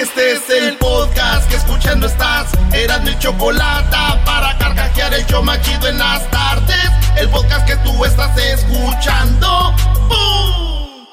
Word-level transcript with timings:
Este 0.00 0.32
es 0.34 0.48
el 0.48 0.76
podcast 0.76 1.48
que 1.50 1.56
escuchando 1.56 2.06
estás. 2.06 2.52
Eran 2.72 3.02
mi 3.02 3.18
chocolate 3.18 3.96
para 4.24 4.56
carcajear 4.56 5.12
el 5.12 5.26
yo 5.26 5.42
machido 5.42 5.88
en 5.88 5.98
las 5.98 6.30
tardes. 6.30 6.88
El 7.16 7.28
podcast 7.30 7.66
que 7.66 7.74
tú 7.78 8.04
estás 8.04 8.38
escuchando. 8.38 9.74
¡Bum! 10.08 11.04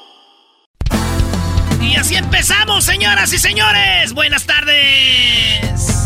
Y 1.82 1.96
así 1.96 2.14
empezamos, 2.14 2.84
señoras 2.84 3.32
y 3.32 3.38
señores. 3.38 4.12
Buenas 4.12 4.46
tardes. 4.46 6.05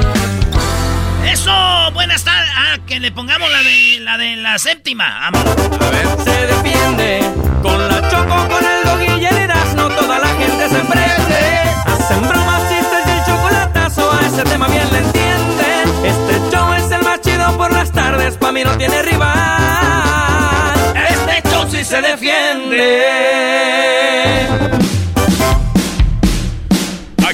Eso, 1.41 1.89
buenas 1.93 2.23
tardes. 2.23 2.51
Ah, 2.55 2.77
que 2.85 2.99
le 2.99 3.11
pongamos 3.11 3.49
la 3.51 3.63
de 3.63 3.99
la 4.01 4.15
de 4.19 4.35
la 4.35 4.59
séptima. 4.59 5.31
Vamos. 5.31 5.43
A 5.81 5.89
ver. 5.89 6.05
Se 6.23 6.45
defiende 6.45 7.19
con 7.63 7.87
la 7.87 7.99
choco, 8.11 8.47
con 8.47 8.63
el 8.63 8.83
dog 8.85 9.01
y 9.19 9.25
el 9.25 9.37
Erasmo. 9.37 9.89
Toda 9.89 10.19
la 10.19 10.27
gente 10.27 10.69
se 10.69 10.79
prende. 10.85 11.61
Hacen 11.87 12.21
bromas, 12.27 12.69
chistes 12.69 13.07
y 13.07 13.09
el 13.09 13.25
chocolatazo. 13.25 14.11
A 14.11 14.27
ese 14.27 14.43
tema 14.43 14.67
bien 14.67 14.87
le 14.91 14.99
entienden. 14.99 15.89
Este 16.05 16.55
show 16.55 16.73
es 16.73 16.91
el 16.91 17.01
más 17.01 17.19
chido 17.21 17.57
por 17.57 17.73
las 17.73 17.91
tardes. 17.91 18.37
Pa' 18.37 18.51
mí 18.51 18.63
no 18.63 18.77
tiene 18.77 19.01
rival. 19.01 20.75
Este 21.09 21.49
show 21.49 21.67
sí 21.71 21.83
se 21.83 22.03
defiende. 22.03 23.01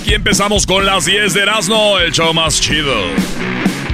Aquí 0.07 0.13
empezamos 0.13 0.65
con 0.65 0.85
las 0.85 1.03
10 1.03 1.33
de 1.33 1.41
Erasmo, 1.41 1.99
el 1.99 2.13
show 2.13 2.33
más 2.33 2.61
chido. 2.61 2.95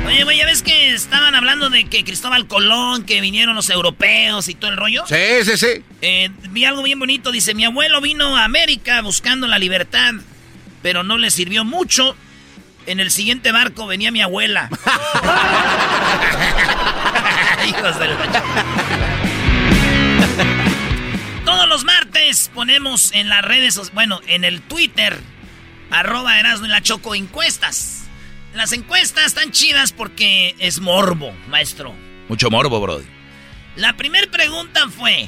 Oye, 0.05 0.23
güey, 0.23 0.37
ya 0.37 0.45
ves 0.45 0.61
que 0.61 0.93
estaban 0.93 1.33
hablando 1.33 1.71
de 1.71 1.85
que 1.85 2.03
Cristóbal 2.03 2.45
Colón, 2.45 3.03
que 3.03 3.19
vinieron 3.19 3.55
los 3.55 3.67
europeos 3.71 4.47
y 4.47 4.53
todo 4.53 4.69
el 4.69 4.77
rollo. 4.77 5.05
Sí, 5.07 5.43
sí, 5.43 5.57
sí. 5.57 5.83
Eh, 6.03 6.29
vi 6.51 6.65
algo 6.65 6.83
bien 6.83 6.99
bonito. 6.99 7.31
Dice: 7.31 7.55
Mi 7.55 7.65
abuelo 7.65 7.99
vino 7.99 8.37
a 8.37 8.43
América 8.43 9.01
buscando 9.01 9.47
la 9.47 9.57
libertad, 9.57 10.13
pero 10.83 11.01
no 11.01 11.17
le 11.17 11.31
sirvió 11.31 11.65
mucho. 11.65 12.15
En 12.85 12.99
el 12.99 13.09
siguiente 13.09 13.51
barco 13.51 13.87
venía 13.87 14.11
mi 14.11 14.21
abuela. 14.21 14.69
Hijos 17.67 17.97
del 17.97 18.11
Todos 21.43 21.67
los 21.67 21.83
martes 21.85 22.51
ponemos 22.53 23.11
en 23.13 23.29
las 23.29 23.43
redes, 23.43 23.91
bueno, 23.95 24.21
en 24.27 24.43
el 24.43 24.61
Twitter, 24.61 25.19
arroba 25.93 26.39
Erasmo 26.39 26.65
y 26.65 26.69
la 26.69 26.81
Choco 26.81 27.15
encuestas. 27.15 28.05
Las 28.53 28.73
encuestas 28.73 29.27
están 29.27 29.51
chidas 29.51 29.91
porque 29.91 30.55
es 30.59 30.79
morbo, 30.79 31.31
maestro. 31.47 31.93
Mucho 32.27 32.49
morbo, 32.49 32.81
Brody. 32.81 33.05
La 33.75 33.95
primera 33.95 34.29
pregunta 34.29 34.87
fue, 34.89 35.27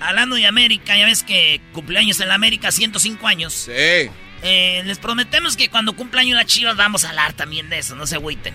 hablando 0.00 0.36
de 0.36 0.46
América, 0.46 0.96
ya 0.96 1.06
ves 1.06 1.22
que 1.22 1.60
cumpleaños 1.72 2.20
en 2.20 2.28
la 2.28 2.34
América, 2.34 2.70
105 2.70 3.26
años. 3.26 3.52
Sí. 3.52 4.10
Eh, 4.42 4.82
les 4.84 4.98
prometemos 4.98 5.56
que 5.56 5.68
cuando 5.68 5.94
cumpla 5.94 6.20
año 6.20 6.34
la 6.34 6.44
Chivas 6.44 6.76
vamos 6.76 7.04
a 7.04 7.10
hablar 7.10 7.32
también 7.32 7.68
de 7.68 7.78
eso, 7.78 7.94
no 7.94 8.06
se 8.06 8.16
agüiten. 8.16 8.54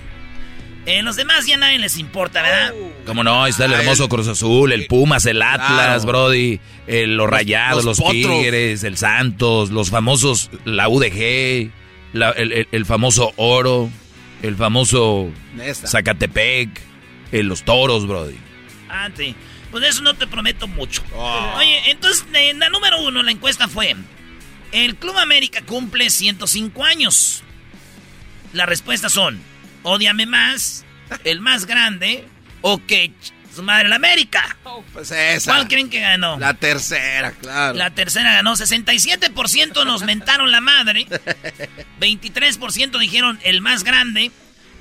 Eh, 0.87 1.01
los 1.03 1.17
demás 1.17 1.45
ya 1.45 1.57
nadie 1.57 1.77
les 1.79 1.97
importa, 1.97 2.41
¿verdad? 2.41 2.73
Como 3.05 3.21
no, 3.23 3.45
está 3.45 3.65
el 3.65 3.73
hermoso 3.73 4.07
Cruz 4.07 4.27
Azul, 4.29 4.71
el 4.71 4.87
Pumas, 4.87 5.25
el 5.25 5.41
Atlas, 5.41 6.03
Claro. 6.03 6.05
Brody, 6.05 6.61
el- 6.87 7.17
los 7.17 7.29
Rayados, 7.29 7.83
los. 7.83 7.97
Tigres, 7.97 8.83
el 8.85 8.97
Santos, 8.97 9.69
los 9.69 9.89
famosos, 9.89 10.49
la 10.63 10.87
UDG, 10.87 11.71
la- 12.13 12.31
el, 12.31 12.53
el- 12.53 12.67
el 12.71 12.85
famoso 12.85 13.33
Oro, 13.35 13.89
el 14.41 14.55
famoso 14.55 15.29
Nesta. 15.55 15.87
Zacatepec, 15.87 16.69
eh, 17.33 17.43
los 17.43 17.63
Toros, 17.63 18.07
Brody. 18.07 18.37
Ah, 18.89 19.09
sí. 19.15 19.35
Pues 19.71 19.83
eso 19.83 20.01
no 20.03 20.13
te 20.13 20.25
prometo 20.25 20.69
mucho. 20.69 21.03
Oh. 21.13 21.55
Oye, 21.57 21.91
entonces, 21.91 22.25
en 22.33 22.59
la 22.59 22.69
número 22.69 23.01
uno, 23.01 23.21
la 23.23 23.31
encuesta 23.31 23.67
fue: 23.67 23.93
El 24.71 24.95
Club 24.95 25.17
América 25.17 25.61
cumple 25.65 26.09
105 26.09 26.85
años. 26.85 27.43
Las 28.53 28.69
respuestas 28.69 29.11
son: 29.11 29.41
Ódiame 29.83 30.25
más, 30.25 30.85
el 31.23 31.41
más 31.41 31.65
grande, 31.65 32.27
o 32.61 32.83
que 32.85 33.11
su 33.57 33.63
madre 33.63 33.89
la 33.89 33.95
América. 33.95 34.57
Pues 34.93 35.11
esa. 35.11 35.51
¿Cuál 35.51 35.67
creen 35.67 35.89
que 35.89 35.99
ganó? 35.99 36.37
La 36.37 36.53
tercera, 36.53 37.31
claro. 37.31 37.75
La 37.75 37.89
tercera 37.91 38.33
ganó 38.33 38.55
67% 38.55 39.85
nos 39.85 40.03
mentaron 40.03 40.51
la 40.51 40.61
madre, 40.61 41.07
23% 41.99 42.99
dijeron 42.99 43.39
el 43.43 43.61
más 43.61 43.83
grande 43.83 44.31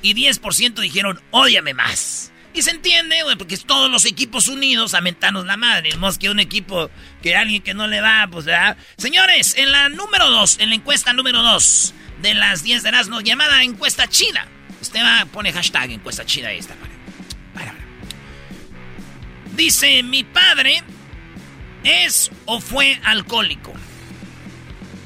y 0.03 0.15
10% 0.15 0.75
dijeron 0.81 1.21
ódiame 1.31 1.75
más. 1.75 2.33
Y 2.53 2.63
se 2.63 2.71
entiende, 2.71 3.23
güey, 3.23 3.37
porque 3.37 3.55
es 3.55 3.67
todos 3.67 3.91
los 3.91 4.07
equipos 4.07 4.49
unidos 4.49 4.95
a 4.95 5.03
mentarnos 5.03 5.45
la 5.45 5.59
madre. 5.59 5.91
No 5.99 6.11
que 6.19 6.31
un 6.31 6.41
equipo 6.41 6.91
que 7.23 7.37
alguien 7.37 7.63
que 7.63 7.75
no 7.75 7.87
le 7.87 8.01
va, 8.01 8.27
pues, 8.31 8.47
¿verdad? 8.47 8.79
Señores, 8.97 9.55
en 9.59 9.73
la 9.73 9.91
número 9.91 10.31
2, 10.31 10.61
en 10.61 10.71
la 10.71 10.75
encuesta 10.75 11.13
número 11.13 11.43
2 11.43 11.95
de 12.23 12.33
las 12.33 12.63
10 12.63 12.83
de 12.83 12.89
Erasmo, 12.89 13.21
llamada 13.21 13.63
encuesta 13.63 14.09
china. 14.09 14.49
Usted 14.87 15.01
va, 15.03 15.27
pone 15.27 15.53
hashtag 15.53 15.91
encuesta 15.93 16.25
para- 16.25 16.91
para. 17.55 17.75
Dice, 19.57 20.03
mi 20.03 20.25
padre 20.25 20.83
¿Es 21.85 22.33
o 22.47 22.61
fue 22.61 22.99
alcohólico? 23.05 23.73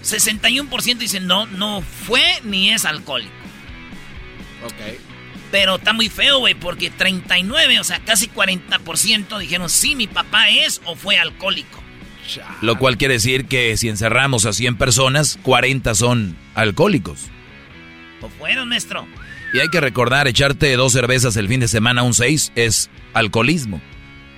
61% 0.02 0.96
dicen 0.96 1.26
no, 1.26 1.44
no 1.46 1.82
fue 1.82 2.22
ni 2.42 2.70
es 2.70 2.86
alcohólico. 2.86 3.32
Ok. 4.64 4.98
Pero 5.50 5.76
está 5.76 5.92
muy 5.92 6.08
feo, 6.08 6.38
güey, 6.38 6.54
porque 6.54 6.90
39, 6.90 7.80
o 7.80 7.84
sea, 7.84 7.98
casi 8.00 8.28
40% 8.28 9.38
dijeron 9.38 9.68
sí, 9.68 9.94
mi 9.94 10.06
papá 10.06 10.48
es 10.48 10.80
o 10.86 10.96
fue 10.96 11.18
alcohólico. 11.18 11.82
Lo 12.62 12.78
cual 12.78 12.96
quiere 12.96 13.14
decir 13.14 13.46
que 13.46 13.76
si 13.76 13.88
encerramos 13.88 14.46
a 14.46 14.52
100 14.52 14.76
personas, 14.76 15.38
40 15.42 15.94
son 15.94 16.36
alcohólicos. 16.54 17.26
¿O 18.22 18.28
fueron, 18.28 18.68
maestro? 18.68 19.06
Y 19.52 19.58
hay 19.58 19.68
que 19.68 19.80
recordar, 19.80 20.28
echarte 20.28 20.74
dos 20.76 20.92
cervezas 20.92 21.36
el 21.36 21.48
fin 21.48 21.60
de 21.60 21.68
semana, 21.68 22.02
un 22.02 22.14
seis, 22.14 22.52
es 22.54 22.88
alcoholismo. 23.14 23.80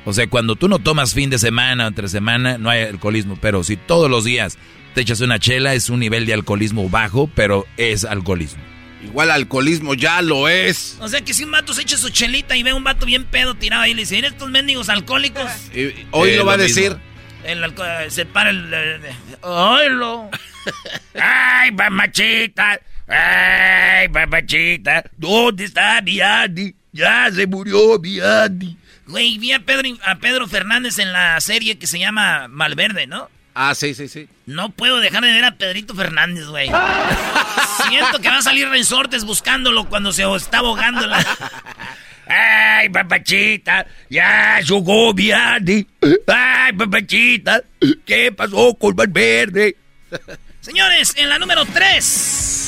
O 0.05 0.13
sea, 0.13 0.27
cuando 0.29 0.57
tú 0.57 0.69
no 0.69 0.79
tomas 0.79 1.15
fin 1.15 1.31
de 1.31 1.39
semana 1.39 1.85
o 1.85 1.89
entre 1.89 2.09
semana, 2.09 2.59
no 2.59 2.71
hay 2.71 2.83
alcoholismo. 2.83 3.37
Pero 3.41 3.63
si 3.63 3.77
todos 3.77 4.11
los 4.11 4.25
días 4.25 4.59
te 4.95 5.03
echas 5.03 5.21
una 5.21 5.39
chela, 5.39 5.75
es 5.75 5.91
un 5.91 6.01
nivel 6.01 6.27
de 6.27 6.35
alcoholismo 6.35 6.89
bajo, 6.89 7.31
pero 7.35 7.67
es 7.77 8.05
alcoholismo. 8.05 8.63
Igual 9.05 9.31
alcoholismo 9.31 9.95
ya 9.95 10.23
lo 10.23 10.49
es. 10.49 10.97
O 11.01 11.09
sea 11.09 11.21
que 11.21 11.35
si 11.35 11.45
un 11.45 11.51
vato 11.53 11.75
se 11.75 11.83
echa 11.83 11.97
su 11.99 12.09
chelita 12.11 12.57
y 12.57 12.63
ve 12.63 12.71
a 12.71 12.75
un 12.75 12.85
vato 12.85 13.05
bien 13.05 13.25
pedo 13.25 13.55
tirado 13.55 13.83
ahí 13.83 13.91
y 13.91 13.95
le 13.95 14.03
dice, 14.03 14.19
¿eres 14.19 14.33
estos 14.33 14.51
mendigos 14.51 14.89
alcohólicos? 14.89 15.45
Y 15.75 15.93
hoy 16.13 16.31
Eh, 16.31 16.37
lo 16.37 16.47
va 16.47 16.55
a 16.55 16.57
decir. 16.57 16.97
El 17.45 17.63
alco- 17.65 17.85
se 18.09 18.25
para 18.27 18.51
el... 18.51 18.73
el- 18.73 19.01
¡Oilo! 19.43 20.31
¡Ay, 21.21 21.73
mamachita! 21.73 22.81
¡Ay, 23.13 24.09
mamachita! 24.09 25.05
¿Dónde 25.17 25.65
está 25.65 26.01
mi 26.03 26.21
Andy? 26.21 26.75
Ya 26.93 27.31
se 27.33 27.47
murió 27.47 27.99
mi 27.99 28.19
Andy. 28.21 28.77
Güey, 29.07 29.39
vi 29.39 29.53
a 29.53 29.61
Pedro, 29.61 29.89
a 30.05 30.15
Pedro 30.17 30.47
Fernández 30.49 30.99
en 30.99 31.13
la 31.13 31.41
serie 31.41 31.79
que 31.79 31.87
se 31.87 31.99
llama 31.99 32.49
Malverde, 32.49 33.07
¿no? 33.07 33.29
Ah, 33.55 33.75
sí, 33.75 33.95
sí, 33.95 34.09
sí. 34.09 34.29
No 34.47 34.71
puedo 34.71 34.99
dejar 35.01 35.23
de 35.25 35.33
ver 35.33 35.45
a 35.45 35.57
Pedrito 35.57 35.95
Fernández, 35.95 36.47
güey. 36.47 36.69
Siento 37.89 38.19
que 38.21 38.29
va 38.29 38.39
a 38.39 38.43
salir 38.43 38.69
resortes 38.69 39.25
buscándolo 39.25 39.89
cuando 39.89 40.13
se 40.13 40.23
está 40.35 40.59
ahogando. 40.59 41.07
la- 41.07 41.25
¡Ay, 42.27 42.89
papachita! 42.89 43.85
¡Ya 44.09 44.61
jugó 44.67 45.13
mi 45.13 45.31
Andy! 45.33 45.87
¡Ay, 46.29 46.73
papachita! 46.73 47.63
¿Qué 48.07 48.33
pasó 48.33 48.75
con 48.75 48.97
Valverde? 48.97 49.77
Señores, 50.61 51.13
en 51.17 51.29
la 51.29 51.39
número 51.39 51.65
3. 51.67 52.62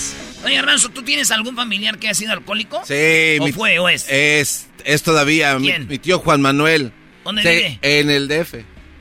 Oye, 0.44 0.56
Garbanzo, 0.56 0.88
¿tú 0.90 1.02
tienes 1.02 1.30
algún 1.30 1.56
familiar 1.56 1.98
que 1.98 2.08
haya 2.08 2.14
sido 2.14 2.32
alcohólico? 2.32 2.82
Sí. 2.86 3.38
¿O 3.40 3.44
mi- 3.46 3.52
fue 3.52 3.78
o 3.78 3.88
es? 3.88 4.06
Es, 4.08 4.66
es 4.84 5.02
todavía 5.02 5.58
mi, 5.58 5.68
¿Quién? 5.68 5.88
mi 5.88 5.98
tío 5.98 6.18
Juan 6.18 6.40
Manuel. 6.40 6.92
¿Dónde 7.24 7.42
Sí, 7.42 7.48
vive? 7.48 7.78
En 7.82 8.10
el 8.10 8.28
DF. 8.28 8.54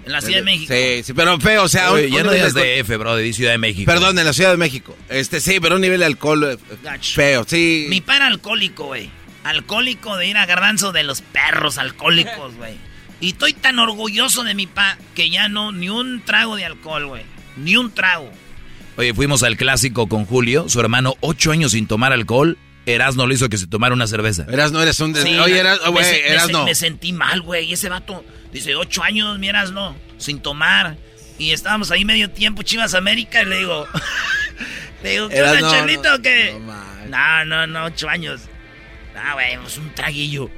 En 0.05 0.11
la 0.11 0.19
Ciudad 0.21 0.39
de 0.39 0.43
México. 0.43 0.73
Sí, 0.73 1.03
sí, 1.03 1.13
pero 1.13 1.39
feo, 1.39 1.63
o 1.63 1.67
sea... 1.69 1.91
Oye, 1.91 2.09
ya 2.11 2.23
no 2.23 2.31
digas 2.31 2.53
de 2.53 2.61
de 2.61 2.79
F, 2.79 2.97
bro, 2.97 3.15
de 3.15 3.31
Ciudad 3.33 3.51
de 3.51 3.57
México. 3.57 3.89
Perdón, 3.89 4.19
en 4.19 4.25
la 4.25 4.33
Ciudad 4.33 4.51
de 4.51 4.57
México. 4.57 4.97
Este, 5.09 5.39
sí, 5.39 5.59
pero 5.61 5.75
un 5.75 5.81
nivel 5.81 5.99
de 6.01 6.05
alcohol 6.05 6.43
eh, 6.43 6.57
Gacho. 6.83 7.13
feo, 7.15 7.45
sí. 7.47 7.85
Mi 7.89 8.01
para 8.01 8.27
alcohólico, 8.27 8.85
güey. 8.87 9.09
Alcohólico 9.45 10.17
de 10.17 10.27
ir 10.27 10.37
a 10.37 10.45
Garbanzo 10.45 10.91
de 10.91 11.03
los 11.03 11.21
perros 11.21 11.77
alcohólicos, 11.77 12.55
güey. 12.57 12.73
Y 13.21 13.29
estoy 13.29 13.53
tan 13.53 13.79
orgulloso 13.79 14.43
de 14.43 14.53
mi 14.55 14.67
pa 14.67 14.97
que 15.15 15.29
ya 15.29 15.47
no, 15.47 15.71
ni 15.71 15.87
un 15.89 16.21
trago 16.25 16.55
de 16.57 16.65
alcohol, 16.65 17.05
güey. 17.07 17.23
Ni 17.55 17.75
un 17.77 17.91
trago. 17.93 18.29
Oye, 18.97 19.13
fuimos 19.13 19.43
al 19.43 19.57
clásico 19.57 20.07
con 20.07 20.25
Julio, 20.25 20.69
su 20.69 20.79
hermano, 20.79 21.15
ocho 21.19 21.51
años 21.51 21.71
sin 21.71 21.87
tomar 21.87 22.13
alcohol. 22.13 22.57
Erasno 22.85 23.25
le 23.27 23.35
hizo 23.35 23.49
que 23.49 23.57
se 23.57 23.65
tomara 23.65 23.93
una 23.95 24.07
cerveza. 24.07 24.45
Eras 24.51 24.71
no 24.71 24.81
eres 24.81 24.99
un... 24.99 25.13
des- 25.13 25.23
Sí, 25.23 25.37
Oye, 25.39 25.57
eras, 25.57 25.79
me 25.85 25.89
güey, 25.91 26.05
se- 26.05 26.63
me 26.65 26.75
sentí 26.75 27.13
mal, 27.13 27.41
güey. 27.41 27.71
Ese 27.73 27.89
vato 27.89 28.23
dice, 28.51 28.75
ocho 28.75 29.01
años, 29.03 29.39
miras, 29.39 29.71
no, 29.71 29.95
sin 30.17 30.39
tomar. 30.41 30.97
Y 31.39 31.51
estábamos 31.51 31.89
ahí 31.91 32.05
medio 32.05 32.29
tiempo, 32.29 32.61
Chivas 32.61 32.93
América, 32.93 33.41
y 33.41 33.45
le 33.45 33.57
digo, 33.59 33.87
le 35.03 35.09
digo, 35.11 35.29
¿qué 35.29 35.41
onda, 35.41 35.71
Chelito, 35.71 36.09
no, 36.09 36.15
o 36.15 36.21
qué? 36.21 36.57
no. 36.59 36.83
No, 37.09 37.45
no, 37.45 37.67
no, 37.67 37.85
ocho 37.85 38.09
años. 38.09 38.41
Ah, 39.15 39.33
güey, 39.33 39.57
pues 39.57 39.77
un 39.77 39.93
traguillo. 39.95 40.49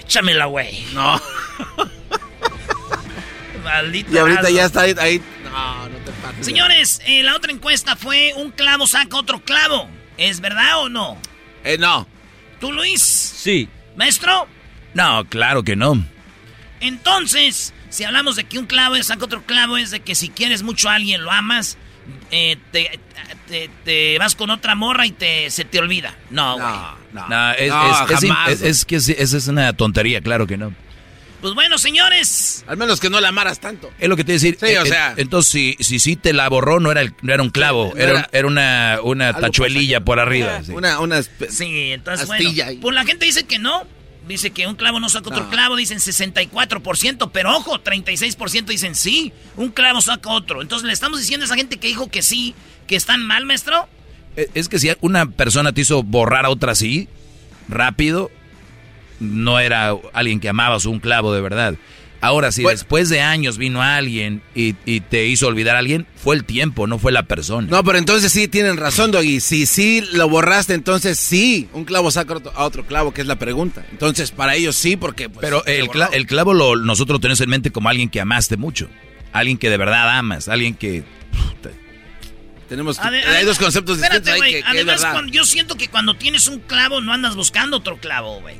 Échamela, 0.00 0.44
güey. 0.46 0.84
No. 0.92 1.20
Maldito. 3.64 4.12
Y 4.12 4.18
ahorita 4.18 4.50
ya 4.50 4.66
está 4.66 4.82
ahí... 4.82 4.94
ahí- 4.98 5.22
No, 5.50 5.88
no 5.88 5.96
te 5.98 6.12
pases. 6.12 6.46
Señores, 6.46 7.00
eh, 7.06 7.22
la 7.22 7.34
otra 7.36 7.52
encuesta 7.52 7.96
fue 7.96 8.32
un 8.36 8.50
clavo 8.50 8.86
saca 8.86 9.16
otro 9.16 9.40
clavo. 9.42 9.88
¿Es 10.16 10.40
verdad 10.40 10.80
o 10.82 10.88
no? 10.88 11.16
Eh, 11.64 11.76
no. 11.78 12.06
¿Tú, 12.60 12.72
Luis? 12.72 13.00
Sí. 13.02 13.68
¿Maestro? 13.96 14.46
No, 14.94 15.24
claro 15.28 15.62
que 15.62 15.76
no. 15.76 16.02
Entonces, 16.80 17.72
si 17.90 18.04
hablamos 18.04 18.36
de 18.36 18.44
que 18.44 18.58
un 18.58 18.66
clavo 18.66 18.96
es 18.96 19.06
saca 19.08 19.24
otro 19.24 19.42
clavo, 19.44 19.76
es 19.76 19.90
de 19.90 20.00
que 20.00 20.14
si 20.14 20.28
quieres 20.30 20.62
mucho 20.62 20.88
a 20.88 20.94
alguien, 20.94 21.22
lo 21.24 21.30
amas, 21.30 21.76
eh, 22.30 22.56
te, 22.72 22.98
te- 23.48 23.70
te 23.84 24.18
vas 24.18 24.34
con 24.34 24.50
otra 24.50 24.74
morra 24.74 25.06
y 25.06 25.10
te, 25.12 25.50
se 25.50 25.64
te 25.64 25.78
olvida. 25.78 26.14
No, 26.30 26.54
güey. 26.54 26.66
No, 26.66 26.96
no. 27.12 27.28
No, 27.28 27.52
es, 27.52 27.68
No, 27.70 28.06
es- 28.06 28.22
es- 28.22 28.30
es- 28.48 28.62
es 28.62 28.84
que 28.84 28.96
esa 28.96 29.36
es 29.36 29.48
una 29.48 29.72
tontería, 29.74 30.20
claro 30.20 30.46
que 30.46 30.56
no. 30.56 30.72
Pues 31.40 31.54
bueno, 31.54 31.78
señores. 31.78 32.64
Al 32.66 32.76
menos 32.76 33.00
que 33.00 33.08
no 33.10 33.20
la 33.20 33.28
amaras 33.28 33.60
tanto. 33.60 33.90
Es 33.98 34.08
lo 34.08 34.16
que 34.16 34.24
te 34.24 34.32
iba 34.32 34.36
a 34.38 34.40
decir. 34.42 34.58
Sí, 34.60 34.76
o 34.76 34.82
Eh, 34.84 34.88
sea. 34.88 35.14
Entonces, 35.16 35.50
si, 35.50 35.76
si 35.80 35.98
sí 35.98 36.16
te 36.16 36.32
la 36.32 36.48
borró, 36.48 36.80
no 36.80 36.90
era, 36.92 37.00
el- 37.00 37.14
no 37.22 37.32
era 37.32 37.42
un 37.42 37.50
clavo, 37.50 37.92
No 37.94 38.00
era, 38.00 38.10
era- 38.10 38.28
era 38.32 38.46
una, 38.46 38.98
una 39.02 39.32
tachuelilla 39.34 40.00
por 40.00 40.20
arriba. 40.20 40.62
sí. 40.62 40.72
Una, 40.72 41.00
una... 41.00 41.22
Sí, 41.22 41.92
entonces 41.92 42.28
Astilla 42.30 42.64
bueno. 42.64 42.70
ahí. 42.70 42.76
Pues 42.78 42.94
la 42.94 43.04
gente 43.04 43.24
dice 43.26 43.44
que 43.44 43.58
no. 43.58 43.84
Dice 44.28 44.50
que 44.50 44.66
un 44.66 44.76
clavo 44.76 45.00
no 45.00 45.08
saca 45.08 45.30
otro 45.30 45.44
No. 45.44 45.50
clavo, 45.50 45.76
dicen 45.76 45.98
64%, 45.98 47.30
pero 47.32 47.56
ojo, 47.56 47.80
36% 47.80 48.66
dicen 48.66 48.94
sí, 48.94 49.32
un 49.56 49.70
clavo 49.70 50.00
saca 50.02 50.30
otro. 50.30 50.62
Entonces 50.62 50.86
le 50.86 50.92
estamos 50.92 51.18
diciendo 51.18 51.44
a 51.44 51.46
esa 51.46 51.56
gente 51.56 51.78
que 51.78 51.88
dijo 51.88 52.10
que 52.10 52.22
sí, 52.22 52.54
que 52.86 52.96
están 52.96 53.26
mal, 53.26 53.46
maestro. 53.46 53.88
Eh, 54.36 54.48
Es 54.54 54.68
que 54.68 54.78
si 54.78 54.90
una 55.00 55.26
persona 55.30 55.72
te 55.72 55.80
hizo 55.80 56.02
borrar 56.02 56.44
a 56.44 56.50
otra 56.50 56.72
así, 56.72 57.08
rápido, 57.68 58.30
no 59.20 59.58
era 59.60 59.94
alguien 60.12 60.40
que 60.40 60.48
amabas 60.48 60.84
un 60.86 60.98
clavo 60.98 61.32
de 61.32 61.40
verdad. 61.40 61.74
Ahora, 62.22 62.52
si 62.52 62.62
Bueno. 62.62 62.76
después 62.78 63.08
de 63.08 63.22
años 63.22 63.56
vino 63.56 63.80
alguien 63.80 64.42
y, 64.54 64.74
y 64.84 65.00
te 65.00 65.26
hizo 65.26 65.46
olvidar 65.46 65.76
a 65.76 65.78
alguien, 65.78 66.06
fue 66.16 66.36
el 66.36 66.44
tiempo, 66.44 66.86
no 66.86 66.98
fue 66.98 67.12
la 67.12 67.22
persona. 67.22 67.66
No, 67.70 67.82
pero 67.82 67.96
entonces 67.96 68.30
sí 68.30 68.46
tienen 68.46 68.76
razón, 68.76 69.10
Doggy. 69.10 69.40
Si 69.40 69.64
sí 69.64 70.02
lo 70.12 70.28
borraste, 70.28 70.74
entonces 70.74 71.18
sí. 71.18 71.70
Un 71.72 71.86
clavo 71.86 72.10
saca 72.10 72.34
a 72.54 72.64
otro 72.64 72.84
clavo, 72.84 73.14
que 73.14 73.22
es 73.22 73.26
la 73.26 73.36
pregunta. 73.38 73.86
Entonces, 73.90 74.32
para 74.32 74.54
ellos 74.54 74.76
sí, 74.76 74.96
porque... 74.96 75.30
pues, 75.30 75.40
Pero 75.40 75.64
el, 75.64 75.88
cla- 75.88 76.10
el 76.12 76.26
clavo 76.26 76.52
lo, 76.52 76.76
nosotros 76.76 77.14
lo 77.16 77.20
tenemos 77.20 77.40
en 77.40 77.48
mente 77.48 77.70
como 77.70 77.88
alguien 77.88 78.10
que 78.10 78.20
amaste 78.20 78.58
mucho. 78.58 78.90
Alguien 79.32 79.56
que 79.56 79.70
de 79.70 79.78
verdad 79.78 80.18
amas, 80.18 80.48
alguien 80.48 80.74
que... 80.74 81.04
Tenemos 82.68 82.98
que- 82.98 83.08
hay 83.08 83.44
dos 83.44 83.58
conceptos 83.58 83.96
distintos 83.98 84.18
espérate, 84.28 84.30
ahí 84.30 84.38
güey, 84.38 84.62
que, 84.62 84.68
Además, 84.68 84.96
verdad. 85.00 85.12
cuando- 85.12 85.32
yo 85.32 85.44
siento 85.44 85.74
que 85.76 85.88
cuando 85.88 86.14
tienes 86.14 86.46
un 86.48 86.60
clavo 86.60 87.00
no 87.00 87.12
andas 87.12 87.34
buscando 87.34 87.78
otro 87.78 87.96
clavo, 87.96 88.40
güey. 88.42 88.56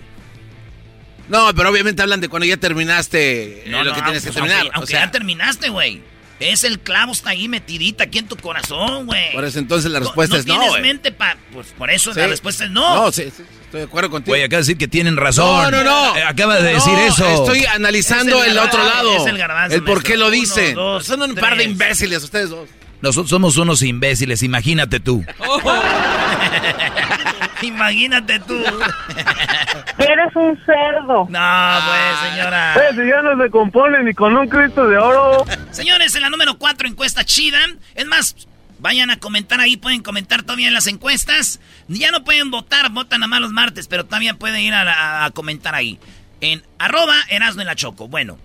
No, 1.30 1.54
pero 1.54 1.70
obviamente 1.70 2.02
hablan 2.02 2.20
de 2.20 2.28
cuando 2.28 2.44
ya 2.46 2.56
terminaste 2.58 3.60
eh, 3.60 3.64
No, 3.68 3.84
lo 3.84 3.90
no, 3.90 3.96
que 3.96 4.02
tienes 4.02 4.24
que 4.24 4.30
terminar. 4.32 4.58
Aunque, 4.58 4.70
o 4.70 4.76
aunque 4.80 4.90
sea, 4.92 5.04
ya 5.06 5.10
terminaste, 5.10 5.68
güey. 5.70 6.02
Es 6.40 6.64
el 6.64 6.80
clavo, 6.80 7.12
está 7.12 7.30
ahí 7.30 7.48
metidita 7.48 8.04
aquí 8.04 8.18
en 8.18 8.26
tu 8.26 8.34
corazón, 8.36 9.04
güey. 9.06 9.30
por 9.34 9.44
eso 9.44 9.58
entonces 9.58 9.90
la 9.92 9.98
respuesta 10.00 10.36
no 10.36 10.40
es 10.40 10.46
no, 10.46 10.58
tienes 10.58 10.80
mente 10.80 11.12
pa... 11.12 11.36
Pues 11.52 11.66
por 11.76 11.90
eso 11.90 12.14
Sí. 12.14 12.18
la 12.20 12.28
respuesta 12.28 12.64
es 12.64 12.70
no. 12.70 12.94
No, 12.94 13.12
sí, 13.12 13.24
sí, 13.36 13.42
estoy 13.62 13.80
de 13.80 13.84
acuerdo 13.86 14.08
contigo. 14.10 14.32
Güey, 14.32 14.42
acaba 14.42 14.56
de 14.56 14.62
decir 14.62 14.78
que 14.78 14.88
tienen 14.88 15.18
razón. 15.18 15.70
No, 15.70 15.70
no, 15.70 15.84
no. 15.84 16.16
Eh, 16.16 16.22
Acaba 16.24 16.56
de 16.58 16.72
decir 16.72 16.98
eso. 16.98 17.28
Estoy 17.28 17.66
analizando 17.66 18.42
Es 18.42 18.46
el 18.46 18.52
el, 18.52 18.58
otro 18.58 18.82
lado. 18.82 19.16
es 19.16 19.26
el 19.26 19.36
garbanzo, 19.36 19.76
el 19.76 19.84
por 19.84 20.02
qué 20.02 20.16
lo. 20.16 20.28
Uno, 20.28 20.36
dos, 20.74 21.04
Son 21.04 21.20
un 21.20 21.34
par 21.34 21.58
de 21.58 21.64
imbéciles 21.64 22.24
ustedes 22.24 22.48
dos. 22.48 22.68
Nosotros 23.02 23.28
somos 23.30 23.56
unos 23.58 23.82
imbéciles, 23.82 24.42
imagínate 24.42 24.98
tú. 24.98 25.22
Imagínate 27.66 28.38
tú. 28.40 28.54
Eres 29.98 30.34
un 30.34 30.58
cerdo. 30.64 31.26
No, 31.28 31.78
pues, 31.86 32.30
señora. 32.30 32.74
si 32.90 32.96
ya 33.08 33.22
no 33.22 33.42
se 33.42 33.50
compone 33.50 34.02
ni 34.04 34.14
con 34.14 34.36
un 34.36 34.48
Cristo 34.48 34.86
de 34.88 34.96
oro. 34.98 35.44
Señores, 35.70 36.14
en 36.14 36.22
la 36.22 36.30
número 36.30 36.58
4, 36.58 36.88
encuesta 36.88 37.24
chida. 37.24 37.58
Es 37.94 38.06
más, 38.06 38.34
vayan 38.78 39.10
a 39.10 39.18
comentar 39.18 39.60
ahí, 39.60 39.76
pueden 39.76 40.02
comentar 40.02 40.42
todavía 40.42 40.68
en 40.68 40.74
las 40.74 40.86
encuestas. 40.86 41.60
Ya 41.88 42.10
no 42.10 42.24
pueden 42.24 42.50
votar, 42.50 42.90
votan 42.90 43.22
a 43.22 43.26
más 43.26 43.40
los 43.40 43.52
martes, 43.52 43.86
pero 43.88 44.04
todavía 44.06 44.34
pueden 44.34 44.60
ir 44.60 44.74
a, 44.74 44.84
la- 44.84 45.24
a 45.24 45.30
comentar 45.30 45.74
ahí. 45.74 45.98
En 46.40 46.62
arroba 46.78 47.14
Erasmo 47.28 47.60
en 47.60 47.66
la 47.66 47.74
Choco. 47.76 48.08
Bueno, 48.08 48.38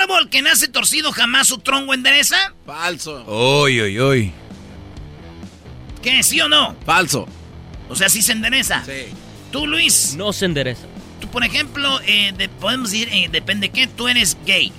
árbol 0.00 0.30
que 0.30 0.40
nace 0.40 0.68
torcido 0.68 1.12
jamás 1.12 1.48
su 1.48 1.58
tronco 1.58 1.92
endereza. 1.92 2.36
Falso. 2.64 3.22
Uy, 3.26 3.82
uy, 3.82 4.00
uy. 4.00 4.32
¿Qué? 6.02 6.22
¿Sí 6.22 6.40
o 6.40 6.48
no? 6.48 6.74
Falso. 6.86 7.28
O 7.88 7.96
sea, 7.96 8.08
sí 8.08 8.22
se 8.22 8.32
endereza. 8.32 8.82
Sí. 8.84 9.06
Tú, 9.50 9.66
Luis, 9.66 10.14
No 10.16 10.32
se 10.32 10.46
endereza. 10.46 10.82
tú, 11.20 11.28
por 11.28 11.44
ejemplo, 11.44 12.00
eh, 12.06 12.32
de- 12.36 12.48
podemos 12.48 12.90
decir, 12.90 13.08
eh, 13.12 13.28
depende 13.30 13.68
qué, 13.68 13.86
tú 13.86 14.08
eres 14.08 14.36
gay. 14.46 14.72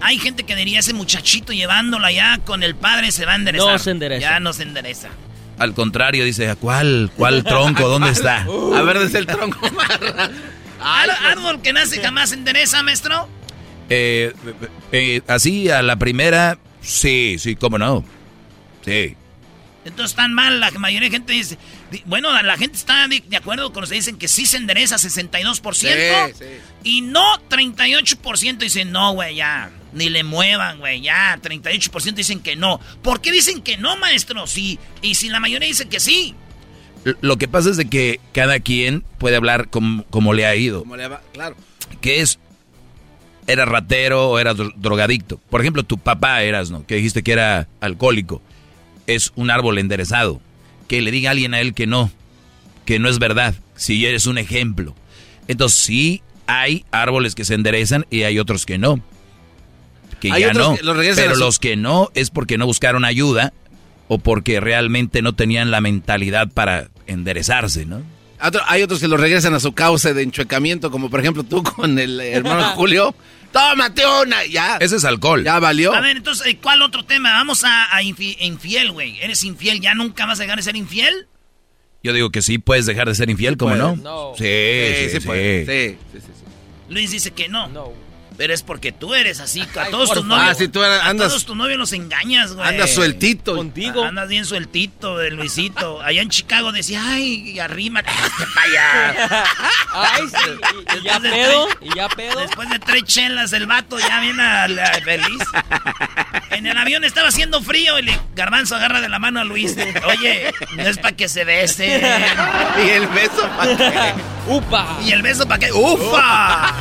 Hay 0.00 0.18
gente 0.18 0.44
que 0.44 0.56
diría 0.56 0.78
ese 0.80 0.94
muchachito 0.94 1.52
llevándolo 1.52 2.06
allá 2.06 2.38
con 2.44 2.62
el 2.62 2.74
padre 2.74 3.12
se 3.12 3.26
va 3.26 3.32
a 3.32 3.36
enderezar. 3.36 3.68
No 3.72 3.78
se 3.78 3.90
endereza. 3.90 4.20
Ya 4.20 4.40
no 4.40 4.52
se 4.54 4.62
endereza. 4.62 5.08
Al 5.58 5.74
contrario, 5.74 6.24
dice, 6.24 6.56
¿cuál, 6.56 7.10
cuál 7.16 7.44
tronco? 7.44 7.86
¿Dónde 7.88 8.08
está? 8.10 8.42
A 8.76 8.82
ver, 8.82 8.98
desde 8.98 9.18
el 9.18 9.26
tronco. 9.26 9.58
Ar- 10.80 11.10
árbol 11.26 11.60
que 11.60 11.72
nace 11.74 12.00
jamás 12.00 12.32
endereza, 12.32 12.82
maestro. 12.82 13.28
Eh, 13.90 14.32
eh, 14.92 15.20
así 15.26 15.68
a 15.68 15.82
la 15.82 15.96
primera, 15.96 16.56
sí, 16.80 17.36
sí, 17.38 17.56
cómo 17.56 17.76
no. 17.76 18.02
Sí. 18.84 19.16
Entonces 19.84 20.12
están 20.12 20.32
mal, 20.32 20.60
la 20.60 20.70
mayoría 20.72 21.08
de 21.10 21.16
gente 21.16 21.32
dice... 21.34 21.58
Bueno, 22.06 22.30
la 22.42 22.56
gente 22.56 22.76
está 22.76 23.08
de, 23.08 23.22
de 23.26 23.36
acuerdo 23.36 23.72
con 23.72 23.80
los 23.82 23.90
que 23.90 23.96
dicen 23.96 24.16
que 24.16 24.28
sí 24.28 24.46
se 24.46 24.56
endereza 24.56 24.96
62%. 24.96 25.74
Sí, 25.74 26.34
sí. 26.38 26.44
Y 26.84 27.00
no 27.02 27.22
38% 27.48 28.58
dicen 28.58 28.92
no, 28.92 29.12
güey, 29.12 29.36
ya. 29.36 29.70
Ni 29.92 30.08
le 30.08 30.22
muevan, 30.22 30.78
güey, 30.78 31.00
ya. 31.00 31.38
38% 31.42 32.14
dicen 32.14 32.40
que 32.40 32.54
no. 32.56 32.80
¿Por 33.02 33.20
qué 33.20 33.32
dicen 33.32 33.60
que 33.62 33.76
no, 33.76 33.96
maestro? 33.96 34.46
Sí. 34.46 34.78
Y 35.02 35.16
si 35.16 35.28
la 35.28 35.40
mayoría 35.40 35.66
dice 35.68 35.88
que 35.88 35.98
sí. 36.00 36.34
Lo 37.22 37.38
que 37.38 37.48
pasa 37.48 37.70
es 37.70 37.76
de 37.76 37.88
que 37.88 38.20
cada 38.32 38.60
quien 38.60 39.02
puede 39.18 39.36
hablar 39.36 39.68
como, 39.68 40.04
como 40.06 40.32
le 40.32 40.46
ha 40.46 40.54
ido. 40.54 40.80
¿Cómo 40.80 40.96
le 40.96 41.08
va? 41.08 41.22
Claro. 41.32 41.56
que 42.00 42.20
es 42.20 42.38
era 43.46 43.64
ratero 43.64 44.30
o 44.30 44.38
era 44.38 44.54
dro- 44.54 44.72
drogadicto. 44.76 45.38
Por 45.50 45.60
ejemplo, 45.60 45.82
tu 45.82 45.98
papá 45.98 46.42
eras, 46.42 46.70
¿no? 46.70 46.86
Que 46.86 46.94
dijiste 46.96 47.22
que 47.24 47.32
era 47.32 47.66
alcohólico. 47.80 48.42
Es 49.08 49.32
un 49.34 49.50
árbol 49.50 49.78
enderezado. 49.78 50.40
Que 50.90 51.00
le 51.00 51.12
diga 51.12 51.30
a 51.30 51.32
alguien 51.32 51.54
a 51.54 51.60
él 51.60 51.72
que 51.72 51.86
no, 51.86 52.10
que 52.84 52.98
no 52.98 53.08
es 53.08 53.20
verdad. 53.20 53.54
Si 53.76 54.04
eres 54.04 54.26
un 54.26 54.38
ejemplo. 54.38 54.96
Entonces 55.46 55.78
sí 55.78 56.20
hay 56.48 56.84
árboles 56.90 57.36
que 57.36 57.44
se 57.44 57.54
enderezan 57.54 58.06
y 58.10 58.24
hay 58.24 58.40
otros 58.40 58.66
que 58.66 58.76
no. 58.76 59.00
Que 60.20 60.32
Hay 60.32 60.42
ya 60.42 60.52
no. 60.52 60.74
que 60.74 60.82
los 60.82 60.96
regresan 60.96 61.24
Pero 61.24 61.36
los 61.36 61.58
que 61.60 61.76
no 61.76 62.10
es 62.14 62.30
porque 62.30 62.58
no 62.58 62.66
buscaron 62.66 63.04
ayuda 63.04 63.52
o 64.08 64.18
porque 64.18 64.58
realmente 64.60 65.22
no 65.22 65.32
tenían 65.34 65.70
la 65.70 65.80
mentalidad 65.80 66.48
para 66.48 66.88
enderezarse, 67.06 67.86
¿no? 67.86 68.02
Otro- 68.42 68.62
hay 68.66 68.82
otros 68.82 68.98
que 69.00 69.06
lo 69.08 69.16
regresan 69.16 69.54
a 69.54 69.60
su 69.60 69.72
cauce 69.72 70.12
de 70.12 70.22
enchuecamiento, 70.22 70.90
como 70.90 71.08
por 71.08 71.20
ejemplo 71.20 71.44
tú 71.44 71.62
con 71.76 71.98
el 72.00 72.20
hermano 72.20 72.64
Julio. 72.74 73.14
Tómate 73.52 74.02
una, 74.22 74.44
ya. 74.46 74.76
Ese 74.76 74.96
es 74.96 75.04
alcohol. 75.04 75.42
Ya 75.44 75.58
valió. 75.58 75.92
A 75.94 76.00
ver, 76.00 76.16
entonces, 76.18 76.46
eh, 76.46 76.58
¿cuál 76.62 76.82
otro 76.82 77.04
tema? 77.04 77.32
Vamos 77.32 77.64
a, 77.64 77.94
a 77.96 78.02
infi- 78.02 78.36
infiel, 78.40 78.92
güey. 78.92 79.18
¿Eres 79.20 79.42
infiel? 79.44 79.80
¿Ya 79.80 79.94
nunca 79.94 80.24
vas 80.26 80.38
a 80.38 80.42
dejar 80.44 80.56
de 80.58 80.62
ser 80.62 80.76
infiel? 80.76 81.26
Yo 82.02 82.12
digo 82.12 82.30
que 82.30 82.42
sí 82.42 82.58
puedes 82.58 82.86
dejar 82.86 83.08
de 83.08 83.14
ser 83.14 83.28
infiel, 83.28 83.56
¿cómo 83.56 83.72
puede. 83.76 83.82
no? 83.82 83.96
No. 83.96 84.32
Sí, 84.38 84.44
Sí, 84.44 84.94
sí, 85.04 85.10
sí, 85.10 85.20
sí. 85.20 85.26
puede. 85.26 85.66
Sí, 85.66 85.98
sí, 86.12 86.20
sí, 86.20 86.26
sí. 86.26 86.44
Luis 86.92 87.10
dice 87.10 87.32
que 87.32 87.48
no. 87.48 87.68
No. 87.68 87.92
Pero 88.40 88.54
es 88.54 88.62
porque 88.62 88.90
tú 88.90 89.12
eres 89.14 89.38
así. 89.38 89.60
A 89.78 89.90
todos 89.90 90.14
tus 90.14 90.24
novios. 90.24 90.48
Ah, 90.48 90.54
si 90.54 90.66
tú 90.68 90.82
a 90.82 91.12
todos 91.14 91.44
tus 91.44 91.54
novios 91.54 91.78
los 91.78 91.92
engañas, 91.92 92.54
güey. 92.54 92.66
Andas 92.66 92.94
sueltito. 92.94 93.54
Contigo. 93.54 94.02
Andas 94.02 94.30
bien 94.30 94.46
sueltito 94.46 95.18
de 95.18 95.30
Luisito. 95.30 96.00
Allá 96.02 96.22
en 96.22 96.30
Chicago 96.30 96.72
decía, 96.72 97.02
ay, 97.06 97.58
arrímate 97.60 98.08
para 98.54 98.66
allá. 98.66 99.44
Ay, 99.92 100.22
sí. 100.26 100.94
Y, 100.94 100.98
y 101.00 101.02
ya 101.02 101.20
pedo. 101.20 101.66
tres- 101.66 101.78
Y 101.92 101.94
ya 101.94 102.08
pedo. 102.08 102.40
Después 102.40 102.70
de 102.70 102.78
tres 102.78 103.04
chelas, 103.04 103.52
el 103.52 103.66
vato 103.66 103.98
ya 103.98 104.20
viene 104.20 104.42
a 104.42 104.68
la- 104.68 104.92
feliz. 105.04 105.42
En 106.52 106.66
el 106.66 106.78
avión 106.78 107.04
estaba 107.04 107.28
haciendo 107.28 107.60
frío 107.60 107.98
y 107.98 108.02
le 108.04 108.18
Garbanzo 108.34 108.74
agarra 108.76 109.02
de 109.02 109.10
la 109.10 109.18
mano 109.18 109.40
a 109.40 109.44
Luis. 109.44 109.76
Oye, 110.06 110.50
no 110.76 110.82
es 110.88 110.96
para 110.96 111.14
que 111.14 111.28
se 111.28 111.44
besen. 111.44 112.00
Y 112.86 112.88
el 112.88 113.06
beso 113.08 113.46
para 113.58 113.76
qué. 113.76 114.14
¡Upa! 114.46 114.96
¿Y 115.04 115.12
el 115.12 115.20
beso 115.20 115.46
para 115.46 115.58
qué? 115.66 115.72
¡Ufa! 115.72 116.72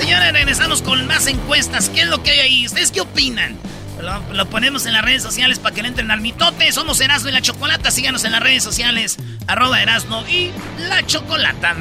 Señores, 0.00 0.32
regresamos 0.32 0.80
con 0.80 1.06
más 1.06 1.26
encuestas. 1.26 1.90
¿Qué 1.90 2.00
es 2.00 2.08
lo 2.08 2.22
que 2.22 2.30
hay 2.30 2.40
ahí? 2.40 2.66
¿Ustedes 2.66 2.90
qué 2.90 3.02
opinan? 3.02 3.58
Lo, 4.00 4.32
lo 4.32 4.46
ponemos 4.48 4.86
en 4.86 4.94
las 4.94 5.04
redes 5.04 5.22
sociales 5.22 5.58
para 5.58 5.74
que 5.74 5.82
le 5.82 5.88
entren 5.88 6.10
al 6.10 6.22
mitote. 6.22 6.72
Somos 6.72 7.02
Erasmo 7.02 7.28
y 7.28 7.32
la 7.32 7.42
Chocolata. 7.42 7.90
Síganos 7.90 8.24
en 8.24 8.32
las 8.32 8.42
redes 8.42 8.64
sociales. 8.64 9.18
Arroba 9.46 9.82
Erasmo 9.82 10.24
y 10.26 10.52
la 10.88 11.04
Chocolata. 11.04 11.76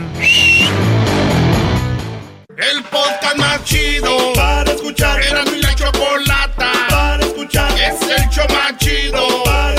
El 2.57 2.83
podcast 2.91 3.37
más 3.37 3.63
chido 3.63 4.33
para 4.33 4.69
escuchar. 4.69 5.23
Era 5.23 5.45
mi 5.45 5.61
la 5.61 5.73
chocolata 5.73 6.73
para 6.89 7.23
escuchar. 7.23 7.71
Es 7.79 8.01
el 8.01 8.29
show 8.29 8.45
más 8.49 8.77
chido 8.79 9.43
para 9.45 9.78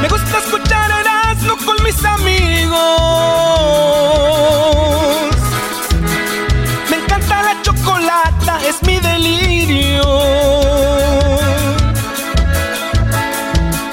Me 0.00 0.08
gusta 0.08 0.38
escuchar 0.38 0.90
Erasmo 0.90 1.56
con 1.66 1.76
mis 1.84 2.02
amigos. 2.04 2.80
Me 6.90 6.96
encanta 6.96 7.42
la 7.42 7.60
chocolata, 7.60 8.60
es 8.66 8.82
mi 8.86 8.98
delirio. 8.98 10.04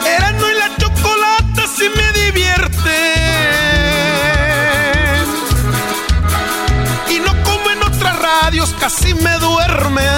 Erasmo 0.05 0.48
y 0.48 0.53
la 0.60 0.77
chocolata 0.77 1.67
sí 1.75 1.89
me 1.98 2.12
divierte. 2.22 2.98
Y 7.10 7.19
no 7.19 7.33
como 7.43 7.69
en 7.69 7.83
otras 7.83 8.17
radios, 8.19 8.74
casi 8.79 9.13
me 9.13 9.38
duerme. 9.39 10.12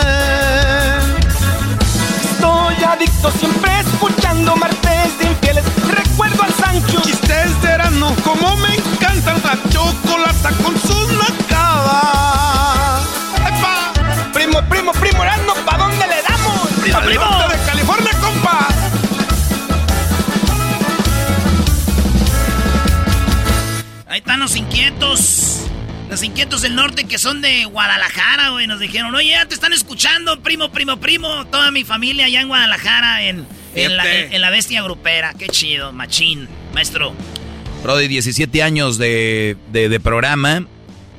Siempre 3.31 3.79
escuchando 3.79 4.55
martes 4.55 5.17
de 5.19 5.25
infieles. 5.25 5.63
Recuerdo 5.89 6.43
al 6.43 6.53
Sancho. 6.53 7.01
Chistes 7.01 7.61
de 7.61 7.67
verano, 7.67 8.15
como 8.23 8.55
me 8.57 8.75
encanta 8.75 9.33
la 9.43 9.57
chocolata 9.69 10.51
con 10.63 10.79
sus 10.79 11.07
nacadas. 11.13 13.03
¡Epa! 13.47 13.91
Primo, 14.31 14.61
primo, 14.69 14.91
primo, 14.93 15.23
Erasmo, 15.23 15.53
¿pa' 15.65 15.77
dónde 15.77 16.05
le 16.07 16.21
damos? 16.21 16.67
¡Primo, 16.81 16.97
¡Al 16.97 17.05
primo! 17.05 17.25
de 17.49 17.57
California, 17.65 18.11
compa! 18.21 18.67
Ahí 24.07 24.19
están 24.19 24.39
los 24.39 24.55
inquietos. 24.55 25.54
Los 26.09 26.21
inquietos 26.23 26.61
del 26.61 26.75
norte 26.75 27.05
que 27.05 27.17
son 27.17 27.41
de 27.41 27.65
Guadalajara, 27.65 28.49
güey. 28.49 28.67
Nos 28.67 28.79
dijeron, 28.79 29.13
oye, 29.15 29.31
ya 29.31 29.45
te 29.47 29.55
están 29.55 29.73
escuchando, 29.73 30.39
primo, 30.41 30.71
primo, 30.71 30.97
primo. 30.97 31.45
Toda 31.47 31.71
mi 31.71 31.83
familia 31.83 32.25
allá 32.25 32.41
en 32.41 32.47
Guadalajara, 32.47 33.23
en, 33.23 33.45
en, 33.73 33.97
la, 33.97 34.13
en- 34.19 34.33
en 34.33 34.41
la 34.41 34.49
bestia 34.51 34.81
grupera. 34.83 35.33
Qué 35.37 35.47
chido, 35.49 35.91
machín. 35.91 36.47
Maestro. 36.73 37.13
Brody, 37.83 38.07
17 38.07 38.61
años 38.63 38.97
de, 38.97 39.57
de- 39.71 39.89
de 39.89 39.99
programa 39.99 40.65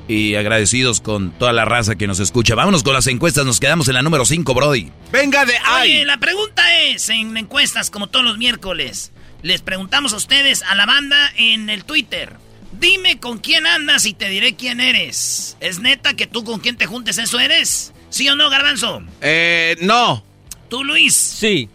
y 0.08 0.36
agradecidos 0.36 1.00
con 1.00 1.32
toda 1.32 1.52
la 1.52 1.64
raza 1.64 1.96
que 1.96 2.06
nos 2.06 2.20
escucha. 2.20 2.54
Vámonos 2.54 2.84
con 2.84 2.94
las 2.94 3.08
encuestas, 3.08 3.44
nos 3.44 3.58
quedamos 3.58 3.88
en 3.88 3.94
la 3.94 4.02
número 4.02 4.24
5, 4.24 4.54
Brody. 4.54 4.92
Venga 5.10 5.44
de 5.44 5.52
Oye, 5.54 5.98
ahí. 6.00 6.04
la 6.04 6.18
pregunta 6.18 6.62
es, 6.84 7.08
en 7.08 7.36
encuestas, 7.36 7.90
como 7.90 8.06
todos 8.06 8.24
los 8.24 8.38
miércoles, 8.38 9.10
les 9.42 9.62
preguntamos 9.62 10.12
a 10.12 10.16
ustedes, 10.16 10.62
a 10.62 10.76
la 10.76 10.86
banda, 10.86 11.32
en 11.36 11.68
el 11.70 11.84
Twitter. 11.84 12.34
Dime 12.72 13.18
con 13.18 13.38
quién 13.38 13.66
andas 13.66 14.06
y 14.06 14.14
te 14.14 14.28
diré 14.28 14.54
quién 14.54 14.80
eres. 14.80 15.56
¿Es 15.60 15.78
neta 15.78 16.14
que 16.14 16.26
tú 16.26 16.44
con 16.44 16.60
quién 16.60 16.76
te 16.76 16.86
juntes 16.86 17.18
eso 17.18 17.40
eres? 17.40 17.92
¿Sí 18.10 18.28
o 18.28 18.36
no, 18.36 18.50
Garbanzo? 18.50 19.02
Eh, 19.20 19.76
no. 19.80 20.24
Tú, 20.68 20.84
Luis. 20.84 21.14
Sí. 21.14 21.68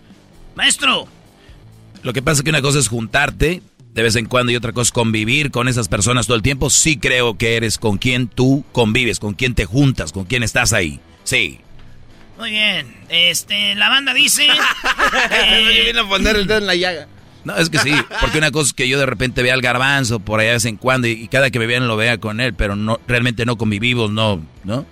Maestro. 0.55 1.07
Lo 2.03 2.13
que 2.13 2.21
pasa 2.21 2.39
es 2.39 2.43
que 2.43 2.50
una 2.50 2.62
cosa 2.62 2.79
es 2.79 2.88
juntarte 2.88 3.62
de 3.93 4.03
vez 4.03 4.15
en 4.15 4.25
cuando 4.25 4.51
y 4.51 4.55
otra 4.55 4.71
cosa 4.71 4.88
es 4.89 4.91
convivir 4.91 5.51
con 5.51 5.67
esas 5.67 5.88
personas 5.88 6.27
todo 6.27 6.38
el 6.38 6.43
tiempo. 6.43 6.69
Sí 6.69 6.98
creo 6.98 7.38
que 7.38 7.57
eres 7.57 7.77
con 7.77 7.98
quien 7.98 8.27
tú 8.27 8.63
convives, 8.71 9.19
con 9.19 9.33
quien 9.33 9.55
te 9.55 9.65
juntas, 9.65 10.12
con 10.12 10.25
quien 10.25 10.43
estás 10.43 10.74
ahí. 10.74 11.00
Sí. 11.24 11.60
Muy 12.38 12.51
bien. 12.51 12.95
Este, 13.10 13.75
la 13.75 13.89
banda 13.89 14.13
dice... 14.13 14.48
Eh, 15.31 15.83
vino 15.88 16.01
a 16.01 16.07
poner 16.07 16.36
el 16.36 16.48
dedo 16.48 16.60
en 16.60 16.65
la 16.65 16.75
llaga. 16.75 17.07
No, 17.43 17.55
es 17.55 17.69
que 17.69 17.79
sí, 17.79 17.91
porque 18.19 18.38
una 18.38 18.51
cosa 18.51 18.67
es 18.67 18.74
que 18.74 18.88
yo 18.88 19.00
de 19.00 19.05
repente 19.05 19.41
vea 19.41 19.53
al 19.53 19.62
garbanzo 19.62 20.19
por 20.19 20.39
allá 20.39 20.50
de 20.50 20.55
vez 20.55 20.65
en 20.65 20.77
cuando 20.77 21.07
y, 21.07 21.12
y 21.12 21.27
cada 21.27 21.50
que 21.50 21.60
me 21.60 21.65
vean 21.65 21.88
lo 21.88 21.98
vea 21.98 22.19
con 22.19 22.39
él, 22.39 22.53
pero 22.53 22.75
no 22.75 23.00
realmente 23.07 23.45
no 23.45 23.57
convivimos, 23.57 24.12
no, 24.12 24.45
¿no? 24.63 24.86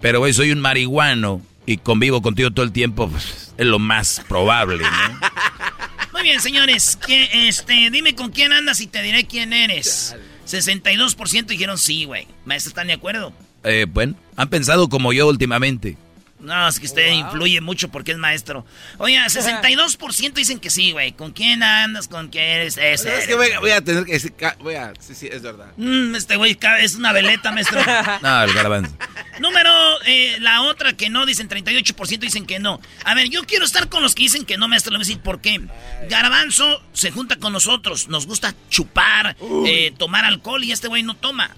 Pero 0.00 0.18
güey, 0.18 0.32
soy 0.32 0.50
un 0.50 0.60
marihuano 0.60 1.40
y 1.66 1.78
convivo 1.78 2.22
contigo 2.22 2.50
todo 2.50 2.64
el 2.64 2.72
tiempo, 2.72 3.08
pues, 3.08 3.52
es 3.56 3.66
lo 3.66 3.78
más 3.78 4.22
probable, 4.28 4.82
¿no? 4.82 5.20
Muy 6.12 6.22
bien, 6.22 6.40
señores. 6.40 6.96
que, 6.96 7.48
este, 7.48 7.90
dime 7.90 8.14
con 8.14 8.30
quién 8.30 8.52
andas 8.52 8.80
y 8.80 8.86
te 8.86 9.02
diré 9.02 9.24
quién 9.26 9.52
eres. 9.52 10.14
62% 10.46 11.46
dijeron 11.46 11.78
sí, 11.78 12.04
güey. 12.04 12.26
Maestro, 12.44 12.68
¿están 12.68 12.86
de 12.86 12.92
acuerdo? 12.92 13.32
Eh, 13.64 13.86
bueno, 13.88 14.14
han 14.36 14.48
pensado 14.48 14.88
como 14.88 15.12
yo 15.12 15.26
últimamente. 15.26 15.96
No, 16.44 16.68
es 16.68 16.78
que 16.78 16.86
usted 16.86 17.10
influye 17.12 17.60
mucho 17.60 17.88
porque 17.88 18.12
es 18.12 18.18
maestro. 18.18 18.64
Oye, 18.98 19.18
62% 19.26 20.32
dicen 20.34 20.60
que 20.60 20.70
sí, 20.70 20.92
güey. 20.92 21.12
¿Con 21.12 21.32
quién 21.32 21.62
andas? 21.62 22.08
¿Con 22.08 22.28
quién 22.28 22.44
eres? 22.44 22.76
Ese 22.76 23.18
Es 23.18 23.26
que 23.26 23.34
voy, 23.34 23.48
voy 23.60 23.70
a 23.70 23.82
tener 23.82 24.04
que 24.04 24.12
decir. 24.12 24.34
Voy 24.60 24.74
a. 24.74 24.92
Sí, 25.00 25.14
sí, 25.14 25.28
es 25.30 25.42
verdad. 25.42 25.72
Mm, 25.76 26.14
este 26.14 26.36
güey 26.36 26.58
es 26.80 26.94
una 26.94 27.12
veleta, 27.12 27.50
maestro. 27.52 27.80
No, 28.22 28.42
el 28.42 28.52
garbanzo. 28.52 28.96
Número, 29.40 29.70
eh, 30.06 30.36
la 30.40 30.62
otra 30.62 30.94
que 30.94 31.10
no, 31.10 31.26
dicen 31.26 31.48
38% 31.48 32.18
dicen 32.18 32.46
que 32.46 32.58
no. 32.58 32.80
A 33.04 33.14
ver, 33.14 33.28
yo 33.28 33.44
quiero 33.44 33.64
estar 33.64 33.88
con 33.88 34.02
los 34.02 34.14
que 34.14 34.22
dicen 34.22 34.44
que 34.44 34.56
no, 34.56 34.68
maestro. 34.68 34.92
Le 34.92 34.98
voy 34.98 35.04
a 35.04 35.06
decir 35.06 35.20
por 35.20 35.40
qué. 35.40 35.60
Garbanzo 36.08 36.82
se 36.92 37.10
junta 37.10 37.36
con 37.36 37.52
nosotros. 37.52 38.08
Nos 38.08 38.26
gusta 38.26 38.54
chupar, 38.70 39.36
eh, 39.66 39.92
tomar 39.98 40.24
alcohol 40.24 40.62
y 40.64 40.72
este 40.72 40.88
güey 40.88 41.02
no 41.02 41.14
toma. 41.14 41.50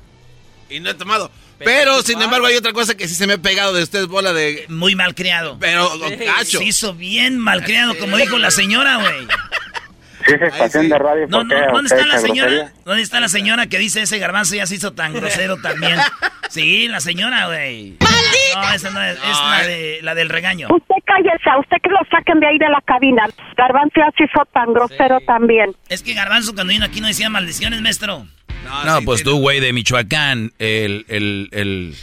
Y 0.71 0.81
no 0.81 0.91
he 0.91 0.95
tomado. 0.95 1.31
Pero, 1.59 2.03
sin 2.03 2.21
embargo, 2.21 2.47
hay 2.47 2.57
otra 2.57 2.73
cosa 2.73 2.97
que 2.97 3.09
sí 3.09 3.15
se 3.15 3.27
me 3.27 3.35
ha 3.35 3.39
pegado 3.39 3.73
de 3.73 3.83
ustedes, 3.83 4.07
bola 4.07 4.33
de. 4.33 4.67
Muy 4.69 4.95
mal 4.95 5.15
criado. 5.15 5.57
Pero, 5.61 5.91
gacho. 5.99 6.59
Se 6.59 6.65
hizo 6.65 6.95
bien 6.95 7.39
mal 7.39 7.65
criado, 7.65 7.97
como 7.99 8.17
dijo 8.17 8.39
la 8.39 8.51
señora, 8.51 8.97
güey. 8.97 9.27
Si 10.27 10.35
es 10.35 10.43
estación 10.43 10.85
sí. 10.85 10.91
de 10.91 10.99
radio, 10.99 11.27
No, 11.29 11.39
¿por 11.39 11.49
qué 11.49 11.55
no, 11.55 11.73
¿Dónde 11.73 11.83
usted 11.83 11.97
está 11.99 12.07
la 12.07 12.19
señora? 12.19 12.51
grosería? 12.51 12.73
¿Dónde 12.85 13.03
está 13.03 13.21
la 13.21 13.29
señora 13.29 13.67
que 13.69 13.79
dice 13.79 14.03
ese 14.03 14.19
garbanzo 14.19 14.57
ya 14.57 14.67
se 14.67 14.75
hizo 14.75 14.93
tan 14.93 15.13
grosero 15.15 15.57
también? 15.59 16.01
Sí, 16.51 16.89
la 16.89 16.99
señora, 17.01 17.47
güey. 17.47 17.97
No, 18.01 18.73
esa 18.73 18.91
no 18.91 19.03
es, 19.03 19.17
es 19.17 19.23
la, 19.23 19.63
de, 19.67 19.99
la 20.03 20.15
del 20.15 20.29
regaño. 20.29 20.69
Usted 20.71 20.95
cállese, 21.05 21.49
a 21.51 21.59
usted 21.61 21.77
que 21.83 21.91
lo 21.91 21.99
saquen 22.11 22.41
de 22.41 22.47
ahí 22.49 22.59
de 22.59 22.69
la 22.69 22.81
cabina. 22.85 23.29
Garbanzo 23.57 23.95
ya 23.97 24.11
se 24.17 24.25
hizo 24.25 24.45
tan 24.53 24.73
grosero 24.73 25.19
también. 25.27 25.77
Es 25.89 26.03
que 26.03 26.15
garbanzo 26.15 26.55
cuando 26.55 26.73
vino 26.73 26.85
aquí 26.87 27.01
no 27.01 27.07
decía 27.07 27.31
maldiciones, 27.31 27.81
maestro. 27.81 28.27
No, 28.65 28.99
sí, 28.99 29.05
pues 29.05 29.23
tú, 29.23 29.39
güey, 29.39 29.61
de 29.61 29.73
Michoacán, 29.73 30.53
el, 30.59 31.05
el, 31.09 31.49
el... 31.53 31.97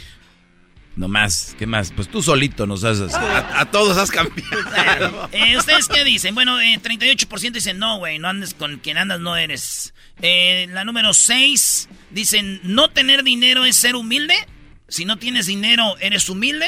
No 0.96 1.08
más, 1.08 1.56
¿qué 1.58 1.66
más? 1.66 1.92
Pues 1.92 2.08
tú 2.08 2.22
solito 2.22 2.66
nos 2.66 2.84
haces. 2.84 3.14
A, 3.14 3.60
a 3.60 3.70
todos 3.70 3.96
has 3.96 4.10
cambiado. 4.10 5.28
Eh, 5.32 5.56
¿Ustedes 5.56 5.88
qué 5.88 6.04
dicen? 6.04 6.34
Bueno, 6.36 6.60
eh, 6.60 6.78
38% 6.80 7.50
dicen 7.50 7.78
no, 7.78 7.98
güey, 7.98 8.20
no 8.20 8.28
andes 8.28 8.54
con 8.54 8.78
quien 8.78 8.96
andas, 8.98 9.18
no 9.18 9.36
eres. 9.36 9.92
Eh, 10.22 10.68
la 10.70 10.84
número 10.84 11.12
6 11.12 11.88
dicen 12.10 12.60
no 12.62 12.90
tener 12.90 13.24
dinero 13.24 13.64
es 13.64 13.76
ser 13.76 13.96
humilde. 13.96 14.36
Si 14.86 15.04
no 15.04 15.16
tienes 15.16 15.46
dinero, 15.46 15.96
¿eres 15.98 16.28
humilde? 16.28 16.66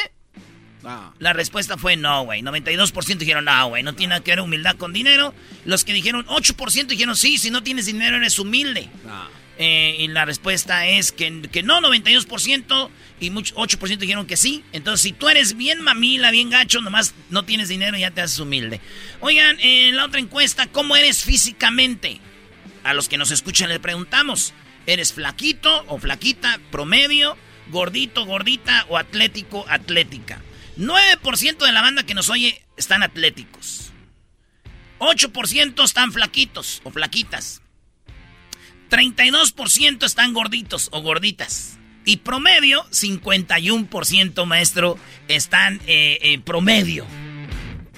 No. 0.83 1.15
La 1.21 1.33
respuesta 1.33 1.77
fue 1.77 1.97
no, 1.97 2.25
güey. 2.25 2.43
92% 2.43 3.19
dijeron 3.19 3.45
no, 3.45 3.69
güey. 3.69 3.85
No 3.85 3.95
tiene 3.95 4.11
nada 4.11 4.25
que 4.25 4.33
ver 4.33 4.41
humildad 4.41 4.77
con 4.77 4.93
dinero. 4.93 5.35
Los 5.65 5.85
que 5.85 5.93
dijeron 5.93 6.27
8% 6.27 6.87
dijeron 6.87 7.15
sí, 7.15 7.39
si 7.39 7.51
no 7.51 7.63
tienes 7.63 7.87
dinero 7.87 8.17
eres 8.17 8.39
humilde. 8.41 8.89
No. 9.05 9.36
Eh, 9.59 9.97
y 10.01 10.09
la 10.09 10.25
respuesta 10.25 10.87
es 10.87 11.13
que, 11.13 11.43
que 11.51 11.63
no, 11.63 11.81
92%. 11.81 12.91
Y 13.21 13.31
mucho, 13.31 13.55
8% 13.55 13.99
dijeron 13.99 14.27
que 14.27 14.37
sí. 14.37 14.65
Entonces, 14.73 15.03
si 15.03 15.13
tú 15.13 15.29
eres 15.29 15.57
bien 15.57 15.81
mamila, 15.81 16.31
bien 16.31 16.51
gacho, 16.51 16.81
nomás 16.81 17.15
no 17.31 17.45
tienes 17.45 17.69
dinero 17.69 17.97
y 17.97 18.01
ya 18.01 18.11
te 18.11 18.21
haces 18.21 18.39
humilde. 18.39 18.81
Oigan, 19.21 19.59
en 19.61 19.97
la 19.97 20.05
otra 20.05 20.21
encuesta, 20.21 20.67
¿cómo 20.67 20.97
eres 20.97 21.25
físicamente? 21.25 22.21
A 22.85 22.95
los 22.95 23.09
que 23.09 23.17
nos 23.17 23.31
escuchan 23.31 23.69
les 23.71 23.79
preguntamos. 23.79 24.53
¿Eres 24.87 25.13
flaquito 25.13 25.85
o 25.89 25.99
flaquita, 25.99 26.61
promedio? 26.71 27.37
gordito, 27.69 28.25
gordita 28.25 28.87
o 28.89 28.97
atlético, 28.97 29.65
atlética. 29.69 30.41
9% 30.77 31.65
de 31.65 31.73
la 31.73 31.83
banda 31.83 32.05
que 32.05 32.15
nos 32.15 32.29
oye 32.29 32.63
están 32.77 33.03
atléticos. 33.03 33.93
8% 34.99 35.85
están 35.85 36.13
flaquitos 36.13 36.81
o 36.85 36.91
flaquitas. 36.91 37.63
32% 38.89 40.05
están 40.05 40.33
gorditos 40.33 40.89
o 40.93 41.01
gorditas. 41.01 41.79
Y 42.05 42.19
promedio, 42.19 42.85
51% 42.91 44.47
maestro, 44.47 44.97
están 45.29 45.81
eh, 45.87 46.19
en 46.23 46.43
promedio. 46.43 47.05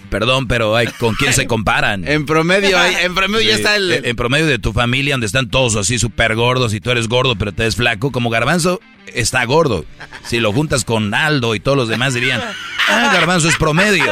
Perdón, 0.09 0.49
pero 0.49 0.75
¿con 0.99 1.15
quién 1.15 1.35
se 1.35 1.47
comparan? 1.47 2.09
en 2.09 2.25
promedio, 2.25 2.79
hay, 2.79 2.95
en 3.03 3.15
promedio 3.15 3.47
ya 3.47 3.55
está 3.55 3.77
el... 3.77 3.93
En, 4.05 4.17
promedio 4.17 4.47
de 4.47 4.59
tu 4.59 4.73
familia, 4.73 5.15
donde 5.15 5.27
están 5.27 5.51
todos 5.51 5.77
así 5.77 5.99
súper 5.99 6.35
gordos 6.35 6.73
y 6.73 6.81
tú 6.81 6.91
eres 6.91 7.09
gordo 7.09 7.37
pero 7.37 7.53
te 7.53 7.65
ves 7.65 7.77
flaco, 7.77 8.11
como 8.11 8.31
Garbanzo 8.31 8.81
está 9.15 9.45
gordo. 9.45 9.85
Si 10.25 10.41
lo 10.41 10.53
juntas 10.53 10.85
con 10.85 11.13
Aldo 11.13 11.55
y 11.55 11.61
todos 11.61 11.77
los 11.77 11.89
demás 11.89 12.15
dirían, 12.15 12.41
ah, 12.89 13.11
Garbanzo 13.13 13.49
es 13.49 13.57
promedio, 13.57 14.07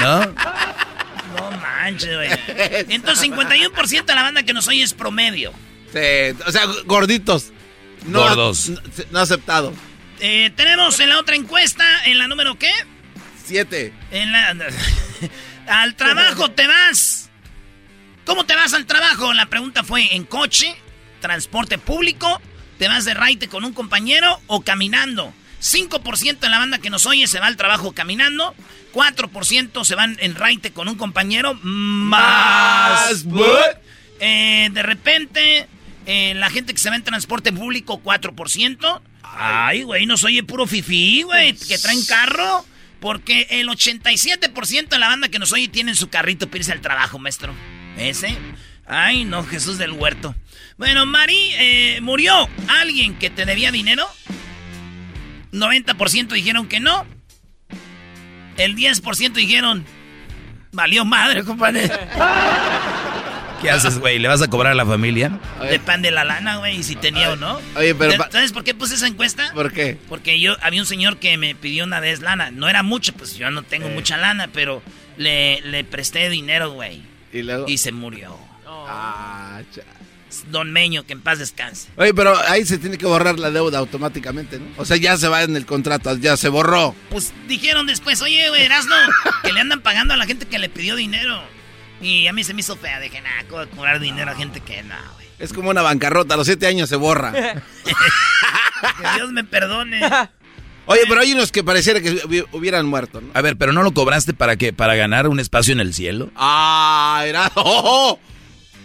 ¿no? 0.00 0.20
No 1.34 1.50
manches, 1.50 2.14
güey. 2.14 2.28
Entonces, 2.90 3.30
51% 3.30 4.04
de 4.04 4.14
la 4.14 4.22
banda 4.22 4.42
que 4.42 4.52
nos 4.52 4.68
oye 4.68 4.82
es 4.82 4.92
promedio. 4.92 5.52
Sí, 5.92 6.42
o 6.46 6.52
sea, 6.52 6.66
gorditos. 6.86 7.52
No, 8.06 8.20
Gordos. 8.20 8.68
No, 8.68 8.80
no 9.10 9.18
aceptado. 9.20 9.72
Eh, 10.20 10.52
tenemos 10.56 10.98
en 11.00 11.08
la 11.08 11.18
otra 11.18 11.36
encuesta, 11.36 11.84
en 12.04 12.18
la 12.18 12.28
número 12.28 12.58
qué? 12.58 12.72
Siete. 13.44 13.92
En 14.10 14.32
la... 14.32 14.54
al 15.66 15.94
trabajo 15.96 16.50
te 16.50 16.66
vas. 16.66 17.30
¿Cómo 18.24 18.44
te 18.44 18.54
vas 18.54 18.72
al 18.72 18.86
trabajo? 18.86 19.32
La 19.32 19.46
pregunta 19.46 19.82
fue 19.82 20.14
en 20.14 20.24
coche, 20.24 20.76
transporte 21.20 21.78
público, 21.78 22.40
te 22.78 22.88
vas 22.88 23.04
de 23.04 23.14
raite 23.14 23.48
con 23.48 23.64
un 23.64 23.72
compañero 23.72 24.40
o 24.46 24.62
caminando. 24.62 25.32
5% 25.60 26.40
de 26.40 26.48
la 26.48 26.58
banda 26.58 26.78
que 26.78 26.90
nos 26.90 27.06
oye 27.06 27.26
se 27.26 27.38
va 27.38 27.46
al 27.46 27.56
trabajo 27.56 27.92
caminando. 27.92 28.54
4% 28.92 29.84
se 29.84 29.94
van 29.94 30.16
en 30.20 30.34
raite 30.34 30.72
con 30.72 30.88
un 30.88 30.96
compañero. 30.96 31.54
Más. 31.54 33.24
Eh, 34.20 34.68
de 34.72 34.82
repente, 34.82 35.68
eh, 36.06 36.34
la 36.34 36.50
gente 36.50 36.72
que 36.72 36.80
se 36.80 36.90
va 36.90 36.96
en 36.96 37.04
transporte 37.04 37.52
público, 37.52 38.02
4%. 38.02 39.00
Ay, 39.22 39.82
güey, 39.82 40.06
nos 40.06 40.24
oye 40.24 40.42
puro 40.42 40.66
fifí, 40.66 41.22
güey, 41.22 41.54
que 41.54 41.78
traen 41.78 42.04
carro. 42.04 42.64
Porque 43.00 43.48
el 43.50 43.68
87% 43.68 44.88
de 44.88 44.98
la 44.98 45.08
banda 45.08 45.28
que 45.28 45.40
nos 45.40 45.52
oye 45.52 45.66
tienen 45.66 45.96
su 45.96 46.08
carrito 46.08 46.46
para 46.46 46.58
irse 46.58 46.72
al 46.72 46.80
trabajo, 46.80 47.18
maestro. 47.18 47.52
¿Ese? 47.96 48.36
Ay, 48.86 49.24
no, 49.24 49.42
Jesús 49.42 49.76
del 49.76 49.90
huerto. 49.92 50.36
Bueno, 50.78 51.04
Mari, 51.04 51.50
eh, 51.54 51.98
¿murió 52.00 52.48
alguien 52.68 53.14
que 53.18 53.28
te 53.28 53.44
debía 53.44 53.72
dinero? 53.72 54.06
90% 55.52 56.28
dijeron 56.28 56.68
que 56.68 56.78
no. 56.78 57.04
El 58.56 58.76
10% 58.76 59.32
dijeron, 59.32 59.84
valió 60.72 61.04
madre, 61.04 61.42
compadre. 61.44 61.90
¿Qué 63.62 63.70
haces, 63.70 63.98
güey? 63.98 64.18
¿Le 64.18 64.28
vas 64.28 64.42
a 64.42 64.48
cobrar 64.48 64.72
a 64.72 64.74
la 64.74 64.84
familia? 64.84 65.38
Depende 65.70 66.08
de 66.08 66.14
la 66.14 66.24
lana, 66.24 66.56
güey, 66.58 66.78
y 66.78 66.82
si 66.82 66.96
tenía 66.96 67.30
o 67.32 67.36
no. 67.36 67.60
Oye, 67.76 67.94
pero... 67.94 68.12
¿Sabes 68.30 68.52
por 68.52 68.64
qué 68.64 68.74
puse 68.74 68.96
esa 68.96 69.06
encuesta? 69.06 69.50
¿Por 69.54 69.72
qué? 69.72 69.96
Porque 70.08 70.40
yo, 70.40 70.56
había 70.62 70.80
un 70.80 70.86
señor 70.86 71.18
que 71.18 71.36
me 71.38 71.54
pidió 71.54 71.84
una 71.84 72.00
vez 72.00 72.20
lana. 72.20 72.50
No 72.50 72.68
era 72.68 72.82
mucho, 72.82 73.12
pues 73.14 73.36
yo 73.36 73.50
no 73.50 73.62
tengo 73.62 73.86
Eh. 73.88 73.94
mucha 73.94 74.16
lana, 74.16 74.48
pero 74.52 74.82
le, 75.16 75.60
le 75.62 75.84
presté 75.84 76.28
dinero, 76.28 76.72
güey. 76.72 77.02
Y 77.32 77.42
luego... 77.42 77.66
Y 77.68 77.78
se 77.78 77.92
murió. 77.92 78.36
Ah, 78.66 79.60
cha- 79.74 79.82
Don 80.50 80.72
Meño, 80.72 81.04
que 81.04 81.12
en 81.12 81.20
paz 81.20 81.38
descanse. 81.38 81.88
Oye, 81.96 82.14
pero 82.14 82.34
ahí 82.48 82.64
se 82.64 82.78
tiene 82.78 82.96
que 82.96 83.04
borrar 83.04 83.38
la 83.38 83.50
deuda 83.50 83.78
automáticamente, 83.78 84.58
¿no? 84.58 84.64
O 84.78 84.84
sea, 84.86 84.96
ya 84.96 85.16
se 85.18 85.28
va 85.28 85.42
en 85.42 85.56
el 85.56 85.66
contrato, 85.66 86.16
ya 86.16 86.38
se 86.38 86.48
borró. 86.48 86.94
Pues 87.10 87.34
dijeron 87.48 87.86
después, 87.86 88.22
oye, 88.22 88.48
güey, 88.48 88.62
Erasno, 88.62 88.96
que 89.44 89.52
le 89.52 89.60
andan 89.60 89.82
pagando 89.82 90.14
a 90.14 90.16
la 90.16 90.24
gente 90.24 90.46
que 90.46 90.58
le 90.58 90.70
pidió 90.70 90.96
dinero. 90.96 91.42
Y 92.02 92.26
a 92.26 92.32
mí 92.32 92.44
se 92.44 92.52
me 92.52 92.60
hizo 92.60 92.76
fea. 92.76 93.00
Dije, 93.00 93.20
nah, 93.20 93.44
¿cómo 93.48 93.66
cobrar 93.68 94.00
dinero 94.00 94.30
a 94.30 94.34
gente 94.34 94.60
que 94.60 94.82
no, 94.82 94.94
güey? 95.14 95.26
Es 95.38 95.52
como 95.52 95.70
una 95.70 95.82
bancarrota, 95.82 96.34
a 96.34 96.36
los 96.36 96.46
siete 96.46 96.66
años 96.66 96.88
se 96.88 96.96
borra. 96.96 97.32
Que 99.00 99.08
Dios 99.14 99.30
me 99.30 99.44
perdone. 99.44 100.00
Oye, 100.86 101.02
pero 101.08 101.20
hay 101.20 101.32
unos 101.32 101.52
que 101.52 101.62
pareciera 101.62 102.00
que 102.00 102.16
hubi- 102.24 102.44
hubieran 102.50 102.84
muerto, 102.86 103.20
¿no? 103.20 103.28
A 103.32 103.40
ver, 103.40 103.56
¿pero 103.56 103.72
no 103.72 103.84
lo 103.84 103.94
cobraste 103.94 104.34
para 104.34 104.56
qué? 104.56 104.72
¿Para 104.72 104.96
ganar 104.96 105.28
un 105.28 105.38
espacio 105.38 105.72
en 105.72 105.78
el 105.78 105.94
cielo? 105.94 106.32
Ah, 106.34 107.22
era... 107.24 107.52
¡Oh! 107.54 108.18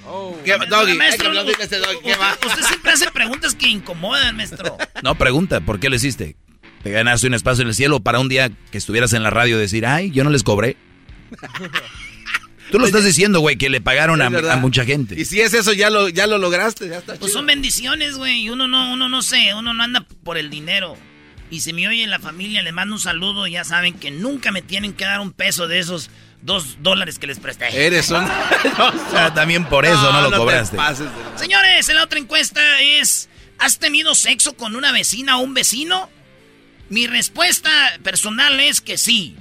oh. 0.06 0.38
¿Qué, 0.46 0.52
doggy, 0.70 0.76
hay 0.76 0.86
que 0.94 0.94
Maestro, 1.00 1.32
este 1.60 1.80
doggy, 1.80 1.98
¿qué 2.04 2.16
va? 2.16 2.34
usted, 2.34 2.48
usted 2.48 2.62
siempre 2.64 2.92
hace 2.92 3.10
preguntas 3.10 3.56
que 3.56 3.68
incomodan, 3.70 4.36
maestro. 4.38 4.78
No, 5.02 5.16
pregunta, 5.16 5.62
¿por 5.62 5.80
qué 5.80 5.90
lo 5.90 5.96
hiciste? 5.96 6.36
¿Te 6.84 6.92
ganaste 6.92 7.26
un 7.26 7.34
espacio 7.34 7.64
en 7.64 7.70
el 7.70 7.74
cielo 7.76 8.00
para 8.02 8.20
un 8.20 8.30
día 8.30 8.52
que 8.72 8.78
estuvieras 8.78 9.14
en 9.14 9.24
la 9.24 9.32
radio 9.32 9.58
decir, 9.58 9.88
ay, 9.88 10.12
yo 10.12 10.24
no 10.24 10.30
les 10.30 10.44
cobré? 10.44 10.78
Tú 12.72 12.80
lo 12.80 12.86
estás 12.86 13.04
diciendo, 13.06 13.40
güey, 13.40 13.58
que 13.58 13.70
le 13.70 13.82
pagaron 13.82 14.22
a, 14.22 14.30
mucha 14.58 14.86
gente. 14.86 15.20
Y 15.20 15.26
si 15.26 15.40
es 15.42 15.54
eso, 15.54 15.74
ya 15.74 15.90
lo, 15.90 16.10
ya 16.10 16.28
lo 16.28 16.38
lograste, 16.38 16.88
ya 16.90 16.98
está 16.98 17.14
Pues 17.16 17.32
chido. 17.32 17.34
son 17.40 17.46
bendiciones, 17.46 18.18
güey. 18.18 18.42
y 18.42 18.50
Uno 18.50 18.68
no, 18.68 18.94
uno 18.94 19.08
no 19.10 19.22
sé, 19.22 19.54
uno 19.54 19.74
no 19.74 19.84
anda 19.84 20.06
por 20.24 20.38
el 20.38 20.50
dinero. 20.50 20.98
Y 21.50 21.62
si 21.62 21.72
me 21.72 21.88
oye 21.88 22.06
la 22.08 22.20
familia, 22.20 22.62
le 22.62 22.72
mando 22.74 22.96
un 22.96 23.00
saludo. 23.00 23.48
Ya 23.48 23.64
saben 23.64 23.94
que 23.94 24.12
nunca 24.12 24.52
me 24.52 24.62
tienen 24.62 24.94
que 24.94 25.06
dar 25.06 25.22
un 25.22 25.32
peso 25.32 25.68
de 25.68 25.80
esos 25.80 26.10
dos 26.42 26.78
dólares 26.82 27.20
que 27.20 27.28
les 27.28 27.40
presté. 27.40 27.86
Eres 27.86 28.10
un... 28.10 28.24
O 28.80 29.12
sea, 29.12 29.34
también 29.34 29.66
por 29.66 29.86
eso 29.86 30.12
no, 30.12 30.22
lo 30.24 30.32
te 30.32 30.38
cobraste. 30.38 30.76
pases 30.76 31.08
Señores, 31.38 31.88
en 31.88 31.96
la 31.96 32.04
otra 32.04 32.20
encuesta 32.20 32.82
es: 32.82 33.30
¿Has 33.60 33.80
tenido 33.80 34.14
sexo 34.14 34.54
con 34.58 34.76
una 34.76 34.92
vecina 34.92 35.38
o 35.38 35.42
un 35.42 35.54
vecino? 35.54 36.10
Mi 36.90 37.08
respuesta 37.08 37.70
personal 38.04 38.60
es 38.60 38.82
que 38.82 38.98
sí. 38.98 39.36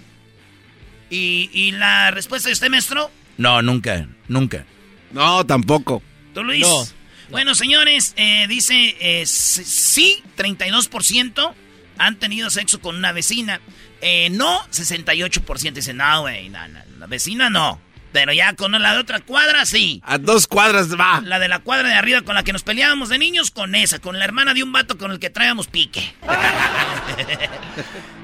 ¿Y, 1.10 1.50
y 1.52 1.72
la 1.72 2.10
respuesta 2.10 2.48
de 2.48 2.54
usted, 2.54 2.68
maestro? 2.68 3.10
No, 3.38 3.62
nunca, 3.62 4.08
nunca. 4.28 4.64
No, 5.12 5.44
tampoco. 5.46 6.02
¿Tú, 6.34 6.42
Luis? 6.42 6.60
No. 6.60 6.84
Bueno, 7.30 7.54
señores, 7.54 8.14
eh, 8.16 8.46
dice 8.48 8.96
eh, 9.00 9.26
sí, 9.26 10.22
32% 10.36 11.52
han 11.98 12.18
tenido 12.18 12.50
sexo 12.50 12.80
con 12.80 12.96
una 12.96 13.12
vecina. 13.12 13.60
Eh, 14.00 14.30
no, 14.30 14.62
68% 14.70 15.72
dicen, 15.72 15.96
no, 15.96 16.20
güey, 16.22 16.48
no, 16.48 16.68
no, 16.68 16.80
la 16.98 17.06
vecina 17.06 17.50
no. 17.50 17.80
Pero 18.16 18.32
ya 18.32 18.54
con 18.54 18.72
la 18.72 18.94
de 18.94 18.98
otra 19.00 19.20
cuadra, 19.20 19.66
sí. 19.66 20.00
A 20.02 20.16
dos 20.16 20.46
cuadras 20.46 20.98
va. 20.98 21.20
La 21.22 21.38
de 21.38 21.48
la 21.48 21.58
cuadra 21.58 21.90
de 21.90 21.94
arriba 21.96 22.22
con 22.22 22.34
la 22.34 22.44
que 22.44 22.52
nos 22.54 22.62
peleábamos 22.62 23.10
de 23.10 23.18
niños, 23.18 23.50
con 23.50 23.74
esa, 23.74 23.98
con 23.98 24.18
la 24.18 24.24
hermana 24.24 24.54
de 24.54 24.62
un 24.62 24.72
vato 24.72 24.96
con 24.96 25.10
el 25.10 25.18
que 25.18 25.28
traíamos 25.28 25.66
pique. 25.66 26.14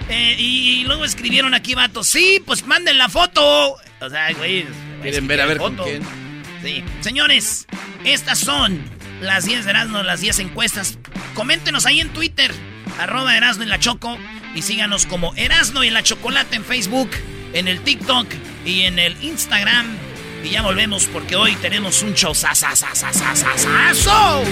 Eh, 0.08 0.34
y, 0.38 0.80
y 0.80 0.84
luego 0.84 1.04
escribieron 1.04 1.54
aquí, 1.54 1.74
vatos, 1.74 2.08
sí, 2.08 2.42
pues 2.44 2.66
manden 2.66 2.98
la 2.98 3.08
foto. 3.08 3.76
O 4.00 4.10
sea, 4.10 4.32
güey. 4.32 4.66
Quieren 5.00 5.26
ver 5.26 5.40
a 5.40 5.46
ver 5.46 5.58
con 5.58 5.76
foto. 5.76 5.84
quién. 5.84 6.02
Sí. 6.62 6.82
Señores, 7.00 7.66
estas 8.04 8.38
son 8.38 8.82
las 9.20 9.44
10 9.44 9.64
de 9.64 9.70
Erasmo, 9.70 10.02
las 10.02 10.20
10 10.20 10.40
encuestas. 10.40 10.98
Coméntenos 11.34 11.86
ahí 11.86 12.00
en 12.00 12.08
Twitter, 12.10 12.52
arroba 12.98 13.36
Erasmo 13.36 13.62
y 13.62 13.66
la 13.66 13.78
Choco. 13.78 14.18
Y 14.54 14.62
síganos 14.62 15.06
como 15.06 15.34
Erasmo 15.36 15.82
y 15.84 15.90
la 15.90 16.02
Chocolate 16.02 16.56
en 16.56 16.64
Facebook, 16.64 17.10
en 17.52 17.68
el 17.68 17.80
TikTok 17.80 18.26
y 18.64 18.82
en 18.82 18.98
el 18.98 19.16
Instagram. 19.22 19.96
Y 20.44 20.50
ya 20.50 20.62
volvemos 20.62 21.06
porque 21.06 21.36
hoy 21.36 21.54
tenemos 21.56 22.02
un 22.02 22.14
show 22.14 22.34
sasasasasasasaso. 22.34 24.42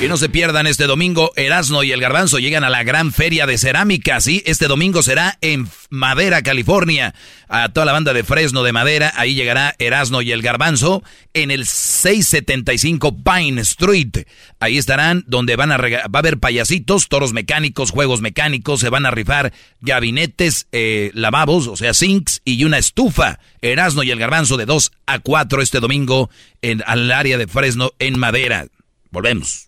Y 0.00 0.06
no 0.06 0.16
se 0.16 0.28
pierdan 0.28 0.68
este 0.68 0.86
domingo, 0.86 1.32
Erasno 1.34 1.82
y 1.82 1.90
el 1.90 2.00
Garbanzo 2.00 2.38
llegan 2.38 2.62
a 2.62 2.70
la 2.70 2.84
gran 2.84 3.12
feria 3.12 3.46
de 3.46 3.58
cerámica, 3.58 4.20
¿sí? 4.20 4.44
Este 4.46 4.68
domingo 4.68 5.02
será 5.02 5.38
en 5.40 5.68
Madera, 5.90 6.42
California. 6.42 7.16
A 7.48 7.70
toda 7.70 7.84
la 7.84 7.92
banda 7.92 8.12
de 8.12 8.22
Fresno 8.22 8.62
de 8.62 8.72
Madera, 8.72 9.12
ahí 9.16 9.34
llegará 9.34 9.74
Erasno 9.80 10.22
y 10.22 10.30
el 10.30 10.40
Garbanzo 10.40 11.02
en 11.34 11.50
el 11.50 11.66
675 11.66 13.16
Pine 13.24 13.60
Street. 13.62 14.24
Ahí 14.60 14.78
estarán 14.78 15.24
donde 15.26 15.56
van 15.56 15.72
a 15.72 15.78
va 15.78 15.98
a 16.12 16.18
haber 16.18 16.38
payasitos, 16.38 17.08
toros 17.08 17.32
mecánicos, 17.32 17.90
juegos 17.90 18.20
mecánicos, 18.20 18.78
se 18.78 18.90
van 18.90 19.04
a 19.04 19.10
rifar 19.10 19.52
gabinetes, 19.80 20.68
eh, 20.70 21.10
lavabos, 21.14 21.66
o 21.66 21.76
sea, 21.76 21.92
sinks 21.92 22.40
y 22.44 22.62
una 22.62 22.78
estufa. 22.78 23.40
Erasno 23.62 24.04
y 24.04 24.12
el 24.12 24.20
Garbanzo 24.20 24.56
de 24.56 24.66
2 24.66 24.92
a 25.06 25.18
4 25.18 25.60
este 25.60 25.80
domingo 25.80 26.30
en 26.62 26.84
al 26.86 27.10
área 27.10 27.36
de 27.36 27.48
Fresno 27.48 27.90
en 27.98 28.16
Madera. 28.16 28.68
Volvemos. 29.10 29.67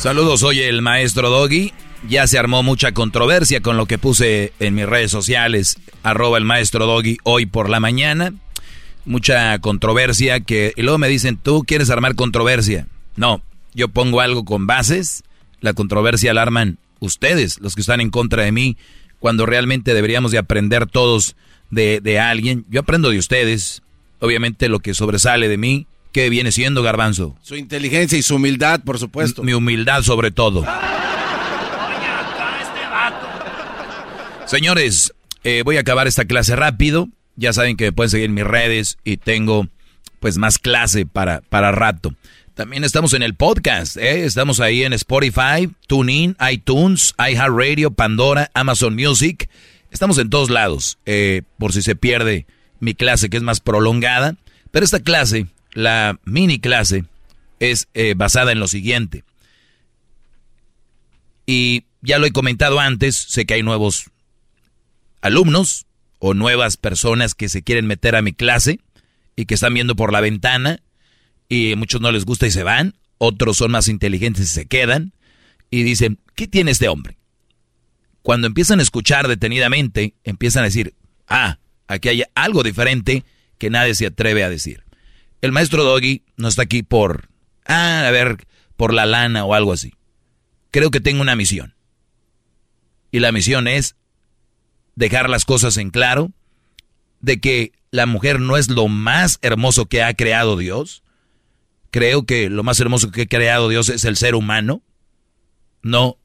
Saludos, 0.00 0.40
soy 0.40 0.60
el 0.60 0.80
maestro 0.80 1.28
Doggy. 1.28 1.74
Ya 2.08 2.26
se 2.26 2.38
armó 2.38 2.62
mucha 2.62 2.92
controversia 2.92 3.60
con 3.60 3.76
lo 3.76 3.84
que 3.84 3.98
puse 3.98 4.54
en 4.58 4.74
mis 4.74 4.86
redes 4.86 5.10
sociales, 5.10 5.76
arroba 6.02 6.38
el 6.38 6.44
maestro 6.44 6.86
Doggy 6.86 7.18
hoy 7.22 7.44
por 7.44 7.68
la 7.68 7.80
mañana. 7.80 8.32
Mucha 9.04 9.58
controversia 9.58 10.40
que... 10.40 10.72
Y 10.74 10.80
luego 10.80 10.96
me 10.96 11.08
dicen, 11.08 11.36
¿tú 11.36 11.64
quieres 11.66 11.90
armar 11.90 12.14
controversia? 12.14 12.86
No, 13.16 13.42
yo 13.74 13.88
pongo 13.88 14.22
algo 14.22 14.46
con 14.46 14.66
bases. 14.66 15.22
La 15.60 15.74
controversia 15.74 16.32
la 16.32 16.40
arman 16.40 16.78
ustedes, 17.00 17.60
los 17.60 17.74
que 17.74 17.82
están 17.82 18.00
en 18.00 18.08
contra 18.08 18.44
de 18.44 18.52
mí, 18.52 18.78
cuando 19.18 19.44
realmente 19.44 19.92
deberíamos 19.92 20.32
de 20.32 20.38
aprender 20.38 20.86
todos 20.86 21.36
de, 21.68 22.00
de 22.00 22.18
alguien. 22.18 22.64
Yo 22.70 22.80
aprendo 22.80 23.10
de 23.10 23.18
ustedes. 23.18 23.82
Obviamente 24.18 24.70
lo 24.70 24.80
que 24.80 24.94
sobresale 24.94 25.46
de 25.48 25.58
mí, 25.58 25.86
¿qué 26.12 26.30
viene 26.30 26.52
siendo 26.52 26.82
Garbanzo? 26.82 27.36
Su 27.42 27.56
inteligencia 27.56 28.18
y 28.18 28.22
su 28.22 28.36
humildad, 28.36 28.80
por 28.84 28.98
supuesto. 28.98 29.42
Mi 29.42 29.52
humildad 29.52 30.02
sobre 30.02 30.30
todo. 30.30 30.64
Señores, 34.46 35.14
eh, 35.44 35.62
voy 35.64 35.76
a 35.76 35.80
acabar 35.80 36.08
esta 36.08 36.24
clase 36.24 36.56
rápido. 36.56 37.08
Ya 37.36 37.52
saben 37.52 37.76
que 37.76 37.84
me 37.84 37.92
pueden 37.92 38.10
seguir 38.10 38.26
en 38.26 38.34
mis 38.34 38.44
redes 38.44 38.98
y 39.04 39.16
tengo 39.16 39.68
pues 40.18 40.38
más 40.38 40.58
clase 40.58 41.06
para, 41.06 41.40
para 41.42 41.72
rato. 41.72 42.14
También 42.54 42.84
estamos 42.84 43.14
en 43.14 43.22
el 43.22 43.34
podcast, 43.34 43.96
¿eh? 43.96 44.24
estamos 44.24 44.60
ahí 44.60 44.82
en 44.82 44.92
Spotify, 44.92 45.70
TuneIn, 45.86 46.36
iTunes, 46.50 47.14
iHeartRadio, 47.18 47.92
Pandora, 47.92 48.50
Amazon 48.52 48.96
Music. 48.96 49.48
Estamos 49.90 50.18
en 50.18 50.28
todos 50.28 50.50
lados, 50.50 50.98
eh, 51.06 51.42
por 51.58 51.72
si 51.72 51.80
se 51.80 51.96
pierde 51.96 52.46
mi 52.78 52.94
clase 52.94 53.30
que 53.30 53.38
es 53.38 53.42
más 53.42 53.60
prolongada. 53.60 54.36
Pero 54.70 54.84
esta 54.84 55.00
clase, 55.00 55.46
la 55.72 56.18
mini 56.24 56.58
clase, 56.58 57.04
es 57.58 57.88
eh, 57.94 58.14
basada 58.16 58.52
en 58.52 58.58
lo 58.58 58.68
siguiente. 58.68 59.24
Y 61.46 61.84
ya 62.02 62.18
lo 62.18 62.26
he 62.26 62.32
comentado 62.32 62.80
antes, 62.80 63.16
sé 63.16 63.44
que 63.44 63.54
hay 63.54 63.62
nuevos 63.62 64.10
alumnos 65.20 65.86
o 66.18 66.34
nuevas 66.34 66.76
personas 66.76 67.34
que 67.34 67.48
se 67.48 67.62
quieren 67.62 67.86
meter 67.86 68.16
a 68.16 68.22
mi 68.22 68.32
clase 68.32 68.80
y 69.36 69.46
que 69.46 69.54
están 69.54 69.74
viendo 69.74 69.96
por 69.96 70.12
la 70.12 70.20
ventana 70.20 70.80
y 71.48 71.74
muchos 71.76 72.00
no 72.00 72.12
les 72.12 72.24
gusta 72.24 72.46
y 72.46 72.50
se 72.50 72.62
van, 72.62 72.94
otros 73.18 73.58
son 73.58 73.70
más 73.70 73.88
inteligentes 73.88 74.44
y 74.44 74.48
se 74.48 74.66
quedan 74.66 75.12
y 75.70 75.82
dicen, 75.82 76.18
¿qué 76.34 76.46
tiene 76.46 76.70
este 76.70 76.88
hombre? 76.88 77.18
Cuando 78.22 78.46
empiezan 78.46 78.80
a 78.80 78.82
escuchar 78.82 79.28
detenidamente, 79.28 80.14
empiezan 80.24 80.62
a 80.62 80.66
decir, 80.66 80.94
ah, 81.26 81.58
aquí 81.86 82.08
hay 82.08 82.22
algo 82.34 82.62
diferente 82.62 83.24
que 83.58 83.70
nadie 83.70 83.94
se 83.94 84.06
atreve 84.06 84.44
a 84.44 84.50
decir. 84.50 84.84
El 85.40 85.52
maestro 85.52 85.84
Doggy 85.84 86.24
no 86.36 86.48
está 86.48 86.62
aquí 86.62 86.82
por, 86.82 87.28
ah, 87.64 88.06
a 88.06 88.10
ver, 88.10 88.46
por 88.76 88.92
la 88.92 89.06
lana 89.06 89.44
o 89.44 89.54
algo 89.54 89.72
así. 89.72 89.94
Creo 90.70 90.90
que 90.90 91.00
tengo 91.00 91.22
una 91.22 91.36
misión. 91.36 91.74
Y 93.10 93.20
la 93.20 93.32
misión 93.32 93.66
es 93.66 93.96
dejar 94.94 95.30
las 95.30 95.44
cosas 95.44 95.76
en 95.76 95.90
claro 95.90 96.32
de 97.20 97.40
que 97.40 97.72
la 97.90 98.06
mujer 98.06 98.40
no 98.40 98.56
es 98.56 98.68
lo 98.68 98.88
más 98.88 99.38
hermoso 99.42 99.86
que 99.86 100.02
ha 100.02 100.14
creado 100.14 100.56
Dios, 100.56 101.02
creo 101.90 102.24
que 102.24 102.50
lo 102.50 102.62
más 102.62 102.78
hermoso 102.80 103.10
que 103.10 103.22
ha 103.22 103.26
creado 103.26 103.68
Dios 103.68 103.88
es 103.88 104.04
el 104.04 104.16
ser 104.16 104.34
humano, 104.34 104.82
no 105.82 106.18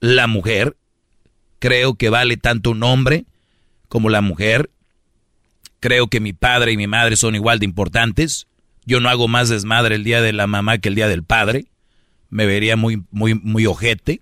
la 0.00 0.26
mujer. 0.26 0.76
Creo 1.58 1.94
que 1.94 2.10
vale 2.10 2.36
tanto 2.36 2.70
un 2.70 2.82
hombre 2.82 3.24
como 3.88 4.10
la 4.10 4.20
mujer. 4.20 4.70
Creo 5.86 6.08
que 6.08 6.18
mi 6.18 6.32
padre 6.32 6.72
y 6.72 6.76
mi 6.76 6.88
madre 6.88 7.14
son 7.14 7.36
igual 7.36 7.60
de 7.60 7.64
importantes. 7.64 8.48
Yo 8.86 8.98
no 8.98 9.08
hago 9.08 9.28
más 9.28 9.48
desmadre 9.48 9.94
el 9.94 10.02
día 10.02 10.20
de 10.20 10.32
la 10.32 10.48
mamá 10.48 10.78
que 10.78 10.88
el 10.88 10.96
día 10.96 11.06
del 11.06 11.22
padre. 11.22 11.66
Me 12.28 12.44
vería 12.44 12.76
muy, 12.76 13.04
muy, 13.12 13.34
muy 13.34 13.66
ojete. 13.66 14.20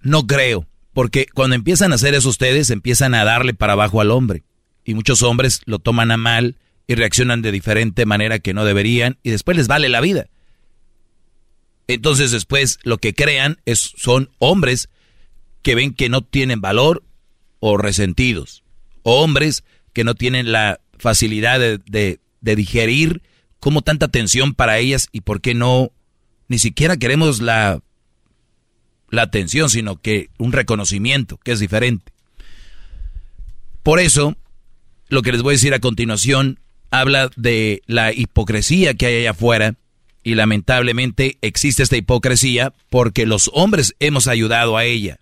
No 0.00 0.26
creo, 0.26 0.66
porque 0.94 1.26
cuando 1.32 1.54
empiezan 1.54 1.92
a 1.92 1.94
hacer 1.94 2.14
eso 2.14 2.28
ustedes, 2.28 2.70
empiezan 2.70 3.14
a 3.14 3.22
darle 3.22 3.54
para 3.54 3.74
abajo 3.74 4.00
al 4.00 4.10
hombre. 4.10 4.42
Y 4.84 4.94
muchos 4.94 5.22
hombres 5.22 5.60
lo 5.64 5.78
toman 5.78 6.10
a 6.10 6.16
mal 6.16 6.56
y 6.88 6.96
reaccionan 6.96 7.40
de 7.40 7.52
diferente 7.52 8.04
manera 8.04 8.40
que 8.40 8.52
no 8.52 8.64
deberían 8.64 9.18
y 9.22 9.30
después 9.30 9.56
les 9.56 9.68
vale 9.68 9.88
la 9.88 10.00
vida. 10.00 10.26
Entonces 11.86 12.32
después 12.32 12.80
lo 12.82 12.98
que 12.98 13.14
crean 13.14 13.60
es, 13.64 13.92
son 13.96 14.28
hombres 14.40 14.88
que 15.62 15.76
ven 15.76 15.94
que 15.94 16.08
no 16.08 16.22
tienen 16.22 16.60
valor 16.60 17.04
o 17.60 17.76
resentidos. 17.76 18.64
O 19.04 19.22
hombres 19.22 19.62
que 19.92 20.04
no 20.04 20.14
tienen 20.14 20.52
la 20.52 20.80
facilidad 20.98 21.58
de, 21.60 21.78
de, 22.40 22.56
digerir 22.56 23.22
como 23.60 23.82
tanta 23.82 24.06
atención 24.06 24.54
para 24.54 24.78
ellas 24.78 25.08
y 25.12 25.22
por 25.22 25.40
qué 25.40 25.54
no 25.54 25.90
ni 26.48 26.58
siquiera 26.58 26.96
queremos 26.96 27.40
la, 27.40 27.80
la 29.10 29.22
atención, 29.22 29.70
sino 29.70 30.00
que 30.00 30.30
un 30.38 30.52
reconocimiento, 30.52 31.38
que 31.38 31.52
es 31.52 31.60
diferente. 31.60 32.12
Por 33.82 34.00
eso, 34.00 34.36
lo 35.08 35.22
que 35.22 35.32
les 35.32 35.42
voy 35.42 35.52
a 35.52 35.56
decir 35.56 35.74
a 35.74 35.80
continuación 35.80 36.60
habla 36.90 37.30
de 37.36 37.82
la 37.86 38.12
hipocresía 38.12 38.94
que 38.94 39.06
hay 39.06 39.16
allá 39.20 39.30
afuera 39.30 39.74
y 40.22 40.34
lamentablemente 40.34 41.38
existe 41.40 41.82
esta 41.82 41.96
hipocresía 41.96 42.74
porque 42.90 43.26
los 43.26 43.50
hombres 43.54 43.94
hemos 43.98 44.28
ayudado 44.28 44.76
a 44.76 44.84
ella. 44.84 45.18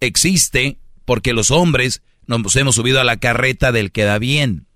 Existe 0.00 0.78
porque 1.04 1.32
los 1.32 1.50
hombres 1.50 2.02
nos 2.26 2.56
hemos 2.56 2.74
subido 2.74 3.00
a 3.00 3.04
la 3.04 3.16
carreta 3.16 3.72
del 3.72 3.92
queda 3.92 4.18
bien. 4.18 4.66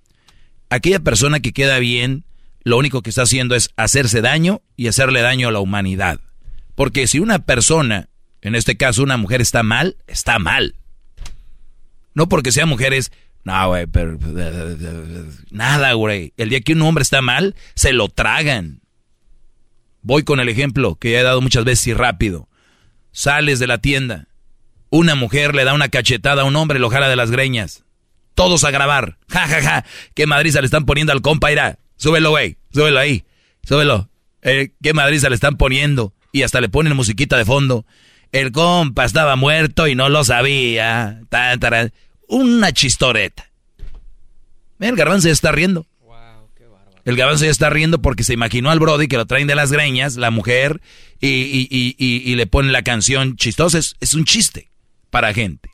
Aquella 0.71 1.01
persona 1.01 1.41
que 1.41 1.53
queda 1.53 1.79
bien, 1.79 2.25
lo 2.65 2.79
único 2.79 3.03
que 3.03 3.11
está 3.11 3.23
haciendo 3.23 3.55
es 3.55 3.71
hacerse 3.77 4.21
daño 4.21 4.63
y 4.77 4.89
hacerle 4.89 5.21
daño 5.21 5.49
a 5.49 5.53
la 5.53 5.61
humanidad. 5.61 6.21
Porque 6.75 7.07
si 7.07 7.21
una 7.21 7.41
persona, 7.41 8.09
en 8.43 8.55
este 8.55 8.77
caso 8.77 9.03
una 9.03 9.17
mujer, 9.17 9.41
está 9.41 9.63
mal, 9.63 9.97
está 10.07 10.39
mal. 10.39 10.75
No 12.15 12.29
porque 12.29 12.53
sea 12.53 12.67
mujeres 12.67 13.13
no, 13.47 13.69
güey, 13.69 13.87
pero... 13.87 14.19
Nada, 15.51 15.93
güey. 15.93 16.33
El 16.37 16.49
día 16.49 16.61
que 16.63 16.73
un 16.73 16.83
hombre 16.83 17.03
está 17.03 17.23
mal, 17.23 17.55
se 17.77 17.93
lo 17.93 18.09
tragan. 18.09 18.81
Voy 20.03 20.25
con 20.25 20.41
el 20.41 20.49
ejemplo 20.49 20.97
que 20.97 21.13
ya 21.13 21.21
he 21.21 21.23
dado 21.23 21.41
muchas 21.41 21.65
veces 21.65 21.87
y 21.87 21.95
rápido. 21.95 22.49
Sales 23.13 23.61
de 23.61 23.69
la 23.69 23.79
tienda. 23.79 24.27
Una 24.91 25.15
mujer 25.15 25.55
le 25.55 25.65
da 25.65 25.75
una 25.75 25.89
cachetada 25.89 26.43
a 26.43 26.45
un 26.45 26.57
hombre 26.57 26.79
y 26.79 26.81
lo 26.81 26.91
jala 26.91 27.09
de 27.09 27.17
las 27.17 27.31
greñas. 27.31 27.85
Todos 28.35 28.65
a 28.65 28.71
grabar. 28.71 29.19
Ja, 29.29 29.49
ja, 29.49 29.63
ja. 29.63 29.85
Qué 30.15 30.27
madriza 30.27 30.61
le 30.61 30.67
están 30.67 30.87
poniendo 30.87 31.13
al 31.13 31.23
compa, 31.23 31.51
irá. 31.51 31.79
Súbelo, 31.97 32.31
güey. 32.31 32.57
Súbelo 32.73 32.99
ahí. 32.99 33.25
Súbelo. 33.65 34.09
Eh, 34.43 34.71
qué 34.83 34.93
madriza 34.93 35.29
le 35.29 35.35
están 35.35 35.57
poniendo. 35.57 36.15
Y 36.33 36.43
hasta 36.43 36.61
le 36.61 36.69
ponen 36.69 36.95
musiquita 36.95 37.37
de 37.37 37.45
fondo. 37.45 37.85
El 38.33 38.53
compa 38.53 39.05
estaba 39.05 39.37
muerto 39.37 39.89
y 39.89 39.95
no 39.95 40.09
lo 40.09 40.23
sabía. 40.25 41.21
Tan. 41.29 41.93
Una 42.29 42.73
chistoreta. 42.73 43.51
El 44.79 44.97
garbanzo 44.97 45.29
ya 45.29 45.33
está 45.33 45.53
riendo. 45.53 45.87
El 47.05 47.17
garbanzo 47.17 47.45
ya 47.45 47.51
está 47.51 47.71
riendo 47.71 48.03
porque 48.03 48.25
se 48.25 48.35
imaginó 48.35 48.71
al 48.71 48.81
Brody 48.81 49.07
que 49.07 49.17
lo 49.17 49.27
traen 49.27 49.47
de 49.47 49.55
las 49.55 49.71
greñas, 49.71 50.17
la 50.17 50.33
mujer, 50.33 50.81
y, 51.21 51.29
y, 51.29 51.69
y, 51.71 51.97
y 51.99 52.35
le 52.35 52.49
ponen 52.49 52.73
la 52.73 52.83
canción 52.83 53.37
chistosa. 53.37 53.79
Es, 53.79 53.95
es 54.01 54.15
un 54.15 54.25
chiste 54.25 54.71
para 55.11 55.33
gente. 55.35 55.71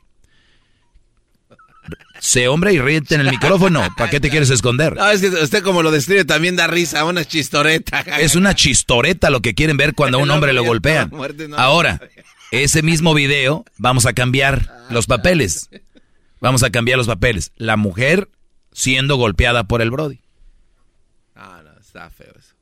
Sé 2.19 2.47
hombre 2.47 2.71
y 2.71 2.79
ríete 2.79 3.15
en 3.15 3.21
el 3.21 3.29
micrófono. 3.29 3.81
¿Para 3.97 4.09
qué 4.09 4.21
te 4.21 4.29
quieres 4.29 4.49
esconder? 4.49 4.95
No, 4.95 5.09
es 5.09 5.19
que 5.19 5.27
usted 5.27 5.61
como 5.61 5.83
lo 5.83 5.91
describe 5.91 6.23
también 6.23 6.55
da 6.55 6.67
risa, 6.67 7.03
una 7.03 7.25
chistoreta. 7.25 7.99
Es 8.19 8.35
una 8.35 8.55
chistoreta 8.55 9.29
lo 9.29 9.41
que 9.41 9.53
quieren 9.53 9.75
ver 9.75 9.93
cuando 9.93 10.19
a 10.19 10.21
un 10.21 10.31
hombre 10.31 10.53
lo 10.53 10.63
golpean. 10.63 11.11
Ahora, 11.57 11.99
ese 12.51 12.81
mismo 12.81 13.13
video, 13.13 13.65
vamos 13.77 14.05
a 14.05 14.13
cambiar 14.13 14.85
los 14.89 15.05
papeles. 15.05 15.69
Vamos 16.39 16.63
a 16.63 16.69
cambiar 16.69 16.97
los 16.97 17.07
papeles. 17.07 17.51
La 17.57 17.75
mujer 17.75 18.29
siendo 18.71 19.17
golpeada 19.17 19.65
por 19.65 19.81
el 19.81 19.91
Brody. 19.91 20.21
Ah, 21.35 21.61
no, 21.63 21.77
está 21.79 22.09
feo 22.09 22.33
eso. 22.37 22.53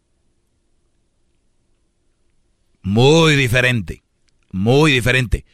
Muy 2.81 3.35
diferente. 3.35 4.01
Muy 4.51 4.91
diferente. 4.91 5.45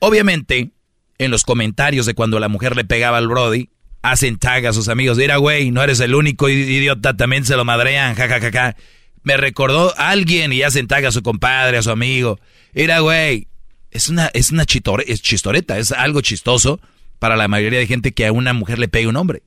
Obviamente, 0.00 0.70
en 1.18 1.30
los 1.30 1.44
comentarios 1.44 2.06
de 2.06 2.14
cuando 2.14 2.40
la 2.40 2.48
mujer 2.48 2.74
le 2.74 2.84
pegaba 2.84 3.18
al 3.18 3.28
Brody, 3.28 3.68
hacen 4.02 4.38
tag 4.38 4.66
a 4.66 4.72
sus 4.72 4.88
amigos. 4.88 5.18
Mira, 5.18 5.36
güey, 5.36 5.70
no 5.70 5.82
eres 5.82 6.00
el 6.00 6.14
único 6.14 6.48
idiota, 6.48 7.16
también 7.16 7.44
se 7.44 7.56
lo 7.56 7.64
madrean, 7.64 8.14
jajajaja. 8.14 8.76
Me 9.22 9.36
recordó 9.36 9.94
a 9.98 10.10
alguien 10.10 10.52
y 10.52 10.62
hacen 10.62 10.88
tag 10.88 11.04
a 11.04 11.12
su 11.12 11.22
compadre, 11.22 11.78
a 11.78 11.82
su 11.82 11.90
amigo. 11.90 12.40
Mira, 12.72 13.00
güey, 13.00 13.48
es 13.90 14.08
una, 14.08 14.30
es 14.32 14.50
una 14.50 14.64
es 14.64 15.22
chistoreta, 15.22 15.78
es 15.78 15.92
algo 15.92 16.20
chistoso 16.20 16.80
para 17.18 17.36
la 17.36 17.48
mayoría 17.48 17.78
de 17.78 17.86
gente 17.86 18.12
que 18.12 18.26
a 18.26 18.32
una 18.32 18.52
mujer 18.52 18.78
le 18.78 18.88
pegue 18.88 19.06
un 19.06 19.16
hombre. 19.16 19.42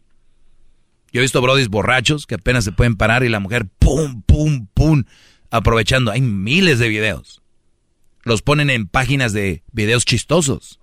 Yo 1.11 1.21
he 1.21 1.23
visto 1.23 1.41
brodis 1.41 1.69
borrachos 1.69 2.25
que 2.25 2.35
apenas 2.35 2.63
se 2.63 2.71
pueden 2.71 2.95
parar 2.95 3.23
y 3.23 3.29
la 3.29 3.39
mujer 3.39 3.67
pum, 3.79 4.23
pum, 4.23 4.67
pum, 4.73 5.03
aprovechando. 5.51 6.11
Hay 6.11 6.21
miles 6.21 6.79
de 6.79 6.89
videos. 6.89 7.42
Los 8.23 8.41
ponen 8.41 8.69
en 8.69 8.88
páginas 8.88 9.33
de 9.33 9.63
videos 9.71 10.05
chistosos. 10.05 10.79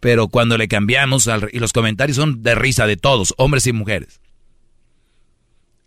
Pero 0.00 0.28
cuando 0.28 0.58
le 0.58 0.68
cambiamos, 0.68 1.28
y 1.52 1.58
los 1.58 1.72
comentarios 1.72 2.16
son 2.16 2.42
de 2.42 2.54
risa 2.54 2.86
de 2.86 2.96
todos, 2.96 3.34
hombres 3.38 3.66
y 3.66 3.72
mujeres. 3.72 4.20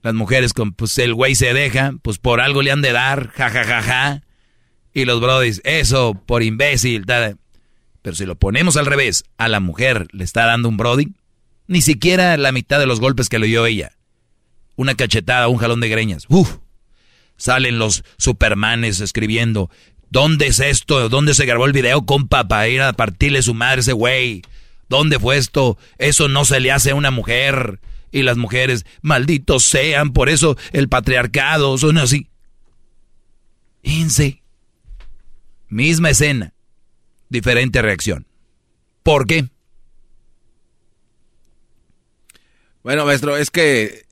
Las 0.01 0.13
mujeres 0.13 0.53
con, 0.53 0.73
pues 0.73 0.97
el 0.97 1.13
güey 1.13 1.35
se 1.35 1.53
deja, 1.53 1.93
pues 2.01 2.17
por 2.17 2.39
algo 2.39 2.61
le 2.61 2.71
han 2.71 2.81
de 2.81 2.93
dar, 2.93 3.29
jajajaja. 3.31 3.63
Ja, 3.63 3.81
ja, 3.81 4.13
ja. 4.13 4.23
Y 4.93 5.05
los 5.05 5.21
brodis, 5.21 5.61
eso, 5.63 6.21
por 6.25 6.41
imbécil. 6.41 7.05
Pero 7.05 8.15
si 8.15 8.25
lo 8.25 8.35
ponemos 8.35 8.77
al 8.77 8.85
revés, 8.85 9.23
a 9.37 9.47
la 9.47 9.59
mujer 9.59 10.07
le 10.11 10.23
está 10.23 10.45
dando 10.45 10.69
un 10.69 10.77
brody, 10.77 11.13
ni 11.67 11.81
siquiera 11.81 12.35
la 12.37 12.51
mitad 12.51 12.79
de 12.79 12.87
los 12.87 12.99
golpes 12.99 13.29
que 13.29 13.39
le 13.39 13.47
dio 13.47 13.65
ella. 13.65 13.91
Una 14.75 14.95
cachetada, 14.95 15.49
un 15.49 15.57
jalón 15.57 15.81
de 15.81 15.89
greñas. 15.89 16.25
Uf. 16.29 16.57
Salen 17.39 17.79
los 17.79 18.03
supermanes 18.17 18.99
escribiendo, 18.99 19.71
¿Dónde 20.11 20.47
es 20.47 20.59
esto? 20.59 21.07
¿Dónde 21.09 21.33
se 21.33 21.45
grabó 21.45 21.65
el 21.65 21.73
video, 21.73 22.05
compa, 22.05 22.47
para 22.47 22.67
ir 22.67 22.81
a 22.81 22.93
partirle 22.93 23.41
su 23.41 23.53
madre 23.53 23.81
ese 23.81 23.93
güey? 23.93 24.41
¿Dónde 24.87 25.19
fue 25.19 25.37
esto? 25.37 25.77
Eso 25.99 26.27
no 26.27 26.45
se 26.45 26.59
le 26.59 26.71
hace 26.71 26.91
a 26.91 26.95
una 26.95 27.11
mujer. 27.11 27.79
Y 28.11 28.23
las 28.23 28.37
mujeres, 28.37 28.85
malditos 29.03 29.63
sean, 29.63 30.13
por 30.13 30.29
eso 30.29 30.57
el 30.71 30.89
patriarcado, 30.89 31.77
son 31.77 31.99
así. 31.99 32.27
Fíjense. 33.83 34.41
Misma 35.67 36.09
escena. 36.09 36.53
Diferente 37.29 37.83
reacción. 37.83 38.25
¿Por 39.03 39.27
qué? 39.27 39.47
Bueno, 42.81 43.05
maestro, 43.05 43.37
es 43.37 43.51
que 43.51 44.05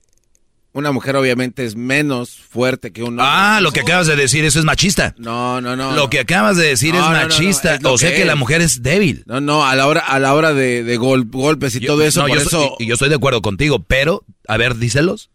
una 0.78 0.92
mujer 0.92 1.16
obviamente 1.16 1.64
es 1.64 1.76
menos 1.76 2.30
fuerte 2.30 2.92
que 2.92 3.02
un 3.02 3.18
hombre. 3.18 3.26
Ah, 3.28 3.60
lo 3.60 3.72
que 3.72 3.80
acabas 3.80 4.06
de 4.06 4.16
decir, 4.16 4.44
eso 4.44 4.58
es 4.58 4.64
machista. 4.64 5.14
No, 5.18 5.60
no, 5.60 5.76
no. 5.76 5.94
Lo 5.94 6.08
que 6.08 6.20
acabas 6.20 6.56
de 6.56 6.66
decir 6.66 6.94
es 6.94 7.00
machista. 7.00 7.78
o 7.84 7.98
sea 7.98 8.14
que, 8.14 8.24
la 8.24 8.36
mujer 8.36 8.60
es 8.60 8.82
débil. 8.82 9.24
No, 9.26 9.40
no, 9.40 9.66
a 9.66 9.74
la 9.74 9.86
hora, 9.86 10.00
a 10.00 10.18
la 10.18 10.34
hora 10.34 10.54
de, 10.54 10.96
golpes 10.96 11.74
y 11.74 11.80
todo 11.80 12.02
eso, 12.02 12.22
por 12.22 12.30
yo 12.30 12.36
eso... 12.40 12.76
y 12.78 12.86
yo 12.86 12.94
estoy 12.94 13.08
de 13.08 13.16
acuerdo 13.16 13.42
contigo, 13.42 13.80
pero, 13.80 14.24
a 14.46 14.56
ver, 14.56 14.76
díselos. 14.76 15.30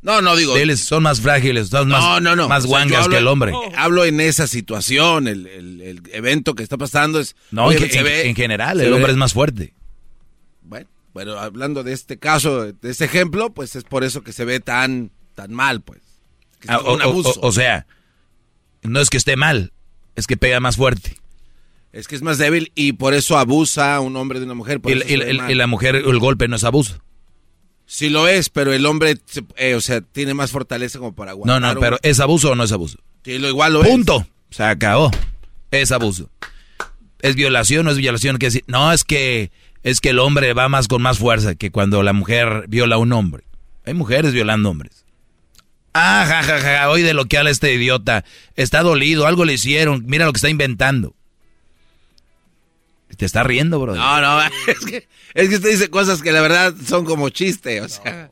No, 0.00 0.22
no 0.22 0.36
digo. 0.36 0.56
Ellos 0.56 0.80
son 0.80 1.02
más 1.02 1.20
frágiles, 1.20 1.68
son 1.68 1.88
más, 1.88 2.22
no, 2.22 2.36
no, 2.36 2.48
más 2.48 2.66
guangas 2.66 3.08
que 3.08 3.18
el 3.18 3.26
hombre. 3.26 3.52
Hablo 3.76 4.04
en 4.04 4.20
esa 4.20 4.46
situación, 4.46 5.28
el, 5.28 6.02
evento 6.12 6.54
que 6.54 6.62
está 6.62 6.78
pasando 6.78 7.20
es. 7.20 7.36
No, 7.50 7.70
en, 7.70 7.82
en, 7.82 8.34
general, 8.34 8.80
el 8.80 8.92
hombre 8.92 9.12
es 9.12 9.18
más 9.18 9.32
fuerte. 9.32 9.74
Bueno, 11.18 11.36
hablando 11.36 11.82
de 11.82 11.94
este 11.94 12.16
caso, 12.16 12.72
de 12.72 12.90
este 12.90 13.04
ejemplo, 13.04 13.50
pues 13.50 13.74
es 13.74 13.82
por 13.82 14.04
eso 14.04 14.22
que 14.22 14.32
se 14.32 14.44
ve 14.44 14.60
tan, 14.60 15.10
tan 15.34 15.52
mal, 15.52 15.80
pues. 15.80 16.00
Ah, 16.68 16.78
o, 16.78 16.94
un 16.94 17.02
abuso. 17.02 17.34
O, 17.42 17.50
sea, 17.50 17.88
no 18.82 19.00
es 19.00 19.10
que 19.10 19.16
esté 19.16 19.34
mal, 19.34 19.72
es 20.14 20.28
que 20.28 20.36
pega 20.36 20.60
más 20.60 20.76
fuerte. 20.76 21.16
Es 21.92 22.06
que 22.06 22.14
es 22.14 22.22
más 22.22 22.38
débil 22.38 22.70
y 22.76 22.92
por 22.92 23.14
eso 23.14 23.36
abusa 23.36 23.98
un 23.98 24.14
hombre 24.14 24.38
de 24.38 24.44
una 24.44 24.54
mujer. 24.54 24.80
y, 24.84 25.54
la 25.56 25.66
mujer, 25.66 25.96
el 25.96 26.18
golpe 26.20 26.46
no 26.46 26.54
es 26.54 26.62
abuso. 26.62 27.02
Sí 27.84 28.10
lo 28.10 28.28
es, 28.28 28.48
pero 28.48 28.72
el 28.72 28.86
hombre, 28.86 29.16
eh, 29.56 29.74
o 29.74 29.80
sea, 29.80 30.00
tiene 30.02 30.34
más 30.34 30.52
fortaleza 30.52 31.00
como 31.00 31.16
para 31.16 31.32
aguantar. 31.32 31.60
No, 31.60 31.74
no, 31.74 31.80
pero 31.80 31.98
¿es 32.02 32.20
abuso 32.20 32.52
o 32.52 32.54
no 32.54 32.62
es 32.62 32.70
abuso? 32.70 32.98
Sí, 33.24 33.38
lo 33.38 33.48
igual 33.48 33.72
lo 33.72 33.82
Punto. 33.82 34.24
Se 34.50 34.62
acabó. 34.62 35.10
Es 35.72 35.90
abuso. 35.90 36.30
¿Es 37.22 37.34
violación 37.34 37.80
o 37.80 37.82
no 37.86 37.90
es 37.90 37.96
violación? 37.96 38.38
decir, 38.38 38.62
no, 38.68 38.92
es 38.92 39.02
que 39.02 39.50
es 39.88 40.00
que 40.00 40.10
el 40.10 40.18
hombre 40.18 40.52
va 40.52 40.68
más 40.68 40.88
con 40.88 41.02
más 41.02 41.18
fuerza 41.18 41.54
que 41.54 41.70
cuando 41.70 42.02
la 42.02 42.12
mujer 42.12 42.64
viola 42.68 42.96
a 42.96 42.98
un 42.98 43.12
hombre. 43.12 43.44
Hay 43.84 43.94
mujeres 43.94 44.32
violando 44.32 44.70
hombres. 44.70 45.04
Ah, 45.94 46.24
jajaja, 46.28 46.60
ja, 46.60 46.78
ja, 46.78 46.90
hoy 46.90 47.02
de 47.02 47.14
lo 47.14 47.24
que 47.24 47.38
habla 47.38 47.50
este 47.50 47.72
idiota. 47.72 48.24
Está 48.54 48.82
dolido, 48.82 49.26
algo 49.26 49.44
le 49.44 49.54
hicieron, 49.54 50.04
mira 50.06 50.26
lo 50.26 50.32
que 50.32 50.38
está 50.38 50.50
inventando. 50.50 51.14
Te 53.16 53.24
está 53.24 53.42
riendo, 53.42 53.80
bro. 53.80 53.96
No, 53.96 54.20
no, 54.20 54.40
es 54.66 54.84
que, 54.84 55.08
es 55.34 55.48
que 55.48 55.54
usted 55.56 55.70
dice 55.70 55.90
cosas 55.90 56.22
que 56.22 56.30
la 56.30 56.40
verdad 56.40 56.74
son 56.86 57.04
como 57.04 57.30
chiste, 57.30 57.80
o 57.80 57.88
sea. 57.88 58.30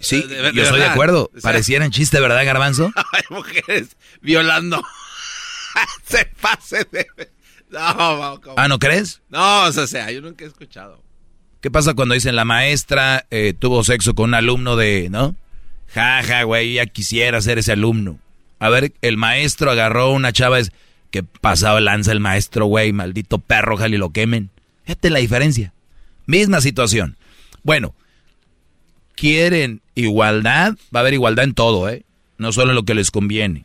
Sí, 0.00 0.24
yo 0.54 0.62
estoy 0.62 0.80
de 0.80 0.86
acuerdo. 0.86 1.30
Parecieran 1.42 1.90
chiste, 1.90 2.18
¿verdad, 2.18 2.44
Garbanzo? 2.44 2.90
Hay 3.12 3.22
mujeres 3.30 3.96
violando. 4.20 4.82
Se 6.08 6.24
pase 6.40 6.86
de... 6.90 7.06
No, 7.72 8.40
¿Ah, 8.56 8.66
no 8.68 8.78
crees? 8.78 9.20
No, 9.28 9.64
o 9.64 9.72
sea, 9.72 10.10
yo 10.10 10.22
nunca 10.22 10.44
he 10.44 10.48
escuchado. 10.48 11.02
¿Qué 11.60 11.70
pasa 11.70 11.94
cuando 11.94 12.14
dicen 12.14 12.36
la 12.36 12.44
maestra 12.44 13.26
eh, 13.30 13.52
tuvo 13.58 13.84
sexo 13.84 14.14
con 14.14 14.30
un 14.30 14.34
alumno 14.34 14.76
de, 14.76 15.08
¿no? 15.10 15.34
Jaja, 15.88 16.44
güey, 16.44 16.74
ya 16.74 16.86
quisiera 16.86 17.40
ser 17.40 17.58
ese 17.58 17.72
alumno. 17.72 18.18
A 18.58 18.68
ver, 18.68 18.92
el 19.02 19.16
maestro 19.16 19.70
agarró 19.70 20.12
una 20.12 20.32
chava, 20.32 20.58
es 20.58 20.72
que 21.10 21.22
pasaba 21.22 21.80
lanza 21.80 22.12
el 22.12 22.20
maestro, 22.20 22.66
güey, 22.66 22.92
maldito 22.92 23.38
perro, 23.38 23.74
ojalá 23.74 23.94
y 23.94 23.98
lo 23.98 24.10
quemen. 24.10 24.50
Fíjate 24.84 25.10
la 25.10 25.18
diferencia. 25.18 25.72
Misma 26.26 26.60
situación. 26.60 27.16
Bueno, 27.62 27.94
quieren 29.14 29.80
igualdad, 29.94 30.74
va 30.94 31.00
a 31.00 31.02
haber 31.02 31.14
igualdad 31.14 31.44
en 31.44 31.54
todo, 31.54 31.88
¿eh? 31.88 32.04
No 32.36 32.52
solo 32.52 32.70
en 32.70 32.76
lo 32.76 32.84
que 32.84 32.94
les 32.94 33.10
conviene. 33.10 33.64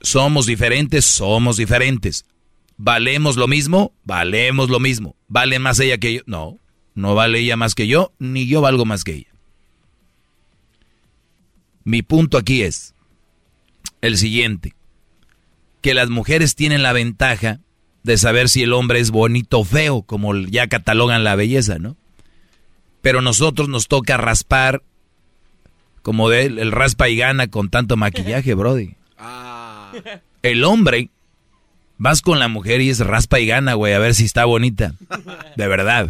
Somos 0.00 0.46
diferentes, 0.46 1.04
somos 1.04 1.56
diferentes. 1.56 2.24
¿Valemos 2.82 3.36
lo 3.36 3.46
mismo? 3.46 3.92
Valemos 4.04 4.70
lo 4.70 4.80
mismo. 4.80 5.14
¿Vale 5.28 5.58
más 5.58 5.78
ella 5.80 5.98
que 5.98 6.14
yo? 6.14 6.20
No, 6.24 6.58
no 6.94 7.14
vale 7.14 7.40
ella 7.40 7.54
más 7.58 7.74
que 7.74 7.86
yo, 7.86 8.14
ni 8.18 8.46
yo 8.46 8.62
valgo 8.62 8.86
más 8.86 9.04
que 9.04 9.16
ella. 9.16 9.34
Mi 11.84 12.00
punto 12.00 12.38
aquí 12.38 12.62
es 12.62 12.94
el 14.00 14.16
siguiente, 14.16 14.74
que 15.82 15.92
las 15.92 16.08
mujeres 16.08 16.54
tienen 16.54 16.82
la 16.82 16.94
ventaja 16.94 17.60
de 18.02 18.16
saber 18.16 18.48
si 18.48 18.62
el 18.62 18.72
hombre 18.72 19.00
es 19.00 19.10
bonito 19.10 19.58
o 19.58 19.64
feo, 19.64 20.00
como 20.00 20.34
ya 20.34 20.66
catalogan 20.68 21.22
la 21.22 21.36
belleza, 21.36 21.78
¿no? 21.78 21.98
Pero 23.02 23.20
nosotros 23.20 23.68
nos 23.68 23.88
toca 23.88 24.16
raspar 24.16 24.82
como 26.00 26.30
de 26.30 26.46
el 26.46 26.72
raspa 26.72 27.10
y 27.10 27.16
gana 27.16 27.48
con 27.48 27.68
tanto 27.68 27.98
maquillaje, 27.98 28.54
brody. 28.54 28.94
Ah. 29.18 29.92
El 30.42 30.64
hombre 30.64 31.10
Vas 32.00 32.22
con 32.22 32.38
la 32.38 32.48
mujer 32.48 32.80
y 32.80 32.88
es 32.88 33.00
raspa 33.00 33.40
y 33.40 33.46
gana, 33.46 33.74
güey, 33.74 33.92
a 33.92 33.98
ver 33.98 34.14
si 34.14 34.24
está 34.24 34.46
bonita. 34.46 34.94
De 35.56 35.68
verdad. 35.68 36.08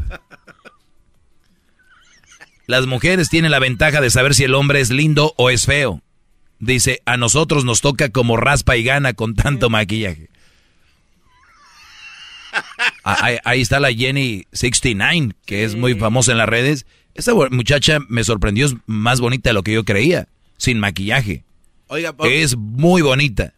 Las 2.69 2.87
mujeres 2.87 3.29
tienen 3.29 3.51
la 3.51 3.59
ventaja 3.59 4.01
de 4.01 4.09
saber 4.09 4.37
si 4.37 4.45
el 4.45 4.55
hombre 4.55 4.81
es 4.81 4.91
lindo 4.91 5.35
o 5.37 5.51
es 5.51 5.67
feo. 5.67 6.01
Dice, 6.61 7.03
a 7.07 7.17
nosotros 7.17 7.65
nos 7.65 7.81
toca 7.81 8.11
como 8.11 8.37
raspa 8.37 8.77
y 8.77 8.85
gana 8.85 9.15
con 9.15 9.35
tanto 9.35 9.69
maquillaje. 9.69 10.29
ahí, 13.03 13.39
ahí, 13.43 13.61
está 13.61 13.81
la 13.81 13.93
Jenny 13.93 14.45
69, 14.53 15.35
que 15.45 15.65
es 15.65 15.75
muy 15.75 15.97
famosa 15.97 16.31
en 16.31 16.39
las 16.39 16.49
redes. 16.49 16.87
Esa 17.15 17.35
muchacha 17.35 17.99
me 18.09 18.23
sorprendió, 18.23 18.67
es 18.67 18.77
más 18.87 19.21
bonita 19.21 19.51
de 19.51 19.55
lo 19.55 19.65
que 19.65 19.73
yo 19.73 19.85
creía, 19.85 20.29
sin 20.57 20.79
maquillaje. 20.79 21.43
Oiga, 21.89 22.15
es 22.23 22.57
muy 22.57 23.03
bonita. 23.03 23.55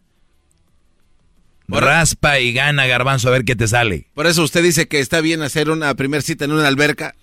Raspa 1.67 2.39
y 2.39 2.53
gana, 2.53 2.85
garbanzo, 2.87 3.29
a 3.29 3.31
ver 3.31 3.45
qué 3.45 3.55
te 3.55 3.67
sale. 3.67 4.07
Por 4.13 4.27
eso 4.27 4.43
usted 4.43 4.63
dice 4.63 4.87
que 4.87 4.99
está 4.99 5.21
bien 5.21 5.41
hacer 5.41 5.69
una 5.69 5.93
primera 5.95 6.21
cita 6.21 6.45
en 6.45 6.51
una 6.51 6.67
alberca. 6.67 7.15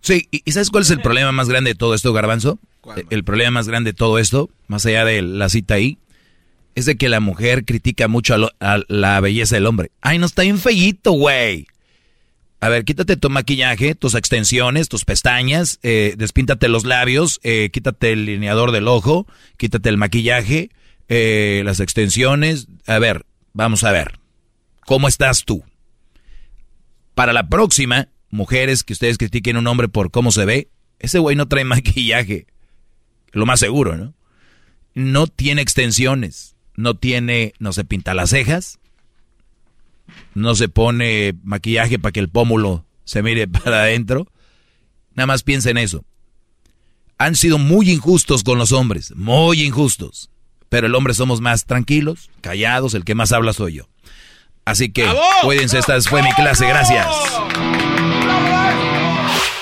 Sí, 0.00 0.28
¿y 0.30 0.50
sabes 0.50 0.70
cuál 0.70 0.82
es 0.82 0.90
el 0.90 1.00
problema 1.00 1.30
más 1.30 1.48
grande 1.48 1.70
de 1.70 1.74
todo 1.76 1.94
esto, 1.94 2.12
garbanzo? 2.12 2.58
El 3.10 3.22
problema 3.22 3.52
más 3.52 3.68
grande 3.68 3.92
de 3.92 3.96
todo 3.96 4.18
esto, 4.18 4.50
más 4.66 4.84
allá 4.86 5.04
de 5.04 5.22
la 5.22 5.48
cita 5.48 5.74
ahí, 5.74 5.98
es 6.74 6.86
de 6.86 6.96
que 6.96 7.08
la 7.08 7.20
mujer 7.20 7.64
critica 7.64 8.08
mucho 8.08 8.34
a, 8.58 8.80
la 8.88 9.20
belleza 9.20 9.54
del 9.54 9.66
hombre. 9.66 9.92
Ay, 10.00 10.18
no 10.18 10.26
está 10.26 10.42
bien 10.42 10.58
feíto, 10.58 11.12
güey. 11.12 11.66
A 12.60 12.68
ver, 12.68 12.84
quítate 12.84 13.16
tu 13.16 13.28
maquillaje, 13.28 13.94
tus 13.94 14.14
extensiones, 14.14 14.88
tus 14.88 15.04
pestañas, 15.04 15.80
eh, 15.82 16.14
despíntate 16.16 16.68
los 16.68 16.84
labios, 16.84 17.40
eh, 17.42 17.70
quítate 17.72 18.12
el 18.12 18.26
lineador 18.26 18.70
del 18.70 18.88
ojo, 18.88 19.26
quítate 19.56 19.88
el 19.88 19.96
maquillaje, 19.96 20.70
eh, 21.08 21.62
las 21.64 21.80
extensiones. 21.80 22.68
A 22.86 22.98
ver, 22.98 23.26
vamos 23.52 23.84
a 23.84 23.92
ver. 23.92 24.18
¿Cómo 24.86 25.08
estás 25.08 25.44
tú? 25.44 25.64
Para 27.14 27.32
la 27.32 27.48
próxima, 27.48 28.08
mujeres 28.30 28.82
que 28.82 28.92
ustedes 28.92 29.18
critiquen 29.18 29.56
a 29.56 29.58
un 29.60 29.66
hombre 29.66 29.88
por 29.88 30.10
cómo 30.10 30.32
se 30.32 30.44
ve, 30.44 30.68
ese 30.98 31.18
güey 31.18 31.36
no 31.36 31.48
trae 31.48 31.64
maquillaje. 31.64 32.46
Lo 33.32 33.46
más 33.46 33.60
seguro, 33.60 33.96
¿no? 33.96 34.14
No 34.94 35.26
tiene 35.26 35.62
extensiones, 35.62 36.54
no 36.76 36.94
tiene, 36.94 37.54
no 37.58 37.72
se 37.72 37.84
pinta 37.84 38.12
las 38.12 38.30
cejas, 38.30 38.78
no 40.34 40.54
se 40.54 40.68
pone 40.68 41.34
maquillaje 41.42 41.98
para 41.98 42.12
que 42.12 42.20
el 42.20 42.28
pómulo 42.28 42.84
se 43.04 43.22
mire 43.22 43.48
para 43.48 43.82
adentro. 43.82 44.28
Nada 45.14 45.26
más 45.26 45.42
piensa 45.42 45.70
en 45.70 45.78
eso. 45.78 46.04
Han 47.18 47.36
sido 47.36 47.58
muy 47.58 47.90
injustos 47.90 48.42
con 48.42 48.58
los 48.58 48.72
hombres, 48.72 49.14
muy 49.14 49.62
injustos. 49.62 50.31
Pero 50.72 50.86
el 50.86 50.94
hombre 50.94 51.12
somos 51.12 51.42
más 51.42 51.66
tranquilos, 51.66 52.30
callados, 52.40 52.94
el 52.94 53.04
que 53.04 53.14
más 53.14 53.30
habla 53.32 53.52
soy 53.52 53.74
yo. 53.74 53.88
Así 54.64 54.90
que 54.90 55.06
cuídense, 55.42 55.78
esta 55.78 56.00
fue 56.00 56.22
mi 56.22 56.32
clase, 56.32 56.66
gracias. 56.66 57.06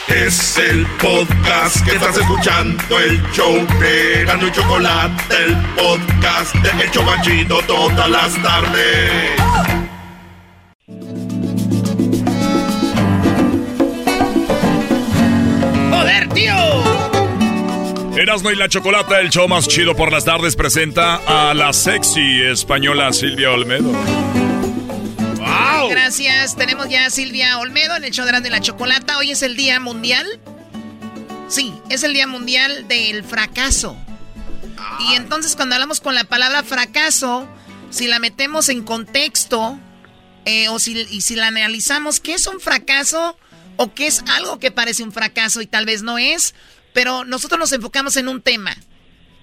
Es 0.07 0.57
el 0.57 0.87
podcast 1.03 1.85
que 1.85 1.97
estás 1.97 2.17
escuchando, 2.17 3.01
el 3.01 3.21
show 3.33 3.53
de 3.81 4.25
Gano 4.25 4.47
y 4.47 4.53
Chocolate, 4.53 5.35
el 5.47 5.57
podcast 5.75 6.55
de 6.55 6.85
El 6.85 6.91
Chocachito 6.93 7.61
todas 7.67 8.09
las 8.09 8.41
tardes. 8.41 9.33
¡Joder, 15.91 16.29
tío! 16.29 17.20
Erasmo 18.17 18.51
y 18.51 18.57
la 18.57 18.69
Chocolata, 18.69 19.21
el 19.21 19.31
show 19.31 19.49
más 19.49 19.69
chido 19.69 19.95
por 19.95 20.13
las 20.13 20.25
tardes, 20.25 20.57
presenta 20.57 21.17
a 21.27 21.55
la 21.55 21.73
sexy 21.73 22.43
española 22.43 23.13
Silvia 23.13 23.53
Olmedo. 23.53 23.93
Gracias. 25.89 26.57
Tenemos 26.57 26.89
ya 26.89 27.07
a 27.07 27.11
Silvia 27.11 27.59
Olmedo 27.59 27.97
en 27.97 28.05
el 28.05 28.11
show 28.11 28.27
de 28.27 28.51
la 28.51 28.61
Chocolata. 28.61 29.19
Hoy 29.19 29.31
es 29.31 29.43
el 29.43 29.57
Día 29.57 29.81
Mundial. 29.81 30.27
Sí, 31.49 31.75
es 31.89 32.03
el 32.03 32.15
Día 32.15 32.27
Mundial 32.27 32.87
del 32.89 33.25
Fracaso. 33.25 33.97
Y 35.09 35.15
entonces 35.15 35.57
cuando 35.57 35.75
hablamos 35.77 36.01
con 36.01 36.15
la 36.15 36.25
palabra 36.25 36.63
fracaso, 36.63 37.49
si 37.91 38.07
la 38.07 38.19
metemos 38.19 38.69
en 38.69 38.83
contexto 38.83 39.79
eh, 40.45 40.69
o 40.69 40.79
si, 40.79 40.93
y 41.11 41.21
si 41.23 41.37
la 41.37 41.49
analizamos, 41.49 42.21
¿qué 42.21 42.35
es 42.35 42.47
un 42.47 42.61
fracaso? 42.61 43.37
¿O 43.77 43.95
qué 43.95 44.07
es 44.07 44.23
algo 44.37 44.59
que 44.59 44.71
parece 44.71 45.03
un 45.03 45.13
fracaso 45.13 45.61
y 45.61 45.67
tal 45.67 45.87
vez 45.87 46.03
no 46.03 46.19
es? 46.19 46.55
Pero 46.93 47.25
nosotros 47.25 47.59
nos 47.59 47.73
enfocamos 47.73 48.17
en 48.17 48.29
un 48.29 48.43
tema. 48.43 48.77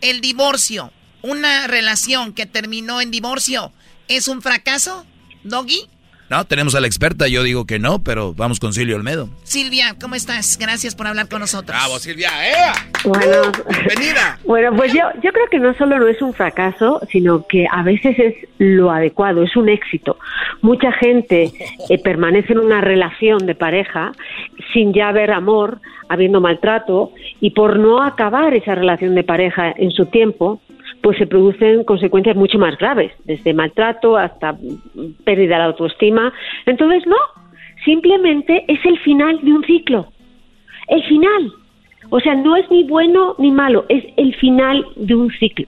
El 0.01 0.21
divorcio. 0.21 0.91
Una 1.21 1.67
relación 1.67 2.33
que 2.33 2.45
terminó 2.45 3.01
en 3.01 3.11
divorcio. 3.11 3.73
¿Es 4.07 4.27
un 4.27 4.41
fracaso, 4.41 5.05
Doggy? 5.43 5.89
No, 6.29 6.43
tenemos 6.43 6.75
a 6.75 6.81
la 6.81 6.87
experta, 6.87 7.29
yo 7.29 7.41
digo 7.41 7.65
que 7.65 7.79
no, 7.79 8.03
pero 8.03 8.33
vamos 8.33 8.59
con 8.59 8.73
Silvia 8.73 8.97
Olmedo. 8.97 9.29
Silvia, 9.43 9.95
¿cómo 9.99 10.15
estás? 10.15 10.57
Gracias 10.59 10.93
por 10.93 11.07
hablar 11.07 11.29
con 11.29 11.39
nosotros. 11.39 11.77
Bravo, 11.77 11.99
Silvia, 11.99 12.29
¡eh! 12.45 12.73
Bueno, 13.05 13.51
¡Venida! 13.87 14.37
Bueno, 14.45 14.75
pues 14.75 14.91
yo, 14.91 15.03
yo 15.23 15.31
creo 15.31 15.47
que 15.49 15.59
no 15.59 15.73
solo 15.75 15.97
no 15.97 16.07
es 16.07 16.21
un 16.21 16.33
fracaso, 16.33 16.99
sino 17.09 17.47
que 17.47 17.65
a 17.71 17.81
veces 17.81 18.19
es 18.19 18.35
lo 18.57 18.91
adecuado, 18.91 19.41
es 19.41 19.55
un 19.55 19.69
éxito. 19.69 20.17
Mucha 20.61 20.91
gente 20.91 21.51
eh, 21.89 21.97
permanece 22.03 22.51
en 22.51 22.59
una 22.59 22.81
relación 22.81 23.45
de 23.45 23.55
pareja 23.55 24.11
sin 24.73 24.93
ya 24.93 25.07
haber 25.07 25.31
amor, 25.31 25.79
habiendo 26.09 26.41
maltrato, 26.41 27.13
y 27.39 27.51
por 27.51 27.79
no 27.79 28.01
acabar 28.03 28.53
esa 28.53 28.75
relación 28.75 29.15
de 29.15 29.23
pareja 29.23 29.73
en 29.77 29.91
su 29.91 30.07
tiempo, 30.07 30.59
pues 31.01 31.17
se 31.17 31.27
producen 31.27 31.83
consecuencias 31.83 32.35
mucho 32.35 32.57
más 32.57 32.77
graves, 32.77 33.11
desde 33.25 33.53
maltrato 33.53 34.17
hasta 34.17 34.57
pérdida 35.23 35.55
de 35.55 35.59
la 35.59 35.65
autoestima. 35.65 36.33
Entonces, 36.65 37.05
no, 37.07 37.17
simplemente 37.85 38.65
es 38.67 38.83
el 38.85 38.99
final 38.99 39.39
de 39.41 39.53
un 39.53 39.63
ciclo. 39.63 40.07
El 40.87 41.03
final. 41.03 41.51
O 42.09 42.19
sea, 42.19 42.35
no 42.35 42.55
es 42.55 42.69
ni 42.71 42.83
bueno 42.83 43.35
ni 43.37 43.51
malo, 43.51 43.85
es 43.89 44.03
el 44.15 44.33
final 44.35 44.85
de 44.95 45.15
un 45.15 45.29
ciclo. 45.31 45.67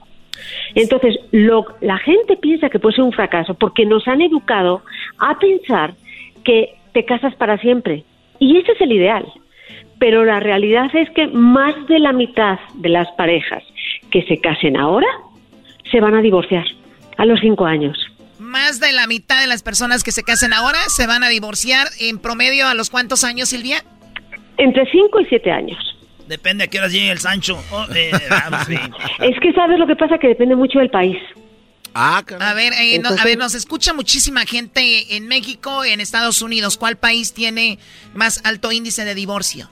Entonces, 0.74 1.16
lo, 1.32 1.66
la 1.80 1.98
gente 1.98 2.36
piensa 2.36 2.70
que 2.70 2.78
puede 2.78 2.96
ser 2.96 3.04
un 3.04 3.12
fracaso 3.12 3.54
porque 3.54 3.84
nos 3.84 4.08
han 4.08 4.22
educado 4.22 4.82
a 5.18 5.38
pensar 5.38 5.94
que 6.44 6.74
te 6.92 7.04
casas 7.04 7.34
para 7.34 7.58
siempre. 7.58 8.04
Y 8.38 8.56
ese 8.56 8.72
es 8.72 8.80
el 8.80 8.92
ideal. 8.92 9.26
Pero 9.98 10.24
la 10.24 10.40
realidad 10.40 10.90
es 10.94 11.10
que 11.10 11.26
más 11.26 11.74
de 11.86 11.98
la 11.98 12.12
mitad 12.12 12.58
de 12.76 12.88
las 12.88 13.10
parejas 13.12 13.62
que 14.10 14.22
se 14.22 14.38
casen 14.38 14.76
ahora 14.76 15.06
se 15.90 16.00
van 16.00 16.14
a 16.14 16.22
divorciar 16.22 16.64
a 17.16 17.24
los 17.24 17.40
cinco 17.40 17.66
años. 17.66 17.96
Más 18.38 18.80
de 18.80 18.92
la 18.92 19.06
mitad 19.06 19.40
de 19.40 19.46
las 19.46 19.62
personas 19.62 20.02
que 20.02 20.12
se 20.12 20.22
casen 20.22 20.52
ahora 20.52 20.78
se 20.88 21.06
van 21.06 21.22
a 21.22 21.28
divorciar 21.28 21.88
en 22.00 22.18
promedio 22.18 22.66
a 22.66 22.74
los 22.74 22.90
cuántos 22.90 23.24
años, 23.24 23.50
Silvia? 23.50 23.84
Entre 24.56 24.90
cinco 24.90 25.20
y 25.20 25.26
siete 25.26 25.50
años. 25.50 25.78
Depende 26.26 26.64
a 26.64 26.66
qué 26.68 26.78
hora 26.78 26.88
llegue 26.88 27.10
el 27.10 27.18
Sancho. 27.18 27.58
Oh, 27.72 27.86
eh, 27.94 28.10
es 29.20 29.40
que 29.40 29.52
sabes 29.52 29.78
lo 29.78 29.86
que 29.86 29.96
pasa 29.96 30.18
que 30.18 30.28
depende 30.28 30.54
mucho 30.54 30.78
del 30.78 30.90
país. 30.90 31.18
Ah, 31.92 32.22
a 32.40 32.54
ver, 32.54 32.72
eh, 32.74 33.02
a 33.04 33.24
ver, 33.24 33.36
nos 33.36 33.56
escucha 33.56 33.92
muchísima 33.92 34.42
gente 34.42 35.16
en 35.16 35.26
México, 35.26 35.84
en 35.84 36.00
Estados 36.00 36.40
Unidos. 36.40 36.78
¿Cuál 36.78 36.96
país 36.96 37.34
tiene 37.34 37.78
más 38.14 38.44
alto 38.44 38.70
índice 38.70 39.04
de 39.04 39.16
divorcio? 39.16 39.68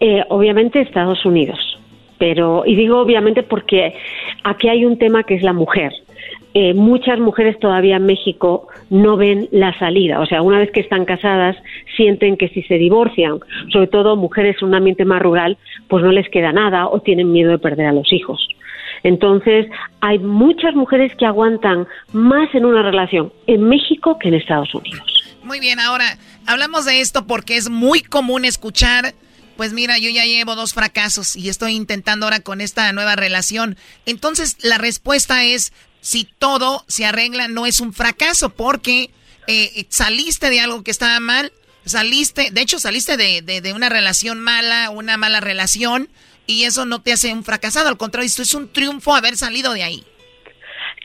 Eh, 0.00 0.22
obviamente 0.30 0.80
Estados 0.80 1.22
Unidos 1.26 1.75
pero 2.18 2.64
y 2.66 2.76
digo 2.76 3.00
obviamente 3.00 3.42
porque 3.42 3.94
aquí 4.44 4.68
hay 4.68 4.84
un 4.84 4.98
tema 4.98 5.24
que 5.24 5.34
es 5.34 5.42
la 5.42 5.52
mujer. 5.52 5.92
Eh, 6.54 6.72
muchas 6.72 7.18
mujeres 7.18 7.58
todavía 7.58 7.96
en 7.96 8.06
México 8.06 8.68
no 8.88 9.18
ven 9.18 9.46
la 9.52 9.78
salida, 9.78 10.20
o 10.20 10.26
sea, 10.26 10.40
una 10.40 10.58
vez 10.58 10.70
que 10.70 10.80
están 10.80 11.04
casadas 11.04 11.54
sienten 11.96 12.38
que 12.38 12.48
si 12.48 12.62
se 12.62 12.78
divorcian, 12.78 13.40
sobre 13.70 13.88
todo 13.88 14.16
mujeres 14.16 14.56
en 14.62 14.68
un 14.68 14.74
ambiente 14.74 15.04
más 15.04 15.20
rural, 15.20 15.58
pues 15.88 16.02
no 16.02 16.12
les 16.12 16.28
queda 16.30 16.52
nada 16.52 16.88
o 16.88 17.00
tienen 17.00 17.30
miedo 17.30 17.50
de 17.50 17.58
perder 17.58 17.86
a 17.86 17.92
los 17.92 18.10
hijos. 18.10 18.48
Entonces, 19.02 19.66
hay 20.00 20.18
muchas 20.18 20.74
mujeres 20.74 21.14
que 21.16 21.26
aguantan 21.26 21.86
más 22.12 22.54
en 22.54 22.64
una 22.64 22.82
relación 22.82 23.32
en 23.46 23.62
México 23.68 24.18
que 24.18 24.28
en 24.28 24.34
Estados 24.34 24.74
Unidos. 24.74 25.36
Muy 25.44 25.60
bien, 25.60 25.78
ahora 25.78 26.16
hablamos 26.46 26.86
de 26.86 27.00
esto 27.00 27.26
porque 27.26 27.56
es 27.56 27.68
muy 27.68 28.00
común 28.00 28.44
escuchar 28.44 29.12
pues 29.56 29.72
mira, 29.72 29.98
yo 29.98 30.10
ya 30.10 30.24
llevo 30.24 30.54
dos 30.54 30.74
fracasos 30.74 31.36
y 31.36 31.48
estoy 31.48 31.72
intentando 31.72 32.26
ahora 32.26 32.40
con 32.40 32.60
esta 32.60 32.92
nueva 32.92 33.16
relación. 33.16 33.76
Entonces 34.04 34.58
la 34.62 34.78
respuesta 34.78 35.44
es, 35.44 35.72
si 36.00 36.24
todo 36.38 36.84
se 36.86 37.04
arregla, 37.04 37.48
no 37.48 37.66
es 37.66 37.80
un 37.80 37.92
fracaso, 37.92 38.50
porque 38.50 39.10
eh, 39.46 39.86
saliste 39.88 40.50
de 40.50 40.60
algo 40.60 40.82
que 40.82 40.90
estaba 40.90 41.20
mal, 41.20 41.52
saliste, 41.84 42.50
de 42.50 42.60
hecho 42.60 42.78
saliste 42.78 43.16
de, 43.16 43.42
de, 43.42 43.72
una 43.72 43.88
relación 43.88 44.40
mala, 44.40 44.90
una 44.90 45.16
mala 45.16 45.40
relación, 45.40 46.08
y 46.46 46.64
eso 46.64 46.84
no 46.84 47.00
te 47.00 47.12
hace 47.12 47.32
un 47.32 47.44
fracasado, 47.44 47.88
al 47.88 47.96
contrario, 47.96 48.26
esto 48.26 48.42
es 48.42 48.54
un 48.54 48.72
triunfo 48.72 49.14
haber 49.14 49.36
salido 49.36 49.72
de 49.72 49.82
ahí. 49.82 50.04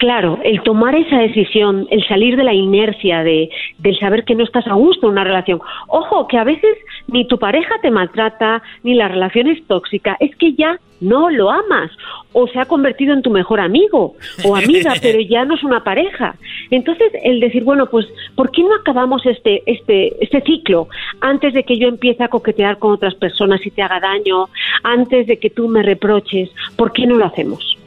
Claro, 0.02 0.40
el 0.44 0.64
tomar 0.64 0.96
esa 0.96 1.20
decisión, 1.20 1.88
el 1.92 2.04
salir 2.08 2.36
de 2.36 2.44
la 2.44 2.56
inercia 2.56 3.22
de, 3.22 3.50
del 3.78 4.00
saber 4.00 4.26
que 4.26 4.34
no 4.34 4.44
estás 4.44 4.66
a 4.66 4.74
gusto 4.74 5.06
en 5.06 5.12
una 5.12 5.24
relación. 5.24 5.62
Ojo, 5.88 6.28
que 6.28 6.40
a 6.40 6.44
veces 6.44 6.76
ni 7.08 7.28
tu 7.28 7.38
pareja 7.38 7.76
te 7.82 7.92
maltrata, 7.92 8.62
ni 8.84 8.96
la 8.96 9.08
relación 9.08 9.48
es 9.48 9.66
tóxica, 9.68 10.18
es 10.20 10.36
que 10.36 10.54
ya 10.54 10.80
no 11.02 11.30
lo 11.30 11.50
amas 11.50 11.92
o 12.32 12.48
se 12.48 12.60
ha 12.60 12.66
convertido 12.66 13.14
en 13.14 13.22
tu 13.22 13.32
mejor 13.32 13.60
amigo 13.60 14.16
o 14.44 14.56
amiga, 14.56 14.94
pero 15.02 15.20
ya 15.20 15.44
no 15.44 15.56
es 15.56 15.64
una 15.64 15.84
pareja. 15.84 16.36
Entonces, 16.70 17.12
el 17.24 17.40
decir, 17.40 17.64
bueno, 17.64 17.88
pues, 17.88 18.06
¿por 18.36 18.52
qué 18.52 18.62
no 18.62 18.76
acabamos 18.76 19.26
este, 19.26 19.64
este, 19.66 20.24
este 20.24 20.42
ciclo 20.42 20.88
antes 21.20 21.54
de 21.54 21.64
que 21.64 21.78
yo 21.78 21.88
empiece 21.88 22.24
a 22.24 22.30
coquetear 22.30 22.78
con 22.78 22.94
otras 22.94 23.16
personas 23.16 23.66
y 23.66 23.72
te 23.72 23.82
haga 23.82 24.00
daño, 24.00 24.48
antes 24.84 25.28
de 25.28 25.38
que 25.38 25.50
tú 25.50 25.68
me 25.68 25.84
reproches? 25.84 26.50
¿Por 26.76 26.94
qué 26.94 27.06
no 27.06 27.16
lo 27.16 27.26
hacemos? 27.26 27.78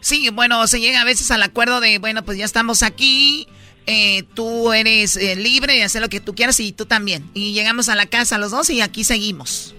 Sí, 0.00 0.28
bueno, 0.32 0.66
se 0.66 0.80
llega 0.80 1.02
a 1.02 1.04
veces 1.04 1.30
al 1.30 1.42
acuerdo 1.42 1.80
de, 1.80 1.98
bueno, 1.98 2.22
pues 2.24 2.38
ya 2.38 2.44
estamos 2.44 2.82
aquí, 2.82 3.46
eh, 3.90 4.24
tú 4.34 4.72
eres 4.72 5.16
eh, 5.16 5.36
libre 5.36 5.74
de 5.74 5.82
hacer 5.82 6.02
lo 6.02 6.08
que 6.08 6.20
tú 6.20 6.34
quieras 6.34 6.60
y 6.60 6.72
tú 6.72 6.86
también. 6.86 7.24
Y 7.34 7.52
llegamos 7.52 7.88
a 7.88 7.94
la 7.94 8.06
casa 8.06 8.38
los 8.38 8.50
dos 8.50 8.70
y 8.70 8.80
aquí 8.80 9.04
seguimos. 9.04 9.74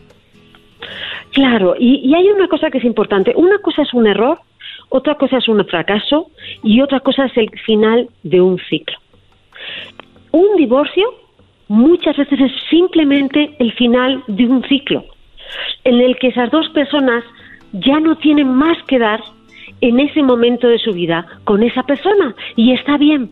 Claro, 1.32 1.76
y, 1.80 2.02
y 2.04 2.14
hay 2.14 2.28
una 2.30 2.48
cosa 2.48 2.70
que 2.70 2.80
es 2.80 2.84
importante. 2.84 3.34
Una 3.36 3.60
cosa 3.60 3.84
es 3.84 3.94
un 3.94 4.08
error, 4.08 4.40
otra 4.90 5.16
cosa 5.16 5.38
es 5.38 5.48
un 5.48 5.66
fracaso 5.66 6.30
y 6.64 6.82
otra 6.82 7.00
cosa 7.00 7.26
es 7.26 7.38
el 7.38 7.50
final 7.66 8.10
de 8.24 8.42
un 8.42 8.60
ciclo. 8.70 8.98
Un 10.32 10.58
divorcio 10.58 11.06
muchas 11.68 12.18
veces 12.18 12.40
es 12.40 12.52
simplemente 12.70 13.56
el 13.60 13.72
final 13.74 14.24
de 14.28 14.46
un 14.46 14.62
ciclo 14.68 15.06
en 15.86 16.02
el 16.02 16.18
que 16.18 16.28
esas 16.28 16.52
dos 16.52 16.68
personas 16.70 17.24
ya 17.72 18.00
no 18.00 18.18
tienen 18.18 18.50
más 18.50 18.78
que 18.88 19.00
dar 19.00 19.22
en 19.80 20.00
ese 20.00 20.22
momento 20.22 20.68
de 20.68 20.80
su 20.80 20.92
vida 20.92 21.26
con 21.44 21.64
esa 21.64 21.84
persona 21.84 22.36
y 22.56 22.74
está 22.74 22.98
bien. 22.98 23.32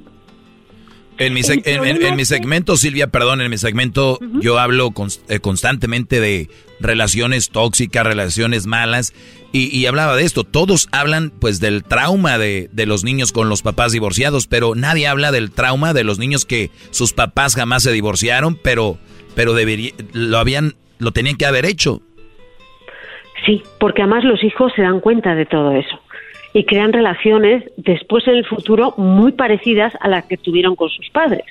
En 1.20 1.34
mi, 1.34 1.42
en, 1.46 2.16
mi 2.16 2.24
segmento, 2.24 2.78
Silvia, 2.78 3.08
perdón, 3.08 3.42
en 3.42 3.52
mi 3.52 3.58
segmento 3.58 4.20
yo 4.40 4.58
hablo 4.58 4.94
eh, 5.28 5.40
constantemente 5.40 6.22
de 6.22 6.50
relaciones 6.80 7.50
tóxicas, 7.50 8.06
relaciones 8.06 8.66
malas, 8.66 9.14
y, 9.52 9.86
hablaba 9.86 10.16
de 10.16 10.24
esto. 10.24 10.46
Todos 10.46 10.88
hablan 10.92 11.32
pues 11.32 11.60
del 11.60 11.84
trauma 11.84 12.38
de, 12.38 12.70
de, 12.72 12.86
los 12.86 13.04
niños 13.04 13.34
con 13.34 13.50
los 13.50 13.64
papás 13.64 13.92
divorciados, 13.92 14.48
pero 14.48 14.76
nadie 14.76 15.08
habla 15.08 15.32
del 15.32 15.52
trauma 15.52 15.94
de 15.94 16.06
los 16.06 16.20
niños 16.20 16.46
que 16.46 16.70
sus 16.92 17.14
papás 17.14 17.56
jamás 17.56 17.84
se 17.84 17.92
divorciaron, 17.92 18.58
pero, 18.64 18.98
pero 19.36 19.54
debería, 19.54 19.92
lo 20.14 20.38
habían, 20.38 20.76
lo 21.00 21.12
tenían 21.12 21.36
que 21.36 21.46
haber 21.46 21.66
hecho. 21.66 22.02
Sí, 23.46 23.62
porque 23.80 24.04
además 24.04 24.24
los 24.24 24.42
hijos 24.44 24.72
se 24.76 24.84
dan 24.84 25.02
cuenta 25.02 25.36
de 25.36 25.46
todo 25.46 25.72
eso 25.74 26.00
y 26.54 26.64
crean 26.66 26.94
relaciones 26.94 27.64
después 27.78 28.28
en 28.28 28.36
el 28.36 28.46
futuro 28.46 28.94
muy 28.98 29.32
parecidas 29.34 29.94
a 30.00 30.08
las 30.08 30.26
que 30.26 30.38
tuvieron 30.38 30.76
con 30.76 30.90
sus 30.90 31.10
padres. 31.10 31.46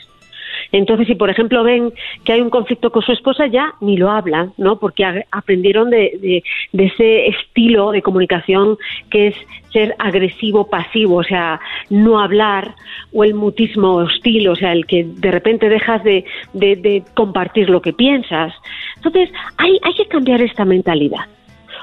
Entonces, 0.72 1.06
si 1.06 1.14
por 1.14 1.30
ejemplo 1.30 1.62
ven 1.62 1.92
que 2.24 2.32
hay 2.32 2.40
un 2.40 2.50
conflicto 2.50 2.90
con 2.90 3.02
su 3.02 3.12
esposa, 3.12 3.46
ya 3.46 3.74
ni 3.80 3.96
lo 3.96 4.10
hablan, 4.10 4.52
¿no? 4.58 4.78
Porque 4.78 5.04
aprendieron 5.30 5.90
de, 5.90 6.42
de, 6.72 6.84
ese 6.84 7.28
estilo 7.28 7.92
de 7.92 8.02
comunicación 8.02 8.76
que 9.10 9.28
es 9.28 9.36
ser 9.72 9.94
agresivo, 9.98 10.68
pasivo, 10.68 11.16
o 11.16 11.24
sea, 11.24 11.60
no 11.90 12.20
hablar, 12.20 12.74
o 13.12 13.24
el 13.24 13.34
mutismo 13.34 13.96
hostil, 13.96 14.48
o 14.48 14.56
sea, 14.56 14.72
el 14.72 14.86
que 14.86 15.04
de 15.04 15.30
repente 15.30 15.68
dejas 15.68 16.02
de, 16.04 16.24
de 16.52 17.02
compartir 17.14 17.70
lo 17.70 17.80
que 17.80 17.92
piensas. 17.92 18.52
Entonces, 18.96 19.30
hay, 19.56 19.78
hay 19.82 19.94
que 19.94 20.06
cambiar 20.06 20.40
esta 20.42 20.64
mentalidad. 20.64 21.26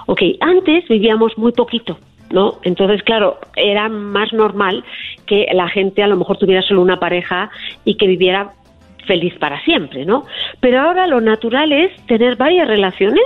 Ok, 0.07 0.22
antes 0.41 0.88
vivíamos 0.88 1.38
muy 1.38 1.51
poquito, 1.51 1.97
¿no? 2.36 2.60
Entonces, 2.64 3.02
claro, 3.02 3.40
era 3.56 3.88
más 3.88 4.34
normal 4.34 4.84
que 5.26 5.48
la 5.54 5.70
gente 5.70 6.04
a 6.04 6.08
lo 6.08 6.18
mejor 6.18 6.38
tuviera 6.38 6.62
solo 6.62 6.82
una 6.82 7.00
pareja 7.00 7.50
y 7.86 7.96
que 7.96 8.08
viviera 8.08 8.52
feliz 9.08 9.34
para 9.40 9.62
siempre, 9.62 10.06
¿no? 10.06 10.26
Pero 10.60 10.82
ahora 10.82 11.08
lo 11.08 11.22
natural 11.22 11.72
es 11.72 11.96
tener 12.08 12.36
varias 12.36 12.68
relaciones, 12.68 13.24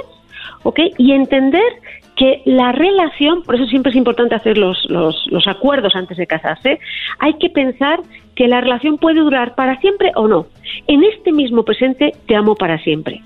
¿ok? 0.61 0.79
Y 0.99 1.13
entender 1.13 1.73
que 2.15 2.43
la 2.45 2.71
relación, 2.71 3.41
por 3.41 3.55
eso 3.55 3.65
siempre 3.65 3.89
es 3.89 3.95
importante 3.95 4.35
hacer 4.35 4.59
los, 4.59 4.77
los, 4.89 5.25
los, 5.31 5.47
acuerdos 5.47 5.95
antes 5.95 6.17
de 6.17 6.27
casarse, 6.27 6.79
hay 7.17 7.33
que 7.39 7.49
pensar 7.49 8.01
que 8.35 8.47
la 8.47 8.61
relación 8.61 8.99
puede 8.99 9.21
durar 9.21 9.55
para 9.55 9.79
siempre 9.79 10.11
o 10.15 10.27
no. 10.27 10.45
En 10.85 11.03
este 11.03 11.31
mismo 11.31 11.63
presente 11.63 12.13
te 12.27 12.35
amo 12.35 12.53
para 12.55 12.77
siempre, 12.77 13.23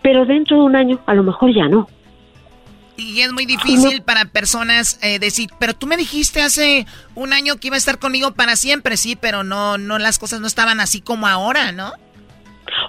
pero 0.00 0.24
dentro 0.24 0.56
de 0.56 0.62
un 0.62 0.76
año 0.76 0.98
a 1.04 1.14
lo 1.14 1.24
mejor 1.24 1.52
ya 1.52 1.68
no. 1.68 1.88
Y 2.96 3.20
es 3.20 3.32
muy 3.32 3.44
difícil 3.44 4.02
para 4.02 4.24
personas 4.24 4.98
eh, 5.02 5.18
decir, 5.18 5.50
pero 5.58 5.74
tú 5.74 5.86
me 5.86 5.96
dijiste 5.96 6.40
hace 6.40 6.86
un 7.14 7.32
año 7.32 7.56
que 7.56 7.68
iba 7.68 7.76
a 7.76 7.78
estar 7.78 7.98
conmigo 7.98 8.32
para 8.32 8.56
siempre, 8.56 8.96
sí, 8.96 9.16
pero 9.16 9.44
no, 9.44 9.76
no, 9.76 9.98
las 9.98 10.18
cosas 10.18 10.40
no 10.40 10.46
estaban 10.46 10.80
así 10.80 11.02
como 11.02 11.26
ahora, 11.26 11.72
¿no? 11.72 11.92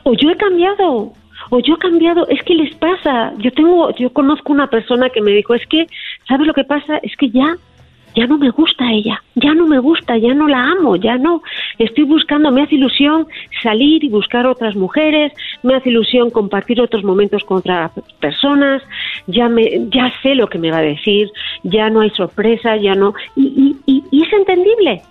O 0.04 0.14
yo 0.14 0.30
he 0.30 0.38
cambiado, 0.38 1.14
o 1.50 1.60
yo 1.60 1.76
he 1.76 1.80
cambiado, 1.80 2.28
es 2.30 2.42
que 2.44 2.56
les 2.56 2.74
pasa. 2.76 3.34
Yo 3.40 3.52
tengo, 3.52 3.94
yo 3.98 4.14
conozco 4.14 4.54
una 4.54 4.70
persona 4.70 5.10
que 5.10 5.22
me 5.22 5.32
dijo, 5.32 5.54
es 5.54 5.68
que, 5.68 5.88
¿sabes 6.28 6.48
lo 6.48 6.54
que 6.54 6.64
pasa? 6.64 6.98
Es 7.04 7.16
que 7.18 7.30
ya 7.30 7.58
ya 8.18 8.26
no 8.26 8.40
me 8.40 8.50
gusta 8.50 8.92
ella, 8.92 9.22
ya 9.36 9.54
no 9.54 9.68
me 9.68 9.78
gusta, 9.78 10.18
ya 10.18 10.34
no 10.34 10.48
la 10.48 10.64
amo, 10.64 10.96
ya 10.96 11.18
no. 11.20 11.44
Estoy 11.78 12.06
buscando, 12.06 12.52
me 12.52 12.64
hace 12.64 12.74
ilusión 12.74 13.28
salir 13.62 14.04
y 14.04 14.10
buscar 14.10 14.48
otras 14.48 14.76
mujeres, 14.76 15.32
me 15.62 15.76
hace 15.76 15.90
ilusión 15.90 16.32
compartir 16.32 16.82
otros 16.82 17.04
momentos 17.04 17.44
con 17.44 17.58
otras 17.58 17.92
personas, 18.20 18.82
ya, 19.28 19.48
me, 19.50 19.88
ya 19.94 20.12
sé 20.24 20.34
lo 20.34 20.48
que 20.48 20.58
me 20.58 20.72
va 20.72 20.80
a 20.80 20.94
decir, 20.96 21.30
ya 21.62 21.92
no 21.92 22.02
hay 22.02 22.10
sorpresa, 22.10 22.76
ya 22.78 22.96
no. 22.96 23.14
Y, 23.36 23.76
y, 23.86 24.04
y, 24.12 24.24
es 24.24 24.34
entendible. 24.34 25.04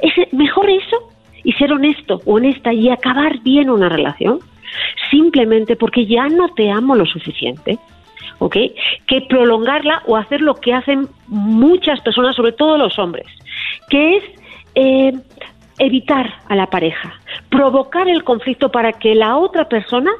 Es 0.00 0.32
mejor 0.32 0.70
eso 0.70 0.96
y 1.42 1.52
ser 1.54 1.72
honesto, 1.72 2.20
honesta 2.24 2.72
y 2.72 2.88
acabar 2.88 3.40
bien 3.40 3.68
una 3.68 3.88
relación, 3.88 4.38
simplemente 5.10 5.74
porque 5.74 6.06
ya 6.06 6.28
no 6.28 6.50
te 6.50 6.70
amo 6.70 6.94
lo 6.94 7.04
suficiente 7.04 7.80
¿ok? 8.38 8.56
Que 9.06 9.20
prolongarla 9.28 10.02
o 10.06 10.16
hacer 10.16 10.40
lo 10.40 10.54
que 10.54 10.72
hacen 10.72 11.08
muchas 11.26 12.00
personas, 12.00 12.36
sobre 12.36 12.52
todo 12.52 12.78
los 12.78 12.98
hombres, 12.98 13.26
que 13.88 14.16
es 14.16 14.24
eh, 14.74 15.12
evitar 15.78 16.42
a 16.48 16.56
la 16.56 16.66
pareja, 16.66 17.14
provocar 17.50 18.08
el 18.08 18.24
conflicto 18.24 18.70
para 18.70 18.92
que 18.92 19.14
la 19.14 19.36
otra 19.36 19.68
persona 19.68 20.10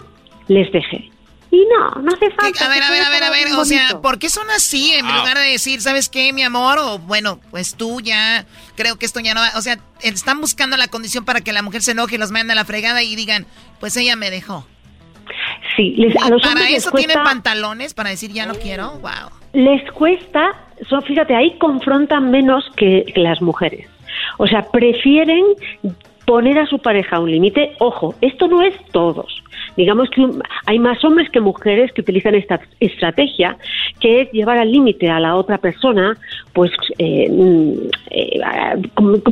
les 0.48 0.70
deje. 0.72 1.10
Y 1.50 1.64
no, 1.64 2.02
no 2.02 2.12
hace 2.12 2.30
falta. 2.30 2.66
A 2.66 2.68
ver, 2.68 2.82
a 2.82 2.90
ver, 2.90 3.02
a 3.02 3.08
ver, 3.08 3.24
a 3.24 3.30
ver, 3.30 3.52
o 3.56 3.64
sea, 3.64 4.00
¿por 4.02 4.18
qué 4.18 4.28
son 4.28 4.50
así 4.50 4.92
en 4.92 5.06
lugar 5.06 5.38
de 5.38 5.44
decir, 5.44 5.80
¿sabes 5.80 6.10
qué, 6.10 6.32
mi 6.34 6.42
amor? 6.42 6.78
O 6.78 6.98
bueno, 6.98 7.40
pues 7.50 7.74
tú 7.74 8.02
ya, 8.02 8.44
creo 8.76 8.96
que 8.96 9.06
esto 9.06 9.20
ya 9.20 9.32
no 9.32 9.40
va. 9.40 9.52
O 9.56 9.62
sea, 9.62 9.78
están 10.02 10.42
buscando 10.42 10.76
la 10.76 10.88
condición 10.88 11.24
para 11.24 11.40
que 11.40 11.54
la 11.54 11.62
mujer 11.62 11.82
se 11.82 11.92
enoje 11.92 12.16
y 12.16 12.18
los 12.18 12.30
mande 12.32 12.52
a 12.52 12.56
la 12.56 12.66
fregada 12.66 13.02
y 13.02 13.16
digan, 13.16 13.46
pues 13.80 13.96
ella 13.96 14.14
me 14.14 14.30
dejó. 14.30 14.66
Sí, 15.76 15.94
les, 15.96 16.16
a 16.16 16.30
los 16.30 16.42
¿Para 16.42 16.68
eso 16.68 16.90
tienen 16.92 17.22
pantalones 17.22 17.94
para 17.94 18.10
decir 18.10 18.32
ya 18.32 18.46
no 18.46 18.54
quiero? 18.54 18.98
Wow. 18.98 19.30
Les 19.52 19.90
cuesta, 19.92 20.54
fíjate, 21.06 21.34
ahí 21.34 21.56
confrontan 21.58 22.30
menos 22.30 22.64
que, 22.76 23.04
que 23.14 23.20
las 23.20 23.40
mujeres. 23.40 23.88
O 24.38 24.46
sea, 24.46 24.62
prefieren 24.70 25.44
poner 26.28 26.58
a 26.58 26.66
su 26.66 26.78
pareja 26.78 27.20
un 27.20 27.30
límite. 27.30 27.72
Ojo, 27.78 28.14
esto 28.20 28.48
no 28.48 28.60
es 28.60 28.74
todos. 28.92 29.42
Digamos 29.78 30.10
que 30.10 30.28
hay 30.66 30.78
más 30.78 31.02
hombres 31.02 31.30
que 31.30 31.40
mujeres 31.40 31.90
que 31.92 32.02
utilizan 32.02 32.34
esta 32.34 32.60
estrategia, 32.80 33.56
que 33.98 34.20
es 34.20 34.30
llevar 34.30 34.58
al 34.58 34.70
límite 34.70 35.08
a 35.08 35.20
la 35.20 35.36
otra 35.36 35.56
persona, 35.56 36.18
pues 36.52 36.70
eh, 36.98 37.30
eh, 38.10 38.40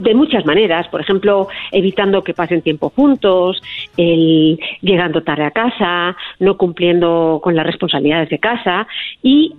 de 0.00 0.14
muchas 0.14 0.46
maneras. 0.46 0.88
Por 0.88 1.02
ejemplo, 1.02 1.48
evitando 1.70 2.24
que 2.24 2.32
pasen 2.32 2.62
tiempo 2.62 2.88
juntos, 2.88 3.60
el, 3.98 4.58
llegando 4.80 5.22
tarde 5.22 5.44
a 5.44 5.50
casa, 5.50 6.16
no 6.40 6.56
cumpliendo 6.56 7.40
con 7.42 7.54
las 7.54 7.66
responsabilidades 7.66 8.30
de 8.30 8.38
casa 8.38 8.86
y 9.22 9.54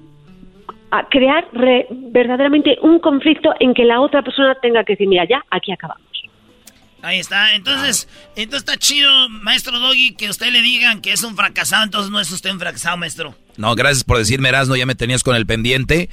crear 1.12 1.46
verdaderamente 1.52 2.80
un 2.82 2.98
conflicto 2.98 3.54
en 3.60 3.76
que 3.76 3.86
la 3.86 4.02
otra 4.02 4.24
persona 4.24 4.56
tenga 4.60 4.84
que 4.84 4.94
decir, 4.94 5.08
mira, 5.08 5.26
ya, 5.26 5.46
aquí 5.52 5.72
acabamos. 5.72 6.08
Ahí 7.02 7.20
está. 7.20 7.56
Entonces, 7.56 8.08
entonces 8.36 8.68
está 8.68 8.78
chido, 8.78 9.30
maestro 9.30 9.80
Doggy, 9.80 10.16
que 10.16 10.30
usted 10.30 10.52
le 10.52 10.62
digan 10.62 11.02
que 11.02 11.14
es 11.14 11.24
un 11.24 11.36
fracasado. 11.36 11.84
Entonces 11.84 12.12
no 12.12 12.20
es 12.20 12.32
usted 12.32 12.52
un 12.52 12.60
fracasado, 12.60 12.98
maestro. 12.98 13.36
No, 13.58 13.76
gracias 13.76 14.04
por 14.04 14.18
decirme, 14.18 14.50
Erasno, 14.50 14.76
ya 14.76 14.86
me 14.86 14.96
tenías 14.96 15.24
con 15.24 15.36
el 15.36 15.46
pendiente. 15.46 16.10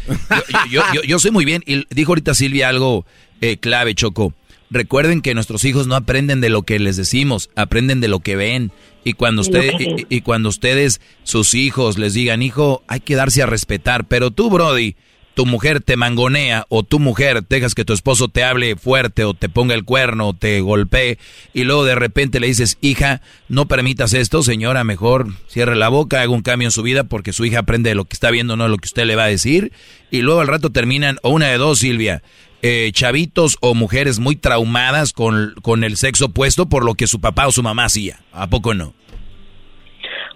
Yo, 0.71 0.83
yo, 1.07 1.19
soy 1.19 1.31
muy 1.31 1.45
bien. 1.45 1.63
Y 1.67 1.87
dijo 1.91 2.13
ahorita 2.13 2.35
Silvia 2.35 2.69
algo 2.69 3.07
eh, 3.41 3.57
clave, 3.59 3.95
Choco. 3.95 4.35
Recuerden 4.71 5.21
que 5.21 5.35
nuestros 5.35 5.65
hijos 5.65 5.87
no 5.87 5.95
aprenden 5.95 6.41
de 6.41 6.49
lo 6.49 6.63
que 6.63 6.79
les 6.79 6.97
decimos, 6.97 7.51
aprenden 7.55 8.01
de 8.01 8.09
lo 8.09 8.21
que 8.21 8.35
ven. 8.35 8.73
Y 9.05 9.13
cuando, 9.13 9.43
usted, 9.43 9.73
y 10.09 10.21
cuando 10.23 10.49
ustedes, 10.49 11.01
sus 11.23 11.55
hijos, 11.55 11.99
les 11.99 12.15
digan, 12.15 12.43
hijo, 12.43 12.83
hay 12.89 13.01
que 13.01 13.15
darse 13.15 13.43
a 13.43 13.47
respetar. 13.47 14.07
Pero 14.07 14.31
tú, 14.31 14.51
Brody, 14.51 14.97
tu 15.35 15.47
mujer 15.47 15.81
te 15.81 15.97
mangonea 15.97 16.65
o 16.69 16.83
tu 16.83 16.99
mujer 17.01 17.43
dejas 17.47 17.75
que 17.75 17.85
tu 17.85 17.93
esposo 17.93 18.29
te 18.29 18.45
hable 18.45 18.77
fuerte 18.77 19.25
o 19.25 19.35
te 19.35 19.49
ponga 19.49 19.75
el 19.75 19.85
cuerno 19.85 20.29
o 20.29 20.35
te 20.35 20.61
golpee 20.61 21.19
y 21.53 21.65
luego 21.65 21.85
de 21.85 21.97
repente 21.97 22.41
le 22.41 22.47
dices, 22.47 22.79
hija, 22.81 23.21
no 23.49 23.67
permitas 23.67 24.15
esto, 24.15 24.43
señora, 24.43 24.85
mejor 24.85 25.27
cierre 25.49 25.75
la 25.77 25.89
boca, 25.89 26.23
haga 26.23 26.33
un 26.33 26.43
cambio 26.43 26.69
en 26.69 26.73
su 26.73 26.83
vida 26.83 27.05
porque 27.05 27.33
su 27.33 27.45
hija 27.45 27.61
aprende 27.61 27.91
de 27.91 27.97
lo 27.97 28.05
que 28.05 28.15
está 28.15 28.31
viendo, 28.31 28.57
no 28.57 28.69
lo 28.69 28.79
que 28.79 28.87
usted 28.87 29.05
le 29.05 29.17
va 29.17 29.25
a 29.25 29.29
decir. 29.29 29.73
Y 30.11 30.23
luego 30.23 30.41
al 30.41 30.47
rato 30.47 30.71
terminan, 30.71 31.19
o 31.23 31.31
una 31.31 31.49
de 31.49 31.59
dos, 31.59 31.81
Silvia, 31.81 32.23
eh, 32.63 32.91
chavitos 32.93 33.59
o 33.61 33.75
mujeres 33.75 34.21
muy 34.21 34.37
traumadas 34.37 35.13
con, 35.13 35.55
con 35.63 35.83
el 35.83 35.97
sexo 35.97 36.27
opuesto 36.27 36.69
por 36.69 36.85
lo 36.85 36.95
que 36.95 37.09
su 37.09 37.21
papá 37.21 37.47
o 37.47 37.53
su 37.53 37.63
mamá 37.63 37.85
hacía. 37.85 38.21
¿A 38.33 38.47
poco 38.47 38.75
no? 38.75 38.95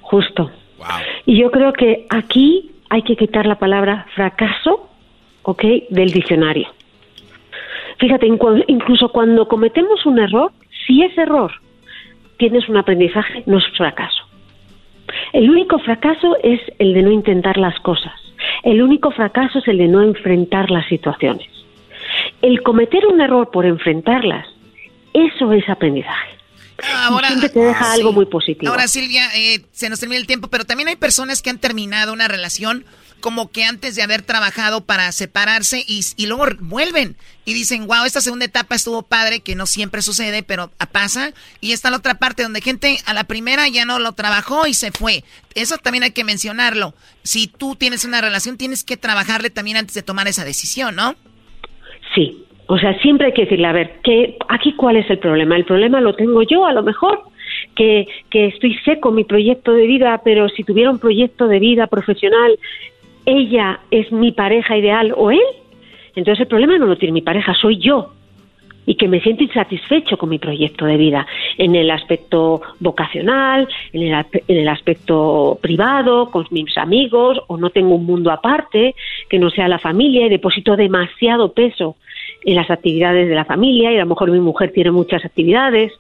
Justo. 0.02 0.50
Y 1.26 1.40
yo 1.40 1.50
creo 1.50 1.72
que 1.72 2.06
aquí 2.08 2.70
hay 2.90 3.02
que 3.02 3.16
quitar 3.16 3.46
la 3.46 3.58
palabra 3.58 4.06
fracaso 4.14 4.87
¿ok? 5.48 5.64
Del 5.88 6.10
diccionario. 6.10 6.68
Fíjate, 7.98 8.26
incluso 8.26 9.08
cuando 9.08 9.48
cometemos 9.48 10.04
un 10.04 10.18
error, 10.18 10.52
si 10.86 11.02
ese 11.02 11.22
error 11.22 11.50
tienes 12.36 12.68
un 12.68 12.76
aprendizaje, 12.76 13.44
no 13.46 13.56
es 13.56 13.64
fracaso. 13.74 14.24
El 15.32 15.48
único 15.48 15.78
fracaso 15.78 16.36
es 16.42 16.60
el 16.78 16.92
de 16.92 17.02
no 17.02 17.10
intentar 17.10 17.56
las 17.56 17.80
cosas. 17.80 18.12
El 18.62 18.82
único 18.82 19.10
fracaso 19.10 19.60
es 19.60 19.68
el 19.68 19.78
de 19.78 19.88
no 19.88 20.02
enfrentar 20.02 20.70
las 20.70 20.86
situaciones. 20.86 21.48
El 22.42 22.62
cometer 22.62 23.06
un 23.06 23.20
error 23.20 23.50
por 23.50 23.64
enfrentarlas 23.64 24.46
Eso 25.14 25.52
es 25.52 25.66
aprendizaje. 25.68 26.28
Ahora, 26.94 27.28
y 27.28 27.30
siempre 27.30 27.48
te 27.48 27.60
deja 27.60 27.92
algo 27.92 28.12
muy 28.12 28.26
positivo. 28.26 28.70
Ahora, 28.70 28.86
Silvia, 28.86 29.22
eh, 29.34 29.62
se 29.72 29.88
nos 29.88 29.98
termina 29.98 30.20
el 30.20 30.26
tiempo, 30.26 30.48
pero 30.48 30.66
también 30.66 30.88
hay 30.90 30.96
personas 30.96 31.40
que 31.40 31.48
han 31.48 31.58
terminado 31.58 32.12
una 32.12 32.28
relación 32.28 32.84
como 33.20 33.50
que 33.50 33.64
antes 33.64 33.96
de 33.96 34.02
haber 34.02 34.22
trabajado 34.22 34.84
para 34.84 35.10
separarse 35.12 35.84
y, 35.86 36.00
y, 36.16 36.26
luego 36.26 36.46
vuelven 36.60 37.16
y 37.44 37.54
dicen, 37.54 37.86
wow, 37.86 38.04
esta 38.04 38.20
segunda 38.20 38.44
etapa 38.44 38.74
estuvo 38.74 39.02
padre, 39.02 39.40
que 39.40 39.54
no 39.54 39.66
siempre 39.66 40.02
sucede, 40.02 40.42
pero 40.42 40.70
pasa. 40.92 41.32
Y 41.60 41.72
está 41.72 41.90
la 41.90 41.98
otra 41.98 42.14
parte 42.18 42.42
donde 42.42 42.60
gente 42.60 42.98
a 43.06 43.14
la 43.14 43.24
primera 43.24 43.68
ya 43.68 43.84
no 43.84 43.98
lo 43.98 44.12
trabajó 44.12 44.66
y 44.66 44.74
se 44.74 44.92
fue. 44.92 45.24
Eso 45.54 45.78
también 45.78 46.04
hay 46.04 46.12
que 46.12 46.24
mencionarlo. 46.24 46.94
Si 47.22 47.46
tú 47.46 47.74
tienes 47.74 48.04
una 48.04 48.20
relación, 48.20 48.56
tienes 48.56 48.84
que 48.84 48.96
trabajarle 48.96 49.50
también 49.50 49.76
antes 49.76 49.94
de 49.94 50.02
tomar 50.02 50.28
esa 50.28 50.44
decisión, 50.44 50.96
¿no? 50.96 51.14
Sí, 52.14 52.44
o 52.66 52.78
sea, 52.78 52.98
siempre 53.00 53.28
hay 53.28 53.32
que 53.32 53.42
decirle, 53.42 53.66
a 53.66 53.72
ver, 53.72 54.00
¿qué, 54.04 54.36
aquí 54.48 54.74
cuál 54.74 54.96
es 54.96 55.08
el 55.10 55.18
problema? 55.18 55.56
El 55.56 55.64
problema 55.64 56.00
lo 56.00 56.14
tengo 56.14 56.42
yo, 56.42 56.66
a 56.66 56.72
lo 56.72 56.82
mejor, 56.82 57.20
que, 57.74 58.06
que 58.30 58.46
estoy 58.48 58.76
seco 58.84 59.10
mi 59.10 59.24
proyecto 59.24 59.72
de 59.72 59.86
vida, 59.86 60.20
pero 60.22 60.48
si 60.50 60.64
tuviera 60.64 60.90
un 60.90 60.98
proyecto 60.98 61.48
de 61.48 61.60
vida 61.60 61.86
profesional, 61.86 62.58
ella 63.28 63.80
es 63.90 64.10
mi 64.10 64.32
pareja 64.32 64.76
ideal 64.76 65.12
o 65.14 65.30
él. 65.30 65.40
Entonces 66.14 66.40
el 66.40 66.46
problema 66.46 66.78
no 66.78 66.86
lo 66.86 66.96
tiene 66.96 67.12
mi 67.12 67.20
pareja, 67.20 67.54
soy 67.54 67.78
yo. 67.78 68.14
Y 68.86 68.94
que 68.94 69.06
me 69.06 69.20
siento 69.20 69.44
insatisfecho 69.44 70.16
con 70.16 70.30
mi 70.30 70.38
proyecto 70.38 70.86
de 70.86 70.96
vida, 70.96 71.26
en 71.58 71.74
el 71.74 71.90
aspecto 71.90 72.62
vocacional, 72.80 73.68
en 73.92 74.02
el, 74.02 74.26
en 74.48 74.56
el 74.56 74.68
aspecto 74.68 75.58
privado, 75.60 76.30
con 76.30 76.46
mis 76.50 76.78
amigos, 76.78 77.38
o 77.48 77.58
no 77.58 77.68
tengo 77.68 77.96
un 77.96 78.06
mundo 78.06 78.30
aparte, 78.30 78.94
que 79.28 79.38
no 79.38 79.50
sea 79.50 79.68
la 79.68 79.78
familia, 79.78 80.24
y 80.24 80.30
deposito 80.30 80.74
demasiado 80.74 81.52
peso 81.52 81.96
en 82.46 82.54
las 82.54 82.70
actividades 82.70 83.28
de 83.28 83.34
la 83.34 83.44
familia 83.44 83.92
y 83.92 83.96
a 83.96 84.00
lo 84.00 84.06
mejor 84.06 84.30
mi 84.30 84.40
mujer 84.40 84.72
tiene 84.72 84.90
muchas 84.90 85.22
actividades. 85.22 85.92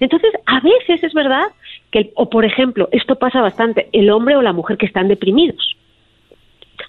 Entonces, 0.00 0.32
a 0.46 0.58
veces 0.58 1.04
es 1.04 1.14
verdad 1.14 1.46
que, 1.92 2.10
o 2.16 2.28
por 2.28 2.44
ejemplo, 2.44 2.88
esto 2.90 3.14
pasa 3.14 3.40
bastante, 3.40 3.88
el 3.92 4.10
hombre 4.10 4.34
o 4.34 4.42
la 4.42 4.52
mujer 4.52 4.78
que 4.78 4.86
están 4.86 5.06
deprimidos. 5.06 5.76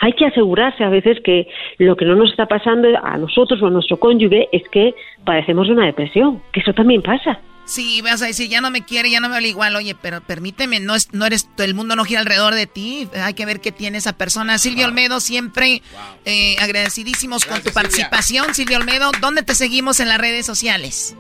Hay 0.04 0.12
que 0.12 0.26
asegurarse 0.26 0.84
a 0.84 0.90
veces 0.90 1.20
que 1.24 1.48
lo 1.78 1.96
que 1.96 2.04
no 2.04 2.16
nos 2.16 2.30
está 2.32 2.46
pasando 2.46 2.90
a 3.02 3.18
nosotros 3.18 3.62
o 3.62 3.68
a 3.68 3.70
nuestro 3.70 3.96
cónyuge 3.96 4.50
es 4.52 4.64
que 4.70 4.94
padecemos 5.24 5.68
de 5.68 5.74
una 5.76 5.86
depresión, 5.86 6.42
que 6.52 6.60
eso 6.60 6.74
también 6.74 7.02
pasa. 7.02 7.40
Sí, 7.64 8.02
vas 8.02 8.22
a 8.22 8.26
decir, 8.26 8.50
ya 8.50 8.60
no 8.60 8.70
me 8.70 8.84
quiere, 8.84 9.10
ya 9.10 9.22
no 9.22 9.30
me 9.30 9.38
habla 9.38 9.48
igual. 9.48 9.78
Oye, 9.78 9.96
pero 9.96 10.20
permíteme, 10.20 10.82
no, 10.82 10.94
es, 10.94 11.14
no 11.14 11.26
eres, 11.26 11.50
el 11.58 11.74
mundo 11.74 11.96
no 11.96 12.04
gira 12.04 12.20
alrededor 12.20 12.54
de 12.54 12.68
ti. 12.68 13.08
Hay 13.16 13.34
que 13.34 13.46
ver 13.46 13.62
qué 13.62 13.72
tiene 13.72 13.98
esa 13.98 14.18
persona. 14.18 14.58
Silvio 14.58 14.88
Olmedo, 14.88 15.22
siempre 15.22 15.82
eh, 16.26 16.58
agradecidísimos 16.60 17.46
con 17.46 17.64
tu 17.64 17.72
participación. 17.72 18.54
Silvio 18.54 18.80
Olmedo, 18.80 19.10
¿dónde 19.22 19.42
te 19.42 19.56
seguimos 19.56 20.02
en 20.02 20.10
las 20.10 20.18
redes 20.18 20.46
sociales? 20.46 21.16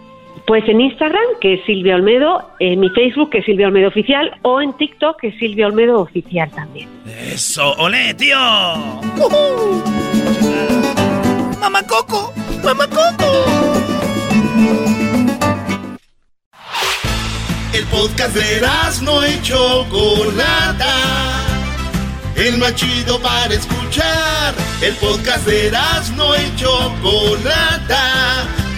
Pues 0.45 0.67
en 0.67 0.81
Instagram, 0.81 1.23
que 1.39 1.53
es 1.53 1.65
Silvia 1.65 1.95
Olmedo, 1.95 2.49
en 2.59 2.81
mi 2.81 2.89
Facebook, 2.89 3.29
que 3.29 3.37
es 3.37 3.45
Silvia 3.45 3.67
Olmedo 3.67 3.87
Oficial, 3.87 4.29
o 4.41 4.61
en 4.61 4.73
TikTok, 4.73 5.21
que 5.21 5.29
es 5.29 5.39
Silvia 5.39 5.67
Olmedo 5.67 6.01
Oficial 6.01 6.51
también. 6.51 6.89
¡Eso! 7.05 7.73
¡Olé, 7.77 8.13
tío! 8.13 8.37
Uh 9.17 9.81
¡Mamá 11.61 11.81
Coco! 11.87 12.33
¡Mamá 12.61 12.85
Coco! 12.87 13.45
El 17.73 17.85
podcast 17.85 18.35
de 18.35 18.61
no 19.03 19.25
y 19.25 19.41
Chocolata. 19.41 20.93
El 22.35 22.57
más 22.57 22.75
chido 22.75 23.17
para 23.21 23.53
escuchar. 23.53 24.53
El 24.81 24.93
podcast 24.95 25.47
de 25.47 25.71
no 26.17 26.35
y 26.35 26.53
Chocolata. 26.57 28.62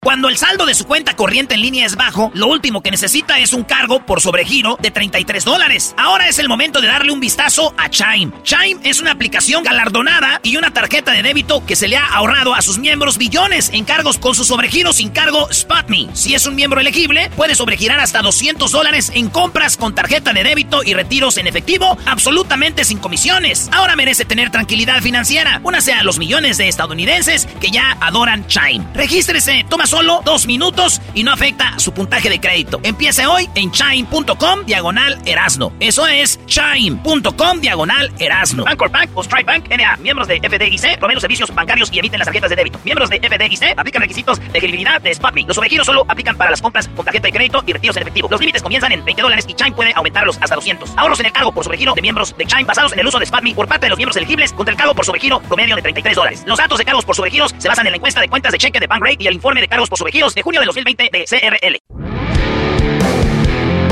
Cuando 0.00 0.28
el 0.28 0.38
saldo 0.38 0.64
de 0.64 0.76
su 0.76 0.86
cuenta 0.86 1.16
corriente 1.16 1.56
en 1.56 1.60
línea 1.60 1.84
es 1.84 1.96
bajo, 1.96 2.30
lo 2.32 2.46
último 2.46 2.84
que 2.84 2.92
necesita 2.92 3.40
es 3.40 3.52
un 3.52 3.64
cargo 3.64 4.06
por 4.06 4.20
sobregiro 4.20 4.78
de 4.80 4.92
33 4.92 5.44
dólares. 5.44 5.92
Ahora 5.98 6.28
es 6.28 6.38
el 6.38 6.48
momento 6.48 6.80
de 6.80 6.86
darle 6.86 7.10
un 7.10 7.18
vistazo 7.18 7.74
a 7.76 7.90
Chime. 7.90 8.30
Chime 8.44 8.80
es 8.84 9.00
una 9.00 9.10
aplicación 9.10 9.64
galardonada 9.64 10.38
y 10.44 10.56
una 10.56 10.72
tarjeta 10.72 11.10
de 11.10 11.24
débito 11.24 11.66
que 11.66 11.74
se 11.74 11.88
le 11.88 11.96
ha 11.96 12.06
ahorrado 12.06 12.54
a 12.54 12.62
sus 12.62 12.78
miembros 12.78 13.18
billones 13.18 13.70
en 13.72 13.84
cargos 13.84 14.18
con 14.18 14.36
su 14.36 14.44
sobregiro 14.44 14.92
sin 14.92 15.10
cargo 15.10 15.48
SpotMe. 15.52 16.06
Si 16.14 16.32
es 16.32 16.46
un 16.46 16.54
miembro 16.54 16.80
elegible, 16.80 17.28
puede 17.34 17.56
sobregirar 17.56 17.98
hasta 17.98 18.22
200 18.22 18.70
dólares 18.70 19.10
en 19.12 19.28
compras 19.28 19.76
con 19.76 19.96
tarjeta 19.96 20.32
de 20.32 20.44
débito 20.44 20.84
y 20.84 20.94
retiros 20.94 21.38
en 21.38 21.48
efectivo 21.48 21.98
absolutamente 22.06 22.84
sin 22.84 22.98
comisiones. 22.98 23.68
Ahora 23.72 23.96
merece 23.96 24.24
tener 24.24 24.50
tranquilidad 24.50 25.02
financiera. 25.02 25.60
Únase 25.64 25.92
a 25.92 26.04
los 26.04 26.20
millones 26.20 26.56
de 26.56 26.68
estadounidenses 26.68 27.46
que 27.60 27.72
ya 27.72 27.98
adoran 28.00 28.46
Chime. 28.46 28.86
Regístrese, 28.94 29.66
toma 29.68 29.87
solo 29.88 30.20
dos 30.22 30.46
minutos 30.46 31.00
y 31.14 31.22
no 31.24 31.32
afecta 31.32 31.78
su 31.78 31.92
puntaje 31.92 32.28
de 32.28 32.38
crédito. 32.38 32.78
Empiece 32.82 33.26
hoy 33.26 33.48
en 33.54 33.70
chime.com 33.70 34.66
diagonal 34.66 35.18
erasno. 35.24 35.72
Eso 35.80 36.06
es 36.06 36.38
chime.com 36.44 37.60
diagonal 37.60 38.12
erasno. 38.18 38.64
Bancorp 38.64 38.92
Bank 38.92 39.10
o 39.14 39.22
Strike 39.22 39.46
Bank 39.46 39.64
NA. 39.70 39.96
Miembros 39.96 40.28
de 40.28 40.40
FDIC 40.40 40.98
proveen 40.98 41.14
los 41.14 41.22
servicios 41.22 41.54
bancarios 41.54 41.90
y 41.90 41.98
emiten 41.98 42.18
las 42.18 42.26
tarjetas 42.26 42.50
de 42.50 42.56
débito. 42.56 42.78
Miembros 42.84 43.08
de 43.08 43.18
FDIC 43.18 43.78
aplican 43.78 44.02
requisitos 44.02 44.38
de 44.38 44.58
elegibilidad 44.58 45.00
de 45.00 45.14
SpotMe. 45.14 45.44
Los 45.46 45.56
sobregiros 45.56 45.86
solo 45.86 46.04
aplican 46.06 46.36
para 46.36 46.50
las 46.50 46.60
compras 46.60 46.86
con 46.88 47.06
tarjeta 47.06 47.28
de 47.28 47.32
crédito 47.32 47.64
y 47.66 47.72
retiros 47.72 47.96
en 47.96 48.02
efectivo. 48.02 48.28
Los 48.30 48.40
límites 48.40 48.62
comienzan 48.62 48.92
en 48.92 49.02
20 49.02 49.22
dólares 49.22 49.46
y 49.48 49.54
Chime 49.54 49.72
puede 49.72 49.92
aumentarlos 49.94 50.36
hasta 50.42 50.54
200. 50.54 50.90
Ahorros 50.98 51.18
en 51.20 51.26
el 51.26 51.32
cargo 51.32 51.50
por 51.52 51.64
sobregiro 51.64 51.94
de 51.94 52.02
miembros 52.02 52.36
de 52.36 52.44
Chime 52.44 52.64
basados 52.64 52.92
en 52.92 53.00
el 53.00 53.06
uso 53.06 53.18
de 53.18 53.24
SpotMe 53.24 53.54
por 53.54 53.66
parte 53.66 53.86
de 53.86 53.90
los 53.90 53.96
miembros 53.96 54.18
elegibles 54.18 54.52
contra 54.52 54.72
el 54.72 54.78
cargo 54.78 54.94
por 54.94 55.06
sobregiro 55.06 55.40
promedio 55.40 55.76
de 55.76 55.82
33 55.82 56.14
dólares. 56.14 56.44
Los 56.46 56.58
datos 56.58 56.76
de 56.76 56.84
cargos 56.84 57.06
por 57.06 57.16
sobregiros 57.16 57.54
se 57.56 57.68
basan 57.68 57.86
en 57.86 57.92
la 57.92 57.96
encuesta 57.96 58.20
de 58.20 58.28
cuentas 58.28 58.52
de 58.52 58.58
cheque 58.58 58.80
de 58.80 58.86
Bankrate 58.86 59.24
y 59.24 59.26
el 59.28 59.34
informe 59.34 59.62
de 59.62 59.68
cargos 59.68 59.77
por 59.86 59.98
sobregiros 59.98 60.34
de 60.34 60.42
junio 60.42 60.60
de 60.60 60.66
2020 60.66 61.10
de 61.12 61.24
CRL. 61.24 61.78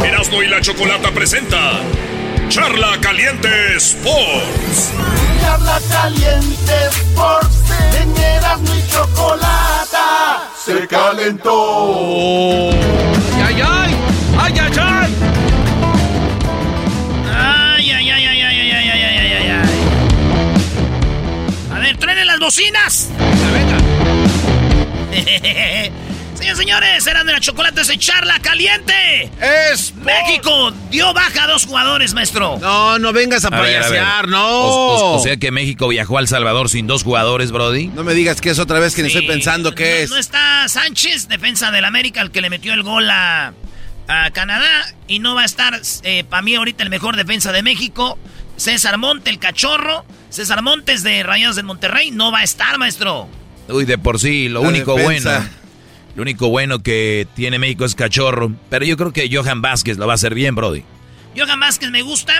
Erasmo 0.04 0.42
y 0.42 0.48
la 0.48 0.60
Chocolata 0.60 1.12
presenta 1.12 1.80
Charla 2.48 2.98
Caliente 3.00 3.76
Sports. 3.76 4.92
Charla 5.40 5.80
Caliente 5.90 6.72
Sports. 6.90 7.70
En 8.00 8.16
Erasmo 8.16 8.74
y 8.74 8.90
Chocolata 8.90 10.50
se 10.66 10.86
calentó. 10.88 12.70
¡Ay, 13.44 13.62
ay, 13.62 13.62
ay! 13.62 13.96
¡Ay, 14.38 14.54
ay, 14.58 14.72
ay! 14.80 15.14
¡Ay, 17.32 17.90
ay, 17.90 18.10
ay, 18.10 18.26
ay, 18.26 18.40
ay, 18.40 18.42
ay, 18.42 18.70
ay, 18.72 18.90
ay, 18.90 19.18
ay, 19.18 19.32
ay, 19.32 19.48
ay! 19.50 19.68
A 21.72 21.78
ver, 21.78 21.96
truenen 21.98 22.26
las 22.26 22.40
bocinas. 22.40 23.10
Venga. 23.52 23.85
Señores, 26.36 26.58
señores, 26.58 27.06
eran 27.06 27.26
de 27.26 27.32
la 27.32 27.40
chocolate 27.40 27.82
se 27.82 27.96
charla 27.96 28.38
caliente. 28.40 29.30
Es 29.72 29.94
México 29.94 30.70
dio 30.90 31.14
baja 31.14 31.44
a 31.44 31.46
dos 31.46 31.64
jugadores, 31.64 32.12
maestro. 32.12 32.58
No, 32.60 32.98
no 32.98 33.12
vengas 33.14 33.46
a, 33.46 33.50
payasear, 33.50 34.28
no. 34.28 34.46
O, 34.46 35.16
o, 35.16 35.18
sea 35.18 35.38
que 35.38 35.50
México 35.50 35.88
viajó 35.88 36.18
a 36.18 36.20
El 36.20 36.28
Salvador 36.28 36.68
sin 36.68 36.86
dos 36.86 37.04
jugadores, 37.04 37.52
Brody. 37.52 37.86
No 37.88 38.04
me 38.04 38.12
digas 38.12 38.42
que 38.42 38.50
es 38.50 38.58
otra 38.58 38.80
vez 38.80 38.94
que 38.94 39.02
Sí, 39.02 39.08
estoy 39.08 39.26
pensando 39.26 39.74
que 39.74 39.84
no, 39.84 40.04
es. 40.04 40.10
No 40.10 40.18
está 40.18 40.68
Sánchez, 40.68 41.28
defensa 41.28 41.70
del 41.70 41.86
América, 41.86 42.20
el 42.20 42.30
que 42.30 42.42
le 42.42 42.50
metió 42.50 42.74
el 42.74 42.82
gol 42.82 43.08
a, 43.08 43.54
a 44.06 44.30
Canadá. 44.32 44.94
Y 45.08 45.20
no 45.20 45.34
va 45.34 45.42
a 45.42 45.46
estar, 45.46 45.80
eh, 46.02 46.24
para 46.28 46.42
mí, 46.42 46.54
ahorita 46.54 46.82
el 46.82 46.90
mejor 46.90 47.16
defensa 47.16 47.50
de 47.50 47.62
México. 47.62 48.18
César 48.58 48.98
Monte, 48.98 49.30
el 49.30 49.38
cachorro. 49.38 50.04
César 50.28 50.62
Montes 50.62 51.02
de 51.02 51.22
Rayados 51.22 51.56
de 51.56 51.62
Monterrey. 51.62 52.10
No 52.10 52.30
va 52.30 52.40
a 52.40 52.44
estar, 52.44 52.76
maestro. 52.76 53.28
Uy, 53.68 53.84
de 53.84 53.98
por 53.98 54.18
sí, 54.20 54.48
lo 54.48 54.62
La 54.62 54.68
único 54.68 54.94
defensa. 54.96 55.38
bueno. 55.38 55.50
Lo 56.16 56.22
único 56.22 56.48
bueno 56.48 56.82
que 56.82 57.26
tiene 57.34 57.58
México 57.58 57.84
es 57.84 57.94
cachorro. 57.94 58.52
Pero 58.70 58.84
yo 58.86 58.96
creo 58.96 59.12
que 59.12 59.28
Johan 59.30 59.60
Vázquez 59.60 59.98
lo 59.98 60.06
va 60.06 60.12
a 60.12 60.16
hacer 60.16 60.34
bien, 60.34 60.54
Brody. 60.54 60.82
Johan 61.36 61.60
Vázquez 61.60 61.90
me 61.90 62.00
gusta, 62.02 62.32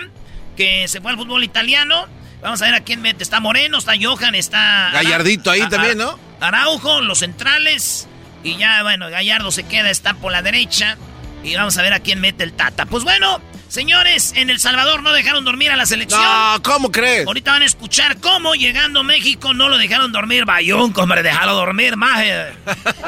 que 0.57 0.89
se 0.89 1.01
fue 1.03 1.11
al 1.11 1.19
fútbol 1.19 1.45
italiano. 1.45 2.07
Vamos 2.43 2.63
a 2.63 2.67
ver 2.67 2.75
a 2.75 2.81
quién 2.81 3.03
mete. 3.03 3.23
Está 3.23 3.41
Moreno, 3.41 3.77
está 3.79 3.93
Johan, 4.01 4.35
está... 4.35 4.91
Gallardito 4.93 5.51
ahí 5.51 5.61
Ara- 5.61 5.69
también, 5.71 5.99
¿no? 5.99 6.19
Araujo, 6.41 7.01
los 7.03 7.19
centrales. 7.19 8.09
Y 8.45 8.57
ya, 8.57 8.83
bueno, 8.83 9.11
Gallardo 9.11 9.51
se 9.51 9.65
queda, 9.65 9.91
está 9.91 10.15
por 10.15 10.33
la 10.33 10.41
derecha. 10.43 10.97
Y 11.43 11.55
vamos 11.55 11.77
a 11.77 11.83
ver 11.83 11.93
a 11.93 12.01
quién 12.01 12.21
mete 12.21 12.45
el 12.45 12.53
Tata. 12.55 12.87
Pues 12.87 13.05
bueno, 13.05 13.41
señores, 13.69 14.33
en 14.37 14.51
El 14.51 14.61
Salvador 14.61 15.03
no 15.03 15.13
dejaron 15.13 15.45
dormir 15.45 15.71
a 15.71 15.77
la 15.77 15.87
selección. 15.87 16.21
No, 16.23 16.63
¿cómo 16.63 16.91
crees? 16.91 17.27
Ahorita 17.27 17.53
van 17.53 17.63
a 17.63 17.67
escuchar 17.67 18.19
cómo 18.21 18.55
llegando 18.55 19.01
a 19.01 19.03
México 19.03 19.55
no 19.55 19.69
lo 19.69 19.79
dejaron 19.79 20.13
dormir. 20.13 20.45
Bayón, 20.45 20.93
hombre, 20.97 21.23
déjalo 21.23 21.55
dormir, 21.55 21.97
maje. 21.97 22.53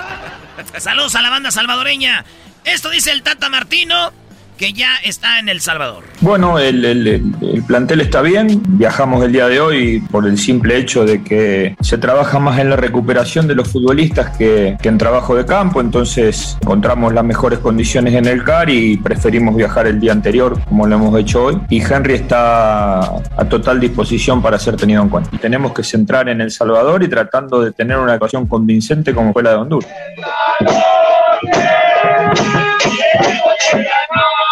Saludos 0.79 1.15
a 1.15 1.23
la 1.23 1.31
banda 1.31 1.51
salvadoreña. 1.51 2.25
Esto 2.65 2.91
dice 2.91 3.11
el 3.13 3.23
Tata 3.23 3.49
Martino. 3.49 4.13
Que 4.59 4.73
ya 4.75 4.91
está 5.05 5.39
en 5.39 5.49
El 5.49 5.61
Salvador. 5.61 6.05
Bueno, 6.21 6.59
el, 6.59 6.85
el- 6.85 7.07
el 7.41 7.63
plantel 7.67 8.01
está 8.03 8.21
bien. 8.21 8.61
Viajamos 8.69 9.25
el 9.25 9.33
día 9.33 9.47
de 9.49 9.61
hoy 9.61 10.01
por 10.11 10.27
el 10.27 10.37
simple 10.37 10.77
hecho 10.77 11.05
de 11.07 11.23
que 11.23 11.77
se 11.81 11.97
trabaja 11.97 12.39
más 12.41 12.59
en 12.59 12.69
la 12.71 12.77
recuperación 12.77 13.47
de 13.47 13.55
los 13.55 13.69
futbolistas 13.69 14.37
que, 14.37 14.77
que 14.83 14.89
en 14.89 14.99
trabajo 14.99 15.35
de 15.35 15.47
campo. 15.47 15.81
Entonces 15.81 16.59
encontramos 16.61 17.15
las 17.15 17.25
mejores 17.25 17.61
condiciones 17.61 18.15
en 18.15 18.27
el 18.27 18.45
CAR 18.45 18.69
y 18.69 18.97
preferimos 18.97 19.55
viajar 19.57 19.87
el 19.87 20.01
día 20.01 20.13
anterior, 20.13 20.61
como 20.65 20.87
lo 20.87 20.97
hemos 20.97 21.19
hecho 21.19 21.45
hoy. 21.45 21.59
Y 21.71 21.81
Henry 21.81 22.15
está 22.15 22.99
a 22.99 23.45
total 23.49 23.79
disposición 23.81 24.43
para 24.43 24.59
ser 24.59 24.77
tenido 24.77 25.03
en 25.03 25.09
cuenta. 25.09 25.31
Tenemos 25.41 25.73
que 25.73 25.85
centrar 25.85 26.29
en 26.29 26.41
El 26.41 26.51
Salvador 26.51 27.03
y 27.05 27.09
tratando 27.09 27.61
de 27.63 27.71
tener 27.73 27.97
una 27.99 28.17
ecuación 28.17 28.47
convincente 28.47 29.15
como 29.15 29.33
fue 29.33 29.45
la 29.45 29.51
de 29.51 29.57
Honduras. 29.57 29.89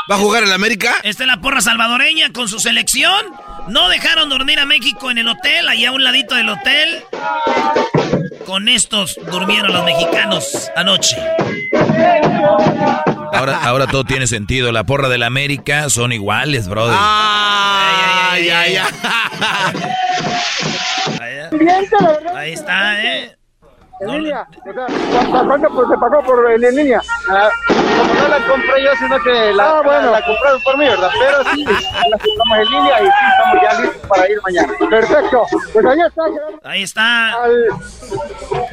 ¿Va 0.08 0.14
a 0.14 0.18
jugar 0.18 0.44
en 0.44 0.52
América? 0.52 0.94
Esta 1.02 1.24
es 1.24 1.26
la 1.26 1.40
porra 1.40 1.60
salvadoreña 1.60 2.32
con 2.32 2.48
su 2.48 2.60
selección. 2.60 3.26
No 3.68 3.88
dejaron 3.88 4.28
dormir 4.28 4.60
a 4.60 4.64
México 4.64 5.10
en 5.10 5.18
el 5.18 5.26
hotel, 5.26 5.68
allá 5.68 5.88
a 5.88 5.92
un 5.92 6.04
ladito 6.04 6.36
del 6.36 6.48
hotel. 6.48 7.02
Con 8.46 8.68
estos 8.68 9.18
durmieron 9.30 9.72
los 9.72 9.84
mexicanos 9.84 10.70
anoche. 10.76 11.16
Ahora, 13.32 13.58
ahora 13.64 13.88
todo 13.88 14.04
tiene 14.04 14.28
sentido. 14.28 14.70
La 14.70 14.84
porra 14.84 15.08
del 15.08 15.24
América 15.24 15.90
son 15.90 16.12
iguales, 16.12 16.68
brother. 16.68 16.96
Ay, 16.96 18.48
ay, 18.50 18.76
ay. 18.76 18.94
Ahí 22.36 22.52
está, 22.52 23.02
¿eh? 23.02 23.36
En 23.98 24.10
línea, 24.22 24.46
o 24.60 24.72
sea, 24.74 24.86
¿cu- 24.86 25.46
¿cuánto 25.46 25.68
pues, 25.70 25.88
se 25.88 25.96
pagó 25.96 26.22
por 26.24 26.50
en, 26.52 26.62
en 26.64 26.76
línea? 26.76 27.00
como 27.26 28.14
no 28.14 28.28
la 28.28 28.46
compré 28.46 28.84
yo, 28.84 28.90
sino 28.98 29.18
que 29.22 29.52
la, 29.54 29.82
la, 29.82 30.22
compraron 30.26 30.62
por 30.62 30.76
mí, 30.78 30.84
¿verdad? 30.84 31.08
Pero 31.18 31.54
sí, 31.54 31.64
la 31.64 32.18
compramos 32.18 32.58
en 32.58 32.64
línea 32.72 33.00
y 33.00 33.04
sí, 33.06 33.12
estamos 33.32 33.62
ya 33.62 33.80
listos 33.80 34.06
para 34.08 34.30
ir 34.30 34.38
mañana. 34.44 34.72
Perfecto, 34.90 35.42
pues 35.72 35.86
ahí 35.86 35.98
está. 36.06 36.22
Ahí 36.64 36.82
está. 36.82 37.34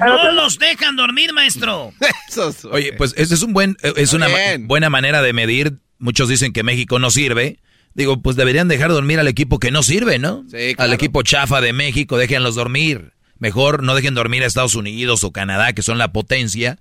No 0.06 0.32
los 0.34 0.60
dejan 0.60 0.96
dormir, 0.96 1.32
maestro. 1.34 1.94
Oye, 2.72 2.94
pues 2.94 3.14
ese 3.18 3.34
es 3.36 3.44
un 3.44 3.54
buen, 3.54 3.78
eh, 3.82 3.94
es 3.96 4.14
una 4.14 4.28
ma- 4.28 4.36
buena 4.60 4.90
manera 4.90 5.22
de 5.22 5.34
medir. 5.34 5.80
Muchos 6.00 6.28
dicen 6.28 6.52
que 6.52 6.64
México 6.64 7.00
no 7.00 7.10
sirve. 7.12 7.60
Digo, 7.94 8.22
pues 8.22 8.36
deberían 8.36 8.68
dejar 8.68 8.90
dormir 8.90 9.20
al 9.20 9.28
equipo 9.28 9.60
que 9.60 9.72
no 9.72 9.84
sirve, 9.84 10.18
¿no? 10.20 10.44
Sí, 10.50 10.74
Al 10.80 10.92
equipo 10.94 11.22
chafa 11.22 11.62
de 11.62 11.72
México, 11.74 12.18
déjenlos 12.18 12.56
dormir. 12.56 13.13
Mejor 13.40 13.84
no 13.84 13.96
dejen 13.96 14.14
dormir 14.14 14.44
a 14.44 14.46
Estados 14.46 14.76
Unidos 14.76 15.24
o 15.24 15.32
Canadá, 15.32 15.74
que 15.74 15.82
son 15.82 15.98
la 15.98 16.14
potencia. 16.14 16.78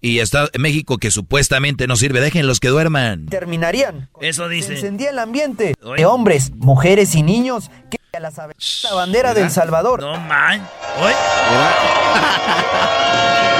Y 0.00 0.18
está 0.18 0.50
México, 0.58 0.98
que 0.98 1.10
supuestamente 1.10 1.86
no 1.86 1.96
sirve, 1.96 2.20
déjenlos 2.20 2.60
que 2.60 2.68
duerman. 2.68 3.26
terminarían. 3.26 4.10
Eso 4.20 4.48
Se 4.48 4.54
dice. 4.54 4.74
encendía 4.74 5.10
el 5.10 5.18
ambiente 5.18 5.74
de 5.96 6.06
hombres, 6.06 6.52
mujeres 6.56 7.14
y 7.14 7.22
niños 7.22 7.70
que 7.90 7.96
a 8.14 8.20
la, 8.20 8.30
bandera 8.94 9.34
del 9.34 9.50
Salvador. 9.50 10.00
No 10.02 10.20
man. 10.20 10.68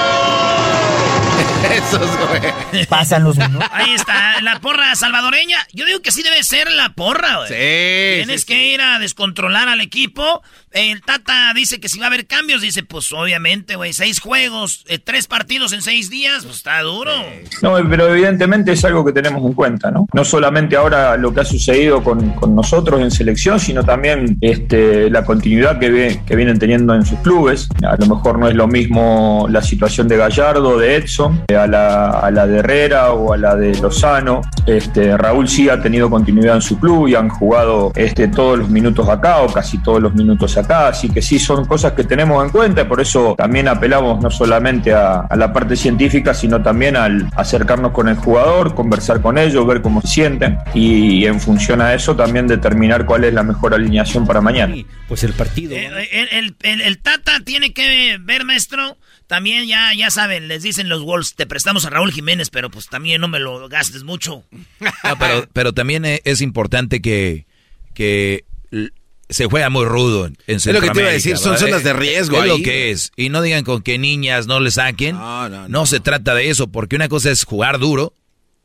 Pasan 2.89 3.25
los 3.25 3.37
minutos. 3.37 3.69
Ahí 3.73 3.95
está, 3.95 4.41
la 4.43 4.61
porra 4.61 4.95
salvadoreña. 4.95 5.59
Yo 5.73 5.85
digo 5.87 6.01
que 6.01 6.11
sí 6.13 6.23
debe 6.23 6.43
ser 6.43 6.71
la 6.73 6.91
porra, 6.95 7.39
güey. 7.39 7.49
Sí, 7.49 8.25
Tienes 8.25 8.41
sí, 8.43 8.47
que 8.47 8.67
ir 8.75 8.81
a 8.81 8.99
descontrolar 8.99 9.69
al 9.69 9.81
equipo. 9.81 10.43
El 10.73 11.03
Tata 11.03 11.53
dice 11.55 11.79
que 11.79 11.89
si 11.89 11.99
va 12.01 12.07
a 12.07 12.09
haber 12.09 12.27
cambios, 12.27 12.61
dice, 12.61 12.83
pues 12.83 13.13
obviamente, 13.13 13.77
güey, 13.77 13.93
seis 13.93 14.19
juegos, 14.21 14.85
eh, 14.89 14.99
tres 14.99 15.27
partidos 15.29 15.73
en 15.73 15.83
seis 15.83 16.11
días, 16.11 16.45
pues 16.45 16.57
está 16.57 16.81
duro. 16.83 17.13
No, 17.63 17.77
pero 17.89 18.09
evidentemente 18.09 18.73
es 18.73 18.85
algo 18.85 19.05
que 19.05 19.13
tenemos 19.13 19.45
en 19.47 19.53
cuenta, 19.55 19.91
¿no? 19.93 20.07
No 20.13 20.25
solamente 20.25 20.75
ahora 20.77 21.17
lo 21.17 21.33
que 21.33 21.41
ha 21.41 21.45
sucedido 21.45 22.03
con, 22.03 22.31
con 22.33 22.57
nosotros 22.57 23.01
en 23.01 23.11
selección, 23.13 23.61
sino 23.61 23.85
también 23.85 24.37
este, 24.41 25.09
la 25.11 25.25
continuidad 25.25 25.79
que, 25.79 25.91
ve- 25.91 26.21
que 26.27 26.35
vienen 26.35 26.59
teniendo 26.59 26.95
en 26.95 27.07
sus 27.07 27.21
clubes. 27.21 27.69
A 27.87 27.95
lo 27.97 28.07
mejor 28.17 28.39
no 28.39 28.49
es 28.49 28.55
lo 28.55 28.67
mismo 28.67 29.47
la 29.49 29.63
situación 29.63 30.09
de 30.09 30.17
Gallardo, 30.17 30.77
de 30.79 30.97
Edson, 30.97 31.45
a 31.57 31.67
la, 31.67 32.11
a 32.11 32.31
la 32.31 32.47
de 32.47 32.59
Herrera 32.59 33.13
o 33.13 33.33
a 33.33 33.37
la 33.37 33.55
de 33.57 33.75
Lozano. 33.81 34.43
Este, 34.67 35.17
Raúl 35.17 35.49
sí 35.49 35.69
ha 35.69 35.81
tenido 35.81 36.09
continuidad 36.11 36.57
en 36.57 36.63
su 36.63 36.79
club 36.79 37.09
y 37.09 37.15
han 37.15 37.29
jugado 37.29 37.93
este, 37.95 38.29
todos 38.29 38.59
los 38.59 38.69
minutos 38.71 39.09
acá 39.09 39.43
o 39.43 39.53
casi 39.53 39.79
todos 39.79 40.01
los 40.01 40.15
minutos 40.15 40.57
acá, 40.57 40.89
así 40.89 41.09
que 41.11 41.21
sí 41.23 41.39
son 41.39 41.65
cosas 41.67 41.93
que 41.93 42.05
tenemos 42.05 42.43
en 42.45 42.51
cuenta 42.51 42.83
y 42.83 42.85
por 42.85 43.01
eso 43.01 43.35
también 43.37 43.69
apelamos 43.69 44.23
no 44.23 44.31
solamente 44.31 44.93
a, 44.93 45.21
a 45.21 45.37
la 45.37 45.53
parte 45.53 45.77
científica, 45.77 46.33
sino 46.35 46.63
también 46.63 46.97
al 46.97 47.29
acercarnos 47.37 47.93
con 47.93 48.09
el 48.09 48.17
jugador, 48.17 48.75
conversar 48.75 49.21
con 49.21 49.39
ellos, 49.39 49.67
ver 49.67 49.83
cómo 49.83 50.01
se 50.01 50.09
sienten 50.09 50.59
y, 50.75 51.27
en 51.27 51.41
función 51.41 51.81
a 51.81 51.95
eso 51.95 52.15
también 52.17 52.47
determinar 52.47 53.05
cuál 53.07 53.25
es 53.25 53.35
la 53.35 53.43
mejor 53.43 53.75
alineación 53.75 54.27
para 54.27 54.41
mañana. 54.41 54.75
Pues 55.09 55.25
el 55.25 55.33
partido. 55.33 55.75
Eh, 55.75 55.91
el, 56.13 56.29
el- 56.33 56.57
el- 56.63 56.81
el 56.81 56.99
Tata 56.99 57.41
tiene 57.45 57.73
que 57.73 58.19
ver, 58.19 58.45
maestro. 58.45 58.97
También 59.27 59.67
ya, 59.67 59.93
ya 59.95 60.11
saben, 60.11 60.49
les 60.49 60.63
dicen 60.63 60.89
los 60.89 61.03
Wolves, 61.03 61.35
te 61.35 61.47
prestamos 61.47 61.87
a 61.87 61.91
Raúl 61.91 62.13
Jiménez, 62.13 62.51
pero 62.51 62.71
pues 62.71 62.89
también 62.89 63.21
no 63.21 63.29
me 63.29 63.39
lo 63.39 63.69
gastes 63.69 64.05
mucho. 64.05 64.45
No, 64.81 65.19
pero, 65.19 65.49
pero 65.53 65.73
también 65.73 66.05
eh, 66.05 66.21
es 66.25 66.41
importante 66.43 67.01
que, 67.01 67.47
que 67.95 68.45
se 69.29 69.47
juega 69.47 69.71
muy 69.71 69.85
rudo 69.87 70.27
en, 70.27 70.37
Es 70.47 70.67
lo 70.67 70.81
que 70.81 70.91
te 70.91 71.01
iba 71.01 71.09
a 71.09 71.13
decir, 71.13 71.39
son 71.39 71.53
¿verdad? 71.53 71.67
zonas 71.67 71.85
de 71.85 71.93
riesgo 71.95 72.43
Es 72.43 72.49
lo 72.49 72.59
que 72.59 72.91
es. 72.91 73.13
Y 73.17 73.31
no 73.31 73.41
digan 73.43 73.65
con 73.65 73.83
que 73.83 73.99
niñas 73.99 74.47
no 74.47 74.61
le 74.61 74.71
saquen. 74.71 75.17
No, 75.17 75.87
se 75.87 76.01
trata 76.01 76.35
de 76.35 76.51
eso, 76.51 76.69
porque 76.69 76.97
una 76.97 77.09
cosa 77.09 77.31
es 77.31 77.45
jugar 77.45 77.79
duro 77.79 78.15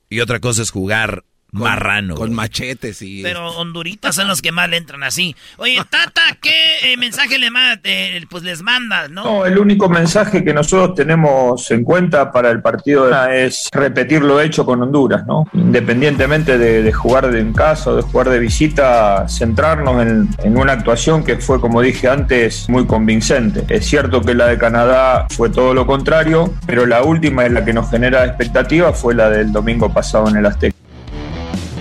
y 0.10 0.20
otra 0.20 0.39
cosa 0.39 0.62
es 0.62 0.72
jugar 0.72 1.24
marrano. 1.51 2.15
Con 2.15 2.33
machetes 2.33 3.01
y... 3.01 3.23
Pero 3.23 3.47
honduritas 3.57 4.15
son 4.15 4.27
los 4.27 4.41
que 4.41 4.51
más 4.51 4.69
le 4.69 4.77
entran 4.77 5.03
así. 5.03 5.35
Oye, 5.57 5.77
Tata, 5.89 6.21
¿qué 6.41 6.93
eh, 6.93 6.97
mensaje 6.97 7.37
le 7.37 7.49
eh, 7.83 8.21
pues 8.29 8.43
les 8.43 8.61
manda, 8.61 9.07
no? 9.07 9.23
No, 9.23 9.45
el 9.45 9.57
único 9.57 9.89
mensaje 9.89 10.43
que 10.43 10.53
nosotros 10.53 10.95
tenemos 10.95 11.69
en 11.71 11.83
cuenta 11.83 12.31
para 12.31 12.51
el 12.51 12.61
partido 12.61 13.07
de 13.07 13.45
es 13.45 13.69
repetir 13.71 14.21
lo 14.21 14.39
hecho 14.39 14.65
con 14.65 14.81
Honduras, 14.81 15.25
¿no? 15.25 15.45
Independientemente 15.53 16.57
de, 16.57 16.83
de 16.83 16.93
jugar 16.93 17.31
de 17.31 17.39
en 17.39 17.53
casa 17.53 17.91
o 17.91 17.95
de 17.95 18.01
jugar 18.01 18.29
de 18.29 18.39
visita, 18.39 19.27
centrarnos 19.27 20.01
en, 20.01 20.29
en 20.43 20.57
una 20.57 20.73
actuación 20.73 21.23
que 21.23 21.37
fue, 21.37 21.59
como 21.59 21.81
dije 21.81 22.07
antes, 22.07 22.67
muy 22.69 22.85
convincente. 22.85 23.65
Es 23.69 23.87
cierto 23.87 24.21
que 24.21 24.33
la 24.33 24.47
de 24.47 24.57
Canadá 24.57 25.27
fue 25.29 25.49
todo 25.49 25.73
lo 25.73 25.85
contrario, 25.85 26.53
pero 26.65 26.85
la 26.85 27.03
última 27.03 27.45
es 27.45 27.51
la 27.51 27.65
que 27.65 27.73
nos 27.73 27.89
genera 27.89 28.25
expectativa 28.25 28.93
fue 28.93 29.15
la 29.15 29.29
del 29.29 29.51
domingo 29.51 29.91
pasado 29.91 30.29
en 30.29 30.37
el 30.37 30.45
Azteca. 30.45 30.78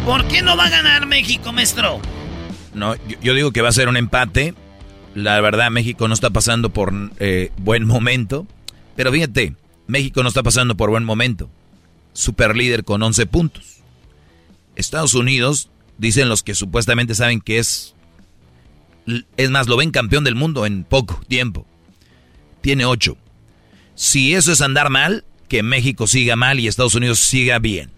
¿Por 0.09 0.27
qué 0.27 0.41
no 0.41 0.57
va 0.57 0.65
a 0.65 0.71
ganar 0.71 1.05
México, 1.05 1.53
maestro? 1.53 2.01
No, 2.73 2.95
yo, 3.21 3.35
digo 3.35 3.53
que 3.53 3.61
va 3.61 3.69
a 3.69 3.73
ser 3.73 3.89
un 3.89 3.97
empate. 3.99 4.55
La 5.15 5.39
verdad, 5.43 5.71
México 5.71 6.09
no 6.09 6.15
está 6.15 6.31
pasando 6.31 6.71
por 6.71 6.95
eh, 7.19 7.53
buen 7.59 7.87
momento. 7.87 8.47
Pero 8.97 9.13
fíjate, 9.13 9.55
México 9.87 10.23
no 10.23 10.31
está 10.31 10.43
pasando 10.43 10.79
por 10.79 10.89
buen 10.89 11.05
momento. 11.05 11.51
Super 12.15 12.57
líder 12.57 12.85
con 12.85 13.03
11 13.03 13.27
puntos. 13.27 13.83
Estados 14.77 15.13
Unidos, 15.13 15.69
dicen 15.99 16.31
los 16.31 16.43
que 16.43 16.55
supuestamente 16.55 17.15
saben 17.15 17.43
que 17.43 17.59
es... 17.59 17.95
Es 19.37 19.51
más, 19.51 19.69
lo 19.69 19.77
ven 19.77 19.91
campeón 19.91 20.25
del 20.25 20.37
mundo 20.37 20.65
en 20.65 20.85
poco 20.85 21.21
tiempo. 21.29 21.67
Tiene 22.63 22.87
8. 22.87 23.15
Si 23.95 24.33
eso 24.33 24.53
es 24.53 24.63
andar 24.63 24.89
mal, 24.89 25.27
que 25.49 25.63
México 25.63 26.07
siga 26.07 26.35
mal 26.35 26.61
y 26.61 26.67
Estados 26.67 26.95
Unidos 26.95 27.19
siga 27.19 27.59
bien. 27.59 27.98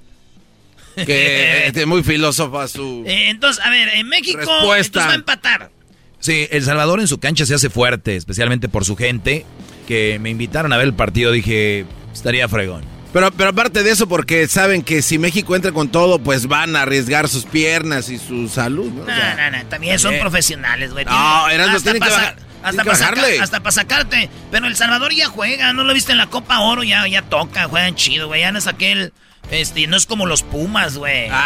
Que 0.97 1.66
es 1.74 1.86
muy 1.86 2.03
filósofa 2.03 2.68
su... 2.68 3.05
Eh, 3.07 3.30
entonces, 3.30 3.64
a 3.64 3.70
ver, 3.70 3.88
en 3.91 4.09
México 4.09 4.38
Respuesta. 4.38 5.07
va 5.07 5.12
a 5.12 5.14
empatar. 5.14 5.70
Sí, 6.18 6.47
El 6.51 6.64
Salvador 6.64 7.01
en 7.01 7.09
su 7.09 7.18
cancha 7.18 7.47
se 7.47 7.55
hace 7.55 7.70
fuerte, 7.70 8.16
especialmente 8.16 8.68
por 8.68 8.84
su 8.84 8.97
gente, 8.97 9.47
que 9.88 10.18
me 10.20 10.30
invitaron 10.30 10.72
a 10.72 10.76
ver 10.76 10.86
el 10.86 10.95
partido, 10.95 11.32
dije, 11.32 11.86
estaría 12.12 12.47
fregón. 12.49 12.84
Pero, 13.12 13.32
pero 13.32 13.51
aparte 13.51 13.82
de 13.82 13.91
eso, 13.91 14.07
porque 14.07 14.47
saben 14.47 14.82
que 14.82 15.03
si 15.03 15.18
México 15.18 15.57
entra 15.57 15.72
con 15.72 15.88
todo, 15.88 16.18
pues 16.20 16.47
van 16.47 16.76
a 16.76 16.82
arriesgar 16.82 17.28
sus 17.28 17.45
piernas 17.45 18.09
y 18.09 18.18
su 18.18 18.49
salud, 18.49 18.91
¿no? 18.93 19.03
O 19.03 19.07
No, 19.07 19.16
sea, 19.16 19.51
no, 19.51 19.59
no, 19.59 19.64
también 19.66 19.99
son 19.99 20.16
profesionales, 20.20 20.93
güey. 20.93 21.05
No, 21.07 21.47
tienen 21.82 22.01
que 22.03 22.09
bajar- 22.09 22.36
Hasta 22.62 22.84
para 22.84 22.99
bajarle. 22.99 23.41
hasta 23.41 23.61
para 23.61 23.72
sacarte. 23.72 24.30
Pero 24.53 24.66
El 24.66 24.76
Salvador 24.76 25.12
ya 25.12 25.26
juega, 25.26 25.72
¿no 25.72 25.82
lo 25.82 25.93
viste 25.95 26.12
en 26.12 26.18
la 26.18 26.28
Copa 26.28 26.61
Oro? 26.61 26.84
Ya, 26.84 27.05
ya 27.09 27.22
toca, 27.22 27.64
juegan 27.64 27.97
chido, 27.97 28.28
güey. 28.28 28.43
Ya 28.43 28.53
no 28.53 28.59
es 28.59 28.66
aquel. 28.68 29.12
Este, 29.51 29.86
no 29.86 29.97
es 29.97 30.07
como 30.07 30.26
los 30.26 30.43
Pumas, 30.43 30.97
güey. 30.97 31.30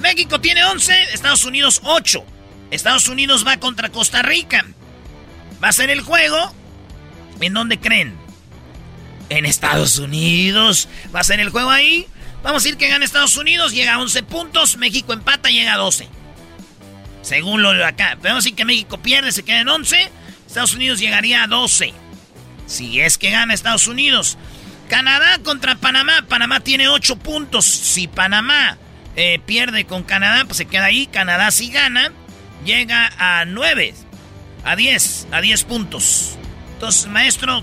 México 0.00 0.40
tiene 0.40 0.64
11, 0.64 1.14
Estados 1.14 1.44
Unidos 1.44 1.80
8. 1.84 2.24
Estados 2.70 3.08
Unidos 3.08 3.46
va 3.46 3.58
contra 3.58 3.90
Costa 3.90 4.22
Rica. 4.22 4.64
Va 5.62 5.68
a 5.68 5.72
ser 5.72 5.90
el 5.90 6.02
juego. 6.02 6.54
¿En 7.40 7.54
dónde 7.54 7.78
creen? 7.78 8.14
En 9.28 9.46
Estados 9.46 9.98
Unidos. 9.98 10.88
Va 11.14 11.20
a 11.20 11.24
ser 11.24 11.40
el 11.40 11.50
juego 11.50 11.70
ahí. 11.70 12.06
Vamos 12.42 12.62
a 12.62 12.64
decir 12.64 12.78
que 12.78 12.88
gana 12.88 13.04
Estados 13.04 13.36
Unidos, 13.36 13.72
llega 13.72 13.94
a 13.94 14.00
11 14.00 14.22
puntos. 14.22 14.76
México 14.76 15.12
empata, 15.12 15.48
llega 15.48 15.74
a 15.74 15.76
12. 15.76 16.08
Según 17.22 17.62
lo 17.62 17.72
de 17.72 17.84
acá. 17.84 18.16
Pero 18.20 18.34
vamos 18.34 18.44
a 18.44 18.46
decir 18.46 18.54
que 18.54 18.64
México 18.64 18.98
pierde, 18.98 19.32
se 19.32 19.42
queda 19.42 19.60
en 19.60 19.68
11. 19.68 20.10
Estados 20.46 20.74
Unidos 20.74 21.00
llegaría 21.00 21.42
a 21.42 21.46
12. 21.46 21.92
Si 22.66 23.00
es 23.00 23.18
que 23.18 23.30
gana 23.30 23.54
Estados 23.54 23.86
Unidos. 23.86 24.38
Canadá 24.88 25.38
contra 25.44 25.76
Panamá. 25.76 26.24
Panamá 26.28 26.60
tiene 26.60 26.88
8 26.88 27.16
puntos. 27.16 27.64
Si 27.64 28.08
Panamá 28.08 28.78
eh, 29.16 29.40
pierde 29.44 29.84
con 29.84 30.02
Canadá, 30.02 30.44
pues 30.44 30.56
se 30.56 30.66
queda 30.66 30.86
ahí. 30.86 31.06
Canadá 31.06 31.50
si 31.50 31.70
gana, 31.70 32.12
llega 32.64 33.12
a 33.18 33.44
9, 33.44 33.94
a 34.64 34.76
10, 34.76 35.28
a 35.30 35.40
10 35.40 35.64
puntos. 35.64 36.38
Entonces, 36.74 37.06
maestro, 37.06 37.62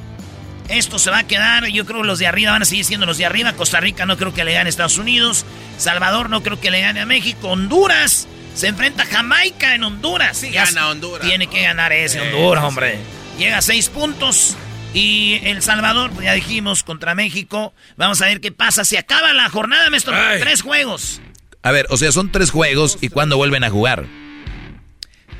esto 0.69 0.99
se 0.99 1.11
va 1.11 1.19
a 1.19 1.27
quedar. 1.27 1.65
Yo 1.67 1.85
creo 1.85 2.01
que 2.01 2.07
los 2.07 2.19
de 2.19 2.27
arriba 2.27 2.51
van 2.51 2.61
a 2.61 2.65
seguir 2.65 2.85
siendo 2.85 3.05
los 3.05 3.17
de 3.17 3.25
arriba. 3.25 3.53
Costa 3.53 3.79
Rica 3.79 4.05
no 4.05 4.17
creo 4.17 4.33
que 4.33 4.43
le 4.43 4.53
gane 4.53 4.67
a 4.67 4.69
Estados 4.69 4.97
Unidos. 4.97 5.45
Salvador 5.77 6.29
no 6.29 6.43
creo 6.43 6.59
que 6.59 6.71
le 6.71 6.81
gane 6.81 7.01
a 7.01 7.05
México. 7.05 7.49
Honduras 7.49 8.27
se 8.55 8.67
enfrenta 8.67 9.03
a 9.03 9.05
Jamaica 9.05 9.75
en 9.75 9.83
Honduras. 9.83 10.37
Sí, 10.37 10.49
gana 10.49 10.89
Honduras. 10.89 11.27
Tiene 11.27 11.47
que 11.47 11.61
ganar 11.61 11.91
ese 11.91 12.21
Honduras, 12.21 12.63
hombre. 12.63 12.99
Llega 13.37 13.57
a 13.57 13.61
seis 13.61 13.89
puntos. 13.89 14.55
Y 14.95 15.41
El 15.43 15.61
Salvador, 15.61 16.11
pues 16.11 16.23
ya 16.23 16.31
dijimos, 16.31 16.83
contra 16.83 17.15
México. 17.15 17.73
Vamos 17.97 18.21
a 18.21 18.27
ver 18.27 18.39
qué 18.39 18.53
pasa. 18.53 18.85
Se 18.85 18.97
acaba 18.97 19.33
la 19.33 19.49
jornada, 19.49 19.89
maestro. 19.89 20.15
Tres 20.39 20.61
juegos. 20.61 21.19
A 21.63 21.71
ver, 21.71 21.85
o 21.89 21.97
sea, 21.97 22.13
son 22.13 22.31
tres 22.31 22.49
juegos. 22.49 22.97
¿Y 23.01 23.09
cuándo 23.09 23.35
vuelven 23.35 23.65
a 23.65 23.69
jugar? 23.69 24.05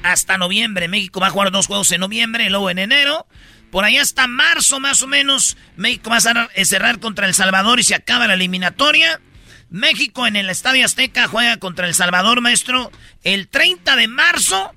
Hasta 0.04 0.38
noviembre. 0.38 0.90
México 0.90 1.22
va 1.22 1.28
a 1.28 1.30
jugar 1.30 1.52
dos 1.52 1.68
juegos 1.68 1.90
en 1.94 2.02
noviembre, 2.02 2.50
luego 2.50 2.70
en 2.70 2.80
enero. 2.80 3.28
Por 3.72 3.86
ahí 3.86 3.98
hasta 3.98 4.28
marzo, 4.28 4.82
más 4.82 5.02
o 5.02 5.08
menos. 5.08 5.56
México 5.78 6.10
va 6.10 6.18
a 6.18 6.66
cerrar 6.66 7.00
contra 7.00 7.26
El 7.26 7.34
Salvador 7.34 7.80
y 7.80 7.84
se 7.84 7.96
acaba 7.96 8.28
la 8.28 8.34
eliminatoria. 8.34 9.22
México 9.70 10.28
en 10.28 10.36
el 10.36 10.50
Estadio 10.50 10.84
Azteca 10.84 11.30
juega 11.30 11.56
contra 11.58 11.88
El 11.88 11.96
Salvador, 11.96 12.42
maestro. 12.42 12.92
El 13.24 13.48
30 13.48 13.96
de 13.96 14.10
marzo, 14.10 14.75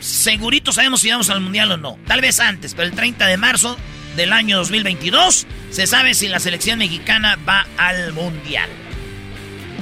segurito 0.00 0.72
sabemos 0.72 1.00
si 1.00 1.10
vamos 1.10 1.30
al 1.30 1.40
Mundial 1.40 1.72
o 1.72 1.76
no. 1.76 1.98
Tal 2.06 2.20
vez 2.20 2.40
antes, 2.40 2.74
pero 2.74 2.88
el 2.88 2.94
30 2.94 3.26
de 3.26 3.36
marzo 3.36 3.76
del 4.16 4.32
año 4.32 4.58
2022 4.58 5.46
se 5.70 5.86
sabe 5.86 6.14
si 6.14 6.28
la 6.28 6.40
selección 6.40 6.78
mexicana 6.78 7.38
va 7.48 7.66
al 7.76 8.12
Mundial. 8.12 8.68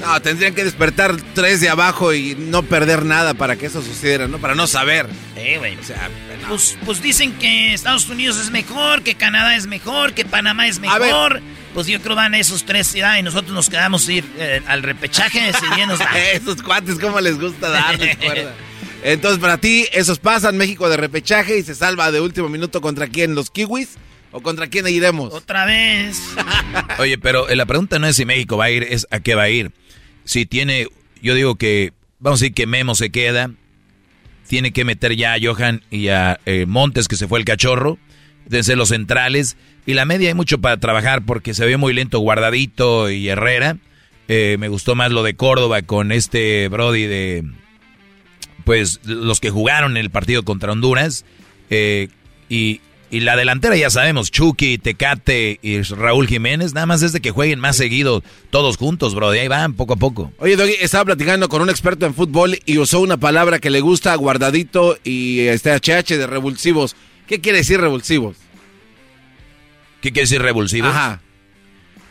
No, 0.01 0.21
tendrían 0.23 0.55
que 0.55 0.65
despertar 0.65 1.17
tres 1.35 1.61
de 1.61 1.69
abajo 1.69 2.13
y 2.13 2.37
no 2.37 2.63
perder 2.63 3.05
nada 3.05 3.35
para 3.35 3.57
que 3.57 3.67
eso 3.67 3.83
sucediera, 3.83 4.29
¿no? 4.29 4.39
Para 4.39 4.55
no 4.55 4.67
saber. 4.67 5.09
Eh, 5.37 5.59
güey. 5.59 5.77
O 5.77 5.83
sea, 5.83 6.09
pues, 6.49 6.79
pues, 6.85 7.03
dicen 7.03 7.33
que 7.33 7.75
Estados 7.75 8.09
Unidos 8.09 8.39
es 8.39 8.51
mejor, 8.51 9.03
que 9.03 9.17
Canadá 9.17 9.57
es 9.57 9.67
mejor, 9.67 10.15
que 10.15 10.25
Panamá 10.25 10.69
es 10.69 10.79
mejor. 10.79 11.43
Pues 11.75 11.87
yo 11.87 12.01
creo 12.01 12.17
van 12.17 12.35
esos 12.35 12.65
tres 12.65 12.95
y 12.95 13.23
nosotros 13.23 13.53
nos 13.53 13.69
quedamos 13.69 14.09
ir 14.09 14.25
eh, 14.39 14.63
al 14.67 14.83
repechaje 14.83 15.53
si 15.53 15.87
nos 15.87 15.99
da. 15.99 16.19
esos 16.33 16.63
cuates, 16.63 16.99
¿cómo 16.99 17.21
les 17.21 17.39
gusta 17.39 17.69
darles 17.69 18.17
cuerda? 18.19 18.55
Entonces, 19.03 19.39
para 19.39 19.59
ti, 19.59 19.87
esos 19.93 20.19
pasan 20.19 20.57
México 20.57 20.89
de 20.89 20.97
repechaje 20.97 21.59
y 21.59 21.63
se 21.63 21.75
salva 21.75 22.11
de 22.11 22.21
último 22.21 22.49
minuto 22.49 22.81
contra 22.81 23.07
quién, 23.07 23.35
los 23.35 23.51
kiwis. 23.51 23.97
¿O 24.31 24.43
contra 24.43 24.67
quién 24.67 24.87
iremos? 24.87 25.33
Otra 25.33 25.65
vez. 25.65 26.21
Oye, 26.99 27.17
pero 27.17 27.49
eh, 27.49 27.57
la 27.57 27.65
pregunta 27.65 27.99
no 27.99 28.07
es 28.07 28.17
si 28.17 28.27
México 28.27 28.59
va 28.59 28.67
a 28.67 28.71
ir, 28.71 28.83
es 28.83 29.07
a 29.11 29.21
qué 29.21 29.35
va 29.35 29.45
a 29.45 29.51
ir. 29.51 29.73
Si 30.25 30.45
tiene, 30.45 30.89
yo 31.23 31.35
digo 31.35 31.57
que, 31.57 31.93
vamos 32.19 32.41
a 32.41 32.45
decir 32.45 32.55
que 32.55 32.67
Memo 32.67 32.95
se 32.95 33.11
queda, 33.11 33.51
tiene 34.47 34.73
que 34.73 34.85
meter 34.85 35.17
ya 35.17 35.33
a 35.33 35.39
Johan 35.41 35.83
y 35.91 36.09
a 36.09 36.41
eh, 36.45 36.67
Montes, 36.67 37.09
que 37.09 37.17
se 37.17 37.27
fue 37.27 37.39
el 37.39 37.47
cachorro, 37.47 37.99
desde 38.45 38.77
los 38.77 38.91
centrales. 38.91 39.57
Y 39.87 39.95
la 39.95 40.05
media 40.05 40.29
hay 40.29 40.35
mucho 40.35 40.59
para 40.59 40.77
trabajar 40.77 41.25
porque 41.25 41.55
se 41.55 41.65
ve 41.65 41.79
muy 41.79 41.95
lento 41.95 42.19
Guardadito 42.19 43.11
y 43.11 43.29
Herrera. 43.29 43.79
Eh, 44.29 44.57
me 44.59 44.69
gustó 44.69 44.95
más 44.95 45.11
lo 45.11 45.23
de 45.23 45.37
Córdoba 45.37 45.81
con 45.81 46.13
este 46.13 46.69
Brody 46.69 47.07
de, 47.07 47.45
pues, 48.69 49.01
los 49.05 49.41
que 49.41 49.49
jugaron 49.49 49.97
el 49.97 50.11
partido 50.11 50.43
contra 50.43 50.73
Honduras. 50.73 51.25
Eh, 51.71 52.09
y, 52.51 52.83
y 53.11 53.21
la 53.21 53.35
delantera 53.35 53.75
ya 53.79 53.89
sabemos, 53.89 54.31
Chucky, 54.31 54.77
Tecate 54.77 55.59
y 55.63 55.81
Raúl 55.81 56.27
Jiménez, 56.27 56.75
nada 56.75 56.85
más 56.85 57.01
es 57.01 57.15
de 57.15 57.23
que 57.23 57.31
jueguen 57.31 57.61
más 57.61 57.79
seguido 57.79 58.23
todos 58.51 58.77
juntos, 58.77 59.15
bro. 59.15 59.31
ahí 59.31 59.49
van, 59.49 59.73
poco 59.73 59.95
a 59.95 59.97
poco. 59.97 60.35
Oye, 60.37 60.57
Doggy, 60.57 60.75
estaba 60.83 61.07
platicando 61.07 61.49
con 61.49 61.63
un 61.63 61.71
experto 61.71 62.05
en 62.05 62.13
fútbol 62.13 62.59
y 62.67 62.77
usó 62.77 63.01
una 63.01 63.17
palabra 63.17 63.59
que 63.59 63.71
le 63.71 63.81
gusta 63.81 64.15
guardadito 64.17 64.99
y 65.03 65.41
este 65.47 65.73
HH 65.73 66.19
de 66.19 66.27
revulsivos. 66.27 66.95
¿Qué 67.27 67.41
quiere 67.41 67.57
decir 67.57 67.81
revulsivos? 67.81 68.37
¿Qué 70.03 70.13
quiere 70.13 70.25
decir 70.25 70.43
revulsivos? 70.43 70.91
Ajá. 70.91 71.23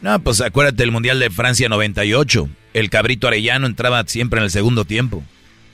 No, 0.02 0.18
pues 0.24 0.42
acuérdate 0.42 0.78
del 0.78 0.90
Mundial 0.90 1.20
de 1.20 1.30
Francia 1.30 1.70
98. 1.70 2.50
El 2.74 2.90
cabrito 2.90 3.28
arellano 3.28 3.68
entraba 3.68 4.04
siempre 4.08 4.40
en 4.40 4.46
el 4.46 4.50
segundo 4.50 4.86
tiempo 4.86 5.24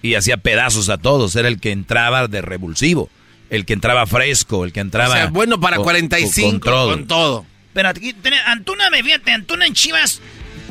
y 0.03 0.13
hacía 0.13 0.37
pedazos 0.37 0.89
a 0.89 0.99
todos. 0.99 1.35
Era 1.35 1.47
el 1.47 1.59
que 1.59 1.71
entraba 1.71 2.27
de 2.27 2.43
revulsivo 2.43 3.09
el 3.53 3.65
que 3.65 3.73
entraba 3.73 4.07
fresco, 4.07 4.65
el 4.65 4.73
que 4.73 4.79
entraba... 4.79 5.13
O 5.13 5.17
sea, 5.17 5.27
bueno 5.27 5.59
para 5.59 5.77
45 5.77 6.59
con, 6.59 7.05
todo. 7.05 7.45
Pero 7.73 7.89
aquí, 7.89 8.15
Antuna, 8.47 8.89
me 8.89 9.03
fíjate, 9.03 9.31
Antuna 9.31 9.67
en 9.67 9.75
Chivas 9.75 10.21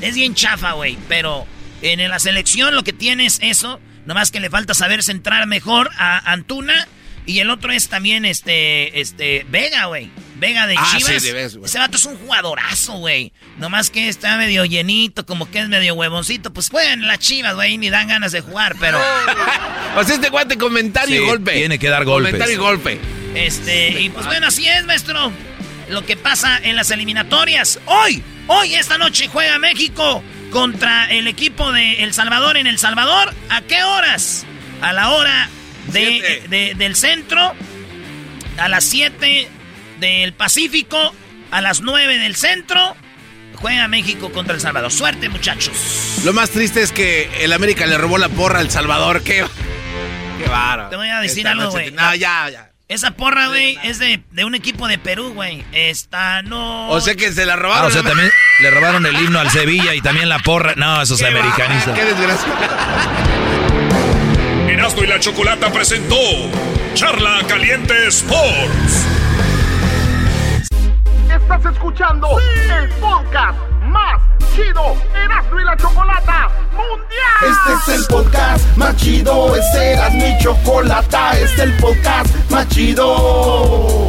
es 0.00 0.16
bien 0.16 0.34
chafa, 0.34 0.72
güey. 0.72 0.98
Pero 1.08 1.46
en 1.80 2.08
la 2.08 2.18
selección 2.18 2.74
lo 2.74 2.82
que 2.82 2.92
tiene 2.92 3.26
es 3.26 3.38
eso. 3.40 3.78
Nomás 4.04 4.32
que 4.32 4.40
le 4.40 4.50
falta 4.50 4.74
saber 4.74 5.04
centrar 5.04 5.46
mejor 5.46 5.90
a 5.96 6.32
Antuna. 6.32 6.88
Y 7.24 7.38
el 7.38 7.50
otro 7.50 7.72
es 7.72 7.88
también 7.88 8.24
este, 8.24 9.00
este, 9.00 9.46
Vega, 9.48 9.86
güey. 9.86 10.10
Vega 10.36 10.66
de 10.66 10.74
ah, 10.76 10.96
Chivas. 10.96 11.22
Ese 11.22 11.78
vato 11.78 11.96
es 11.96 12.04
un 12.04 12.16
jugadorazo, 12.16 12.94
güey. 12.94 13.32
Nomás 13.58 13.90
que 13.90 14.08
está 14.08 14.36
medio 14.36 14.64
llenito, 14.64 15.24
como 15.24 15.48
que 15.48 15.60
es 15.60 15.68
medio 15.68 15.94
huevoncito. 15.94 16.52
Pues 16.52 16.68
juegan 16.68 17.06
las 17.06 17.20
Chivas, 17.20 17.54
güey, 17.54 17.78
ni 17.78 17.90
dan 17.90 18.08
ganas 18.08 18.32
de 18.32 18.40
jugar, 18.40 18.74
pero. 18.80 19.00
pues 19.94 20.10
este 20.10 20.30
guante 20.30 20.58
comentario 20.58 21.22
y 21.22 21.24
golpe. 21.24 21.52
Tiene 21.52 21.78
que 21.78 21.88
dar 21.88 22.04
golpes. 22.04 22.32
Comentario 22.32 22.54
y 22.54 22.58
golpe. 22.58 23.00
Este, 23.36 24.00
y 24.00 24.10
pues 24.10 24.26
bueno, 24.26 24.48
así 24.48 24.66
es, 24.68 24.84
maestro. 24.84 25.32
Lo 25.88 26.04
que 26.04 26.16
pasa 26.16 26.58
en 26.60 26.74
las 26.74 26.90
eliminatorias. 26.90 27.78
Hoy, 27.86 28.22
hoy, 28.48 28.74
esta 28.74 28.98
noche 28.98 29.28
juega 29.28 29.58
México 29.58 30.24
contra 30.50 31.10
el 31.10 31.28
equipo 31.28 31.70
de 31.70 32.02
El 32.02 32.14
Salvador 32.14 32.56
en 32.56 32.66
El 32.66 32.78
Salvador. 32.78 33.32
¿A 33.48 33.60
qué 33.62 33.84
horas? 33.84 34.44
A 34.80 34.92
la 34.92 35.10
hora 35.10 35.48
de, 35.88 36.74
del 36.76 36.96
centro, 36.96 37.54
a 38.58 38.68
las 38.68 38.84
7 38.84 39.48
del 40.00 40.32
Pacífico, 40.32 41.14
a 41.50 41.60
las 41.60 41.80
9 41.80 42.18
del 42.18 42.36
centro. 42.36 42.96
Juega 43.54 43.86
México 43.86 44.32
contra 44.32 44.54
El 44.54 44.60
Salvador. 44.60 44.90
Suerte, 44.90 45.28
muchachos. 45.28 46.20
Lo 46.24 46.32
más 46.32 46.50
triste 46.50 46.82
es 46.82 46.90
que 46.90 47.30
el 47.44 47.52
América 47.52 47.86
le 47.86 47.96
robó 47.96 48.18
la 48.18 48.28
porra 48.28 48.58
al 48.58 48.70
Salvador. 48.70 49.22
Qué, 49.22 49.44
qué 50.38 50.48
baro. 50.48 50.88
Te 50.88 50.96
voy 50.96 51.08
a 51.08 51.20
decir 51.20 51.46
algo, 51.46 51.70
güey. 51.70 51.92
No, 51.92 52.14
ya, 52.16 52.50
ya. 52.50 52.72
Esa 52.88 53.12
porra, 53.12 53.48
güey, 53.48 53.78
es 53.84 53.98
de, 53.98 54.22
de, 54.32 54.44
un 54.44 54.54
equipo 54.54 54.86
de 54.86 54.98
Perú, 54.98 55.32
güey. 55.32 55.64
Esta 55.72 56.42
no. 56.42 56.90
O 56.90 57.00
sea 57.00 57.14
que 57.14 57.32
se 57.32 57.46
la 57.46 57.56
robaron. 57.56 57.84
Ah, 57.84 57.88
o 57.88 57.90
sea, 57.90 58.02
también 58.02 58.30
le 58.60 58.70
robaron 58.70 59.06
el 59.06 59.14
himno 59.14 59.38
al 59.38 59.50
Sevilla 59.50 59.94
y 59.94 60.02
también 60.02 60.28
la 60.28 60.40
porra. 60.40 60.74
No, 60.76 61.00
esos 61.00 61.22
americanistas. 61.22 61.98
Qué 61.98 62.04
desgracia. 62.04 62.52
Erasmo 64.82 65.04
y 65.04 65.06
la 65.06 65.20
Chocolata 65.20 65.70
presentó 65.70 66.16
Charla 66.94 67.38
Caliente 67.46 67.94
Sports. 68.08 69.06
Estás 71.32 71.64
escuchando 71.72 72.26
el 72.40 72.88
podcast 72.94 73.60
más 73.84 74.20
chido 74.52 74.96
Erasmo 75.14 75.60
y 75.60 75.64
la 75.64 75.76
Chocolata 75.76 76.48
Mundial. 76.72 77.48
Este 77.48 77.92
es 77.92 78.00
el 78.00 78.06
podcast 78.08 78.76
más 78.76 78.96
chido, 78.96 79.54
este 79.54 79.92
era 79.92 80.10
mi 80.10 80.36
chocolata, 80.38 81.38
este 81.38 81.44
es 81.44 81.58
el 81.60 81.76
podcast 81.76 82.50
más 82.50 82.68
chido 82.68 84.08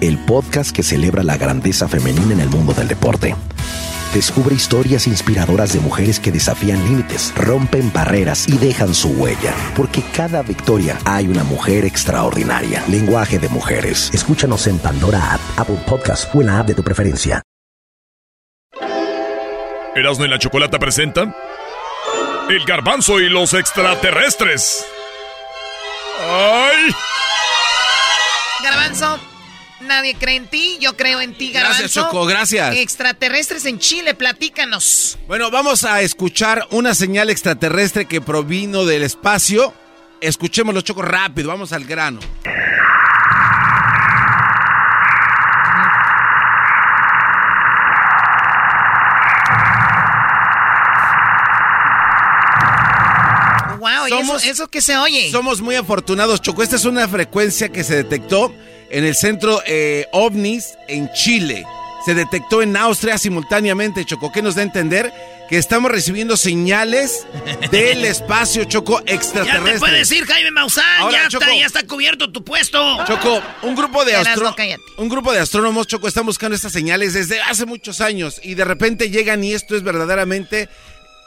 el 0.00 0.18
podcast 0.18 0.74
que 0.74 0.82
celebra 0.82 1.22
la 1.22 1.36
grandeza 1.36 1.88
femenina 1.88 2.32
en 2.32 2.40
el 2.40 2.48
mundo 2.48 2.72
del 2.72 2.88
deporte. 2.88 3.34
Descubre 4.14 4.54
historias 4.54 5.06
inspiradoras 5.06 5.72
de 5.72 5.78
mujeres 5.78 6.18
que 6.18 6.32
desafían 6.32 6.82
límites, 6.84 7.32
rompen 7.36 7.92
barreras 7.92 8.48
y 8.48 8.58
dejan 8.58 8.92
su 8.92 9.10
huella. 9.10 9.54
Porque 9.76 10.02
cada 10.14 10.42
victoria 10.42 10.98
hay 11.04 11.28
una 11.28 11.44
mujer 11.44 11.84
extraordinaria. 11.84 12.82
Lenguaje 12.88 13.38
de 13.38 13.48
mujeres. 13.48 14.10
Escúchanos 14.12 14.66
en 14.66 14.78
Pandora 14.78 15.34
App, 15.34 15.40
Apple 15.56 15.78
Podcast 15.86 16.34
o 16.34 16.40
en 16.40 16.48
la 16.48 16.58
app 16.58 16.66
de 16.66 16.74
tu 16.74 16.82
preferencia. 16.82 17.42
Erasmo 19.94 20.24
y 20.24 20.28
la 20.28 20.38
Chocolata 20.38 20.78
presenta 20.78 21.34
El 22.48 22.64
Garbanzo 22.64 23.20
y 23.20 23.28
los 23.28 23.54
extraterrestres. 23.54 24.84
¡Ay! 26.20 26.92
Garbanzo, 28.62 29.18
nadie 29.80 30.14
cree 30.14 30.36
en 30.36 30.46
ti, 30.48 30.78
yo 30.80 30.96
creo 30.96 31.20
en 31.20 31.34
ti, 31.34 31.52
Garbanzo. 31.52 31.78
Gracias, 31.80 32.04
Choco, 32.04 32.26
gracias. 32.26 32.76
Extraterrestres 32.76 33.64
en 33.66 33.78
Chile, 33.78 34.14
platícanos. 34.14 35.18
Bueno, 35.26 35.50
vamos 35.50 35.84
a 35.84 36.00
escuchar 36.02 36.66
una 36.70 36.94
señal 36.94 37.30
extraterrestre 37.30 38.06
que 38.06 38.20
provino 38.20 38.84
del 38.84 39.02
espacio. 39.02 39.74
Escuchémoslo, 40.20 40.80
Choco, 40.82 41.02
rápido, 41.02 41.48
vamos 41.48 41.72
al 41.72 41.84
grano. 41.84 42.20
Wow, 53.78 54.08
¿y 54.08 54.12
eso, 54.12 54.36
eso 54.36 54.68
que 54.68 54.82
se 54.82 54.98
oye? 54.98 55.30
Somos 55.30 55.62
muy 55.62 55.74
afortunados, 55.74 56.42
Choco. 56.42 56.62
Esta 56.62 56.76
es 56.76 56.84
una 56.84 57.08
frecuencia 57.08 57.70
que 57.70 57.82
se 57.82 57.96
detectó 57.96 58.52
en 58.90 59.04
el 59.04 59.14
centro 59.14 59.62
eh, 59.66 60.06
OVNIS 60.12 60.74
en 60.88 61.10
Chile. 61.12 61.64
Se 62.04 62.14
detectó 62.14 62.62
en 62.62 62.76
Austria 62.76 63.18
simultáneamente, 63.18 64.04
Choco. 64.04 64.32
¿Qué 64.32 64.40
nos 64.42 64.54
da 64.54 64.62
a 64.62 64.64
entender? 64.64 65.12
Que 65.50 65.58
estamos 65.58 65.90
recibiendo 65.90 66.36
señales 66.36 67.26
del 67.70 68.04
espacio, 68.04 68.64
Choco, 68.64 69.02
Ya 69.04 69.14
extraterrestre. 69.14 69.72
te 69.74 69.78
puedes 69.80 70.12
ir, 70.12 70.24
Jaime 70.24 70.50
Maussan, 70.52 70.84
Ahora, 71.00 71.24
ya, 71.24 71.28
Choco. 71.28 71.44
está, 71.44 71.56
ya 71.56 71.66
está 71.66 71.82
cubierto 71.86 72.30
tu 72.32 72.42
puesto. 72.44 73.04
Choco, 73.04 73.42
un 73.62 73.74
grupo 73.74 74.04
de 74.04 74.14
astro- 74.16 74.54
un 74.96 75.08
grupo 75.08 75.32
de 75.32 75.40
astrónomos, 75.40 75.86
Choco, 75.88 76.08
están 76.08 76.24
buscando 76.24 76.54
estas 76.56 76.72
señales 76.72 77.12
desde 77.14 77.40
hace 77.42 77.66
muchos 77.66 78.00
años 78.00 78.40
y 78.42 78.54
de 78.54 78.64
repente 78.64 79.10
llegan 79.10 79.42
y 79.44 79.52
esto 79.52 79.76
es 79.76 79.82
verdaderamente 79.82 80.68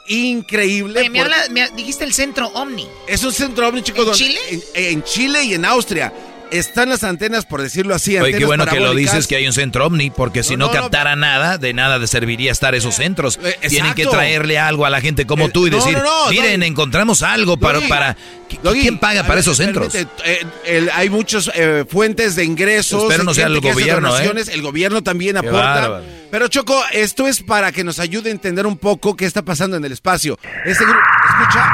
increíble. 0.08 1.00
Oye, 1.00 1.10
me 1.10 1.18
por- 1.22 1.32
habla- 1.32 1.48
me- 1.50 1.70
dijiste 1.76 2.04
el 2.04 2.12
centro 2.12 2.48
Omni. 2.48 2.88
Es 3.06 3.22
un 3.24 3.32
centro 3.32 3.68
ovni, 3.68 3.82
chico. 3.82 4.02
¿En 4.02 4.12
Chile? 4.12 4.38
En, 4.50 4.62
en 4.74 5.02
Chile 5.04 5.44
y 5.44 5.54
en 5.54 5.64
Austria. 5.64 6.12
Están 6.58 6.88
las 6.88 7.02
antenas, 7.04 7.44
por 7.46 7.60
decirlo 7.62 7.94
así. 7.94 8.16
Oye, 8.18 8.36
qué 8.38 8.44
bueno 8.44 8.66
que 8.66 8.80
lo 8.80 8.94
dices 8.94 9.26
que 9.26 9.36
hay 9.36 9.46
un 9.46 9.52
centro 9.52 9.86
ovni, 9.86 10.10
porque 10.10 10.42
si 10.42 10.56
no, 10.56 10.66
no, 10.66 10.72
no, 10.74 10.80
captara 10.82 11.16
nada, 11.16 11.58
de 11.58 11.72
nada 11.74 11.98
de 11.98 12.06
serviría 12.06 12.52
estar 12.52 12.74
esos 12.74 12.94
centros. 12.94 13.38
Eh, 13.42 13.56
Tienen 13.68 13.94
que 13.94 14.06
traerle 14.06 14.58
algo 14.58 14.86
a 14.86 14.90
la 14.90 15.00
gente 15.00 15.26
como 15.26 15.46
Eh, 15.46 15.50
tú 15.50 15.66
y 15.66 15.70
decir, 15.70 15.98
miren, 16.30 16.62
encontramos 16.62 17.22
algo 17.22 17.56
para... 17.56 17.80
Para 17.88 18.16
¿Qui- 18.48 18.60
Doggy, 18.62 18.82
¿Quién 18.82 18.98
paga 18.98 19.22
para 19.22 19.34
ver, 19.34 19.40
esos 19.40 19.56
centros? 19.56 19.92
permite, 19.92 20.46
eh, 20.64 20.88
hay 20.94 21.10
muchas 21.10 21.50
fuentes 21.88 22.36
de 22.36 22.44
ingresos. 22.44 23.02
Espero 23.02 23.24
no 23.24 23.34
sea 23.34 23.46
el 23.46 23.60
gobierno, 23.60 24.16
¿eh? 24.18 24.32
El 24.52 24.62
gobierno 24.62 25.02
también 25.02 25.32
Qué 25.40 25.46
aporta. 25.48 25.58
bárbaro. 25.80 26.04
Pero 26.30 26.48
Choco, 26.48 26.80
esto 26.92 27.26
es 27.26 27.42
para 27.42 27.72
que 27.72 27.84
nos 27.84 27.98
ayude 27.98 28.28
a 28.28 28.32
entender 28.32 28.66
un 28.66 28.76
poco 28.76 29.16
qué 29.16 29.24
está 29.24 29.42
pasando 29.42 29.76
en 29.76 29.84
el 29.84 29.92
espacio. 29.92 30.38
Este 30.64 30.84
grupo, 30.84 31.00
escucha. 31.30 31.64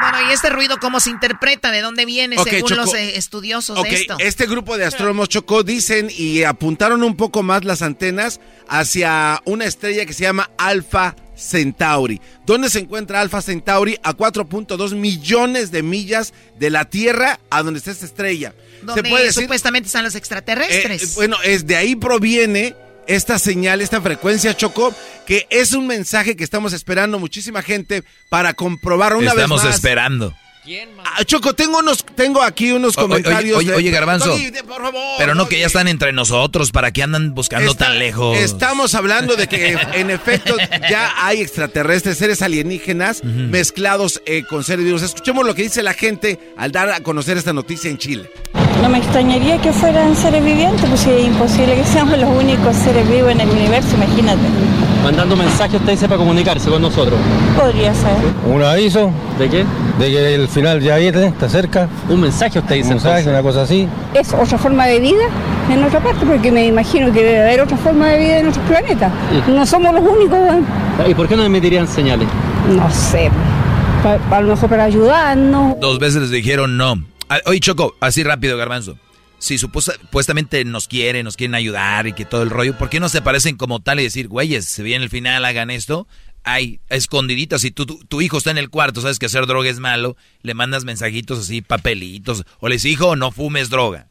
Bueno, 0.00 0.15
¿y 0.28 0.32
este 0.32 0.50
ruido 0.50 0.76
cómo 0.80 1.00
se 1.00 1.10
interpreta? 1.10 1.70
¿De 1.70 1.80
dónde 1.80 2.04
viene 2.04 2.36
según 2.42 2.68
Choco. 2.68 2.82
los 2.82 2.94
eh, 2.94 3.16
estudiosos 3.16 3.82
de 3.82 3.94
esto? 3.94 4.16
este 4.18 4.46
grupo 4.46 4.76
de 4.76 4.84
astrónomos 4.84 5.28
Choco 5.28 5.62
dicen 5.62 6.08
y 6.16 6.42
apuntaron 6.42 7.02
un 7.02 7.16
poco 7.16 7.42
más 7.42 7.64
las 7.64 7.82
antenas 7.82 8.40
hacia 8.68 9.40
una 9.44 9.64
estrella 9.64 10.06
que 10.06 10.12
se 10.12 10.22
llama 10.22 10.50
Alpha 10.58 11.16
Centauri. 11.36 12.20
¿Dónde 12.46 12.70
se 12.70 12.80
encuentra 12.80 13.20
Alpha 13.20 13.42
Centauri? 13.42 13.98
A 14.02 14.16
4.2 14.16 14.94
millones 14.94 15.70
de 15.70 15.82
millas 15.82 16.32
de 16.58 16.70
la 16.70 16.86
Tierra 16.86 17.40
a 17.50 17.62
donde 17.62 17.78
está 17.78 17.90
esta 17.90 18.06
estrella. 18.06 18.54
Donde 18.82 19.02
se 19.02 19.08
puede 19.08 19.24
decir, 19.26 19.42
supuestamente 19.44 19.86
están 19.86 20.04
los 20.04 20.14
extraterrestres. 20.14 21.02
eh, 21.02 21.12
bueno, 21.14 21.36
es 21.44 21.66
de 21.66 21.76
ahí 21.76 21.94
proviene 21.94 22.74
esta 23.06 23.38
señal, 23.38 23.80
esta 23.80 24.00
frecuencia 24.00 24.56
Choco, 24.56 24.94
que 25.26 25.46
es 25.50 25.72
un 25.72 25.86
mensaje 25.86 26.36
que 26.36 26.44
estamos 26.44 26.72
esperando 26.72 27.18
muchísima 27.18 27.62
gente 27.62 28.02
para 28.28 28.54
comprobar 28.54 29.14
una 29.16 29.30
Estamos 29.30 29.62
vez 29.62 29.68
más. 29.70 29.74
esperando. 29.76 30.34
Ah, 31.04 31.22
Choco, 31.24 31.54
tengo 31.54 31.78
unos, 31.78 32.04
tengo 32.16 32.42
aquí 32.42 32.72
unos 32.72 32.98
oye, 32.98 33.06
comentarios. 33.06 33.56
oye, 33.58 33.72
oye, 33.72 33.88
Garbanzo. 33.92 34.36
Por 34.66 34.82
favor, 34.82 35.00
Pero 35.16 35.36
no 35.36 35.46
que 35.48 35.60
ya 35.60 35.66
están 35.66 35.86
entre 35.86 36.12
nosotros, 36.12 36.72
¿para 36.72 36.90
qué 36.90 37.04
andan 37.04 37.34
buscando 37.36 37.70
Está- 37.70 37.84
tan 37.86 38.00
lejos? 38.00 38.36
Estamos 38.36 38.96
hablando 38.96 39.36
de 39.36 39.46
que 39.46 39.78
en 39.94 40.10
efecto 40.10 40.56
ya 40.90 41.12
hay 41.24 41.40
extraterrestres, 41.40 42.18
seres 42.18 42.42
alienígenas 42.42 43.22
mezclados 43.22 44.20
eh, 44.26 44.42
con 44.50 44.64
seres 44.64 44.84
vivos. 44.84 45.02
Escuchemos 45.02 45.46
lo 45.46 45.54
que 45.54 45.62
dice 45.62 45.84
la 45.84 45.94
gente 45.94 46.40
al 46.56 46.72
dar 46.72 46.90
a 46.90 46.98
conocer 47.00 47.36
esta 47.36 47.52
noticia 47.52 47.88
en 47.88 47.98
Chile. 47.98 48.28
No 48.82 48.88
me 48.88 48.98
extrañaría 48.98 49.58
que 49.58 49.72
fueran 49.72 50.14
seres 50.14 50.44
vivientes, 50.44 50.84
pues 50.88 51.00
si 51.00 51.10
es 51.10 51.26
imposible 51.26 51.74
que 51.74 51.84
seamos 51.84 52.18
los 52.18 52.30
únicos 52.30 52.76
seres 52.76 53.08
vivos 53.10 53.32
en 53.32 53.40
el 53.40 53.48
universo, 53.50 53.96
imagínate. 53.96 54.38
Mandando 55.02 55.36
mensaje 55.36 55.76
usted 55.76 55.92
dice 55.92 56.08
para 56.08 56.18
comunicarse 56.18 56.68
con 56.68 56.82
nosotros. 56.82 57.18
Podría 57.58 57.94
ser. 57.94 58.12
Un 58.52 58.62
aviso. 58.62 59.10
¿De 59.38 59.48
qué? 59.48 59.64
De 59.98 60.10
que 60.10 60.34
el 60.34 60.48
final 60.48 60.80
ya 60.80 60.96
viene, 60.96 61.26
está 61.26 61.48
cerca. 61.48 61.88
Un 62.08 62.20
mensaje 62.20 62.58
usted 62.58 62.74
dice 62.76 62.88
Un 62.88 62.94
mensaje, 62.94 63.20
entonces. 63.20 63.32
una 63.32 63.42
cosa 63.42 63.62
así. 63.62 63.88
¿Es 64.14 64.32
otra 64.34 64.58
forma 64.58 64.86
de 64.86 65.00
vida 65.00 65.24
en 65.72 65.82
otra 65.84 66.00
parte? 66.00 66.26
Porque 66.26 66.50
me 66.52 66.66
imagino 66.66 67.12
que 67.12 67.22
debe 67.22 67.40
haber 67.40 67.60
otra 67.62 67.76
forma 67.76 68.08
de 68.08 68.18
vida 68.18 68.38
en 68.38 68.48
otros 68.48 68.64
planetas. 68.68 69.12
Sí. 69.46 69.52
No 69.52 69.64
somos 69.66 69.94
los 69.94 70.02
únicos. 70.02 70.38
¿Y 71.08 71.14
por 71.14 71.28
qué 71.28 71.36
no 71.36 71.44
emitirían 71.44 71.88
señales? 71.88 72.28
no 72.68 72.90
sé. 72.90 73.30
A 74.30 74.40
lo 74.40 74.48
mejor 74.54 74.68
para 74.68 74.84
ayudarnos. 74.84 75.80
Dos 75.80 75.98
veces 75.98 76.20
les 76.22 76.30
dijeron 76.30 76.76
no. 76.76 76.96
Ah, 77.28 77.40
Oye, 77.46 77.60
Choco, 77.60 77.96
así 78.00 78.22
rápido, 78.22 78.56
Garbanzo. 78.56 78.98
Si 79.38 79.58
supuesta- 79.58 79.92
supuestamente 80.00 80.64
nos 80.64 80.88
quieren, 80.88 81.24
nos 81.24 81.36
quieren 81.36 81.54
ayudar 81.54 82.06
y 82.06 82.12
que 82.14 82.24
todo 82.24 82.42
el 82.42 82.50
rollo, 82.50 82.76
¿por 82.78 82.88
qué 82.88 83.00
no 83.00 83.08
se 83.08 83.20
parecen 83.20 83.56
como 83.56 83.80
tal 83.80 84.00
y 84.00 84.04
decir, 84.04 84.28
güeyes, 84.28 84.64
se 84.64 84.82
viene 84.82 85.04
el 85.04 85.10
final, 85.10 85.44
hagan 85.44 85.70
esto? 85.70 86.06
Hay 86.42 86.80
escondiditas, 86.88 87.60
si 87.60 87.70
tu, 87.70 87.84
tu, 87.86 87.98
tu 88.04 88.20
hijo 88.22 88.38
está 88.38 88.50
en 88.52 88.58
el 88.58 88.70
cuarto, 88.70 89.00
sabes 89.00 89.18
que 89.18 89.26
hacer 89.26 89.46
droga 89.46 89.68
es 89.68 89.78
malo, 89.80 90.16
le 90.42 90.54
mandas 90.54 90.84
mensajitos 90.84 91.40
así, 91.40 91.60
papelitos, 91.60 92.44
o 92.60 92.68
le 92.68 92.76
dices, 92.76 92.92
hijo, 92.92 93.16
no 93.16 93.30
fumes 93.32 93.68
droga. 93.68 94.06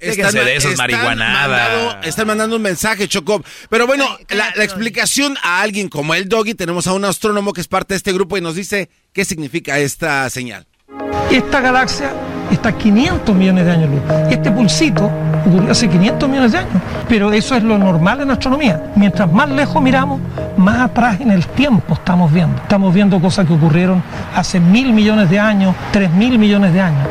Ma- 0.00 0.44
de 0.44 0.54
esas 0.56 0.76
marihuanadas. 0.78 1.48
mandado- 1.48 2.02
están 2.04 2.26
mandando 2.28 2.54
un 2.56 2.62
mensaje, 2.62 3.08
Choco. 3.08 3.44
Pero 3.68 3.86
bueno, 3.88 4.06
la, 4.28 4.52
la 4.54 4.62
explicación 4.64 5.36
a 5.42 5.60
alguien 5.60 5.88
como 5.88 6.14
el 6.14 6.28
Doggy, 6.28 6.54
tenemos 6.54 6.86
a 6.86 6.92
un 6.92 7.04
astrónomo 7.04 7.52
que 7.52 7.60
es 7.60 7.66
parte 7.68 7.94
de 7.94 7.96
este 7.98 8.12
grupo 8.12 8.38
y 8.38 8.40
nos 8.40 8.54
dice 8.54 8.88
qué 9.12 9.24
significa 9.24 9.78
esta 9.80 10.30
señal. 10.30 10.66
Esta 11.32 11.60
galaxia 11.60 12.12
está 12.54 12.70
a 12.70 12.72
500 12.72 13.34
millones 13.34 13.64
de 13.64 13.70
años 13.70 13.90
luz. 13.90 14.00
Este 14.30 14.50
pulsito 14.50 15.10
ocurrió 15.46 15.70
hace 15.70 15.88
500 15.88 16.28
millones 16.28 16.52
de 16.52 16.58
años, 16.58 16.82
pero 17.08 17.32
eso 17.32 17.54
es 17.54 17.62
lo 17.62 17.78
normal 17.78 18.20
en 18.20 18.30
astronomía. 18.30 18.82
Mientras 18.96 19.30
más 19.32 19.48
lejos 19.50 19.82
miramos, 19.82 20.20
más 20.56 20.80
atrás 20.80 21.20
en 21.20 21.30
el 21.30 21.46
tiempo 21.46 21.94
estamos 21.94 22.32
viendo. 22.32 22.60
Estamos 22.62 22.92
viendo 22.94 23.20
cosas 23.20 23.46
que 23.46 23.52
ocurrieron 23.52 24.02
hace 24.34 24.60
mil 24.60 24.92
millones 24.92 25.30
de 25.30 25.38
años, 25.38 25.74
tres 25.92 26.10
mil 26.10 26.38
millones 26.38 26.72
de 26.72 26.80
años. 26.80 27.08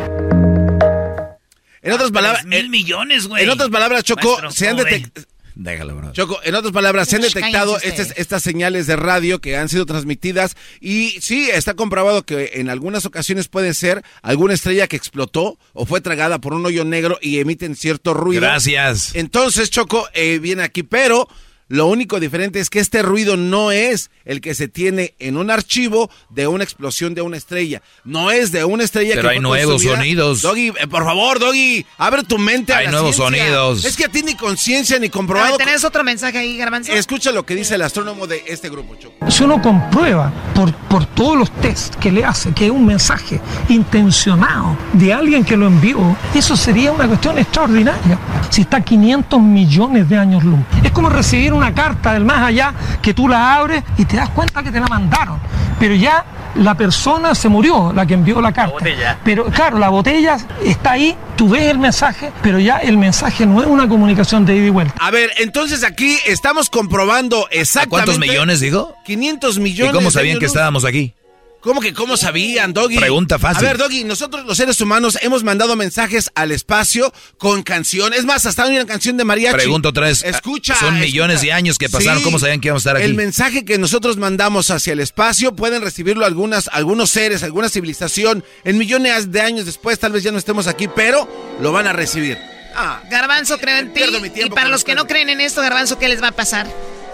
En 1.81 1.93
otras 1.93 2.11
palabras, 2.11 2.43
mil 2.45 2.69
millones, 2.69 3.27
güey. 3.27 3.43
en 3.43 3.49
otras 3.49 3.69
palabras, 3.69 4.03
Choco, 4.03 4.27
Maestro 4.27 4.51
se 4.51 4.69
han 4.69 4.77
detectado. 4.77 5.36
Déjalo, 5.59 5.95
bro. 5.95 6.11
Choco, 6.11 6.39
en 6.43 6.53
otras 6.53 6.71
palabras, 6.71 7.09
se 7.09 7.15
han 7.15 7.23
detectado 7.23 7.79
estas, 7.81 8.13
estas 8.15 8.43
señales 8.43 8.85
de 8.85 8.95
radio 8.95 9.41
que 9.41 9.57
han 9.57 9.69
sido 9.69 9.87
transmitidas 9.87 10.55
y 10.79 11.17
sí, 11.19 11.49
está 11.51 11.73
comprobado 11.73 12.23
que 12.23 12.51
en 12.55 12.69
algunas 12.69 13.07
ocasiones 13.07 13.47
puede 13.47 13.73
ser 13.73 14.03
alguna 14.21 14.53
estrella 14.53 14.87
que 14.87 14.95
explotó 14.95 15.57
o 15.73 15.87
fue 15.87 15.99
tragada 15.99 16.39
por 16.39 16.53
un 16.53 16.63
hoyo 16.63 16.85
negro 16.85 17.17
y 17.23 17.39
emiten 17.39 17.75
cierto 17.75 18.13
ruido. 18.13 18.41
Gracias. 18.41 19.15
Entonces, 19.15 19.71
Choco, 19.71 20.07
eh, 20.13 20.37
viene 20.37 20.61
aquí, 20.61 20.83
pero 20.83 21.27
Lo 21.69 21.87
único 21.87 22.19
diferente 22.19 22.59
es 22.59 22.69
que 22.69 22.79
este 22.79 23.01
ruido 23.01 23.35
no 23.35 23.71
es 23.71 24.09
el 24.23 24.39
que 24.39 24.55
se 24.55 24.69
tiene 24.69 25.15
en 25.19 25.35
un 25.35 25.51
archivo 25.51 26.09
de 26.29 26.47
una 26.47 26.63
explosión 26.63 27.13
de 27.13 27.21
una 27.21 27.35
estrella. 27.35 27.81
No 28.05 28.31
es 28.31 28.53
de 28.53 28.63
una 28.63 28.85
estrella 28.85 29.15
Pero 29.15 29.29
hay 29.29 29.39
nuevos 29.39 29.83
sonidos. 29.83 30.41
Doggy, 30.41 30.69
eh, 30.69 30.87
por 30.89 31.03
favor, 31.03 31.39
Doggy, 31.39 31.85
abre 31.97 32.23
tu 32.23 32.37
mente 32.37 32.73
hay 32.73 32.85
a 32.85 32.91
la 32.91 32.91
nuevos 32.91 33.17
sonidos. 33.17 33.83
Es 33.83 33.97
que 33.97 34.05
a 34.05 34.09
ti 34.09 34.23
ni 34.23 34.35
conciencia 34.35 34.97
ni 34.97 35.09
comprobado. 35.09 35.57
¿Tenés 35.57 35.83
otro 35.83 36.03
mensaje 36.05 36.37
ahí, 36.37 36.57
Garbanzo? 36.57 36.93
Escucha 36.93 37.31
lo 37.31 37.45
que 37.45 37.55
dice 37.55 37.75
el 37.75 37.81
astrónomo 37.81 38.27
de 38.27 38.43
este 38.47 38.69
grupo, 38.69 38.95
Choco. 38.95 39.29
Si 39.29 39.43
uno 39.43 39.61
comprueba 39.61 40.31
por, 40.55 40.73
por 40.73 41.05
todos 41.05 41.37
los 41.37 41.51
test 41.59 41.95
que 41.95 42.11
le 42.11 42.23
hace 42.23 42.53
que 42.53 42.65
es 42.65 42.71
un 42.71 42.85
mensaje 42.85 43.41
intencionado 43.67 44.77
de 44.93 45.11
alguien 45.11 45.43
que 45.43 45.57
lo 45.57 45.67
envió, 45.67 46.15
eso 46.33 46.55
sería 46.55 46.93
una 46.93 47.07
cuestión 47.07 47.37
extraordinaria. 47.37 48.17
Si 48.49 48.61
está 48.61 48.77
a 48.77 48.81
500 48.81 49.41
millones 49.41 50.07
de 50.07 50.17
años 50.17 50.43
luz. 50.43 50.59
Es 50.83 50.91
como 50.91 51.09
recibir 51.09 51.56
una 51.57 51.73
carta 51.73 52.13
del 52.13 52.25
más 52.25 52.43
allá 52.43 52.73
que 53.01 53.13
tú 53.13 53.27
la 53.27 53.55
abres 53.55 53.83
y 53.97 54.05
te 54.05 54.17
das 54.17 54.29
cuenta 54.29 54.63
que 54.63 54.71
te 54.71 54.79
la 54.79 54.87
mandaron. 54.87 55.39
Pero 55.79 55.95
ya 55.95 56.25
la 56.55 56.75
persona 56.75 57.35
se 57.35 57.49
murió, 57.49 57.91
la 57.93 58.05
que 58.05 58.13
envió 58.13 58.41
la 58.41 58.51
carta. 58.51 58.77
Pero 59.23 59.45
claro, 59.45 59.77
la 59.77 59.89
botella 59.89 60.37
está 60.63 60.91
ahí, 60.91 61.15
tú 61.35 61.49
ves 61.49 61.69
el 61.69 61.77
mensaje, 61.77 62.31
pero 62.41 62.59
ya 62.59 62.77
el 62.77 62.97
mensaje 62.97 63.45
no 63.45 63.61
es 63.61 63.67
una 63.67 63.87
comunicación 63.87 64.45
de 64.45 64.55
ida 64.55 64.65
y 64.67 64.69
vuelta. 64.69 64.93
A 64.99 65.11
ver, 65.11 65.31
entonces 65.37 65.83
aquí 65.83 66.17
estamos 66.25 66.69
comprobando 66.69 67.47
exactamente. 67.51 67.89
¿Cuántos 67.89 68.19
millones 68.19 68.59
digo? 68.59 68.95
500 69.05 69.59
millones. 69.59 69.93
¿Y 69.93 69.95
cómo 69.95 70.11
sabían 70.11 70.39
que 70.39 70.45
estábamos 70.45 70.85
aquí? 70.85 71.13
¿Cómo 71.61 71.81
que 71.81 71.93
cómo 71.93 72.17
sabían, 72.17 72.71
Doggy? 72.73 72.97
Pregunta 72.97 73.39
fácil. 73.39 73.65
A 73.65 73.69
ver, 73.69 73.77
Doggy, 73.77 74.03
nosotros 74.03 74.45
los 74.45 74.57
seres 74.57 74.79
humanos 74.79 75.17
hemos 75.21 75.43
mandado 75.43 75.75
mensajes 75.75 76.31
al 76.35 76.51
espacio 76.51 77.11
con 77.37 77.63
canciones. 77.63 78.19
Es 78.19 78.25
más, 78.25 78.45
hasta 78.45 78.65
una 78.67 78.85
canción 78.85 79.17
de 79.17 79.23
mariachi. 79.23 79.55
Pregunto 79.55 79.89
otra 79.89 80.07
vez. 80.07 80.23
Escucha. 80.23 80.75
Son 80.75 80.99
millones 80.99 81.41
de 81.41 81.51
años 81.51 81.77
que 81.77 81.89
pasaron. 81.89 82.19
Sí. 82.19 82.23
¿Cómo 82.23 82.39
sabían 82.39 82.61
que 82.61 82.67
íbamos 82.67 82.85
a 82.85 82.89
estar 82.89 82.95
aquí? 82.97 83.05
El 83.05 83.15
mensaje 83.15 83.65
que 83.65 83.77
nosotros 83.77 84.17
mandamos 84.17 84.69
hacia 84.71 84.93
el 84.93 84.99
espacio 84.99 85.55
pueden 85.55 85.81
recibirlo 85.81 86.25
algunas, 86.25 86.69
algunos 86.71 87.09
seres, 87.09 87.43
alguna 87.43 87.69
civilización. 87.69 88.43
En 88.63 88.77
millones 88.77 89.31
de 89.31 89.41
años 89.41 89.65
después, 89.65 89.99
tal 89.99 90.11
vez 90.11 90.23
ya 90.23 90.31
no 90.31 90.37
estemos 90.37 90.67
aquí, 90.67 90.87
pero 90.87 91.27
lo 91.59 91.71
van 91.71 91.87
a 91.87 91.93
recibir. 91.93 92.37
Ah, 92.75 93.01
Garbanzo, 93.09 93.57
creo 93.57 93.77
en 93.77 93.93
ti. 93.93 94.01
Y 94.35 94.49
para 94.51 94.69
los 94.69 94.83
que 94.83 94.93
no 94.93 95.07
creen 95.07 95.29
en 95.29 95.41
esto, 95.41 95.61
Garbanzo, 95.61 95.97
¿qué 95.97 96.07
les 96.07 96.21
va 96.21 96.27
a 96.27 96.33
pasar? 96.33 96.67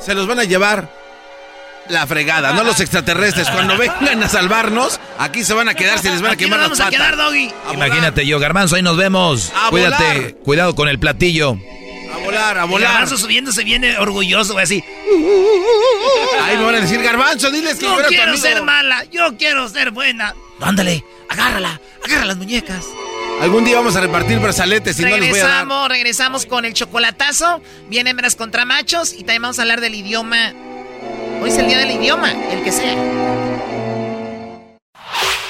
se 0.04 0.14
los 0.14 0.28
van 0.28 0.40
a 0.40 0.44
llevar 0.44 1.03
la 1.90 2.08
fregada, 2.08 2.54
no 2.54 2.64
los 2.64 2.80
extraterrestres. 2.80 3.50
Cuando 3.50 3.78
vengan 3.78 4.24
a 4.24 4.30
salvarnos, 4.30 5.00
aquí 5.20 5.44
se 5.44 5.54
van 5.54 5.70
a 5.70 5.74
quedar, 5.74 6.00
se 6.00 6.10
les 6.10 6.22
van 6.22 6.32
a 6.32 6.34
Aquí 6.34 6.46
quemar 6.46 6.60
nos 6.62 6.70
las 6.70 6.80
vamos 6.80 6.94
a 6.94 6.98
quedar, 6.98 7.18
Doggy. 7.18 7.52
Imagínate 7.74 8.26
yo, 8.26 8.40
Garbanzo, 8.40 8.76
ahí 8.76 8.82
nos 8.82 8.98
vemos. 8.98 9.52
A 9.56 9.70
Cuídate, 9.70 10.04
volar. 10.04 10.34
cuidado 10.44 10.76
con 10.76 10.88
el 10.90 11.00
platillo. 11.00 11.58
A 12.14 12.18
volar, 12.18 12.58
a 12.58 12.66
volar. 12.66 12.92
Garbanzo 12.92 13.18
subiéndose 13.18 13.64
viene 13.64 13.98
orgulloso, 13.98 14.54
güey, 14.54 14.64
así. 14.64 14.84
Ahí 16.44 16.58
me 16.58 16.64
van 16.64 16.76
a 16.76 16.82
decir, 16.82 17.02
Garbanzo, 17.02 17.52
diles 17.52 17.76
que 17.80 17.86
No 17.88 17.98
tu 17.98 18.04
quiero 18.08 18.32
amigo". 18.32 18.38
ser 18.46 18.62
mala, 18.64 19.04
yo 19.12 19.36
quiero 19.38 19.68
ser 19.70 19.92
buena. 19.92 20.34
Ándale, 20.62 21.04
agárrala, 21.30 21.80
agarra 22.06 22.26
las 22.26 22.38
muñecas. 22.38 22.86
Algún 23.42 23.66
día 23.66 23.76
vamos 23.78 23.96
a 23.96 24.00
repartir 24.02 24.40
brazaletes 24.40 24.98
y 25.00 25.04
no 25.04 25.10
les 25.18 25.30
voy 25.32 25.40
a 25.40 25.44
dar. 25.44 25.52
regresamos, 25.52 25.90
regresamos 25.90 26.46
con 26.46 26.66
el 26.66 26.74
chocolatazo. 26.74 27.62
Viene 27.90 28.12
hembras 28.12 28.36
contra 28.36 28.64
machos 28.64 29.12
y 29.12 29.18
también 29.20 29.42
vamos 29.42 29.60
a 29.60 29.64
hablar 29.64 29.82
del 29.82 29.96
idioma. 29.96 30.54
Hoy 31.42 31.50
es 31.50 31.58
el 31.58 31.68
día 31.68 31.80
del 31.80 31.92
idioma, 31.92 32.32
el 32.52 32.64
que 32.64 32.72
sea. 32.72 32.96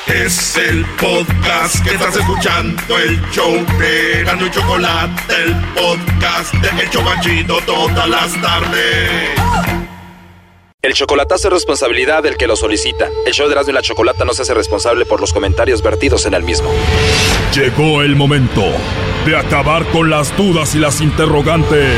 Es 0.07 0.57
el 0.57 0.85
podcast 0.99 1.83
que 1.83 1.95
estás 1.95 2.15
escuchando, 2.15 2.97
el 2.97 3.21
show 3.31 3.53
de 3.79 4.23
Gano 4.23 4.45
y 4.45 4.51
Chocolate, 4.51 5.33
el 5.43 5.55
podcast 5.73 6.53
de 6.55 6.83
El 6.83 6.89
Chobachito 6.89 7.57
todas 7.65 8.07
las 8.07 8.41
tardes. 8.41 9.31
El 10.83 10.93
chocolatazo 10.93 11.47
es 11.47 11.53
responsabilidad 11.53 12.23
del 12.23 12.35
que 12.35 12.45
lo 12.45 12.57
solicita. 12.57 13.09
El 13.25 13.33
show 13.33 13.47
de 13.47 13.53
Erasmo 13.53 13.71
y 13.71 13.73
la 13.73 13.81
Chocolata 13.81 14.25
no 14.25 14.33
se 14.33 14.41
hace 14.41 14.53
responsable 14.53 15.05
por 15.05 15.21
los 15.21 15.31
comentarios 15.31 15.81
vertidos 15.81 16.25
en 16.25 16.33
el 16.33 16.43
mismo. 16.43 16.69
Llegó 17.55 18.01
el 18.01 18.17
momento 18.17 18.63
de 19.25 19.37
acabar 19.37 19.85
con 19.91 20.09
las 20.09 20.35
dudas 20.35 20.75
y 20.75 20.79
las 20.79 20.99
interrogantes. 20.99 21.97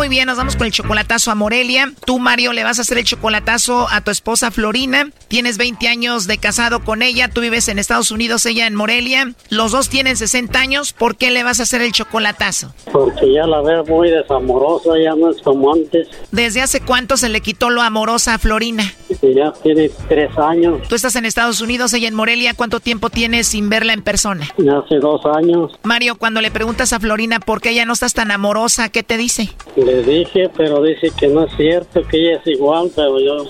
Muy 0.00 0.08
bien, 0.08 0.24
nos 0.24 0.38
vamos 0.38 0.56
con 0.56 0.66
el 0.66 0.72
chocolatazo 0.72 1.30
a 1.30 1.34
Morelia. 1.34 1.92
Tú, 2.06 2.18
Mario, 2.18 2.54
le 2.54 2.64
vas 2.64 2.78
a 2.78 2.82
hacer 2.82 2.96
el 2.96 3.04
chocolatazo 3.04 3.86
a 3.90 4.00
tu 4.00 4.10
esposa 4.10 4.50
Florina. 4.50 5.10
Tienes 5.28 5.58
20 5.58 5.88
años 5.88 6.26
de 6.26 6.38
casado 6.38 6.82
con 6.82 7.02
ella. 7.02 7.28
Tú 7.28 7.42
vives 7.42 7.68
en 7.68 7.78
Estados 7.78 8.10
Unidos, 8.10 8.46
ella 8.46 8.66
en 8.66 8.74
Morelia. 8.74 9.34
Los 9.50 9.72
dos 9.72 9.90
tienen 9.90 10.16
60 10.16 10.58
años. 10.58 10.94
¿Por 10.94 11.16
qué 11.16 11.30
le 11.30 11.42
vas 11.42 11.60
a 11.60 11.64
hacer 11.64 11.82
el 11.82 11.92
chocolatazo? 11.92 12.72
Porque 12.90 13.30
ya 13.30 13.46
la 13.46 13.60
veo 13.60 13.84
muy 13.84 14.10
desamorosa, 14.10 14.92
ya 14.98 15.14
no 15.14 15.32
es 15.32 15.42
como 15.42 15.74
antes. 15.74 16.08
¿Desde 16.32 16.62
hace 16.62 16.80
cuánto 16.80 17.18
se 17.18 17.28
le 17.28 17.42
quitó 17.42 17.68
lo 17.68 17.82
amorosa 17.82 18.32
a 18.32 18.38
Florina? 18.38 18.94
Ya 19.20 19.52
tiene 19.62 19.90
tres 20.08 20.30
años, 20.38 20.88
Tú 20.88 20.94
estás 20.94 21.14
en 21.16 21.26
Estados 21.26 21.60
Unidos, 21.60 21.92
ella 21.92 22.08
en 22.08 22.14
Morelia. 22.14 22.54
¿Cuánto 22.54 22.80
tiempo 22.80 23.10
tienes 23.10 23.48
sin 23.48 23.68
verla 23.68 23.92
en 23.92 24.00
persona? 24.00 24.48
ya 24.56 24.78
hace 24.78 24.98
dos 24.98 25.20
años. 25.26 25.72
Mario, 25.82 26.16
cuando 26.16 26.40
le 26.40 26.50
preguntas 26.50 26.94
a 26.94 27.00
Florina 27.00 27.38
por 27.38 27.60
qué 27.60 27.70
ella 27.70 27.84
no 27.84 27.92
estás 27.92 28.14
tan 28.14 28.30
amorosa, 28.30 28.88
¿qué 28.88 29.02
te 29.02 29.18
dice? 29.18 29.50
Le 29.90 30.04
dije, 30.04 30.48
pero 30.56 30.80
dice 30.80 31.10
que 31.18 31.26
no 31.26 31.46
es 31.46 31.52
cierto, 31.56 32.06
que 32.06 32.16
ella 32.16 32.38
es 32.38 32.46
igual, 32.46 32.92
pero 32.94 33.18
yo, 33.18 33.44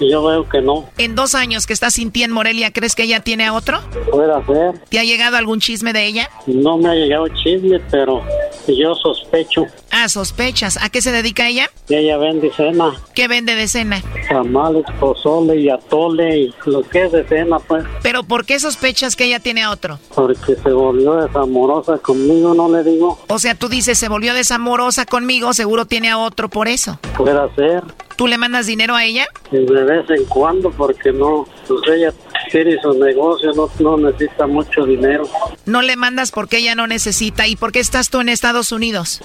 yo 0.00 0.22
veo 0.24 0.48
que 0.48 0.60
no. 0.60 0.84
En 0.98 1.14
dos 1.14 1.34
años 1.34 1.66
que 1.66 1.72
estás 1.72 1.94
sin 1.94 2.10
ti 2.12 2.22
en 2.22 2.30
Morelia, 2.30 2.72
¿crees 2.72 2.94
que 2.94 3.04
ella 3.04 3.20
tiene 3.20 3.46
a 3.46 3.54
otro? 3.54 3.80
Puede 4.10 4.32
ser. 4.46 4.78
¿Te 4.88 4.98
ha 4.98 5.04
llegado 5.04 5.36
algún 5.36 5.60
chisme 5.60 5.92
de 5.92 6.06
ella? 6.06 6.28
No 6.46 6.76
me 6.76 6.88
ha 6.90 6.94
llegado 6.94 7.26
chisme, 7.28 7.80
pero 7.90 8.22
yo 8.66 8.94
sospecho 8.94 9.64
Ah, 9.90 10.08
sospechas. 10.08 10.76
¿A 10.82 10.90
qué 10.90 11.00
se 11.00 11.10
dedica 11.12 11.48
ella? 11.48 11.70
ella 11.88 12.18
vende 12.18 12.50
cena, 12.54 12.92
¿Qué 13.14 13.26
vende 13.28 13.54
de 13.54 13.66
cena? 13.66 14.02
tamales, 14.28 14.84
pozole 15.00 15.56
y 15.56 15.70
atole 15.70 16.38
y 16.38 16.54
lo 16.66 16.82
que 16.82 17.04
es 17.04 17.12
de 17.12 17.24
cena, 17.26 17.58
pues. 17.58 17.84
Pero 18.02 18.22
¿por 18.24 18.44
qué 18.44 18.60
sospechas 18.60 19.16
que 19.16 19.24
ella 19.24 19.40
tiene 19.40 19.62
a 19.62 19.70
otro? 19.70 19.98
Porque 20.14 20.54
se 20.62 20.70
volvió 20.70 21.14
desamorosa 21.14 21.96
conmigo, 21.98 22.52
no 22.54 22.68
le 22.70 22.84
digo. 22.84 23.18
O 23.28 23.38
sea, 23.38 23.54
tú 23.54 23.68
dices, 23.70 23.98
se 23.98 24.08
volvió 24.10 24.34
desamorosa 24.34 25.06
conmigo, 25.06 25.54
seguro 25.54 25.86
tiene 25.86 26.10
a 26.10 26.18
otro 26.18 26.50
por 26.50 26.68
eso. 26.68 26.98
Puede 27.16 27.38
ser. 27.54 27.82
¿Tú 28.18 28.26
le 28.26 28.36
mandas 28.36 28.66
dinero 28.66 28.96
a 28.96 29.04
ella? 29.04 29.28
De 29.52 29.60
vez 29.60 30.10
en 30.10 30.24
cuando, 30.24 30.72
porque 30.72 31.12
no, 31.12 31.46
pues 31.68 31.80
ella 31.86 32.12
tiene 32.50 32.76
su 32.82 32.92
negocio, 32.94 33.52
no, 33.52 33.70
no 33.78 33.96
necesita 34.10 34.48
mucho 34.48 34.84
dinero. 34.84 35.22
No 35.66 35.82
le 35.82 35.94
mandas 35.94 36.32
porque 36.32 36.58
ella 36.58 36.74
no 36.74 36.88
necesita. 36.88 37.46
¿Y 37.46 37.54
por 37.54 37.70
qué 37.70 37.78
estás 37.78 38.10
tú 38.10 38.18
en 38.18 38.28
Estados 38.28 38.72
Unidos? 38.72 39.20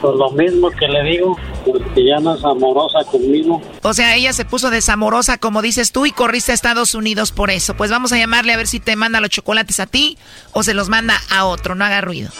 Por 0.00 0.16
lo 0.16 0.30
mismo 0.30 0.70
que 0.70 0.88
le 0.88 1.02
digo, 1.02 1.36
porque 1.66 2.02
ya 2.02 2.18
no 2.18 2.34
es 2.34 2.42
amorosa 2.42 3.04
conmigo. 3.10 3.60
O 3.82 3.92
sea, 3.92 4.16
ella 4.16 4.32
se 4.32 4.46
puso 4.46 4.70
desamorosa, 4.70 5.36
como 5.36 5.60
dices 5.60 5.92
tú, 5.92 6.06
y 6.06 6.10
corriste 6.10 6.52
a 6.52 6.54
Estados 6.54 6.94
Unidos 6.94 7.32
por 7.32 7.50
eso. 7.50 7.74
Pues 7.76 7.90
vamos 7.90 8.10
a 8.14 8.16
llamarle 8.16 8.54
a 8.54 8.56
ver 8.56 8.68
si 8.68 8.80
te 8.80 8.96
manda 8.96 9.20
los 9.20 9.28
chocolates 9.28 9.80
a 9.80 9.86
ti 9.86 10.16
o 10.52 10.62
se 10.62 10.72
los 10.72 10.88
manda 10.88 11.20
a 11.30 11.44
otro. 11.44 11.74
No 11.74 11.84
haga 11.84 12.00
ruido. 12.00 12.30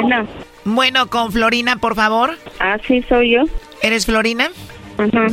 Bueno. 0.00 0.26
Bueno, 0.64 1.06
con 1.08 1.32
Florina, 1.32 1.76
por 1.76 1.94
favor. 1.94 2.36
Ah, 2.60 2.76
sí, 2.86 3.02
soy 3.08 3.32
yo. 3.32 3.44
¿Eres 3.82 4.06
Florina? 4.06 4.50
Ajá. 4.98 5.26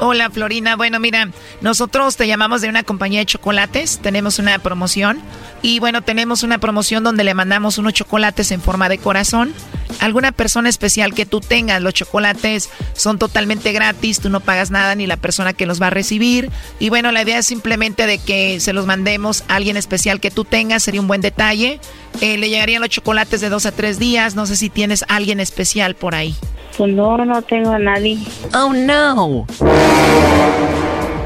Hola, 0.00 0.30
Florina. 0.30 0.76
Bueno, 0.76 1.00
mira, 1.00 1.28
nosotros 1.60 2.16
te 2.16 2.26
llamamos 2.28 2.60
de 2.60 2.68
una 2.68 2.84
compañía 2.84 3.18
de 3.20 3.26
chocolates. 3.26 3.98
Tenemos 3.98 4.38
una 4.38 4.58
promoción. 4.60 5.20
Y 5.60 5.80
bueno, 5.80 6.02
tenemos 6.02 6.44
una 6.44 6.58
promoción 6.58 7.02
donde 7.02 7.24
le 7.24 7.34
mandamos 7.34 7.78
unos 7.78 7.94
chocolates 7.94 8.52
en 8.52 8.60
forma 8.60 8.88
de 8.88 8.98
corazón. 8.98 9.52
Alguna 10.00 10.32
persona 10.32 10.68
especial 10.68 11.14
que 11.14 11.26
tú 11.26 11.40
tengas. 11.40 11.82
Los 11.82 11.94
chocolates 11.94 12.70
son 12.94 13.18
totalmente 13.18 13.72
gratis. 13.72 14.20
Tú 14.20 14.30
no 14.30 14.40
pagas 14.40 14.70
nada 14.70 14.94
ni 14.94 15.06
la 15.06 15.16
persona 15.16 15.52
que 15.52 15.66
los 15.66 15.80
va 15.82 15.88
a 15.88 15.90
recibir. 15.90 16.50
Y 16.78 16.88
bueno, 16.88 17.12
la 17.12 17.22
idea 17.22 17.38
es 17.38 17.46
simplemente 17.46 18.06
de 18.06 18.18
que 18.18 18.60
se 18.60 18.72
los 18.72 18.86
mandemos 18.86 19.44
a 19.48 19.56
alguien 19.56 19.76
especial 19.76 20.20
que 20.20 20.30
tú 20.30 20.44
tengas. 20.44 20.82
Sería 20.82 21.00
un 21.00 21.08
buen 21.08 21.20
detalle. 21.20 21.80
Eh, 22.20 22.38
le 22.38 22.48
llegarían 22.48 22.80
los 22.80 22.90
chocolates 22.90 23.40
de 23.40 23.48
dos 23.48 23.66
a 23.66 23.72
tres 23.72 23.98
días. 23.98 24.34
No 24.34 24.46
sé 24.46 24.56
si 24.56 24.70
tienes 24.70 25.04
a 25.08 25.16
alguien 25.16 25.40
especial 25.40 25.94
por 25.94 26.14
ahí. 26.14 26.36
Pues 26.76 26.92
no, 26.92 27.16
no 27.24 27.42
tengo 27.42 27.72
a 27.72 27.78
nadie. 27.78 28.18
Oh, 28.54 28.72
no. 28.72 29.46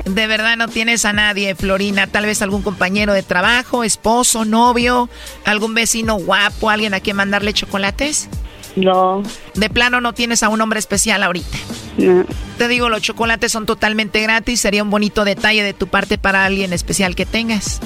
De 0.04 0.26
verdad 0.26 0.56
no 0.56 0.68
tienes 0.68 1.04
a 1.04 1.12
nadie, 1.12 1.54
Florina. 1.54 2.06
Tal 2.06 2.26
vez 2.26 2.42
algún 2.42 2.62
compañero 2.62 3.12
de 3.12 3.22
trabajo, 3.22 3.84
esposo, 3.84 4.44
novio, 4.44 5.08
algún 5.44 5.74
vecino 5.74 6.16
guapo, 6.16 6.70
alguien 6.70 6.94
a 6.94 7.00
quien 7.00 7.16
mandarle 7.16 7.52
chocolates. 7.52 8.28
No. 8.76 9.22
De 9.54 9.70
plano 9.70 10.00
no 10.00 10.14
tienes 10.14 10.42
a 10.42 10.48
un 10.48 10.60
hombre 10.60 10.78
especial 10.78 11.22
ahorita. 11.22 11.58
No. 11.98 12.24
Te 12.58 12.68
digo, 12.68 12.88
los 12.88 13.02
chocolates 13.02 13.52
son 13.52 13.66
totalmente 13.66 14.20
gratis. 14.20 14.60
Sería 14.60 14.82
un 14.82 14.90
bonito 14.90 15.24
detalle 15.24 15.62
de 15.62 15.74
tu 15.74 15.88
parte 15.88 16.18
para 16.18 16.44
alguien 16.44 16.72
especial 16.72 17.14
que 17.14 17.26
tengas. 17.26 17.80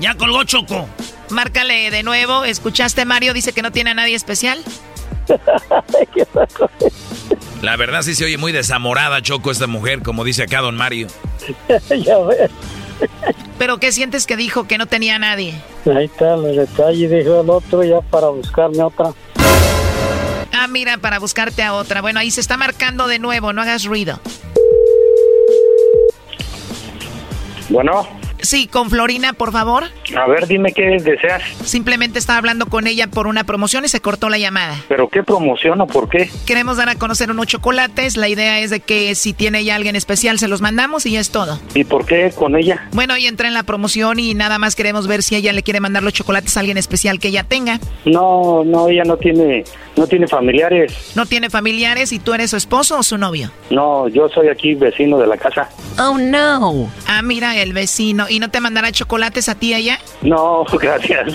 Ya 0.00 0.14
colgó 0.14 0.44
Choco. 0.44 0.88
Márcale 1.30 1.90
de 1.90 2.02
nuevo. 2.02 2.44
¿Escuchaste, 2.44 3.04
Mario? 3.04 3.34
Dice 3.34 3.52
que 3.52 3.62
no 3.62 3.72
tiene 3.72 3.90
a 3.90 3.94
nadie 3.94 4.14
especial. 4.14 4.62
La 7.62 7.76
verdad 7.76 8.02
sí 8.02 8.14
se 8.14 8.24
oye 8.26 8.36
muy 8.36 8.52
desamorada, 8.52 9.22
Choco, 9.22 9.50
esta 9.50 9.66
mujer, 9.66 10.02
como 10.02 10.22
dice 10.22 10.42
acá 10.42 10.60
don 10.60 10.76
Mario. 10.76 11.08
ya 11.88 12.18
ves. 12.18 12.50
¿Pero 13.58 13.78
qué 13.78 13.90
sientes 13.92 14.26
que 14.26 14.36
dijo 14.36 14.66
que 14.66 14.76
no 14.76 14.86
tenía 14.86 15.16
a 15.16 15.18
nadie? 15.18 15.54
Ahí 15.86 16.04
está 16.04 16.34
el 16.34 16.56
detalle, 16.56 17.08
dijo 17.08 17.40
el 17.40 17.50
otro 17.50 17.82
ya 17.82 18.00
para 18.02 18.28
buscarme 18.28 18.82
otra. 18.82 19.14
Ah, 20.52 20.66
mira, 20.68 20.98
para 20.98 21.18
buscarte 21.18 21.62
a 21.62 21.74
otra. 21.74 22.00
Bueno, 22.00 22.20
ahí 22.20 22.30
se 22.30 22.40
está 22.40 22.56
marcando 22.56 23.06
de 23.06 23.18
nuevo, 23.18 23.52
no 23.52 23.62
hagas 23.62 23.84
ruido. 23.84 24.20
Bueno. 27.68 28.23
Sí, 28.44 28.66
con 28.66 28.90
Florina, 28.90 29.32
por 29.32 29.52
favor. 29.52 29.84
A 30.16 30.26
ver, 30.26 30.46
dime 30.46 30.72
qué 30.72 30.98
deseas. 31.00 31.42
Simplemente 31.64 32.18
estaba 32.18 32.38
hablando 32.38 32.66
con 32.66 32.86
ella 32.86 33.06
por 33.08 33.26
una 33.26 33.44
promoción 33.44 33.84
y 33.84 33.88
se 33.88 34.00
cortó 34.00 34.28
la 34.28 34.38
llamada. 34.38 34.76
¿Pero 34.88 35.08
qué 35.08 35.22
promoción 35.22 35.80
o 35.80 35.86
por 35.86 36.08
qué? 36.08 36.30
Queremos 36.46 36.76
dar 36.76 36.88
a 36.88 36.94
conocer 36.96 37.30
unos 37.30 37.46
chocolates. 37.46 38.16
La 38.16 38.28
idea 38.28 38.60
es 38.60 38.70
de 38.70 38.80
que 38.80 39.14
si 39.14 39.32
tiene 39.32 39.60
ella 39.60 39.74
alguien 39.76 39.96
especial, 39.96 40.38
se 40.38 40.48
los 40.48 40.60
mandamos 40.60 41.06
y 41.06 41.12
ya 41.12 41.20
es 41.20 41.30
todo. 41.30 41.58
¿Y 41.74 41.84
por 41.84 42.04
qué 42.06 42.32
con 42.36 42.54
ella? 42.56 42.88
Bueno, 42.92 43.14
ella 43.14 43.28
entra 43.28 43.48
en 43.48 43.54
la 43.54 43.62
promoción 43.62 44.18
y 44.20 44.34
nada 44.34 44.58
más 44.58 44.76
queremos 44.76 45.06
ver 45.06 45.22
si 45.22 45.36
ella 45.36 45.52
le 45.52 45.62
quiere 45.62 45.80
mandar 45.80 46.02
los 46.02 46.12
chocolates 46.12 46.56
a 46.56 46.60
alguien 46.60 46.76
especial 46.76 47.18
que 47.18 47.28
ella 47.28 47.44
tenga. 47.44 47.80
No, 48.04 48.62
no, 48.64 48.88
ella 48.88 49.04
no 49.04 49.16
tiene, 49.16 49.64
no 49.96 50.06
tiene 50.06 50.28
familiares. 50.28 51.12
¿No 51.14 51.26
tiene 51.26 51.50
familiares 51.50 52.12
y 52.12 52.18
tú 52.18 52.34
eres 52.34 52.50
su 52.50 52.56
esposo 52.56 52.98
o 52.98 53.02
su 53.02 53.16
novio? 53.18 53.50
No, 53.70 54.08
yo 54.08 54.28
soy 54.28 54.48
aquí 54.48 54.74
vecino 54.74 55.18
de 55.18 55.26
la 55.26 55.36
casa. 55.36 55.70
Oh, 55.98 56.18
no. 56.18 56.90
Ah, 57.06 57.22
mira, 57.22 57.56
el 57.56 57.72
vecino. 57.72 58.26
¿Y 58.34 58.40
no 58.40 58.50
te 58.50 58.60
mandará 58.60 58.90
chocolates 58.90 59.48
a 59.48 59.54
ti 59.54 59.74
ella? 59.74 60.00
No, 60.20 60.64
gracias. 60.80 61.32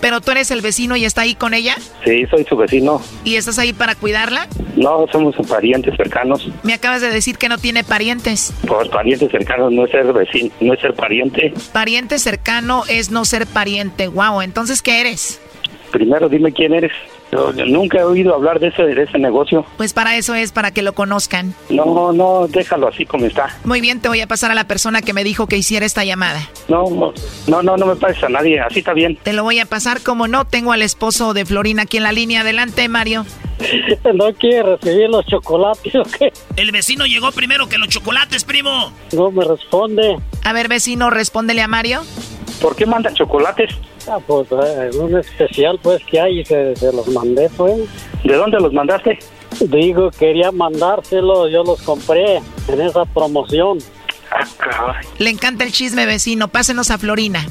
¿Pero 0.00 0.22
tú 0.22 0.30
eres 0.30 0.50
el 0.50 0.62
vecino 0.62 0.96
y 0.96 1.04
está 1.04 1.20
ahí 1.20 1.34
con 1.34 1.52
ella? 1.52 1.76
Sí, 2.02 2.24
soy 2.30 2.44
su 2.44 2.56
vecino. 2.56 3.02
¿Y 3.24 3.36
estás 3.36 3.58
ahí 3.58 3.74
para 3.74 3.94
cuidarla? 3.94 4.48
No, 4.74 5.04
somos 5.12 5.36
parientes 5.46 5.94
cercanos. 5.98 6.48
Me 6.62 6.72
acabas 6.72 7.02
de 7.02 7.10
decir 7.10 7.36
que 7.36 7.50
no 7.50 7.58
tiene 7.58 7.84
parientes. 7.84 8.54
Pues 8.66 8.88
parientes 8.88 9.30
cercanos 9.30 9.70
no 9.70 9.84
es 9.84 9.90
ser 9.90 10.10
vecino, 10.14 10.50
no 10.60 10.72
es 10.72 10.80
ser 10.80 10.94
pariente. 10.94 11.52
Pariente 11.74 12.18
cercano 12.18 12.84
es 12.88 13.10
no 13.10 13.26
ser 13.26 13.46
pariente. 13.46 14.08
Wow, 14.08 14.40
entonces 14.40 14.80
¿qué 14.80 15.02
eres? 15.02 15.42
Primero 15.90 16.30
dime 16.30 16.52
quién 16.54 16.72
eres. 16.72 16.92
Yo, 17.32 17.52
yo 17.52 17.66
nunca 17.66 17.98
he 17.98 18.04
oído 18.04 18.34
hablar 18.34 18.60
de 18.60 18.68
ese, 18.68 18.82
de 18.82 19.02
ese 19.02 19.18
negocio. 19.18 19.64
Pues 19.76 19.92
para 19.92 20.16
eso 20.16 20.34
es, 20.34 20.52
para 20.52 20.70
que 20.70 20.82
lo 20.82 20.92
conozcan. 20.92 21.54
No, 21.70 22.12
no, 22.12 22.46
déjalo 22.48 22.88
así 22.88 23.06
como 23.06 23.26
está. 23.26 23.56
Muy 23.64 23.80
bien, 23.80 24.00
te 24.00 24.08
voy 24.08 24.20
a 24.20 24.26
pasar 24.26 24.50
a 24.50 24.54
la 24.54 24.64
persona 24.66 25.02
que 25.02 25.12
me 25.12 25.24
dijo 25.24 25.46
que 25.46 25.56
hiciera 25.56 25.86
esta 25.86 26.04
llamada. 26.04 26.48
No, 26.68 26.84
no, 27.48 27.62
no, 27.62 27.76
no 27.76 27.86
me 27.86 27.96
pases 27.96 28.22
a 28.24 28.28
nadie, 28.28 28.60
así 28.60 28.80
está 28.80 28.92
bien. 28.92 29.18
Te 29.22 29.32
lo 29.32 29.42
voy 29.42 29.58
a 29.58 29.66
pasar 29.66 30.00
como 30.02 30.28
no. 30.28 30.44
Tengo 30.44 30.72
al 30.72 30.82
esposo 30.82 31.34
de 31.34 31.44
Florina 31.44 31.82
aquí 31.82 31.96
en 31.96 32.02
la 32.04 32.12
línea. 32.12 32.42
Adelante, 32.42 32.88
Mario. 32.88 33.24
¿No 34.14 34.32
quiere 34.34 34.76
recibir 34.76 35.08
los 35.08 35.24
chocolates 35.26 35.94
o 35.94 36.02
qué? 36.02 36.32
El 36.56 36.72
vecino 36.72 37.06
llegó 37.06 37.32
primero 37.32 37.68
que 37.68 37.78
los 37.78 37.88
chocolates, 37.88 38.44
primo. 38.44 38.92
No 39.12 39.30
me 39.30 39.44
responde. 39.44 40.18
A 40.42 40.52
ver, 40.52 40.68
vecino, 40.68 41.10
respóndele 41.10 41.62
a 41.62 41.68
Mario. 41.68 42.02
¿Por 42.64 42.74
qué 42.74 42.86
manda 42.86 43.12
chocolates? 43.12 43.76
Ah, 44.08 44.16
pues 44.26 44.48
eh, 44.50 44.88
un 44.98 45.18
especial 45.18 45.78
pues 45.82 46.02
que 46.06 46.18
hay 46.18 46.40
y 46.40 46.44
se, 46.46 46.74
se 46.74 46.90
los 46.94 47.06
mandé 47.08 47.50
pues. 47.58 47.74
¿De 48.24 48.34
dónde 48.36 48.58
los 48.58 48.72
mandaste? 48.72 49.18
Digo, 49.60 50.10
quería 50.10 50.50
mandárselos, 50.50 51.52
yo 51.52 51.62
los 51.62 51.82
compré 51.82 52.40
en 52.68 52.80
esa 52.80 53.04
promoción. 53.04 53.76
Ah, 54.30 54.94
Le 55.18 55.28
encanta 55.28 55.64
el 55.64 55.72
chisme, 55.72 56.06
vecino. 56.06 56.48
Pásenos 56.48 56.90
a 56.90 56.96
Florina. 56.96 57.46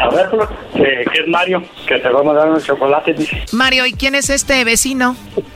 A 0.00 0.08
ver, 0.12 0.30
¿qué, 0.74 1.04
qué 1.12 1.20
es 1.20 1.28
Mario? 1.28 1.62
Que 1.86 2.00
te 2.00 2.08
va 2.08 2.18
a 2.18 2.24
mandar 2.24 2.48
unos 2.48 2.64
chocolates, 2.64 3.16
dice. 3.16 3.44
Mario, 3.52 3.86
¿y 3.86 3.92
quién 3.92 4.16
es 4.16 4.30
este 4.30 4.64
vecino? 4.64 5.14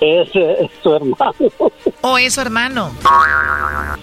es, 0.00 0.28
es 0.32 0.70
su 0.80 0.94
hermano. 0.94 1.34
¿O 2.02 2.18
es 2.18 2.34
su 2.34 2.40
hermano? 2.40 2.92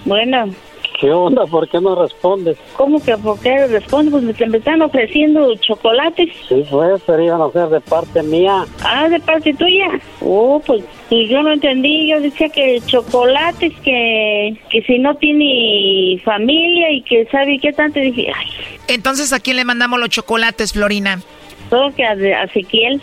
Bueno. 0.04 0.54
¿Qué 0.98 1.10
onda? 1.12 1.44
¿Por 1.46 1.68
qué 1.68 1.78
no 1.80 1.94
respondes? 1.94 2.56
¿Cómo 2.76 3.02
que 3.04 3.16
por 3.18 3.38
qué 3.40 3.66
respondes? 3.66 4.12
Pues 4.12 4.22
me, 4.24 4.32
te- 4.32 4.46
me 4.46 4.58
están 4.58 4.80
ofreciendo 4.80 5.54
chocolates. 5.56 6.30
Sí, 6.48 6.64
pues, 6.70 7.02
pero 7.06 7.22
iban 7.22 7.42
a 7.42 7.50
ser 7.50 7.68
de 7.68 7.80
parte 7.82 8.22
mía. 8.22 8.64
Ah, 8.82 9.06
de 9.08 9.20
parte 9.20 9.52
tuya. 9.52 9.88
Oh, 10.22 10.62
pues, 10.66 10.82
pues 11.10 11.28
yo 11.28 11.42
no 11.42 11.52
entendí. 11.52 12.08
Yo 12.10 12.20
decía 12.20 12.48
que 12.48 12.80
chocolates, 12.86 13.74
que, 13.84 14.56
que 14.70 14.82
si 14.82 14.98
no 14.98 15.14
tiene 15.16 16.18
familia 16.24 16.90
y 16.90 17.02
que 17.02 17.26
sabe 17.26 17.58
qué 17.60 17.72
tanto. 17.72 18.00
Dije, 18.00 18.28
ay, 18.34 18.48
Entonces, 18.88 19.32
¿a 19.34 19.40
quién 19.40 19.56
le 19.56 19.64
mandamos 19.64 20.00
los 20.00 20.08
chocolates, 20.08 20.72
Florina? 20.72 21.20
todo 21.68 21.92
que 21.94 22.04
a, 22.04 22.12
a 22.12 22.44
Ezequiel 22.44 23.02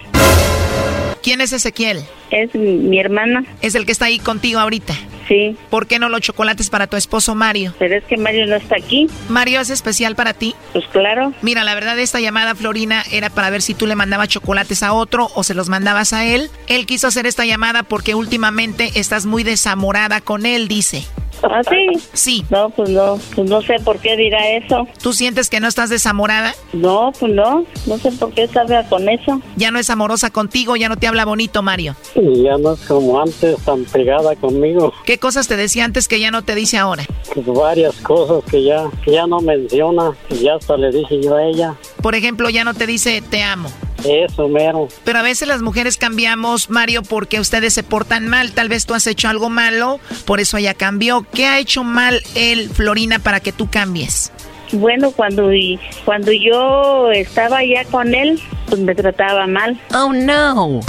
¿Quién 1.24 1.42
es 1.42 1.54
Ezequiel? 1.54 2.04
es 2.34 2.54
mi, 2.56 3.00
hermana. 3.00 3.46
Es 3.62 3.76
el 3.76 3.86
que 3.86 3.92
está 3.92 4.06
ahí 4.06 4.20
contigo 4.20 4.60
ahorita. 4.60 4.94
Sí. 5.28 5.56
¿Por 5.70 5.88
qué 5.88 6.00
no 6.00 6.10
los 6.10 6.22
chocolates 6.22 6.70
para 6.70 6.88
tu 6.88 6.98
esposo 6.98 7.36
Mario? 7.36 7.74
Pero 7.80 7.96
es 7.96 8.04
que 8.04 8.18
Mario 8.18 8.48
no 8.48 8.56
está 8.56 8.76
aquí. 8.76 9.08
¿Mario 9.30 9.62
es 9.62 9.70
especial 9.70 10.16
para 10.16 10.34
ti? 10.34 10.54
Pues 10.74 10.86
claro. 10.88 11.34
Mira, 11.42 11.64
la 11.64 11.76
verdad 11.76 11.98
esta 12.00 12.20
llamada, 12.20 12.56
Florina, 12.56 13.04
era 13.12 13.30
para 13.30 13.50
ver 13.50 13.62
si 13.62 13.74
tú 13.74 13.88
le 13.88 13.96
mandabas 13.96 14.28
chocolates 14.28 14.84
a 14.84 14.94
otro 14.94 15.30
o 15.36 15.44
se 15.44 15.54
los 15.54 15.70
mandabas 15.70 16.12
a 16.12 16.26
él. 16.26 16.50
Él 16.68 16.86
quiso 16.86 17.08
hacer 17.08 17.26
esta 17.26 17.46
llamada 17.46 17.84
porque 17.84 18.16
últimamente 18.16 18.92
estás 18.96 19.26
muy 19.26 19.44
desamorada 19.44 20.20
con 20.20 20.46
él, 20.46 20.68
dice. 20.68 21.06
¿Ah, 21.44 21.62
sí? 21.64 22.00
Sí. 22.14 22.46
No, 22.50 22.70
pues 22.70 22.90
no. 22.90 23.20
Pues 23.36 23.50
no 23.50 23.62
sé 23.62 23.76
por 23.84 24.00
qué 24.00 24.16
dirá 24.16 24.50
eso. 24.50 24.88
¿Tú 25.02 25.14
sientes 25.14 25.50
que 25.50 25.60
no 25.60 25.68
estás 25.68 25.90
desamorada? 25.90 26.54
No, 26.74 27.12
pues 27.20 27.34
no. 27.34 27.66
No 27.86 27.98
sé 27.98 28.12
por 28.12 28.34
qué 28.34 28.48
sabe 28.48 28.84
con 28.90 29.10
eso. 29.10 29.42
Ya 29.56 29.72
no 29.72 29.80
es 29.80 29.90
amorosa 29.90 30.30
contigo, 30.30 30.76
ya 30.76 30.90
no 30.90 30.98
te 30.98 31.08
habla 31.08 31.26
bonito, 31.26 31.62
Mario. 31.62 31.96
Y 32.16 32.44
ya 32.44 32.58
no 32.58 32.74
es 32.74 32.80
como 32.82 33.22
antes 33.22 33.58
tan 33.66 33.84
pegada 33.86 34.36
conmigo. 34.36 34.94
¿Qué 35.06 35.18
cosas 35.18 35.48
te 35.48 35.58
decía 35.58 35.86
antes 35.86 36.08
que 36.08 36.20
ya 36.20 36.32
no 36.32 36.44
te 36.44 36.56
dice 36.56 36.78
ahora? 36.78 37.04
Pues 37.34 37.46
varias 37.46 37.96
cosas 37.98 38.44
que 38.50 38.64
ya, 38.64 38.90
que 39.04 39.12
ya 39.12 39.28
no 39.28 39.40
menciona. 39.40 40.12
Y 40.30 40.40
ya 40.40 40.56
hasta 40.56 40.78
le 40.78 40.92
dije 40.92 41.22
yo 41.22 41.36
a 41.36 41.44
ella. 41.44 41.76
Por 42.02 42.16
ejemplo, 42.16 42.50
ya 42.50 42.64
no 42.64 42.74
te 42.74 42.88
dice 42.88 43.22
te 43.30 43.44
amo. 43.44 43.70
Eso, 44.06 44.48
mero. 44.48 44.88
Pero 45.04 45.20
a 45.20 45.22
veces 45.22 45.48
las 45.48 45.62
mujeres 45.62 45.98
cambiamos, 45.98 46.70
Mario, 46.70 47.04
porque 47.04 47.40
ustedes 47.40 47.74
se 47.74 47.84
portan 47.84 48.28
mal. 48.28 48.52
Tal 48.54 48.70
vez 48.70 48.86
tú 48.86 48.94
has 48.94 49.08
hecho 49.08 49.30
algo 49.30 49.50
malo, 49.50 50.00
por 50.26 50.40
eso 50.40 50.58
ella 50.58 50.74
cambió. 50.74 51.26
¿Qué 51.34 51.46
ha 51.48 51.60
hecho 51.60 51.84
mal 51.84 52.22
él, 52.36 52.70
Florina, 52.74 53.20
para 53.20 53.40
que 53.40 53.52
tú 53.52 53.70
cambies? 53.70 54.32
Bueno, 54.72 55.12
cuando, 55.12 55.54
y- 55.54 55.80
cuando 56.04 56.32
yo 56.32 57.12
estaba 57.12 57.64
ya 57.64 57.86
con 57.86 58.14
él, 58.16 58.42
pues 58.68 58.82
me 58.82 58.96
trataba 58.96 59.46
mal. 59.48 59.80
Oh, 59.94 60.12
no. 60.14 60.80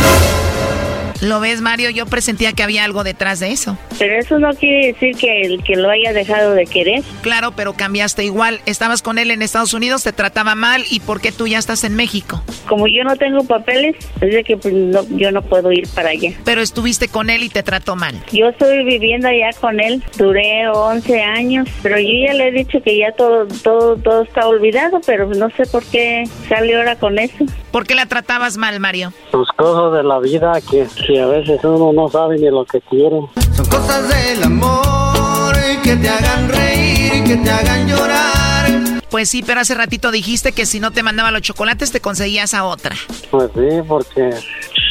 ¿Lo 1.21 1.41
ves, 1.41 1.61
Mario? 1.61 1.91
Yo 1.91 2.07
presentía 2.07 2.53
que 2.53 2.62
había 2.62 2.85
algo 2.85 3.05
detrás 3.05 3.41
de 3.41 3.53
eso. 3.53 3.79
Pero 3.99 4.19
eso 4.19 4.39
no 4.39 4.53
quiere 4.55 4.89
decir 4.93 5.17
que, 5.17 5.43
el 5.43 5.62
que 5.62 5.77
lo 5.77 5.89
haya 5.91 6.12
dejado 6.12 6.53
de 6.53 6.67
querer. 6.67 7.03
Claro, 7.23 7.53
pero 7.57 7.73
cambiaste 7.75 8.25
igual. 8.25 8.61
Estabas 8.67 9.01
con 9.03 9.19
él 9.19 9.31
en 9.31 9.41
Estados 9.43 9.73
Unidos, 9.75 10.03
te 10.03 10.12
trataba 10.12 10.55
mal. 10.55 10.85
¿Y 10.91 11.01
por 11.01 11.21
qué 11.21 11.33
tú 11.33 11.47
ya 11.47 11.59
estás 11.59 11.85
en 11.85 11.95
México? 11.97 12.43
Como 12.69 12.87
yo 12.89 13.05
no 13.05 13.17
tengo 13.17 13.45
papeles, 13.45 13.97
es 14.21 14.35
de 14.35 14.45
que 14.45 14.57
pues, 14.57 14.75
no- 14.75 15.05
yo 15.17 15.31
no 15.33 15.43
puedo 15.43 15.73
ir 15.73 15.89
para 15.95 16.11
allá. 16.11 16.33
Pero 16.45 16.61
estuviste 16.61 17.09
con 17.09 17.31
él 17.31 17.43
y 17.43 17.49
te 17.49 17.62
trató 17.62 17.97
mal. 17.97 18.23
Yo 18.33 18.49
estoy 18.49 18.85
viviendo 18.85 19.29
allá 19.29 19.51
con 19.61 19.81
él, 19.81 20.03
duré 20.19 20.69
11 20.69 21.23
años, 21.23 21.69
pero 21.83 21.99
yo 21.99 22.09
ya 22.27 22.35
le 22.35 22.49
he 22.49 22.53
dicho 22.53 22.83
que 22.83 22.99
ya 22.99 23.12
todo, 23.12 23.47
todo, 23.62 23.97
todo 23.97 24.23
está 24.23 24.47
olvidado, 24.47 25.01
pero 25.07 25.27
no 25.29 25.49
sé 25.51 25.65
por 25.67 25.85
qué 25.87 26.25
sale 26.49 26.77
ahora 26.77 26.97
con 26.97 27.19
eso. 27.19 27.45
¿Por 27.71 27.87
qué 27.87 27.95
la 27.95 28.07
tratabas 28.07 28.57
mal, 28.57 28.79
Mario? 28.81 29.12
Sus 29.31 29.49
cosas 29.53 29.97
de 29.99 30.05
la 30.05 30.19
vida 30.21 30.53
que, 30.71 30.87
que 31.07 31.21
a 31.21 31.27
veces 31.27 31.61
uno 31.65 31.93
no 31.93 32.09
sabe 32.09 32.39
ni 32.39 32.49
lo 32.51 32.65
que 32.65 32.81
quiere. 32.81 33.21
Son 33.57 33.67
cosas 33.67 34.09
del 34.09 34.43
amor 34.43 35.55
que 35.83 35.97
te 35.97 36.09
hagan 36.09 36.49
reír 36.49 37.13
y 37.15 37.25
que 37.25 37.37
te 37.37 37.51
hagan 37.51 37.87
llorar. 37.87 38.71
Pues 39.11 39.29
sí, 39.29 39.45
pero 39.47 39.61
hace 39.61 39.75
ratito 39.75 40.11
dijiste 40.11 40.53
que 40.53 40.67
si 40.67 40.81
no 40.81 40.91
te 40.91 41.03
mandaba 41.03 41.31
los 41.31 41.43
chocolates 41.43 41.93
te 41.93 42.01
conseguías 42.01 42.53
a 42.55 42.65
otra. 42.65 42.97
Pues 43.31 43.51
sí, 43.55 43.83
porque 43.87 44.31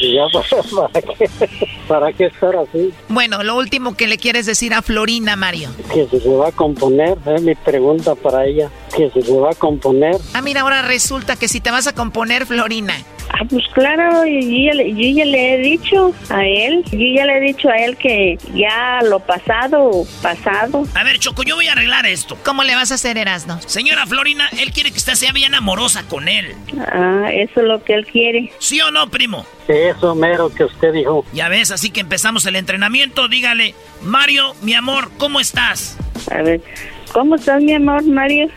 ya 0.00 0.26
para 0.76 1.02
qué, 1.02 1.30
para 1.86 2.12
qué 2.12 2.26
estar 2.26 2.56
así. 2.56 2.92
Bueno, 3.08 3.42
lo 3.42 3.56
último 3.56 3.96
que 3.96 4.06
le 4.06 4.16
quieres 4.16 4.46
decir 4.46 4.72
a 4.72 4.82
Florina, 4.82 5.36
Mario. 5.36 5.68
Que 5.92 6.06
si 6.06 6.20
se 6.20 6.28
va 6.30 6.48
a 6.48 6.52
componer, 6.52 7.18
es 7.26 7.42
mi 7.42 7.54
pregunta 7.54 8.14
para 8.14 8.46
ella. 8.46 8.70
Que 8.96 9.10
si 9.10 9.20
se 9.20 9.38
va 9.38 9.50
a 9.50 9.54
componer. 9.54 10.16
Ah, 10.32 10.40
mira, 10.40 10.62
ahora 10.62 10.82
resulta 10.82 11.36
que 11.36 11.48
si 11.48 11.60
te 11.60 11.70
vas 11.70 11.86
a 11.86 11.94
componer, 11.94 12.46
Florina. 12.46 12.94
Ah, 13.36 13.44
pues 13.50 13.64
claro, 13.72 14.24
yo 14.26 14.40
ya, 14.40 14.74
le, 14.74 14.92
yo 14.92 15.16
ya 15.16 15.24
le 15.24 15.54
he 15.54 15.58
dicho 15.58 16.14
a 16.30 16.46
él, 16.46 16.84
yo 16.92 16.98
ya 17.16 17.26
le 17.26 17.38
he 17.38 17.40
dicho 17.40 17.68
a 17.68 17.76
él 17.78 17.96
que 17.96 18.38
ya 18.54 19.00
lo 19.02 19.18
pasado, 19.18 20.06
pasado. 20.22 20.84
A 20.94 21.02
ver, 21.02 21.18
Choco, 21.18 21.42
yo 21.42 21.56
voy 21.56 21.66
a 21.66 21.72
arreglar 21.72 22.06
esto. 22.06 22.38
¿Cómo 22.44 22.62
le 22.62 22.76
vas 22.76 22.92
a 22.92 22.94
hacer, 22.94 23.18
Erasno? 23.18 23.60
Señora 23.66 24.06
Florina, 24.06 24.48
él 24.60 24.70
quiere 24.70 24.92
que 24.92 24.98
usted 24.98 25.14
sea 25.14 25.32
bien 25.32 25.56
amorosa 25.56 26.04
con 26.06 26.28
él. 26.28 26.54
Ah, 26.78 27.28
eso 27.32 27.60
es 27.60 27.66
lo 27.66 27.82
que 27.82 27.94
él 27.94 28.06
quiere. 28.06 28.52
¿Sí 28.60 28.80
o 28.80 28.92
no, 28.92 29.10
primo? 29.10 29.44
Eso 29.66 30.14
mero 30.14 30.54
que 30.54 30.64
usted 30.64 30.92
dijo. 30.92 31.24
Ya 31.32 31.48
ves, 31.48 31.72
así 31.72 31.90
que 31.90 32.02
empezamos 32.02 32.46
el 32.46 32.54
entrenamiento. 32.54 33.26
Dígale, 33.26 33.74
Mario, 34.02 34.54
mi 34.62 34.74
amor, 34.74 35.10
¿cómo 35.18 35.40
estás? 35.40 35.98
A 36.30 36.40
ver, 36.42 36.60
¿cómo 37.12 37.34
estás, 37.34 37.60
mi 37.60 37.74
amor, 37.74 38.04
Mario? 38.04 38.48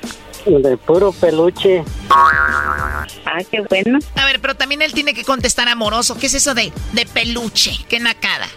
De 0.47 0.77
puro 0.77 1.11
peluche. 1.11 1.83
Ah, 2.09 3.05
qué 3.51 3.61
bueno. 3.69 3.99
A 4.15 4.25
ver, 4.25 4.39
pero 4.39 4.55
también 4.55 4.81
él 4.81 4.93
tiene 4.93 5.13
que 5.13 5.25
contestar 5.25 5.67
amoroso. 5.67 6.17
¿Qué 6.17 6.27
es 6.27 6.35
eso 6.35 6.53
de, 6.53 6.71
de 6.93 7.05
peluche? 7.05 7.71
Qué 7.89 7.99
nacada. 7.99 8.47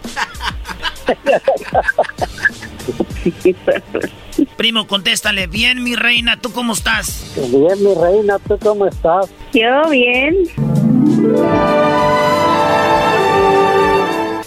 Primo, 4.57 4.87
contéstale. 4.87 5.47
Bien, 5.47 5.83
mi 5.83 5.95
reina, 5.95 6.39
¿tú 6.39 6.51
cómo 6.53 6.73
estás? 6.73 7.33
Bien, 7.35 7.83
mi 7.83 7.93
reina, 7.93 8.39
¿tú 8.39 8.57
cómo 8.57 8.87
estás? 8.87 9.29
Yo 9.53 9.89
bien. 9.89 10.35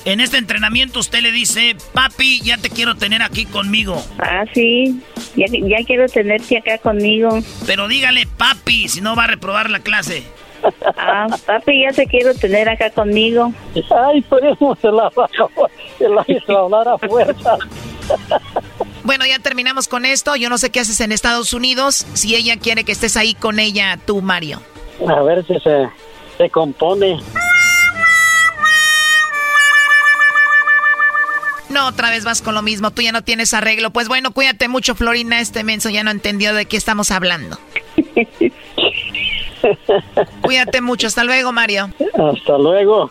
En 0.05 0.21
este 0.21 0.37
entrenamiento 0.37 1.01
usted 1.01 1.21
le 1.21 1.33
dice, 1.33 1.77
papi, 1.95 2.41
ya 2.43 2.59
te 2.59 2.69
quiero 2.69 2.95
tener 2.95 3.23
aquí 3.23 3.47
conmigo. 3.47 4.05
Ah, 4.19 4.45
sí. 4.53 5.01
Ya, 5.35 5.47
ya 5.49 5.85
quiero 5.87 6.07
tenerte 6.09 6.59
acá 6.59 6.77
conmigo. 6.79 7.39
Pero 7.67 7.89
dígale, 7.89 8.27
papi, 8.27 8.89
si 8.89 9.01
no 9.01 9.17
va 9.17 9.25
a 9.25 9.29
reprobar 9.29 9.71
la 9.71 9.81
clase. 9.81 10.23
Ah, 10.97 11.27
papi, 11.47 11.83
ya 11.83 11.93
te 11.93 12.07
quiero 12.07 12.35
tener 12.35 12.69
acá 12.69 12.91
conmigo. 12.91 13.53
Ay, 13.75 14.21
primo, 14.23 14.77
se 14.81 14.89
la, 14.91 15.11
se 15.99 16.09
la 16.09 16.25
hizo 16.27 16.59
hablar 16.59 16.89
a 16.89 16.99
fuerza. 16.99 17.57
Bueno, 19.05 19.25
ya 19.27 19.39
terminamos 19.39 19.89
con 19.89 20.05
esto. 20.05 20.37
Yo 20.37 20.51
no 20.51 20.59
sé 20.59 20.71
qué 20.71 20.81
haces 20.81 21.01
en 21.01 21.13
Estados 21.13 21.55
Unidos. 21.55 22.07
Si 22.13 22.35
ella 22.35 22.59
quiere 22.59 22.85
que 22.85 22.93
estés 22.93 23.17
ahí 23.17 23.35
con 23.35 23.59
ella, 23.59 23.99
tú, 24.07 24.21
Mario. 24.21 24.61
A 25.09 25.23
ver 25.23 25.47
si 25.47 25.59
se, 25.61 25.89
se 26.39 26.51
compone. 26.51 27.19
No, 31.69 31.89
otra 31.89 32.11
vez 32.11 32.25
vas 32.25 32.43
con 32.43 32.55
lo 32.55 32.63
mismo. 32.63 32.91
Tú 32.91 33.03
ya 33.03 33.13
no 33.13 33.23
tienes 33.23 33.55
arreglo. 33.55 33.91
Pues 33.91 34.09
bueno, 34.09 34.33
cuídate 34.33 34.69
mucho, 34.69 34.95
Florina. 34.95 35.41
Este 35.41 35.65
menso 35.65 35.91
ya 35.91 36.05
no 36.05 36.11
entendió 36.11 36.55
de 36.55 36.67
qué 36.67 36.77
estamos 36.77 37.11
hablando. 37.11 37.59
cuídate 40.43 40.81
mucho. 40.81 41.07
Hasta 41.07 41.25
luego, 41.25 41.53
Mario. 41.53 41.91
Hasta 42.15 42.59
luego. 42.59 43.11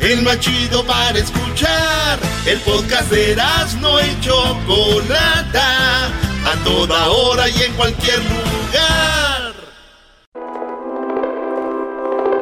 el 0.00 0.22
más 0.22 0.40
chido 0.40 0.84
para 0.84 1.18
escuchar. 1.18 2.18
El 2.46 2.58
podcast 2.60 3.10
de 3.10 3.32
Erasmo 3.32 3.98
y 4.00 4.20
Chocolata, 4.20 6.06
a 6.06 6.64
toda 6.64 7.08
hora 7.08 7.48
y 7.48 7.62
en 7.62 7.72
cualquier 7.74 8.18
lugar. 8.18 9.54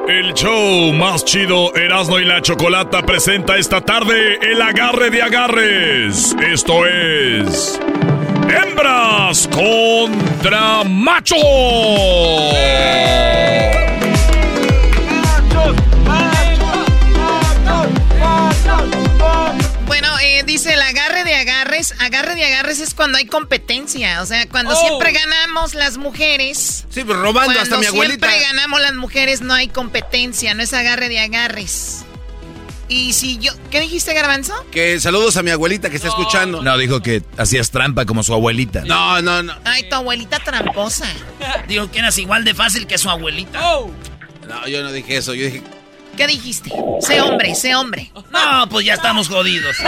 El 0.08 0.34
show 0.34 0.92
más 0.92 1.24
chido 1.24 1.74
Erasmo 1.74 2.20
y 2.20 2.24
la 2.24 2.40
Chocolata 2.40 3.04
presenta 3.04 3.56
esta 3.56 3.80
tarde 3.80 4.38
el 4.40 4.62
agarre 4.62 5.10
de 5.10 5.22
agarres. 5.22 6.36
Esto 6.40 6.86
es... 6.86 7.80
Hembras 8.48 9.48
contra 9.48 10.84
machos. 10.84 11.42
dice 13.96 14.15
agarres. 21.92 22.16
Agarre 22.16 22.34
de 22.34 22.44
agarres 22.44 22.80
es 22.80 22.94
cuando 22.94 23.18
hay 23.18 23.26
competencia. 23.26 24.22
O 24.22 24.26
sea, 24.26 24.48
cuando 24.48 24.74
oh. 24.74 24.80
siempre 24.80 25.12
ganamos 25.12 25.74
las 25.74 25.98
mujeres. 25.98 26.84
Sí, 26.88 27.02
pero 27.06 27.20
robando 27.22 27.58
hasta 27.60 27.76
mi 27.78 27.86
abuelita. 27.86 28.28
Siempre 28.28 28.46
ganamos 28.46 28.80
las 28.80 28.94
mujeres, 28.94 29.40
no 29.40 29.54
hay 29.54 29.68
competencia, 29.68 30.54
no 30.54 30.62
es 30.62 30.72
agarre 30.72 31.08
de 31.08 31.20
agarres. 31.20 32.04
Y 32.88 33.12
si 33.12 33.38
yo. 33.38 33.52
¿Qué 33.70 33.80
dijiste, 33.80 34.14
Garbanzo? 34.14 34.54
Que 34.70 35.00
saludos 35.00 35.36
a 35.36 35.42
mi 35.42 35.50
abuelita 35.50 35.90
que 35.90 35.96
está 35.96 36.08
escuchando. 36.08 36.62
No, 36.62 36.78
dijo 36.78 37.02
que 37.02 37.22
hacías 37.36 37.70
trampa 37.70 38.06
como 38.06 38.22
su 38.22 38.32
abuelita. 38.32 38.82
No, 38.82 39.20
no, 39.22 39.42
no. 39.42 39.54
Ay, 39.64 39.88
tu 39.88 39.96
abuelita 39.96 40.38
tramposa. 40.38 41.06
Digo 41.68 41.90
que 41.90 41.98
eras 41.98 42.16
igual 42.18 42.44
de 42.44 42.54
fácil 42.54 42.86
que 42.86 42.96
su 42.96 43.10
abuelita. 43.10 43.58
Oh. 43.62 43.90
No, 44.48 44.68
yo 44.68 44.82
no 44.82 44.92
dije 44.92 45.16
eso. 45.16 45.34
Yo 45.34 45.46
dije 45.46 45.62
¿Qué 46.16 46.26
dijiste? 46.26 46.70
Sé 47.00 47.20
hombre, 47.20 47.54
sé 47.54 47.74
hombre. 47.74 48.10
No, 48.32 48.68
pues 48.70 48.86
ya 48.86 48.94
estamos 48.94 49.28
jodidos. 49.28 49.76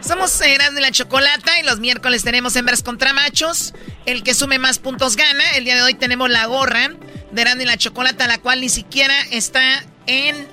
Somos 0.00 0.38
Eras 0.42 0.74
de 0.74 0.82
la 0.82 0.90
Chocolata 0.90 1.58
y 1.58 1.62
los 1.62 1.80
miércoles 1.80 2.24
tenemos 2.24 2.54
hembras 2.56 2.82
contra 2.82 3.12
machos. 3.12 3.72
El 4.04 4.22
que 4.22 4.34
sume 4.34 4.58
más 4.58 4.78
puntos 4.78 5.16
gana. 5.16 5.42
El 5.52 5.64
día 5.64 5.76
de 5.76 5.82
hoy 5.82 5.94
tenemos 5.94 6.28
la 6.28 6.44
gorra 6.46 6.90
de 7.30 7.42
Eras 7.42 7.56
de 7.56 7.64
la 7.64 7.78
Chocolata, 7.78 8.26
la 8.26 8.38
cual 8.38 8.60
ni 8.60 8.68
siquiera 8.68 9.14
está 9.30 9.82
en 10.06 10.46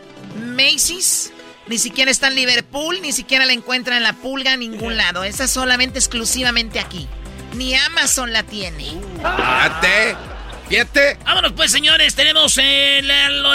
Macy's, 0.55 1.31
ni 1.67 1.77
siquiera 1.77 2.09
está 2.09 2.29
en 2.29 2.35
Liverpool, 2.35 3.01
ni 3.01 3.11
siquiera 3.11 3.45
la 3.45 3.53
encuentra 3.53 3.97
en 3.97 4.03
la 4.03 4.13
pulga, 4.13 4.53
en 4.53 4.61
ningún 4.61 4.95
lado. 4.95 5.23
Esa 5.25 5.47
solamente 5.47 5.99
exclusivamente 5.99 6.79
aquí. 6.79 7.07
Ni 7.53 7.75
Amazon 7.75 8.31
la 8.31 8.43
tiene. 8.43 8.97
¡Fíjate! 9.17 10.30
¡Fíjate! 10.71 11.17
Vámonos 11.25 11.51
pues, 11.51 11.69
señores. 11.69 12.15
Tenemos 12.15 12.57
el, 12.57 13.05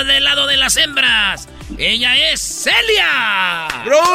del 0.06 0.22
lado 0.22 0.46
de 0.46 0.58
las 0.58 0.76
hembras. 0.76 1.48
Ella 1.78 2.14
es 2.30 2.42
Celia. 2.42 3.68
¡Bravo! 3.86 4.12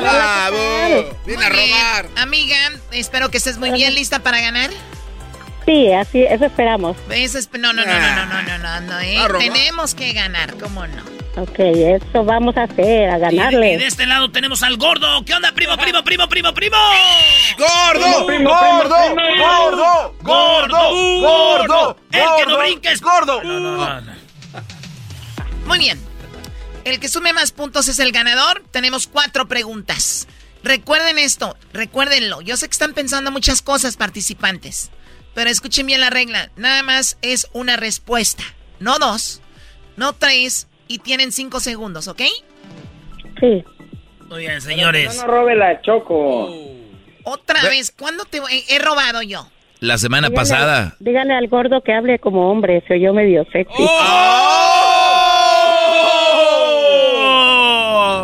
¡Bravo! 0.00 1.18
Viene 1.24 1.44
a 1.44 1.48
robar. 1.50 2.08
amiga, 2.16 2.56
espero 2.90 3.30
que 3.30 3.36
estés 3.36 3.58
muy 3.58 3.70
bien 3.70 3.94
lista 3.94 4.18
para 4.24 4.40
ganar. 4.40 4.70
Sí, 5.66 5.92
así, 5.92 6.24
eso 6.24 6.46
esperamos. 6.46 6.96
Eso 7.10 7.38
es, 7.38 7.48
no, 7.52 7.72
no, 7.72 7.84
no, 7.84 7.84
no, 7.84 8.26
no, 8.26 8.42
no, 8.42 8.58
no, 8.58 8.80
no, 8.80 9.00
¿eh? 9.00 9.18
Tenemos 9.38 9.94
que 9.94 10.12
ganar, 10.14 10.56
¿cómo 10.58 10.84
no? 10.88 11.15
Ok, 11.38 11.58
eso 11.58 12.24
vamos 12.24 12.56
a 12.56 12.62
hacer, 12.62 13.10
a 13.10 13.18
ganarle. 13.18 13.74
Y 13.74 13.76
de, 13.76 13.86
este 13.86 14.06
lado 14.06 14.30
tenemos 14.30 14.62
al 14.62 14.78
gordo. 14.78 15.22
¿Qué 15.26 15.34
onda, 15.34 15.52
primo, 15.52 15.76
primo, 15.76 16.02
primo, 16.02 16.26
primo, 16.28 16.54
primo? 16.54 16.76
¡Gordo! 17.58 18.24
¡Gordo! 18.24 18.96
¡Gordo! 19.38 20.14
¡Gordo! 20.22 21.20
¡Gordo! 21.20 21.96
El 22.10 22.24
que 22.38 22.46
no 22.46 22.58
brinca 22.58 22.90
es 22.90 23.02
gordo. 23.02 23.42
Muy 25.66 25.78
bien. 25.78 26.00
El 26.84 27.00
que 27.00 27.08
sume 27.08 27.34
más 27.34 27.52
puntos 27.52 27.88
es 27.88 27.98
el 27.98 28.12
ganador. 28.12 28.62
Tenemos 28.70 29.06
cuatro 29.06 29.46
preguntas. 29.46 30.26
Recuerden 30.62 31.18
esto, 31.18 31.54
recuérdenlo. 31.74 32.40
Yo 32.40 32.56
sé 32.56 32.66
que 32.66 32.72
están 32.72 32.94
pensando 32.94 33.30
muchas 33.30 33.60
cosas, 33.60 33.98
participantes. 33.98 34.90
Pero 35.34 35.50
escuchen 35.50 35.86
bien 35.86 36.00
la 36.00 36.08
regla. 36.08 36.50
Nada 36.56 36.82
más 36.82 37.18
es 37.20 37.48
una 37.52 37.76
respuesta. 37.76 38.42
No 38.80 38.98
dos, 38.98 39.42
no 39.96 40.14
tres, 40.14 40.66
y 40.88 40.98
tienen 40.98 41.32
cinco 41.32 41.60
segundos, 41.60 42.08
¿ok? 42.08 42.22
Sí. 43.40 43.64
Muy 44.28 44.40
bien, 44.40 44.60
señores. 44.60 45.16
No, 45.16 45.22
no 45.22 45.28
robe 45.28 45.54
la 45.54 45.80
choco. 45.82 46.48
Otra 47.24 47.62
vez, 47.64 47.90
¿cuándo 47.90 48.24
te 48.24 48.40
he, 48.68 48.78
robado 48.78 49.22
yo? 49.22 49.48
La 49.80 49.98
semana 49.98 50.30
pasada. 50.30 50.96
Díganle 51.00 51.34
al 51.34 51.48
gordo 51.48 51.82
que 51.82 51.92
hable 51.92 52.18
como 52.18 52.50
hombre, 52.50 52.82
se 52.86 52.94
oyó 52.94 53.12
medio 53.12 53.44
sexy. 53.52 53.74
¡Oh! 53.78 54.76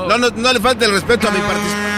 No, 0.08 0.18
no, 0.18 0.28
no, 0.30 0.52
le 0.52 0.60
falta 0.60 0.84
el 0.84 0.92
respeto 0.92 1.28
a 1.28 1.30
mi 1.30 1.38
participante. 1.40 1.92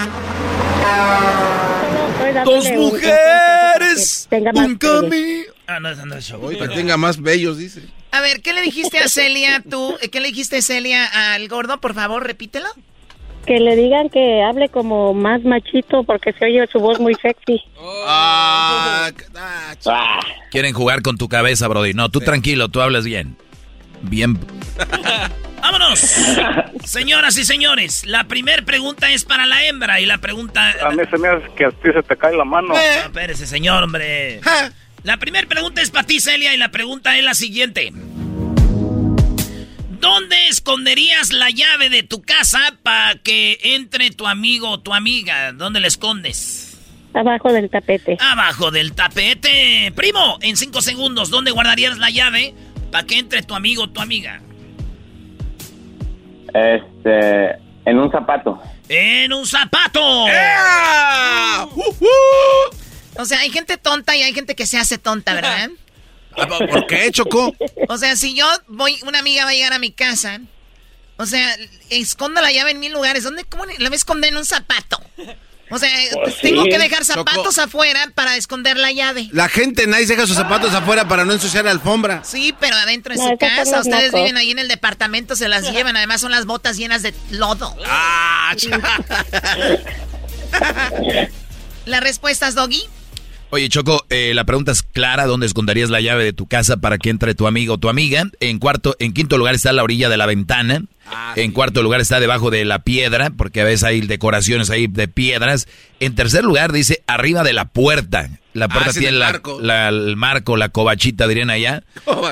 Dos 2.45 2.71
mujeres, 2.73 4.29
un 4.31 4.77
camino. 4.77 5.53
Ah, 5.67 5.81
no, 5.81 5.95
no 5.95 6.15
es 6.15 6.25
show. 6.25 6.49
Que 6.49 6.69
tenga 6.69 6.97
más 6.97 7.21
bellos, 7.21 7.59
dice. 7.59 7.83
A 8.15 8.21
ver, 8.21 8.43
¿qué 8.43 8.53
le 8.53 8.63
dijiste 8.63 8.99
a 8.99 9.09
Celia 9.09 9.61
tú? 9.69 9.97
¿Qué 10.13 10.21
le 10.21 10.29
dijiste 10.29 10.63
Celia 10.63 11.35
al 11.35 11.49
gordo? 11.49 11.81
Por 11.81 11.95
favor, 11.95 12.25
repítelo. 12.25 12.69
Que 13.45 13.59
le 13.59 13.75
digan 13.75 14.09
que 14.09 14.41
hable 14.41 14.69
como 14.69 15.13
más 15.15 15.43
machito 15.43 16.05
porque 16.05 16.33
se 16.33 16.45
oye 16.45 16.65
su 16.71 16.79
voz 16.79 17.01
muy 17.01 17.17
sexy. 17.17 17.61
Ah, 18.07 19.11
ah, 19.37 20.21
Quieren 20.53 20.73
jugar 20.75 21.03
con 21.03 21.19
tu 21.19 21.29
cabeza, 21.29 21.67
Brody. 21.67 21.93
No, 21.93 22.09
tú 22.09 22.21
tranquilo, 22.21 22.69
tú 22.69 22.81
hablas 22.83 23.05
bien. 23.05 23.37
Bien. 24.03 24.39
¡Vámonos! 25.61 25.99
Señoras 26.85 27.37
y 27.37 27.45
señores, 27.45 28.07
la 28.07 28.25
primera 28.25 28.63
pregunta 28.65 29.11
es 29.11 29.25
para 29.25 29.45
la 29.45 29.65
hembra 29.65 30.01
y 30.01 30.07
la 30.07 30.19
pregunta... 30.19 30.73
A 30.87 30.91
mí 30.91 31.03
se 31.11 31.19
me 31.19 31.27
hace 31.27 31.47
que 31.57 31.65
a 31.65 31.71
ti 31.71 31.89
se 31.93 32.03
te 32.03 32.17
cae 32.17 32.37
la 32.37 32.45
mano. 32.45 32.77
Eh. 32.77 32.99
espérese, 33.07 33.45
señor, 33.47 33.83
hombre. 33.83 34.41
La 35.05 35.19
primera 35.19 35.47
pregunta 35.47 35.83
es 35.83 35.91
para 35.91 36.07
ti, 36.07 36.19
Celia, 36.19 36.55
y 36.55 36.57
la 36.57 36.71
pregunta 36.71 37.19
es 37.19 37.25
la 37.25 37.35
siguiente. 37.35 37.93
¿Dónde 40.01 40.49
esconderías 40.49 41.31
la 41.31 41.51
llave 41.51 41.91
de 41.91 42.03
tu 42.03 42.23
casa 42.23 42.59
para 42.83 43.17
que 43.17 43.59
entre 43.63 44.11
tu 44.13 44.27
amigo 44.27 44.71
o 44.71 44.81
tu 44.81 44.95
amiga? 44.95 45.53
¿Dónde 45.53 45.81
la 45.81 45.89
escondes? 45.89 46.81
Abajo 47.13 47.53
del 47.53 47.69
tapete. 47.69 48.17
Abajo 48.19 48.71
del 48.71 48.95
tapete. 48.95 49.93
Primo, 49.95 50.39
en 50.41 50.57
cinco 50.57 50.81
segundos, 50.81 51.29
¿dónde 51.29 51.51
guardarías 51.51 51.99
la 51.99 52.09
llave 52.09 52.55
para 52.91 53.07
que 53.07 53.19
entre 53.19 53.43
tu 53.43 53.55
amigo 53.55 53.83
o 53.83 53.91
tu 53.91 54.01
amiga? 54.01 54.41
Este, 56.55 57.51
en 57.85 57.99
un 57.99 58.11
zapato. 58.11 58.59
En 58.89 59.35
un 59.35 59.47
zapato. 59.47 60.27
O 63.17 63.25
sea, 63.25 63.39
hay 63.41 63.51
gente 63.51 63.77
tonta 63.79 64.17
y 64.17 64.23
hay 64.23 64.33
gente 64.35 64.55
que 64.55 64.67
se 64.67 64.79
hace 64.79 64.99
tonta, 64.99 65.35
¿verdad? 65.35 65.71
Ah, 66.37 66.49
¿Por 66.49 66.89
qué, 66.89 67.13
Choco? 67.13 67.55
O 67.89 67.97
sea, 67.97 68.17
si 68.17 68.35
yo 68.35 68.45
voy, 68.67 68.99
una 69.07 69.21
amiga 69.21 69.45
va 69.45 69.51
a 69.51 69.55
llegar 69.55 69.73
a 69.73 69.79
mi 69.79 69.93
casa, 69.93 70.41
o 71.17 71.27
sea, 71.27 71.55
escondo 71.91 72.41
la 72.41 72.51
llave 72.51 72.73
en 72.73 72.81
mil 72.81 72.93
lugares. 72.93 73.23
¿Dónde, 73.23 73.45
cómo 73.45 73.65
la 73.67 73.75
voy 73.77 73.93
a 73.93 73.95
esconder 73.95 74.33
en 74.33 74.39
un 74.39 74.45
zapato? 74.45 75.01
O 75.71 75.79
sea, 75.79 75.89
Pues 76.25 76.41
tengo 76.41 76.65
sí. 76.65 76.71
que 76.71 76.79
dejar 76.81 77.05
zapatos 77.05 77.55
Choco. 77.55 77.61
afuera 77.69 78.11
para 78.17 78.37
esconder 78.37 78.77
la 78.77 78.91
llave. 78.91 79.29
La 79.31 79.49
gente 79.49 79.87
nice 79.87 80.07
deja 80.09 80.27
sus 80.27 80.35
zapatos 80.35 80.75
afuera 80.75 81.07
para 81.07 81.25
no 81.25 81.33
ensuciar 81.35 81.67
la 81.67 81.71
alfombra. 81.71 82.25
Sí, 82.25 82.53
pero 82.59 82.75
adentro 82.75 83.15
de 83.15 83.21
No, 83.23 83.29
su 83.29 83.39
casa, 83.39 83.79
ustedes 83.79 84.13
viven 84.13 84.37
ahí 84.37 84.51
en 84.51 84.59
el 84.59 84.67
departamento, 84.67 85.37
se 85.37 85.49
las 85.49 85.63
llevan. 85.71 85.97
Además, 85.97 86.21
son 86.21 86.33
las 86.33 86.47
botas 86.47 86.77
llenas 86.77 87.03
de 87.03 87.15
lodo. 87.31 87.77
Ah, 87.87 88.57
Las 91.87 92.01
respuestas, 92.03 92.57
Doggy. 92.57 92.83
Oye, 93.55 93.69
Choco, 93.69 94.05
eh, 94.11 94.33
la 94.35 94.43
pregunta 94.43 94.73
es 94.73 94.83
clara, 94.83 95.27
¿dónde 95.27 95.47
esconderías 95.47 95.89
la 95.89 96.01
llave 96.01 96.25
de 96.25 96.33
tu 96.33 96.47
casa 96.47 96.79
para 96.79 96.99
que 96.99 97.09
entre 97.09 97.37
tu 97.37 97.47
amigo 97.47 97.75
o 97.75 97.79
tu 97.79 97.89
amiga? 97.89 98.29
En 98.41 98.59
cuarto, 98.59 98.97
en 98.99 99.13
quinto 99.13 99.39
lugar 99.39 99.55
está 99.55 99.73
la 99.73 99.85
orilla 99.85 100.09
de 100.09 100.17
la 100.17 100.27
ventana. 100.27 100.83
en 101.37 101.53
cuarto 101.53 101.81
lugar 101.81 102.01
está 102.01 102.19
debajo 102.19 102.51
de 102.51 102.65
la 102.65 102.81
piedra, 102.81 103.31
porque 103.31 103.61
a 103.61 103.65
veces 103.65 103.85
hay 103.85 104.01
decoraciones 104.01 104.71
ahí 104.71 104.89
de 104.89 105.07
piedras. 105.07 105.69
En 106.01 106.17
tercer 106.17 106.43
lugar 106.43 106.73
dice 106.73 107.05
arriba 107.07 107.45
de 107.45 107.53
la 107.53 107.67
puerta. 107.67 108.29
La 108.55 108.69
puerta 108.69 108.93
sí, 108.93 109.01
tiene 109.01 109.13
del 109.13 109.21
la- 109.21 109.27
marco. 109.33 109.59
la- 109.61 109.89
el 109.89 110.17
marco, 110.17 110.57
la 110.57 110.69
cobachita, 110.71 111.27
dirían 111.29 111.51
allá. 111.51 111.83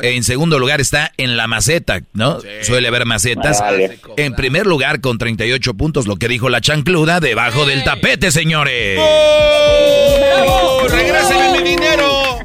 En 0.02 0.24
segundo 0.24 0.58
lugar 0.58 0.80
está 0.80 1.12
en 1.16 1.36
la 1.36 1.46
maceta, 1.48 2.00
¿no? 2.14 2.38
Suele 2.62 2.88
haber 2.88 3.04
macetas. 3.06 3.60
Vale. 3.60 3.98
En 4.16 4.34
primer 4.34 4.66
lugar, 4.66 5.00
con 5.00 5.18
38 5.18 5.74
puntos, 5.74 6.06
lo 6.06 6.16
que 6.16 6.28
dijo 6.28 6.48
la 6.48 6.60
chancluda, 6.60 7.20
debajo 7.20 7.66
del 7.66 7.82
tapete, 7.84 8.30
señores. 8.32 8.98
¡Oh! 9.00 10.86
¡Regréseme 10.88 11.50
mi 11.60 11.68
dinero! 11.70 12.38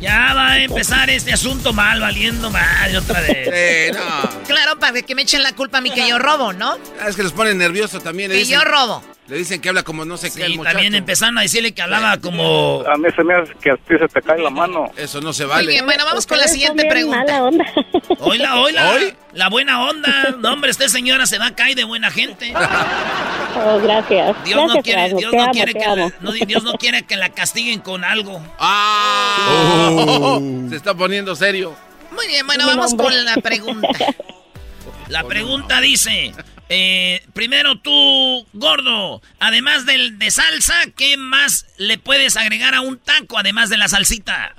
Ya 0.00 0.32
va 0.34 0.52
a 0.52 0.62
empezar 0.62 1.10
este 1.10 1.32
asunto 1.32 1.72
mal, 1.72 2.00
valiendo 2.00 2.50
mal 2.50 2.96
otra 2.96 3.20
vez. 3.20 3.48
Eh, 3.52 3.92
no. 3.92 4.44
Claro, 4.46 4.78
para 4.78 5.02
que 5.02 5.14
me 5.14 5.22
echen 5.22 5.42
la 5.42 5.52
culpa 5.52 5.78
a 5.78 5.80
mí 5.80 5.90
que 5.90 6.08
yo 6.08 6.18
robo, 6.18 6.52
¿no? 6.52 6.76
Ah, 7.00 7.08
Es 7.08 7.16
que 7.16 7.22
los 7.24 7.32
ponen 7.32 7.58
nerviosos 7.58 8.02
también. 8.02 8.30
Que 8.30 8.36
dicen, 8.38 8.54
yo 8.60 8.64
robo. 8.64 9.02
Le 9.28 9.36
dicen 9.36 9.60
que 9.60 9.68
habla 9.68 9.82
como 9.82 10.06
no 10.06 10.16
sé 10.16 10.32
qué 10.32 10.44
el 10.46 10.52
Y 10.52 10.56
muchacho. 10.56 10.72
también 10.74 10.94
empezaron 10.94 11.36
a 11.36 11.42
decirle 11.42 11.72
que 11.72 11.82
hablaba 11.82 12.16
como... 12.16 12.82
A 12.90 12.96
mí 12.96 13.08
se 13.14 13.22
me 13.22 13.34
hace 13.34 13.52
que 13.60 13.70
a 13.72 13.76
ti 13.76 13.94
se 13.98 14.08
te 14.08 14.22
cae 14.22 14.40
la 14.40 14.48
mano. 14.48 14.90
Eso 14.96 15.20
no 15.20 15.34
se 15.34 15.44
Muy 15.46 15.66
bien, 15.66 15.84
bueno, 15.84 16.04
vamos 16.06 16.26
con 16.26 16.38
la 16.38 16.48
siguiente 16.48 16.86
pregunta. 16.86 17.18
mala 17.18 17.44
onda. 17.44 17.64
Oila, 18.20 18.56
oila. 18.62 18.90
¿Hoy? 18.92 19.14
La 19.34 19.50
buena 19.50 19.84
onda. 19.84 20.34
No, 20.38 20.54
hombre, 20.54 20.70
esta 20.70 20.88
señora 20.88 21.26
se 21.26 21.38
va 21.38 21.48
a 21.48 21.54
caer 21.54 21.76
de 21.76 21.84
buena 21.84 22.10
gente. 22.10 22.52
Oh, 23.60 23.80
gracias. 23.80 24.36
Dios 24.44 24.72
no 24.72 24.82
quiere. 24.82 25.08
Dios 25.14 25.32
no 25.32 25.42
amo, 25.42 25.52
quiere 25.52 25.72
que 25.72 25.80
la, 25.80 26.12
no, 26.20 26.30
Dios 26.30 26.62
no 26.62 26.72
quiere 26.74 27.02
que 27.02 27.16
la 27.16 27.30
castiguen 27.30 27.80
con 27.80 28.04
algo. 28.04 28.40
¡Ah! 28.58 30.38
Se 30.70 30.76
está 30.76 30.94
poniendo 30.94 31.34
serio. 31.34 31.74
Muy 32.12 32.26
bien, 32.28 32.46
bueno, 32.46 32.66
vamos 32.66 32.94
con 32.94 33.12
la 33.24 33.34
pregunta. 33.36 33.88
La 35.08 35.24
pregunta 35.24 35.80
dice, 35.80 36.32
eh, 36.68 37.22
primero 37.32 37.78
tú, 37.78 38.46
gordo, 38.52 39.22
además 39.40 39.86
del 39.86 40.18
de 40.18 40.30
salsa, 40.30 40.74
¿qué 40.96 41.16
más 41.16 41.66
le 41.78 41.98
puedes 41.98 42.36
agregar 42.36 42.74
a 42.74 42.82
un 42.82 42.98
taco 42.98 43.38
además 43.38 43.70
de 43.70 43.78
la 43.78 43.88
salsita? 43.88 44.54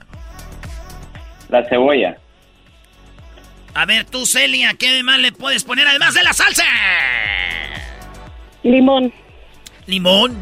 La 1.49 1.67
cebolla. 1.67 2.17
A 3.73 3.85
ver 3.85 4.05
tú, 4.05 4.25
Celia, 4.25 4.73
¿qué 4.73 5.03
más 5.03 5.19
le 5.19 5.31
puedes 5.31 5.63
poner 5.63 5.87
además 5.87 6.15
de 6.15 6.23
la 6.23 6.33
salsa? 6.33 6.65
Limón. 8.63 9.13
Limón. 9.85 10.37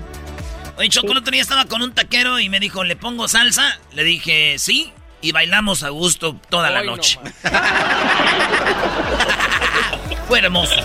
Oye, 0.77 0.89
Choco, 0.89 1.11
el 1.11 1.17
otro 1.17 1.31
día 1.31 1.41
estaba 1.41 1.65
con 1.65 1.81
un 1.81 1.93
taquero 1.93 2.39
y 2.39 2.49
me 2.49 2.59
dijo, 2.59 2.83
¿le 2.83 2.95
pongo 2.95 3.27
salsa? 3.27 3.79
Le 3.93 4.03
dije, 4.03 4.59
sí, 4.59 4.91
y 5.21 5.31
bailamos 5.31 5.83
a 5.83 5.89
gusto 5.89 6.39
toda 6.49 6.69
la 6.69 6.83
noche. 6.83 7.19
Fue 10.27 10.39
hermoso. 10.39 10.75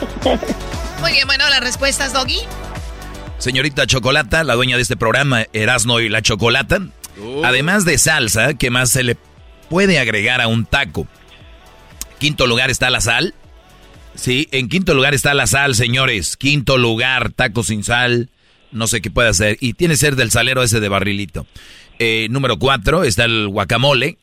Muy 1.01 1.12
bien, 1.12 1.27
bueno, 1.27 1.49
las 1.51 1.61
respuestas, 1.61 2.12
Doggy. 2.12 2.40
Señorita 3.39 3.86
Chocolata, 3.86 4.44
la 4.44 4.55
dueña 4.55 4.77
de 4.77 4.82
este 4.82 4.97
programa, 4.97 5.47
Erasno 5.53 6.01
y 6.01 6.09
la 6.09 6.23
Chocolata. 6.23 6.81
Además 7.44 7.85
de 7.85 7.99
salsa, 7.99 8.55
¿qué 8.55 8.70
más 8.70 8.90
se 8.90 9.03
le 9.03 9.16
puede 9.69 9.99
agregar 9.99 10.40
a 10.40 10.47
un 10.47 10.65
taco? 10.65 11.07
Quinto 12.19 12.47
lugar 12.47 12.70
está 12.70 12.89
la 12.89 13.01
sal. 13.01 13.35
Sí, 14.15 14.49
en 14.53 14.69
quinto 14.69 14.94
lugar 14.94 15.15
está 15.15 15.35
la 15.35 15.47
sal, 15.47 15.74
señores. 15.74 16.36
Quinto 16.36 16.78
lugar, 16.78 17.32
taco 17.32 17.65
sin 17.65 17.82
sal. 17.82 18.31
No 18.70 18.86
sé 18.86 19.01
qué 19.01 19.11
puede 19.11 19.28
hacer. 19.28 19.57
Y 19.61 19.74
tiene 19.74 19.94
que 19.94 19.99
ser 19.99 20.16
del 20.16 20.31
salero 20.31 20.62
ese 20.62 20.81
de 20.81 20.89
barrilito. 20.89 21.47
Eh, 21.99 22.28
número 22.31 22.59
cuatro 22.59 23.05
está 23.05 23.24
el 23.24 23.49
guacamole. 23.49 24.19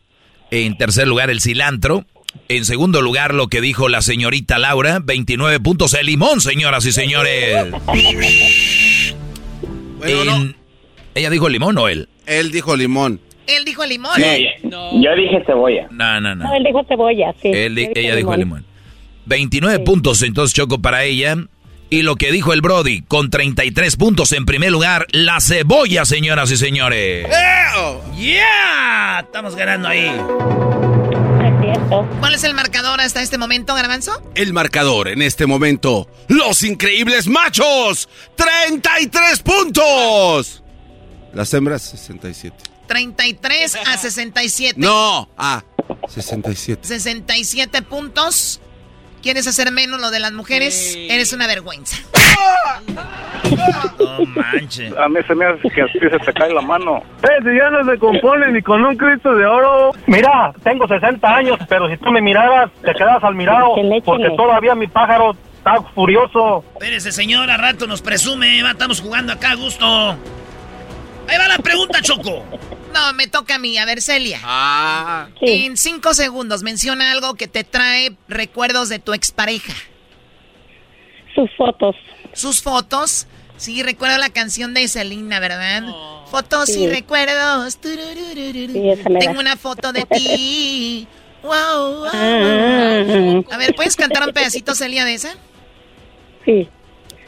En 0.51 0.77
tercer 0.77 1.07
lugar, 1.07 1.29
el 1.29 1.41
cilantro. 1.41 2.05
En 2.47 2.65
segundo 2.65 3.01
lugar, 3.01 3.33
lo 3.33 3.47
que 3.47 3.61
dijo 3.61 3.89
la 3.89 4.01
señorita 4.01 4.57
Laura, 4.59 4.99
29 5.03 5.59
puntos 5.59 5.93
el 5.93 6.05
limón, 6.07 6.41
señoras 6.41 6.85
y 6.85 6.91
señores. 6.91 7.67
Bueno, 9.97 10.35
En- 10.35 10.55
¿Ella 11.15 11.29
dijo 11.29 11.49
limón 11.49 11.77
o 11.77 11.87
él? 11.87 12.07
Él 12.25 12.51
dijo 12.51 12.75
limón. 12.75 13.19
Él 13.47 13.65
dijo 13.65 13.85
limón. 13.85 14.11
Yo 14.21 15.15
dije 15.15 15.43
cebolla. 15.45 15.87
No, 15.91 16.21
no, 16.21 16.35
no. 16.35 16.45
No, 16.45 16.55
él 16.55 16.63
dijo 16.63 16.83
cebolla, 16.87 17.33
sí. 17.41 17.49
Él 17.51 17.75
di- 17.75 17.83
Yo 17.83 17.89
dije 17.89 17.99
ella 18.01 18.15
dijo 18.15 18.35
limón. 18.37 18.59
limón. 18.59 18.65
29 19.25 19.79
puntos 19.79 20.21
entonces 20.21 20.55
Choco 20.55 20.79
para 20.81 21.03
ella. 21.03 21.35
Y 21.91 22.03
lo 22.03 22.15
que 22.15 22.31
dijo 22.31 22.53
el 22.53 22.61
Brody, 22.61 23.01
con 23.01 23.31
33 23.31 23.95
puntos 23.95 24.31
en 24.33 24.45
primer 24.45 24.71
lugar, 24.71 25.07
la 25.11 25.39
cebolla, 25.41 26.05
señoras 26.05 26.51
y 26.51 26.57
señores. 26.57 27.27
¡Yeah! 28.15 29.21
Estamos 29.23 29.55
ganando 29.55 29.87
ahí. 29.87 30.11
¿Cuál 31.87 32.33
es 32.33 32.43
el 32.43 32.53
marcador 32.53 33.01
hasta 33.01 33.21
este 33.21 33.37
momento, 33.37 33.73
Garbanzo? 33.73 34.21
El 34.35 34.53
marcador 34.53 35.07
en 35.07 35.21
este 35.21 35.45
momento. 35.45 36.07
Los 36.27 36.63
increíbles 36.63 37.27
machos. 37.27 38.09
33 38.35 39.39
puntos. 39.41 40.63
Las 41.33 41.53
hembras 41.53 41.81
67. 41.83 42.55
33 42.87 43.75
a 43.85 43.97
67. 43.97 44.75
No. 44.79 45.29
Ah, 45.37 45.63
67. 46.07 46.87
67 46.87 47.81
puntos. 47.83 48.59
¿Quieres 49.21 49.47
hacer 49.47 49.71
menos 49.71 49.99
lo 49.99 50.11
de 50.11 50.19
las 50.19 50.31
mujeres? 50.31 50.95
Eres 50.95 51.33
una 51.33 51.47
vergüenza. 51.47 51.97
No 53.99 54.25
manches. 54.25 54.93
A 54.97 55.09
mí 55.09 55.19
se 55.27 55.35
me 55.35 55.45
hace 55.45 55.69
que 55.69 55.81
a 55.81 55.85
ti 55.87 55.99
se 55.99 56.19
te 56.19 56.33
cae 56.33 56.53
la 56.53 56.61
mano. 56.61 57.03
Ese 57.21 57.55
ya 57.55 57.69
no 57.69 57.89
se 57.89 57.97
compone 57.99 58.51
ni 58.51 58.61
con 58.61 58.83
un 58.83 58.95
Cristo 58.95 59.35
de 59.35 59.45
oro. 59.45 59.91
Mira, 60.07 60.53
tengo 60.63 60.87
60 60.87 61.27
años, 61.27 61.57
pero 61.67 61.89
si 61.89 61.97
tú 61.97 62.11
me 62.11 62.21
miraras, 62.21 62.71
te 62.81 62.93
quedas 62.93 63.23
al 63.23 63.35
mirado, 63.35 63.75
porque 64.05 64.29
todavía 64.35 64.75
mi 64.75 64.87
pájaro 64.87 65.35
está 65.57 65.81
furioso. 65.93 66.63
Espérese, 66.73 67.11
señor, 67.11 67.49
a 67.49 67.57
rato 67.57 67.87
nos 67.87 68.01
presume. 68.01 68.59
Estamos 68.59 69.01
jugando 69.01 69.33
acá 69.33 69.51
a 69.51 69.55
gusto. 69.55 69.85
Ahí 71.27 71.37
va 71.37 71.47
la 71.47 71.57
pregunta, 71.57 72.01
Choco. 72.01 72.43
No, 72.93 73.13
me 73.13 73.27
toca 73.27 73.55
a 73.55 73.59
mí. 73.59 73.77
A 73.77 73.85
ver, 73.85 74.01
Celia. 74.01 74.39
Ah. 74.43 75.27
Sí. 75.39 75.65
En 75.65 75.77
cinco 75.77 76.13
segundos, 76.13 76.63
menciona 76.63 77.11
algo 77.11 77.35
que 77.35 77.47
te 77.47 77.63
trae 77.63 78.15
recuerdos 78.27 78.89
de 78.89 78.99
tu 78.99 79.13
expareja. 79.13 79.73
Sus 81.35 81.49
fotos. 81.55 81.95
Sus 82.33 82.61
fotos. 82.61 83.27
Sí, 83.57 83.83
recuerdo 83.83 84.17
la 84.17 84.29
canción 84.29 84.73
de 84.73 84.87
Selena, 84.87 85.39
¿verdad? 85.39 85.83
Fotos 86.31 86.69
y 86.69 86.87
recuerdos. 86.87 87.77
Sí. 87.81 89.03
Tengo 89.19 89.39
una 89.39 89.55
foto 89.57 89.91
de 89.91 90.05
ti. 90.05 91.07
Wow, 91.41 91.99
wow. 91.99 92.05
Ah, 92.13 93.41
A 93.51 93.57
ver, 93.57 93.73
¿puedes 93.73 93.95
cantar 93.95 94.27
un 94.27 94.33
pedacito, 94.33 94.75
Celia, 94.75 95.05
de 95.05 95.13
esa? 95.13 95.29
sí. 96.45 96.67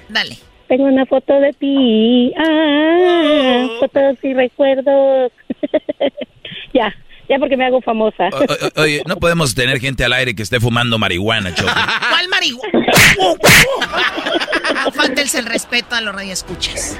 Dale. 0.09 0.38
Tengo 0.67 0.83
una 0.83 1.05
foto 1.05 1.33
de 1.39 1.53
ti. 1.53 2.33
Ah, 2.38 3.67
fotos 3.79 4.17
y 4.21 4.33
recuerdos. 4.33 5.31
ya, 6.73 6.93
ya 7.29 7.39
porque 7.39 7.57
me 7.57 7.65
hago 7.65 7.81
famosa. 7.81 8.29
O- 8.31 8.38
o- 8.79 8.81
oye, 8.83 9.03
no 9.05 9.17
podemos 9.17 9.53
tener 9.55 9.79
gente 9.79 10.03
al 10.05 10.13
aire 10.13 10.35
que 10.35 10.43
esté 10.43 10.59
fumando 10.59 10.97
marihuana, 10.97 11.53
Choco. 11.53 11.71
¿Cuál 12.09 12.27
marihuana? 12.29 12.85
Faltes 14.93 15.35
el 15.35 15.45
respeto 15.45 15.95
a 15.95 16.01
los 16.01 16.13
radioescuchas. 16.15 16.97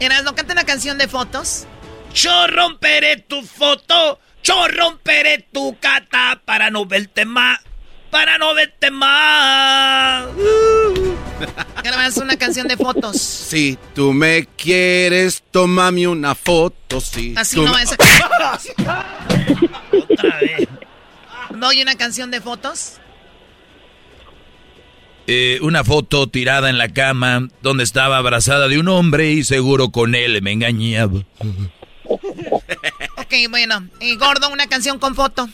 Eras, 0.00 0.24
¿no 0.24 0.34
canta 0.34 0.52
una 0.52 0.64
canción 0.64 0.98
de 0.98 1.08
fotos? 1.08 1.66
Yo 2.14 2.46
romperé 2.46 3.16
tu 3.18 3.42
foto, 3.42 4.18
yo 4.42 4.68
romperé 4.68 5.46
tu 5.52 5.76
cata 5.80 6.40
para 6.44 6.70
no 6.70 6.86
verte 6.86 7.24
más, 7.24 7.60
para 8.16 8.38
no 8.38 8.54
verte 8.54 8.90
más. 8.90 10.24
Grabas 11.84 12.16
una 12.16 12.38
canción 12.38 12.66
de 12.66 12.78
fotos. 12.78 13.20
Si 13.20 13.78
tú 13.94 14.14
me 14.14 14.46
quieres, 14.56 15.44
tómame 15.50 16.08
una 16.08 16.34
foto, 16.34 17.02
sí. 17.02 17.34
Así 17.36 17.56
tú 17.56 17.64
no 17.66 17.74
me- 17.74 17.82
es. 17.82 17.90
Otra 18.72 20.38
vez. 20.40 20.66
¿Doy 21.50 21.82
una 21.82 21.94
canción 21.96 22.30
de 22.30 22.40
fotos? 22.40 22.94
Eh, 25.26 25.58
una 25.60 25.84
foto 25.84 26.26
tirada 26.26 26.70
en 26.70 26.78
la 26.78 26.88
cama 26.88 27.48
donde 27.60 27.84
estaba 27.84 28.16
abrazada 28.16 28.66
de 28.68 28.78
un 28.78 28.88
hombre 28.88 29.32
y 29.32 29.44
seguro 29.44 29.90
con 29.90 30.14
él 30.14 30.40
me 30.40 30.52
engañaba. 30.52 31.20
Ok, 32.08 33.34
bueno. 33.50 33.86
Y 34.00 34.16
gordo, 34.16 34.48
una 34.48 34.68
canción 34.68 34.98
con 34.98 35.14
foto. 35.14 35.50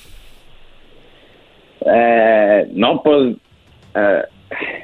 Eh, 1.87 2.67
no, 2.75 3.03
pues. 3.03 3.37
eh, 3.95 4.23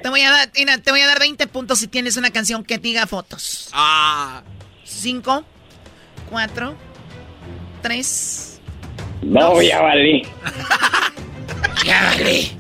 Te 0.03 0.09
voy 0.09 0.21
a 0.23 0.31
dar, 0.31 0.49
mira, 0.57 0.79
te 0.79 0.91
voy 0.91 1.01
a 1.01 1.07
dar 1.07 1.19
20 1.19 1.47
puntos 1.47 1.79
si 1.79 1.89
tienes 1.89 2.17
una 2.17 2.31
canción 2.31 2.65
que 2.65 2.79
diga 2.79 3.07
fotos. 3.07 3.69
Ah. 3.73 4.43
5, 4.85 5.45
4, 6.31 6.75
3. 7.83 8.61
no, 9.23 9.61
ya 9.63 9.81
valí. 9.83 10.23
Ya 11.85 12.03
valí. 12.17 12.51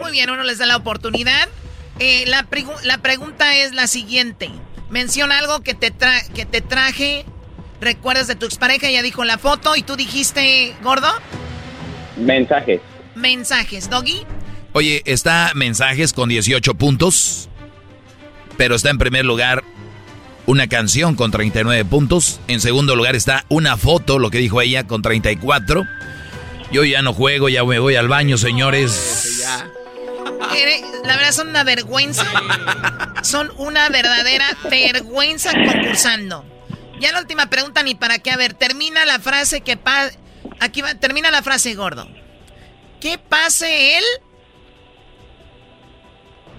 Muy 0.00 0.12
bien, 0.12 0.30
uno 0.30 0.42
les 0.42 0.58
da 0.58 0.66
la 0.66 0.76
oportunidad. 0.76 1.48
Eh, 1.98 2.24
la, 2.26 2.44
pregu- 2.48 2.80
la 2.84 2.98
pregunta 2.98 3.54
es 3.56 3.72
la 3.74 3.86
siguiente. 3.86 4.50
Menciona 4.90 5.38
algo 5.38 5.60
que 5.60 5.74
te, 5.74 5.92
tra- 5.92 6.26
que 6.32 6.46
te 6.46 6.60
traje. 6.60 7.24
¿Recuerdas 7.80 8.26
de 8.28 8.36
tu 8.36 8.46
expareja? 8.46 8.90
Ya 8.90 9.02
dijo 9.02 9.24
la 9.24 9.38
foto 9.38 9.76
y 9.76 9.82
tú 9.82 9.96
dijiste, 9.96 10.74
gordo, 10.82 11.08
Mensajes. 12.16 12.80
mensajes. 13.14 13.88
Doggy, 13.90 14.24
Oye, 14.74 15.02
está 15.04 15.52
mensajes 15.54 16.14
con 16.14 16.30
18 16.30 16.74
puntos, 16.74 17.50
pero 18.56 18.74
está 18.74 18.88
en 18.88 18.96
primer 18.96 19.24
lugar 19.24 19.62
una 20.46 20.66
canción 20.66 21.14
con 21.14 21.30
39 21.30 21.84
puntos. 21.84 22.40
En 22.48 22.60
segundo 22.60 22.96
lugar 22.96 23.14
está 23.14 23.44
una 23.48 23.76
foto, 23.76 24.18
lo 24.18 24.30
que 24.30 24.38
dijo 24.38 24.62
ella, 24.62 24.86
con 24.86 25.02
34. 25.02 25.84
Yo 26.72 26.84
ya 26.84 27.02
no 27.02 27.12
juego, 27.12 27.50
ya 27.50 27.64
me 27.64 27.78
voy 27.78 27.96
al 27.96 28.08
baño, 28.08 28.38
señores. 28.38 29.44
La 31.04 31.16
verdad 31.16 31.32
son 31.32 31.48
una 31.48 31.64
vergüenza. 31.64 32.24
Son 33.22 33.52
una 33.58 33.88
verdadera 33.90 34.46
vergüenza 34.70 35.52
concursando. 35.52 36.44
Ya 36.98 37.12
la 37.12 37.20
última 37.20 37.46
pregunta 37.50 37.82
ni 37.82 37.94
para 37.94 38.18
qué. 38.20 38.30
A 38.30 38.36
ver, 38.36 38.54
termina 38.54 39.04
la 39.04 39.18
frase 39.18 39.60
que 39.60 39.76
pa 39.76 40.10
aquí 40.62 40.80
va, 40.82 40.94
termina 40.94 41.30
la 41.30 41.42
frase 41.42 41.74
gordo. 41.74 42.08
¿Qué 43.00 43.18
pase 43.18 43.98
él? 43.98 44.04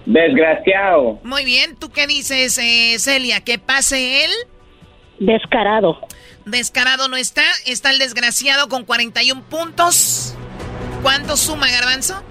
Desgraciado. 0.05 1.19
Muy 1.23 1.45
bien, 1.45 1.77
¿tú 1.77 1.89
qué 1.89 2.07
dices, 2.07 2.57
eh, 2.57 2.97
Celia? 2.99 3.41
¿Que 3.41 3.57
pase 3.57 4.25
él? 4.25 4.31
Descarado. 5.19 5.99
Descarado 6.45 7.07
no 7.07 7.15
está. 7.15 7.43
Está 7.65 7.91
el 7.91 7.99
desgraciado 7.99 8.67
con 8.67 8.83
41 8.83 9.43
puntos. 9.43 10.35
¿Cuánto 11.01 11.37
suma, 11.37 11.69
Garbanzo? 11.69 12.21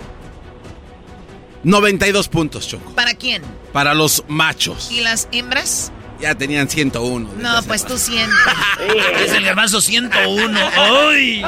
92 1.65 2.29
puntos, 2.29 2.69
Choco. 2.69 2.93
¿Para 2.93 3.15
quién? 3.15 3.43
Para 3.73 3.95
los 3.95 4.25
machos. 4.29 4.91
¿Y 4.91 5.01
las 5.01 5.29
hembras? 5.33 5.93
Ya 6.23 6.37
tenían 6.37 6.69
101. 6.69 7.29
No, 7.39 7.63
pues 7.65 7.85
tú 7.85 7.99
sientes. 7.99 8.37
Es 9.21 9.33
el 9.33 9.45
garbanzo 9.45 9.81
101. 9.81 10.59
¡Ay! 10.77 11.43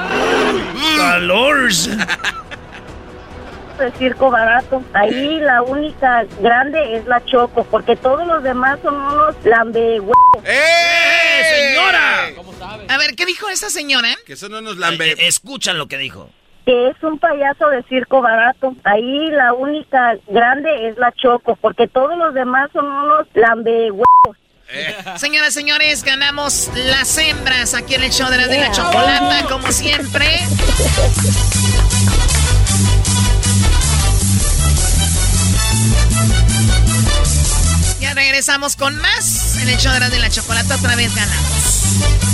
¡Calor! 0.96 1.68
de 3.78 3.92
circo 3.98 4.30
barato. 4.30 4.82
Ahí 4.92 5.38
la 5.40 5.62
única 5.62 6.24
grande 6.40 6.96
es 6.96 7.06
la 7.06 7.24
Choco, 7.24 7.64
porque 7.70 7.94
todos 7.96 8.26
los 8.26 8.42
demás 8.42 8.78
son 8.82 8.94
unos 8.94 9.36
lambe 9.44 9.98
¡Eh, 10.44 11.42
señora! 11.56 12.30
A 12.88 12.98
ver, 12.98 13.14
¿qué 13.16 13.26
dijo 13.26 13.48
esa 13.48 13.70
señora? 13.70 14.09
Que 14.26 14.36
son 14.36 14.55
unos 14.55 14.76
lambe... 14.76 15.12
Eh, 15.12 15.26
escuchan 15.28 15.78
lo 15.78 15.86
que 15.86 15.98
dijo. 15.98 16.30
que 16.66 16.88
es 16.88 17.02
un 17.02 17.18
payaso 17.18 17.68
de 17.68 17.82
circo 17.84 18.20
barato. 18.22 18.74
Ahí 18.84 19.30
la 19.30 19.52
única 19.52 20.16
grande 20.28 20.88
es 20.88 20.96
la 20.96 21.12
Choco, 21.12 21.56
porque 21.60 21.86
todos 21.88 22.16
los 22.18 22.34
demás 22.34 22.70
son 22.72 22.86
unos 22.86 23.26
lambe 24.69 25.19
Señoras, 25.19 25.55
señores, 25.55 26.03
ganamos 26.03 26.70
las 26.74 27.16
hembras 27.19 27.74
aquí 27.74 27.95
en 27.95 28.03
el 28.05 28.12
show 28.12 28.31
de 28.31 28.36
la, 28.36 28.47
de 28.47 28.59
la 28.59 28.70
chocolata, 28.73 29.47
como 29.49 29.70
siempre. 29.73 30.41
Ya 38.01 38.15
regresamos 38.15 38.77
con 38.77 38.97
más 38.97 39.57
en 39.61 39.69
el 39.69 39.78
show 39.78 39.93
de 39.93 40.01
la, 40.01 40.11
de 40.11 40.19
la 40.19 40.31
chocolata. 40.31 40.77
Otra 40.77 40.97
vez 40.97 41.15
ganamos. 41.15 42.34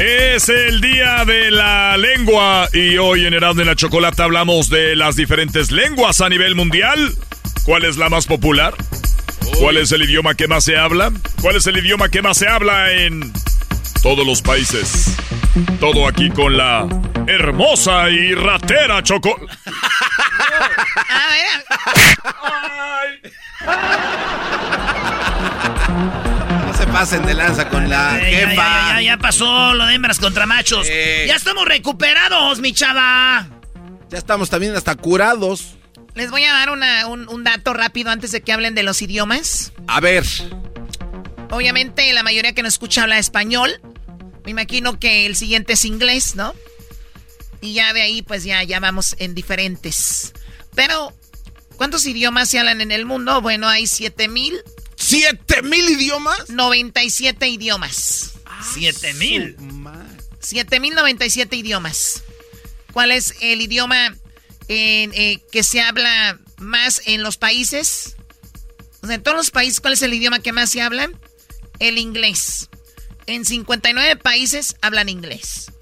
Es 0.00 0.48
el 0.48 0.80
día 0.80 1.26
de 1.26 1.50
la 1.50 1.94
lengua 1.98 2.66
y 2.72 2.96
hoy 2.96 3.26
en 3.26 3.34
Erasmo 3.34 3.60
en 3.60 3.66
la 3.66 3.76
Chocolata 3.76 4.24
hablamos 4.24 4.70
de 4.70 4.96
las 4.96 5.14
diferentes 5.14 5.70
lenguas 5.70 6.22
a 6.22 6.30
nivel 6.30 6.54
mundial. 6.54 7.14
¿Cuál 7.64 7.84
es 7.84 7.98
la 7.98 8.08
más 8.08 8.24
popular? 8.24 8.72
¿Cuál 9.58 9.76
es 9.76 9.92
el 9.92 10.02
idioma 10.02 10.34
que 10.34 10.48
más 10.48 10.64
se 10.64 10.78
habla? 10.78 11.12
¿Cuál 11.42 11.56
es 11.56 11.66
el 11.66 11.76
idioma 11.76 12.08
que 12.08 12.22
más 12.22 12.38
se 12.38 12.48
habla 12.48 12.90
en 12.92 13.30
todos 14.02 14.26
los 14.26 14.40
países? 14.40 15.16
Todo 15.80 16.08
aquí 16.08 16.30
con 16.30 16.56
la 16.56 16.88
hermosa 17.26 18.08
y 18.08 18.34
ratera 18.34 19.02
Choco. 19.02 19.38
No 19.38 19.48
se 26.24 26.29
pasen 27.00 27.24
de 27.24 27.32
lanza 27.32 27.66
con 27.70 27.88
la 27.88 28.18
Eh, 28.20 28.30
ya, 28.30 28.38
jefa. 28.50 28.54
ya, 28.62 28.94
ya, 28.96 29.00
ya 29.00 29.16
pasó 29.16 29.72
lo 29.72 29.86
de 29.86 29.94
hembras 29.94 30.18
contra 30.18 30.44
machos. 30.44 30.86
Eh. 30.90 31.24
Ya 31.26 31.34
estamos 31.34 31.64
recuperados, 31.66 32.60
mi 32.60 32.74
chava. 32.74 33.48
Ya 34.10 34.18
estamos 34.18 34.50
también 34.50 34.76
hasta 34.76 34.94
curados. 34.96 35.76
Les 36.14 36.30
voy 36.30 36.44
a 36.44 36.52
dar 36.52 36.68
una- 36.68 37.06
un, 37.06 37.26
un 37.30 37.42
dato 37.42 37.72
rápido 37.72 38.10
antes 38.10 38.32
de 38.32 38.42
que 38.42 38.52
hablen 38.52 38.74
de 38.74 38.82
los 38.82 39.00
idiomas. 39.00 39.72
A 39.86 40.00
ver. 40.00 40.26
Obviamente 41.50 42.12
la 42.12 42.22
mayoría 42.22 42.52
que 42.54 42.62
nos 42.62 42.74
escucha 42.74 43.04
habla 43.04 43.18
español. 43.18 43.80
Me 44.44 44.50
imagino 44.50 45.00
que 45.00 45.24
el 45.24 45.36
siguiente 45.36 45.72
es 45.72 45.86
inglés, 45.86 46.34
¿no? 46.36 46.54
Y 47.62 47.72
ya 47.72 47.94
de 47.94 48.02
ahí 48.02 48.20
pues 48.20 48.44
ya, 48.44 48.62
ya 48.62 48.78
vamos 48.78 49.16
en 49.20 49.34
diferentes. 49.34 50.34
Pero, 50.74 51.14
¿cuántos 51.78 52.04
idiomas 52.04 52.50
se 52.50 52.58
hablan 52.58 52.82
en 52.82 52.92
el 52.92 53.06
mundo? 53.06 53.40
Bueno, 53.40 53.68
hay 53.70 53.86
7000. 53.86 54.60
¿Siete 55.10 55.62
mil 55.62 55.88
idiomas? 55.90 56.50
97 56.50 57.48
idiomas. 57.48 58.34
Siete 58.72 59.12
mil. 59.14 59.56
7097 60.38 61.56
idiomas. 61.56 62.22
¿Cuál 62.92 63.10
es 63.10 63.34
el 63.40 63.60
idioma 63.60 64.14
en, 64.68 65.12
eh, 65.12 65.42
que 65.50 65.64
se 65.64 65.80
habla 65.80 66.38
más 66.58 67.02
en 67.06 67.24
los 67.24 67.38
países? 67.38 68.14
O 69.02 69.08
sea, 69.08 69.16
en 69.16 69.22
todos 69.24 69.36
los 69.36 69.50
países, 69.50 69.80
¿cuál 69.80 69.94
es 69.94 70.02
el 70.02 70.14
idioma 70.14 70.38
que 70.38 70.52
más 70.52 70.70
se 70.70 70.80
habla? 70.80 71.10
El 71.80 71.98
inglés. 71.98 72.68
En 73.26 73.44
59 73.44 74.14
países 74.14 74.76
hablan 74.80 75.08
inglés. 75.08 75.72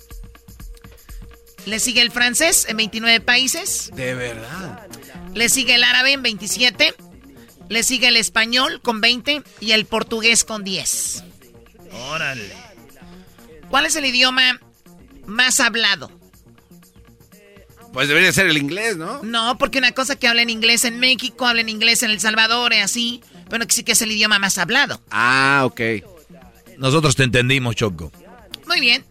Le 1.66 1.80
sigue 1.80 2.00
el 2.00 2.12
francés 2.12 2.64
en 2.66 2.78
29 2.78 3.20
países. 3.20 3.90
De 3.94 4.14
verdad. 4.14 4.88
Le 5.34 5.50
sigue 5.50 5.74
el 5.74 5.84
árabe 5.84 6.12
en 6.12 6.22
27. 6.22 6.94
Le 7.68 7.82
sigue 7.82 8.08
el 8.08 8.16
español 8.16 8.80
con 8.82 9.00
20 9.00 9.42
y 9.60 9.72
el 9.72 9.84
portugués 9.84 10.44
con 10.44 10.64
10. 10.64 11.24
Órale. 12.10 12.52
¿Cuál 13.68 13.86
es 13.86 13.96
el 13.96 14.06
idioma 14.06 14.60
más 15.26 15.60
hablado? 15.60 16.10
Pues 17.92 18.08
debería 18.08 18.32
ser 18.32 18.46
el 18.46 18.56
inglés, 18.58 18.96
¿no? 18.96 19.22
No, 19.22 19.58
porque 19.58 19.78
una 19.78 19.92
cosa 19.92 20.16
que 20.16 20.28
habla 20.28 20.42
en 20.42 20.50
inglés 20.50 20.84
en 20.84 21.00
México, 21.00 21.46
habla 21.46 21.62
en 21.62 21.68
inglés 21.68 22.02
en 22.02 22.10
El 22.10 22.20
Salvador, 22.20 22.72
y 22.72 22.76
así. 22.76 23.22
Pero 23.48 23.66
que 23.66 23.74
sí 23.74 23.82
que 23.82 23.92
es 23.92 24.02
el 24.02 24.12
idioma 24.12 24.38
más 24.38 24.58
hablado. 24.58 25.00
Ah, 25.10 25.62
ok. 25.64 25.80
Nosotros 26.76 27.16
te 27.16 27.24
entendimos, 27.24 27.76
Choco. 27.76 28.12
Muy 28.66 28.80
bien. 28.80 29.04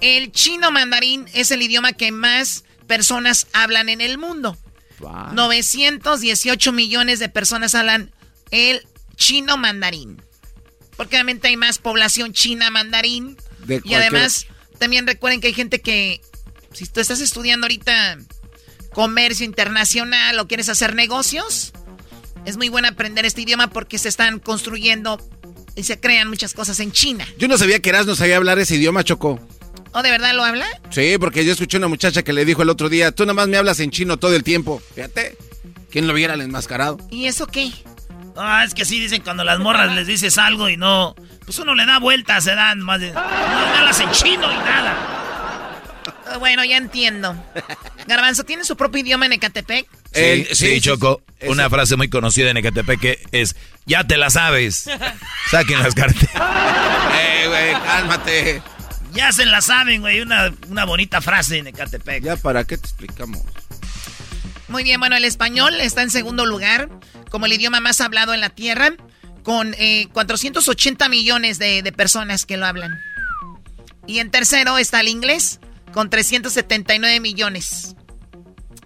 El 0.00 0.30
chino 0.32 0.70
mandarín 0.70 1.26
es 1.34 1.50
el 1.50 1.62
idioma 1.62 1.92
que 1.92 2.12
más 2.12 2.64
personas 2.86 3.46
hablan 3.52 3.88
en 3.88 4.00
el 4.00 4.18
mundo. 4.18 4.56
918 5.00 6.72
millones 6.72 7.18
de 7.18 7.28
personas 7.28 7.74
hablan 7.74 8.10
el 8.50 8.86
chino 9.16 9.56
mandarín. 9.56 10.22
Porque 10.96 11.16
obviamente 11.16 11.48
hay 11.48 11.56
más 11.56 11.78
población 11.78 12.32
china 12.32 12.70
mandarín. 12.70 13.36
y 13.84 13.94
además, 13.94 14.46
también 14.78 15.06
recuerden 15.06 15.40
que 15.40 15.48
hay 15.48 15.54
gente 15.54 15.80
que, 15.80 16.20
si 16.72 16.86
tú 16.86 17.00
estás 17.00 17.20
estudiando 17.20 17.66
ahorita 17.66 18.18
comercio 18.92 19.44
internacional 19.44 20.38
o 20.38 20.48
quieres 20.48 20.68
hacer 20.68 20.94
negocios, 20.94 21.72
es 22.44 22.56
muy 22.56 22.68
bueno 22.68 22.88
aprender 22.88 23.26
este 23.26 23.42
idioma 23.42 23.70
porque 23.70 23.98
se 23.98 24.08
están 24.08 24.40
construyendo 24.40 25.18
y 25.76 25.84
se 25.84 26.00
crean 26.00 26.28
muchas 26.28 26.54
cosas 26.54 26.80
en 26.80 26.90
China. 26.92 27.26
Yo 27.38 27.46
no 27.46 27.58
sabía 27.58 27.80
que 27.80 27.90
Eras 27.90 28.06
no 28.06 28.16
sabía 28.16 28.36
hablar 28.36 28.58
ese 28.58 28.74
idioma, 28.76 29.04
Choco. 29.04 29.38
¿O 29.92 30.02
de 30.02 30.10
verdad 30.10 30.34
lo 30.34 30.44
habla? 30.44 30.66
Sí, 30.90 31.16
porque 31.18 31.44
yo 31.44 31.52
escuché 31.52 31.78
una 31.78 31.88
muchacha 31.88 32.22
que 32.22 32.32
le 32.32 32.44
dijo 32.44 32.62
el 32.62 32.70
otro 32.70 32.88
día, 32.88 33.12
tú 33.12 33.24
nada 33.24 33.34
más 33.34 33.48
me 33.48 33.56
hablas 33.56 33.80
en 33.80 33.90
chino 33.90 34.18
todo 34.18 34.34
el 34.34 34.44
tiempo. 34.44 34.82
Fíjate, 34.94 35.36
¿quién 35.90 36.06
lo 36.06 36.14
viera 36.14 36.34
el 36.34 36.42
enmascarado? 36.42 36.98
¿Y 37.10 37.26
eso 37.26 37.46
qué? 37.46 37.72
Ah, 38.36 38.62
es 38.64 38.74
que 38.74 38.84
sí 38.84 39.00
dicen 39.00 39.22
cuando 39.22 39.42
las 39.44 39.58
morras 39.58 39.92
les 39.94 40.06
dices 40.06 40.38
algo 40.38 40.68
y 40.68 40.76
no, 40.76 41.16
pues 41.44 41.58
uno 41.58 41.74
le 41.74 41.86
da 41.86 41.98
vueltas, 41.98 42.44
se 42.44 42.54
dan 42.54 42.80
más 42.80 43.00
de, 43.00 43.12
no 43.12 43.20
me 43.20 43.78
hablas 43.78 43.98
en 44.00 44.10
chino 44.12 44.52
y 44.52 44.56
nada. 44.56 45.18
Bueno, 46.38 46.64
ya 46.64 46.76
entiendo. 46.76 47.34
Garbanzo, 48.06 48.44
¿tiene 48.44 48.64
su 48.64 48.76
propio 48.76 49.00
idioma 49.00 49.26
en 49.26 49.32
Ecatepec? 49.32 49.86
Sí, 50.12 50.46
sí, 50.52 50.80
Choco. 50.80 51.22
una 51.46 51.68
frase 51.70 51.96
muy 51.96 52.08
conocida 52.08 52.50
en 52.50 52.58
Ecatepec 52.58 53.00
que 53.00 53.18
es, 53.32 53.56
ya 53.86 54.04
te 54.04 54.16
la 54.16 54.30
sabes. 54.30 54.88
Saquen 55.50 55.82
las 55.82 55.94
cartas. 55.94 56.28
eh, 56.34 57.46
güey, 57.48 57.72
cálmate. 57.84 58.62
Ya 59.18 59.32
se 59.32 59.44
la 59.46 59.60
saben, 59.60 60.00
güey. 60.00 60.20
Una, 60.20 60.54
una 60.68 60.84
bonita 60.84 61.20
frase 61.20 61.58
en 61.58 61.66
Ecatepec. 61.66 62.22
Ya, 62.22 62.36
¿para 62.36 62.62
qué 62.62 62.78
te 62.78 62.86
explicamos? 62.86 63.42
Muy 64.68 64.84
bien, 64.84 65.00
bueno, 65.00 65.16
el 65.16 65.24
español 65.24 65.74
está 65.80 66.02
en 66.02 66.10
segundo 66.10 66.46
lugar 66.46 66.88
como 67.28 67.46
el 67.46 67.52
idioma 67.52 67.80
más 67.80 68.00
hablado 68.00 68.32
en 68.32 68.40
la 68.40 68.50
Tierra, 68.50 68.92
con 69.42 69.74
480 70.12 71.04
eh, 71.04 71.08
millones 71.08 71.58
de, 71.58 71.82
de 71.82 71.90
personas 71.90 72.46
que 72.46 72.56
lo 72.56 72.66
hablan. 72.66 72.96
Y 74.06 74.20
en 74.20 74.30
tercero 74.30 74.78
está 74.78 75.00
el 75.00 75.08
inglés, 75.08 75.58
con 75.92 76.10
379 76.10 77.18
millones. 77.18 77.96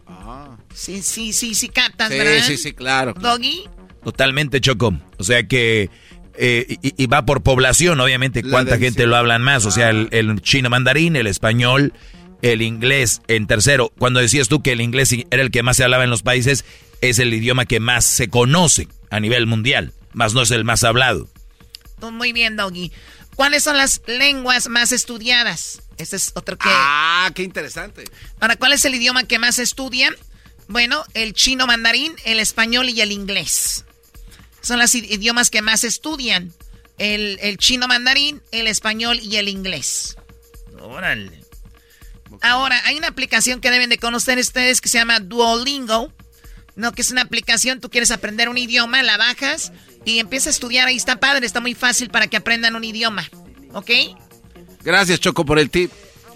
Ah. 0.07 0.57
Sí, 0.73 1.03
sí, 1.03 1.35
sí, 1.35 1.55
sí, 1.55 1.69
captas, 1.69 2.09
¿verdad? 2.09 2.43
Sí, 2.47 2.57
sí, 2.57 2.73
claro. 2.73 3.13
Doggy. 3.13 3.65
Totalmente, 4.03 4.63
Choco. 4.63 4.95
O 5.19 5.25
sea 5.25 5.47
que. 5.47 5.91
Eh, 6.37 6.77
y, 6.81 7.07
va 7.07 7.27
por 7.27 7.43
población, 7.43 8.01
obviamente, 8.01 8.43
cuánta 8.43 8.79
gente 8.79 9.07
lo 9.07 9.17
hablan 9.17 9.43
más. 9.43 9.67
O 9.67 9.71
sea, 9.71 9.91
el, 9.91 10.09
el, 10.13 10.41
chino 10.41 10.71
mandarín, 10.71 11.17
el 11.17 11.27
español, 11.27 11.93
el 12.43 12.63
inglés 12.63 13.23
en 13.29 13.47
tercero. 13.47 13.93
Cuando 13.99 14.21
decías 14.21 14.49
tú 14.49 14.63
que 14.63 14.73
el 14.73 14.81
inglés 14.81 15.15
era 15.31 15.43
el 15.43 15.51
que 15.51 15.63
más 15.63 15.77
se 15.77 15.85
hablaba 15.85 16.05
en 16.05 16.11
los 16.11 16.23
países, 16.23 16.65
es 17.01 17.19
el 17.19 17.35
idioma 17.35 17.67
que 17.67 17.81
más 17.81 18.05
se 18.05 18.29
conoce 18.29 18.89
a 19.11 19.21
nivel 19.21 19.47
mundial, 19.47 19.93
más 20.13 20.35
no 20.35 20.43
es 20.43 20.51
el 20.51 20.65
más 20.65 20.85
hablado. 20.85 21.29
Muy 22.01 22.33
bien, 22.33 22.57
Doggy. 22.57 22.91
¿Cuáles 23.35 23.63
son 23.63 23.77
las 23.77 24.03
lenguas 24.07 24.69
más 24.69 24.93
estudiadas? 24.93 25.83
Este 25.97 26.17
es 26.17 26.33
otro 26.35 26.59
que... 26.59 26.69
Ah, 26.69 27.31
qué 27.35 27.43
interesante. 27.43 28.05
Ahora, 28.41 28.57
¿cuál 28.57 28.73
es 28.73 28.85
el 28.85 28.95
idioma 28.95 29.25
que 29.25 29.39
más 29.39 29.57
se 29.57 29.63
estudia? 29.63 30.15
Bueno, 30.69 31.05
el 31.15 31.33
chino 31.33 31.67
mandarín, 31.67 32.15
el 32.25 32.41
español 32.41 32.89
y 32.89 33.01
el 33.01 33.13
inglés. 33.13 33.85
Son 34.63 34.79
los 34.79 34.95
idiomas 34.95 35.51
que 35.51 35.61
más 35.61 35.85
estudian. 35.85 36.53
El, 36.99 37.57
chino 37.59 37.89
mandarín, 37.89 38.41
el 38.53 38.69
español 38.69 39.19
y 39.21 39.37
el 39.37 39.49
inglés. 39.49 40.17
Órale. 40.81 41.43
Ahora, 42.41 42.81
hay 42.85 42.97
una 42.97 43.09
aplicación 43.09 43.61
que 43.61 43.71
deben 43.71 43.91
de 43.91 43.99
conocer 43.99 44.39
ustedes 44.39 44.81
que 44.81 44.89
se 44.89 44.99
llama 44.99 45.21
Duolingo. 45.21 46.13
No, 46.75 46.93
que 46.93 47.03
es 47.03 47.11
una 47.11 47.23
aplicación, 47.23 47.81
tú 47.81 47.91
quieres 47.91 48.11
aprender 48.11 48.49
un 48.49 48.57
idioma, 48.57 49.03
la 49.03 49.19
bajas 49.19 49.73
y 50.07 50.21
empieza 50.21 50.49
a 50.49 50.53
estudiar. 50.53 50.89
Ahí 50.89 50.97
está 50.97 51.21
padre, 51.21 51.45
está 51.45 51.61
muy 51.61 51.75
fácil 51.75 52.09
para 52.09 52.29
que 52.29 52.37
aprendan 52.37 52.77
un 52.77 52.85
idioma. 52.85 53.29
¿Ok? 53.73 53.91
Gracias, 54.83 55.21
Choco, 55.21 55.45
por 55.45 55.59
el 55.59 55.71
tip. 55.71 55.91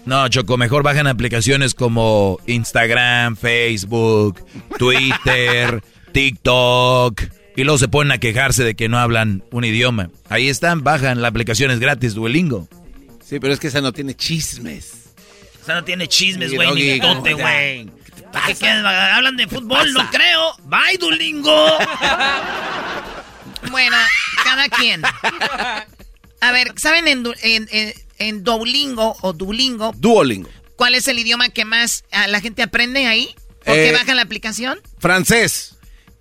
No, 0.05 0.27
Choco, 0.29 0.57
mejor 0.57 0.83
bajan 0.83 1.07
aplicaciones 1.07 1.73
como 1.73 2.39
Instagram, 2.45 3.35
Facebook, 3.35 4.45
Twitter, 4.77 5.81
TikTok. 6.13 7.36
Y 7.57 7.63
luego 7.63 7.79
se 7.79 7.87
ponen 7.87 8.11
a 8.11 8.19
quejarse 8.19 8.63
de 8.63 8.75
que 8.75 8.87
no 8.87 8.99
hablan 8.99 9.43
un 9.49 9.65
idioma. 9.65 10.11
Ahí 10.29 10.47
están, 10.47 10.83
bajan, 10.83 11.23
la 11.23 11.29
aplicación 11.29 11.71
es 11.71 11.79
gratis, 11.79 12.13
Duolingo. 12.13 12.67
Sí, 13.25 13.39
pero 13.39 13.51
es 13.51 13.59
que 13.59 13.69
esa 13.69 13.81
no 13.81 13.93
tiene 13.93 14.15
chismes. 14.15 15.15
Esa 15.63 15.73
no 15.73 15.83
tiene 15.83 16.07
chismes, 16.07 16.53
güey, 16.53 16.71
ni 16.75 16.99
tonte, 16.99 17.33
güey. 17.33 17.89
¿Qué, 18.59 18.69
hablan 18.69 19.37
de 19.37 19.47
fútbol? 19.47 19.91
No 19.91 20.07
creo. 20.11 20.55
Bye, 20.65 20.99
Duolingo. 20.99 21.51
bueno, 23.71 23.97
cada 24.43 24.69
quien. 24.69 25.01
A 25.03 26.51
ver, 26.51 26.73
¿saben 26.77 27.07
en, 27.07 27.25
en, 27.41 27.93
en, 28.19 28.43
Duolingo 28.43 29.17
o 29.21 29.33
Duolingo? 29.33 29.93
Duolingo. 29.97 30.49
¿Cuál 30.75 30.93
es 30.93 31.07
el 31.07 31.17
idioma 31.17 31.49
que 31.49 31.65
más 31.65 32.03
la 32.27 32.39
gente 32.39 32.61
aprende 32.61 33.07
ahí? 33.07 33.33
¿O 33.61 33.73
que 33.73 33.89
eh, 33.89 33.93
baja 33.93 34.13
la 34.13 34.21
aplicación? 34.21 34.79
Francés. 34.99 35.76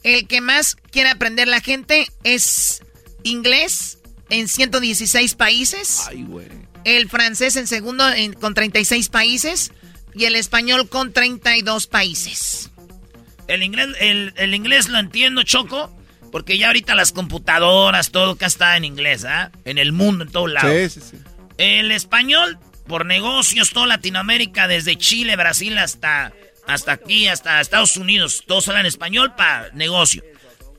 El 0.06 0.28
que 0.28 0.40
más 0.40 0.76
quiere 0.92 1.08
aprender 1.08 1.48
la 1.48 1.60
gente 1.60 2.06
es 2.22 2.80
inglés 3.24 3.98
en 4.30 4.46
116 4.46 5.34
países. 5.34 6.04
Ay, 6.08 6.22
güey. 6.22 6.46
El 6.84 7.10
francés 7.10 7.56
en 7.56 7.66
segundo 7.66 8.04
con 8.40 8.54
36 8.54 9.08
países 9.08 9.72
y 10.14 10.26
el 10.26 10.36
español 10.36 10.88
con 10.88 11.12
32 11.12 11.88
países. 11.88 12.70
El 13.48 13.64
inglés, 13.64 13.88
el, 13.98 14.54
inglés 14.54 14.88
lo 14.88 15.00
entiendo, 15.00 15.42
Choco, 15.42 15.92
porque 16.30 16.56
ya 16.56 16.68
ahorita 16.68 16.94
las 16.94 17.10
computadoras, 17.10 18.12
todo 18.12 18.34
acá 18.34 18.46
está 18.46 18.76
en 18.76 18.84
inglés, 18.84 19.24
¿ah? 19.24 19.50
En 19.64 19.76
el 19.76 19.90
mundo, 19.90 20.22
en 20.22 20.30
todos 20.30 20.52
lados. 20.52 20.92
Sí, 20.92 21.00
sí, 21.00 21.06
sí. 21.10 21.16
El 21.58 21.90
español, 21.90 22.60
por 22.86 23.06
negocios, 23.06 23.70
toda 23.70 23.88
Latinoamérica, 23.88 24.68
desde 24.68 24.96
Chile, 24.96 25.34
Brasil 25.34 25.76
hasta, 25.78 26.32
hasta 26.66 26.92
aquí, 26.92 27.28
hasta 27.28 27.60
Estados 27.60 27.96
Unidos, 27.96 28.44
todos 28.46 28.68
hablan 28.68 28.86
español 28.86 29.34
para 29.36 29.70
negocio. 29.72 30.22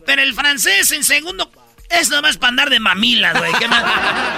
Pero 0.05 0.21
el 0.21 0.33
francés 0.33 0.91
en 0.91 1.03
segundo 1.03 1.51
es 1.89 2.09
nomás 2.09 2.37
para 2.37 2.49
andar 2.49 2.69
de 2.69 2.79
mamila, 2.79 3.33
güey. 3.33 3.51
¿Qué 3.53 3.67
más? 3.67 3.83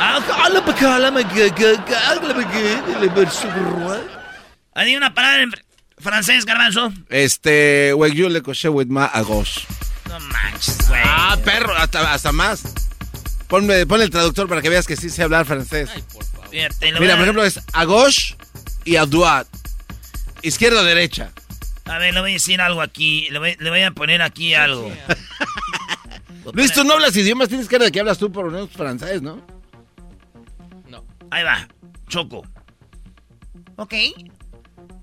Hay 4.76 4.96
una 4.96 5.14
palabra 5.14 5.44
en 5.44 5.52
francés, 5.98 6.46
garbanzo. 6.46 6.94
Este, 7.10 7.92
güey, 7.94 8.14
yo 8.14 8.30
le 8.30 8.42
coché 8.42 8.70
with 8.70 8.88
ma 8.88 9.06
agos. 9.06 9.66
No 10.08 10.20
manches, 10.20 10.88
güey. 10.88 11.02
Ah, 11.04 11.38
perro, 11.44 11.76
hasta, 11.76 12.14
hasta 12.14 12.32
más. 12.32 12.64
Ponme, 13.48 13.86
ponle 13.88 14.06
el 14.06 14.12
traductor 14.12 14.48
para 14.48 14.62
que 14.62 14.70
veas 14.70 14.86
que 14.86 14.96
sí 14.96 15.10
sé 15.10 15.24
hablar 15.24 15.46
francés. 15.46 15.90
Ay, 15.94 16.04
por 16.14 16.26
favor. 16.26 16.50
Mira, 16.52 17.16
por 17.16 17.24
ejemplo, 17.24 17.44
es 17.44 17.60
a 17.74 17.86
gauche 17.86 18.36
y 18.86 18.96
a 18.96 19.06
droite. 19.06 19.50
Izquierda 20.42 20.82
o 20.82 20.84
derecha. 20.84 21.32
A 21.90 21.98
ver, 21.98 22.14
le 22.14 22.22
voy 22.22 22.32
a 22.32 22.34
decir 22.34 22.62
algo 22.62 22.82
aquí. 22.82 23.28
Le 23.30 23.40
voy, 23.40 23.82
a 23.82 23.92
poner 23.92 24.22
aquí 24.22 24.54
algo. 24.54 24.92
Luis, 26.54 26.72
tú 26.72 26.84
no 26.84 26.94
hablas 26.94 27.16
idiomas, 27.16 27.50
tienes 27.50 27.68
cara 27.68 27.86
de 27.86 27.92
que 27.92 28.00
hablas 28.00 28.18
tú 28.18 28.32
por 28.32 28.46
lo 28.46 28.52
menos 28.52 28.70
francés, 28.72 29.22
¿no? 29.22 29.46
No. 30.88 31.06
Ahí 31.32 31.44
va, 31.44 31.68
Choco. 32.08 32.44
Ok. 33.76 33.94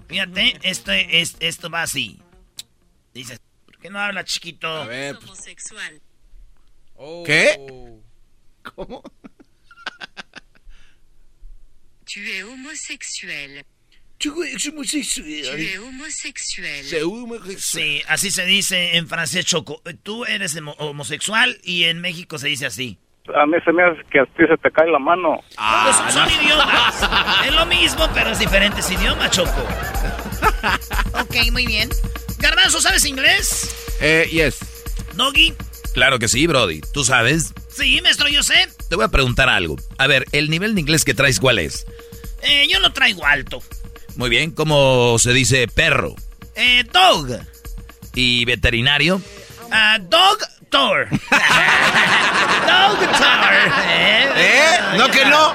Fíjate, 0.09 0.59
esto, 0.63 0.93
es, 0.93 1.37
esto 1.41 1.71
va 1.71 1.83
así. 1.83 2.21
Dice, 3.13 3.39
¿por 3.65 3.79
qué 3.79 3.91
no 3.91 3.99
habla 3.99 4.25
chiquito? 4.25 4.69
A 4.69 4.87
ver. 4.87 5.17
Pues. 5.17 5.31
Homosexual. 5.31 6.01
¿Qué? 7.25 7.97
¿Cómo? 8.75 9.03
Tu 12.05 12.21
es 12.21 12.45
homosexuel. 12.45 13.65
Es 14.19 14.69
homosexuel. 14.69 15.59
Sí, 17.59 18.03
así 18.09 18.31
se 18.31 18.47
dice 18.47 18.97
en 18.97 19.09
francés 19.09 19.45
choco. 19.45 19.83
Tú 20.03 20.25
eres 20.25 20.59
homosexual 20.79 21.59
y 21.63 21.85
en 21.85 22.01
México 22.01 22.39
se 22.39 22.49
dice 22.49 22.67
así. 22.67 22.99
A 23.35 23.45
mí 23.45 23.57
se 23.65 23.73
me 23.73 23.83
hace 23.83 24.03
que 24.11 24.21
a 24.21 24.25
ti 24.25 24.45
se 24.49 24.57
te 24.57 24.71
cae 24.71 24.89
la 24.89 25.01
mano. 25.01 25.41
Ah, 25.57 26.09
son, 26.13 26.29
idiomas. 26.31 27.47
es 27.47 27.55
lo 27.55 27.67
mismo, 27.67 28.09
pero 28.15 28.31
es 28.31 28.39
diferentes 28.39 28.89
idiomas, 28.91 29.31
Choco. 29.33 29.51
ok, 31.21 31.51
muy 31.51 31.67
bien. 31.67 31.89
Garbanzo, 32.39 32.81
¿sabes 32.81 33.05
inglés? 33.05 33.97
Eh, 34.01 34.29
yes. 34.31 34.61
¿Doggy? 35.15 35.55
Claro 35.93 36.19
que 36.19 36.29
sí, 36.29 36.47
Brody. 36.47 36.83
¿Tú 36.93 37.05
sabes? 37.05 37.53
Sí, 37.69 38.01
maestro, 38.03 38.29
yo 38.29 38.43
sé. 38.43 38.69
Te 38.89 38.97
voy 38.97 39.05
a 39.05 39.09
preguntar 39.09 39.49
algo. 39.49 39.77
A 39.99 40.07
ver, 40.07 40.27
¿el 40.33 40.49
nivel 40.49 40.75
de 40.75 40.83
inglés 40.83 41.05
que 41.05 41.15
traes 41.15 41.41
cuál 41.41 41.59
es? 41.59 41.87
Eh, 42.43 42.67
yo 42.71 42.79
lo 42.81 42.93
traigo 42.93 43.25
alto. 43.25 43.61
Muy 44.17 44.31
bien. 44.31 44.51
¿Cómo 44.51 45.19
se 45.19 45.33
dice 45.33 45.69
perro? 45.69 46.15
Eh, 46.55 46.85
dog. 46.93 47.29
¿Y 48.15 48.45
veterinario? 48.45 49.21
Ah, 49.71 49.99
dog 50.01 50.39
tour. 50.71 51.09
dog 51.11 52.99
tour. 52.99 53.53
¿Eh? 53.89 54.27
¿Eh? 54.37 54.97
¿No 54.97 55.09
que 55.11 55.25
no? 55.27 55.55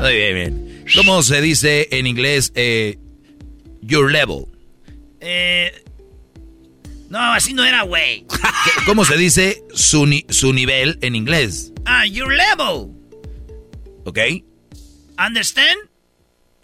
Muy 0.00 0.14
bien, 0.16 0.34
bien. 0.34 0.84
¿Cómo 0.96 1.22
se 1.22 1.40
dice 1.40 1.88
en 1.92 2.06
inglés 2.06 2.52
eh, 2.54 2.98
your 3.82 4.10
level? 4.10 4.46
Eh, 5.20 5.72
no, 7.08 7.18
así 7.32 7.52
no 7.54 7.64
era, 7.64 7.82
güey. 7.82 8.26
¿Cómo 8.86 9.04
se 9.04 9.16
dice 9.16 9.62
su, 9.74 10.06
ni- 10.06 10.26
su 10.30 10.52
nivel 10.52 10.98
en 11.02 11.14
inglés? 11.14 11.72
Ah, 11.86 12.06
your 12.06 12.32
level. 12.32 12.90
¿Ok? 14.04 14.18
Understand? 15.18 15.78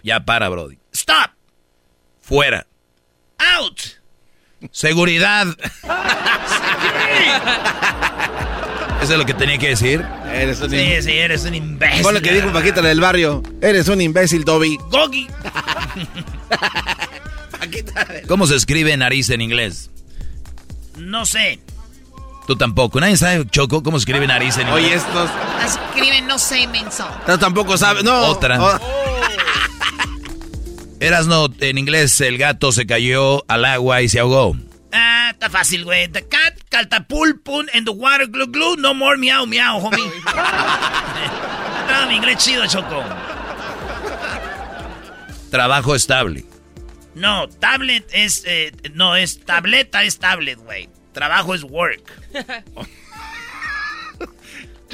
Ya 0.03 0.25
para, 0.25 0.49
Brody. 0.49 0.79
Stop. 1.01 1.31
Fuera. 2.21 2.67
Out. 3.39 3.81
Seguridad. 4.71 5.47
¿Eso 9.01 9.13
es 9.15 9.19
lo 9.19 9.25
que 9.25 9.33
tenía 9.33 9.57
que 9.57 9.69
decir? 9.69 10.05
Eres 10.31 10.61
un 10.61 10.69
Sí, 10.69 11.01
sí, 11.01 11.13
eres 11.13 11.47
un 11.47 11.55
imbécil. 11.55 12.03
Fue 12.03 12.13
lo 12.13 12.21
que 12.21 12.35
dijo 12.35 12.53
Paquita 12.53 12.83
del 12.83 13.01
barrio. 13.01 13.43
Eres 13.63 13.89
un 13.89 14.03
imbécil, 14.03 14.45
Toby. 14.45 14.77
Gogi. 14.91 15.27
¿Cómo 18.29 18.47
se 18.47 18.57
escribe 18.57 18.95
nariz 18.99 19.31
en 19.31 19.41
inglés? 19.41 19.89
No 20.99 21.25
sé. 21.25 21.61
Tú 22.47 22.57
tampoco. 22.57 23.01
Nadie 23.01 23.17
sabe, 23.17 23.47
Choco, 23.47 23.83
cómo 23.83 23.99
se 23.99 24.03
escribe 24.03 24.27
nariz 24.27 24.59
en 24.59 24.69
inglés. 24.69 24.85
Oye, 24.85 24.95
estos. 24.95 25.31
Escriben, 25.65 26.27
no 26.27 26.39
sé, 26.39 26.67
menso. 26.67 27.09
No, 27.27 27.39
tampoco 27.39 27.79
sabe. 27.79 28.03
No. 28.03 28.27
Otra. 28.27 28.63
Oh, 28.63 28.79
Eras 31.01 31.27
no, 31.27 31.49
en 31.61 31.79
inglés 31.79 32.21
el 32.21 32.37
gato 32.37 32.73
se 32.73 32.87
cayó 32.87 33.43
al 33.49 33.65
agua 33.65 34.03
y 34.03 34.09
se 34.09 34.21
ahogó. 34.21 34.55
Ah, 34.93 35.31
está 35.33 35.49
fácil, 35.49 35.85
güey. 35.85 36.09
The 36.09 36.29
cat 36.29 36.59
catapult 36.69 37.43
pun 37.43 37.69
in 37.73 37.85
the 37.85 37.91
water 37.91 38.27
glue 38.27 38.47
glue. 38.47 38.77
No 38.77 38.93
more 38.93 39.17
meow 39.17 39.47
meow, 39.47 39.79
homie. 39.81 39.99
no, 41.89 42.07
mi 42.09 42.17
inglés 42.17 42.37
chido, 42.39 42.67
Choco. 42.67 43.03
Trabajo 45.51 45.95
estable. 45.95 46.45
No, 47.15 47.49
tablet 47.49 48.07
es... 48.13 48.45
eh, 48.47 48.73
no, 48.95 49.17
es 49.17 49.41
tableta, 49.45 50.05
es 50.05 50.19
tablet, 50.19 50.59
güey. 50.59 50.89
Trabajo 51.13 51.55
es 51.55 51.65
work. 51.65 52.03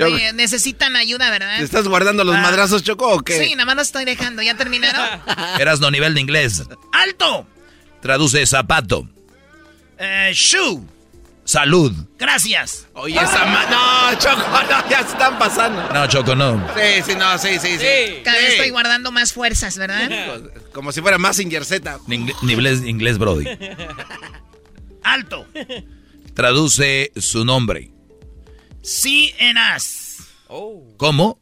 Oye, 0.05 0.33
necesitan 0.33 0.97
ayuda, 0.97 1.31
¿verdad? 1.31 1.59
¿Te 1.59 1.65
estás 1.65 1.89
guardando 1.89 2.25
los 2.25 2.37
Ah. 2.37 2.41
madrazos, 2.41 2.83
Choco, 2.83 3.09
o 3.09 3.21
qué? 3.21 3.39
Sí, 3.43 3.53
nada 3.53 3.65
más 3.67 3.77
lo 3.77 3.83
estoy 3.83 4.05
dejando. 4.05 4.43
¿Ya 4.43 4.57
terminaron? 4.57 5.21
Eras 5.61 5.81
no 5.81 5.91
nivel 5.91 6.15
de 6.15 6.21
inglés. 6.21 6.63
¡Alto! 6.93 7.47
Traduce 8.03 8.45
zapato. 8.47 9.09
Eh, 9.99 10.31
shoe. 10.35 10.83
Salud. 11.45 11.93
Gracias. 12.19 12.89
Oye, 12.95 13.15
esa 13.17 13.47
ma... 13.47 13.65
No, 13.67 14.19
Choco, 14.19 14.37
no, 14.71 14.91
ya 14.91 15.03
se 15.05 15.13
están 15.13 15.39
pasando. 15.39 15.89
No, 15.95 16.07
Choco, 16.09 16.35
no. 16.35 16.59
Sí, 16.75 17.03
sí, 17.07 17.15
no, 17.17 17.39
sí, 17.39 17.59
sí, 17.61 17.79
sí. 17.79 18.21
Cada 18.25 18.37
vez 18.39 18.51
estoy 18.55 18.71
guardando 18.71 19.13
más 19.13 19.33
fuerzas, 19.33 19.79
¿verdad? 19.79 20.11
Como 20.73 20.91
si 20.91 21.01
fuera 21.01 21.19
más 21.19 21.37
Z. 21.37 21.99
Nivel 22.43 22.89
inglés, 22.89 23.19
Brody. 23.19 23.47
Alto. 25.05 25.47
Traduce 26.35 27.13
su 27.17 27.45
nombre. 27.45 27.93
Sí 28.87 29.35
en 29.39 29.59
as. 29.59 30.19
¿Cómo? 30.97 31.41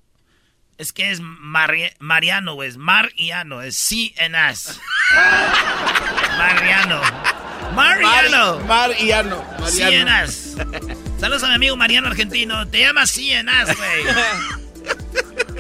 Es 0.79 0.95
que 0.95 1.11
es 1.11 1.21
Mari- 1.21 1.93
Mariano. 1.99 2.63
Es 2.63 2.79
Mariano. 2.79 3.61
Es 3.61 3.77
sí 3.77 4.15
en 4.17 4.35
as. 4.35 4.81
Mariano. 6.39 7.03
Mariano. 7.75 8.61
Mariano. 8.61 9.45
Sí 9.69 9.83
en 9.83 10.09
as. 10.09 10.57
Saludos 11.21 11.43
a 11.43 11.49
mi 11.49 11.55
amigo 11.57 11.77
Mariano 11.77 12.09
Argentino. 12.09 12.67
Te 12.69 12.81
llamas 12.81 13.11
sí 13.11 13.31
en 13.33 13.51
as, 13.51 13.77
güey. 13.77 14.05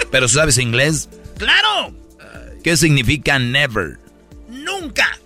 ¿Pero 0.10 0.26
sabes 0.26 0.56
inglés? 0.56 1.10
¡Claro! 1.36 1.94
¿Qué 2.62 2.78
significa 2.78 3.38
never? 3.38 3.98
Nunca. 4.48 5.18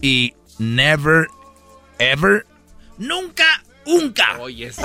Y 0.00 0.34
never, 0.58 1.28
ever. 2.00 2.44
Nunca, 2.98 3.44
nunca. 3.86 4.38
Oye, 4.40 4.70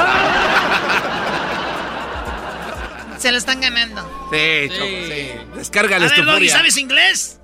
Se 3.18 3.32
lo 3.32 3.38
están 3.38 3.60
ganando. 3.62 4.02
Sí, 4.32 4.70
Choco, 4.70 4.86
sí. 4.86 5.32
Descárgale 5.56 6.06
A 6.06 6.10
ver, 6.10 6.18
tu 6.20 6.24
Doggy, 6.24 6.36
furia. 6.38 6.52
¿sabes 6.54 6.78
inglés? 6.78 7.40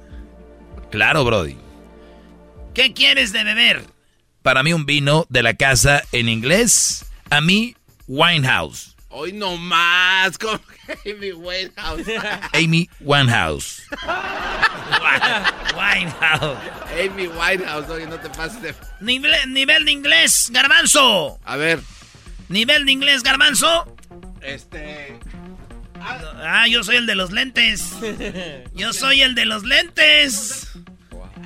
Claro, 0.91 1.25
Brody. 1.25 1.57
¿Qué 2.75 2.93
quieres 2.93 3.31
de 3.34 3.43
beber? 3.43 3.84
Para 4.43 4.61
mí 4.61 4.71
un 4.73 4.85
vino 4.85 5.25
de 5.30 5.41
la 5.41 5.55
casa 5.55 6.03
en 6.11 6.30
inglés. 6.30 7.05
A 7.31 7.41
mí, 7.41 7.75
Winehouse. 8.07 8.92
Hoy 9.15 9.31
no 9.31 9.57
más. 9.57 10.38
Como 10.40 10.60
Amy 11.06 11.31
Winehouse. 11.34 12.07
Amy 12.53 12.90
Winehouse. 12.99 13.84
Winehouse. 15.76 16.57
Amy 16.99 17.27
Winehouse, 17.27 17.90
oye, 17.90 18.07
no 18.07 18.19
te 18.19 18.30
pases 18.30 18.61
de... 18.61 18.76
Nivel, 19.02 19.53
nivel 19.53 19.85
de 19.85 19.91
inglés, 19.91 20.49
garbanzo. 20.52 21.40
A 21.45 21.56
ver, 21.57 21.80
Nivel 22.49 22.85
de 22.85 22.91
inglés, 22.91 23.23
garbanzo. 23.23 23.95
este... 24.41 25.19
Ah, 26.06 26.68
yo 26.68 26.84
soy 26.84 26.98
el 26.98 27.06
de 27.06 27.15
los 27.15 27.31
lentes. 27.31 27.91
Yo 28.73 28.91
soy 28.91 29.22
el 29.22 29.35
de 29.35 29.45
los 29.45 29.64
lentes. 29.64 30.68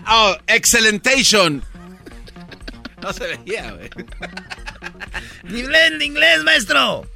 Oh, 0.08 0.36
excelentation. 0.48 1.64
No 3.04 3.14
se 3.14 3.38
veía, 3.38 3.72
güey. 3.74 3.90
Nivel 5.44 6.00
de 6.00 6.06
inglés, 6.06 6.44
maestro. 6.44 7.08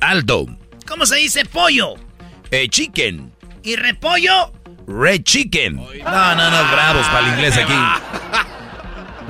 Alto. 0.00 0.46
¿Cómo 0.86 1.06
se 1.06 1.16
dice 1.16 1.44
pollo? 1.44 1.94
Eh, 2.50 2.68
chicken. 2.68 3.32
¿Y 3.62 3.76
repollo? 3.76 4.52
Red 4.86 5.22
chicken. 5.22 5.76
No, 5.76 6.34
no, 6.34 6.50
no, 6.50 6.72
bravos 6.72 7.06
para 7.06 7.26
el 7.26 7.32
inglés 7.34 7.56
aquí. 7.56 7.72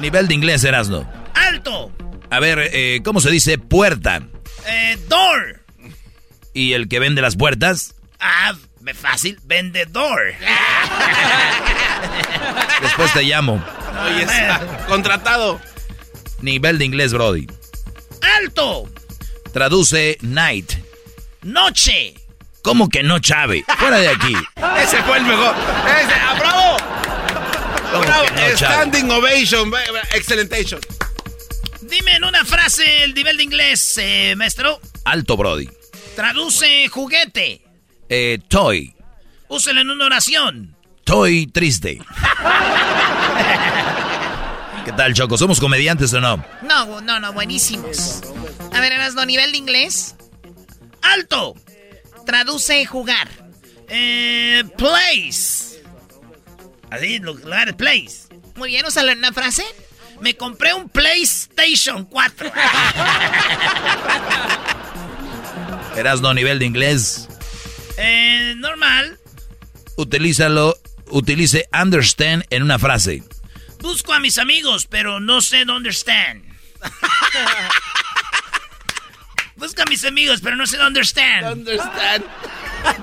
Nivel 0.00 0.26
de 0.26 0.34
inglés, 0.34 0.64
Erasno. 0.64 1.08
Alto. 1.34 1.92
A 2.30 2.40
ver, 2.40 2.70
eh, 2.72 3.00
¿cómo 3.04 3.20
se 3.20 3.30
dice 3.30 3.58
puerta? 3.58 4.22
Eh, 4.66 4.98
door. 5.08 5.62
¿Y 6.52 6.72
el 6.72 6.88
que 6.88 6.98
vende 6.98 7.22
las 7.22 7.36
puertas? 7.36 7.94
Ah, 8.18 8.54
me 8.80 8.94
fácil. 8.94 9.38
Vendedor. 9.44 10.20
Después 12.82 13.12
te 13.12 13.22
llamo. 13.22 13.62
Oye, 14.06 14.22
está 14.22 14.60
contratado. 14.88 15.60
Nivel 16.42 16.78
de 16.78 16.84
inglés, 16.84 17.12
Brody. 17.12 17.46
Alto. 18.38 18.88
Traduce 19.54 20.18
night. 20.20 20.72
Noche. 21.42 22.14
¿Cómo 22.62 22.88
que 22.88 23.02
no, 23.04 23.20
Chave? 23.20 23.64
Fuera 23.78 23.98
de 23.98 24.08
aquí. 24.08 24.34
Ese 24.82 25.00
fue 25.04 25.18
el 25.18 25.24
mejor. 25.24 25.54
Ese, 25.54 26.12
ah, 26.12 26.34
bravo. 26.38 26.76
Standing 28.56 29.08
ovation. 29.12 29.70
ve- 29.70 29.78
ve- 29.92 30.16
Excelentation. 30.18 30.80
Dime 31.82 32.16
en 32.16 32.24
una 32.24 32.44
frase 32.44 33.04
el 33.04 33.14
nivel 33.14 33.36
de 33.36 33.44
inglés, 33.44 33.94
eh, 33.98 34.34
maestro. 34.36 34.80
Alto, 35.04 35.36
Brody. 35.36 35.68
Traduce 36.16 36.88
juguete. 36.88 37.62
Eh, 38.08 38.40
toy. 38.48 38.92
Úselo 39.46 39.82
en 39.82 39.90
una 39.90 40.06
oración. 40.06 40.76
Toy 41.04 41.46
triste. 41.46 42.00
¿Qué 44.84 44.92
tal, 44.92 45.14
Choco? 45.14 45.38
¿Somos 45.38 45.60
comediantes 45.60 46.12
o 46.12 46.20
no? 46.20 46.44
No, 46.62 47.00
no, 47.00 47.20
no, 47.20 47.32
buenísimos. 47.32 48.20
A 48.72 48.80
ver, 48.80 48.92
Erasmo, 48.92 49.24
nivel 49.24 49.52
de 49.52 49.58
inglés. 49.58 50.14
Alto. 51.02 51.54
Traduce 52.26 52.84
jugar. 52.86 53.28
Eh, 53.88 54.64
place. 54.76 55.82
Así, 56.90 57.18
lugar, 57.18 57.76
place. 57.76 58.28
Muy 58.56 58.70
bien, 58.70 58.84
en 59.12 59.18
una 59.18 59.32
frase. 59.32 59.64
Me 60.20 60.36
compré 60.36 60.74
un 60.74 60.88
PlayStation 60.88 62.04
4. 62.04 62.52
Erasno, 65.96 66.34
nivel 66.34 66.58
de 66.58 66.66
inglés. 66.66 67.28
eh, 67.96 68.54
normal. 68.56 69.18
Utilízalo, 69.96 70.76
utilice 71.10 71.68
understand 71.72 72.44
en 72.50 72.62
una 72.62 72.78
frase. 72.78 73.22
Busco 73.84 74.14
a 74.14 74.18
mis 74.18 74.38
amigos, 74.38 74.86
pero 74.86 75.20
no 75.20 75.42
sé 75.42 75.66
dónde 75.66 75.90
están. 75.90 76.42
Busco 79.56 79.82
a 79.82 79.84
mis 79.90 80.06
amigos, 80.06 80.40
pero 80.42 80.56
no 80.56 80.66
sé 80.66 80.78
dónde 80.78 81.02
están. 81.02 81.44
Understand. 81.44 82.24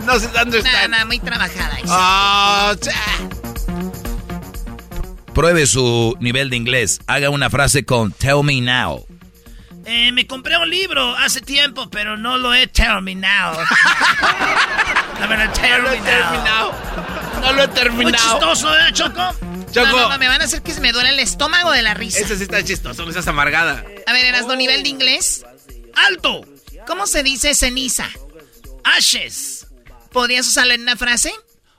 No 0.06 0.20
sé 0.20 0.28
dónde 0.30 0.62
Nada, 0.64 0.76
está. 0.78 0.88
nada, 0.88 1.06
muy 1.06 1.20
trabajada. 1.20 1.78
cha. 2.80 2.94
Pruebe 5.36 5.68
su 5.68 6.18
nivel 6.20 6.49
de 6.49 6.58
inglés. 6.58 6.99
Haga 7.06 7.30
una 7.30 7.52
frase 7.52 7.86
con 7.86 8.12
tell 8.12 8.41
me 8.44 8.60
now. 8.62 9.06
Eh, 9.86 10.12
me 10.12 10.26
compré 10.26 10.58
un 10.58 10.70
libro 10.70 11.16
hace 11.16 11.41
tiempo, 11.41 11.90
pero 11.91 12.18
no 12.18 12.38
lo 12.38 12.56
he 12.56 12.66
terminado. 12.68 13.60
No 15.20 15.28
me 15.28 15.38
lo 15.38 15.44
he 15.44 15.49
terminado. 15.49 16.74
No 17.41 17.53
lo 17.53 17.64
he 17.64 17.68
terminado. 17.68 18.03
Muy 18.03 18.12
chistoso, 18.14 18.72
¿verdad, 18.72 18.91
Choco? 18.91 19.36
Choco. 19.72 19.88
No, 19.88 19.98
no, 19.98 20.10
no, 20.10 20.19
me 20.19 20.27
van 20.27 20.41
a 20.41 20.45
hacer 20.45 20.61
que 20.61 20.73
se 20.73 20.81
me 20.81 20.91
duele 20.91 21.10
el 21.10 21.19
estómago 21.19 21.72
de 21.72 21.81
la 21.81 21.93
risa. 21.93 22.19
Ese 22.19 22.38
sí 22.38 22.43
está 22.43 22.64
chistoso, 22.64 23.06
no 23.06 23.11
seas 23.11 23.27
amargada. 23.27 23.84
A 24.07 24.14
ver, 24.14 24.26
Erasmo, 24.26 24.56
nivel 24.56 24.84
de 24.84 24.89
inglés. 24.89 25.45
¡Alto! 25.95 26.41
¿Cómo 26.88 27.07
se 27.07 27.23
dice 27.23 27.53
ceniza? 27.56 28.10
Ashes. 28.84 29.68
¿Podrías 30.11 30.48
usarlo 30.48 30.73
en 30.73 30.81
una 30.81 30.98
frase? 30.98 31.31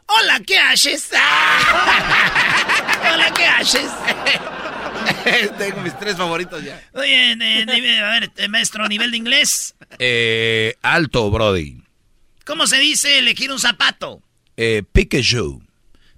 Hola, 0.06 0.40
¿qué 0.46 0.58
ashes? 0.58 1.08
Hola, 3.12 3.32
¿qué 3.34 3.44
ashes? 3.46 3.90
Tengo 5.58 5.80
mis 5.82 5.98
tres 5.98 6.16
favoritos 6.16 6.62
ya. 6.62 6.80
Oye, 6.94 7.36
de- 7.36 7.66
de- 7.66 7.98
a 8.00 8.10
ver, 8.10 8.30
eh, 8.36 8.48
maestro, 8.48 8.86
nivel 8.88 9.10
de 9.10 9.16
inglés. 9.16 9.74
Eh, 9.98 10.76
alto, 10.82 11.30
Brody. 11.30 11.82
¿Cómo 12.44 12.66
se 12.66 12.78
dice 12.78 13.18
elegir 13.18 13.52
un 13.52 13.58
zapato? 13.60 14.22
Eh, 14.56 14.82
Pikachu. 14.92 15.62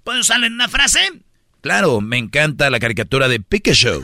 ¿Puedo 0.03 0.19
usarlo 0.19 0.45
en 0.47 0.53
una 0.53 0.67
frase? 0.69 0.99
Claro, 1.65 1.99
me 1.99 2.19
encanta 2.19 2.69
la 2.69 2.79
caricatura 2.79 3.27
de 3.27 3.39
Pikachu. 3.39 4.03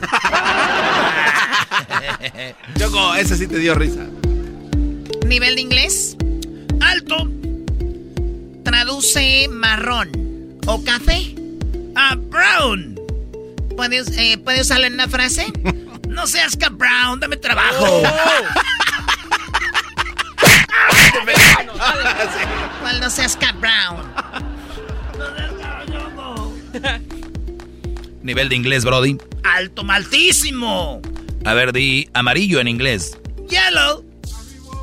Choco, 2.76 3.14
ese 3.14 3.36
sí 3.36 3.46
te 3.46 3.56
dio 3.60 3.76
risa. 3.76 4.04
Nivel 5.24 5.54
de 5.54 5.60
inglés. 5.60 6.16
Alto. 6.80 7.30
Traduce 8.64 9.46
marrón 9.48 10.58
o 10.66 10.82
café. 10.82 11.36
Ah, 11.94 12.16
brown. 12.16 12.98
¿Puede, 13.76 14.02
eh, 14.16 14.38
¿puede 14.38 14.62
usarlo 14.62 14.86
en 14.86 14.94
una 14.94 15.06
frase? 15.06 15.46
No 16.08 16.26
seas 16.26 16.56
cabrón, 16.56 17.20
dame 17.20 17.36
trabajo. 17.36 18.02
¿Cuál 22.80 23.00
no 23.00 23.08
seas 23.08 23.36
Cat 23.36 23.54
Brown? 23.60 24.02
Nivel 28.22 28.48
de 28.48 28.56
inglés, 28.56 28.84
Brody. 28.84 29.16
Alto, 29.44 29.84
maltísimo. 29.84 31.00
A 31.44 31.54
ver, 31.54 31.72
di 31.72 32.08
amarillo 32.14 32.60
en 32.60 32.68
inglés. 32.68 33.16
Yellow. 33.48 34.04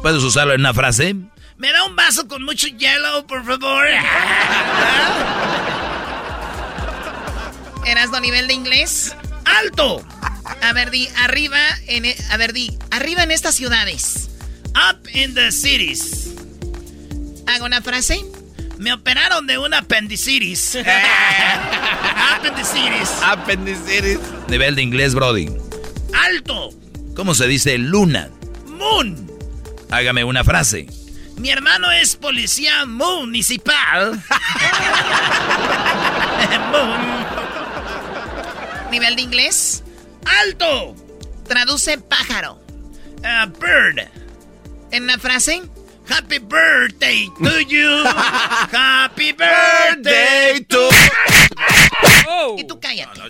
¿Puedes 0.01 0.23
usarlo 0.23 0.53
en 0.53 0.61
una 0.61 0.73
frase? 0.73 1.15
¿Me 1.57 1.71
da 1.71 1.83
un 1.85 1.95
vaso 1.95 2.27
con 2.27 2.43
mucho 2.43 2.67
yellow, 2.67 3.25
por 3.27 3.45
favor? 3.45 3.85
¿Erasmo 7.85 8.19
nivel 8.19 8.47
de 8.47 8.53
inglés? 8.53 9.15
¡Alto! 9.45 10.05
A 10.61 10.73
ver, 10.73 10.91
di 10.91 11.07
arriba 11.17 11.59
en... 11.87 12.05
e- 12.05 12.15
A 12.29 12.37
ver, 12.37 12.53
di 12.53 12.77
arriba 12.91 13.23
en 13.23 13.31
estas 13.31 13.55
ciudades. 13.55 14.29
Up 14.75 15.07
in 15.13 15.33
the 15.33 15.51
cities. 15.51 16.29
¿Hago 17.47 17.65
una 17.65 17.81
frase? 17.81 18.23
Me 18.79 18.93
operaron 18.93 19.45
de 19.45 19.57
un 19.57 19.73
apendicitis. 19.73 20.61
Cities. 22.63 23.11
Apendicitis. 23.23 24.19
Nivel 24.47 24.75
de 24.75 24.81
inglés, 24.81 25.13
Brody. 25.13 25.49
¡Alto! 26.13 26.69
¿Cómo 27.13 27.35
se 27.35 27.47
dice 27.47 27.77
luna? 27.77 28.29
Moon. 28.67 29.29
Hágame 29.91 30.23
una 30.23 30.45
frase. 30.45 30.87
Mi 31.35 31.49
hermano 31.49 31.91
es 31.91 32.15
policía 32.15 32.85
municipal. 32.85 34.11
Moon. 36.71 37.01
¿Nivel 38.91 39.17
de 39.17 39.21
inglés? 39.21 39.83
¡Alto! 40.41 40.95
Traduce 41.47 41.97
pájaro. 41.97 42.61
A 43.23 43.45
bird. 43.45 44.07
¿En 44.91 45.03
una 45.03 45.17
frase? 45.17 45.63
Happy 46.09 46.39
birthday 46.39 47.27
to 47.37 47.63
you. 47.67 48.03
Happy 48.05 49.31
birthday 49.31 50.59
to 50.67 50.89
Y 52.57 52.63
tú 52.65 52.79
cállate. 52.79 53.21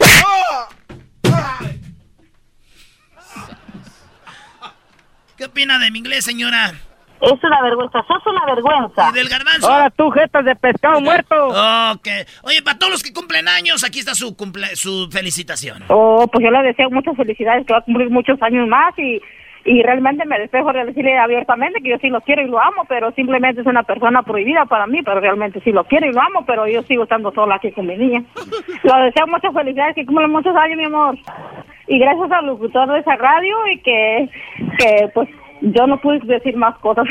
¿Qué 5.38 5.45
opina 5.45 5.80
de 5.80 5.91
mi 5.91 5.99
inglés, 5.99 6.26
señora? 6.26 6.73
Es 7.22 7.43
una 7.43 7.61
vergüenza, 7.61 7.99
sos 8.07 8.26
una 8.27 8.45
vergüenza. 8.45 9.10
¿Y 9.10 9.14
del 9.14 9.27
garbanzo? 9.27 9.69
Ahora 9.69 9.89
tú, 9.89 10.10
jetas 10.11 10.45
de 10.45 10.56
pescado 10.56 11.01
muerto. 11.01 11.47
Ok. 11.47 12.07
Oye, 12.43 12.61
para 12.61 12.80
todos 12.80 12.93
los 12.93 13.03
que 13.03 13.11
cumplen 13.11 13.47
años, 13.49 13.84
aquí 13.84 13.99
está 13.99 14.15
su 14.15 14.38
cumple 14.38 14.76
su 14.77 15.10
felicitación. 15.11 15.84
Oh, 15.89 16.27
pues 16.31 16.43
yo 16.43 16.51
le 16.51 16.64
deseo 16.64 16.89
muchas 16.89 17.18
felicidades, 17.18 17.65
que 17.65 17.73
va 17.73 17.80
a 17.80 17.84
cumplir 17.84 18.10
muchos 18.10 18.41
años 18.41 18.68
más 18.68 18.97
y, 18.97 19.22
y 19.70 19.84
realmente 19.84 20.26
me 20.26 20.40
despejo 20.40 20.74
de 20.74 20.84
decirle 20.84 21.16
abiertamente 21.20 21.80
que 21.84 21.91
yo 21.91 21.98
sí 22.02 22.10
lo 22.10 22.22
quiero 22.22 22.41
y 22.41 22.48
lo 22.48 22.60
amo, 22.60 22.86
pero 22.90 23.12
simplemente 23.12 23.62
es 23.62 23.68
una 23.68 23.84
persona 23.84 24.24
prohibida 24.24 24.66
para 24.66 24.88
mí, 24.88 25.04
pero 25.04 25.20
realmente 25.20 25.62
sí 25.64 25.72
lo 25.72 25.84
quiero 25.84 26.08
y 26.08 26.12
lo 26.12 26.20
amo, 26.20 26.44
pero 26.48 26.68
yo 26.68 26.82
sigo 26.82 27.04
estando 27.04 27.32
sola 27.34 27.58
aquí 27.58 27.72
con 27.72 27.86
mi 27.86 27.96
niña. 27.96 28.24
Le 28.84 29.06
deseo 29.06 29.28
muchas 29.28 29.54
felicidades, 29.54 29.94
que 29.94 30.08
cumple 30.08 30.28
muchos 30.28 30.56
años, 30.56 30.76
mi 30.76 30.86
amor. 30.86 31.16
Y 31.88 32.00
gracias 32.00 32.32
al 32.32 32.48
locutor 32.48 32.91
de 32.91 32.98
esa 32.98 33.16
radio 33.16 33.56
y 33.72 33.80
que, 33.82 34.30
que 34.80 35.08
pues 35.14 35.30
yo 35.62 35.86
no 35.86 36.02
pude 36.02 36.18
decir 36.22 36.58
más 36.58 36.76
cosas. 36.80 37.06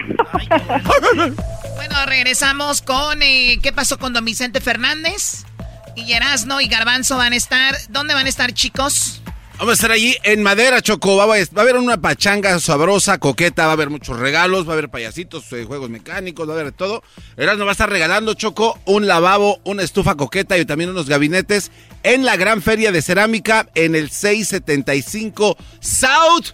Bueno, 1.76 1.94
regresamos 2.08 2.82
con... 2.82 3.22
eh, 3.22 3.58
¿Qué 3.62 3.72
pasó 3.72 4.00
con 4.00 4.12
Don 4.12 4.24
Vicente 4.24 4.60
Fernández? 4.60 5.46
Y 5.94 6.12
Erasno 6.12 6.60
y 6.60 6.66
Garbanzo 6.66 7.18
van 7.18 7.34
a 7.34 7.36
estar... 7.36 7.74
¿Dónde 7.90 8.14
van 8.14 8.26
a 8.26 8.28
estar, 8.28 8.50
chicos? 8.52 9.22
Vamos 9.58 9.72
a 9.72 9.74
estar 9.74 9.90
allí 9.90 10.16
en 10.22 10.40
Madera, 10.44 10.80
Choco. 10.80 11.16
Va 11.16 11.24
a, 11.24 11.60
haber 11.60 11.76
una 11.76 12.00
pachanga 12.00 12.60
sabrosa, 12.60 13.18
coqueta. 13.18 13.64
Va 13.64 13.70
a 13.70 13.72
haber 13.72 13.90
muchos 13.90 14.16
regalos, 14.16 14.64
va 14.68 14.70
a 14.70 14.72
haber 14.74 14.88
payasitos, 14.88 15.52
eh, 15.52 15.64
juegos 15.64 15.90
mecánicos, 15.90 16.48
va 16.48 16.52
a 16.52 16.60
haber 16.60 16.72
todo. 16.72 17.02
Erasmo 17.36 17.64
va 17.64 17.72
a 17.72 17.72
estar 17.72 17.90
regalando, 17.90 18.34
Choco, 18.34 18.78
un 18.84 19.08
lavabo, 19.08 19.60
una 19.64 19.82
estufa 19.82 20.14
coqueta 20.14 20.56
y 20.56 20.64
también 20.64 20.90
unos 20.90 21.08
gabinetes 21.08 21.72
en 22.04 22.24
la 22.24 22.36
gran 22.36 22.62
feria 22.62 22.92
de 22.92 23.02
cerámica 23.02 23.68
en 23.74 23.96
el 23.96 24.10
675 24.10 25.56
South 25.80 26.52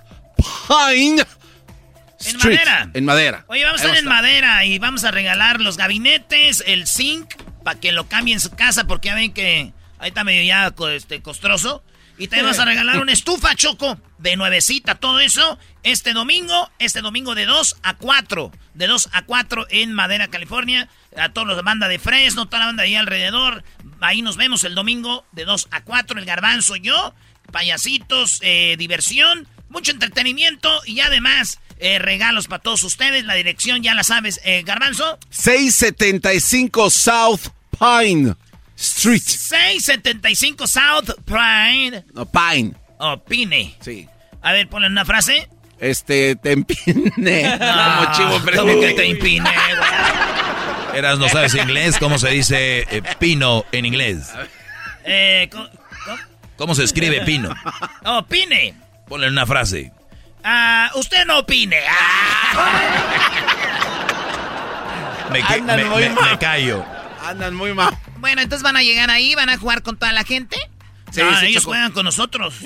Pine 0.66 1.20
En 1.20 1.26
Street. 2.18 2.58
madera. 2.58 2.90
En 2.94 3.04
Madera. 3.04 3.44
Oye, 3.48 3.64
vamos 3.64 3.82
a 3.82 3.84
estar 3.84 3.98
en 3.98 4.08
madera 4.08 4.64
y 4.64 4.78
vamos 4.78 5.04
a 5.04 5.10
regalar 5.10 5.60
los 5.60 5.76
gabinetes, 5.76 6.64
el 6.66 6.86
zinc, 6.86 7.34
para 7.64 7.78
que 7.78 7.92
lo 7.92 8.08
cambie 8.08 8.32
en 8.32 8.40
su 8.40 8.48
casa, 8.48 8.86
porque 8.86 9.08
ya 9.08 9.14
ven 9.14 9.34
que 9.34 9.74
ahí 9.98 10.08
está 10.08 10.24
medio 10.24 10.42
ya 10.42 10.72
este, 10.94 11.20
costroso. 11.20 11.82
Y 12.16 12.28
también 12.28 12.46
vamos 12.46 12.60
a 12.60 12.64
regalar 12.64 13.00
una 13.00 13.12
estufa, 13.12 13.56
Choco, 13.56 13.98
de 14.18 14.36
nuevecita, 14.36 14.94
todo 14.94 15.18
eso, 15.18 15.58
este 15.82 16.12
domingo, 16.12 16.70
este 16.78 17.00
domingo 17.00 17.34
de 17.34 17.44
2 17.46 17.78
a 17.82 17.96
4, 17.96 18.52
de 18.74 18.86
2 18.86 19.08
a 19.12 19.22
4 19.22 19.66
en 19.70 19.92
Madera, 19.92 20.28
California. 20.28 20.88
A 21.16 21.28
todos 21.30 21.46
los 21.46 21.56
de 21.56 21.62
banda 21.62 21.88
de 21.88 21.98
Fresno, 21.98 22.46
toda 22.46 22.60
la 22.60 22.66
banda 22.66 22.84
ahí 22.84 22.94
alrededor. 22.94 23.64
Ahí 24.00 24.22
nos 24.22 24.36
vemos 24.36 24.64
el 24.64 24.74
domingo 24.74 25.24
de 25.32 25.44
2 25.44 25.68
a 25.70 25.82
4, 25.82 26.18
el 26.18 26.24
garbanzo, 26.24 26.76
yo, 26.76 27.14
payasitos, 27.50 28.38
eh, 28.42 28.76
diversión, 28.78 29.48
mucho 29.68 29.90
entretenimiento 29.90 30.70
y 30.86 31.00
además 31.00 31.60
eh, 31.78 31.98
regalos 31.98 32.46
para 32.46 32.62
todos 32.62 32.84
ustedes. 32.84 33.24
La 33.24 33.34
dirección 33.34 33.82
ya 33.82 33.94
la 33.94 34.04
sabes, 34.04 34.40
eh, 34.44 34.62
garbanzo. 34.64 35.18
675 35.30 36.90
South 36.90 37.48
Pine 37.78 38.34
Street. 38.76 39.22
675 39.22 40.66
South 40.66 41.10
Prime. 41.24 42.04
No, 42.14 42.26
Pine. 42.26 42.74
Oh, 42.98 43.16
Pine. 43.18 43.76
Sí. 43.80 44.08
A 44.42 44.52
ver, 44.52 44.68
ponle 44.68 44.88
una 44.88 45.04
frase. 45.04 45.48
Este, 45.78 46.36
te 46.36 46.52
empine. 46.52 47.10
Como 47.58 48.12
chivo 48.12 48.28
¿cómo 48.30 48.40
fresco. 48.40 48.66
que 48.80 48.92
te 48.94 49.10
empine, 49.10 49.50
Eras, 50.94 51.18
no 51.18 51.28
sabes 51.28 51.54
inglés. 51.54 51.98
¿Cómo 51.98 52.18
se 52.18 52.30
dice 52.30 52.86
eh, 52.90 53.02
pino 53.18 53.64
en 53.72 53.84
inglés? 53.84 54.30
Eh, 55.04 55.48
co- 55.50 55.68
co- 55.68 56.16
¿Cómo 56.56 56.74
se 56.74 56.84
escribe 56.84 57.22
pino? 57.22 57.52
oh, 58.04 58.22
Pine. 58.26 58.74
Ponle 59.08 59.28
una 59.28 59.44
frase. 59.44 59.92
Ah, 60.44 60.90
usted 60.94 61.24
no 61.26 61.40
opine. 61.40 61.78
Ah. 61.88 63.02
Me, 65.32 65.42
me- 65.76 66.08
me 66.10 66.38
callo. 66.38 66.84
Andan 67.26 67.54
muy 67.54 67.74
mal. 67.74 67.96
Bueno, 68.18 68.42
entonces 68.42 68.62
van 68.62 68.76
a 68.76 68.82
llegar 68.82 69.10
ahí, 69.10 69.34
van 69.34 69.48
a 69.50 69.58
jugar 69.58 69.82
con 69.82 69.96
toda 69.98 70.12
la 70.12 70.24
gente. 70.24 70.56
Sí, 71.12 71.20
No, 71.22 71.38
sí, 71.40 71.46
ellos 71.46 71.62
Choco. 71.62 71.72
juegan 71.72 71.92
con 71.92 72.04
nosotros. 72.04 72.54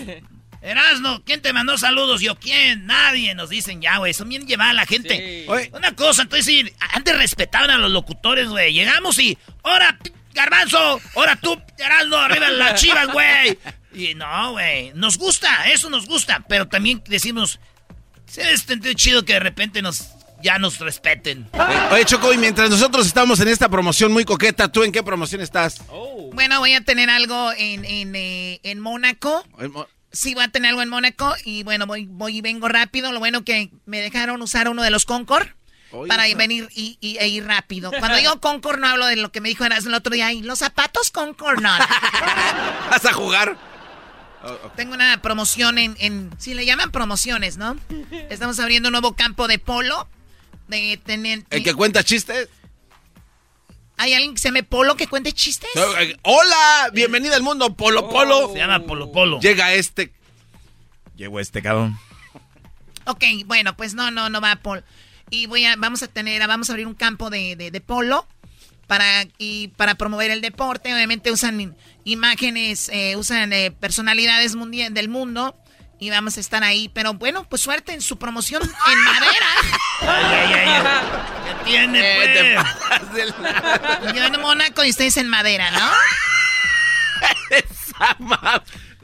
Erasno, 0.60 1.22
¿quién 1.24 1.40
te 1.40 1.52
mandó 1.52 1.78
saludos? 1.78 2.20
Yo, 2.20 2.36
¿quién? 2.38 2.86
Nadie. 2.86 3.34
Nos 3.34 3.48
dicen 3.48 3.80
ya, 3.80 3.98
güey. 3.98 4.12
Son 4.12 4.28
bien 4.28 4.46
llevada 4.46 4.72
la 4.72 4.86
gente. 4.86 5.46
Una 5.72 5.94
cosa, 5.94 6.22
entonces, 6.22 6.46
sí, 6.46 6.72
antes 6.92 7.16
respetaban 7.16 7.70
a 7.70 7.78
los 7.78 7.90
locutores, 7.92 8.48
güey. 8.48 8.72
Llegamos 8.72 9.18
y, 9.20 9.38
ahora, 9.62 9.96
garbanzo, 10.34 11.00
ahora 11.14 11.36
tú, 11.36 11.60
Erasno, 11.78 12.16
arriba 12.18 12.48
las 12.50 12.80
chivas, 12.80 13.06
güey. 13.12 13.56
Y 13.94 14.14
no, 14.14 14.52
güey. 14.52 14.92
Nos 14.94 15.16
gusta, 15.16 15.70
eso 15.70 15.90
nos 15.90 16.06
gusta. 16.06 16.44
Pero 16.48 16.66
también 16.66 17.02
decimos, 17.06 17.60
sí, 18.26 18.40
es 18.40 18.66
t- 18.66 18.94
chido 18.96 19.24
que 19.24 19.34
de 19.34 19.40
repente 19.40 19.80
nos, 19.80 20.08
ya 20.42 20.58
nos 20.58 20.78
respeten. 20.78 21.48
Oye, 21.90 22.04
Choco, 22.04 22.32
y 22.32 22.38
mientras 22.38 22.70
nosotros 22.70 23.06
estamos 23.06 23.40
en 23.40 23.48
esta 23.48 23.68
promoción 23.68 24.12
muy 24.12 24.24
coqueta, 24.24 24.68
¿tú 24.70 24.82
en 24.84 24.92
qué 24.92 25.02
promoción 25.02 25.40
estás? 25.40 25.80
Bueno, 26.32 26.58
voy 26.60 26.74
a 26.74 26.80
tener 26.82 27.10
algo 27.10 27.52
en, 27.56 27.84
en, 27.84 28.14
eh, 28.14 28.60
en 28.62 28.80
Mónaco. 28.80 29.44
Sí, 30.12 30.34
voy 30.34 30.44
a 30.44 30.48
tener 30.48 30.70
algo 30.70 30.82
en 30.82 30.88
Mónaco 30.88 31.34
y 31.44 31.62
bueno, 31.64 31.86
voy, 31.86 32.06
voy 32.08 32.38
y 32.38 32.40
vengo 32.40 32.68
rápido. 32.68 33.12
Lo 33.12 33.18
bueno 33.18 33.44
que 33.44 33.70
me 33.86 34.00
dejaron 34.00 34.40
usar 34.42 34.68
uno 34.68 34.82
de 34.82 34.90
los 34.90 35.04
Concord. 35.04 35.48
para 36.06 36.24
venir 36.34 36.68
y, 36.74 36.96
y- 37.00 37.16
e 37.18 37.28
ir 37.28 37.44
rápido. 37.46 37.90
Cuando 37.98 38.16
digo 38.18 38.40
Concord 38.40 38.78
no 38.78 38.86
hablo 38.88 39.06
de 39.06 39.16
lo 39.16 39.32
que 39.32 39.40
me 39.40 39.48
dijo 39.48 39.64
Eras 39.64 39.86
el 39.86 39.94
otro 39.94 40.12
día. 40.14 40.26
Ay, 40.28 40.42
los 40.42 40.58
zapatos 40.60 41.10
Concord 41.10 41.60
no. 41.60 41.70
¿Vas 42.90 43.04
a 43.04 43.12
jugar? 43.12 43.56
Tengo 44.76 44.94
una 44.94 45.20
promoción 45.20 45.78
en, 45.78 45.96
en... 45.98 46.30
Sí, 46.38 46.54
le 46.54 46.64
llaman 46.64 46.90
promociones, 46.92 47.56
¿no? 47.56 47.76
Estamos 48.30 48.58
abriendo 48.60 48.88
un 48.88 48.92
nuevo 48.92 49.14
campo 49.14 49.48
de 49.48 49.58
polo. 49.58 50.08
De 50.68 51.00
tener... 51.04 51.44
¿El 51.50 51.64
que 51.64 51.74
cuenta 51.74 52.04
chistes? 52.04 52.48
¿Hay 53.96 54.14
alguien 54.14 54.34
que 54.34 54.40
se 54.40 54.48
llame 54.48 54.62
Polo 54.62 54.96
que 54.96 55.08
cuente 55.08 55.32
chistes? 55.32 55.70
Eh, 55.74 56.16
Hola, 56.22 56.90
bienvenida 56.92 57.34
al 57.34 57.42
mundo 57.42 57.74
Polo 57.74 58.08
Polo. 58.08 58.52
Se 58.52 58.58
llama 58.58 58.84
Polo 58.84 59.10
Polo. 59.10 59.40
Llega 59.40 59.72
este. 59.72 60.12
Llegó 61.16 61.40
este 61.40 61.62
cabrón. 61.62 61.98
Ok, 63.06 63.24
bueno, 63.46 63.76
pues 63.76 63.94
no, 63.94 64.10
no, 64.10 64.28
no 64.28 64.40
va 64.40 64.56
Polo. 64.56 64.82
Y 65.30 65.46
voy 65.46 65.64
a, 65.64 65.74
vamos 65.76 66.02
a 66.02 66.08
tener, 66.08 66.46
vamos 66.46 66.70
a 66.70 66.74
abrir 66.74 66.86
un 66.86 66.94
campo 66.94 67.28
de, 67.28 67.56
de, 67.56 67.70
de 67.70 67.80
polo 67.80 68.26
para, 68.86 69.26
y 69.36 69.68
para 69.68 69.96
promover 69.96 70.30
el 70.30 70.40
deporte. 70.40 70.94
Obviamente 70.94 71.32
usan 71.32 71.74
imágenes, 72.04 72.88
eh, 72.90 73.16
usan 73.16 73.52
eh, 73.52 73.70
personalidades 73.70 74.54
mundial, 74.54 74.94
del 74.94 75.08
mundo 75.08 75.56
y 75.98 76.10
vamos 76.10 76.36
a 76.36 76.40
estar 76.40 76.62
ahí. 76.64 76.88
Pero 76.94 77.14
bueno, 77.14 77.44
pues 77.48 77.62
suerte 77.62 77.92
en 77.92 78.00
su 78.02 78.18
promoción 78.18 78.62
en 78.62 79.04
madera. 79.04 79.46
Ay, 80.00 80.24
ay, 80.34 80.52
ay. 80.54 80.82
¿Qué 81.44 81.54
tiene, 81.64 82.54
Eh, 82.54 82.58
pues? 83.10 83.34
Yo 84.14 84.24
en 84.24 84.40
Mónaco 84.40 84.84
y 84.84 84.90
ustedes 84.90 85.16
en 85.16 85.28
madera, 85.28 85.70
¿no? 85.70 85.90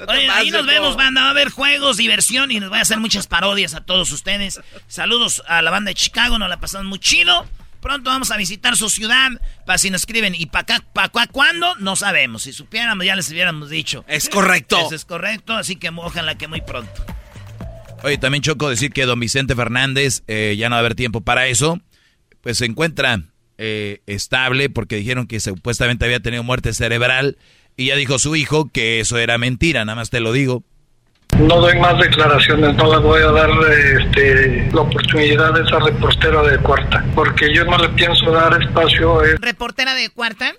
Oye, 0.09 0.29
ahí 0.31 0.51
nos 0.51 0.67
vemos, 0.67 0.97
banda. 0.97 1.23
Va 1.23 1.27
a 1.29 1.31
haber 1.31 1.51
juegos, 1.51 1.97
diversión 1.97 2.51
y 2.51 2.61
nos 2.61 2.71
voy 2.71 2.79
a 2.79 2.83
hacer 2.83 2.99
muchas 2.99 3.27
parodias 3.27 3.75
a 3.75 3.81
todos 3.81 4.11
ustedes. 4.13 4.61
Saludos 4.89 5.43
a 5.49 5.63
la 5.63 5.71
banda 5.71 5.91
de 5.91 5.95
Chicago, 5.95 6.39
nos 6.39 6.49
la 6.49 6.59
pasamos 6.61 6.87
muy 6.87 6.99
chido. 6.99 7.47
Pronto 7.85 8.09
vamos 8.09 8.31
a 8.31 8.39
visitar 8.39 8.79
su 8.79 8.89
ciudad. 8.89 9.31
Para 9.67 9.77
si 9.77 9.91
nos 9.91 10.01
escriben, 10.01 10.35
¿y 10.35 10.47
para 10.47 10.63
acá, 10.63 10.85
para 10.95 11.09
acá 11.09 11.27
cuándo? 11.31 11.75
No 11.77 11.97
sabemos. 11.97 12.45
Si 12.45 12.55
supiéramos, 12.55 13.05
ya 13.05 13.15
les 13.15 13.29
hubiéramos 13.29 13.69
dicho. 13.69 14.07
Es 14.09 14.31
correcto. 14.31 14.79
Eso 14.87 14.95
es 14.95 15.05
correcto, 15.05 15.53
así 15.53 15.77
que 15.77 15.91
ojalá 15.91 16.35
que 16.39 16.49
muy 16.49 16.63
pronto. 16.63 17.05
Oye, 18.03 18.17
también 18.17 18.41
choco 18.41 18.71
decir 18.71 18.91
que 18.91 19.05
don 19.05 19.21
Vicente 19.21 19.55
Fernández, 19.55 20.23
eh, 20.29 20.55
ya 20.57 20.71
no 20.71 20.77
va 20.77 20.79
a 20.79 20.81
haber 20.81 20.95
tiempo 20.95 21.21
para 21.21 21.47
eso, 21.47 21.79
pues 22.41 22.57
se 22.57 22.65
encuentra 22.65 23.21
eh, 23.59 24.01
estable 24.07 24.71
porque 24.71 24.97
dijeron 24.97 25.27
que 25.27 25.39
supuestamente 25.39 26.07
había 26.07 26.21
tenido 26.21 26.43
muerte 26.43 26.73
cerebral 26.73 27.37
y 27.77 27.89
ya 27.89 27.97
dijo 27.97 28.19
su 28.19 28.35
hijo 28.35 28.71
que 28.71 29.01
eso 29.01 29.19
era 29.19 29.37
mentira, 29.37 29.85
nada 29.85 29.97
más 29.97 30.09
te 30.09 30.21
lo 30.21 30.33
digo. 30.33 30.65
No 31.39 31.61
doy 31.61 31.79
más 31.79 31.99
declaraciones, 31.99 32.75
no 32.77 32.93
le 32.93 32.99
voy 32.99 33.21
a 33.23 33.33
dar 33.33 33.51
este, 34.01 34.69
la 34.73 34.83
oportunidad 34.83 35.57
a 35.57 35.67
esa 35.67 35.79
reportera 35.81 36.43
de 36.43 36.59
cuarta, 36.59 37.05
porque 37.15 37.53
yo 37.55 37.65
no 37.65 37.77
le 37.79 37.89
pienso 37.91 38.31
dar 38.31 38.61
espacio 38.63 39.21
a 39.21 39.27
él. 39.27 39.39
Reportera 39.41 39.95
de 39.95 40.11
cuarta. 40.11 40.53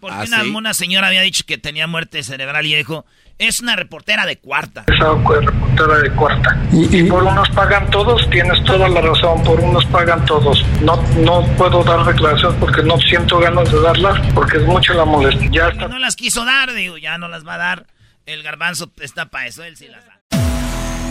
Porque 0.00 0.16
¿Ah, 0.16 0.24
una, 0.26 0.42
sí? 0.42 0.50
una 0.50 0.74
señora 0.74 1.08
había 1.08 1.22
dicho 1.22 1.44
que 1.46 1.58
tenía 1.58 1.86
muerte 1.86 2.22
cerebral 2.22 2.66
y 2.66 2.74
dijo, 2.74 3.06
es 3.38 3.60
una 3.60 3.74
reportera 3.74 4.26
de 4.26 4.38
cuarta. 4.38 4.84
Esa 4.86 5.14
reportera 5.14 5.98
de 5.98 6.10
cuarta. 6.12 6.56
Y, 6.72 7.02
por 7.04 7.22
unos 7.24 7.48
pagan 7.50 7.90
todos, 7.90 8.28
tienes 8.30 8.62
toda 8.64 8.88
la 8.88 9.00
razón, 9.00 9.42
por 9.42 9.58
unos 9.60 9.84
pagan 9.86 10.24
todos. 10.24 10.64
No, 10.82 10.96
no 11.18 11.46
puedo 11.56 11.82
dar 11.84 12.04
declaraciones 12.04 12.56
porque 12.60 12.82
no 12.82 12.96
siento 12.98 13.38
ganas 13.40 13.70
de 13.72 13.80
darlas, 13.80 14.20
porque 14.34 14.58
es 14.58 14.64
mucha 14.64 14.94
la 14.94 15.04
molestia. 15.04 15.50
Ya 15.50 15.68
está. 15.68 15.88
No 15.88 15.98
las 15.98 16.16
quiso 16.16 16.44
dar, 16.44 16.72
digo, 16.74 16.96
ya 16.96 17.18
no 17.18 17.28
las 17.28 17.46
va 17.46 17.54
a 17.54 17.58
dar. 17.58 17.86
El 18.26 18.42
garbanzo 18.42 18.90
está 19.00 19.26
para 19.26 19.46
eso, 19.46 19.64
él 19.64 19.76
sí 19.76 19.88
las 19.88 20.06
da. 20.06 20.13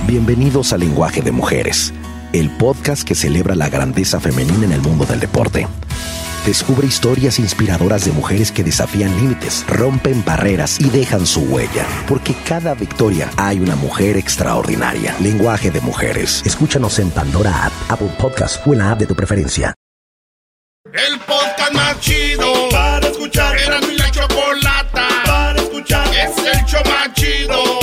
Bienvenidos 0.08 0.74
a 0.74 0.78
Lenguaje 0.78 1.22
de 1.22 1.32
Mujeres, 1.32 1.94
el 2.34 2.50
podcast 2.50 3.04
que 3.04 3.16
celebra 3.16 3.56
la 3.56 3.70
grandeza 3.70 4.20
femenina 4.20 4.66
en 4.66 4.72
el 4.72 4.82
mundo 4.82 5.06
del 5.06 5.20
deporte. 5.20 5.68
Descubre 6.46 6.86
historias 6.86 7.40
inspiradoras 7.40 8.04
de 8.04 8.12
mujeres 8.12 8.52
que 8.52 8.66
desafían 8.66 9.16
límites, 9.16 9.66
rompen 9.68 10.24
barreras 10.26 10.80
y 10.80 10.90
dejan 10.90 11.26
su 11.26 11.42
huella, 11.42 11.86
porque 12.08 12.36
cada 12.46 12.74
victoria 12.74 13.30
hay 13.38 13.60
una 13.60 13.78
mujer 13.78 14.18
extraordinaria. 14.18 15.16
Lenguaje 15.22 15.72
de 15.72 15.80
Mujeres. 15.80 16.44
Escúchanos 16.46 17.00
en 17.00 17.12
Pandora 17.12 17.66
App, 17.66 17.74
Apple 17.88 18.12
Podcast 18.20 18.66
o 18.68 18.74
en 18.74 18.80
la 18.80 18.92
app 18.92 19.00
de 19.00 19.06
tu 19.06 19.16
preferencia. 19.16 19.74
El 20.92 21.18
podcast 21.20 21.74
más 21.74 22.00
chido 22.02 22.70
para 22.70 23.08
escuchar. 23.08 23.58
Era 23.58 23.80
mi 23.82 23.96
la 23.98 24.12
chocolata 24.12 25.08
para 25.26 25.62
escuchar. 25.62 26.08
Es 26.14 26.38
el 26.38 26.66
show 26.66 26.82
más 26.86 27.14
chido 27.14 27.83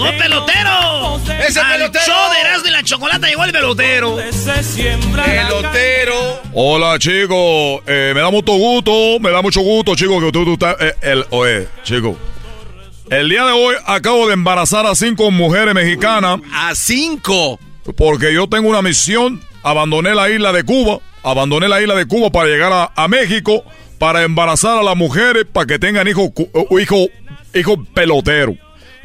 ¡Llegó 0.00 0.16
pelotero! 0.18 1.20
¡Ese 1.46 1.60
Al 1.60 1.72
pelotero! 1.72 2.04
show 2.06 2.32
de 2.32 2.40
Erasmo 2.40 2.68
y 2.68 2.70
la 2.70 2.82
Chocolata 2.82 3.26
llegó 3.28 3.44
el 3.44 3.52
pelotero. 3.52 4.16
Pelotero. 5.14 6.40
Hola 6.54 6.98
chicos, 6.98 7.82
Eh, 7.86 8.12
me 8.14 8.20
da 8.20 8.30
mucho 8.30 8.52
gusto, 8.52 9.18
me 9.20 9.30
da 9.30 9.42
mucho 9.42 9.60
gusto 9.60 9.94
chicos 9.94 10.22
que 10.22 10.32
tú, 10.32 10.44
tú 10.44 10.52
estás, 10.54 10.76
eh, 10.80 10.94
el, 11.02 11.24
oye 11.30 11.68
chicos, 11.82 12.16
el 13.10 13.28
día 13.28 13.44
de 13.44 13.52
hoy 13.52 13.74
acabo 13.86 14.26
de 14.26 14.34
embarazar 14.34 14.86
a 14.86 14.94
cinco 14.94 15.30
mujeres 15.30 15.74
mexicanas. 15.74 16.40
¿A 16.52 16.74
cinco? 16.74 17.58
Porque 17.96 18.32
yo 18.32 18.48
tengo 18.48 18.68
una 18.68 18.82
misión, 18.82 19.40
abandoné 19.62 20.14
la 20.14 20.30
isla 20.30 20.52
de 20.52 20.64
Cuba, 20.64 21.00
abandoné 21.22 21.68
la 21.68 21.80
isla 21.82 21.94
de 21.94 22.06
Cuba 22.06 22.30
para 22.30 22.46
llegar 22.48 22.72
a, 22.72 22.92
a 22.94 23.08
México, 23.08 23.64
para 23.98 24.22
embarazar 24.22 24.78
a 24.78 24.82
las 24.82 24.96
mujeres, 24.96 25.44
para 25.52 25.66
que 25.66 25.78
tengan 25.78 26.08
hijos 26.08 26.30
hijo, 26.36 26.78
hijo, 26.78 27.06
hijo 27.54 27.84
pelotero. 27.92 28.54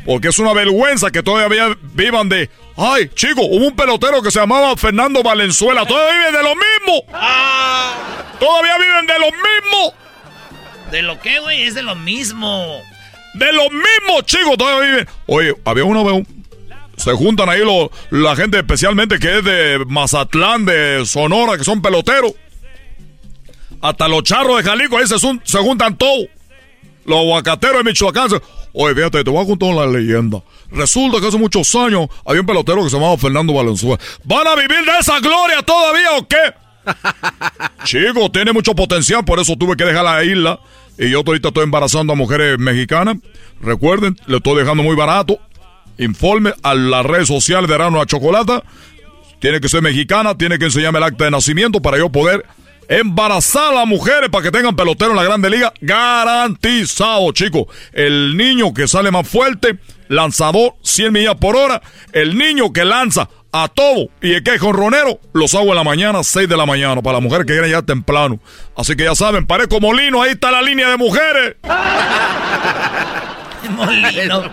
Porque 0.05 0.27
es 0.27 0.37
una 0.39 0.53
vergüenza 0.53 1.09
que 1.11 1.23
todavía 1.23 1.75
vivan 1.93 2.29
de... 2.29 2.49
Ay, 2.77 3.09
chicos, 3.15 3.45
hubo 3.49 3.65
un 3.67 3.75
pelotero 3.75 4.21
que 4.21 4.29
se 4.31 4.39
llamaba 4.39 4.75
Fernando 4.77 5.23
Valenzuela. 5.23 5.85
Todavía 5.85 6.13
viven 6.27 6.33
de 6.33 6.43
lo 6.43 6.55
mismo. 6.55 7.03
Todavía 8.39 8.77
viven 8.77 9.07
de 9.07 9.19
lo 9.19 9.25
mismo. 9.25 9.93
¿De 10.91 11.01
lo 11.01 11.19
que, 11.19 11.39
güey? 11.39 11.63
Es 11.63 11.73
de 11.73 11.81
lo 11.81 11.95
mismo. 11.95 12.81
De 13.33 13.51
lo 13.51 13.63
mismo, 13.69 14.21
chicos, 14.25 14.57
todavía 14.57 14.89
viven. 14.91 15.07
Oye, 15.25 15.55
había 15.65 15.83
vez... 15.83 16.13
un- 16.13 16.45
Se 16.97 17.11
juntan 17.13 17.49
ahí 17.49 17.59
lo- 17.61 17.91
la 18.11 18.35
gente 18.35 18.57
especialmente 18.59 19.17
que 19.19 19.39
es 19.39 19.43
de 19.43 19.83
Mazatlán, 19.87 20.65
de 20.65 21.03
Sonora, 21.05 21.57
que 21.57 21.63
son 21.63 21.81
peloteros. 21.81 22.33
Hasta 23.81 24.07
los 24.07 24.23
charros 24.23 24.57
de 24.57 24.63
Jalisco, 24.63 24.97
ahí 24.97 25.07
se, 25.07 25.17
se 25.19 25.57
juntan 25.59 25.97
todos. 25.97 26.27
Los 27.05 27.19
aguacateros 27.19 27.77
de 27.79 27.83
Michoacán. 27.83 28.29
se- 28.29 28.41
Oye, 28.77 28.93
fíjate, 28.93 29.23
te 29.23 29.31
voy 29.31 29.41
a 29.41 29.47
contar 29.47 29.69
una 29.69 29.85
leyenda. 29.85 30.43
Resulta 30.69 31.21
que 31.21 31.27
hace 31.27 31.37
muchos 31.37 31.73
años 31.75 32.09
había 32.25 32.41
un 32.41 32.47
pelotero 32.47 32.83
que 32.83 32.89
se 32.89 32.97
llamaba 32.97 33.17
Fernando 33.17 33.53
Valenzuela. 33.53 33.97
¿Van 34.25 34.45
a 34.45 34.55
vivir 34.55 34.83
de 34.85 34.99
esa 34.99 35.17
gloria 35.21 35.61
todavía 35.61 36.17
o 36.17 36.27
qué? 36.27 36.53
Chico, 37.85 38.29
tiene 38.29 38.51
mucho 38.51 38.75
potencial, 38.75 39.23
por 39.23 39.39
eso 39.39 39.55
tuve 39.55 39.77
que 39.77 39.85
dejar 39.85 40.03
la 40.03 40.21
isla. 40.25 40.59
Y 40.97 41.09
yo 41.09 41.23
ahorita 41.25 41.47
estoy 41.47 41.63
embarazando 41.63 42.11
a 42.11 42.15
mujeres 42.17 42.59
mexicanas. 42.59 43.15
Recuerden, 43.61 44.17
le 44.27 44.37
estoy 44.37 44.57
dejando 44.57 44.83
muy 44.83 44.95
barato. 44.95 45.39
Informe 45.97 46.53
a 46.61 46.75
las 46.75 47.05
redes 47.05 47.29
sociales 47.29 47.69
de 47.69 47.75
Arano 47.75 48.01
a 48.01 48.05
Chocolata. 48.05 48.61
Tiene 49.39 49.61
que 49.61 49.69
ser 49.69 49.83
mexicana, 49.83 50.37
tiene 50.37 50.59
que 50.59 50.65
enseñarme 50.65 50.97
el 50.97 51.05
acta 51.05 51.23
de 51.23 51.31
nacimiento 51.31 51.81
para 51.81 51.97
yo 51.97 52.09
poder 52.09 52.45
embarazar 52.87 53.71
a 53.71 53.75
las 53.75 53.87
mujeres 53.87 54.29
para 54.29 54.43
que 54.43 54.51
tengan 54.51 54.75
pelotero 54.75 55.11
en 55.11 55.17
la 55.17 55.23
Grande 55.23 55.49
Liga. 55.49 55.73
Garantizado, 55.81 57.31
chicos. 57.31 57.65
El 57.93 58.37
niño 58.37 58.73
que 58.73 58.87
sale 58.87 59.11
más 59.11 59.27
fuerte, 59.27 59.77
lanzador 60.07 60.75
100 60.83 61.13
millas 61.13 61.35
por 61.35 61.55
hora. 61.55 61.81
El 62.13 62.37
niño 62.37 62.71
que 62.73 62.85
lanza 62.85 63.29
a 63.51 63.69
todo 63.69 64.09
y 64.21 64.33
el 64.33 64.43
que 64.43 64.55
es 64.55 64.61
jonronero, 64.61 65.19
los 65.31 65.55
hago 65.55 65.69
en 65.69 65.75
la 65.75 65.83
mañana, 65.85 66.23
6 66.23 66.49
de 66.49 66.57
la 66.57 66.65
mañana, 66.65 67.01
para 67.01 67.13
las 67.13 67.23
mujeres 67.23 67.45
que 67.45 67.53
quieren 67.53 67.71
ya 67.71 67.81
temprano. 67.81 68.39
Así 68.75 68.97
que 68.97 69.05
ya 69.05 69.15
saben, 69.15 69.47
parezco 69.47 69.79
molino, 69.79 70.21
ahí 70.21 70.31
está 70.31 70.51
la 70.51 70.61
línea 70.61 70.89
de 70.89 70.97
mujeres. 70.97 71.55
Molino. 73.75 74.51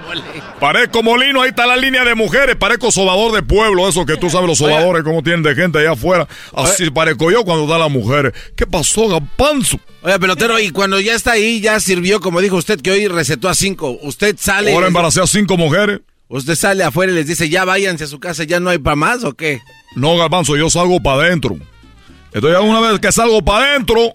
Parezco 0.60 1.02
molino, 1.02 1.43
ahí 1.43 1.51
está 1.51 1.66
la 1.66 1.76
línea 1.76 2.05
de 2.05 2.14
mujeres. 2.14 2.56
Parezco 2.56 2.90
sobador 2.90 3.32
de 3.32 3.43
pueblo, 3.43 3.89
eso 3.89 4.06
que 4.06 4.16
tú 4.16 4.30
sabes, 4.30 4.48
los 4.48 4.59
sobadores, 4.59 5.02
cómo 5.02 5.22
tienen 5.22 5.43
de 5.43 5.55
gente 5.55 5.78
allá 5.78 5.93
afuera. 5.93 6.28
Así 6.55 6.90
parezco 6.90 7.30
yo 7.30 7.44
cuando 7.44 7.66
da 7.66 7.78
las 7.78 7.90
mujeres. 7.90 8.32
¿Qué 8.56 8.66
pasó, 8.66 9.09
Gapanzo? 9.09 9.78
Oye, 10.02 10.18
pelotero, 10.18 10.59
y 10.59 10.70
cuando 10.70 11.01
ya 11.01 11.14
está 11.14 11.32
ahí, 11.32 11.60
ya 11.60 11.78
sirvió, 11.80 12.20
como 12.20 12.40
dijo 12.40 12.56
usted, 12.56 12.80
que 12.80 12.90
hoy 12.90 13.09
recetó 13.09 13.48
a 13.48 13.55
cinco. 13.55 13.98
Usted 14.02 14.36
sale. 14.39 14.74
Ahora 14.74 14.89
embaracé 14.89 15.20
a 15.20 15.26
cinco 15.26 15.56
mujeres. 15.56 16.01
Usted 16.28 16.55
sale 16.55 16.82
afuera 16.82 17.12
y 17.12 17.14
les 17.14 17.26
dice, 17.26 17.48
ya 17.48 17.64
váyanse 17.64 18.05
a 18.05 18.06
su 18.06 18.18
casa, 18.18 18.44
ya 18.44 18.59
no 18.59 18.70
hay 18.70 18.78
para 18.78 18.97
más 18.97 19.22
o 19.22 19.34
qué? 19.34 19.60
No, 19.94 20.16
Garbanzo, 20.16 20.56
yo 20.56 20.70
salgo 20.70 21.01
para 21.02 21.26
adentro. 21.26 21.59
Entonces, 22.32 22.59
una 22.62 22.80
vez 22.80 22.98
que 22.98 23.12
salgo 23.12 23.43
para 23.43 23.72
adentro, 23.72 24.14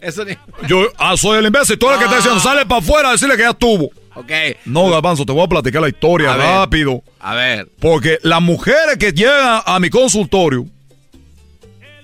yo 0.67 0.87
ah, 0.97 1.15
soy 1.15 1.37
el 1.37 1.45
imbécil. 1.45 1.77
Tú 1.77 1.87
eres 1.87 1.99
el 1.99 1.99
que 1.99 2.05
está 2.05 2.17
diciendo, 2.17 2.39
sale 2.39 2.65
para 2.65 2.81
afuera 2.81 3.09
a 3.09 3.11
decirle 3.11 3.35
que 3.35 3.43
ya 3.43 3.51
estuvo. 3.51 3.91
Ok. 4.17 4.31
No, 4.65 4.89
Garbanzo, 4.89 5.25
te 5.25 5.31
voy 5.31 5.43
a 5.43 5.47
platicar 5.47 5.81
la 5.81 5.89
historia 5.89 6.33
A 6.33 6.37
ver. 6.37 6.45
rápido. 6.47 7.03
A 7.19 7.35
ver. 7.35 7.67
Porque 7.79 8.17
las 8.23 8.41
mujeres 8.41 8.97
que 8.99 9.11
llegan 9.11 9.61
a 9.65 9.79
mi 9.79 9.89
consultorio 9.89 10.65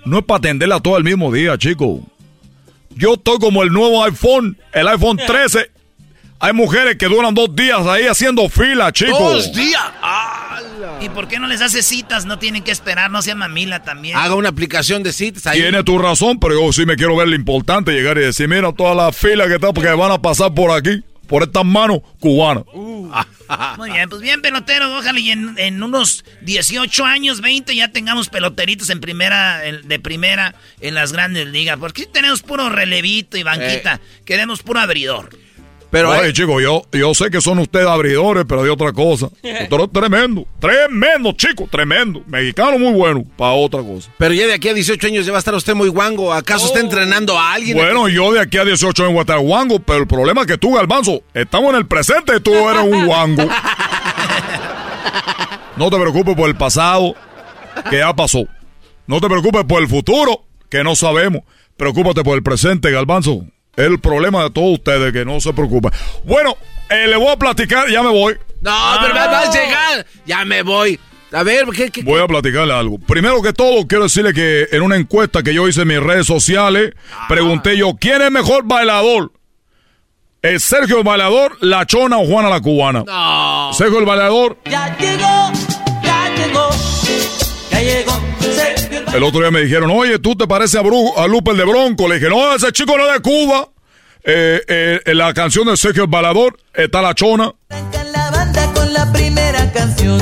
no 0.06 0.20
es 0.20 0.26
para 0.26 0.38
atenderla 0.40 0.80
todo 0.80 0.98
el 0.98 1.04
mismo 1.04 1.32
día, 1.32 1.58
chico. 1.58 2.02
Yo 2.92 3.16
estoy 3.16 3.40
como 3.40 3.64
el 3.64 3.70
nuevo 3.72 4.04
iPhone, 4.04 4.58
el 4.74 4.88
iPhone 4.88 5.18
13. 5.26 5.72
Hay 6.40 6.52
mujeres 6.52 6.98
que 6.98 7.06
duran 7.08 7.34
dos 7.34 7.56
días 7.56 7.86
ahí 7.88 8.04
haciendo 8.06 8.50
fila, 8.50 8.92
chicos. 8.92 9.18
Dos 9.18 9.54
días. 9.54 9.82
¿Y 11.00 11.08
por 11.10 11.28
qué 11.30 11.40
no 11.40 11.48
les 11.48 11.62
hace 11.62 11.82
citas? 11.82 12.26
No 12.26 12.38
tienen 12.38 12.64
que 12.64 12.72
esperar, 12.72 13.10
no 13.10 13.22
sea 13.22 13.34
mamila 13.34 13.82
también. 13.84 14.18
Haga 14.18 14.36
una 14.36 14.50
aplicación 14.50 15.04
de 15.04 15.14
citas 15.14 15.48
ahí. 15.48 15.62
Tiene 15.62 15.84
tu 15.86 15.98
razón, 15.98 16.40
pero 16.40 16.60
yo 16.60 16.74
sí 16.74 16.86
me 16.86 16.98
quiero 16.98 17.16
ver 17.16 17.30
lo 17.30 17.36
importante, 17.36 17.92
llegar 17.94 18.18
y 18.18 18.22
decir, 18.22 18.50
mira 18.50 18.74
toda 18.74 18.94
la 18.94 19.12
fila 19.14 19.48
que 19.48 19.56
está, 19.56 19.72
porque 19.72 19.90
van 19.92 20.12
a 20.12 20.22
pasar 20.22 20.54
por 20.54 20.72
aquí, 20.72 21.02
por 21.34 21.42
estas 21.42 21.66
manos 21.66 22.02
cubanas. 22.20 22.64
Muy 23.78 23.90
bien, 23.90 24.08
pues 24.08 24.22
bien, 24.22 24.40
pelotero. 24.44 24.96
Ojalá 24.96 25.20
y 25.20 25.32
en, 25.32 25.56
en 25.58 25.82
unos 25.82 26.24
18 26.42 27.06
años, 27.06 27.42
20, 27.42 27.76
ya 27.76 27.88
tengamos 27.88 28.30
peloteritos 28.30 28.92
en 28.92 29.00
primera, 29.02 29.66
en- 29.66 29.88
de 29.88 30.00
primera 30.00 30.54
en 30.80 30.94
las 30.94 31.12
grandes 31.12 31.48
ligas. 31.48 31.78
Porque 31.80 32.04
si 32.04 32.08
tenemos 32.08 32.44
puro 32.44 32.70
relevito 32.70 33.36
y 33.36 33.42
banquita. 33.42 34.00
Queremos 34.26 34.62
puro 34.62 34.80
abridor. 34.80 35.36
Pero, 35.94 36.10
Oye, 36.10 36.34
chicos, 36.34 36.60
yo, 36.60 36.82
yo 36.92 37.14
sé 37.14 37.30
que 37.30 37.40
son 37.40 37.60
ustedes 37.60 37.86
abridores, 37.86 38.46
pero 38.50 38.64
de 38.64 38.72
otra 38.72 38.92
cosa. 38.92 39.30
Otro 39.66 39.88
tremendo, 39.88 40.48
tremendo, 40.60 41.34
chico, 41.34 41.68
tremendo. 41.70 42.24
Mexicano 42.26 42.80
muy 42.80 42.94
bueno, 42.94 43.24
para 43.38 43.52
otra 43.52 43.84
cosa. 43.84 44.10
Pero 44.18 44.34
ya 44.34 44.48
de 44.48 44.54
aquí 44.56 44.70
a 44.70 44.74
18 44.74 45.06
años 45.06 45.24
ya 45.24 45.32
va 45.32 45.38
a 45.38 45.40
estar 45.40 45.54
usted 45.54 45.76
muy 45.76 45.90
guango. 45.90 46.34
¿Acaso 46.34 46.66
está 46.66 46.80
entrenando 46.80 47.38
a 47.38 47.54
alguien? 47.54 47.78
Bueno, 47.78 48.10
yo 48.10 48.34
de 48.34 48.40
aquí 48.40 48.58
a 48.58 48.66
18 48.66 49.04
años 49.04 49.14
voy 49.14 49.20
a 49.20 49.22
estar 49.22 49.38
guango, 49.38 49.78
pero 49.82 50.00
el 50.00 50.08
problema 50.08 50.42
es 50.42 50.48
que 50.48 50.58
tú, 50.58 50.74
Galbanzo, 50.74 51.22
estamos 51.36 51.70
en 51.70 51.76
el 51.76 51.86
presente 51.86 52.38
y 52.38 52.40
tú 52.40 52.52
eres 52.68 52.82
un 52.82 53.06
guango. 53.06 53.44
No 55.76 55.90
te 55.90 55.98
preocupes 56.00 56.36
por 56.36 56.48
el 56.48 56.56
pasado, 56.56 57.16
que 57.90 57.98
ya 57.98 58.14
pasó. 58.16 58.46
No 59.08 59.20
te 59.20 59.28
preocupes 59.28 59.64
por 59.64 59.82
el 59.82 59.88
futuro, 59.88 60.46
que 60.70 60.84
no 60.84 60.96
sabemos. 60.96 61.42
Preocúpate 61.78 62.24
por 62.24 62.36
el 62.36 62.44
presente, 62.44 62.92
Galbanzo. 62.92 63.44
El 63.76 64.00
problema 64.00 64.44
de 64.44 64.52
todos 64.52 64.74
ustedes, 64.74 65.12
que 65.12 65.26
no 65.26 65.40
se 65.40 65.52
preocupen. 65.54 65.92
Bueno, 66.24 66.56
eh, 66.90 67.08
le 67.08 67.16
voy 67.16 67.30
a 67.30 67.38
platicar, 67.38 67.90
ya 67.90 68.04
me 68.04 68.10
voy. 68.10 68.34
No, 68.62 68.98
pero 69.02 69.16
va 69.16 69.40
a 69.42 69.52
llegar. 69.52 70.06
Ya 70.26 70.46
me 70.46 70.62
voy. 70.62 71.00
A 71.32 71.42
ver, 71.42 71.66
¿qué, 71.76 71.90
qué, 71.90 72.04
Voy 72.04 72.22
a 72.22 72.28
platicarle 72.28 72.74
algo. 72.74 73.00
Primero 73.00 73.42
que 73.42 73.54
todo, 73.54 73.88
quiero 73.88 74.04
decirle 74.04 74.34
que 74.34 74.68
en 74.72 74.84
una 74.84 74.96
encuesta 74.96 75.42
que 75.42 75.54
yo 75.54 75.68
hice 75.68 75.82
en 75.82 75.88
mis 75.88 76.00
redes 76.00 76.28
sociales, 76.28 76.94
pregunté 77.28 77.76
yo, 77.76 77.96
¿quién 78.00 78.22
es 78.22 78.30
mejor 78.30 78.66
bailador? 78.66 79.32
¿Es 80.44 80.64
Sergio 80.64 81.00
el 81.00 81.04
bailador, 81.04 81.58
la 81.62 81.86
chona 81.88 82.18
o 82.18 82.28
Juana 82.28 82.50
la 82.50 82.62
cubana? 82.62 83.04
No. 83.08 83.74
Sergio 83.74 83.98
el 83.98 84.06
bailador. 84.06 84.58
Ya 84.66 84.96
llegó, 84.98 85.52
ya 86.04 86.36
llegó, 86.36 86.70
ya 87.72 87.82
llegó. 87.82 88.33
El 89.14 89.22
otro 89.22 89.42
día 89.42 89.52
me 89.52 89.62
dijeron, 89.62 89.92
oye, 89.92 90.18
¿tú 90.18 90.36
te 90.36 90.48
pareces 90.48 90.80
a, 90.80 90.82
Bru 90.82 91.14
a 91.16 91.28
Lupe 91.28 91.52
el 91.52 91.58
de 91.58 91.66
Bronco? 91.66 92.08
Le 92.08 92.16
dije, 92.16 92.30
no, 92.30 92.56
ese 92.56 92.72
chico 92.72 92.98
no 92.98 93.06
es 93.08 93.14
de 93.14 93.20
Cuba. 93.22 93.70
Eh, 94.24 94.62
eh, 94.68 95.02
en 95.06 95.18
la 95.18 95.34
canción 95.34 95.68
de 95.68 95.78
Sergio 95.78 96.04
el 96.06 96.10
bailador 96.10 96.58
está 96.74 97.02
la 97.02 97.14
chona. 97.14 97.54
la 97.70 98.32
banda 98.32 98.74
con 98.74 98.92
la 98.92 99.12
primera 99.14 99.72
canción. 99.72 100.20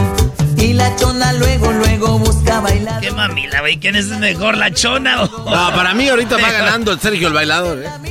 Y 0.58 0.74
la 0.74 0.94
chona 0.98 1.32
luego, 1.34 1.72
luego 1.72 2.20
busca 2.20 2.60
bailar. 2.60 3.00
¿Qué 3.00 3.12
mamila, 3.12 3.62
güey? 3.62 3.80
¿Quién 3.80 3.96
es 3.96 4.08
mejor, 4.08 4.58
la 4.58 4.72
chona 4.72 5.24
o.? 5.24 5.28
No, 5.50 5.74
para 5.74 5.94
mí 5.94 6.10
ahorita 6.10 6.38
va 6.38 6.52
ganando 6.52 6.92
el 6.92 7.00
Sergio 7.00 7.30
el 7.30 7.34
bailador. 7.34 7.80
¿eh? 7.80 8.11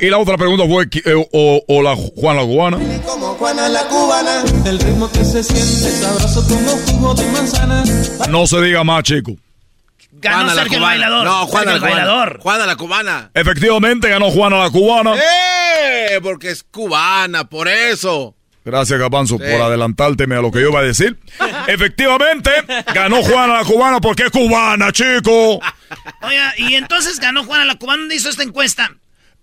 Y 0.00 0.10
la 0.10 0.18
otra 0.18 0.36
pregunta 0.36 0.64
fue, 0.66 0.86
¿qui- 0.90 1.02
eh, 1.06 1.14
o, 1.32 1.62
o 1.66 1.82
la 1.82 1.96
Juana 1.96 2.40
la 2.42 2.46
cubana? 2.46 2.78
Como 3.04 3.28
Juana 3.34 3.68
la 3.68 3.82
cubana. 3.84 4.44
El 4.66 4.78
ritmo 4.78 5.10
que 5.10 5.24
se 5.24 5.42
siente 5.42 5.90
sabroso 6.00 6.46
como 6.46 6.70
jugo 6.70 7.14
de 7.14 7.24
manzana. 7.30 7.82
No 8.28 8.46
se 8.46 8.60
diga 8.60 8.84
más, 8.84 9.02
chico. 9.04 9.32
Ganó 10.12 10.36
Juana 10.38 10.54
la 10.54 10.60
Sergio 10.62 10.78
el 10.78 10.82
bailador. 10.84 11.24
No, 11.24 11.46
Juana 11.46 11.72
Sergio 11.72 11.74
el 11.74 11.74
la 11.74 11.80
cubana. 11.80 11.96
bailador. 12.06 12.38
Juana 12.40 12.66
la 12.66 12.76
cubana. 12.76 13.30
Efectivamente 13.34 14.08
ganó 14.10 14.30
Juana 14.30 14.58
la 14.58 14.70
cubana. 14.70 15.14
¡Eh! 15.16 16.20
Porque 16.22 16.50
es 16.50 16.62
cubana, 16.62 17.44
por 17.48 17.66
eso. 17.68 18.34
Gracias, 18.66 18.98
Gapanzo, 18.98 19.36
Sí. 19.38 19.44
por 19.50 19.60
adelantárteme 19.62 20.34
a 20.34 20.40
lo 20.40 20.50
que 20.50 20.60
yo 20.60 20.68
iba 20.70 20.80
a 20.80 20.82
decir. 20.82 21.18
Efectivamente, 21.68 22.50
ganó 22.92 23.22
Juana 23.22 23.54
la 23.58 23.64
cubana 23.64 24.00
porque 24.00 24.24
es 24.24 24.30
cubana, 24.30 24.92
chico. 24.92 25.60
Oiga, 26.22 26.52
y 26.58 26.74
entonces 26.74 27.18
ganó 27.20 27.44
Juana 27.44 27.64
la 27.64 27.76
cubana. 27.76 28.00
¿Dónde 28.00 28.16
hizo 28.16 28.28
esta 28.28 28.42
encuesta? 28.42 28.90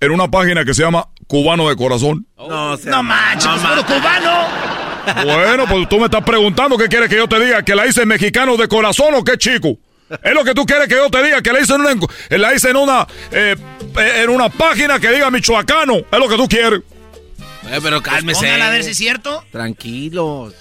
En 0.04 0.12
una 0.12 0.30
página 0.30 0.66
que 0.66 0.74
se 0.74 0.84
llama 0.84 1.08
Cubano 1.28 1.70
de 1.70 1.78
Corazón. 1.78 2.28
No, 2.38 2.76
No 2.76 3.04
manches, 3.04 3.52
es 3.56 3.62
puro 3.62 3.86
cubano. 3.86 4.48
Bueno, 5.24 5.66
pues 5.68 5.88
tú 5.88 5.98
me 5.98 6.06
estás 6.06 6.24
preguntando 6.24 6.78
qué 6.78 6.88
quieres 6.88 7.10
que 7.10 7.16
yo 7.16 7.28
te 7.28 7.40
diga, 7.40 7.64
que 7.64 7.74
la 7.74 7.88
hice 7.88 8.02
en 8.02 8.10
mexicano 8.10 8.58
de 8.58 8.68
corazón 8.68 9.14
o 9.16 9.24
qué 9.24 9.38
chico. 9.38 9.78
Es 10.22 10.34
lo 10.34 10.44
que 10.44 10.54
tú 10.54 10.66
quieres 10.66 10.88
que 10.88 10.96
yo 10.96 11.10
te 11.10 11.24
diga, 11.24 11.42
que 11.42 11.54
la 11.54 11.62
hice 11.62 11.74
en 11.76 11.82
una, 11.82 11.92
eh, 12.30 12.38
la 12.38 12.54
hice 12.54 12.70
en 12.70 12.76
una, 12.76 13.08
eh, 13.32 13.56
eh, 13.98 14.22
en 14.24 14.30
una 14.30 14.50
página 14.50 15.00
que 15.00 15.10
diga 15.10 15.32
michoacano. 15.32 15.96
Es 16.12 16.20
lo 16.20 16.28
que 16.28 16.36
tú 16.36 16.48
quieres. 16.48 16.82
Eh, 17.70 17.80
pero 17.82 18.02
cálmese. 18.02 18.42
Póngala 18.42 18.68
a 18.68 18.72
ver 18.72 18.84
si 18.84 18.92
es 18.92 18.98
cierto. 18.98 19.44
Tranquilos. 19.52 20.54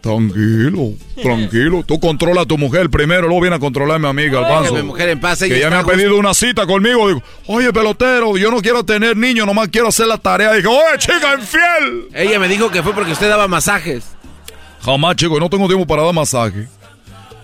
Tranquilo, 0.00 0.92
tranquilo. 1.20 1.82
Tú 1.84 1.98
controla 1.98 2.42
a 2.42 2.46
tu 2.46 2.56
mujer 2.56 2.88
primero, 2.88 3.22
luego 3.22 3.40
viene 3.40 3.56
a 3.56 3.58
controlarme 3.58 4.08
a 4.08 4.12
mi 4.12 4.28
mujer 4.82 5.08
en 5.08 5.20
paz, 5.20 5.42
ella 5.42 5.54
Que 5.54 5.60
ya 5.60 5.70
me 5.70 5.76
ha 5.76 5.84
pedido 5.84 6.16
una 6.16 6.34
cita 6.34 6.66
conmigo. 6.66 7.08
Digo, 7.08 7.22
oye, 7.46 7.72
pelotero, 7.72 8.36
yo 8.36 8.50
no 8.50 8.62
quiero 8.62 8.84
tener 8.84 9.16
niños, 9.16 9.46
nomás 9.46 9.68
quiero 9.68 9.88
hacer 9.88 10.06
la 10.06 10.18
tarea. 10.18 10.52
Digo, 10.52 10.70
oye, 10.70 10.98
chica, 10.98 11.34
infiel. 11.38 12.08
Ella 12.14 12.38
me 12.38 12.48
dijo 12.48 12.70
que 12.70 12.82
fue 12.82 12.94
porque 12.94 13.12
usted 13.12 13.28
daba 13.28 13.48
masajes. 13.48 14.04
Jamás, 14.82 15.16
chico, 15.16 15.40
no 15.40 15.50
tengo 15.50 15.66
tiempo 15.66 15.86
para 15.86 16.02
dar 16.02 16.14
masaje. 16.14 16.68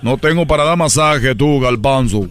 No 0.01 0.17
tengo 0.17 0.47
para 0.47 0.65
dar 0.65 0.77
masaje, 0.77 1.35
tú, 1.35 1.59
Galbanzo. 1.61 2.29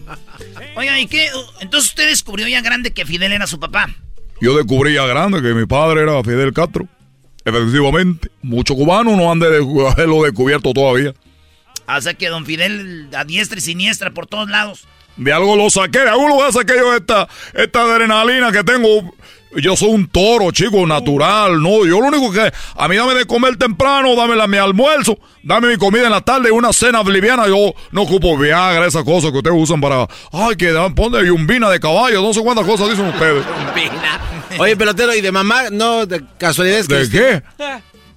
Oiga, 0.76 0.98
¿y 0.98 1.06
qué? 1.06 1.28
Entonces 1.60 1.90
usted 1.90 2.08
descubrió 2.08 2.48
ya 2.48 2.62
grande 2.62 2.92
que 2.92 3.04
Fidel 3.04 3.32
era 3.32 3.46
su 3.46 3.60
papá. 3.60 3.88
Yo 4.40 4.56
descubrí 4.56 4.94
ya 4.94 5.06
grande 5.06 5.42
que 5.42 5.54
mi 5.54 5.66
padre 5.66 6.02
era 6.02 6.22
Fidel 6.22 6.52
Castro. 6.52 6.88
Efectivamente, 7.44 8.30
muchos 8.42 8.76
cubanos 8.76 9.16
no 9.16 9.30
han 9.30 9.38
de 9.38 9.46
haberlo 9.46 10.22
descubierto 10.24 10.72
todavía. 10.72 11.14
Sea 12.00 12.14
que 12.14 12.28
don 12.28 12.46
Fidel 12.46 13.08
a 13.14 13.24
diestra 13.24 13.58
y 13.58 13.60
siniestra 13.60 14.10
por 14.10 14.26
todos 14.26 14.48
lados. 14.48 14.86
De 15.16 15.32
algo 15.32 15.54
lo 15.54 15.70
saqué, 15.70 16.00
de 16.00 16.08
algo 16.08 16.28
lo 16.28 16.52
saqué 16.52 16.74
yo 16.76 16.94
esta, 16.96 17.28
esta 17.52 17.82
adrenalina 17.82 18.50
que 18.50 18.64
tengo. 18.64 19.14
Yo 19.56 19.76
soy 19.76 19.90
un 19.90 20.06
toro, 20.08 20.50
chico, 20.50 20.86
natural, 20.86 21.62
¿no? 21.62 21.84
Yo 21.86 22.00
lo 22.00 22.08
único 22.08 22.32
que... 22.32 22.52
A 22.76 22.88
mí 22.88 22.96
dame 22.96 23.14
de 23.14 23.24
comer 23.26 23.56
temprano, 23.56 24.14
dame 24.16 24.34
la, 24.36 24.46
mi 24.46 24.56
almuerzo, 24.58 25.16
dame 25.42 25.68
mi 25.68 25.76
comida 25.76 26.04
en 26.04 26.10
la 26.10 26.20
tarde, 26.20 26.50
una 26.50 26.72
cena 26.72 27.02
liviana. 27.02 27.46
Yo 27.46 27.72
no 27.92 28.02
ocupo 28.02 28.36
Viagra, 28.36 28.86
esas 28.86 29.04
cosas 29.04 29.30
que 29.30 29.38
ustedes 29.38 29.56
usan 29.58 29.80
para... 29.80 30.06
Ay, 30.32 30.56
que 30.56 30.72
dan, 30.72 30.94
ponle 30.94 31.26
yumbina 31.26 31.70
de 31.70 31.78
caballo, 31.80 32.20
no 32.22 32.32
sé 32.34 32.40
cuántas 32.42 32.66
cosas 32.66 32.90
dicen 32.90 33.06
ustedes. 33.06 33.44
Oye, 34.58 34.76
pelotero, 34.76 35.14
¿y 35.14 35.20
de 35.20 35.32
mamá? 35.32 35.64
No, 35.70 36.06
de 36.06 36.22
casualidad 36.38 36.78
es 36.80 36.88
que... 36.88 36.94
¿De 36.94 37.10
qué? 37.10 37.42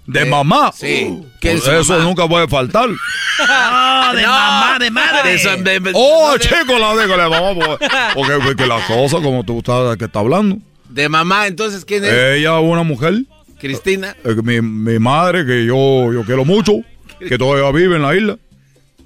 ¿De 0.06 0.24
mamá? 0.26 0.72
Sí. 0.74 1.08
Pues 1.20 1.32
¿Qué 1.42 1.52
es 1.54 1.64
su 1.64 1.72
eso 1.72 1.94
mamá? 1.94 2.06
nunca 2.06 2.28
puede 2.30 2.48
faltar. 2.48 2.88
Ah, 3.48 4.14
de 4.16 4.22
No. 4.22 4.30
mamá, 4.30 4.80
de 4.80 4.90
madre. 4.92 5.38
De 5.38 5.80
de- 5.82 5.92
Oh, 5.94 6.28
no, 6.30 6.34
de- 6.34 6.40
chico, 6.40 6.80
la 6.80 6.96
digo, 6.96 7.18
la 7.18 7.28
mamá, 7.30 7.54
porque, 7.54 7.88
porque, 8.14 8.34
porque 8.46 8.66
la 8.68 8.80
cosa 8.88 9.18
como 9.22 9.44
tú 9.44 9.58
estás, 9.60 9.98
que 9.98 10.06
está 10.06 10.20
hablando. 10.20 10.58
De 10.90 11.10
mamá, 11.10 11.48
entonces, 11.48 11.84
¿quién 11.86 12.04
es? 12.06 12.12
Ella, 12.14 12.60
una 12.60 12.84
mujer, 12.84 13.16
Cristina. 13.60 14.16
eh, 14.24 14.36
mi, 14.44 14.62
mi 14.62 15.00
madre, 15.00 15.46
que 15.46 15.66
yo, 15.66 16.12
yo 16.14 16.24
quiero 16.26 16.46
mucho, 16.46 16.74
que 17.20 17.38
todavía 17.38 17.72
vive 17.72 17.96
en 17.98 18.02
la 18.04 18.16
isla. 18.16 18.38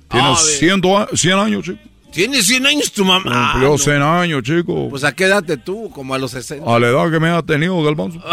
Tiene 0.10 0.28
Ah, 0.30 0.36
100, 0.38 0.82
a- 0.86 1.08
100 1.16 1.38
años, 1.40 1.64
chico. 1.66 1.80
Tiene 2.12 2.42
100 2.42 2.66
años 2.68 2.92
tu 2.92 3.06
mamá. 3.06 3.32
Ah, 3.34 3.50
Cumplió 3.54 3.70
no. 3.72 3.78
100 3.78 4.02
años, 4.02 4.44
chico. 4.44 4.90
Pues 4.90 5.04
a 5.06 5.14
qué 5.14 5.24
edad 5.26 5.44
te 5.44 5.56
tú, 5.58 5.90
como 5.92 6.14
a 6.14 6.18
los 6.18 6.32
60. 6.32 6.70
A 6.70 6.80
la 6.80 6.88
edad 6.90 7.10
que 7.10 7.20
me 7.20 7.30
ha 7.30 7.42
tenido, 7.42 7.82
Galbanzo. 7.84 8.22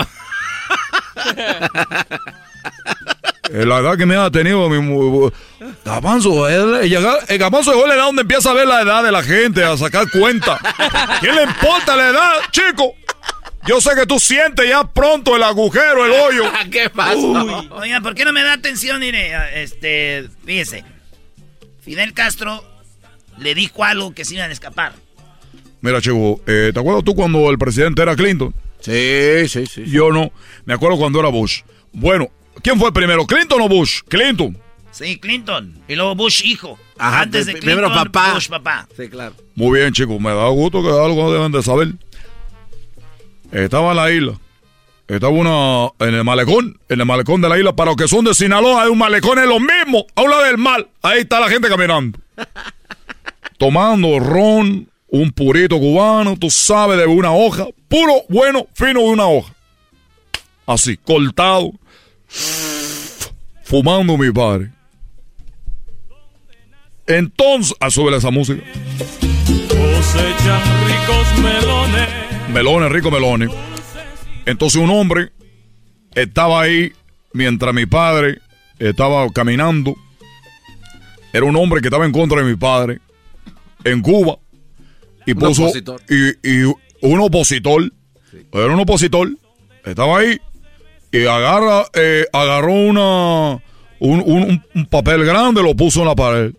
En 3.51 3.66
la 3.66 3.79
edad 3.79 3.97
que 3.97 4.05
me 4.05 4.15
ha 4.15 4.31
tenido 4.31 4.69
mi 4.69 5.31
Gabanzo, 5.83 6.47
el, 6.49 6.85
el, 6.85 6.95
el 7.29 7.39
Gabanzo 7.39 7.73
es 7.73 7.89
la 7.89 7.95
edad 7.95 8.05
donde 8.05 8.20
empieza 8.23 8.51
a 8.51 8.53
ver 8.53 8.66
la 8.69 8.83
edad 8.83 9.03
de 9.03 9.11
la 9.11 9.23
gente, 9.23 9.65
a 9.65 9.75
sacar 9.79 10.05
cuenta. 10.11 10.59
¿Quién 11.20 11.35
le 11.35 11.45
importa 11.45 11.97
la 11.97 12.11
edad, 12.11 12.33
chico? 12.51 12.93
Yo 13.69 13.82
sé 13.82 13.90
que 13.95 14.07
tú 14.07 14.19
sientes 14.19 14.66
ya 14.66 14.82
pronto 14.82 15.36
el 15.36 15.43
agujero, 15.43 16.07
el 16.07 16.12
hoyo. 16.12 16.45
¿Qué 16.70 16.89
pasó? 16.89 17.69
Oiga, 17.73 18.01
¿por 18.01 18.15
qué 18.15 18.24
no 18.24 18.32
me 18.32 18.43
da 18.43 18.55
atención? 18.55 18.99
Mire, 18.99 19.62
este, 19.62 20.27
fíjese. 20.47 20.85
Fidel 21.82 22.15
Castro 22.15 22.65
le 23.36 23.55
dijo 23.55 23.85
algo 23.85 24.15
que 24.15 24.24
se 24.24 24.36
iban 24.36 24.49
a 24.49 24.55
escapar. 24.55 24.95
Mira, 25.82 26.01
chico, 26.01 26.40
eh, 26.47 26.70
¿te 26.73 26.81
acuerdas 26.81 27.05
tú 27.05 27.15
cuando 27.15 27.51
el 27.51 27.59
presidente 27.59 28.01
era 28.01 28.16
Clinton? 28.16 28.55
Sí, 28.81 29.47
sí, 29.49 29.66
sí. 29.66 29.85
Yo 29.85 30.11
no. 30.12 30.32
Me 30.65 30.73
acuerdo 30.73 30.97
cuando 30.97 31.20
era 31.20 31.28
Bush. 31.28 31.61
Bueno, 31.93 32.31
¿quién 32.62 32.78
fue 32.78 32.90
primero, 32.90 33.27
Clinton 33.27 33.61
o 33.61 33.69
Bush? 33.69 34.01
Clinton. 34.09 34.57
Sí, 34.93 35.19
Clinton. 35.19 35.78
Y 35.86 35.95
luego 35.95 36.15
Bush 36.15 36.43
hijo. 36.43 36.78
Ajá, 36.97 37.20
Antes 37.20 37.45
de 37.45 37.53
Clinton, 37.53 37.82
primero 37.82 37.95
papá. 37.95 38.32
Bush 38.32 38.49
papá. 38.49 38.89
Sí, 38.97 39.11
claro. 39.11 39.35
Muy 39.55 39.78
bien, 39.78 39.93
chicos, 39.93 40.19
me 40.19 40.31
da 40.31 40.49
gusto 40.49 40.82
que 40.82 40.89
algo 40.89 41.31
deben 41.31 41.53
de 41.53 41.62
saber. 41.62 41.89
Estaba 43.53 43.91
en 43.91 43.97
la 43.97 44.11
isla. 44.11 44.39
Estaba 45.07 45.33
una 45.33 45.91
en 46.07 46.15
el 46.15 46.25
malecón, 46.25 46.79
en 46.89 47.01
el 47.01 47.07
malecón 47.07 47.41
de 47.41 47.49
la 47.49 47.57
isla. 47.59 47.75
Para 47.75 47.91
los 47.91 47.97
que 47.97 48.09
son 48.09 48.25
de 48.25 48.35
Sinaloa, 48.35 48.83
hay 48.83 48.91
un 48.91 48.99
malecón, 48.99 49.39
es 49.39 49.47
lo 49.47 49.59
mismo. 49.59 50.07
A 50.15 50.23
un 50.23 50.31
lado 50.31 50.45
del 50.45 50.59
mar. 50.59 50.87
Ahí 51.03 51.20
está 51.20 51.41
la 51.41 51.49
gente 51.49 51.69
caminando. 51.69 52.19
Tomando 53.59 54.19
ron, 54.20 54.89
un 55.09 55.33
purito 55.33 55.79
cubano, 55.79 56.37
tú 56.37 56.51
sabes, 56.51 56.99
de 56.99 57.07
una 57.07 57.33
hoja. 57.33 57.66
Puro, 57.89 58.23
bueno, 58.29 58.66
fino 58.75 59.01
de 59.01 59.07
una 59.07 59.27
hoja. 59.27 59.55
Así, 60.66 60.99
cortado. 60.99 61.73
Fumando 63.65 64.19
mi 64.19 64.31
padre. 64.31 64.70
Entonces, 67.07 67.75
a 67.81 67.89
súbele 67.89 68.19
esa 68.19 68.31
música. 68.31 68.62
Cosechan 69.83 70.61
ricos 70.89 71.39
melones. 71.43 72.09
Melones, 72.53 72.91
rico 72.93 73.11
melones. 73.13 73.51
Entonces 74.45 74.81
un 74.83 74.91
hombre 74.91 75.31
estaba 76.15 76.63
ahí 76.63 76.93
mientras 77.33 77.73
mi 77.73 77.87
padre 77.87 78.39
estaba 78.81 79.29
caminando. 79.33 79.95
Era 81.33 81.45
un 81.45 81.55
hombre 81.57 81.81
que 81.81 81.87
estaba 81.89 82.07
en 82.07 82.13
contra 82.13 82.43
de 82.43 82.51
mi 82.51 82.57
padre 82.57 82.99
en 83.85 84.01
Cuba 84.01 84.39
y 85.27 85.33
Un 85.33 85.39
puso 85.39 85.65
opositor. 85.65 86.01
y, 86.09 86.49
y 86.49 86.65
un 87.03 87.21
opositor. 87.21 87.93
Era 88.53 88.67
un 88.73 88.81
opositor. 88.81 89.31
Estaba 89.85 90.19
ahí 90.19 90.41
y 91.13 91.25
agarra, 91.27 91.85
eh, 91.95 92.25
agarró 92.33 92.73
una 92.73 93.63
un, 94.01 94.23
un- 94.25 94.65
un 94.75 94.87
papel 94.87 95.25
grande, 95.25 95.63
lo 95.63 95.75
puso 95.77 96.01
en 96.01 96.07
la 96.09 96.17
pared. 96.17 96.53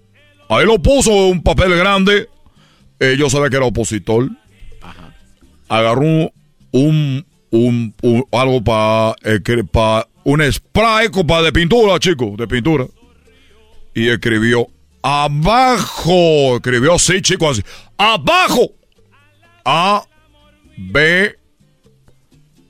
Ahí 0.50 0.66
lo 0.66 0.80
puso 0.80 1.12
un 1.28 1.42
papel 1.44 1.76
grande. 1.76 2.30
Eh, 3.00 3.16
yo 3.18 3.30
sabía 3.30 3.50
que 3.50 3.56
era 3.58 3.66
opositor 3.66 4.30
agarró 5.70 6.02
un, 6.72 7.26
un, 7.52 7.94
un- 8.02 8.26
algo 8.32 8.64
para 8.64 9.16
un 10.24 10.52
spray 10.52 11.10
para 11.28 11.44
de 11.44 11.52
pintura, 11.54 12.00
chico, 12.00 12.34
de 12.38 12.48
pintura. 12.48 12.86
Y 13.94 14.10
escribió 14.10 14.68
abajo, 15.02 16.56
escribió 16.58 16.96
así, 16.96 17.22
chico, 17.22 17.50
así, 17.50 17.62
abajo, 17.98 18.72
A, 19.66 20.04
B, 20.78 21.36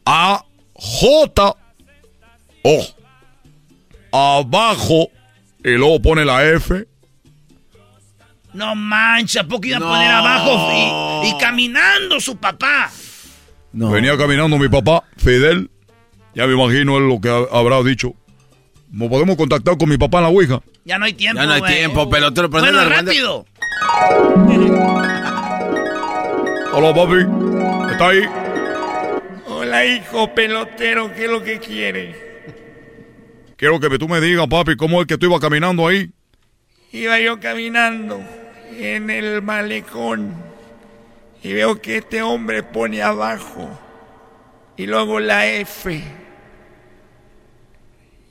A, 0.05 0.43
J, 0.73 1.55
O, 2.63 2.85
abajo, 4.11 5.09
y 5.63 5.71
luego 5.71 6.01
pone 6.01 6.25
la 6.25 6.47
F. 6.49 6.85
No 8.53 8.75
mancha, 8.75 9.41
¿a 9.41 9.43
poco 9.47 9.67
iba 9.67 9.77
a 9.77 9.79
No. 9.79 9.87
poner 9.89 10.09
abajo 10.11 10.71
y, 11.23 11.29
y 11.29 11.37
caminando 11.39 12.19
su 12.19 12.35
papá? 12.37 12.89
Venía 13.71 14.17
caminando 14.17 14.57
mi 14.57 14.67
papá, 14.69 15.03
Fidel. 15.17 15.69
Ya 16.33 16.47
me 16.47 16.53
imagino 16.53 16.97
él 16.97 17.07
lo 17.07 17.21
que 17.21 17.29
ha- 17.29 17.45
habrá 17.57 17.81
dicho. 17.83 18.13
¿No 18.91 19.07
podemos 19.09 19.35
contactar 19.35 19.77
con 19.77 19.87
mi 19.89 19.97
papá 19.97 20.17
en 20.17 20.23
la 20.23 20.29
Ouija? 20.29 20.61
Ya 20.85 20.97
no 20.97 21.05
hay 21.05 21.13
tiempo, 21.13 21.39
Ya 21.41 21.45
no 21.45 21.53
hay 21.53 21.61
tiempo, 21.61 22.09
pelotero. 22.09 22.49
pero 22.49 22.63
Bueno, 22.63 22.81
no 22.83 22.89
rápido. 22.89 23.45
Hola, 26.71 26.93
papi. 26.93 27.91
¿Está 27.91 28.07
ahí? 28.09 28.21
Hola, 29.47 29.85
hijo 29.85 30.33
pelotero, 30.33 31.13
¿qué 31.13 31.25
es 31.25 31.31
lo 31.31 31.43
que 31.43 31.59
quiere? 31.59 32.15
Quiero 33.57 33.79
que 33.79 33.97
tú 33.99 34.07
me 34.07 34.21
digas, 34.21 34.47
papi, 34.47 34.75
cómo 34.77 35.01
es 35.01 35.07
que 35.07 35.17
tú 35.17 35.25
ibas 35.27 35.39
caminando 35.41 35.87
ahí. 35.87 36.11
Iba 36.91 37.19
yo 37.19 37.39
caminando 37.39 38.19
en 38.71 39.11
el 39.11 39.43
malecón 39.43 40.33
y 41.43 41.53
veo 41.53 41.79
que 41.79 41.97
este 41.97 42.23
hombre 42.23 42.63
pone 42.63 43.03
abajo 43.03 43.69
y 44.75 44.87
luego 44.87 45.19
la 45.19 45.45
F. 45.45 46.01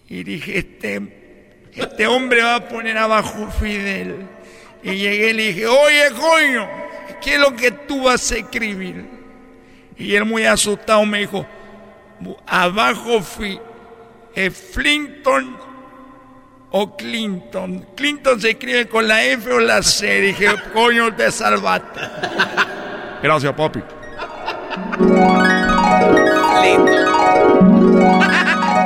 Y 0.09 0.25
dije, 0.25 0.59
este, 0.59 1.67
este 1.73 2.07
hombre 2.09 2.43
va 2.43 2.57
a 2.57 2.69
poner 2.69 2.99
abajo 2.99 3.49
Fidel. 3.61 4.27
Y 4.83 4.97
llegué 4.97 5.31
y 5.31 5.33
le 5.35 5.43
dije, 5.49 5.67
oye, 5.67 6.11
coño, 6.19 6.69
¿qué 7.23 7.35
es 7.35 7.41
lo 7.41 7.55
que 7.55 7.71
tú 7.71 8.05
vas 8.05 8.33
a 8.33 8.39
escribir? 8.39 9.05
Y 9.97 10.17
él 10.17 10.25
muy 10.25 10.47
asustado 10.47 11.05
me 11.07 11.19
dijo, 11.21 11.47
abajo 12.47 13.21
fui, 13.21 13.61
eh, 14.35 14.51
Flinton 14.51 15.68
o 16.71 16.97
Clinton. 16.97 17.87
Clinton 17.95 18.41
se 18.41 18.51
escribe 18.51 18.89
con 18.89 19.09
la 19.09 19.25
F 19.25 19.51
o 19.53 19.61
la 19.61 19.83
C. 19.83 20.21
Dije, 20.21 20.49
coño, 20.73 21.15
te 21.15 21.31
salvaste. 21.31 22.01
Gracias, 23.23 23.53
papi. 23.55 23.81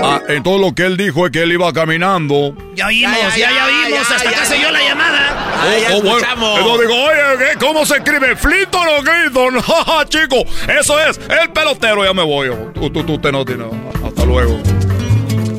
Ah, 0.04 0.20
entonces 0.28 0.60
lo 0.60 0.74
que 0.74 0.84
él 0.84 0.96
dijo 0.96 1.26
es 1.26 1.32
que 1.32 1.42
él 1.42 1.52
iba 1.52 1.72
caminando. 1.72 2.54
Ya 2.74 2.86
oímos, 2.86 3.36
ya, 3.36 3.50
ya, 3.50 3.66
oímos. 3.66 4.10
Hasta 4.10 4.28
acá 4.28 4.44
se 4.44 4.56
dio 4.56 4.70
la 4.70 4.82
llamada. 4.82 5.52
Oh, 5.92 5.96
oh, 5.96 6.02
bueno. 6.02 6.26
Entonces 6.58 6.88
digo, 6.88 7.02
oye, 7.04 7.20
¿qué? 7.38 7.58
¿cómo 7.58 7.86
se 7.86 7.96
escribe? 7.96 8.36
¿Flinton 8.36 8.86
o 8.98 9.02
Clinton? 9.02 9.60
Jaja, 9.62 10.04
chico, 10.06 10.44
eso 10.78 10.98
es 11.00 11.20
el 11.28 11.50
pelotero. 11.52 12.04
Ya 12.04 12.12
me 12.12 12.24
voy. 12.24 12.50
Tú, 12.74 12.90
tú, 12.90 13.04
tú, 13.04 13.18
te 13.18 13.30
no 13.30 13.44
tienes. 13.44 13.68
Hasta 14.04 14.24
luego. 14.24 14.58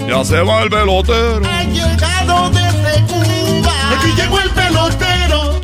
Ya 0.08 0.24
se 0.26 0.42
va 0.42 0.64
el 0.64 0.70
pelotero. 0.70 1.42
Aquí 3.96 4.12
llegó 4.16 4.40
el 4.40 4.50
pelotero. 4.50 5.62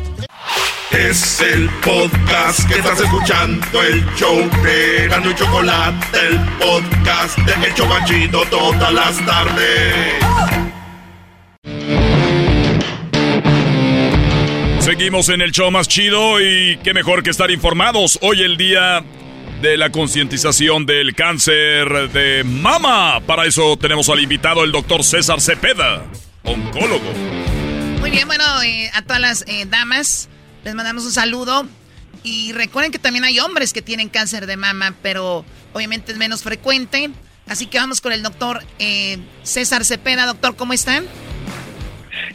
Es 0.92 1.40
el 1.40 1.68
podcast 1.84 2.68
que 2.68 2.78
estás 2.78 3.00
escuchando, 3.00 3.82
el 3.82 4.04
show 4.16 4.38
de 4.62 5.08
Gano 5.08 5.30
y 5.30 5.34
Chocolate, 5.34 6.18
el 6.28 6.38
podcast 6.58 7.38
de 7.38 7.66
El 7.66 7.74
Chocachito 7.74 8.42
todas 8.50 8.92
las 8.92 9.24
tardes. 9.24 9.94
Seguimos 14.80 15.28
en 15.28 15.40
el 15.40 15.52
show 15.52 15.70
más 15.70 15.88
chido 15.88 16.40
y 16.40 16.78
qué 16.82 16.94
mejor 16.94 17.22
que 17.22 17.30
estar 17.30 17.50
informados. 17.50 18.18
Hoy 18.22 18.42
el 18.42 18.56
día 18.56 19.02
de 19.60 19.76
la 19.76 19.90
concientización 19.90 20.86
del 20.86 21.14
cáncer 21.14 22.10
de 22.10 22.44
mama. 22.44 23.20
Para 23.26 23.46
eso 23.46 23.76
tenemos 23.76 24.08
al 24.08 24.20
invitado, 24.20 24.64
el 24.64 24.72
doctor 24.72 25.04
César 25.04 25.40
Cepeda, 25.40 26.04
oncólogo. 26.44 27.39
Muy 28.10 28.16
bien, 28.16 28.26
bueno, 28.26 28.44
eh, 28.64 28.90
a 28.92 29.02
todas 29.02 29.20
las 29.20 29.44
eh, 29.46 29.66
damas 29.70 30.28
les 30.64 30.74
mandamos 30.74 31.04
un 31.04 31.12
saludo. 31.12 31.64
Y 32.24 32.50
recuerden 32.50 32.90
que 32.90 32.98
también 32.98 33.22
hay 33.22 33.38
hombres 33.38 33.72
que 33.72 33.82
tienen 33.82 34.08
cáncer 34.08 34.46
de 34.46 34.56
mama, 34.56 34.96
pero 35.00 35.44
obviamente 35.72 36.10
es 36.10 36.18
menos 36.18 36.42
frecuente. 36.42 37.10
Así 37.46 37.66
que 37.66 37.78
vamos 37.78 38.00
con 38.00 38.12
el 38.12 38.24
doctor 38.24 38.64
eh, 38.80 39.18
César 39.44 39.84
Cepeda. 39.84 40.26
Doctor, 40.26 40.56
¿cómo 40.56 40.72
están? 40.72 41.06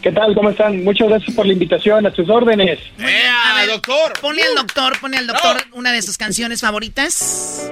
¿Qué 0.01 0.13
tal? 0.13 0.33
¿Cómo 0.33 0.51
están? 0.51 0.81
Muchas 0.81 1.09
gracias 1.09 1.35
por 1.35 1.45
la 1.45 1.51
invitación, 1.51 2.05
a 2.05 2.15
sus 2.15 2.29
órdenes. 2.29 2.79
A 2.97 3.55
ver, 3.55 3.67
doctor! 3.67 4.13
Pone 4.21 4.43
al 4.43 4.55
doctor, 4.55 4.97
pone 5.01 5.17
al 5.17 5.27
doctor 5.27 5.61
una 5.73 5.91
de 5.91 6.01
sus 6.01 6.17
canciones 6.17 6.61
favoritas. 6.61 7.69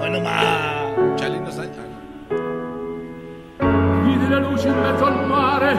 Bueno, 0.00 0.20
ma. 0.20 0.75
Vidi 4.36 4.44
le 4.44 4.50
luci 4.50 4.66
in 4.68 4.80
mezzo 4.80 5.06
al 5.06 5.26
mare, 5.26 5.74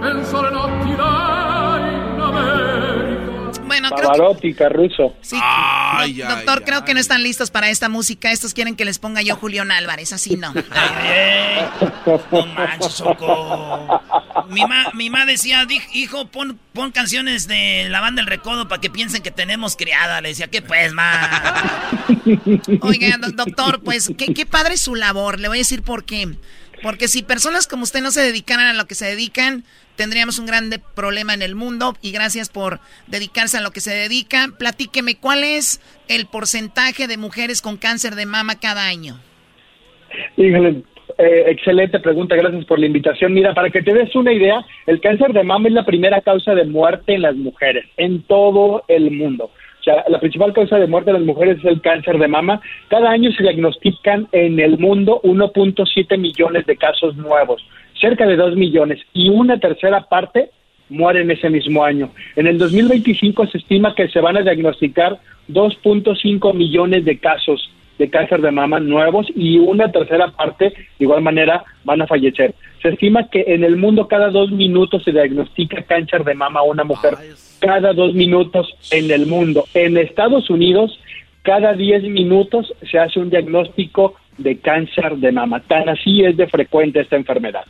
penso 0.00 0.42
le 0.42 0.50
notti 0.50 0.96
là 0.96 1.78
in 2.14 2.20
America. 2.20 3.60
Bueno, 3.64 3.88
creo 3.90 4.36
que, 4.38 4.54
Caruso. 4.54 5.14
sí, 5.22 5.36
doc- 5.36 6.28
doctor, 6.28 6.64
creo 6.64 6.84
que 6.84 6.92
no 6.94 7.00
están 7.00 7.22
listos 7.22 7.50
para 7.50 7.70
esta 7.70 7.88
música. 7.88 8.30
Estos 8.30 8.52
quieren 8.52 8.76
que 8.76 8.84
les 8.84 8.98
ponga 8.98 9.22
yo 9.22 9.36
Julián 9.36 9.70
Álvarez, 9.70 10.12
así 10.12 10.36
no. 10.36 10.52
No 12.32 12.46
manches, 12.46 12.96
Choco. 12.98 14.00
Mi 14.48 14.64
ma, 14.66 14.90
mi 14.94 15.08
ma 15.10 15.24
decía, 15.24 15.64
"Di- 15.64 15.80
hijo, 15.94 16.26
pon, 16.26 16.58
pon 16.72 16.90
canciones 16.90 17.46
de 17.48 17.86
la 17.88 18.00
banda 18.00 18.20
El 18.20 18.26
Recodo 18.26 18.68
para 18.68 18.80
que 18.80 18.90
piensen 18.90 19.22
que 19.22 19.30
tenemos 19.30 19.76
criada. 19.76 20.20
Le 20.20 20.30
decía, 20.30 20.48
¿qué 20.48 20.60
pues, 20.62 20.92
ma? 20.92 21.30
Oiga, 22.82 23.16
do- 23.18 23.30
doctor, 23.32 23.80
pues 23.82 24.10
qué, 24.18 24.34
qué 24.34 24.44
padre 24.46 24.76
su 24.76 24.94
labor. 24.96 25.38
Le 25.40 25.48
voy 25.48 25.58
a 25.58 25.60
decir 25.60 25.82
por 25.82 26.04
qué. 26.04 26.36
Porque 26.82 27.08
si 27.08 27.22
personas 27.22 27.66
como 27.66 27.84
usted 27.84 28.02
no 28.02 28.10
se 28.10 28.22
dedicaran 28.22 28.66
a 28.66 28.74
lo 28.74 28.86
que 28.86 28.94
se 28.94 29.06
dedican, 29.06 29.64
tendríamos 29.96 30.38
un 30.38 30.46
grande 30.46 30.80
problema 30.94 31.32
en 31.32 31.42
el 31.42 31.54
mundo. 31.54 31.94
Y 32.02 32.12
gracias 32.12 32.48
por 32.48 32.80
dedicarse 33.06 33.58
a 33.58 33.60
lo 33.60 33.70
que 33.70 33.80
se 33.80 33.94
dedica. 33.94 34.48
Platíqueme, 34.58 35.16
¿cuál 35.16 35.44
es 35.44 35.80
el 36.08 36.26
porcentaje 36.26 37.06
de 37.06 37.16
mujeres 37.16 37.62
con 37.62 37.76
cáncer 37.76 38.14
de 38.14 38.26
mama 38.26 38.58
cada 38.58 38.86
año? 38.86 39.20
Eh, 41.18 41.44
excelente 41.48 42.00
pregunta, 42.00 42.34
gracias 42.36 42.64
por 42.64 42.78
la 42.78 42.86
invitación. 42.86 43.32
Mira, 43.32 43.54
para 43.54 43.70
que 43.70 43.82
te 43.82 43.92
des 43.94 44.14
una 44.16 44.32
idea, 44.32 44.64
el 44.86 45.00
cáncer 45.00 45.32
de 45.32 45.44
mama 45.44 45.68
es 45.68 45.74
la 45.74 45.84
primera 45.84 46.20
causa 46.20 46.54
de 46.54 46.64
muerte 46.64 47.14
en 47.14 47.22
las 47.22 47.36
mujeres, 47.36 47.84
en 47.96 48.22
todo 48.22 48.84
el 48.88 49.10
mundo. 49.10 49.50
O 49.82 49.84
sea, 49.84 50.04
la 50.08 50.20
principal 50.20 50.52
causa 50.52 50.78
de 50.78 50.86
muerte 50.86 51.10
de 51.10 51.18
las 51.18 51.26
mujeres 51.26 51.58
es 51.58 51.64
el 51.64 51.80
cáncer 51.80 52.16
de 52.16 52.28
mama. 52.28 52.60
Cada 52.86 53.10
año 53.10 53.32
se 53.32 53.42
diagnostican 53.42 54.28
en 54.30 54.60
el 54.60 54.78
mundo 54.78 55.20
1.7 55.24 56.18
millones 56.18 56.66
de 56.66 56.76
casos 56.76 57.16
nuevos, 57.16 57.66
cerca 58.00 58.24
de 58.24 58.36
2 58.36 58.54
millones, 58.54 59.00
y 59.12 59.28
una 59.28 59.58
tercera 59.58 60.02
parte 60.02 60.50
mueren 60.88 61.32
ese 61.32 61.50
mismo 61.50 61.82
año. 61.82 62.10
En 62.36 62.46
el 62.46 62.58
2025 62.58 63.48
se 63.48 63.58
estima 63.58 63.92
que 63.96 64.06
se 64.06 64.20
van 64.20 64.36
a 64.36 64.42
diagnosticar 64.42 65.18
2.5 65.48 66.54
millones 66.54 67.04
de 67.04 67.18
casos 67.18 67.68
de 67.98 68.08
cáncer 68.08 68.40
de 68.40 68.52
mama 68.52 68.78
nuevos 68.78 69.26
y 69.34 69.58
una 69.58 69.90
tercera 69.90 70.28
parte, 70.28 70.66
de 70.66 71.04
igual 71.04 71.22
manera, 71.22 71.64
van 71.82 72.02
a 72.02 72.06
fallecer. 72.06 72.54
Se 72.82 72.88
estima 72.88 73.28
que 73.30 73.44
en 73.46 73.62
el 73.62 73.76
mundo 73.76 74.08
cada 74.08 74.30
dos 74.30 74.50
minutos 74.50 75.04
se 75.04 75.12
diagnostica 75.12 75.82
cáncer 75.82 76.24
de 76.24 76.34
mama 76.34 76.60
a 76.60 76.64
una 76.64 76.82
mujer. 76.82 77.16
Cada 77.60 77.92
dos 77.92 78.12
minutos 78.12 78.66
en 78.90 79.10
el 79.10 79.26
mundo. 79.26 79.66
En 79.72 79.96
Estados 79.96 80.50
Unidos, 80.50 80.98
cada 81.42 81.74
diez 81.74 82.02
minutos 82.02 82.74
se 82.90 82.98
hace 82.98 83.20
un 83.20 83.30
diagnóstico 83.30 84.16
de 84.36 84.58
cáncer 84.58 85.16
de 85.16 85.30
mama. 85.30 85.60
Tan 85.60 85.88
así 85.88 86.24
es 86.24 86.36
de 86.36 86.48
frecuente 86.48 87.00
esta 87.00 87.16
enfermedad. 87.16 87.64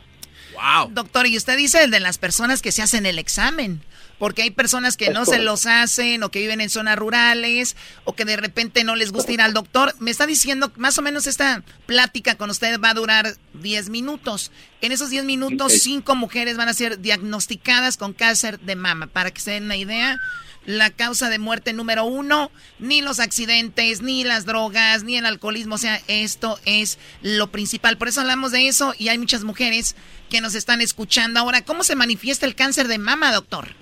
Doctor, 0.91 1.27
y 1.27 1.37
usted 1.37 1.57
dice 1.57 1.87
de 1.87 1.99
las 1.99 2.17
personas 2.17 2.61
que 2.61 2.71
se 2.71 2.81
hacen 2.81 3.05
el 3.05 3.19
examen, 3.19 3.81
porque 4.19 4.43
hay 4.43 4.51
personas 4.51 4.97
que 4.97 5.09
no 5.09 5.25
se 5.25 5.39
los 5.39 5.65
hacen 5.65 6.23
o 6.23 6.31
que 6.31 6.39
viven 6.39 6.61
en 6.61 6.69
zonas 6.69 6.97
rurales 6.97 7.75
o 8.05 8.15
que 8.15 8.25
de 8.25 8.37
repente 8.37 8.83
no 8.83 8.95
les 8.95 9.11
gusta 9.11 9.31
ir 9.31 9.41
al 9.41 9.53
doctor. 9.53 9.95
Me 9.99 10.11
está 10.11 10.25
diciendo 10.25 10.71
más 10.77 10.97
o 10.97 11.01
menos 11.01 11.27
esta 11.27 11.63
plática 11.85 12.35
con 12.35 12.49
usted 12.49 12.79
va 12.79 12.91
a 12.91 12.93
durar 12.93 13.35
10 13.53 13.89
minutos. 13.89 14.51
En 14.81 14.91
esos 14.91 15.09
10 15.09 15.25
minutos, 15.25 15.73
cinco 15.81 16.15
mujeres 16.15 16.57
van 16.57 16.69
a 16.69 16.73
ser 16.73 16.99
diagnosticadas 16.99 17.97
con 17.97 18.13
cáncer 18.13 18.59
de 18.59 18.75
mama. 18.75 19.07
Para 19.07 19.31
que 19.31 19.41
se 19.41 19.51
den 19.51 19.65
una 19.65 19.77
idea, 19.77 20.19
la 20.65 20.89
causa 20.89 21.29
de 21.29 21.39
muerte 21.39 21.73
número 21.73 22.05
uno, 22.05 22.51
ni 22.79 23.01
los 23.01 23.19
accidentes, 23.19 24.01
ni 24.01 24.23
las 24.23 24.45
drogas, 24.45 25.03
ni 25.03 25.17
el 25.17 25.25
alcoholismo. 25.25 25.75
O 25.75 25.79
sea, 25.79 26.01
esto 26.07 26.59
es 26.65 26.97
lo 27.21 27.51
principal. 27.51 27.97
Por 27.97 28.07
eso 28.07 28.21
hablamos 28.21 28.51
de 28.51 28.67
eso 28.67 28.93
y 28.97 29.09
hay 29.09 29.17
muchas 29.17 29.43
mujeres 29.43 29.95
que 30.29 30.41
nos 30.41 30.55
están 30.55 30.81
escuchando 30.81 31.39
ahora. 31.39 31.63
¿Cómo 31.63 31.83
se 31.83 31.95
manifiesta 31.95 32.45
el 32.45 32.55
cáncer 32.55 32.87
de 32.87 32.97
mama, 32.97 33.31
doctor? 33.31 33.75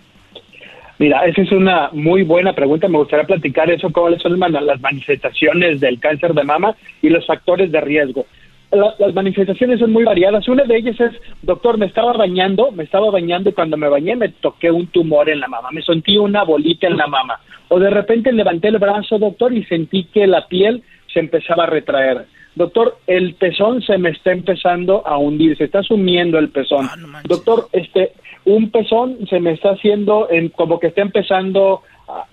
Mira, 1.01 1.25
esa 1.25 1.41
es 1.41 1.51
una 1.51 1.89
muy 1.93 2.21
buena 2.21 2.53
pregunta. 2.53 2.87
Me 2.87 2.99
gustaría 2.99 3.25
platicar 3.25 3.71
eso, 3.71 3.91
cuáles 3.91 4.21
son 4.21 4.39
las 4.39 4.81
manifestaciones 4.81 5.79
del 5.79 5.99
cáncer 5.99 6.35
de 6.35 6.43
mama 6.43 6.75
y 7.01 7.09
los 7.09 7.25
factores 7.25 7.71
de 7.71 7.81
riesgo 7.81 8.25
las 8.71 9.13
manifestaciones 9.13 9.79
son 9.79 9.91
muy 9.91 10.03
variadas. 10.03 10.47
Una 10.47 10.63
de 10.63 10.77
ellas 10.77 10.99
es, 10.99 11.11
doctor, 11.41 11.77
me 11.77 11.87
estaba 11.87 12.13
bañando, 12.13 12.71
me 12.71 12.83
estaba 12.83 13.11
bañando 13.11 13.49
y 13.49 13.53
cuando 13.53 13.77
me 13.77 13.89
bañé 13.89 14.15
me 14.15 14.29
toqué 14.29 14.71
un 14.71 14.87
tumor 14.87 15.29
en 15.29 15.39
la 15.41 15.47
mama, 15.47 15.69
me 15.71 15.81
sentí 15.81 16.17
una 16.17 16.43
bolita 16.43 16.87
en 16.87 16.97
la 16.97 17.07
mama. 17.07 17.39
O 17.67 17.79
de 17.79 17.89
repente 17.89 18.31
levanté 18.31 18.69
el 18.69 18.77
brazo, 18.77 19.19
doctor, 19.19 19.53
y 19.53 19.65
sentí 19.65 20.05
que 20.05 20.25
la 20.25 20.47
piel 20.47 20.83
se 21.13 21.19
empezaba 21.19 21.63
a 21.63 21.67
retraer. 21.67 22.25
Doctor, 22.55 22.97
el 23.07 23.33
pezón 23.35 23.81
se 23.81 23.97
me 23.97 24.09
está 24.09 24.31
empezando 24.31 25.05
a 25.05 25.17
hundir, 25.17 25.57
se 25.57 25.65
está 25.65 25.83
sumiendo 25.83 26.37
el 26.37 26.49
pezón. 26.49 26.85
Ah, 26.89 27.21
doctor, 27.25 27.67
este, 27.71 28.11
un 28.45 28.71
pezón 28.71 29.17
se 29.29 29.39
me 29.39 29.51
está 29.51 29.71
haciendo 29.71 30.29
en, 30.29 30.49
como 30.49 30.79
que 30.79 30.87
está 30.87 31.01
empezando 31.01 31.81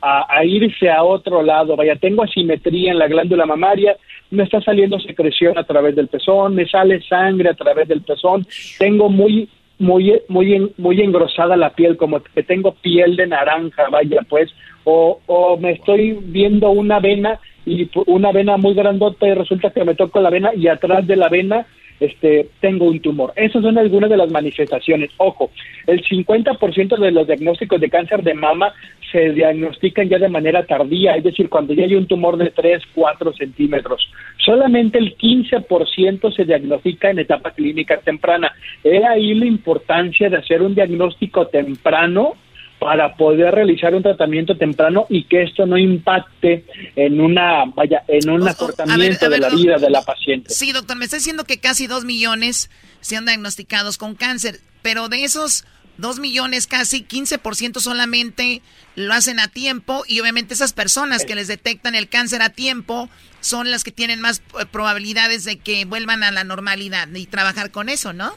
a, 0.00 0.44
irse 0.44 0.90
a 0.90 1.04
otro 1.04 1.42
lado. 1.42 1.76
Vaya, 1.76 1.96
tengo 1.96 2.24
asimetría 2.24 2.92
en 2.92 2.98
la 2.98 3.08
glándula 3.08 3.46
mamaria, 3.46 3.96
me 4.30 4.44
está 4.44 4.60
saliendo 4.60 4.98
secreción 4.98 5.56
a 5.56 5.64
través 5.64 5.94
del 5.94 6.08
pezón, 6.08 6.54
me 6.54 6.66
sale 6.66 7.00
sangre 7.02 7.50
a 7.50 7.54
través 7.54 7.88
del 7.88 8.02
pezón, 8.02 8.46
tengo 8.78 9.08
muy 9.08 9.48
muy 9.78 10.20
muy 10.28 10.72
muy 10.76 11.00
engrosada 11.00 11.56
la 11.56 11.70
piel, 11.70 11.96
como 11.96 12.20
que 12.20 12.42
tengo 12.42 12.72
piel 12.72 13.14
de 13.14 13.28
naranja, 13.28 13.88
vaya, 13.90 14.20
pues, 14.28 14.50
o, 14.84 15.20
o 15.26 15.56
me 15.56 15.72
estoy 15.72 16.18
viendo 16.20 16.70
una 16.70 16.98
vena 16.98 17.38
y 17.64 17.88
una 18.06 18.32
vena 18.32 18.56
muy 18.56 18.74
grandota 18.74 19.28
y 19.28 19.34
resulta 19.34 19.70
que 19.70 19.84
me 19.84 19.94
toco 19.94 20.20
la 20.20 20.30
vena 20.30 20.52
y 20.54 20.68
atrás 20.68 21.06
de 21.06 21.16
la 21.16 21.28
vena 21.28 21.66
este, 22.00 22.48
tengo 22.60 22.86
un 22.86 23.00
tumor. 23.00 23.32
Esas 23.36 23.62
son 23.62 23.78
algunas 23.78 24.10
de 24.10 24.16
las 24.16 24.30
manifestaciones. 24.30 25.10
Ojo, 25.16 25.50
el 25.86 26.02
50% 26.04 26.98
de 26.98 27.10
los 27.10 27.26
diagnósticos 27.26 27.80
de 27.80 27.90
cáncer 27.90 28.22
de 28.22 28.34
mama 28.34 28.72
se 29.10 29.32
diagnostican 29.32 30.08
ya 30.08 30.18
de 30.18 30.28
manera 30.28 30.64
tardía, 30.66 31.16
es 31.16 31.24
decir, 31.24 31.48
cuando 31.48 31.72
ya 31.72 31.84
hay 31.84 31.94
un 31.94 32.06
tumor 32.06 32.36
de 32.36 32.50
3, 32.50 32.82
4 32.94 33.32
centímetros. 33.32 34.10
Solamente 34.44 34.98
el 34.98 35.16
15% 35.16 36.34
se 36.34 36.44
diagnostica 36.44 37.10
en 37.10 37.20
etapa 37.20 37.52
clínica 37.52 37.98
temprana. 37.98 38.52
Es 38.84 39.02
ahí 39.04 39.34
la 39.34 39.46
importancia 39.46 40.28
de 40.28 40.36
hacer 40.36 40.62
un 40.62 40.74
diagnóstico 40.74 41.46
temprano 41.46 42.34
para 42.78 43.16
poder 43.16 43.54
realizar 43.54 43.94
un 43.94 44.02
tratamiento 44.02 44.56
temprano 44.56 45.06
y 45.08 45.24
que 45.24 45.42
esto 45.42 45.66
no 45.66 45.76
impacte 45.76 46.64
en 46.94 47.20
una 47.20 47.64
vaya 47.66 48.04
en 48.06 48.30
un 48.30 48.46
acortamiento 48.46 49.28
de 49.28 49.38
la 49.38 49.48
vida 49.48 49.76
de 49.78 49.90
la 49.90 50.02
paciente. 50.02 50.50
Sí, 50.50 50.72
doctor, 50.72 50.96
me 50.96 51.04
está 51.04 51.16
diciendo 51.16 51.44
que 51.44 51.58
casi 51.58 51.86
dos 51.86 52.04
millones 52.04 52.70
se 53.00 53.16
han 53.16 53.26
diagnosticados 53.26 53.98
con 53.98 54.14
cáncer, 54.14 54.60
pero 54.82 55.08
de 55.08 55.24
esos 55.24 55.64
dos 55.96 56.20
millones 56.20 56.66
casi 56.66 57.04
15% 57.04 57.80
solamente 57.80 58.62
lo 58.94 59.12
hacen 59.12 59.40
a 59.40 59.48
tiempo 59.48 60.04
y 60.06 60.20
obviamente 60.20 60.54
esas 60.54 60.72
personas 60.72 61.24
que 61.24 61.34
les 61.34 61.48
detectan 61.48 61.94
el 61.94 62.08
cáncer 62.08 62.40
a 62.40 62.50
tiempo 62.50 63.10
son 63.40 63.70
las 63.70 63.84
que 63.84 63.92
tienen 63.92 64.20
más 64.20 64.42
eh, 64.60 64.66
probabilidades 64.70 65.44
de 65.44 65.58
que 65.58 65.84
vuelvan 65.84 66.22
a 66.22 66.30
la 66.30 66.44
normalidad 66.44 67.08
y 67.12 67.26
trabajar 67.26 67.70
con 67.70 67.88
eso, 67.88 68.12
¿no? 68.12 68.34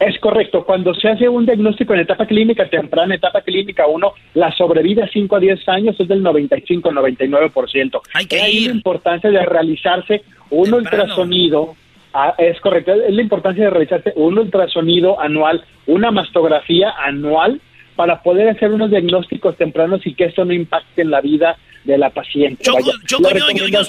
Es 0.00 0.18
correcto. 0.18 0.64
Cuando 0.64 0.94
se 0.94 1.08
hace 1.08 1.28
un 1.28 1.44
diagnóstico 1.44 1.92
en 1.92 2.00
etapa 2.00 2.24
clínica 2.26 2.66
temprana, 2.70 3.14
etapa 3.14 3.42
clínica 3.42 3.86
1, 3.86 4.12
la 4.32 4.50
sobrevida 4.56 5.06
5 5.12 5.36
a 5.36 5.40
10 5.40 5.68
años 5.68 5.96
es 6.00 6.08
del 6.08 6.24
95-99%. 6.24 8.00
Hay 8.14 8.26
que 8.26 8.40
Hay 8.40 8.64
la 8.64 8.72
importancia 8.72 9.28
de 9.28 9.44
realizarse 9.44 10.22
un 10.48 10.72
ultrasonido. 10.72 11.76
Ah, 12.14 12.34
es 12.38 12.58
correcto. 12.60 12.94
Es 12.94 13.14
la 13.14 13.20
importancia 13.20 13.64
de 13.64 13.70
realizarse 13.70 14.14
un 14.16 14.38
ultrasonido 14.38 15.20
anual, 15.20 15.62
una 15.86 16.10
mastografía 16.10 16.94
anual 16.98 17.60
para 17.94 18.22
poder 18.22 18.48
hacer 18.48 18.72
unos 18.72 18.88
diagnósticos 18.88 19.58
tempranos 19.58 20.06
y 20.06 20.14
que 20.14 20.24
esto 20.24 20.46
no 20.46 20.54
impacte 20.54 21.02
en 21.02 21.10
la 21.10 21.20
vida 21.20 21.58
de 21.84 21.98
la 21.98 22.08
paciente. 22.08 22.64
yo, 22.64 22.72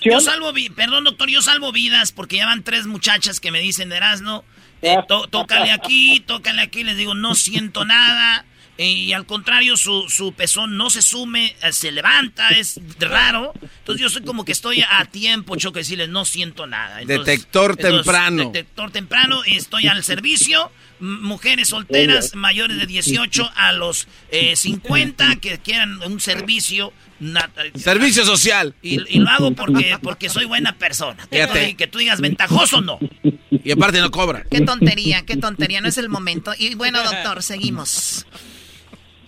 yo, 0.03 0.19
salvo, 0.19 0.51
perdón 0.75 1.05
doctor, 1.05 1.29
yo 1.29 1.41
salvo 1.41 1.71
vidas 1.71 2.11
porque 2.11 2.35
ya 2.35 2.45
van 2.45 2.63
tres 2.63 2.85
muchachas 2.85 3.39
que 3.39 3.51
me 3.51 3.61
dicen, 3.61 3.93
Erasno, 3.93 4.43
eh, 4.81 4.97
tócale 5.29 5.71
aquí, 5.71 6.21
tócale 6.25 6.61
aquí, 6.61 6.83
les 6.83 6.97
digo, 6.97 7.13
no 7.13 7.35
siento 7.35 7.85
nada. 7.85 8.45
Eh, 8.77 8.89
y 8.89 9.13
al 9.13 9.25
contrario, 9.25 9.77
su, 9.77 10.09
su 10.09 10.33
pezón 10.33 10.75
no 10.77 10.89
se 10.89 11.01
sume, 11.01 11.55
eh, 11.61 11.71
se 11.71 11.91
levanta, 11.91 12.49
es 12.49 12.79
raro. 12.99 13.53
Entonces 13.61 14.01
yo 14.01 14.09
soy 14.09 14.23
como 14.23 14.43
que 14.43 14.53
estoy 14.53 14.83
a 14.89 15.05
tiempo, 15.05 15.55
choco, 15.55 15.77
decirles, 15.77 16.09
no 16.09 16.25
siento 16.25 16.65
nada. 16.65 17.01
detector 17.05 17.75
temprano. 17.75 18.45
Detector 18.45 18.91
temprano, 18.91 19.41
y 19.45 19.57
estoy 19.57 19.87
al 19.87 20.03
servicio. 20.03 20.71
Mujeres 20.99 21.69
solteras 21.69 22.35
mayores 22.35 22.77
de 22.77 22.85
18 22.85 23.51
a 23.55 23.71
los 23.73 24.07
50 24.53 25.35
que 25.37 25.57
quieran 25.57 26.01
un 26.03 26.19
servicio, 26.19 26.93
Servicio 27.75 28.25
social. 28.25 28.73
Y, 28.81 29.19
lo 29.19 29.29
hago 29.29 29.51
porque, 29.51 29.97
porque 30.01 30.29
soy 30.29 30.45
buena 30.45 30.73
persona. 30.77 31.27
Que, 31.29 31.75
que 31.77 31.87
tú 31.87 31.99
digas 31.99 32.21
ventajoso 32.21 32.81
no. 32.81 32.99
Y 33.51 33.71
aparte 33.71 33.99
no 34.01 34.09
cobra. 34.09 34.43
Qué 34.49 34.61
tontería, 34.61 35.23
qué 35.25 35.37
tontería, 35.37 35.81
no 35.81 35.87
es 35.87 35.97
el 35.97 36.09
momento. 36.09 36.51
Y 36.57 36.75
bueno, 36.75 36.99
doctor, 37.03 37.43
seguimos. 37.43 38.25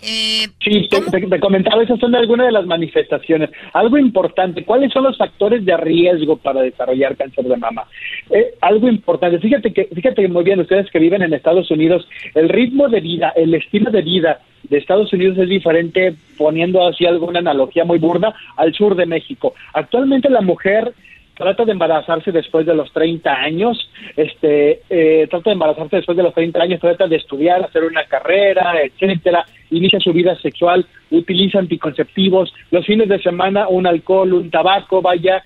Eh, 0.06 0.50
sí, 0.62 0.90
te, 0.90 1.40
comentaba, 1.40 1.82
esas 1.82 1.98
son 1.98 2.14
algunas 2.14 2.48
de 2.48 2.52
las 2.52 2.66
manifestaciones. 2.66 3.50
Algo 3.72 3.98
importante, 3.98 4.66
¿cuáles 4.66 4.92
son 4.92 5.04
los 5.04 5.18
factores 5.18 5.64
de 5.64 5.78
riesgo 5.78 6.36
para 6.36 6.62
desarrollar 6.62 7.16
cáncer 7.16 7.46
de 7.46 7.56
mama? 7.56 7.86
Eh, 8.30 8.54
algo 8.60 8.90
importante, 8.90 9.40
fíjate 9.40 9.72
que, 9.72 9.86
fíjate 9.86 10.28
muy 10.28 10.44
bien, 10.44 10.60
ustedes 10.60 10.92
que 10.92 11.00
viven 11.00 11.22
en 11.22 11.34
Estados 11.34 11.72
Unidos, 11.72 12.06
el 12.36 12.50
ritmo 12.50 12.90
de 12.90 13.00
vida, 13.00 13.32
el 13.38 13.54
estilo 13.54 13.92
de 13.92 14.02
vida 14.02 14.42
de 14.74 14.80
Estados 14.80 15.14
Unidos 15.14 15.38
es 15.38 15.50
diferente, 15.50 16.16
poniendo 16.36 16.86
así 16.88 17.06
alguna 17.06 17.40
analogía 17.40 17.86
muy 17.86 18.00
burda, 18.00 18.34
al 18.58 18.74
sur 18.74 18.96
de 18.96 19.06
México. 19.06 19.54
Actualmente 19.72 20.32
la 20.32 20.42
mujer 20.42 20.94
trata 21.36 21.64
de 21.64 21.74
embarazarse 21.74 22.32
después 22.32 22.66
de 22.66 22.74
los 22.74 22.92
30 22.92 23.32
años, 23.32 23.88
este, 24.18 24.82
eh, 24.90 25.28
trata 25.30 25.52
de 25.52 25.54
embarazarse 25.54 25.98
después 25.98 26.18
de 26.18 26.24
los 26.24 26.34
30 26.34 26.60
años, 26.60 26.80
trata 26.80 27.08
de 27.08 27.18
estudiar, 27.18 27.64
hacer 27.64 27.84
una 27.84 28.04
carrera, 28.06 28.74
etcétera, 28.84 29.46
inicia 29.70 30.00
su 30.00 30.12
vida 30.12 30.36
sexual, 30.42 30.86
utiliza 31.12 31.60
anticonceptivos, 31.60 32.52
los 32.72 32.84
fines 32.86 33.10
de 33.10 33.22
semana 33.22 33.68
un 33.68 33.86
alcohol, 33.86 34.34
un 34.34 34.50
tabaco, 34.50 35.04
vaya, 35.04 35.44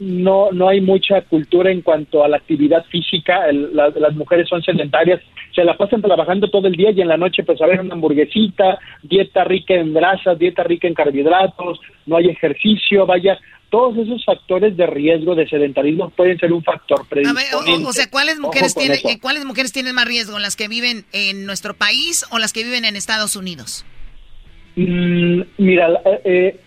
no 0.00 0.50
no 0.52 0.68
hay 0.68 0.80
mucha 0.80 1.20
cultura 1.22 1.70
en 1.70 1.82
cuanto 1.82 2.24
a 2.24 2.28
la 2.28 2.36
actividad 2.36 2.84
física, 2.86 3.46
las 3.52 4.14
mujeres 4.14 4.48
son 4.48 4.62
sedentarias, 4.62 5.20
se 5.54 5.64
la 5.64 5.76
pasan 5.76 6.02
trabajando 6.02 6.48
todo 6.48 6.66
el 6.66 6.74
día 6.74 6.90
y 6.90 7.00
en 7.00 7.08
la 7.08 7.16
noche 7.16 7.44
pues 7.44 7.60
a 7.62 7.66
ver 7.66 7.80
una 7.80 7.94
hamburguesita, 7.94 8.78
dieta 9.02 9.44
rica 9.44 9.74
en 9.74 9.94
grasas, 9.94 10.38
dieta 10.38 10.62
rica 10.62 10.88
en 10.88 10.94
carbohidratos, 10.94 11.80
no 12.06 12.16
hay 12.16 12.26
ejercicio, 12.28 13.06
vaya, 13.06 13.38
todos 13.70 13.96
esos 13.98 14.24
factores 14.24 14.76
de 14.76 14.86
riesgo 14.86 15.34
de 15.34 15.48
sedentarismo 15.48 16.10
pueden 16.10 16.38
ser 16.38 16.52
un 16.52 16.62
factor 16.62 17.06
predisponente. 17.08 17.86
o, 17.86 17.92
sea, 17.92 18.08
¿cuáles 18.10 18.38
mujeres, 18.38 18.74
tienen, 18.74 18.98
¿cuáles 19.20 19.44
mujeres 19.44 19.72
tienen 19.72 19.94
más 19.94 20.06
riesgo? 20.06 20.38
¿Las 20.38 20.56
que 20.56 20.68
viven 20.68 21.04
en 21.12 21.46
nuestro 21.46 21.74
país 21.74 22.24
o 22.30 22.38
las 22.38 22.52
que 22.52 22.64
viven 22.64 22.84
en 22.84 22.96
Estados 22.96 23.34
Unidos? 23.36 23.84
Mm, 24.76 25.40
mira, 25.58 25.88
eh, 26.24 26.60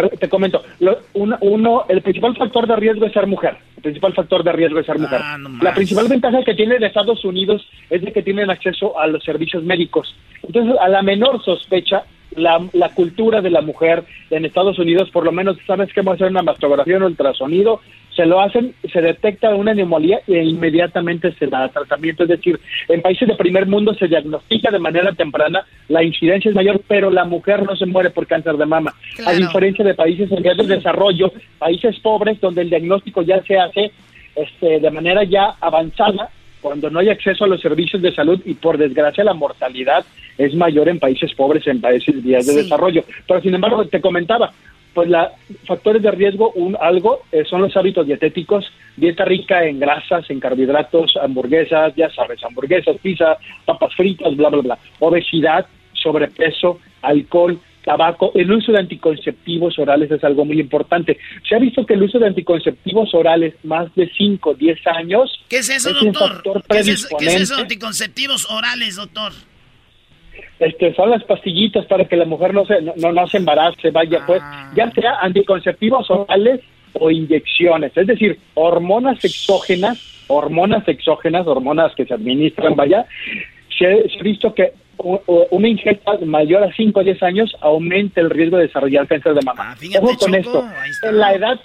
te, 0.00 0.16
te 0.16 0.28
comento, 0.28 0.62
lo- 0.80 0.98
uno, 1.14 1.38
uno- 1.40 1.84
el 1.88 2.02
principal 2.02 2.36
factor 2.36 2.66
de 2.66 2.76
riesgo 2.76 3.06
es 3.06 3.12
ser 3.12 3.26
mujer. 3.26 3.56
El 3.76 3.82
principal 3.82 4.12
factor 4.12 4.44
de 4.44 4.52
riesgo 4.52 4.78
es 4.80 4.86
ser 4.86 4.98
mujer. 4.98 5.20
la 5.64 5.74
principal 5.74 6.08
ventaja 6.08 6.42
que 6.44 6.54
tiene 6.54 6.78
de 6.78 6.86
Estados 6.86 7.24
Unidos 7.24 7.66
es 7.90 8.02
de 8.02 8.12
que 8.12 8.22
tienen 8.22 8.50
acceso 8.50 8.98
a 8.98 9.06
los 9.06 9.22
servicios 9.24 9.62
médicos. 9.62 10.14
Entonces, 10.42 10.74
a 10.80 10.88
la 10.88 11.02
menor 11.02 11.42
sospecha, 11.44 12.04
la, 12.36 12.60
la 12.72 12.88
cultura 12.88 13.40
de 13.40 13.50
la 13.50 13.60
mujer 13.60 14.02
en 14.30 14.44
Estados 14.44 14.78
Unidos, 14.78 15.08
por 15.10 15.24
lo 15.24 15.30
menos, 15.32 15.56
sabes 15.66 15.92
que 15.92 16.00
vamos 16.00 16.14
a 16.20 16.24
hacer 16.24 16.30
una 16.32 16.42
mastografía, 16.42 16.96
un 16.96 17.04
ultrasonido, 17.04 17.80
se 18.14 18.26
lo 18.26 18.40
hacen, 18.40 18.74
se 18.92 19.00
detecta 19.00 19.54
una 19.54 19.74
neumonía 19.74 20.20
e 20.26 20.42
inmediatamente 20.44 21.32
se 21.32 21.46
da 21.46 21.68
tratamiento. 21.68 22.22
Es 22.22 22.28
decir, 22.28 22.58
en 22.88 23.02
países 23.02 23.26
de 23.28 23.34
primer 23.34 23.66
mundo 23.66 23.94
se 23.94 24.06
diagnostica 24.08 24.70
de 24.70 24.78
manera 24.78 25.12
temprana, 25.12 25.64
la 25.88 26.02
incidencia 26.02 26.48
es 26.48 26.54
mayor, 26.54 26.80
pero 26.86 27.10
la 27.10 27.24
mujer 27.24 27.62
no 27.64 27.74
se 27.76 27.86
muere 27.86 28.10
por 28.10 28.26
cáncer 28.26 28.56
de 28.56 28.66
mama. 28.66 28.94
A 29.26 29.32
diferencia 29.32 29.84
de 29.84 29.94
países 29.94 30.30
en 30.30 30.42
vías 30.42 30.56
de 30.56 30.66
desarrollo, 30.66 31.32
países 31.58 31.98
pobres 32.00 32.40
donde 32.40 32.62
el 32.62 32.70
diagnóstico 32.70 33.22
ya 33.22 33.42
se 33.42 33.58
hace 33.58 33.90
este, 34.36 34.80
de 34.80 34.90
manera 34.90 35.24
ya 35.24 35.54
avanzada, 35.60 36.28
cuando 36.60 36.88
no 36.88 36.98
hay 37.00 37.10
acceso 37.10 37.44
a 37.44 37.48
los 37.48 37.60
servicios 37.60 38.00
de 38.00 38.14
salud 38.14 38.40
y 38.46 38.54
por 38.54 38.78
desgracia 38.78 39.22
la 39.22 39.34
mortalidad 39.34 40.02
es 40.38 40.54
mayor 40.54 40.88
en 40.88 40.98
países 40.98 41.34
pobres, 41.34 41.66
en 41.66 41.80
países 41.80 42.14
en 42.14 42.22
vías 42.22 42.46
de 42.46 42.52
Sí. 42.54 42.58
desarrollo. 42.62 43.04
Pero 43.28 43.40
sin 43.42 43.54
embargo, 43.54 43.84
te 43.84 44.00
comentaba, 44.00 44.50
pues 44.94 45.08
la 45.08 45.32
factores 45.66 46.02
de 46.02 46.10
riesgo, 46.10 46.52
un 46.52 46.76
algo 46.80 47.22
eh, 47.32 47.44
son 47.48 47.62
los 47.62 47.76
hábitos 47.76 48.06
dietéticos, 48.06 48.64
dieta 48.96 49.24
rica 49.24 49.64
en 49.64 49.80
grasas, 49.80 50.28
en 50.30 50.40
carbohidratos, 50.40 51.16
hamburguesas, 51.20 51.94
ya 51.96 52.10
sabes, 52.10 52.42
hamburguesas, 52.44 52.96
pizza, 53.02 53.36
papas 53.64 53.94
fritas, 53.94 54.36
bla 54.36 54.48
bla 54.48 54.62
bla, 54.62 54.78
obesidad, 55.00 55.66
sobrepeso, 55.92 56.78
alcohol, 57.02 57.58
tabaco, 57.84 58.32
el 58.34 58.50
uso 58.50 58.72
de 58.72 58.78
anticonceptivos 58.78 59.78
orales 59.78 60.10
es 60.10 60.24
algo 60.24 60.44
muy 60.44 60.58
importante. 60.58 61.18
Se 61.46 61.54
ha 61.54 61.58
visto 61.58 61.84
que 61.84 61.94
el 61.94 62.02
uso 62.02 62.18
de 62.18 62.26
anticonceptivos 62.26 63.12
orales 63.14 63.54
más 63.62 63.94
de 63.94 64.10
5, 64.16 64.54
10 64.54 64.86
años 64.86 65.44
¿Qué 65.48 65.58
es 65.58 65.68
eso, 65.68 65.92
doctor? 65.92 66.34
factor 66.34 66.62
¿Qué 66.68 66.78
es 66.78 66.88
eso, 66.88 67.08
¿Qué 67.18 67.26
es 67.26 67.34
eso, 67.34 67.56
anticonceptivos 67.56 68.50
orales, 68.50 68.96
doctor? 68.96 69.32
Este, 70.58 70.94
son 70.94 71.10
las 71.10 71.24
pastillitas 71.24 71.86
para 71.86 72.04
que 72.06 72.16
la 72.16 72.24
mujer 72.24 72.54
no 72.54 72.64
se, 72.64 72.80
no, 72.82 72.92
no, 72.96 73.12
no 73.12 73.26
se 73.26 73.38
embarace, 73.38 73.90
vaya, 73.90 74.20
pues, 74.26 74.40
Ah. 74.42 74.72
ya 74.76 74.90
sea 74.92 75.18
anticonceptivos 75.20 76.10
orales 76.10 76.60
o 76.94 77.10
inyecciones, 77.10 77.96
es 77.96 78.06
decir, 78.06 78.38
hormonas 78.54 79.24
exógenas, 79.24 79.98
hormonas 80.28 80.86
exógenas, 80.88 81.46
hormonas 81.46 81.94
que 81.94 82.04
se 82.06 82.14
administran, 82.14 82.76
vaya, 82.76 83.06
se, 83.76 83.86
ha 83.86 84.22
visto 84.22 84.54
que 84.54 84.72
una 84.96 85.68
ingesta 85.68 86.12
mayor 86.24 86.62
a 86.62 86.72
5 86.72 87.00
o 87.00 87.02
10 87.02 87.22
años 87.24 87.56
aumenta 87.60 88.20
el 88.20 88.30
riesgo 88.30 88.56
de 88.56 88.68
desarrollar 88.68 89.08
cáncer 89.08 89.34
de 89.34 89.42
mama. 89.42 89.76
Ojo 90.00 90.16
con 90.16 90.34
esto, 90.34 90.64
la 91.10 91.34
edad, 91.34 91.58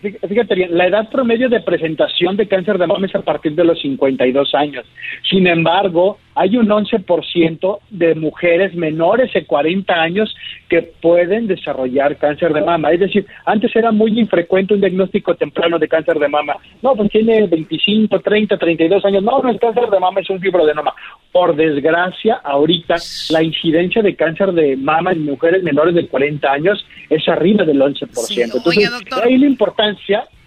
fíjate 0.00 0.54
bien, 0.54 0.76
la 0.76 0.86
edad 0.86 1.08
promedio 1.10 1.48
de 1.48 1.60
presentación 1.60 2.36
de 2.36 2.48
cáncer 2.48 2.78
de 2.78 2.86
mama 2.86 3.06
es 3.06 3.14
a 3.14 3.22
partir 3.22 3.54
de 3.54 3.64
los 3.64 3.80
52 3.80 4.54
años. 4.54 4.86
Sin 5.28 5.46
embargo, 5.46 6.18
hay 6.36 6.56
un 6.56 6.68
11% 6.68 7.78
de 7.90 8.14
mujeres 8.14 8.74
menores 8.74 9.32
de 9.32 9.46
40 9.46 9.94
años 9.94 10.34
que 10.68 10.82
pueden 10.82 11.46
desarrollar 11.46 12.18
cáncer 12.18 12.52
de 12.52 12.60
mama. 12.60 12.92
Es 12.92 13.00
decir, 13.00 13.26
antes 13.46 13.74
era 13.74 13.90
muy 13.90 14.18
infrecuente 14.18 14.74
un 14.74 14.80
diagnóstico 14.80 15.34
temprano 15.34 15.78
de 15.78 15.88
cáncer 15.88 16.18
de 16.18 16.28
mama. 16.28 16.56
No, 16.82 16.94
pues 16.94 17.10
tiene 17.10 17.46
25, 17.46 18.20
30, 18.20 18.58
32 18.58 19.04
años. 19.06 19.22
No, 19.22 19.40
no 19.40 19.50
es 19.50 19.58
cáncer 19.58 19.88
de 19.88 19.98
mama, 19.98 20.20
es 20.20 20.28
un 20.28 20.40
fibroadenoma. 20.40 20.94
Por 21.32 21.56
desgracia, 21.56 22.34
ahorita 22.44 22.96
la 23.30 23.42
incidencia 23.42 24.02
de 24.02 24.14
cáncer 24.14 24.52
de 24.52 24.76
mama 24.76 25.12
en 25.12 25.24
mujeres 25.24 25.62
menores 25.62 25.94
de 25.94 26.06
40 26.06 26.52
años 26.52 26.84
es 27.08 27.26
arriba 27.28 27.64
del 27.64 27.80
11%. 27.80 28.00
Entonces, 28.02 28.62
Oiga, 28.66 28.90
doctor. 28.90 29.24
ahí 29.24 29.38
la 29.38 29.46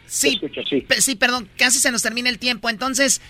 Sí, 0.05 0.29
Escucho, 0.29 0.61
sí. 0.67 0.81
pe- 0.81 1.01
sí, 1.01 1.15
perdón, 1.15 1.47
casi 1.57 1.79
se 1.79 1.91
nos 1.91 2.01
termina 2.01 2.29
el 2.29 2.39
tiempo. 2.39 2.69
Entonces, 2.69 3.21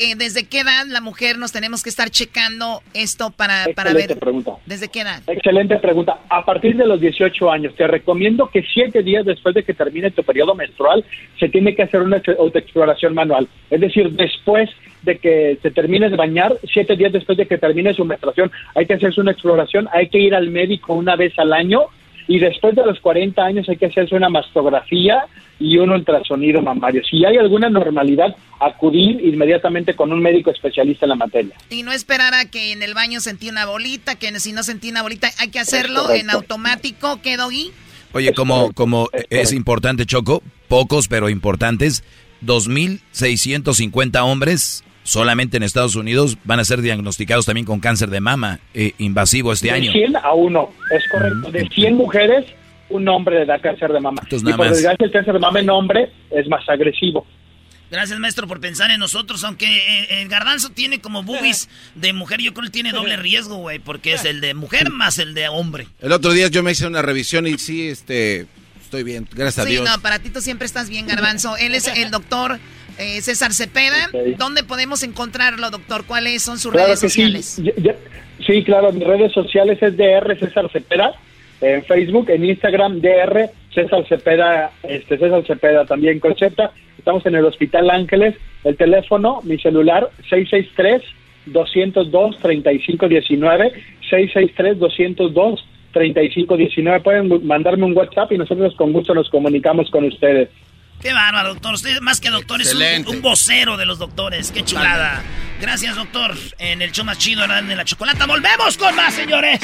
eh, 0.00 0.16
¿desde 0.16 0.48
qué 0.48 0.60
edad 0.60 0.84
la 0.88 1.00
mujer 1.00 1.38
nos 1.38 1.52
tenemos 1.52 1.84
que 1.84 1.88
estar 1.90 2.10
checando 2.10 2.82
esto 2.94 3.30
para, 3.30 3.66
para 3.76 3.90
Excelente 3.90 4.14
ver? 4.14 4.18
pregunta. 4.20 4.52
¿Desde 4.66 4.88
qué 4.88 5.02
edad? 5.02 5.22
Excelente 5.28 5.76
pregunta. 5.76 6.18
A 6.28 6.44
partir 6.44 6.76
de 6.76 6.84
los 6.86 7.00
18 7.00 7.48
años, 7.52 7.76
te 7.76 7.86
recomiendo 7.86 8.50
que 8.50 8.64
siete 8.74 9.04
días 9.04 9.24
después 9.24 9.54
de 9.54 9.62
que 9.62 9.74
termine 9.74 10.10
tu 10.10 10.24
periodo 10.24 10.56
menstrual, 10.56 11.04
se 11.38 11.48
tiene 11.48 11.76
que 11.76 11.84
hacer 11.84 12.02
una 12.02 12.16
ex- 12.16 12.36
autoexploración 12.36 13.14
manual. 13.14 13.46
Es 13.70 13.80
decir, 13.80 14.10
después 14.10 14.68
de 15.02 15.18
que 15.18 15.58
te 15.62 15.70
termines 15.70 16.10
de 16.10 16.16
bañar, 16.16 16.56
siete 16.72 16.96
días 16.96 17.12
después 17.12 17.38
de 17.38 17.46
que 17.46 17.58
termine 17.58 17.94
su 17.94 18.04
menstruación, 18.04 18.50
hay 18.74 18.86
que 18.86 18.94
hacerse 18.94 19.20
una 19.20 19.30
exploración, 19.30 19.88
hay 19.92 20.08
que 20.08 20.18
ir 20.18 20.34
al 20.34 20.50
médico 20.50 20.94
una 20.94 21.14
vez 21.14 21.38
al 21.38 21.52
año 21.52 21.82
y 22.26 22.38
después 22.38 22.74
de 22.74 22.84
los 22.84 22.98
40 23.00 23.42
años 23.42 23.68
hay 23.68 23.76
que 23.76 23.86
hacerse 23.86 24.14
una 24.14 24.28
mastografía 24.28 25.26
y 25.60 25.78
un 25.78 25.90
ultrasonido 25.90 26.62
mamario. 26.62 27.02
Si 27.08 27.24
hay 27.24 27.36
alguna 27.36 27.70
normalidad, 27.70 28.34
acudir 28.60 29.20
inmediatamente 29.24 29.94
con 29.94 30.12
un 30.12 30.20
médico 30.20 30.50
especialista 30.50 31.06
en 31.06 31.10
la 31.10 31.16
materia. 31.16 31.54
Y 31.70 31.82
no 31.82 31.92
esperar 31.92 32.34
a 32.34 32.50
que 32.50 32.72
en 32.72 32.82
el 32.82 32.94
baño 32.94 33.20
sentí 33.20 33.48
una 33.48 33.66
bolita, 33.66 34.16
que 34.16 34.38
si 34.40 34.52
no 34.52 34.62
sentí 34.62 34.90
una 34.90 35.02
bolita, 35.02 35.30
hay 35.38 35.50
que 35.50 35.60
hacerlo 35.60 36.10
en 36.10 36.30
automático, 36.30 37.20
¿qué, 37.22 37.36
Doggy? 37.36 37.70
Oye, 38.12 38.32
como, 38.32 38.72
como 38.72 39.08
es 39.30 39.52
importante, 39.52 40.06
Choco, 40.06 40.42
pocos 40.68 41.08
pero 41.08 41.28
importantes, 41.28 42.04
2.650 42.44 44.22
hombres 44.22 44.84
solamente 45.04 45.56
en 45.56 45.62
Estados 45.62 45.94
Unidos 45.94 46.36
van 46.44 46.58
a 46.58 46.64
ser 46.64 46.80
diagnosticados 46.82 47.46
también 47.46 47.64
con 47.66 47.78
cáncer 47.78 48.10
de 48.10 48.20
mama 48.20 48.58
eh, 48.74 48.92
invasivo 48.98 49.52
este 49.52 49.68
de 49.68 49.72
año. 49.74 49.92
100 49.92 50.16
a 50.16 50.32
1, 50.32 50.70
es 50.90 51.08
correcto. 51.08 51.50
De 51.52 51.68
100 51.68 51.94
mujeres, 51.94 52.46
un 52.88 53.08
hombre 53.08 53.40
le 53.40 53.46
da 53.46 53.60
cáncer 53.60 53.92
de 53.92 54.00
mama. 54.00 54.20
Entonces, 54.24 54.48
y 54.48 54.52
por 54.52 54.66
más. 54.66 54.76
desgracia, 54.76 55.06
el 55.06 55.12
cáncer 55.12 55.34
de 55.34 55.40
mama 55.40 55.60
en 55.60 55.70
hombre 55.70 56.10
es 56.30 56.48
más 56.48 56.68
agresivo. 56.68 57.24
Gracias, 57.90 58.18
maestro, 58.18 58.48
por 58.48 58.60
pensar 58.60 58.90
en 58.90 58.98
nosotros. 58.98 59.44
Aunque 59.44 59.66
eh, 59.66 60.22
el 60.22 60.28
garbanzo 60.28 60.70
tiene 60.70 61.00
como 61.00 61.22
boobies 61.22 61.68
de 61.94 62.12
mujer, 62.12 62.40
yo 62.40 62.52
creo 62.52 62.64
que 62.64 62.72
tiene 62.72 62.90
doble 62.90 63.16
riesgo, 63.16 63.56
güey, 63.56 63.78
porque 63.78 64.14
es 64.14 64.24
el 64.24 64.40
de 64.40 64.54
mujer 64.54 64.90
más 64.90 65.18
el 65.18 65.34
de 65.34 65.48
hombre. 65.48 65.86
El 66.00 66.10
otro 66.12 66.32
día 66.32 66.48
yo 66.48 66.62
me 66.62 66.72
hice 66.72 66.86
una 66.86 67.02
revisión 67.02 67.46
y 67.46 67.56
sí, 67.58 67.86
este, 67.88 68.46
estoy 68.82 69.02
bien, 69.04 69.28
gracias 69.32 69.64
a 69.66 69.68
Sí, 69.68 69.72
Dios. 69.74 69.88
no, 69.88 70.00
para 70.00 70.18
ti 70.18 70.30
tú 70.30 70.40
siempre 70.40 70.66
estás 70.66 70.88
bien, 70.88 71.06
Garbanzo. 71.06 71.56
Él 71.58 71.74
es 71.74 71.86
el 71.86 72.10
doctor 72.10 72.58
eh, 72.98 73.20
César 73.20 73.52
Cepeda. 73.52 74.10
¿Dónde 74.36 74.64
podemos 74.64 75.02
encontrarlo, 75.02 75.70
doctor? 75.70 76.04
¿Cuáles 76.06 76.42
son 76.42 76.58
sus 76.58 76.72
Claro 76.72 76.86
redes 76.86 77.00
sociales? 77.00 77.60
Sí, 78.46 78.62
claro, 78.64 78.92
mis 78.92 79.04
redes 79.04 79.32
sociales 79.32 79.82
es 79.82 79.96
DR 79.96 80.38
César 80.38 80.70
Cepeda, 80.70 81.14
en 81.60 81.84
Facebook, 81.84 82.28
en 82.30 82.44
Instagram 82.44 83.00
DR 83.00 83.50
César 83.72 84.06
Cepeda, 84.08 84.72
este 84.82 85.18
César 85.18 85.44
Cepeda 85.46 85.84
también 85.86 86.20
con 86.20 86.36
Z. 86.36 86.72
Estamos 86.98 87.24
en 87.26 87.34
el 87.34 87.44
Hospital 87.44 87.90
Ángeles, 87.90 88.34
el 88.64 88.76
teléfono, 88.76 89.40
mi 89.44 89.58
celular 89.58 90.10
663 90.28 91.02
202 91.46 92.38
3519 92.38 93.72
663 94.10 94.78
202 94.78 95.64
3519 95.92 97.00
pueden 97.00 97.46
mandarme 97.46 97.84
un 97.84 97.96
WhatsApp 97.96 98.32
y 98.32 98.38
nosotros 98.38 98.74
con 98.76 98.92
gusto 98.92 99.14
nos 99.14 99.30
comunicamos 99.30 99.90
con 99.90 100.04
ustedes. 100.04 100.48
Qué 101.00 101.12
bárbaro, 101.12 101.50
doctor. 101.50 101.74
Usted 101.74 102.00
más 102.00 102.20
que 102.20 102.30
doctor 102.30 102.62
es 102.62 102.74
un, 102.74 103.20
vocero 103.20 103.76
de 103.76 103.86
los 103.86 103.98
doctores. 103.98 104.50
Qué 104.50 104.64
chulada. 104.64 105.22
Gracias, 105.60 105.96
doctor. 105.96 106.34
En 106.58 106.82
el 106.82 106.92
show 106.92 107.04
más 107.04 107.18
chido, 107.18 107.44
en 107.44 107.76
la 107.76 107.84
chocolata. 107.84 108.26
Volvemos 108.26 108.76
con 108.76 108.94
más, 108.94 109.14
señores. 109.14 109.60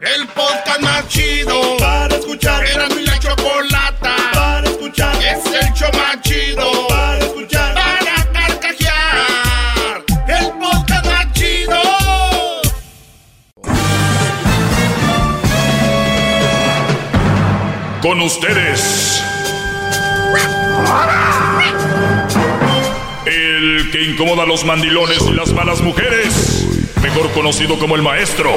El 0.00 0.26
podcast 0.28 0.80
más 0.80 1.08
chido 1.08 1.76
para 1.78 2.14
escuchar. 2.14 2.64
Era 2.64 2.88
mi 2.88 3.02
la 3.02 3.18
chocolata 3.18 4.16
para 4.32 4.68
escuchar. 4.68 5.16
Es 5.16 5.44
el 5.46 5.72
show 5.74 5.90
más 5.92 6.20
chido 6.22 6.77
Con 18.02 18.20
ustedes. 18.20 19.22
El 23.26 23.90
que 23.90 24.04
incomoda 24.04 24.44
a 24.44 24.46
los 24.46 24.64
mandilones 24.64 25.20
y 25.28 25.32
las 25.32 25.52
malas 25.52 25.80
mujeres. 25.80 26.64
Mejor 27.02 27.32
conocido 27.32 27.76
como 27.78 27.96
el 27.96 28.02
maestro. 28.02 28.52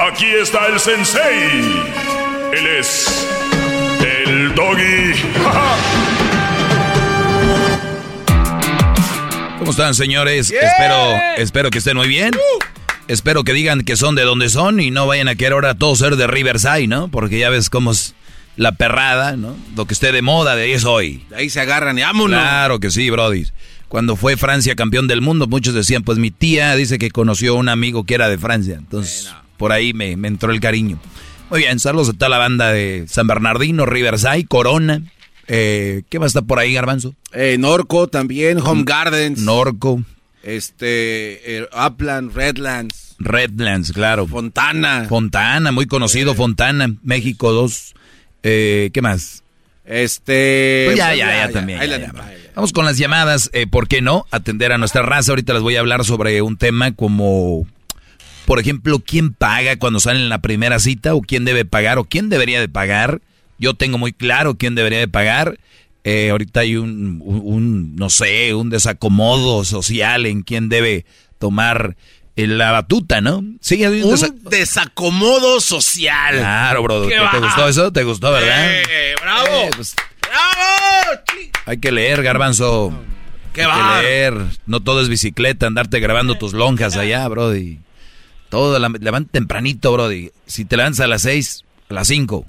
Aquí 0.00 0.26
está 0.40 0.66
el 0.68 0.80
sensei. 0.80 1.84
Él 2.52 2.66
es 2.78 3.28
el 4.00 4.54
doggy. 4.54 5.12
¿Cómo 9.58 9.70
están, 9.70 9.94
señores? 9.94 10.50
Espero, 10.50 11.20
espero 11.36 11.70
que 11.70 11.78
estén 11.78 11.96
muy 11.96 12.08
bien. 12.08 12.32
Espero 13.08 13.44
que 13.44 13.52
digan 13.52 13.82
que 13.82 13.96
son 13.96 14.14
de 14.14 14.22
donde 14.22 14.48
son 14.48 14.80
y 14.80 14.90
no 14.90 15.06
vayan 15.06 15.28
a 15.28 15.34
querer 15.34 15.52
ahora 15.52 15.74
todos 15.74 15.98
ser 15.98 16.16
de 16.16 16.26
Riverside, 16.26 16.86
¿no? 16.86 17.08
Porque 17.08 17.38
ya 17.38 17.50
ves 17.50 17.68
cómo 17.70 17.92
es- 17.92 18.14
la 18.56 18.72
perrada, 18.72 19.36
¿no? 19.36 19.56
Lo 19.76 19.84
que 19.84 19.94
esté 19.94 20.12
de 20.12 20.22
moda, 20.22 20.54
de 20.54 20.62
ahí 20.62 20.72
es 20.72 20.84
hoy. 20.84 21.24
De 21.28 21.36
ahí 21.36 21.50
se 21.50 21.60
agarran 21.60 21.98
y 21.98 22.02
vámonos. 22.02 22.38
Claro 22.40 22.78
que 22.78 22.90
sí, 22.90 23.10
Brody. 23.10 23.46
Cuando 23.88 24.14
fue 24.16 24.36
Francia 24.36 24.74
campeón 24.76 25.06
del 25.08 25.20
mundo, 25.20 25.46
muchos 25.48 25.74
decían, 25.74 26.02
pues 26.04 26.18
mi 26.18 26.30
tía 26.30 26.74
dice 26.76 26.98
que 26.98 27.10
conoció 27.10 27.52
a 27.54 27.58
un 27.58 27.68
amigo 27.68 28.04
que 28.04 28.14
era 28.14 28.28
de 28.28 28.38
Francia. 28.38 28.76
Entonces, 28.78 29.28
por 29.56 29.72
ahí 29.72 29.92
me, 29.92 30.16
me 30.16 30.28
entró 30.28 30.52
el 30.52 30.60
cariño. 30.60 30.98
Muy 31.50 31.60
bien, 31.60 31.78
saludos 31.80 32.08
a 32.10 32.12
toda 32.12 32.28
la 32.28 32.38
banda 32.38 32.72
de 32.72 33.04
San 33.08 33.26
Bernardino, 33.26 33.86
Riverside, 33.86 34.46
Corona. 34.46 35.02
Eh, 35.46 36.02
¿Qué 36.08 36.18
va 36.18 36.24
a 36.24 36.28
estar 36.28 36.44
por 36.44 36.58
ahí, 36.58 36.72
Garbanzo? 36.74 37.14
Eh, 37.32 37.56
Norco 37.58 38.06
también, 38.06 38.58
Home 38.60 38.84
Gardens. 38.86 39.40
Norco. 39.40 40.02
Este, 40.44 41.56
eh, 41.56 41.68
Upland, 41.72 42.34
Redlands. 42.34 43.16
Redlands, 43.18 43.92
claro. 43.92 44.26
Fontana. 44.26 45.06
Fontana, 45.08 45.72
muy 45.72 45.86
conocido, 45.86 46.34
Fontana, 46.34 46.94
México 47.02 47.50
2. 47.52 47.94
Eh, 48.42 48.90
¿Qué 48.92 49.00
más? 49.00 49.42
Este. 49.86 50.84
Pues 50.86 50.98
ya, 50.98 51.14
ya, 51.14 51.46
ya, 51.46 51.50
también. 51.50 51.80
Vamos 52.54 52.72
con 52.72 52.84
las 52.84 52.98
llamadas. 52.98 53.48
Eh, 53.54 53.66
¿Por 53.66 53.88
qué 53.88 54.02
no? 54.02 54.26
Atender 54.30 54.72
a 54.72 54.78
nuestra 54.78 55.00
raza. 55.02 55.32
Ahorita 55.32 55.54
les 55.54 55.62
voy 55.62 55.76
a 55.76 55.80
hablar 55.80 56.04
sobre 56.04 56.42
un 56.42 56.58
tema 56.58 56.92
como, 56.92 57.66
por 58.44 58.60
ejemplo, 58.60 58.98
quién 58.98 59.32
paga 59.32 59.76
cuando 59.78 59.98
salen 59.98 60.22
en 60.22 60.28
la 60.28 60.42
primera 60.42 60.78
cita 60.78 61.14
o 61.14 61.22
quién 61.22 61.46
debe 61.46 61.64
pagar 61.64 61.98
o 61.98 62.04
quién 62.04 62.28
debería 62.28 62.60
de 62.60 62.68
pagar. 62.68 63.22
Yo 63.58 63.72
tengo 63.72 63.96
muy 63.96 64.12
claro 64.12 64.56
quién 64.56 64.74
debería 64.74 64.98
de 64.98 65.08
pagar. 65.08 65.58
Eh, 66.04 66.30
ahorita 66.30 66.60
hay 66.60 66.76
un, 66.76 67.22
un, 67.24 67.96
no 67.96 68.10
sé, 68.10 68.52
un 68.52 68.68
desacomodo 68.68 69.64
social 69.64 70.26
en 70.26 70.42
quién 70.42 70.68
debe 70.68 71.06
tomar 71.38 71.96
la 72.36 72.72
batuta, 72.72 73.20
¿no? 73.20 73.42
Sí, 73.60 73.82
hay 73.84 74.02
un, 74.02 74.40
desacomodo 74.50 75.60
social. 75.60 76.36
Claro, 76.36 76.82
bro. 76.82 77.06
¿Te, 77.06 77.40
gustó 77.40 77.68
eso? 77.68 77.92
¿Te 77.92 78.04
gustó, 78.04 78.32
verdad? 78.32 78.82
Eh, 78.82 79.14
¡Bravo! 79.20 79.46
Eh, 79.48 79.70
pues, 79.74 79.94
¡Bravo! 80.20 81.22
Hay 81.66 81.78
que 81.78 81.92
leer, 81.92 82.22
garbanzo. 82.22 82.92
¡Qué 83.52 83.62
Hay 83.62 84.02
que 84.02 84.02
leer. 84.02 84.34
No 84.66 84.80
todo 84.80 85.00
es 85.00 85.08
bicicleta, 85.08 85.66
andarte 85.66 86.00
grabando 86.00 86.36
tus 86.36 86.52
lonjas 86.52 86.96
allá, 86.96 87.26
brody. 87.28 87.78
Todo, 88.50 88.78
la, 88.78 88.88
levanta 88.88 89.32
tempranito, 89.32 89.92
brody. 89.92 90.32
Si 90.46 90.64
te 90.64 90.76
levantas 90.76 91.00
a 91.00 91.06
las 91.06 91.22
seis, 91.22 91.64
a 91.88 91.94
las 91.94 92.08
cinco. 92.08 92.46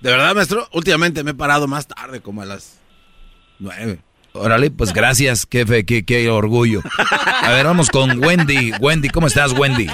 De 0.00 0.10
verdad, 0.10 0.34
maestro, 0.34 0.66
últimamente 0.72 1.22
me 1.22 1.32
he 1.32 1.34
parado 1.34 1.68
más 1.68 1.86
tarde, 1.86 2.20
como 2.20 2.40
a 2.40 2.46
las 2.46 2.79
nueve. 3.60 3.98
Órale, 4.32 4.70
pues 4.70 4.92
gracias, 4.92 5.44
qué, 5.44 5.66
fe, 5.66 5.84
qué, 5.84 6.04
qué 6.04 6.28
orgullo. 6.30 6.82
A 7.42 7.52
ver, 7.52 7.66
vamos 7.66 7.90
con 7.90 8.22
Wendy. 8.24 8.72
Wendy, 8.80 9.08
¿cómo 9.08 9.26
estás, 9.26 9.52
Wendy? 9.52 9.88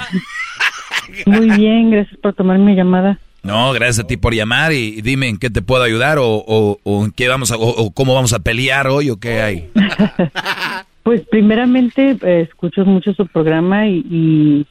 Muy 1.25 1.49
bien, 1.57 1.89
gracias 1.89 2.19
por 2.21 2.33
tomar 2.33 2.59
mi 2.59 2.75
llamada. 2.75 3.19
No, 3.43 3.71
gracias 3.73 3.99
a 3.99 4.07
ti 4.07 4.17
por 4.17 4.33
llamar 4.33 4.73
y, 4.73 4.97
y 4.97 5.01
dime 5.01 5.27
en 5.29 5.37
qué 5.37 5.49
te 5.49 5.61
puedo 5.61 5.81
ayudar 5.83 6.17
o, 6.19 6.27
o, 6.27 6.79
o 6.83 7.05
en 7.05 7.11
qué 7.11 7.27
vamos 7.27 7.51
a, 7.51 7.55
o, 7.55 7.67
o 7.67 7.91
cómo 7.91 8.13
vamos 8.13 8.33
a 8.33 8.39
pelear 8.39 8.87
hoy 8.87 9.09
o 9.09 9.19
qué 9.19 9.41
hay. 9.41 9.69
Pues 11.07 11.21
primeramente 11.21 12.17
eh, 12.21 12.41
escucho 12.41 12.83
mucho 12.83 13.13
su 13.13 13.25
programa 13.27 13.87
y, 13.87 14.05
y 14.11 14.65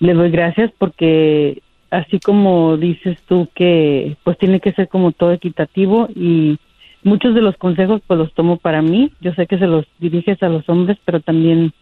le 0.00 0.12
doy 0.12 0.32
gracias 0.32 0.72
porque 0.76 1.62
así 1.88 2.18
como 2.18 2.76
dices 2.76 3.16
tú 3.28 3.48
que 3.54 4.16
pues 4.24 4.36
tiene 4.38 4.58
que 4.58 4.72
ser 4.72 4.88
como 4.88 5.12
todo 5.12 5.30
equitativo 5.30 6.08
y 6.16 6.58
muchos 7.04 7.34
de 7.34 7.42
los 7.42 7.56
consejos 7.56 8.00
pues 8.06 8.18
los 8.18 8.32
tomo 8.34 8.56
para 8.56 8.82
mí. 8.82 9.12
Yo 9.20 9.32
sé 9.34 9.46
que 9.46 9.58
se 9.58 9.66
los 9.66 9.86
diriges 9.98 10.42
a 10.42 10.48
los 10.48 10.68
hombres, 10.68 10.98
pero 11.04 11.20
también 11.20 11.72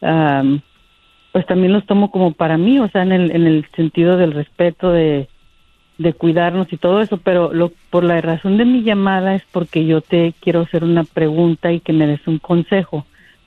am, 0.00 0.60
pues 1.32 1.46
también 1.46 1.72
los 1.72 1.86
tomo 1.86 2.10
como 2.10 2.32
para 2.32 2.56
mí, 2.56 2.78
o 2.78 2.88
sea, 2.88 3.02
en 3.02 3.12
el, 3.12 3.30
en 3.30 3.46
el 3.46 3.66
sentido 3.76 4.16
del 4.16 4.32
respeto 4.32 4.90
de, 4.90 5.28
de 5.98 6.12
cuidarnos 6.12 6.72
y 6.72 6.76
todo 6.76 7.00
eso, 7.00 7.18
pero 7.18 7.52
lo, 7.52 7.72
por 7.90 8.04
la 8.04 8.20
razón 8.20 8.56
de 8.56 8.64
mi 8.64 8.82
llamada 8.82 9.34
es 9.34 9.42
porque 9.50 9.84
yo 9.84 10.00
te 10.00 10.32
quiero 10.40 10.60
hacer 10.60 10.84
una 10.84 11.04
pregunta 11.04 11.72
y 11.72 11.80
que 11.80 11.92
me 11.92 12.06
des 12.06 12.26
un 12.26 12.38
consejo. 12.38 13.04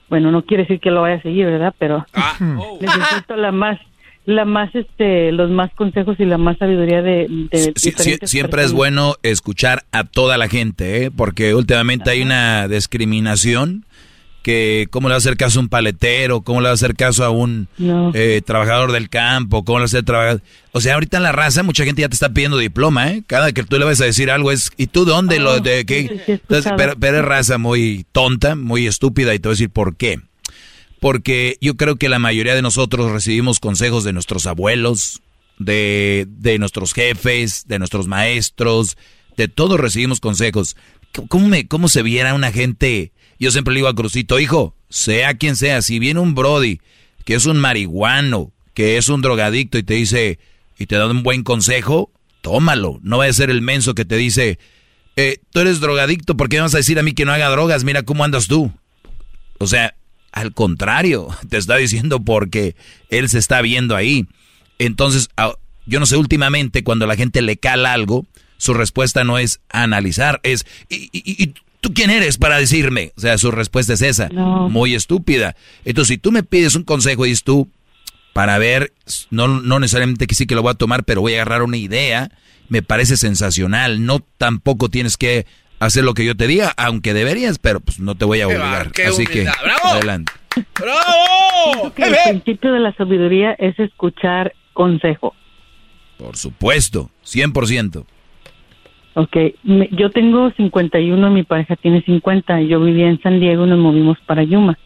Bueno, 0.08 0.30
no 0.30 0.42
quiere 0.42 0.64
decir 0.64 0.78
que 0.78 0.90
lo 0.90 1.02
vaya 1.02 1.16
a 1.16 1.22
seguir, 1.22 1.46
¿verdad? 1.46 1.74
Pero 1.78 2.06
necesito 2.80 3.36
la 3.36 3.50
más, 3.50 3.78
la 4.24 4.44
más, 4.44 4.72
este, 4.74 5.32
los 5.32 5.50
más 5.50 5.70
consejos 5.74 6.16
y 6.20 6.24
la 6.24 6.38
más 6.38 6.56
sabiduría 6.58 7.02
de, 7.02 7.26
de 7.50 7.58
Sí, 7.58 7.72
sí, 7.76 7.90
diferentes 7.90 8.30
siempre 8.30 8.62
es 8.64 8.72
bueno 8.72 9.16
escuchar 9.22 9.84
a 9.92 10.04
toda 10.04 10.38
la 10.38 10.48
gente, 10.48 11.04
¿eh? 11.04 11.10
porque 11.10 11.54
últimamente 11.54 12.10
hay 12.10 12.22
una 12.22 12.68
discriminación 12.68 13.84
que 14.42 14.88
cómo 14.90 15.08
le 15.08 15.12
va 15.12 15.16
a 15.16 15.18
hacer 15.18 15.36
caso 15.36 15.60
a 15.60 15.62
un 15.62 15.68
paletero, 15.68 16.40
cómo 16.40 16.60
le 16.60 16.64
va 16.64 16.70
a 16.70 16.74
hacer 16.74 16.96
caso 16.96 17.24
a 17.24 17.30
un 17.30 17.68
No. 17.78 18.10
eh, 18.12 18.42
trabajador 18.44 18.90
del 18.90 19.08
campo, 19.08 19.64
cómo 19.64 19.78
le 19.78 19.82
va 19.82 19.84
a 19.84 19.86
hacer 19.86 20.02
trabajar. 20.02 20.42
O 20.72 20.80
sea, 20.80 20.94
ahorita 20.94 21.18
en 21.18 21.22
la 21.22 21.30
raza 21.32 21.62
mucha 21.62 21.84
gente 21.84 22.02
ya 22.02 22.08
te 22.08 22.14
está 22.14 22.32
pidiendo 22.32 22.58
diploma, 22.58 23.10
¿eh? 23.12 23.22
Cada 23.26 23.52
que 23.52 23.62
tú 23.62 23.78
le 23.78 23.84
vas 23.84 24.00
a 24.00 24.04
decir 24.04 24.30
algo 24.32 24.50
es, 24.50 24.72
¿y 24.76 24.88
tú 24.88 25.04
dónde? 25.04 25.38
lo 25.38 25.60
de 25.60 25.84
qué? 25.86 26.20
sí, 26.26 26.32
Entonces, 26.32 26.72
pero, 26.76 26.94
pero 26.98 27.18
es 27.18 27.24
raza 27.24 27.58
muy 27.58 28.04
tonta, 28.10 28.56
muy 28.56 28.86
estúpida 28.88 29.32
y 29.34 29.38
te 29.38 29.48
voy 29.48 29.52
a 29.52 29.54
decir 29.54 29.70
por 29.70 29.96
qué. 29.96 30.20
Porque 31.02 31.58
yo 31.60 31.76
creo 31.76 31.96
que 31.96 32.08
la 32.08 32.20
mayoría 32.20 32.54
de 32.54 32.62
nosotros 32.62 33.10
recibimos 33.10 33.58
consejos 33.58 34.04
de 34.04 34.12
nuestros 34.12 34.46
abuelos, 34.46 35.20
de, 35.58 36.28
de 36.28 36.60
nuestros 36.60 36.92
jefes, 36.92 37.66
de 37.66 37.80
nuestros 37.80 38.06
maestros, 38.06 38.96
de 39.36 39.48
todos 39.48 39.80
recibimos 39.80 40.20
consejos. 40.20 40.76
¿Cómo, 41.26 41.48
me, 41.48 41.66
¿Cómo 41.66 41.88
se 41.88 42.04
viera 42.04 42.34
una 42.34 42.52
gente? 42.52 43.10
Yo 43.40 43.50
siempre 43.50 43.74
le 43.74 43.78
digo 43.78 43.88
a 43.88 43.96
Crucito, 43.96 44.38
hijo, 44.38 44.76
sea 44.90 45.34
quien 45.34 45.56
sea, 45.56 45.82
si 45.82 45.98
viene 45.98 46.20
un 46.20 46.36
Brody 46.36 46.78
que 47.24 47.34
es 47.34 47.46
un 47.46 47.58
marihuano, 47.58 48.52
que 48.72 48.96
es 48.96 49.08
un 49.08 49.22
drogadicto 49.22 49.78
y 49.78 49.82
te 49.82 49.94
dice, 49.94 50.38
y 50.78 50.86
te 50.86 50.94
da 50.94 51.08
un 51.08 51.24
buen 51.24 51.42
consejo, 51.42 52.12
tómalo. 52.42 53.00
No 53.02 53.18
vaya 53.18 53.32
a 53.32 53.34
ser 53.34 53.50
el 53.50 53.60
menso 53.60 53.96
que 53.96 54.04
te 54.04 54.16
dice, 54.16 54.60
eh, 55.16 55.38
tú 55.50 55.58
eres 55.58 55.80
drogadicto, 55.80 56.36
¿por 56.36 56.48
qué 56.48 56.58
me 56.58 56.62
vas 56.62 56.74
a 56.74 56.78
decir 56.78 57.00
a 57.00 57.02
mí 57.02 57.10
que 57.10 57.24
no 57.24 57.32
haga 57.32 57.48
drogas? 57.48 57.82
Mira 57.82 58.04
cómo 58.04 58.22
andas 58.22 58.46
tú. 58.46 58.70
O 59.58 59.66
sea, 59.66 59.96
al 60.32 60.52
contrario, 60.52 61.28
te 61.48 61.56
está 61.58 61.76
diciendo 61.76 62.20
porque 62.20 62.74
él 63.10 63.28
se 63.28 63.38
está 63.38 63.60
viendo 63.62 63.94
ahí. 63.96 64.26
Entonces, 64.78 65.28
a- 65.36 65.54
yo 65.86 66.00
no 66.00 66.06
sé, 66.06 66.16
últimamente 66.16 66.84
cuando 66.84 67.06
la 67.06 67.16
gente 67.16 67.42
le 67.42 67.56
cala 67.56 67.92
algo, 67.92 68.26
su 68.56 68.74
respuesta 68.74 69.24
no 69.24 69.38
es 69.38 69.60
analizar, 69.70 70.40
es, 70.44 70.64
¿y, 70.88 71.08
y- 71.12 71.42
y 71.42 71.54
tú 71.80 71.92
quién 71.92 72.10
eres 72.10 72.38
para 72.38 72.58
decirme? 72.58 73.12
O 73.16 73.20
sea, 73.20 73.36
su 73.38 73.50
respuesta 73.50 73.92
es 73.94 74.02
esa, 74.02 74.28
No. 74.28 74.68
muy 74.68 74.94
estúpida. 74.94 75.56
Entonces, 75.84 76.14
si 76.14 76.18
tú 76.18 76.30
me 76.32 76.42
pides 76.44 76.74
un 76.76 76.84
consejo 76.84 77.26
y 77.26 77.30
dices 77.30 77.42
tú, 77.44 77.68
para 78.32 78.56
ver, 78.58 78.92
no, 79.30 79.48
no 79.48 79.78
necesariamente 79.80 80.26
que 80.26 80.34
sí 80.34 80.46
que 80.46 80.54
lo 80.54 80.62
voy 80.62 80.70
a 80.70 80.74
tomar, 80.74 81.04
pero 81.04 81.20
voy 81.20 81.32
a 81.34 81.36
agarrar 81.42 81.62
una 81.62 81.76
idea, 81.76 82.30
me 82.68 82.82
parece 82.82 83.16
sensacional. 83.18 84.06
No 84.06 84.20
tampoco 84.38 84.88
tienes 84.88 85.16
que 85.18 85.44
hacer 85.84 86.04
lo 86.04 86.14
que 86.14 86.24
yo 86.24 86.36
te 86.36 86.46
diga, 86.46 86.72
aunque 86.76 87.14
deberías, 87.14 87.58
pero 87.58 87.80
pues 87.80 88.00
no 88.00 88.14
te 88.14 88.24
voy 88.24 88.40
a 88.40 88.46
obligar. 88.46 88.92
qué 88.92 89.04
Así 89.04 89.26
que. 89.26 89.42
¡Bravo! 89.42 89.96
adelante. 89.96 90.32
¡Bravo! 90.78 91.92
que 91.94 92.04
el 92.04 92.16
principio 92.28 92.72
de 92.72 92.80
la 92.80 92.92
sabiduría 92.94 93.52
es 93.52 93.78
escuchar 93.78 94.54
consejo. 94.72 95.34
Por 96.18 96.36
supuesto, 96.36 97.10
100%. 97.24 98.04
Ok, 99.14 99.36
yo 99.90 100.10
tengo 100.10 100.50
51, 100.52 101.30
mi 101.30 101.42
pareja 101.42 101.76
tiene 101.76 102.02
50. 102.02 102.62
Yo 102.62 102.80
vivía 102.80 103.08
en 103.08 103.20
San 103.20 103.40
Diego 103.40 103.66
y 103.66 103.68
nos 103.68 103.78
movimos 103.78 104.18
para 104.26 104.42
Yuma. 104.42 104.78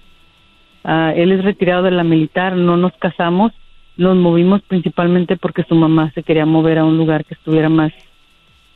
Ah, 0.83 1.13
él 1.15 1.33
es 1.33 1.45
retirado 1.45 1.83
de 1.85 1.91
la 1.91 2.05
militar, 2.05 2.57
no 2.57 2.77
nos 2.77 2.93
casamos, 2.99 3.53
nos 3.97 4.17
movimos 4.17 4.63
principalmente 4.63 5.37
porque 5.37 5.65
su 5.69 5.75
mamá 5.75 6.13
se 6.15 6.23
quería 6.23 6.47
mover 6.47 6.79
a 6.79 6.85
un 6.85 6.97
lugar 6.97 7.25
que 7.25 7.35
estuviera 7.35 7.69
más, 7.69 7.93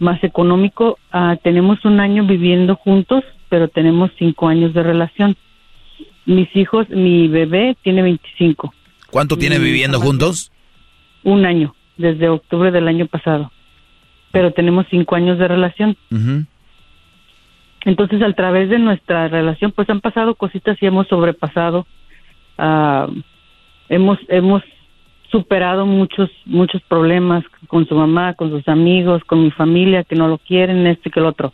más 0.00 0.22
económico. 0.24 0.98
Ah, 1.12 1.36
tenemos 1.42 1.84
un 1.84 2.00
año 2.00 2.26
viviendo 2.26 2.74
juntos, 2.74 3.22
pero 3.48 3.68
tenemos 3.68 4.10
cinco 4.18 4.48
años 4.48 4.74
de 4.74 4.82
relación. 4.82 5.36
Mis 6.26 6.54
hijos, 6.56 6.88
mi 6.90 7.28
bebé 7.28 7.76
tiene 7.82 8.02
25, 8.02 8.72
¿Cuánto 9.10 9.36
tienen 9.36 9.60
Mm, 9.60 9.64
viviendo 9.64 10.00
juntos? 10.00 10.50
un 11.22 11.44
año, 11.44 11.74
desde 11.98 12.28
octubre 12.28 12.70
del 12.70 12.88
año 12.88 13.06
pasado. 13.06 13.52
Pero 14.32 14.52
tenemos 14.52 14.86
cinco 14.90 15.16
años 15.16 15.38
de 15.38 15.48
relación. 15.48 15.96
Entonces, 17.84 18.22
a 18.22 18.32
través 18.32 18.68
de 18.70 18.78
nuestra 18.78 19.28
relación, 19.28 19.72
pues 19.72 19.88
han 19.90 20.00
pasado 20.00 20.34
cositas 20.34 20.76
y 20.80 20.86
hemos 20.86 21.08
sobrepasado, 21.08 21.86
ah, 22.58 23.08
hemos 23.88 24.18
hemos 24.28 24.62
superado 25.30 25.86
muchos 25.86 26.30
muchos 26.44 26.82
problemas 26.88 27.44
con 27.68 27.86
su 27.86 27.94
mamá, 27.94 28.34
con 28.34 28.50
sus 28.50 28.66
amigos, 28.68 29.22
con 29.24 29.42
mi 29.42 29.50
familia 29.50 30.04
que 30.04 30.16
no 30.16 30.28
lo 30.28 30.38
quieren, 30.38 30.86
este 30.86 31.10
que 31.10 31.20
el 31.20 31.26
otro. 31.26 31.52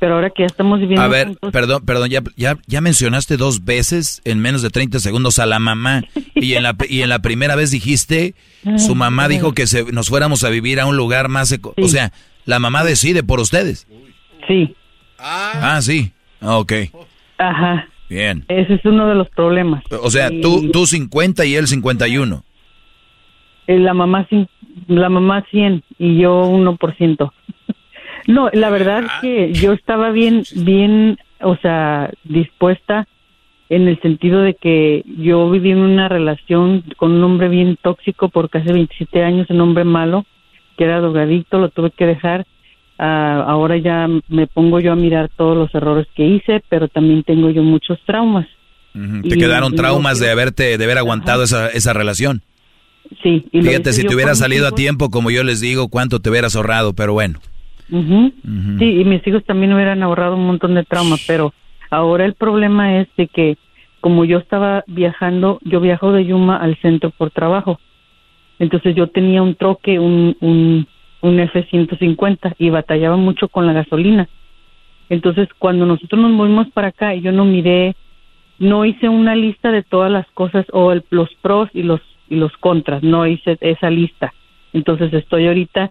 Pero 0.00 0.14
ahora 0.14 0.30
que 0.30 0.42
ya 0.44 0.46
estamos 0.46 0.78
viviendo 0.78 1.02
A 1.02 1.08
ver, 1.08 1.26
juntos, 1.26 1.50
perdón, 1.52 1.84
perdón, 1.84 2.08
ya, 2.08 2.20
ya, 2.36 2.56
ya 2.68 2.80
mencionaste 2.80 3.36
dos 3.36 3.64
veces 3.64 4.22
en 4.24 4.38
menos 4.38 4.62
de 4.62 4.70
30 4.70 5.00
segundos 5.00 5.40
a 5.40 5.46
la 5.46 5.58
mamá 5.58 6.02
y 6.36 6.54
en 6.54 6.62
la, 6.62 6.76
y 6.88 7.02
en 7.02 7.08
la 7.08 7.18
primera 7.18 7.56
vez 7.56 7.72
dijiste, 7.72 8.34
su 8.76 8.94
mamá 8.94 9.26
dijo 9.26 9.52
que 9.54 9.66
se, 9.66 9.90
nos 9.90 10.08
fuéramos 10.08 10.44
a 10.44 10.50
vivir 10.50 10.78
a 10.78 10.86
un 10.86 10.96
lugar 10.96 11.28
más... 11.28 11.50
eco- 11.50 11.74
O 11.82 11.88
sea, 11.88 12.12
la 12.44 12.60
mamá 12.60 12.84
decide 12.84 13.24
por 13.24 13.40
ustedes. 13.40 13.88
Sí. 14.46 14.72
Ah, 15.18 15.80
sí. 15.82 16.12
Ok, 16.42 16.72
ajá, 17.38 17.88
bien. 18.08 18.44
ese 18.46 18.74
es 18.74 18.84
uno 18.84 19.08
de 19.08 19.16
los 19.16 19.28
problemas. 19.30 19.82
O 20.02 20.10
sea, 20.12 20.30
Y- 20.32 20.40
tú, 20.40 20.70
tú 20.70 20.86
50 20.86 21.44
y 21.44 21.56
él 21.56 21.66
51. 21.66 22.44
La 23.68 23.94
mamá 23.94 24.26
la 24.88 25.08
mamá 25.08 25.44
100 25.50 25.82
y 25.98 26.18
yo 26.18 26.50
1%. 26.50 27.32
No, 28.26 28.50
la 28.52 28.68
verdad 28.68 29.04
que 29.22 29.54
yo 29.54 29.72
estaba 29.72 30.10
bien, 30.10 30.42
bien, 30.54 31.18
o 31.40 31.56
sea, 31.56 32.10
dispuesta 32.24 33.08
en 33.70 33.88
el 33.88 33.98
sentido 34.02 34.42
de 34.42 34.52
que 34.52 35.02
yo 35.18 35.50
viví 35.50 35.70
en 35.70 35.78
una 35.78 36.08
relación 36.08 36.84
con 36.98 37.12
un 37.12 37.24
hombre 37.24 37.48
bien 37.48 37.78
tóxico 37.80 38.28
por 38.28 38.50
casi 38.50 38.70
27 38.70 39.22
años, 39.22 39.48
un 39.48 39.62
hombre 39.62 39.84
malo, 39.84 40.26
que 40.76 40.84
era 40.84 41.00
drogadicto, 41.00 41.58
lo 41.58 41.70
tuve 41.70 41.90
que 41.90 42.04
dejar. 42.04 42.46
Ah, 42.98 43.44
ahora 43.46 43.78
ya 43.78 44.08
me 44.28 44.46
pongo 44.46 44.78
yo 44.80 44.92
a 44.92 44.96
mirar 44.96 45.30
todos 45.34 45.56
los 45.56 45.74
errores 45.74 46.06
que 46.14 46.26
hice, 46.26 46.62
pero 46.68 46.88
también 46.88 47.22
tengo 47.22 47.48
yo 47.48 47.62
muchos 47.62 47.98
traumas. 48.04 48.46
Te 48.92 49.38
quedaron 49.38 49.74
traumas 49.74 50.18
de 50.18 50.30
haberte, 50.30 50.76
de 50.76 50.84
haber 50.84 50.98
aguantado 50.98 51.44
esa, 51.44 51.68
esa 51.68 51.94
relación. 51.94 52.42
Sí. 53.22 53.46
Y 53.52 53.62
Fíjate, 53.62 53.92
si 53.92 54.04
te 54.04 54.14
hubieras 54.14 54.38
salido 54.38 54.66
a 54.66 54.72
tiempo, 54.72 55.10
como 55.10 55.30
yo 55.30 55.42
les 55.44 55.60
digo, 55.60 55.88
cuánto 55.88 56.20
te 56.20 56.30
hubieras 56.30 56.56
ahorrado, 56.56 56.92
pero 56.94 57.12
bueno. 57.12 57.40
Sí, 57.88 59.00
y 59.00 59.04
mis 59.04 59.26
hijos 59.26 59.44
también 59.44 59.72
hubieran 59.72 60.02
ahorrado 60.02 60.36
un 60.36 60.46
montón 60.46 60.74
de 60.74 60.84
trauma, 60.84 61.16
pero 61.26 61.54
ahora 61.90 62.26
el 62.26 62.34
problema 62.34 63.00
es 63.00 63.08
de 63.16 63.28
que 63.28 63.56
como 64.00 64.24
yo 64.24 64.38
estaba 64.38 64.84
viajando, 64.86 65.58
yo 65.62 65.80
viajo 65.80 66.12
de 66.12 66.24
Yuma 66.26 66.56
al 66.56 66.76
centro 66.76 67.10
por 67.10 67.30
trabajo. 67.30 67.80
Entonces 68.58 68.94
yo 68.94 69.08
tenía 69.08 69.42
un 69.42 69.54
troque, 69.54 69.98
un, 69.98 70.36
un, 70.40 70.86
un 71.20 71.40
F-150 71.40 72.54
y 72.58 72.70
batallaba 72.70 73.16
mucho 73.16 73.48
con 73.48 73.66
la 73.66 73.72
gasolina. 73.72 74.28
Entonces 75.08 75.48
cuando 75.58 75.86
nosotros 75.86 76.20
nos 76.20 76.30
movimos 76.30 76.68
para 76.70 76.88
acá, 76.88 77.14
yo 77.14 77.32
no 77.32 77.44
miré, 77.44 77.96
no 78.58 78.84
hice 78.84 79.08
una 79.08 79.34
lista 79.34 79.72
de 79.72 79.82
todas 79.82 80.10
las 80.10 80.26
cosas 80.32 80.66
o 80.72 80.94
los 81.10 81.34
pros 81.40 81.68
y 81.72 81.82
los 81.82 82.00
y 82.28 82.36
los 82.36 82.56
contras, 82.58 83.02
no 83.02 83.26
hice 83.26 83.56
esa 83.60 83.90
lista. 83.90 84.32
Entonces 84.72 85.12
estoy 85.12 85.46
ahorita 85.46 85.90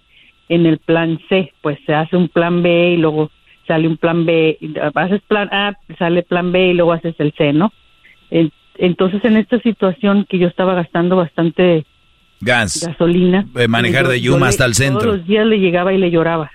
en 0.50 0.66
el 0.66 0.78
plan 0.78 1.20
C, 1.30 1.54
pues 1.62 1.78
se 1.86 1.94
hace 1.94 2.16
un 2.16 2.30
plan 2.30 2.62
B 2.64 2.92
y 2.92 2.98
luego 2.98 3.32
sale 3.68 3.88
un 3.88 3.98
plan 3.98 4.26
B, 4.26 4.58
haces 4.96 5.22
plan 5.28 5.50
A, 5.52 5.78
sale 6.00 6.24
plan 6.24 6.52
B 6.52 6.68
y 6.70 6.74
luego 6.74 6.94
haces 6.94 7.16
el 7.20 7.34
C, 7.34 7.52
¿no? 7.54 7.74
Entonces 8.78 9.24
en 9.26 9.38
esta 9.38 9.60
situación 9.60 10.26
que 10.30 10.40
yo 10.40 10.48
estaba 10.48 10.74
gastando 10.74 11.16
bastante 11.16 11.86
Gas. 12.40 12.86
gasolina, 12.88 13.46
eh, 13.56 13.68
manejar 13.68 14.08
de 14.08 14.22
Yuma 14.22 14.48
hasta 14.48 14.66
el 14.66 14.76
centro. 14.76 15.02
Todos 15.02 15.18
los 15.18 15.28
días 15.28 15.46
le 15.46 15.60
llegaba 15.60 15.94
y 15.94 15.98
le 15.98 16.12
lloraba. 16.12 16.52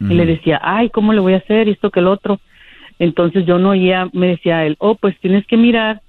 Y 0.00 0.14
le 0.14 0.24
decía, 0.24 0.58
ay, 0.62 0.88
¿cómo 0.88 1.12
le 1.12 1.20
voy 1.20 1.34
a 1.34 1.38
hacer 1.38 1.68
esto 1.68 1.90
que 1.90 2.00
el 2.00 2.06
otro? 2.06 2.40
Entonces 2.98 3.44
yo 3.44 3.58
no 3.58 3.70
oía, 3.70 4.08
me 4.14 4.28
decía 4.28 4.64
él, 4.64 4.76
oh, 4.78 4.94
pues 4.94 5.18
tienes 5.20 5.46
que 5.46 5.58
mirar 5.58 6.00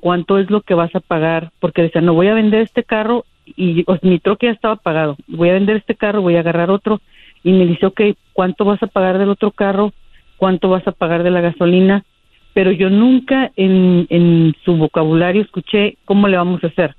cuánto 0.00 0.38
es 0.38 0.50
lo 0.50 0.60
que 0.60 0.74
vas 0.74 0.94
a 0.94 1.00
pagar, 1.00 1.50
porque 1.60 1.82
decía, 1.82 2.00
no 2.00 2.14
voy 2.14 2.28
a 2.28 2.34
vender 2.34 2.60
este 2.60 2.84
carro 2.84 3.24
y 3.56 3.84
mi 4.02 4.18
troque 4.18 4.46
ya 4.46 4.52
estaba 4.52 4.76
pagado, 4.76 5.16
voy 5.26 5.50
a 5.50 5.54
vender 5.54 5.76
este 5.76 5.94
carro, 5.94 6.22
voy 6.22 6.36
a 6.36 6.40
agarrar 6.40 6.70
otro 6.70 7.00
y 7.42 7.52
me 7.52 7.66
dice, 7.66 7.86
ok, 7.86 8.00
¿cuánto 8.32 8.64
vas 8.64 8.82
a 8.82 8.86
pagar 8.86 9.18
del 9.18 9.30
otro 9.30 9.50
carro? 9.50 9.92
¿Cuánto 10.36 10.68
vas 10.68 10.86
a 10.86 10.92
pagar 10.92 11.22
de 11.22 11.30
la 11.30 11.40
gasolina? 11.40 12.04
Pero 12.52 12.72
yo 12.72 12.90
nunca 12.90 13.52
en, 13.56 14.06
en 14.10 14.54
su 14.64 14.76
vocabulario 14.76 15.42
escuché 15.42 15.96
cómo 16.04 16.28
le 16.28 16.36
vamos 16.36 16.62
a 16.64 16.68
hacer. 16.68 16.94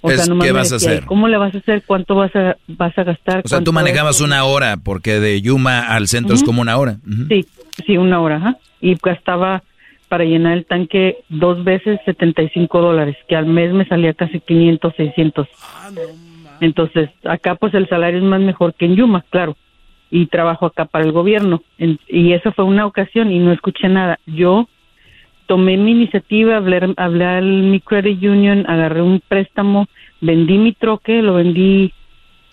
O 0.00 0.10
sea, 0.10 0.24
¿Qué 0.40 0.50
vas 0.50 0.72
a 0.72 0.76
hacer? 0.76 1.04
¿Cómo 1.04 1.28
le 1.28 1.36
vas 1.36 1.54
a 1.54 1.58
hacer? 1.58 1.84
¿Cuánto 1.86 2.16
vas 2.16 2.34
a, 2.34 2.56
vas 2.66 2.96
a 2.98 3.04
gastar? 3.04 3.42
O 3.44 3.48
sea, 3.48 3.62
tú 3.62 3.72
manejabas 3.72 4.20
una 4.20 4.44
hora, 4.44 4.76
porque 4.76 5.20
de 5.20 5.40
Yuma 5.40 5.86
al 5.86 6.08
centro 6.08 6.34
es 6.34 6.42
como 6.42 6.60
una 6.60 6.76
hora. 6.76 6.96
Sí, 7.28 7.46
sí, 7.86 7.96
una 7.96 8.20
hora, 8.20 8.58
Y 8.80 8.96
gastaba 9.00 9.62
para 10.12 10.24
llenar 10.26 10.58
el 10.58 10.66
tanque 10.66 11.24
dos 11.30 11.64
veces 11.64 11.98
75 12.04 12.82
dólares, 12.82 13.16
que 13.28 13.34
al 13.34 13.46
mes 13.46 13.72
me 13.72 13.86
salía 13.86 14.12
casi 14.12 14.40
500, 14.40 14.94
600. 14.94 15.48
Entonces, 16.60 17.08
acá 17.24 17.54
pues 17.54 17.72
el 17.72 17.88
salario 17.88 18.18
es 18.18 18.24
más 18.24 18.42
mejor 18.42 18.74
que 18.74 18.84
en 18.84 18.96
Yuma, 18.96 19.24
claro, 19.30 19.56
y 20.10 20.26
trabajo 20.26 20.66
acá 20.66 20.84
para 20.84 21.06
el 21.06 21.12
gobierno. 21.12 21.62
y 21.78 22.34
esa 22.34 22.52
fue 22.52 22.66
una 22.66 22.84
ocasión 22.84 23.32
y 23.32 23.38
no 23.38 23.52
escuché 23.52 23.88
nada. 23.88 24.18
Yo 24.26 24.68
tomé 25.46 25.78
mi 25.78 25.92
iniciativa, 25.92 26.58
hablé, 26.58 26.92
hablé 26.98 27.24
al 27.24 27.46
mi 27.62 27.80
credit 27.80 28.22
union, 28.22 28.66
agarré 28.68 29.00
un 29.00 29.22
préstamo, 29.26 29.86
vendí 30.20 30.58
mi 30.58 30.74
troque, 30.74 31.22
lo 31.22 31.32
vendí 31.32 31.90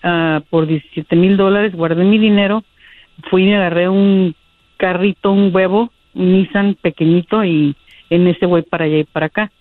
uh, 0.05 0.39
por 0.49 0.65
17 0.65 1.13
mil 1.17 1.35
dólares, 1.35 1.75
guardé 1.75 2.05
mi 2.05 2.19
dinero, 2.19 2.63
fui 3.29 3.49
y 3.49 3.53
agarré 3.53 3.89
un 3.89 4.33
carrito, 4.77 5.33
un 5.33 5.53
huevo 5.53 5.91
Nissan 6.13 6.75
pequeñito 6.81 7.43
y 7.43 7.75
en 8.09 8.27
ese 8.27 8.45
voy 8.45 8.63
para 8.63 8.85
allá 8.85 8.97
y 8.97 9.03
para 9.03 9.27
acá. 9.27 9.51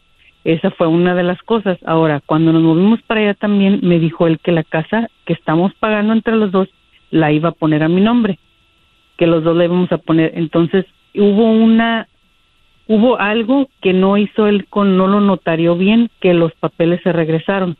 Esa 0.44 0.70
fue 0.70 0.86
una 0.86 1.14
de 1.14 1.22
las 1.22 1.42
cosas. 1.42 1.78
Ahora, 1.84 2.20
cuando 2.24 2.52
nos 2.52 2.62
movimos 2.62 3.02
para 3.02 3.20
allá 3.20 3.34
también 3.34 3.80
me 3.82 3.98
dijo 3.98 4.26
él 4.26 4.38
que 4.38 4.52
la 4.52 4.64
casa 4.64 5.08
que 5.26 5.32
estamos 5.32 5.74
pagando 5.74 6.12
entre 6.12 6.36
los 6.36 6.50
dos 6.50 6.68
la 7.10 7.32
iba 7.32 7.50
a 7.50 7.52
poner 7.52 7.82
a 7.82 7.88
mi 7.88 8.00
nombre, 8.00 8.38
que 9.16 9.26
los 9.26 9.44
dos 9.44 9.56
la 9.56 9.64
íbamos 9.64 9.90
a 9.92 9.98
poner. 9.98 10.32
Entonces 10.34 10.86
hubo 11.14 11.50
una, 11.50 12.08
hubo 12.86 13.18
algo 13.18 13.68
que 13.80 13.92
no 13.92 14.16
hizo 14.16 14.46
él 14.46 14.66
con, 14.68 14.96
no 14.96 15.06
lo 15.06 15.20
notarió 15.20 15.76
bien, 15.76 16.10
que 16.20 16.34
los 16.34 16.52
papeles 16.54 17.00
se 17.02 17.12
regresaron 17.12 17.76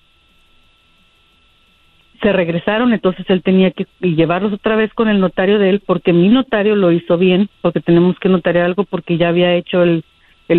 se 2.20 2.32
regresaron, 2.32 2.93
entonces 2.93 3.24
él 3.28 3.43
tenía 3.43 3.70
que 3.70 3.86
llevarlos 4.01 4.53
otra 4.53 4.77
vez 4.77 4.93
con 4.95 5.09
el 5.09 5.20
notario 5.20 5.59
de 5.59 5.70
él, 5.70 5.82
porque 5.85 6.12
mi 6.12 6.28
notario 6.28 6.77
lo 6.77 6.93
hizo 6.93 7.19
bien, 7.19 7.49
porque 7.61 7.81
tenemos 7.81 8.19
que 8.19 8.28
notariar 8.28 8.65
algo 8.65 8.85
porque 8.85 9.16
ya 9.16 9.28
había 9.28 9.55
hecho 9.55 9.82
el, 9.82 10.05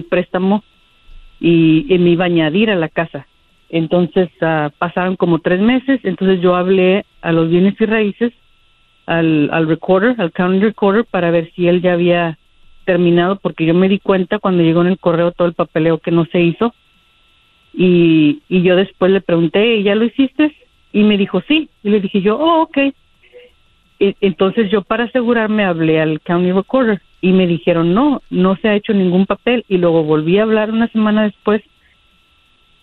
préstamo 0.10 0.64
y, 1.40 1.86
me 1.99 2.11
iba 2.11 2.26
a 2.26 2.27
añadir 2.27 2.69
a 2.69 2.76
la 2.76 2.90
casa. 2.90 3.27
Entonces 3.69 4.30
ah, 4.41 4.72
pasaron 4.77 5.15
como 5.15 5.40
tres 5.40 5.60
meses, 5.60 5.99
entonces 6.03 6.41
yo 6.41 6.56
hablé 6.56 7.06
a 7.22 7.31
los 7.31 7.49
bienes 7.49 7.80
y 7.80 7.86
raíces, 7.86 8.34
al, 9.06 9.49
al 9.52 9.68
recorder, 9.68 10.15
al 10.19 10.31
county 10.31 10.60
recorder, 10.60 11.06
para 11.06 11.31
ver 11.31 11.52
si 11.56 11.68
él 11.68 11.81
ya 11.81 11.94
había 11.94 12.38
terminado, 12.86 13.38
porque 13.38 13.65
yo 13.65 13.73
me 13.73 13.90
di 13.90 13.99
cuenta 13.99 14.40
cuando 14.40 14.64
llegó 14.64 14.81
en 14.81 14.88
el 14.88 14.99
correo 14.99 15.31
todo 15.31 15.48
el 15.48 15.53
papeleo 15.53 15.99
que 15.99 16.11
no 16.11 16.26
se 16.26 16.41
hizo. 16.41 16.73
Y, 17.73 18.41
y 18.49 18.64
yo 18.64 18.76
después 18.76 19.11
le 19.11 19.22
pregunté, 19.22 19.84
¿ya 19.84 19.94
lo 19.95 20.06
hiciste? 20.06 20.56
Y 20.91 21.03
me 21.03 21.18
dijo, 21.18 21.41
sí. 21.48 21.70
Y 21.84 21.90
le 21.90 21.99
dije 21.99 22.22
yo, 22.22 22.38
oh, 22.38 22.64
ok. 22.64 22.78
entonces 23.99 24.72
yo 24.72 24.82
para 24.82 25.06
asegurarme 25.06 25.66
hablé 25.66 25.99
al 25.99 26.22
County 26.22 26.52
Recorder 26.52 27.02
y 27.22 27.34
me 27.34 27.48
dijeron, 27.48 27.94
no, 27.94 28.22
no 28.30 28.56
se 28.57 28.70
ha 28.70 28.76
hecho 28.76 28.94
ningún 28.94 29.26
papel. 29.26 29.66
Y 29.68 29.78
luego 29.78 30.03
volví 30.03 30.38
a 30.38 30.44
hablar 30.44 30.72
una 30.72 30.88
semana 30.88 31.24
después 31.24 31.61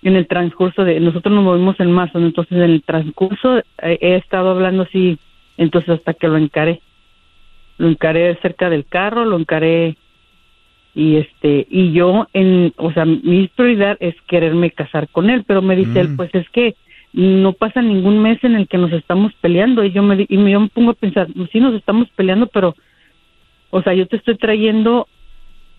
en 0.03 0.15
el 0.15 0.29
transcurso 0.29 0.85
de, 0.85 1.01
nosotros 1.01 1.35
nos 1.35 1.43
movimos 1.43 1.81
en 1.81 1.91
marzo, 1.91 2.19
entonces 2.19 2.53
en 2.53 2.63
el 2.63 2.83
transcurso 2.83 3.59
he, 3.83 4.17
estado 4.17 4.51
hablando 4.51 4.85
así, 4.85 5.19
entonces 5.57 5.91
hasta 5.91 6.15
que 6.15 6.29
lo 6.29 6.37
encaré. 6.37 6.81
Lo 7.79 7.89
encaré 7.89 8.37
cerca 8.41 8.71
del 8.71 8.87
carro, 8.87 9.25
lo 9.25 9.37
encaré 9.37 9.97
y 10.95 11.17
este 11.17 11.67
y 11.69 11.93
yo 11.93 12.27
en 12.33 12.73
o 12.77 12.91
sea 12.93 13.05
mi 13.05 13.49
prioridad 13.49 13.99
es 14.01 14.15
quererme 14.23 14.71
casar 14.71 15.09
con 15.11 15.29
él 15.29 15.45
pero 15.47 15.61
me 15.61 15.77
dice 15.77 16.01
él 16.01 16.09
mm. 16.11 16.17
pues 16.17 16.35
es 16.35 16.49
que 16.49 16.75
no 17.17 17.55
pasa 17.55 17.81
ningún 17.81 18.19
mes 18.19 18.45
en 18.45 18.55
el 18.57 18.69
que 18.69 18.77
nos 18.77 18.93
estamos 18.93 19.33
peleando. 19.41 19.83
Y 19.83 19.91
yo 19.91 20.03
me 20.03 20.27
y 20.29 20.51
yo 20.51 20.61
me 20.61 20.69
pongo 20.69 20.91
a 20.91 20.95
pensar 20.95 21.29
sí 21.51 21.61
nos 21.61 21.75
estamos 21.75 22.09
peleando 22.11 22.47
pero 22.47 22.77
o 23.71 23.83
sea 23.83 23.95
yo 23.95 24.07
te 24.07 24.17
estoy 24.17 24.37
trayendo 24.37 25.09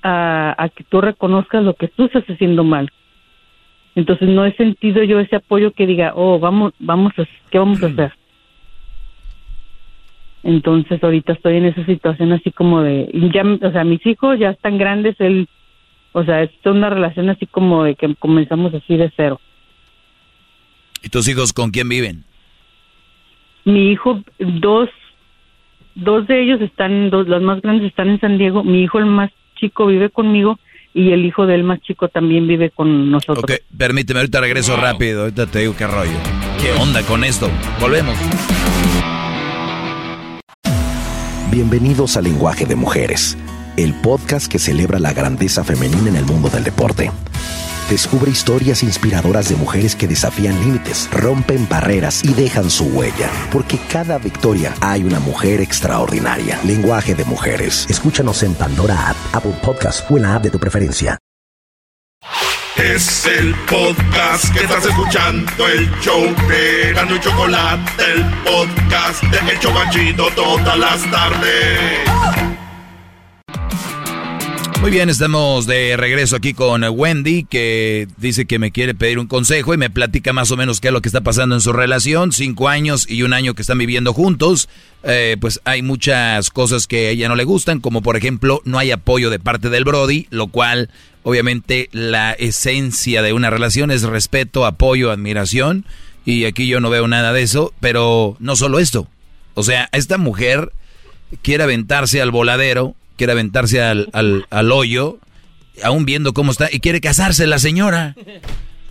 a, 0.02 0.56
a 0.58 0.70
que 0.70 0.84
tú 0.84 1.00
reconozcas 1.00 1.64
lo 1.64 1.76
que 1.76 1.90
tú 1.90 2.06
estás 2.06 2.24
haciendo 2.26 2.64
mal 2.64 2.90
entonces 3.96 4.28
no 4.30 4.46
he 4.46 4.54
sentido 4.54 5.04
yo 5.04 5.20
ese 5.20 5.36
apoyo 5.36 5.72
que 5.72 5.86
diga 5.86 6.14
oh 6.16 6.40
vamos 6.40 6.74
vamos 6.80 7.14
a 7.20 7.28
qué 7.52 7.60
vamos 7.60 7.84
a 7.84 7.88
hacer 7.88 8.14
entonces 10.44 11.04
ahorita 11.04 11.34
estoy 11.34 11.58
en 11.58 11.66
esa 11.66 11.86
situación 11.86 12.32
así 12.32 12.52
como 12.52 12.82
de 12.82 13.10
ya 13.34 13.44
o 13.44 13.72
sea 13.72 13.84
mis 13.84 14.04
hijos 14.08 14.40
ya 14.40 14.50
están 14.50 14.78
grandes 14.78 15.16
él 15.20 15.48
o 16.14 16.24
sea 16.24 16.42
es 16.42 16.52
una 16.66 16.90
relación 16.90 17.30
así 17.30 17.46
como 17.46 17.84
de 17.84 17.96
que 17.96 18.16
comenzamos 18.16 18.74
así 18.74 18.98
de 18.98 19.12
cero 19.16 19.40
¿Y 21.02 21.10
tus 21.10 21.28
hijos 21.28 21.54
con 21.54 21.72
quién 21.72 21.90
viven? 21.90 22.24
Mi 23.66 23.92
hijo, 23.92 24.22
dos, 24.40 24.90
dos 25.96 26.28
de 26.28 26.44
ellos 26.44 26.62
están, 26.62 27.10
dos, 27.10 27.28
los 27.28 27.42
más 27.42 27.62
grandes 27.62 27.90
están 27.90 28.10
en 28.10 28.20
San 28.20 28.38
Diego. 28.38 28.64
Mi 28.64 28.84
hijo, 28.84 29.00
el 29.00 29.06
más 29.06 29.32
chico, 29.60 29.88
vive 29.88 30.10
conmigo 30.10 30.60
y 30.94 31.12
el 31.12 31.26
hijo 31.26 31.46
del 31.46 31.64
más 31.64 31.80
chico 31.82 32.08
también 32.08 32.48
vive 32.48 32.72
con 32.72 33.12
nosotros. 33.12 33.44
Ok, 33.44 33.52
permíteme, 33.78 34.22
ahorita 34.22 34.42
regreso 34.42 34.76
rápido, 34.78 35.22
ahorita 35.22 35.46
te 35.48 35.60
digo 35.60 35.76
qué 35.78 35.86
rollo. 35.86 36.18
¿Qué 36.60 36.72
onda 36.72 37.04
con 37.04 37.24
esto? 37.24 37.50
Volvemos. 37.80 38.18
Bienvenidos 41.52 42.18
a 42.18 42.22
Lenguaje 42.22 42.66
de 42.66 42.76
Mujeres, 42.76 43.38
el 43.78 43.94
podcast 44.02 44.52
que 44.52 44.60
celebra 44.60 45.00
la 45.00 45.14
grandeza 45.14 45.64
femenina 45.64 46.10
en 46.10 46.16
el 46.16 46.26
mundo 46.26 46.50
del 46.50 46.64
deporte. 46.64 47.12
Descubre 47.90 48.30
historias 48.30 48.84
inspiradoras 48.84 49.48
de 49.48 49.56
mujeres 49.56 49.96
que 49.96 50.10
desafían 50.10 50.60
límites, 50.60 51.10
rompen 51.12 51.68
barreras 51.70 52.22
y 52.24 52.34
dejan 52.34 52.70
su 52.70 52.86
huella. 52.86 53.30
Porque 53.50 53.80
cada 53.90 54.18
victoria 54.18 54.74
hay 54.82 55.04
una 55.04 55.22
mujer 55.22 55.62
extraordinaria. 55.62 56.60
Lenguaje 56.66 57.16
de 57.16 57.24
mujeres. 57.24 57.86
Escúchanos 57.90 58.44
en 58.44 58.56
Pandora 58.56 59.10
App, 59.10 59.18
Apple 59.32 59.56
Podcast 59.64 60.10
o 60.12 60.18
en 60.18 60.24
la 60.24 60.36
app 60.36 60.44
de 60.44 60.50
tu 60.50 60.60
preferencia. 60.60 61.18
Es 62.76 63.26
el 63.26 63.56
podcast 63.66 64.54
que 64.54 64.60
estás 64.66 64.86
escuchando, 64.86 65.68
el 65.68 65.90
show 66.00 66.22
de 66.48 66.94
Gano 66.94 67.16
y 67.16 67.20
Chocolate, 67.20 68.04
el 68.14 68.24
podcast 68.44 69.24
de 69.24 69.52
El 69.52 69.60
Chocachito 69.60 70.28
todas 70.36 70.78
las 70.78 71.10
tardes. 71.10 72.57
Muy 74.80 74.92
bien, 74.92 75.10
estamos 75.10 75.66
de 75.66 75.98
regreso 75.98 76.36
aquí 76.36 76.54
con 76.54 76.84
Wendy, 76.84 77.46
que 77.46 78.08
dice 78.18 78.46
que 78.46 78.60
me 78.60 78.72
quiere 78.72 78.94
pedir 78.94 79.18
un 79.18 79.26
consejo 79.26 79.74
y 79.74 79.78
me 79.78 79.90
platica 79.90 80.34
más 80.34 80.52
o 80.52 80.58
menos 80.58 80.80
qué 80.80 80.90
es 80.90 80.94
lo 80.94 81.02
que 81.02 81.10
está 81.10 81.22
pasando 81.22 81.56
en 81.56 81.62
su 81.62 81.74
relación. 81.74 82.32
Cinco 82.32 82.70
años 82.70 83.10
y 83.10 83.24
un 83.24 83.34
año 83.34 83.56
que 83.56 83.64
están 83.64 83.80
viviendo 83.80 84.14
juntos. 84.14 84.70
Eh, 85.04 85.36
pues 85.42 85.60
hay 85.66 85.82
muchas 85.82 86.52
cosas 86.52 86.86
que 86.86 87.08
a 87.08 87.10
ella 87.10 87.28
no 87.28 87.36
le 87.36 87.44
gustan, 87.44 87.82
como 87.82 88.02
por 88.02 88.18
ejemplo 88.18 88.62
no 88.66 88.78
hay 88.78 88.92
apoyo 88.92 89.32
de 89.32 89.40
parte 89.40 89.70
del 89.70 89.84
Brody, 89.84 90.28
lo 90.30 90.48
cual 90.48 90.92
obviamente 91.24 91.90
la 91.92 92.34
esencia 92.34 93.24
de 93.24 93.34
una 93.34 93.50
relación 93.50 93.90
es 93.90 94.04
respeto, 94.04 94.66
apoyo, 94.66 95.12
admiración. 95.12 95.86
Y 96.24 96.46
aquí 96.46 96.68
yo 96.68 96.80
no 96.80 96.92
veo 96.92 97.08
nada 97.08 97.34
de 97.34 97.42
eso, 97.42 97.74
pero 97.80 98.38
no 98.40 98.56
solo 98.56 98.78
esto. 98.78 99.08
O 99.56 99.64
sea, 99.64 99.90
esta 99.92 100.20
mujer 100.20 100.72
quiere 101.42 101.64
aventarse 101.64 102.22
al 102.22 102.32
voladero 102.32 102.96
quiere 103.18 103.34
aventarse 103.34 103.82
al, 103.82 104.08
al, 104.14 104.72
hoyo, 104.72 105.18
aún 105.84 106.06
viendo 106.06 106.34
cómo 106.34 106.52
está, 106.52 106.70
y 106.72 106.80
quiere 106.80 107.02
casarse 107.02 107.48
la 107.48 107.60
señora. 107.60 108.16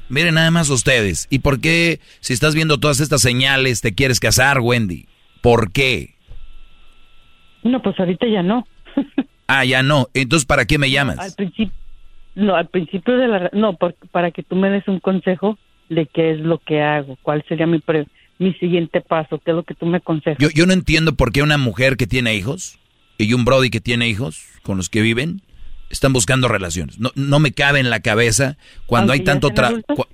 Miren 0.08 0.34
nada 0.34 0.50
más 0.50 0.68
ustedes. 0.68 1.26
¿Y 1.30 1.38
por 1.38 1.60
qué, 1.60 2.00
si 2.20 2.32
estás 2.32 2.54
viendo 2.54 2.78
todas 2.78 3.00
estas 3.00 3.22
señales, 3.22 3.80
te 3.80 3.94
quieres 3.94 4.20
casar, 4.20 4.60
Wendy? 4.60 5.06
¿Por 5.40 5.72
qué? 5.72 6.14
No, 7.62 7.80
pues 7.82 7.98
ahorita 7.98 8.26
ya 8.28 8.42
no. 8.42 8.66
ah, 9.48 9.64
ya 9.64 9.82
no. 9.82 10.08
Entonces, 10.14 10.46
¿para 10.46 10.66
qué 10.66 10.78
me 10.78 10.90
llamas? 10.90 11.18
Al 11.18 11.32
principio, 11.32 11.74
no, 12.34 12.54
al 12.54 12.68
principio 12.68 13.16
de 13.16 13.28
la, 13.28 13.50
no, 13.52 13.76
para 14.12 14.30
que 14.30 14.42
tú 14.42 14.56
me 14.56 14.70
des 14.70 14.86
un 14.86 15.00
consejo 15.00 15.58
de 15.88 16.06
qué 16.06 16.32
es 16.32 16.40
lo 16.40 16.58
que 16.58 16.82
hago, 16.82 17.16
cuál 17.22 17.44
sería 17.48 17.66
mi 17.66 17.82
mi 18.38 18.52
siguiente 18.54 19.00
paso, 19.00 19.38
qué 19.38 19.52
es 19.52 19.56
lo 19.56 19.62
que 19.62 19.74
tú 19.74 19.86
me 19.86 19.96
aconsejas. 19.96 20.38
Yo, 20.38 20.50
yo 20.50 20.66
no 20.66 20.72
entiendo 20.72 21.14
por 21.14 21.32
qué 21.32 21.42
una 21.42 21.56
mujer 21.56 21.96
que 21.96 22.06
tiene 22.06 22.34
hijos 22.34 22.78
y 23.18 23.32
un 23.32 23.44
Brody 23.44 23.70
que 23.70 23.80
tiene 23.80 24.08
hijos 24.08 24.42
con 24.62 24.76
los 24.76 24.88
que 24.88 25.00
viven 25.00 25.42
están 25.90 26.12
buscando 26.12 26.48
relaciones. 26.48 26.98
No, 26.98 27.12
no 27.14 27.38
me 27.38 27.52
cabe 27.52 27.80
en 27.80 27.90
la 27.90 28.00
cabeza 28.00 28.56
cuando 28.86 29.12
hay 29.12 29.20
tanto 29.20 29.52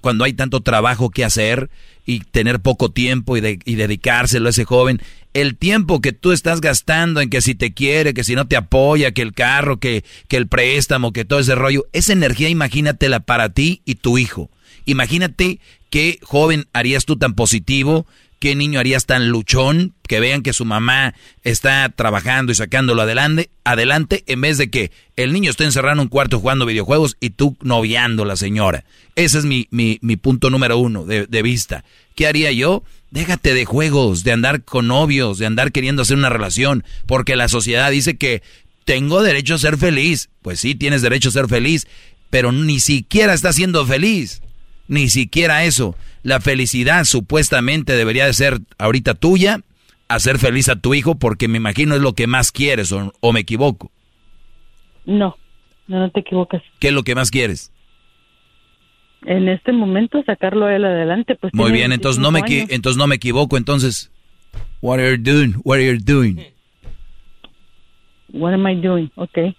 cuando 0.00 0.24
hay 0.24 0.32
tanto 0.34 0.60
trabajo 0.60 1.10
que 1.10 1.24
hacer 1.24 1.70
y 2.04 2.20
tener 2.20 2.60
poco 2.60 2.90
tiempo 2.90 3.36
y, 3.36 3.40
de 3.40 3.58
y 3.64 3.76
dedicárselo 3.76 4.48
a 4.48 4.50
ese 4.50 4.64
joven. 4.64 5.00
El 5.34 5.56
tiempo 5.56 6.00
que 6.00 6.12
tú 6.12 6.32
estás 6.32 6.60
gastando 6.60 7.20
en 7.20 7.30
que 7.30 7.40
si 7.40 7.54
te 7.54 7.72
quiere, 7.72 8.12
que 8.12 8.24
si 8.24 8.34
no 8.34 8.46
te 8.46 8.56
apoya, 8.56 9.12
que 9.12 9.22
el 9.22 9.32
carro, 9.32 9.78
que, 9.78 10.04
que 10.28 10.36
el 10.36 10.46
préstamo, 10.46 11.12
que 11.12 11.24
todo 11.24 11.38
ese 11.38 11.54
rollo, 11.54 11.86
esa 11.92 12.12
energía 12.12 12.50
imagínatela 12.50 13.20
para 13.20 13.48
ti 13.48 13.80
y 13.86 13.94
tu 13.94 14.18
hijo. 14.18 14.50
Imagínate 14.84 15.58
qué 15.88 16.18
joven 16.22 16.66
harías 16.72 17.06
tú 17.06 17.16
tan 17.16 17.34
positivo 17.34 18.06
¿Qué 18.42 18.56
niño 18.56 18.80
harías 18.80 19.06
tan 19.06 19.28
luchón 19.28 19.94
que 20.08 20.18
vean 20.18 20.42
que 20.42 20.52
su 20.52 20.64
mamá 20.64 21.14
está 21.44 21.88
trabajando 21.90 22.50
y 22.50 22.56
sacándolo 22.56 23.02
adelante, 23.02 23.50
adelante 23.62 24.24
en 24.26 24.40
vez 24.40 24.58
de 24.58 24.68
que 24.68 24.90
el 25.14 25.32
niño 25.32 25.48
esté 25.48 25.62
encerrado 25.62 25.92
en 25.94 26.00
un 26.00 26.08
cuarto 26.08 26.40
jugando 26.40 26.66
videojuegos 26.66 27.16
y 27.20 27.30
tú 27.30 27.56
noviando 27.62 28.24
a 28.24 28.26
la 28.26 28.34
señora? 28.34 28.82
Ese 29.14 29.38
es 29.38 29.44
mi, 29.44 29.68
mi, 29.70 30.00
mi 30.02 30.16
punto 30.16 30.50
número 30.50 30.76
uno 30.76 31.04
de, 31.04 31.28
de 31.28 31.42
vista. 31.42 31.84
¿Qué 32.16 32.26
haría 32.26 32.50
yo? 32.50 32.82
Déjate 33.12 33.54
de 33.54 33.64
juegos, 33.64 34.24
de 34.24 34.32
andar 34.32 34.64
con 34.64 34.88
novios, 34.88 35.38
de 35.38 35.46
andar 35.46 35.70
queriendo 35.70 36.02
hacer 36.02 36.16
una 36.16 36.28
relación, 36.28 36.82
porque 37.06 37.36
la 37.36 37.46
sociedad 37.46 37.92
dice 37.92 38.16
que 38.16 38.42
tengo 38.84 39.22
derecho 39.22 39.54
a 39.54 39.58
ser 39.58 39.78
feliz. 39.78 40.30
Pues 40.42 40.58
sí, 40.58 40.74
tienes 40.74 41.02
derecho 41.02 41.28
a 41.28 41.32
ser 41.32 41.46
feliz, 41.46 41.86
pero 42.28 42.50
ni 42.50 42.80
siquiera 42.80 43.34
estás 43.34 43.54
siendo 43.54 43.86
feliz. 43.86 44.42
Ni 44.88 45.08
siquiera 45.10 45.64
eso. 45.64 45.94
La 46.22 46.40
felicidad 46.40 47.04
supuestamente 47.04 47.94
debería 47.94 48.26
de 48.26 48.32
ser 48.32 48.60
ahorita 48.78 49.14
tuya, 49.14 49.60
hacer 50.08 50.38
feliz 50.38 50.68
a 50.68 50.76
tu 50.76 50.94
hijo 50.94 51.16
porque 51.16 51.48
me 51.48 51.56
imagino 51.56 51.94
es 51.94 52.00
lo 52.00 52.14
que 52.14 52.26
más 52.26 52.52
quieres 52.52 52.92
o, 52.92 53.32
me 53.32 53.40
equivoco. 53.40 53.90
No, 55.04 55.36
no, 55.88 55.98
no 55.98 56.10
te 56.10 56.20
equivocas. 56.20 56.62
¿Qué 56.78 56.88
es 56.88 56.94
lo 56.94 57.02
que 57.02 57.14
más 57.14 57.30
quieres? 57.30 57.72
En 59.24 59.48
este 59.48 59.72
momento 59.72 60.22
sacarlo 60.24 60.66
a 60.66 60.74
él 60.74 60.84
adelante, 60.84 61.36
pues. 61.36 61.54
Muy 61.54 61.72
bien, 61.72 61.92
entonces 61.92 62.20
no 62.20 62.30
me 62.30 62.40
entonces 62.46 62.96
no 62.96 63.06
me 63.06 63.16
equivoco, 63.16 63.56
entonces 63.56 64.10
what 64.80 64.98
are 64.98 65.16
you 65.16 65.22
doing? 65.22 65.54
What 65.64 65.76
are 65.76 65.86
you 65.86 65.98
doing? 65.98 66.40
What 68.32 68.54
am 68.54 68.66
I 68.66 68.74
doing? 68.74 69.10
Okay. 69.16 69.56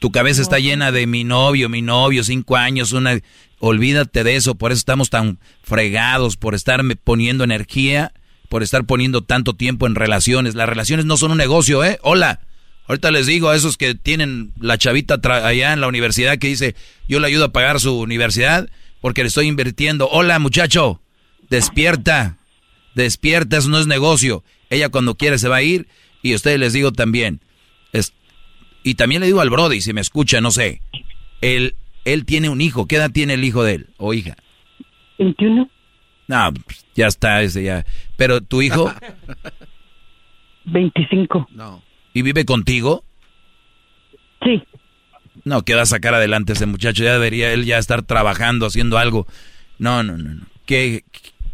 Tu 0.00 0.10
cabeza 0.10 0.42
está 0.42 0.58
llena 0.58 0.90
de 0.90 1.06
mi 1.06 1.22
novio, 1.22 1.68
mi 1.68 1.80
novio, 1.80 2.24
cinco 2.24 2.56
años, 2.56 2.92
una... 2.92 3.20
Olvídate 3.64 4.24
de 4.24 4.34
eso, 4.34 4.56
por 4.56 4.72
eso 4.72 4.80
estamos 4.80 5.08
tan 5.08 5.38
fregados, 5.62 6.36
por 6.36 6.56
estarme 6.56 6.96
poniendo 6.96 7.44
energía, 7.44 8.12
por 8.48 8.64
estar 8.64 8.84
poniendo 8.86 9.22
tanto 9.22 9.54
tiempo 9.54 9.86
en 9.86 9.94
relaciones. 9.94 10.56
Las 10.56 10.68
relaciones 10.68 11.06
no 11.06 11.16
son 11.16 11.30
un 11.30 11.38
negocio, 11.38 11.84
¿eh? 11.84 12.00
Hola. 12.02 12.40
Ahorita 12.88 13.12
les 13.12 13.26
digo 13.26 13.48
a 13.48 13.54
esos 13.54 13.76
que 13.76 13.94
tienen 13.94 14.52
la 14.58 14.78
chavita 14.78 15.20
allá 15.22 15.72
en 15.72 15.80
la 15.80 15.86
universidad 15.86 16.38
que 16.38 16.48
dice, 16.48 16.74
yo 17.06 17.20
le 17.20 17.28
ayudo 17.28 17.44
a 17.44 17.52
pagar 17.52 17.78
su 17.78 17.96
universidad 18.00 18.68
porque 19.00 19.22
le 19.22 19.28
estoy 19.28 19.46
invirtiendo. 19.46 20.08
Hola 20.10 20.40
muchacho, 20.40 21.00
despierta, 21.48 22.38
despierta, 22.96 23.58
eso 23.58 23.68
no 23.68 23.78
es 23.78 23.86
negocio. 23.86 24.42
Ella 24.70 24.88
cuando 24.88 25.14
quiere 25.14 25.38
se 25.38 25.46
va 25.46 25.56
a 25.56 25.62
ir 25.62 25.86
y 26.20 26.32
a 26.32 26.36
ustedes 26.36 26.58
les 26.58 26.72
digo 26.72 26.90
también, 26.90 27.40
y 28.82 28.94
también 28.96 29.20
le 29.20 29.26
digo 29.26 29.40
al 29.40 29.50
Brody, 29.50 29.80
si 29.80 29.92
me 29.92 30.00
escucha, 30.00 30.40
no 30.40 30.50
sé. 30.50 30.82
Él, 31.40 31.76
él 32.04 32.24
tiene 32.24 32.48
un 32.48 32.60
hijo. 32.60 32.86
¿Qué 32.86 32.96
edad 32.96 33.10
tiene 33.10 33.34
el 33.34 33.44
hijo 33.44 33.64
de 33.64 33.74
él 33.74 33.86
o 33.96 34.14
hija? 34.14 34.36
21. 35.18 35.68
No, 36.28 36.50
ya 36.94 37.06
está 37.06 37.42
ese 37.42 37.62
ya. 37.62 37.84
Pero 38.16 38.40
tu 38.40 38.62
hijo. 38.62 38.92
25. 40.64 41.48
No. 41.52 41.82
¿Y 42.12 42.22
vive 42.22 42.44
contigo? 42.44 43.04
Sí. 44.42 44.62
No, 45.44 45.62
que 45.62 45.74
va 45.74 45.82
a 45.82 45.86
sacar 45.86 46.14
adelante 46.14 46.52
ese 46.52 46.66
muchacho. 46.66 47.02
Ya 47.02 47.12
debería 47.12 47.52
él 47.52 47.64
ya 47.64 47.78
estar 47.78 48.02
trabajando, 48.02 48.66
haciendo 48.66 48.98
algo. 48.98 49.26
No, 49.78 50.02
no, 50.02 50.16
no, 50.16 50.34
no. 50.34 50.46
¿Qué, 50.66 51.04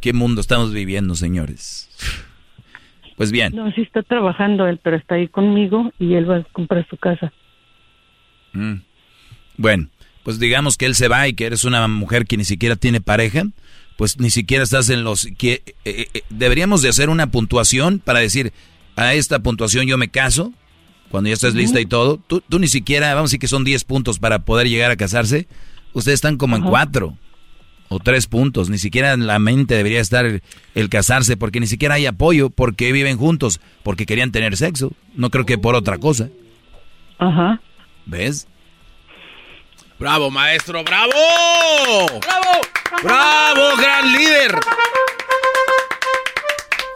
qué 0.00 0.12
mundo 0.12 0.40
estamos 0.40 0.72
viviendo, 0.72 1.14
señores? 1.14 1.88
Pues 3.16 3.32
bien. 3.32 3.54
No, 3.54 3.70
sí 3.72 3.82
está 3.82 4.02
trabajando 4.02 4.66
él, 4.66 4.78
pero 4.82 4.96
está 4.96 5.16
ahí 5.16 5.28
conmigo 5.28 5.92
y 5.98 6.14
él 6.14 6.30
va 6.30 6.36
a 6.36 6.44
comprar 6.44 6.86
su 6.88 6.96
casa. 6.96 7.32
Mm. 8.52 8.74
Bueno, 9.56 9.88
pues 10.28 10.38
digamos 10.38 10.76
que 10.76 10.84
él 10.84 10.94
se 10.94 11.08
va 11.08 11.26
y 11.26 11.32
que 11.32 11.46
eres 11.46 11.64
una 11.64 11.88
mujer 11.88 12.26
que 12.26 12.36
ni 12.36 12.44
siquiera 12.44 12.76
tiene 12.76 13.00
pareja, 13.00 13.44
pues 13.96 14.20
ni 14.20 14.28
siquiera 14.28 14.62
estás 14.62 14.90
en 14.90 15.02
los 15.02 15.26
que 15.38 15.62
eh, 15.64 15.74
eh, 15.86 16.08
eh, 16.12 16.22
deberíamos 16.28 16.82
de 16.82 16.90
hacer 16.90 17.08
una 17.08 17.30
puntuación 17.30 17.98
para 17.98 18.18
decir 18.18 18.52
a 18.94 19.14
esta 19.14 19.38
puntuación 19.38 19.86
yo 19.86 19.96
me 19.96 20.10
caso 20.10 20.52
cuando 21.10 21.28
ya 21.28 21.32
estás 21.32 21.54
lista 21.54 21.80
y 21.80 21.86
todo. 21.86 22.18
Tú, 22.18 22.42
tú, 22.46 22.58
ni 22.58 22.68
siquiera, 22.68 23.14
vamos 23.14 23.30
a 23.30 23.30
decir 23.30 23.40
que 23.40 23.48
son 23.48 23.64
10 23.64 23.84
puntos 23.84 24.18
para 24.18 24.40
poder 24.40 24.68
llegar 24.68 24.90
a 24.90 24.96
casarse. 24.96 25.48
Ustedes 25.94 26.16
están 26.16 26.36
como 26.36 26.56
en 26.56 26.62
cuatro 26.62 27.16
o 27.88 27.98
tres 27.98 28.26
puntos. 28.26 28.68
Ni 28.68 28.76
siquiera 28.76 29.14
en 29.14 29.26
la 29.26 29.38
mente 29.38 29.76
debería 29.76 30.02
estar 30.02 30.26
el, 30.26 30.88
casarse 30.90 31.38
porque 31.38 31.58
ni 31.58 31.66
siquiera 31.66 31.94
hay 31.94 32.04
apoyo 32.04 32.50
porque 32.50 32.92
viven 32.92 33.16
juntos, 33.16 33.62
porque 33.82 34.04
querían 34.04 34.30
tener 34.30 34.58
sexo. 34.58 34.92
No 35.14 35.30
creo 35.30 35.46
que 35.46 35.56
por 35.56 35.74
otra 35.74 35.96
cosa. 35.96 36.28
Ajá. 37.18 37.62
¿Ves? 38.04 38.46
Bravo, 39.98 40.30
maestro, 40.30 40.84
bravo. 40.84 41.12
Bravo. 42.20 42.60
Bravo, 43.02 43.76
gran 43.76 44.12
líder. 44.12 44.54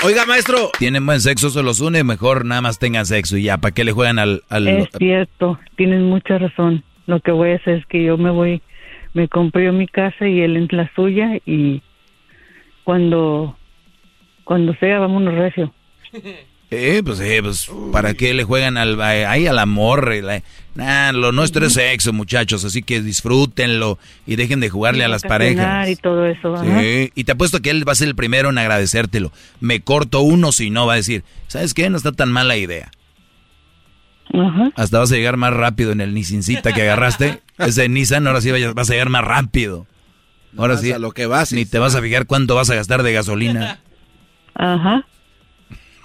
Oiga, 0.05 0.25
maestro. 0.27 0.71
Tienen 0.79 1.05
buen 1.05 1.21
sexo, 1.21 1.51
se 1.51 1.63
los 1.63 1.81
une, 1.81 2.05
mejor 2.05 2.45
nada 2.45 2.61
más 2.61 2.79
tengan 2.79 3.07
sexo 3.07 3.37
y 3.37 3.45
ya, 3.45 3.59
¿para 3.59 3.75
qué 3.75 3.85
le 3.85 3.93
juegan 3.93 4.19
al... 4.19 4.43
al... 4.49 4.69
Es 4.69 4.89
cierto, 4.99 5.59
tienen 5.77 6.05
mucha 6.05 6.39
razón. 6.39 6.85
Lo 7.07 7.21
que 7.21 7.33
voy 7.33 7.51
a 7.51 7.57
hacer 7.57 7.79
es 7.79 7.87
que 7.87 8.05
yo 8.05 8.17
me 8.17 8.31
voy 8.31 8.63
me 9.15 9.29
compré 9.29 9.71
mi 9.73 9.87
casa 9.87 10.27
y 10.27 10.41
él 10.41 10.57
en 10.57 10.69
la 10.71 10.91
suya 10.95 11.39
y 11.45 11.83
cuando 12.85 13.57
cuando 14.45 14.75
sea 14.75 14.99
vámonos 15.01 15.35
recio. 15.35 15.73
Eh, 16.75 17.03
pues, 17.05 17.21
eh, 17.21 17.41
pues, 17.43 17.71
¿para 17.93 18.15
qué 18.15 18.33
le 18.33 18.45
juegan 18.45 18.79
al, 18.79 18.99
ahí 19.03 19.47
al 19.47 19.59
amor? 19.59 20.11
nah, 20.75 21.13
lo 21.13 21.31
nuestro 21.31 21.67
es 21.67 21.75
sexo, 21.75 22.15
muchachos, 22.15 22.65
así 22.65 22.83
que 22.83 23.03
disfrútenlo 23.03 23.99
y 24.27 24.37
dejen 24.37 24.61
de 24.61 24.71
jugarle 24.71 25.05
a 25.05 25.09
las 25.09 25.23
parejas. 25.23 25.87
Y 25.91 25.97
todo 25.97 26.25
eso. 26.25 26.57
Sí, 26.65 27.13
y 27.15 27.25
te 27.25 27.33
apuesto 27.33 27.61
que 27.61 27.69
él 27.69 27.87
va 27.87 27.93
a 27.93 27.95
ser 27.95 28.09
el 28.09 28.15
primero 28.15 28.49
en 28.49 28.57
agradecértelo. 28.57 29.33
Me 29.61 29.81
corto 29.81 30.23
uno 30.23 30.51
si 30.51 30.71
no, 30.71 30.87
va 30.87 30.95
a 30.95 30.97
decir, 30.97 31.25
¿sabes 31.47 31.75
qué? 31.75 31.91
No 31.91 31.99
está 31.99 32.13
tan 32.13 32.33
mala 32.33 32.57
idea. 32.57 32.91
Hasta 34.75 34.99
vas 34.99 35.13
a 35.13 35.17
llegar 35.17 35.37
más 35.37 35.53
rápido 35.53 35.93
en 35.93 36.01
el 36.01 36.15
Nissancita 36.15 36.73
que 36.73 36.81
agarraste. 36.81 37.43
Ese 37.59 37.87
Nissan, 37.91 38.27
ahora 38.27 38.41
sí 38.41 38.51
vas 38.51 38.89
a 38.89 38.93
llegar 38.95 39.11
más 39.11 39.25
rápido. 39.27 39.87
Ahora 40.57 40.79
sí. 40.79 40.91
lo 40.99 41.13
que 41.13 41.27
vas. 41.27 41.53
Ni 41.53 41.67
te 41.67 41.79
vas 41.79 41.95
a 41.95 42.01
fijar 42.01 42.25
cuánto 42.25 42.55
vas 42.55 42.71
a 42.71 42.75
gastar 42.75 43.03
de 43.03 43.13
gasolina. 43.13 43.81
Ajá. 44.55 45.05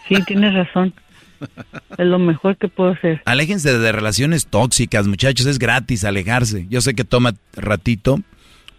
Sí, 0.08 0.16
tienes 0.26 0.54
razón. 0.54 0.94
Es 1.98 2.06
lo 2.06 2.20
mejor 2.20 2.58
que 2.58 2.68
puedo 2.68 2.92
hacer. 2.92 3.22
Aléjense 3.26 3.78
de 3.78 3.92
relaciones 3.92 4.48
tóxicas, 4.48 5.08
muchachos. 5.08 5.46
Es 5.46 5.60
gratis 5.60 6.04
alejarse. 6.04 6.66
Yo 6.70 6.82
sé 6.82 6.96
que 6.96 7.04
toma 7.04 7.36
ratito, 7.54 8.20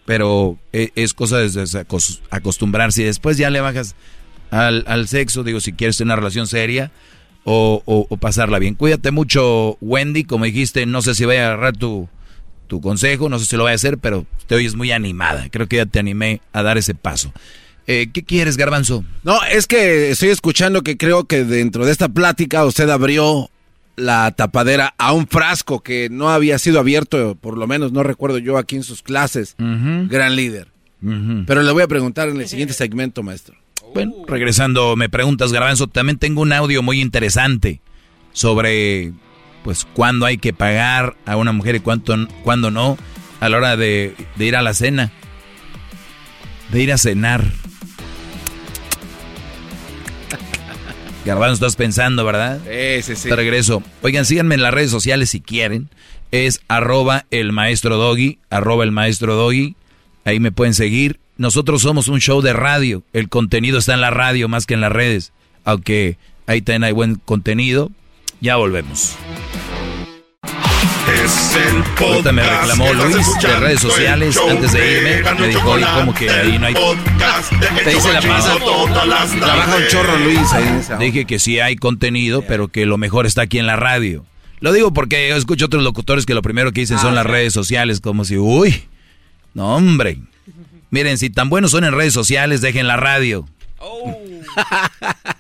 pero 0.05 0.59
e, 0.73 0.91
es 0.97 1.15
cosa 1.15 1.39
de 1.39 1.87
acostumbrarse. 2.31 3.05
Después 3.05 3.37
ya 3.37 3.51
le 3.51 3.61
bajas 3.61 3.95
al, 4.51 4.85
al 4.87 5.09
sexo. 5.09 5.45
Digo, 5.45 5.61
si 5.61 5.73
quieres 5.73 5.97
tener 5.97 6.09
una 6.09 6.17
relación 6.17 6.47
seria 6.47 6.91
o, 7.45 7.83
o, 7.87 8.17
pasarla 8.17 8.59
bien. 8.59 8.75
Cuídate 8.75 9.11
mucho, 9.11 9.79
Wendy. 9.81 10.25
Como 10.25 10.45
dijiste, 10.45 10.85
no 10.87 11.03
sé 11.03 11.15
si 11.15 11.25
voy 11.25 11.37
a 11.37 11.47
agarrar 11.47 11.77
tu, 11.77 12.09
tu 12.67 12.81
consejo. 12.81 13.29
No 13.29 13.39
sé 13.39 13.47
si 13.47 13.57
lo 13.57 13.63
voy 13.63 13.73
a 13.73 13.77
hacer, 13.77 13.99
pero 13.99 14.27
te 14.47 14.55
oyes 14.55 14.75
muy 14.75 14.93
animada. 14.93 15.49
Creo 15.51 15.69
que 15.69 15.77
ya 15.77 15.87
te 15.87 15.99
animé 15.99 16.41
a 16.53 16.63
dar 16.63 16.77
ese 16.79 16.95
paso. 16.95 17.33
Eh, 17.91 18.11
¿Qué 18.13 18.23
quieres, 18.23 18.59
Garbanzo? 18.59 19.03
No, 19.23 19.43
es 19.51 19.67
que 19.67 20.11
estoy 20.11 20.29
escuchando 20.29 20.83
que 20.83 20.99
creo 20.99 21.25
que 21.25 21.45
dentro 21.45 21.87
de 21.87 21.93
esta 21.93 22.11
plática 22.11 22.67
usted 22.67 22.91
abrió 22.91 23.49
la 23.97 24.31
tapadera 24.33 24.95
a 24.99 25.15
un 25.15 25.27
frasco 25.27 25.81
que 25.81 26.11
no 26.11 26.29
había 26.29 26.59
sido 26.59 26.81
abierto, 26.81 27.35
por 27.41 27.57
lo 27.57 27.67
menos 27.67 27.91
no 27.91 28.03
recuerdo 28.03 28.37
yo 28.37 28.59
aquí 28.59 28.77
en 28.77 28.83
sus 28.83 29.03
clases. 29.03 29.57
Gran 29.59 30.37
líder. 30.37 30.69
Pero 31.01 31.63
le 31.63 31.73
voy 31.73 31.83
a 31.83 31.89
preguntar 31.89 32.29
en 32.29 32.39
el 32.39 32.47
siguiente 32.47 32.75
segmento, 32.75 33.23
maestro. 33.23 33.57
Bueno, 33.95 34.17
regresando, 34.27 34.95
me 34.95 35.09
preguntas, 35.09 35.51
Garbanzo, 35.51 35.87
también 35.87 36.19
tengo 36.19 36.43
un 36.43 36.53
audio 36.53 36.83
muy 36.83 37.01
interesante 37.01 37.81
sobre, 38.35 39.15
pues, 39.65 39.87
cuándo 39.95 40.27
hay 40.27 40.37
que 40.37 40.53
pagar 40.53 41.17
a 41.25 41.37
una 41.39 41.53
mujer 41.53 41.77
y 41.77 41.81
cuánto, 41.81 42.15
cuándo 42.45 42.71
no, 42.71 42.99
a 43.41 43.49
la 43.49 43.57
hora 43.57 43.77
de, 43.79 44.15
de 44.37 44.45
ir 44.45 44.57
a 44.57 44.63
la 44.63 44.75
cena, 44.75 45.11
de 46.71 46.83
ir 46.83 46.93
a 46.93 46.99
cenar. 46.99 47.51
Garbanzo, 51.29 51.55
estás 51.55 51.77
pensando, 51.77 52.25
¿verdad? 52.25 52.59
Sí, 52.65 53.03
sí, 53.03 53.15
sí. 53.15 53.29
Te 53.29 53.37
regreso. 53.37 53.83
Oigan, 54.01 54.25
síganme 54.25 54.55
en 54.55 54.63
las 54.63 54.73
redes 54.73 54.91
sociales 54.91 55.29
si 55.29 55.43
quieren. 55.43 55.91
Es 56.31 56.63
arroba 56.69 57.27
el 57.31 57.53
maestro 57.53 57.99
doggy, 57.99 58.39
arroba 58.49 58.85
el 58.85 58.93
maestro 58.93 59.35
doggy. 59.35 59.77
Ahí 60.25 60.41
me 60.41 60.53
pueden 60.53 60.73
seguir. 60.73 61.21
Nosotros 61.37 61.83
somos 61.83 62.09
un 62.09 62.21
show 62.21 62.41
de 62.41 62.55
radio. 62.55 63.03
El 63.13 63.29
contenido 63.29 63.79
está 63.79 63.93
en 63.93 64.01
la 64.01 64.11
radio 64.11 64.49
más 64.49 64.65
que 64.65 64.73
en 64.73 64.81
las 64.81 64.91
redes. 64.91 65.33
Aunque 65.65 66.17
ahí 66.47 66.63
también 66.63 66.85
hay 66.85 66.93
buen 66.93 67.17
contenido. 67.17 67.91
Ya 68.41 68.57
volvemos. 68.57 69.15
El 71.59 71.83
podcast 71.97 72.33
me 72.33 72.43
reclamó 72.43 72.93
Luis 72.93 73.27
de 73.43 73.57
redes 73.59 73.81
sociales 73.81 74.39
antes 74.49 74.73
de 74.73 75.23
irme. 75.23 75.35
Me 75.41 75.49
dijo, 75.49 75.71
oye, 75.71 75.87
como 75.95 76.15
que 76.15 76.31
ahí 76.31 76.59
no 76.59 76.67
hay. 76.67 76.75
Te 76.75 77.91
dice 77.91 78.13
la 78.13 78.23
pasa. 78.23 78.57
Trabaja 78.57 79.77
un 79.77 79.87
chorro 79.89 80.19
Luis 80.19 80.53
ahí 80.53 80.69
en 80.69 80.75
esa. 80.77 80.97
Dije 80.99 81.25
que 81.25 81.39
sí 81.39 81.59
hay 81.61 81.77
contenido, 81.77 82.43
pero 82.43 82.69
que 82.69 82.87
lo 82.87 82.99
mejor 82.99 83.27
está 83.27 83.43
aquí 83.43 83.59
en 83.59 83.67
la 83.67 83.77
radio. 83.77 84.25
Lo 84.61 84.73
digo 84.73 84.93
porque 84.93 85.29
yo 85.29 85.37
escucho 85.37 85.67
otros 85.67 85.83
locutores 85.83 86.27
que 86.27 86.35
lo 86.35 86.43
primero 86.43 86.73
que 86.73 86.81
dicen 86.81 86.99
son 86.99 87.15
las 87.15 87.27
redes 87.27 87.53
sociales, 87.53 88.01
como 88.01 88.25
si, 88.25 88.37
uy, 88.37 88.85
no 89.55 89.77
hombre. 89.77 90.19
Miren, 90.91 91.19
si 91.19 91.31
tan 91.31 91.49
buenos 91.49 91.73
son 91.73 91.85
en 91.85 91.93
redes 91.93 92.13
sociales, 92.13 92.61
dejen 92.61 92.87
la 92.87 92.97
radio. 92.97 93.47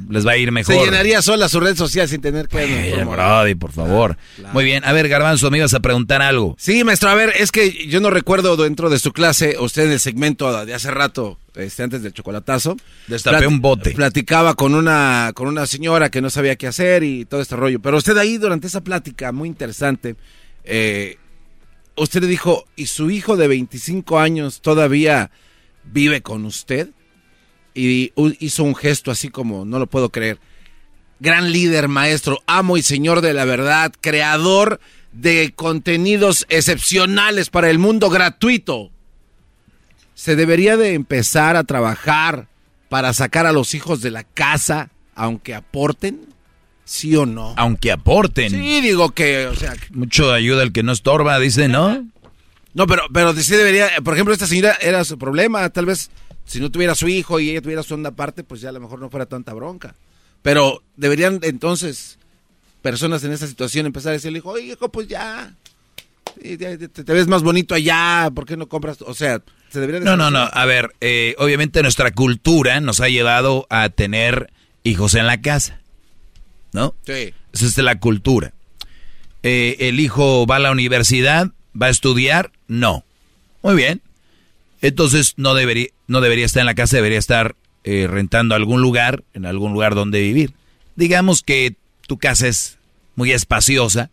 Les 0.09 0.27
va 0.27 0.33
a 0.33 0.37
ir 0.37 0.53
mejor. 0.53 0.75
Se 0.75 0.85
llenaría 0.85 1.23
sola 1.23 1.49
su 1.49 1.61
red 1.61 1.77
social 1.77 2.09
sin 2.09 2.21
tener 2.21 2.49
que... 2.49 2.59
Ay, 3.19 3.55
por 3.55 3.73
favor. 3.73 4.17
Muy 4.53 4.65
bien. 4.65 4.85
A 4.85 4.93
ver, 4.93 5.09
Garbanzo, 5.09 5.51
me 5.51 5.59
ibas 5.59 5.75
a 5.75 5.81
preguntar 5.81 6.23
algo. 6.23 6.55
Sí, 6.59 6.85
maestro. 6.85 7.11
A 7.11 7.15
ver, 7.15 7.33
es 7.37 7.51
que 7.51 7.87
yo 7.89 8.01
no 8.01 8.11
recuerdo 8.11 8.57
dentro 8.57 8.91
de 8.91 8.99
su 8.99 9.13
clase, 9.13 9.57
usted 9.59 9.87
en 9.87 9.93
el 9.93 10.01
segmento 10.01 10.65
de 10.65 10.75
hace 10.75 10.91
rato, 10.91 11.39
este, 11.55 11.83
antes 11.83 12.03
del 12.03 12.13
chocolatazo... 12.13 12.77
Destapé 13.07 13.47
un 13.47 13.61
bote. 13.61 13.91
Platicaba 13.93 14.55
con 14.55 14.75
una, 14.75 15.33
con 15.35 15.49
una 15.49 15.67
señora 15.67 16.11
que 16.11 16.21
no 16.21 16.31
sabía 16.31 16.57
qué 16.57 16.69
hacer 16.69 17.03
y 17.03 17.25
todo 17.25 17.41
este 17.41 17.57
rollo. 17.57 17.81
Pero 17.81 17.97
usted 17.97 18.17
ahí, 18.17 18.39
durante 18.39 18.67
esa 18.69 18.83
plática 18.83 19.33
muy 19.33 19.49
interesante, 19.49 20.17
eh, 20.65 21.19
usted 21.97 22.23
le 22.23 22.29
dijo, 22.29 22.65
¿y 22.77 22.87
su 22.87 23.11
hijo 23.11 23.37
de 23.37 23.49
25 23.49 24.19
años 24.19 24.61
todavía 24.61 25.31
vive 25.85 26.23
con 26.23 26.45
usted? 26.45 26.91
Y 27.79 28.13
hizo 28.41 28.65
un 28.65 28.75
gesto 28.75 29.11
así 29.11 29.29
como, 29.29 29.65
no 29.65 29.79
lo 29.79 29.87
puedo 29.87 30.11
creer. 30.11 30.39
Gran 31.21 31.53
líder, 31.53 31.89
maestro, 31.89 32.43
amo 32.47 32.77
y 32.77 32.83
señor 32.83 33.21
de 33.21 33.35
la 33.35 33.45
verdad, 33.45 33.93
creador 34.01 34.81
de 35.13 35.53
contenidos 35.55 36.47
excepcionales 36.49 37.51
para 37.51 37.71
el 37.71 37.79
mundo 37.79 38.11
gratuito. 38.11 38.91
Se 40.15 40.37
debería 40.37 40.77
de 40.77 40.95
empezar 40.95 41.57
a 41.57 41.65
trabajar 41.65 42.49
para 42.89 43.13
sacar 43.13 43.47
a 43.47 43.53
los 43.53 43.75
hijos 43.75 44.01
de 44.01 44.11
la 44.11 44.25
casa, 44.25 44.91
aunque 45.15 45.55
aporten, 45.55 46.27
sí 46.85 47.15
o 47.17 47.27
no. 47.27 47.55
Aunque 47.57 47.93
aporten. 47.93 48.51
Sí, 48.51 48.81
digo 48.81 49.11
que, 49.11 49.47
o 49.47 49.55
sea, 49.55 49.75
mucho 49.91 50.33
ayuda 50.33 50.63
el 50.63 50.73
que 50.73 50.83
no 50.83 50.93
estorba, 50.93 51.39
dice, 51.39 51.69
¿no? 51.69 52.07
No, 52.75 52.87
pero, 52.87 53.03
pero 53.13 53.33
sí 53.35 53.57
debería, 53.57 53.89
por 54.05 54.15
ejemplo, 54.15 54.33
esta 54.33 54.47
señora 54.47 54.77
era 54.81 55.05
su 55.05 55.19
problema, 55.19 55.69
tal 55.71 55.87
vez 55.87 56.11
si 56.49 56.61
no 56.61 56.71
tuviera 56.71 56.95
su 56.95 57.09
hijo 57.09 57.39
y 57.39 57.51
ella 57.51 57.61
tuviera 57.61 57.83
su 57.83 57.95
onda 57.95 58.09
aparte, 58.09 58.43
pues 58.43 58.63
ya 58.63 58.71
a 58.71 58.73
lo 58.73 58.81
mejor 58.81 59.01
no 59.01 59.11
fuera 59.11 59.27
tanta 59.27 59.53
bronca. 59.53 59.95
Pero 60.41 60.83
deberían 60.97 61.41
entonces 61.43 62.19
personas 62.81 63.23
en 63.25 63.33
esa 63.33 63.47
situación 63.47 63.85
empezar 63.85 64.11
a 64.11 64.13
decirle, 64.15 64.39
hijo, 64.39 64.51
oye, 64.51 64.73
hijo, 64.73 64.89
pues 64.89 65.09
ya, 65.09 65.53
te, 66.41 67.13
ves 67.13 67.27
más 67.27 67.43
bonito 67.43 67.75
allá, 67.75 68.31
¿por 68.35 68.47
qué 68.47 68.57
no 68.57 68.67
compras? 68.67 69.03
O 69.03 69.13
sea, 69.13 69.43
se 69.69 69.79
debería... 69.79 70.01
No, 70.01 70.17
no, 70.17 70.31
no, 70.31 70.49
a 70.51 70.65
ver, 70.65 70.95
eh, 71.03 71.35
obviamente 71.39 71.83
nuestra 71.83 72.13
cultura 72.13 72.81
nos 72.81 73.01
ha 73.01 73.09
llevado 73.09 73.67
a 73.69 73.91
tener 73.91 74.51
hijos 74.85 75.15
en 75.17 75.27
la 75.27 75.43
casa, 75.43 75.81
¿no? 76.73 76.95
Sí. 77.05 77.35
Esa 77.53 77.67
es 77.67 77.77
la 77.77 78.01
cultura. 78.01 78.55
Eh, 79.43 79.77
¿El 79.81 80.01
hijo 80.01 80.47
va 80.47 80.57
a 80.57 80.61
la 80.61 80.71
universidad? 80.71 81.51
¿Va 81.81 81.87
a 81.87 81.91
estudiar? 81.91 82.53
No. 82.69 83.05
Muy 83.63 83.75
bien. 83.75 84.01
Entonces 84.81 85.35
no 85.37 85.55
debería, 85.55 85.89
no 86.07 86.21
debería 86.21 86.47
estar 86.47 86.61
en 86.61 86.67
la 86.67 86.75
casa, 86.75 86.97
debería 86.97 87.19
estar 87.19 87.57
eh, 87.85 88.07
rentando 88.09 88.55
algún 88.55 88.81
lugar, 88.81 89.25
en 89.35 89.47
algún 89.47 89.73
lugar 89.73 89.95
donde 89.95 90.21
vivir. 90.21 90.53
Digamos 90.97 91.43
que 91.43 91.77
tu 92.07 92.19
casa 92.19 92.49
es 92.49 92.79
muy 93.15 93.33
espaciosa 93.33 94.11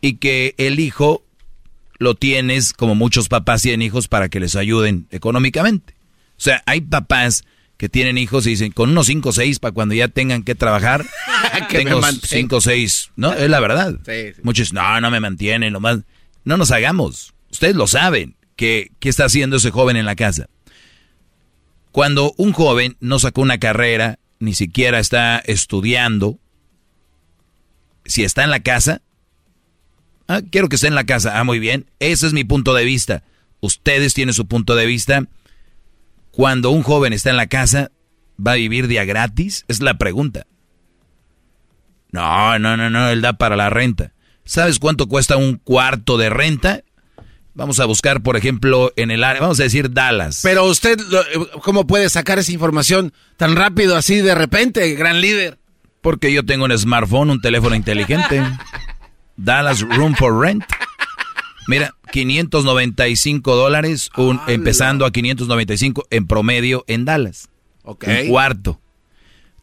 y 0.00 0.14
que 0.14 0.54
el 0.58 0.80
hijo 0.80 1.24
lo 1.98 2.14
tienes 2.14 2.72
como 2.72 2.94
muchos 2.94 3.28
papás 3.28 3.62
tienen 3.62 3.82
hijos 3.82 4.08
para 4.08 4.28
que 4.28 4.40
les 4.40 4.56
ayuden 4.56 5.06
económicamente. 5.10 5.94
O 6.32 6.40
sea, 6.40 6.62
hay 6.66 6.82
papás 6.82 7.44
que 7.76 7.88
tienen 7.88 8.18
hijos 8.18 8.46
y 8.46 8.50
dicen, 8.50 8.72
con 8.72 8.90
unos 8.90 9.06
5 9.06 9.28
o 9.28 9.32
6 9.32 9.58
para 9.58 9.72
cuando 9.72 9.94
ya 9.94 10.08
tengan 10.08 10.42
que 10.42 10.54
trabajar, 10.54 11.04
tengo 11.70 12.00
5 12.02 12.56
o 12.56 12.60
6, 12.60 13.10
¿no? 13.16 13.32
Es 13.32 13.50
la 13.50 13.60
verdad. 13.60 13.98
Muchos, 14.42 14.72
no, 14.72 15.00
no 15.00 15.10
me 15.10 15.20
mantienen, 15.20 15.72
nomás. 15.72 16.00
No 16.44 16.56
nos 16.56 16.70
hagamos. 16.70 17.34
Ustedes 17.50 17.76
lo 17.76 17.86
saben 17.86 18.35
que, 18.56 18.90
está 19.00 19.26
haciendo 19.26 19.56
ese 19.56 19.70
joven 19.70 19.96
en 19.96 20.06
la 20.06 20.16
casa. 20.16 20.48
Cuando 21.92 22.34
un 22.36 22.52
joven 22.52 22.96
no 23.00 23.18
sacó 23.18 23.42
una 23.42 23.58
carrera, 23.58 24.18
ni 24.38 24.54
siquiera 24.54 24.98
está 24.98 25.38
estudiando, 25.38 26.38
si 28.04 28.24
está 28.24 28.44
en 28.44 28.50
la 28.50 28.60
casa, 28.60 29.02
ah, 30.28 30.40
quiero 30.50 30.68
que 30.68 30.76
esté 30.76 30.88
en 30.88 30.94
la 30.94 31.06
casa, 31.06 31.38
ah, 31.38 31.44
muy 31.44 31.58
bien, 31.58 31.86
ese 32.00 32.26
es 32.26 32.32
mi 32.32 32.44
punto 32.44 32.74
de 32.74 32.84
vista. 32.84 33.22
Ustedes 33.60 34.14
tienen 34.14 34.34
su 34.34 34.46
punto 34.46 34.74
de 34.74 34.86
vista. 34.86 35.26
Cuando 36.30 36.70
un 36.70 36.82
joven 36.82 37.12
está 37.12 37.30
en 37.30 37.36
la 37.36 37.46
casa, 37.46 37.90
¿va 38.44 38.52
a 38.52 38.56
vivir 38.56 38.88
día 38.88 39.04
gratis? 39.04 39.64
Es 39.68 39.80
la 39.80 39.96
pregunta. 39.96 40.46
No, 42.12 42.58
no, 42.58 42.76
no, 42.76 42.90
no, 42.90 43.08
él 43.08 43.22
da 43.22 43.34
para 43.34 43.56
la 43.56 43.70
renta. 43.70 44.12
¿Sabes 44.44 44.78
cuánto 44.78 45.08
cuesta 45.08 45.36
un 45.36 45.56
cuarto 45.56 46.18
de 46.18 46.30
renta? 46.30 46.82
Vamos 47.56 47.80
a 47.80 47.86
buscar, 47.86 48.22
por 48.22 48.36
ejemplo, 48.36 48.92
en 48.96 49.10
el 49.10 49.24
área, 49.24 49.40
vamos 49.40 49.58
a 49.60 49.62
decir 49.62 49.90
Dallas. 49.90 50.40
Pero 50.42 50.66
usted, 50.66 50.98
¿cómo 51.62 51.86
puede 51.86 52.10
sacar 52.10 52.38
esa 52.38 52.52
información 52.52 53.14
tan 53.38 53.56
rápido 53.56 53.96
así 53.96 54.16
de 54.16 54.34
repente, 54.34 54.94
gran 54.94 55.22
líder? 55.22 55.58
Porque 56.02 56.30
yo 56.34 56.44
tengo 56.44 56.66
un 56.66 56.78
smartphone, 56.78 57.30
un 57.30 57.40
teléfono 57.40 57.74
inteligente. 57.74 58.42
Dallas 59.38 59.80
Room 59.80 60.14
for 60.14 60.38
Rent. 60.38 60.64
Mira, 61.66 61.94
595 62.12 63.56
dólares, 63.56 64.10
un, 64.18 64.38
empezando 64.48 65.06
a 65.06 65.10
595 65.10 66.08
en 66.10 66.26
promedio 66.26 66.84
en 66.88 67.06
Dallas. 67.06 67.48
Un 67.84 67.96
cuarto. 68.28 68.82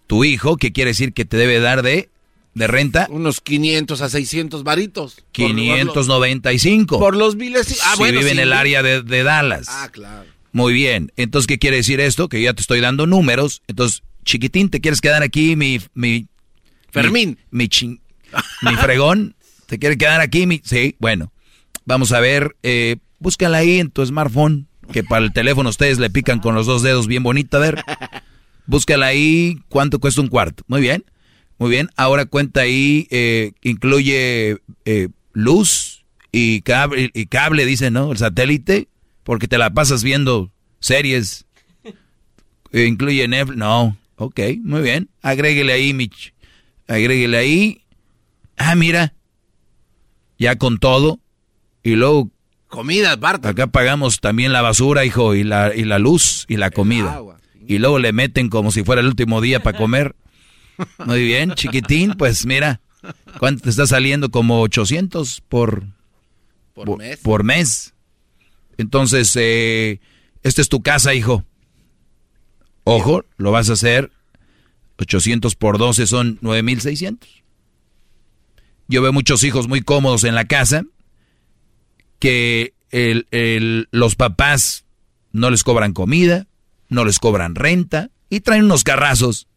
Tu 0.08 0.24
hijo, 0.24 0.58
¿qué 0.58 0.74
quiere 0.74 0.90
decir 0.90 1.14
que 1.14 1.26
te 1.26 1.38
debe 1.38 1.60
dar 1.60 1.84
de 1.84 2.10
de 2.54 2.68
renta. 2.68 3.08
Unos 3.10 3.42
500 3.42 4.02
a 4.02 4.10
600 4.10 4.64
varitos. 4.64 5.24
595. 5.32 7.00
Por 7.00 7.16
los 7.16 7.38
biles. 7.38 7.80
Ah, 7.84 7.96
si 7.98 8.04
vive 8.04 8.32
en 8.32 8.40
el 8.40 8.54
área 8.54 8.84
de, 8.84 9.24
Dallas. 9.24 9.68
Ah, 9.70 9.90
claro. 9.92 10.30
Muy 10.52 10.74
bien. 10.74 11.12
Entonces, 11.16 11.48
¿qué 11.48 11.58
quiere 11.58 11.78
decir 11.78 12.00
esto? 12.00 12.30
Que 12.30 12.42
ya 12.42 12.54
te 12.54 12.62
estoy 12.62 12.80
dando 12.80 13.08
números. 13.08 13.64
Entonces, 13.68 14.04
chiquitín, 14.24 14.70
¿te 14.70 14.82
quieres 14.82 15.02
quedar 15.02 15.24
aquí, 15.24 15.56
mi... 15.56 15.80
mi 15.94 16.28
Fermín. 16.92 17.40
Mi, 17.50 17.68
mi, 18.62 18.76
fregón. 18.76 19.36
¿Te 19.66 19.80
quieres 19.80 19.98
quedar 19.98 20.22
aquí, 20.22 20.46
mi...? 20.46 20.62
Sí, 20.64 20.96
bueno. 21.00 21.32
Vamos 21.86 22.12
a 22.12 22.20
ver. 22.20 22.56
Eh, 22.62 22.98
búscala 23.18 23.58
ahí 23.58 23.80
en 23.80 23.90
tu 23.90 24.06
smartphone. 24.06 24.68
Que 24.92 25.04
para 25.04 25.26
el 25.26 25.34
teléfono 25.34 25.70
ustedes 25.70 25.98
le 25.98 26.12
pican 26.12 26.40
con 26.40 26.54
los 26.54 26.68
dos 26.68 26.84
dedos 26.84 27.08
bien 27.08 27.24
bonito. 27.24 27.58
A 27.58 27.62
ver. 27.62 27.84
Búscala 28.68 29.08
ahí. 29.08 29.58
¿Cuánto 29.70 30.00
cuesta 30.00 30.22
un 30.22 30.28
cuarto? 30.28 30.64
Muy 30.68 30.82
bien. 30.82 31.04
Muy 31.64 31.72
bien, 31.72 31.90
ahora 31.96 32.26
cuenta 32.26 32.60
ahí, 32.60 33.08
eh, 33.10 33.54
incluye 33.62 34.58
eh, 34.84 35.08
luz 35.32 36.04
y 36.30 36.60
cable, 36.60 37.10
y 37.14 37.28
cable, 37.28 37.66
dice, 37.66 37.90
¿no? 37.90 38.12
El 38.12 38.18
satélite, 38.18 38.90
porque 39.24 39.48
te 39.48 39.58
la 39.58 39.74
pasas 39.74 40.04
viendo 40.04 40.52
series. 40.82 41.46
Eh, 42.74 42.86
incluye 42.86 43.26
Netflix, 43.30 43.58
no, 43.58 43.96
ok, 44.18 44.42
muy 44.62 44.82
bien. 44.82 45.08
Agréguele 45.22 45.72
ahí, 45.72 45.94
Mitch. 45.94 46.34
Agréguele 46.86 47.38
ahí. 47.38 47.82
Ah, 48.58 48.76
mira, 48.76 49.14
ya 50.38 50.58
con 50.58 50.80
todo. 50.80 51.20
Y 51.82 51.92
luego... 51.92 52.30
Comida, 52.68 53.16
Bart. 53.16 53.46
Acá 53.46 53.68
pagamos 53.68 54.20
también 54.20 54.52
la 54.52 54.62
basura, 54.62 55.06
hijo, 55.06 55.34
y 55.34 55.46
la, 55.46 55.74
y 55.74 55.86
la 55.86 55.98
luz 55.98 56.46
y 56.50 56.58
la 56.58 56.72
comida. 56.72 57.22
Y 57.66 57.78
luego 57.78 58.00
le 58.00 58.12
meten 58.12 58.50
como 58.50 58.72
si 58.72 58.84
fuera 58.84 59.00
el 59.00 59.08
último 59.08 59.40
día 59.40 59.62
para 59.64 59.78
comer. 59.78 60.16
Muy 61.06 61.24
bien, 61.24 61.54
chiquitín, 61.54 62.14
pues 62.18 62.46
mira, 62.46 62.82
¿cuánto 63.40 63.64
te 63.64 63.70
está 63.70 63.88
saliendo? 63.88 64.32
Como 64.32 64.62
800 64.62 65.42
por, 65.48 65.84
por, 66.74 66.98
mes. 66.98 67.20
Por 67.20 67.44
mes. 67.44 67.94
Entonces, 68.78 69.36
eh, 69.36 70.00
esta 70.42 70.62
es 70.62 70.70
tu 70.70 70.82
casa, 70.82 71.14
hijo. 71.14 71.44
Ojo, 72.84 73.26
lo 73.38 73.52
vas 73.52 73.70
a 73.70 73.74
hacer. 73.74 74.12
800 74.98 75.56
por 75.56 75.78
12 75.78 76.08
son 76.08 76.38
9600. 76.42 77.44
Yo 78.88 79.02
veo 79.02 79.14
muchos 79.14 79.44
hijos 79.44 79.68
muy 79.68 79.82
cómodos 79.82 80.24
en 80.24 80.36
la 80.36 80.46
casa 80.46 80.84
que 82.20 82.74
los 83.92 84.16
papás 84.16 84.86
no 85.32 85.50
les 85.50 85.64
cobran 85.64 85.94
comida, 85.94 86.48
no 86.90 87.06
les 87.06 87.20
cobran 87.20 87.56
renta 87.56 88.12
y 88.30 88.42
traen 88.42 88.66
unos 88.66 88.84
carrazos 88.84 89.48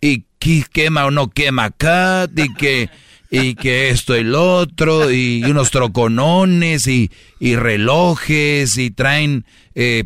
y 0.00 0.24
que 0.38 0.64
quema 0.72 1.04
o 1.06 1.10
no 1.10 1.30
quema 1.30 1.66
acá, 1.66 2.28
y 2.34 2.52
que, 2.54 2.88
y 3.30 3.54
que 3.54 3.90
esto 3.90 4.16
y 4.16 4.24
lo 4.24 4.56
otro, 4.56 5.10
y 5.10 5.44
unos 5.44 5.70
troconones, 5.70 6.86
y, 6.86 7.10
y 7.38 7.56
relojes, 7.56 8.78
y 8.78 8.90
traen 8.90 9.44
eh, 9.74 10.04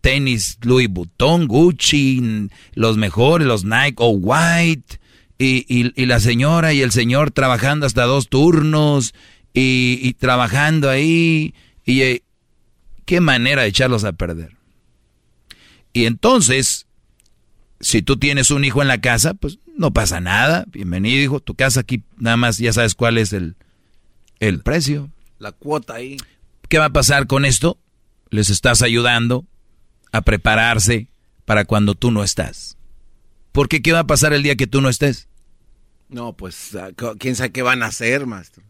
tenis 0.00 0.58
Louis 0.62 0.88
Vuitton, 0.88 1.46
Gucci, 1.46 2.48
los 2.74 2.96
mejores, 2.96 3.46
los 3.46 3.64
Nike 3.64 3.96
o 3.98 4.10
White, 4.10 4.98
y, 5.38 5.64
y, 5.68 6.04
la 6.06 6.20
señora 6.20 6.74
y 6.74 6.82
el 6.82 6.92
señor 6.92 7.30
trabajando 7.30 7.86
hasta 7.86 8.04
dos 8.04 8.28
turnos, 8.28 9.14
y, 9.54 9.98
y 10.02 10.12
trabajando 10.12 10.90
ahí, 10.90 11.54
y 11.86 12.02
eh, 12.02 12.22
qué 13.06 13.20
manera 13.20 13.62
de 13.62 13.68
echarlos 13.68 14.04
a 14.04 14.12
perder. 14.12 14.56
Y 15.92 16.04
entonces, 16.04 16.86
si 17.80 18.02
tú 18.02 18.18
tienes 18.18 18.50
un 18.50 18.64
hijo 18.64 18.82
en 18.82 18.88
la 18.88 19.00
casa, 19.00 19.34
pues 19.34 19.58
no 19.76 19.92
pasa 19.92 20.20
nada. 20.20 20.64
Bienvenido, 20.68 21.22
hijo. 21.22 21.40
Tu 21.40 21.54
casa 21.54 21.80
aquí, 21.80 22.04
nada 22.18 22.36
más 22.36 22.58
ya 22.58 22.72
sabes 22.72 22.94
cuál 22.94 23.18
es 23.18 23.32
el, 23.32 23.56
el 24.38 24.60
precio. 24.60 25.10
La 25.38 25.52
cuota 25.52 25.94
ahí. 25.94 26.18
¿Qué 26.68 26.78
va 26.78 26.86
a 26.86 26.92
pasar 26.92 27.26
con 27.26 27.44
esto? 27.44 27.78
Les 28.28 28.50
estás 28.50 28.82
ayudando 28.82 29.46
a 30.12 30.20
prepararse 30.20 31.08
para 31.46 31.64
cuando 31.64 31.94
tú 31.94 32.10
no 32.10 32.22
estás. 32.22 32.76
Porque 33.52 33.82
¿qué 33.82 33.92
va 33.92 34.00
a 34.00 34.06
pasar 34.06 34.34
el 34.34 34.42
día 34.42 34.56
que 34.56 34.66
tú 34.66 34.80
no 34.80 34.88
estés? 34.88 35.28
No, 36.08 36.34
pues, 36.34 36.74
ah, 36.74 36.90
¿quién 37.18 37.34
sabe 37.34 37.50
qué 37.50 37.62
van 37.62 37.82
a 37.82 37.86
hacer, 37.86 38.26
maestro? 38.26 38.62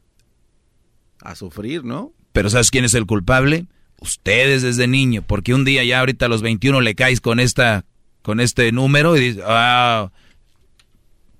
A 1.20 1.34
sufrir, 1.34 1.84
¿no? 1.84 2.12
Pero 2.32 2.48
¿sabes 2.48 2.70
quién 2.70 2.84
es 2.84 2.94
el 2.94 3.06
culpable? 3.06 3.66
Ustedes 3.98 4.62
desde 4.62 4.86
niño, 4.86 5.22
porque 5.26 5.52
un 5.52 5.64
día 5.64 5.84
ya 5.84 6.00
ahorita 6.00 6.26
a 6.26 6.28
los 6.28 6.42
21 6.42 6.80
le 6.80 6.94
caes 6.94 7.20
con 7.20 7.40
esta 7.40 7.84
con 8.22 8.40
este 8.40 8.70
número 8.72 9.16
y 9.16 9.20
dice, 9.20 9.42
ah, 9.46 10.10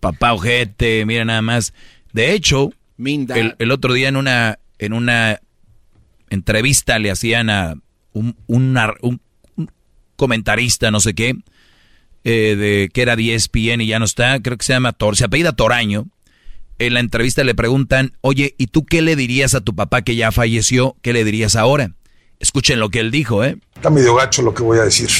papá 0.00 0.32
ojete, 0.32 1.04
mira 1.06 1.24
nada 1.24 1.42
más. 1.42 1.74
De 2.12 2.32
hecho, 2.32 2.72
el, 2.98 3.70
otro 3.70 3.92
día 3.92 4.08
en 4.08 4.16
una, 4.16 4.58
en 4.78 4.92
una 4.92 5.40
entrevista 6.28 6.98
le 6.98 7.10
hacían 7.10 7.50
a 7.50 7.74
un, 8.12 8.36
un, 8.46 9.20
comentarista, 10.16 10.90
no 10.90 11.00
sé 11.00 11.14
qué, 11.14 11.34
eh, 12.24 12.56
de 12.56 12.90
que 12.92 13.02
era 13.02 13.16
10 13.16 13.50
y 13.54 13.86
ya 13.86 13.98
no 13.98 14.04
está, 14.04 14.40
creo 14.40 14.56
que 14.56 14.64
se 14.64 14.72
llama 14.72 14.92
Tor, 14.92 15.16
se 15.16 15.24
apellida 15.24 15.52
Toraño. 15.52 16.08
En 16.78 16.94
la 16.94 17.00
entrevista 17.00 17.44
le 17.44 17.54
preguntan, 17.54 18.12
oye, 18.22 18.54
¿y 18.56 18.68
tú 18.68 18.86
qué 18.86 19.02
le 19.02 19.14
dirías 19.14 19.54
a 19.54 19.60
tu 19.60 19.74
papá 19.74 20.00
que 20.00 20.16
ya 20.16 20.32
falleció? 20.32 20.96
¿Qué 21.02 21.12
le 21.12 21.24
dirías 21.24 21.54
ahora? 21.54 21.92
Escuchen 22.40 22.80
lo 22.80 22.88
que 22.88 23.00
él 23.00 23.10
dijo, 23.10 23.44
¿eh? 23.44 23.58
Está 23.74 23.90
medio 23.90 24.14
gacho 24.14 24.40
lo 24.40 24.54
que 24.54 24.62
voy 24.62 24.78
a 24.78 24.82
decir. 24.82 25.10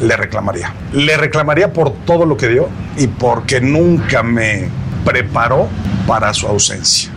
Le 0.00 0.16
reclamaría. 0.16 0.74
Le 0.94 1.14
reclamaría 1.18 1.74
por 1.74 1.92
todo 2.06 2.24
lo 2.24 2.38
que 2.38 2.48
dio 2.48 2.70
y 2.96 3.06
porque 3.06 3.60
nunca 3.60 4.22
me 4.22 4.70
preparó 5.04 5.68
para 6.06 6.32
su 6.32 6.46
ausencia. 6.46 7.12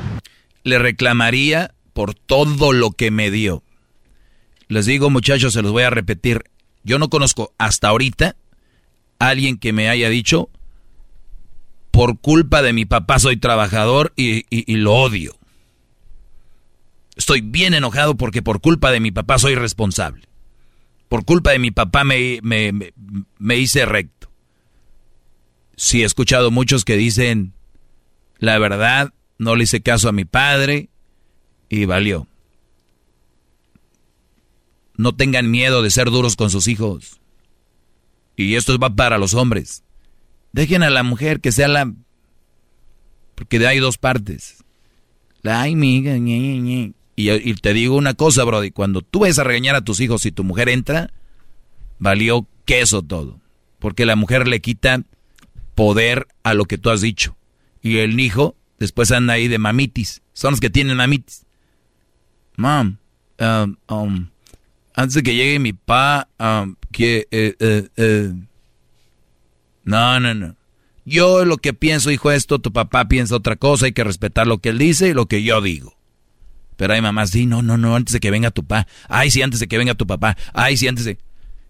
Le 0.64 0.80
reclamaría 0.80 1.74
por 1.94 2.14
todo 2.14 2.74
lo 2.74 2.92
que 2.92 3.10
me 3.10 3.32
dio. 3.32 3.64
Les 4.68 4.86
digo, 4.86 5.10
muchachos, 5.10 5.54
se 5.54 5.62
los 5.62 5.72
voy 5.72 5.84
a 5.84 5.90
repetir. 5.90 6.44
Yo 6.84 7.00
no 7.00 7.10
conozco 7.10 7.54
hasta 7.58 7.88
ahorita 7.88 8.36
a 9.20 9.28
alguien 9.30 9.58
que 9.58 9.72
me 9.72 9.88
haya 9.88 10.10
dicho, 10.10 10.50
por 11.92 12.20
culpa 12.20 12.62
de 12.62 12.74
mi 12.74 12.84
papá 12.84 13.20
soy 13.20 13.38
trabajador 13.38 14.12
y, 14.18 14.46
y 14.50 14.76
lo 14.76 14.94
odio. 14.94 15.38
Estoy 17.16 17.42
bien 17.42 17.74
enojado 17.74 18.16
porque 18.16 18.42
por 18.42 18.62
culpa 18.62 18.92
de 18.92 19.00
mi 19.00 19.12
papá 19.12 19.38
soy 19.38 19.56
responsable. 19.56 20.28
Por 21.10 21.26
culpa 21.26 21.52
de 21.52 21.60
mi 21.60 21.72
papá 21.72 22.04
me, 22.04 22.40
me, 22.42 23.56
hice 23.58 23.86
recto. 23.86 24.32
Sí, 25.76 26.02
he 26.02 26.06
escuchado 26.06 26.50
muchos 26.50 26.86
que 26.86 26.98
dicen, 26.98 27.54
la 28.40 28.58
verdad, 28.58 29.14
no 29.38 29.56
le 29.56 29.66
hice 29.66 29.82
caso 29.82 30.10
a 30.10 30.12
mi 30.12 30.26
padre 30.26 30.90
y 31.70 31.86
valió. 31.86 32.28
No 34.96 35.16
tengan 35.16 35.52
miedo 35.52 35.84
de 35.84 35.92
ser 35.92 36.10
duros 36.10 36.36
con 36.36 36.50
sus 36.50 36.68
hijos. 36.68 37.20
Y 38.36 38.56
esto 38.56 38.78
va 38.80 38.96
para 38.96 39.18
los 39.18 39.34
hombres. 39.36 39.84
Dejen 40.52 40.82
a 40.84 40.90
la 40.90 41.04
mujer 41.04 41.42
que 41.42 41.52
sea 41.52 41.68
la... 41.68 41.94
Porque 43.36 43.66
hay 43.68 43.80
dos 43.80 43.98
partes. 43.98 44.64
La 45.42 45.62
ay, 45.62 45.76
miga, 45.76 46.14
y, 47.16 47.54
te 47.56 47.74
digo 47.74 47.96
una 47.96 48.16
cosa, 48.16 48.44
Brody, 48.44 48.72
cuando 48.72 49.02
tú 49.02 49.22
ves 49.22 49.38
a 49.38 49.44
regañar 49.44 49.76
a 49.76 49.84
tus 49.84 50.00
hijos 50.00 50.26
y 50.26 50.32
tu 50.32 50.44
mujer 50.44 50.70
entra, 50.70 51.12
valió 52.00 52.48
queso 52.66 53.04
todo. 53.04 53.40
Porque 53.80 54.06
la 54.06 54.16
mujer 54.16 54.48
le 54.48 54.62
quita 54.62 55.04
poder 55.76 56.28
a 56.44 56.54
lo 56.54 56.66
que 56.66 56.78
tú 56.78 56.90
has 56.90 57.02
dicho. 57.02 57.36
Y 57.82 57.98
el 57.98 58.20
hijo 58.20 58.56
después 58.80 59.12
anda 59.12 59.34
ahí 59.34 59.48
de 59.48 59.60
mamitis. 59.60 60.22
Son 60.34 60.52
los 60.52 60.60
que 60.60 60.70
tienen 60.70 60.98
mamitis. 60.98 61.46
Mom, 62.56 62.98
um, 63.40 63.76
um, 63.90 64.30
antes 64.96 65.16
de 65.16 65.24
que 65.24 65.36
llegue 65.36 65.60
mi 65.60 65.74
pa, 65.74 66.30
um, 66.40 66.76
que... 66.92 67.28
Eh, 67.32 67.56
eh, 67.60 67.88
eh. 67.98 68.34
No, 69.84 70.20
no, 70.20 70.34
no. 70.34 70.56
Yo 71.06 71.44
lo 71.46 71.58
que 71.58 71.74
pienso, 71.74 72.10
hijo, 72.10 72.32
esto, 72.32 72.60
tu 72.60 72.72
papá 72.72 73.08
piensa 73.08 73.36
otra 73.36 73.58
cosa, 73.58 73.86
hay 73.86 73.92
que 73.92 74.06
respetar 74.06 74.48
lo 74.48 74.60
que 74.60 74.70
él 74.70 74.78
dice 74.78 75.10
y 75.10 75.14
lo 75.14 75.26
que 75.26 75.44
yo 75.44 75.62
digo. 75.62 75.98
Pero 76.76 76.94
hay 76.94 77.02
mamás, 77.02 77.32
sí, 77.32 77.46
no, 77.46 77.62
no, 77.62 77.78
no, 77.78 77.96
antes 77.96 78.14
de 78.14 78.20
que 78.20 78.32
venga 78.32 78.52
tu 78.52 78.64
papá. 78.64 78.88
Ay, 79.08 79.32
sí, 79.32 79.42
antes 79.42 79.60
de 79.60 79.68
que 79.68 79.78
venga 79.78 79.96
tu 79.96 80.08
papá. 80.08 80.38
Ay, 80.54 80.78
sí, 80.78 80.88
antes 80.88 81.06
de... 81.06 81.18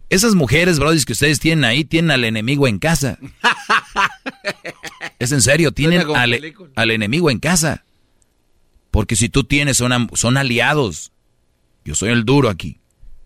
Esas 0.10 0.36
mujeres, 0.36 0.80
brodis, 0.80 1.06
que 1.06 1.14
ustedes 1.14 1.40
tienen 1.40 1.66
ahí, 1.66 1.86
tienen 1.86 2.12
al 2.12 2.24
enemigo 2.24 2.68
en 2.68 2.78
casa. 2.78 3.18
es 5.20 5.32
en 5.32 5.42
serio, 5.42 5.72
tienen 5.72 6.04
al, 6.16 6.92
enemigo 6.92 7.32
en 7.32 7.40
casa. 7.40 7.84
Porque 8.92 9.16
si 9.16 9.30
tú 9.30 9.44
tienes, 9.44 9.78
son, 9.78 10.10
son 10.14 10.38
aliados. 10.38 11.12
Yo 11.84 11.96
soy 11.96 12.12
el 12.12 12.26
duro 12.26 12.50
aquí. 12.50 12.80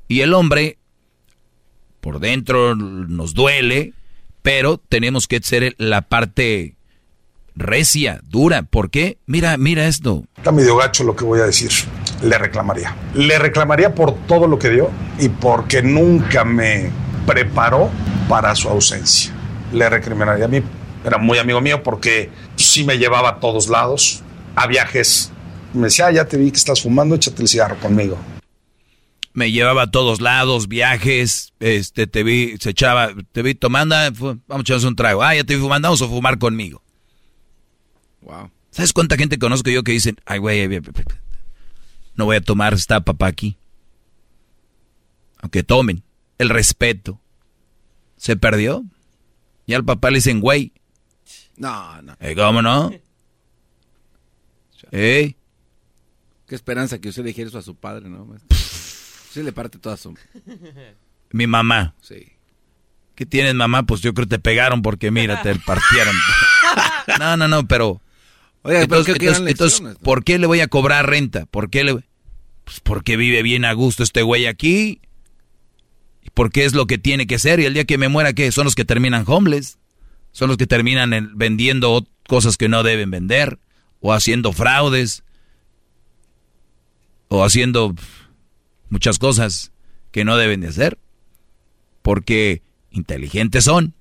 Y 0.07 0.21
el 0.21 0.33
hombre, 0.33 0.77
por 1.99 2.19
dentro 2.19 2.75
nos 2.75 3.33
duele, 3.33 3.93
pero 4.41 4.77
tenemos 4.77 5.27
que 5.27 5.41
ser 5.41 5.75
la 5.77 6.03
parte 6.03 6.76
recia, 7.57 8.21
dura. 8.23 8.63
¿Por 8.63 8.89
qué? 8.89 9.17
Mira, 9.25 9.57
mira 9.57 9.87
esto. 9.87 10.23
Está 10.37 10.51
medio 10.51 10.77
gacho 10.77 11.03
lo 11.03 11.15
que 11.15 11.25
voy 11.25 11.39
a 11.39 11.45
decir. 11.45 11.71
Le 12.21 12.37
reclamaría. 12.37 12.95
Le 13.13 13.37
reclamaría 13.39 13.93
por 13.93 14.15
todo 14.25 14.47
lo 14.47 14.57
que 14.57 14.69
dio 14.69 14.89
y 15.19 15.29
porque 15.29 15.81
nunca 15.81 16.45
me 16.45 16.89
preparó 17.25 17.89
para 18.29 18.55
su 18.55 18.69
ausencia. 18.69 19.33
Le 19.73 19.89
recriminaría 19.89 20.45
a 20.45 20.47
mí. 20.47 20.61
Era 21.03 21.17
muy 21.17 21.37
amigo 21.37 21.61
mío 21.61 21.83
porque 21.83 22.29
sí 22.55 22.83
me 22.83 22.97
llevaba 22.97 23.29
a 23.29 23.39
todos 23.39 23.67
lados, 23.69 24.23
a 24.55 24.67
viajes. 24.67 25.31
Me 25.73 25.83
decía, 25.83 26.07
ah, 26.07 26.11
ya 26.11 26.25
te 26.25 26.37
vi 26.37 26.51
que 26.51 26.57
estás 26.57 26.81
fumando, 26.81 27.15
échate 27.15 27.41
el 27.41 27.47
cigarro 27.47 27.77
conmigo. 27.77 28.17
Me 29.33 29.51
llevaba 29.51 29.83
a 29.83 29.91
todos 29.91 30.19
lados, 30.19 30.67
viajes, 30.67 31.53
este, 31.59 32.07
te 32.07 32.23
vi, 32.23 32.57
se 32.59 32.71
echaba, 32.71 33.11
te 33.31 33.43
vi 33.43 33.53
tomando, 33.53 33.95
ah, 33.95 34.09
vamos 34.11 34.47
a 34.49 34.61
echarnos 34.61 34.85
un 34.85 34.95
trago. 34.95 35.21
Ah, 35.21 35.35
ya 35.35 35.43
te 35.43 35.55
vi 35.55 35.61
fumando, 35.61 35.87
vamos 35.87 36.01
a 36.01 36.07
fumar 36.07 36.39
conmigo. 36.39 36.81
¿Sabes 38.71 38.93
cuánta 38.93 39.17
gente 39.17 39.39
conozco 39.39 39.69
yo 39.69 39.83
que 39.83 39.93
dicen, 39.93 40.17
ay, 40.25 40.39
güey, 40.39 40.67
no 42.15 42.25
voy 42.25 42.35
a 42.35 42.41
tomar 42.41 42.73
esta 42.73 43.01
papá 43.01 43.27
aquí? 43.27 43.57
Aunque 45.39 45.63
tomen. 45.63 46.03
El 46.37 46.49
respeto. 46.49 47.19
¿Se 48.17 48.35
perdió? 48.35 48.83
Y 49.65 49.73
al 49.73 49.83
papá 49.83 50.11
le 50.11 50.17
dicen, 50.17 50.39
güey. 50.39 50.73
No, 51.55 52.01
no. 52.01 52.15
Eh, 52.19 52.35
¿Cómo 52.35 52.61
no? 52.61 52.91
¿Eh? 54.91 55.35
Qué 56.47 56.55
esperanza 56.55 56.99
que 56.99 57.09
usted 57.09 57.23
le 57.23 57.29
dijera 57.29 57.49
eso 57.49 57.57
a 57.57 57.63
su 57.63 57.75
padre, 57.75 58.09
¿no? 58.09 58.35
Sí 59.31 59.43
le 59.43 59.51
parte 59.51 59.77
toda 59.77 59.97
su... 59.97 60.17
Mi 61.31 61.45
mamá. 61.45 61.93
Sí. 62.01 62.31
¿Qué 63.13 63.25
tienes, 63.25 63.53
mamá? 63.53 63.83
Pues 63.83 64.01
yo 64.01 64.13
creo 64.13 64.25
que 64.25 64.37
te 64.37 64.39
pegaron 64.39 64.81
porque, 64.81 65.11
mira, 65.11 65.43
te 65.43 65.53
partieron. 65.55 66.15
no, 67.19 67.37
no, 67.37 67.47
no, 67.47 67.67
pero... 67.67 68.01
Entonces. 68.63 69.97
¿por 70.03 70.23
qué 70.23 70.37
le 70.39 70.47
voy 70.47 70.59
a 70.61 70.67
cobrar 70.67 71.09
renta? 71.09 71.45
¿Por 71.45 71.69
qué 71.69 71.83
le... 71.83 71.93
Pues 72.63 72.79
porque 72.81 73.15
vive 73.15 73.41
bien 73.43 73.63
a 73.65 73.71
gusto 73.73 74.03
este 74.03 74.21
güey 74.23 74.45
aquí. 74.45 74.99
¿Y 76.21 76.29
porque 76.33 76.65
es 76.65 76.73
lo 76.73 76.85
que 76.85 76.97
tiene 76.97 77.27
que 77.27 77.39
ser? 77.39 77.59
Y 77.61 77.65
el 77.65 77.73
día 77.73 77.85
que 77.85 77.97
me 77.97 78.09
muera, 78.09 78.33
¿qué? 78.33 78.51
Son 78.51 78.65
los 78.65 78.75
que 78.75 78.83
terminan 78.85 79.23
homeless. 79.25 79.77
Son 80.33 80.49
los 80.49 80.57
que 80.57 80.67
terminan 80.67 81.13
en- 81.13 81.37
vendiendo 81.37 82.05
cosas 82.27 82.57
que 82.57 82.67
no 82.67 82.83
deben 82.83 83.09
vender. 83.09 83.59
O 84.01 84.11
haciendo 84.13 84.51
fraudes. 84.51 85.23
O 87.29 87.43
haciendo 87.43 87.95
muchas 88.89 89.17
cosas 89.19 89.71
que 90.11 90.25
no 90.25 90.35
deben 90.37 90.61
de 90.61 90.67
hacer. 90.67 90.97
Porque 92.01 92.63
inteligentes 92.91 93.63
son. 93.63 93.93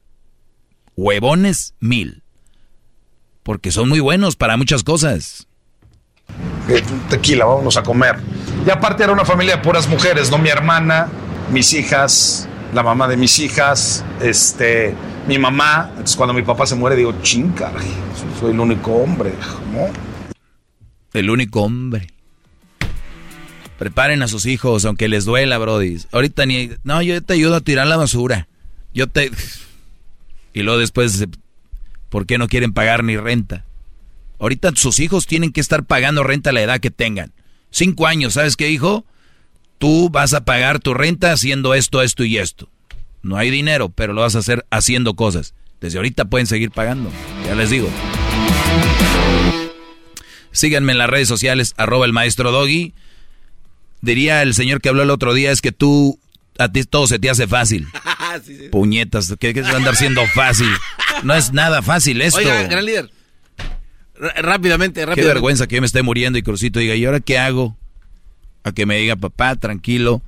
Huevones, 0.97 1.75
mil. 1.79 2.23
Porque 3.47 3.71
son 3.71 3.89
muy 3.89 4.01
buenos 4.01 4.35
para 4.35 4.57
muchas 4.57 4.83
cosas. 4.83 5.47
Eh, 6.69 6.83
tequila, 7.09 7.45
vámonos 7.45 7.77
a 7.77 7.85
comer. 7.85 8.17
Y 8.67 8.71
aparte 8.71 9.05
era 9.05 9.13
una 9.13 9.25
familia 9.25 9.55
de 9.59 9.63
puras 9.63 9.89
mujeres, 9.89 10.33
¿no? 10.33 10.39
Mi 10.39 10.49
hermana, 10.49 11.07
mis 11.53 11.73
hijas, 11.73 12.49
la 12.75 12.83
mamá 12.83 13.07
de 13.07 13.17
mis 13.17 13.39
hijas, 13.39 14.05
este, 14.21 14.97
mi 15.29 15.39
mamá. 15.39 15.91
Entonces 15.91 16.17
cuando 16.17 16.35
mi 16.35 16.43
papá 16.43 16.67
se 16.67 16.75
muere 16.75 16.97
digo, 16.97 17.15
chinga, 17.23 17.71
soy 18.41 18.51
el 18.51 18.59
único 18.59 18.91
hombre, 18.97 19.33
¿no? 19.73 19.93
El 21.13 21.31
único 21.31 21.63
hombre. 21.63 22.09
Preparen 23.79 24.25
a 24.25 24.29
sus 24.29 24.45
hijos, 24.47 24.85
aunque 24.87 25.07
les 25.07 25.25
duela, 25.25 25.57
Brody. 25.59 25.99
Ahorita 26.11 26.47
ni. 26.47 26.71
No, 26.83 27.01
yo 27.01 27.23
te 27.23 27.35
ayudo 27.35 27.55
a 27.55 27.61
tirar 27.61 27.87
la 27.87 27.97
basura. 27.97 28.49
Yo 28.93 29.07
te. 29.07 29.31
Y 30.53 30.63
luego 30.63 30.81
después. 30.81 31.29
¿Por 32.17 32.25
qué 32.25 32.39
no 32.39 32.49
quieren 32.49 32.73
pagar 32.73 33.05
ni 33.05 33.19
renta? 33.19 33.67
Ahorita 34.39 34.73
sus 34.75 35.01
hijos 35.01 35.27
tienen 35.27 35.53
que 35.53 35.61
estar 35.61 35.85
pagando 35.85 36.23
renta 36.23 36.49
a 36.49 36.53
la 36.55 36.63
edad 36.63 36.81
que 36.81 36.91
tengan. 36.91 37.35
Cinco 37.71 38.07
años, 38.07 38.33
¿sabes 38.33 38.57
qué, 38.57 38.71
hijo? 38.71 39.05
Tú 39.77 40.09
vas 40.09 40.33
a 40.33 40.43
pagar 40.47 40.79
tu 40.79 40.95
renta 40.95 41.31
haciendo 41.31 41.75
esto, 41.75 42.01
esto 42.01 42.25
y 42.25 42.39
esto. 42.39 42.71
No 43.21 43.37
hay 43.37 43.51
dinero, 43.51 43.91
pero 43.91 44.15
lo 44.15 44.23
vas 44.23 44.35
a 44.35 44.39
hacer 44.39 44.65
haciendo 44.71 45.13
cosas. 45.13 45.53
Desde 45.79 45.99
ahorita 45.99 46.25
pueden 46.25 46.47
seguir 46.47 46.71
pagando. 46.71 47.11
Ya 47.45 47.55
les 47.55 47.69
digo. 47.69 47.91
Síganme 50.53 50.93
en 50.93 50.99
las 50.99 51.11
redes 51.11 51.29
sociales, 51.29 51.75
arroba 51.77 52.07
el 52.07 52.15
maestro 52.15 52.51
Doggy. 52.51 52.95
Diría 54.01 54.41
el 54.41 54.55
señor 54.55 54.81
que 54.81 54.89
habló 54.89 55.03
el 55.03 55.11
otro 55.11 55.35
día, 55.35 55.51
es 55.51 55.61
que 55.61 55.71
tú, 55.71 56.19
a 56.59 56.71
ti 56.73 56.85
todo 56.85 57.07
se 57.07 57.19
te 57.19 57.31
hace 57.31 57.47
fácil. 57.47 57.87
Sí, 58.45 58.55
sí. 58.59 58.69
Puñetas, 58.69 59.33
¿qué, 59.41 59.55
qué 59.55 59.63
se 59.63 59.69
va 59.69 59.75
a 59.75 59.77
andar 59.79 59.97
siendo 59.97 60.27
fácil? 60.35 60.69
No 61.23 61.33
es 61.33 61.53
nada 61.55 61.81
fácil 61.81 62.21
esto. 62.21 62.39
Oiga, 62.39 62.65
gran 62.65 62.85
líder. 62.85 63.11
R- 64.21 64.43
rápidamente, 64.43 65.01
Qué 65.01 65.07
rápidamente. 65.07 65.35
vergüenza 65.35 65.67
que 65.67 65.77
yo 65.77 65.81
me 65.81 65.87
esté 65.87 66.03
muriendo 66.03 66.39
y 66.39 66.43
Crucito 66.43 66.79
diga, 66.79 66.95
¿y 66.97 67.05
ahora 67.07 67.21
qué 67.21 67.39
hago? 67.39 67.79
A 68.63 68.73
que 68.73 68.85
me 68.85 68.99
diga, 68.99 69.17
papá, 69.17 69.57
tranquilo. 69.57 70.21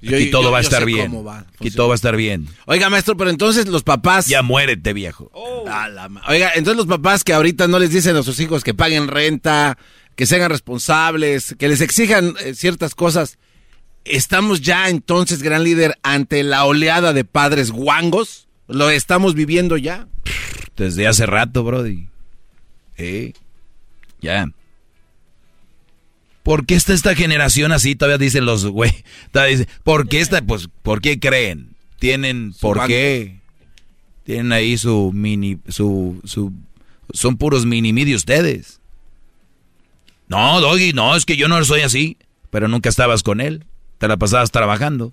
Yo- 0.00 0.16
Aquí 0.16 0.30
todo 0.30 0.44
yo- 0.44 0.50
va 0.52 0.58
a 0.58 0.60
estar 0.62 0.86
bien. 0.86 1.12
va 1.26 1.44
Aquí 1.60 1.70
todo 1.70 1.88
va 1.88 1.94
a 1.94 1.96
estar 1.96 2.16
bien. 2.16 2.48
Oiga, 2.66 2.88
maestro, 2.88 3.16
pero 3.18 3.28
entonces 3.28 3.66
los 3.68 3.82
papás... 3.82 4.26
Ya 4.26 4.40
muérete, 4.42 4.92
viejo. 4.94 5.30
La 5.66 6.08
ma- 6.08 6.22
Oiga, 6.28 6.52
entonces 6.54 6.76
los 6.78 6.86
papás 6.86 7.22
que 7.24 7.34
ahorita 7.34 7.68
no 7.68 7.78
les 7.78 7.90
dicen 7.90 8.16
a 8.16 8.22
sus 8.22 8.40
hijos 8.40 8.64
que 8.64 8.72
paguen 8.72 9.08
renta, 9.08 9.76
que 10.16 10.24
se 10.24 10.36
hagan 10.36 10.50
responsables, 10.50 11.54
que 11.58 11.68
les 11.68 11.80
exijan 11.82 12.34
eh, 12.40 12.54
ciertas 12.54 12.94
cosas, 12.94 13.38
¿estamos 14.10 14.60
ya 14.60 14.88
entonces, 14.88 15.42
gran 15.42 15.64
líder, 15.64 15.98
ante 16.02 16.42
la 16.42 16.64
oleada 16.64 17.12
de 17.12 17.24
padres 17.24 17.70
guangos? 17.70 18.48
¿Lo 18.66 18.90
estamos 18.90 19.34
viviendo 19.34 19.76
ya? 19.76 20.08
Desde 20.76 21.06
hace 21.06 21.26
rato, 21.26 21.64
Brody. 21.64 22.08
Eh, 22.96 23.32
ya. 24.20 24.50
¿Por 26.42 26.66
qué 26.66 26.74
está 26.74 26.94
esta 26.94 27.14
generación 27.14 27.72
así? 27.72 27.94
Todavía 27.94 28.18
dicen 28.18 28.44
los 28.44 28.66
güey. 28.66 28.92
Todavía 29.32 29.58
dicen, 29.58 29.74
¿por 29.84 30.08
qué 30.08 30.20
esta? 30.20 30.42
Pues, 30.42 30.68
¿por 30.82 31.00
qué 31.00 31.18
creen? 31.18 31.76
Tienen, 31.98 32.54
¿por 32.60 32.78
banco. 32.78 32.88
qué? 32.88 33.40
Tienen 34.24 34.52
ahí 34.52 34.76
su 34.76 35.10
mini, 35.14 35.58
su, 35.68 36.20
su, 36.24 36.52
son 37.12 37.36
puros 37.36 37.66
mini 37.66 37.92
midi 37.92 38.14
ustedes. 38.14 38.80
No, 40.28 40.60
Doggy, 40.60 40.92
no, 40.92 41.16
es 41.16 41.24
que 41.24 41.36
yo 41.36 41.48
no 41.48 41.62
soy 41.64 41.80
así. 41.80 42.18
Pero 42.50 42.68
nunca 42.68 42.88
estabas 42.88 43.22
con 43.22 43.40
él. 43.40 43.64
Te 43.98 44.08
la 44.08 44.16
pasabas 44.16 44.50
trabajando. 44.50 45.12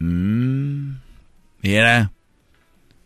Mm, 0.00 0.96
mira. 1.62 2.12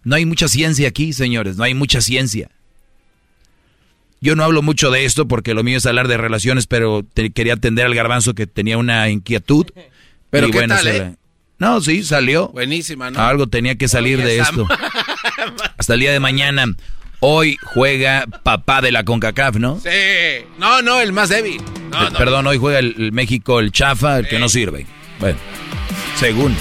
No 0.04 0.16
hay 0.16 0.26
mucha 0.26 0.48
ciencia 0.48 0.88
aquí, 0.88 1.12
señores, 1.12 1.56
no 1.56 1.64
hay 1.64 1.74
mucha 1.74 2.00
ciencia. 2.00 2.50
Yo 4.20 4.34
no 4.36 4.44
hablo 4.44 4.62
mucho 4.62 4.90
de 4.90 5.04
esto 5.04 5.26
porque 5.28 5.54
lo 5.54 5.62
mío 5.62 5.78
es 5.78 5.86
hablar 5.86 6.08
de 6.08 6.16
relaciones, 6.16 6.66
pero 6.66 7.04
te- 7.14 7.30
quería 7.30 7.54
atender 7.54 7.86
al 7.86 7.94
garbanzo 7.94 8.34
que 8.34 8.46
tenía 8.46 8.78
una 8.78 9.08
inquietud. 9.10 9.66
Pero 10.30 10.48
Y 10.48 10.50
¿qué 10.50 10.66
tal, 10.66 10.82
se 10.82 10.96
eh? 10.96 10.98
la- 11.00 11.14
No, 11.58 11.80
sí, 11.82 12.02
salió. 12.02 12.48
Buenísima, 12.48 13.10
¿no? 13.10 13.20
Algo 13.20 13.48
tenía 13.48 13.74
que 13.76 13.86
salir 13.86 14.16
Oye, 14.18 14.26
de 14.26 14.38
esto. 14.38 14.66
Hasta 15.76 15.92
el 15.94 16.00
día 16.00 16.10
de 16.12 16.20
mañana. 16.20 16.64
Hoy 17.24 17.56
juega 17.62 18.26
papá 18.42 18.80
de 18.80 18.90
la 18.90 19.04
CONCACAF, 19.04 19.54
¿no? 19.56 19.78
Sí. 19.80 20.44
No, 20.58 20.82
no, 20.82 21.00
el 21.00 21.12
más 21.12 21.28
débil. 21.28 21.62
No, 21.90 22.02
Eh, 22.06 22.10
no. 22.10 22.18
Perdón, 22.18 22.46
hoy 22.48 22.58
juega 22.58 22.80
el, 22.80 22.96
el 22.98 23.12
México, 23.12 23.60
el 23.60 23.70
chafa, 23.70 24.18
el 24.18 24.26
que 24.28 24.40
no 24.40 24.48
sirve. 24.48 24.86
Bueno, 25.20 25.38
según. 26.16 26.56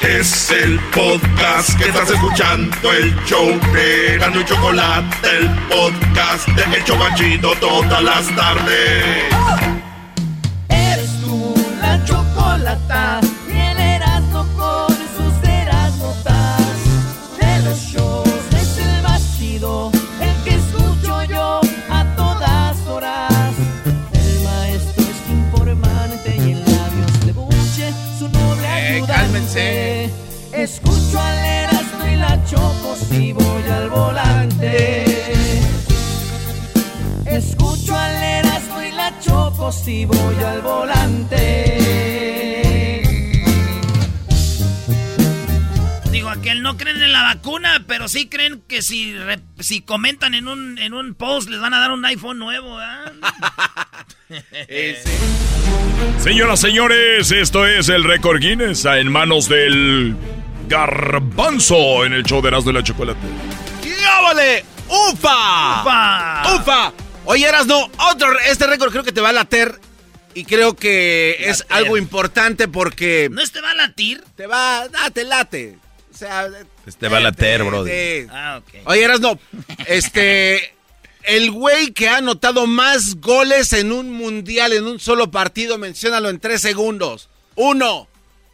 Es 0.00 0.50
el 0.50 0.78
podcast 0.94 1.78
que 1.78 1.84
estás 1.88 2.10
escuchando, 2.10 2.92
el 2.92 3.14
show 3.26 3.46
de 3.74 4.16
Gano 4.18 4.40
y 4.40 4.44
Chocolate, 4.46 5.16
el 5.38 5.50
podcast 5.68 6.48
de 6.48 6.76
El 6.76 6.84
Chobachito 6.84 7.52
todas 7.60 8.02
las 8.02 8.26
tardes. 8.36 9.04
Eres 10.68 11.20
tú 11.22 11.54
la 11.80 12.02
chocolata 12.04 13.20
Escucho 29.56 31.20
al 31.20 31.38
Erasmo 31.38 32.06
y 32.12 32.16
la 32.16 32.44
choco 32.44 32.96
si 32.96 33.32
voy 33.32 33.62
al 33.70 33.88
volante. 33.88 35.04
Escucho 37.24 37.94
al 37.96 38.20
Erasmo 38.20 38.82
y 38.82 38.90
la 38.90 39.16
choco 39.20 39.70
si 39.70 40.06
voy 40.06 40.42
al 40.44 40.60
volante. 40.60 42.43
No 46.62 46.76
creen 46.76 47.02
en 47.02 47.12
la 47.12 47.22
vacuna, 47.22 47.84
pero 47.86 48.08
sí 48.08 48.28
creen 48.28 48.62
que 48.68 48.82
si, 48.82 49.14
re- 49.16 49.40
si 49.60 49.80
comentan 49.82 50.34
en 50.34 50.48
un, 50.48 50.78
en 50.78 50.94
un 50.94 51.14
post 51.14 51.48
les 51.48 51.60
van 51.60 51.74
a 51.74 51.80
dar 51.80 51.90
un 51.92 52.04
iPhone 52.04 52.38
nuevo, 52.38 52.78
¿ah? 52.78 53.12
Señoras, 56.18 56.60
señores, 56.60 57.30
esto 57.30 57.66
es 57.66 57.88
el 57.88 58.04
récord 58.04 58.40
Guinness 58.40 58.84
en 58.86 59.10
manos 59.12 59.48
del 59.48 60.16
garbanzo 60.68 62.04
en 62.04 62.12
el 62.14 62.22
show 62.24 62.40
de 62.40 62.48
Erasmo 62.48 62.72
de 62.72 62.78
la 62.78 62.82
Chocolate. 62.84 63.18
¡Yábale! 64.00 64.64
¡Ufa! 64.88 65.82
¡Ufa! 65.82 66.56
¡Ufa! 66.56 66.92
Oye, 67.26 67.46
no 67.66 67.90
otro, 68.10 68.38
este 68.40 68.66
récord 68.66 68.90
creo 68.90 69.04
que 69.04 69.12
te 69.12 69.20
va 69.20 69.30
a 69.30 69.32
later 69.32 69.78
y 70.34 70.44
creo 70.44 70.74
que 70.74 71.36
es 71.48 71.64
algo 71.68 71.96
importante 71.96 72.68
porque... 72.68 73.28
¿No 73.30 73.40
este 73.40 73.60
va 73.60 73.70
a 73.70 73.74
latir? 73.74 74.22
Te 74.36 74.46
va, 74.46 74.88
date, 74.88 75.24
late. 75.24 75.78
O 76.14 76.16
sea, 76.16 76.48
Este 76.86 77.08
va 77.08 77.18
a 77.18 77.20
later, 77.20 77.64
bro. 77.64 77.84
Ah, 78.30 78.60
ok. 78.62 78.74
Oye, 78.86 79.08
no 79.18 79.38
este... 79.86 80.70
El 81.24 81.50
güey 81.52 81.92
que 81.92 82.08
ha 82.10 82.18
anotado 82.18 82.66
más 82.66 83.14
goles 83.16 83.72
en 83.72 83.92
un 83.92 84.12
mundial 84.12 84.74
en 84.74 84.86
un 84.86 85.00
solo 85.00 85.30
partido, 85.30 85.78
menciónalo 85.78 86.28
en 86.28 86.38
tres 86.38 86.60
segundos. 86.60 87.30
Uno, 87.54 88.08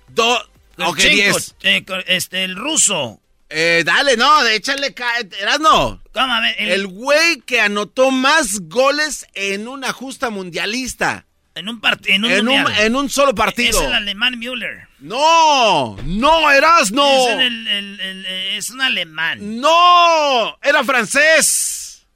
dos, 0.06 0.48
ok, 0.78 0.96
diez. 0.98 1.56
eh, 1.64 1.84
este, 2.06 2.44
el 2.44 2.54
ruso. 2.54 3.20
Eh, 3.48 3.82
dale, 3.84 4.16
no, 4.16 4.44
de 4.44 4.54
échale, 4.54 4.94
ca- 4.94 5.18
Erasno. 5.40 6.00
¿Cómo? 6.14 6.32
A 6.32 6.40
ver, 6.40 6.54
el- 6.58 6.70
El 6.70 6.86
güey 6.86 7.40
que 7.40 7.60
anotó 7.60 8.12
más 8.12 8.60
goles 8.68 9.26
en 9.34 9.66
una 9.66 9.92
justa 9.92 10.30
mundialista. 10.30 11.26
en 11.56 11.68
un 11.68 11.80
partido, 11.80 12.14
en 12.14 12.24
un 12.24 12.30
En 12.30 12.48
un, 12.48 12.72
en 12.72 12.94
un 12.94 13.10
solo 13.10 13.34
partido. 13.34 13.80
Es 13.80 13.86
el 13.88 13.94
alemán 13.94 14.38
Müller. 14.38 14.86
No, 15.00 15.96
no, 16.04 16.50
Erasno. 16.50 17.04
Es, 17.28 17.32
en 17.34 17.40
el- 17.40 17.66
el- 17.68 18.00
el- 18.00 18.26
eh, 18.26 18.56
es 18.56 18.70
un 18.70 18.80
alemán. 18.80 19.60
No, 19.60 20.58
era 20.62 20.84
francés. 20.84 22.06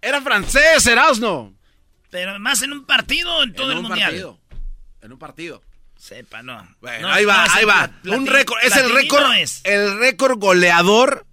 Era 0.00 0.20
francés, 0.20 0.86
Erasno. 0.86 1.52
Pero 2.10 2.38
más 2.38 2.62
en 2.62 2.72
un 2.72 2.84
partido 2.84 3.42
en 3.42 3.52
todo 3.54 3.66
En 3.66 3.72
el 3.72 3.78
un 3.78 3.84
mundial. 3.88 4.10
partido. 4.10 4.38
En 5.00 5.12
un 5.12 5.18
partido. 5.18 5.62
Sepa, 5.96 6.42
no. 6.42 6.66
Bueno, 6.80 7.08
No, 7.08 7.14
ahí 7.14 7.24
va, 7.24 7.44
ahí 7.54 7.64
va. 7.64 7.90
Un 8.06 8.26
récord, 8.26 8.58
es 8.62 8.76
el 8.76 8.90
récord, 8.92 9.32
es. 9.36 9.60
el 9.64 9.98
récord 9.98 10.38
goleador 10.38 11.26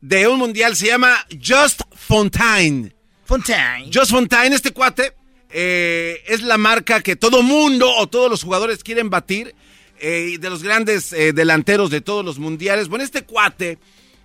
de 0.00 0.26
un 0.26 0.38
mundial 0.38 0.74
se 0.76 0.86
llama 0.86 1.14
Just 1.42 1.82
Fontaine. 1.94 2.94
Fontaine. 3.26 3.90
Just 3.92 4.10
Fontaine, 4.10 4.54
este 4.56 4.72
cuate, 4.72 5.14
eh, 5.50 6.22
es 6.26 6.42
la 6.42 6.56
marca 6.58 7.02
que 7.02 7.16
todo 7.16 7.42
mundo 7.42 7.94
o 7.96 8.08
todos 8.08 8.30
los 8.30 8.42
jugadores 8.42 8.82
quieren 8.82 9.10
batir 9.10 9.54
eh, 10.02 10.36
de 10.38 10.50
los 10.50 10.62
grandes 10.62 11.12
eh, 11.14 11.32
delanteros 11.32 11.88
de 11.90 12.02
todos 12.02 12.22
los 12.24 12.38
mundiales. 12.38 12.88
Bueno, 12.88 13.04
este 13.04 13.22
cuate, 13.22 13.78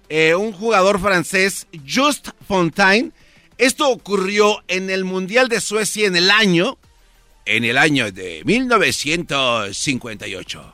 eh, 0.09 0.35
un 0.35 0.51
jugador 0.51 0.99
francés, 0.99 1.67
Just 1.89 2.29
Fontaine, 2.47 3.11
esto 3.57 3.89
ocurrió 3.89 4.61
en 4.67 4.89
el 4.89 5.05
Mundial 5.05 5.47
de 5.49 5.61
Suecia 5.61 6.07
en 6.07 6.15
el 6.17 6.29
año, 6.31 6.77
en 7.45 7.63
el 7.63 7.77
año 7.77 8.11
de 8.11 8.41
1958. 8.45 10.73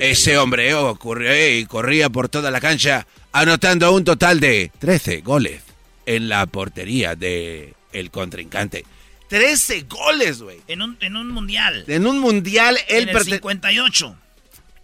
Ese 0.00 0.38
hombre 0.38 0.68
eh, 0.70 0.74
ocurrió 0.74 1.58
y 1.58 1.64
corría 1.66 2.08
por 2.10 2.28
toda 2.28 2.50
la 2.50 2.60
cancha, 2.60 3.06
anotando 3.32 3.90
un 3.92 4.04
total 4.04 4.38
de 4.38 4.70
13 4.78 5.22
goles 5.22 5.62
en 6.06 6.28
la 6.28 6.46
portería 6.46 7.16
de 7.16 7.74
el 7.92 8.10
contrincante. 8.10 8.84
13 9.28 9.86
goles, 9.88 10.42
güey. 10.42 10.58
En 10.68 10.82
un, 10.82 10.96
en 11.00 11.16
un 11.16 11.28
mundial. 11.30 11.84
En 11.88 12.06
un 12.06 12.18
mundial, 12.18 12.76
él 12.88 13.04
en 13.04 13.08
el 13.08 13.16
perte- 13.16 13.30
58. 13.36 14.16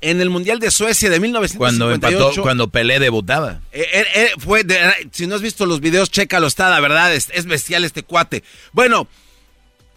En 0.01 0.21
el 0.21 0.31
mundial 0.31 0.59
de 0.61 0.71
Suecia 0.71 1.11
de 1.11 1.19
1958. 1.21 1.59
Cuando 1.59 1.93
empató, 2.25 2.43
cuando 2.43 2.69
Pelé 2.69 2.99
debutaba. 3.01 3.61
Eh, 3.73 3.87
eh, 3.93 4.07
eh, 4.15 4.31
fue 4.39 4.65
de- 4.65 5.09
si 5.13 5.27
no 5.27 5.35
has 5.35 5.43
visto 5.43 5.67
los 5.67 5.81
videos, 5.81 6.11
chécalo, 6.11 6.47
está, 6.47 6.71
la 6.71 6.81
verdad, 6.81 7.15
es, 7.15 7.29
es 7.35 7.47
bestial 7.47 7.85
este 7.85 8.03
cuate. 8.05 8.45
Bueno, 8.73 9.09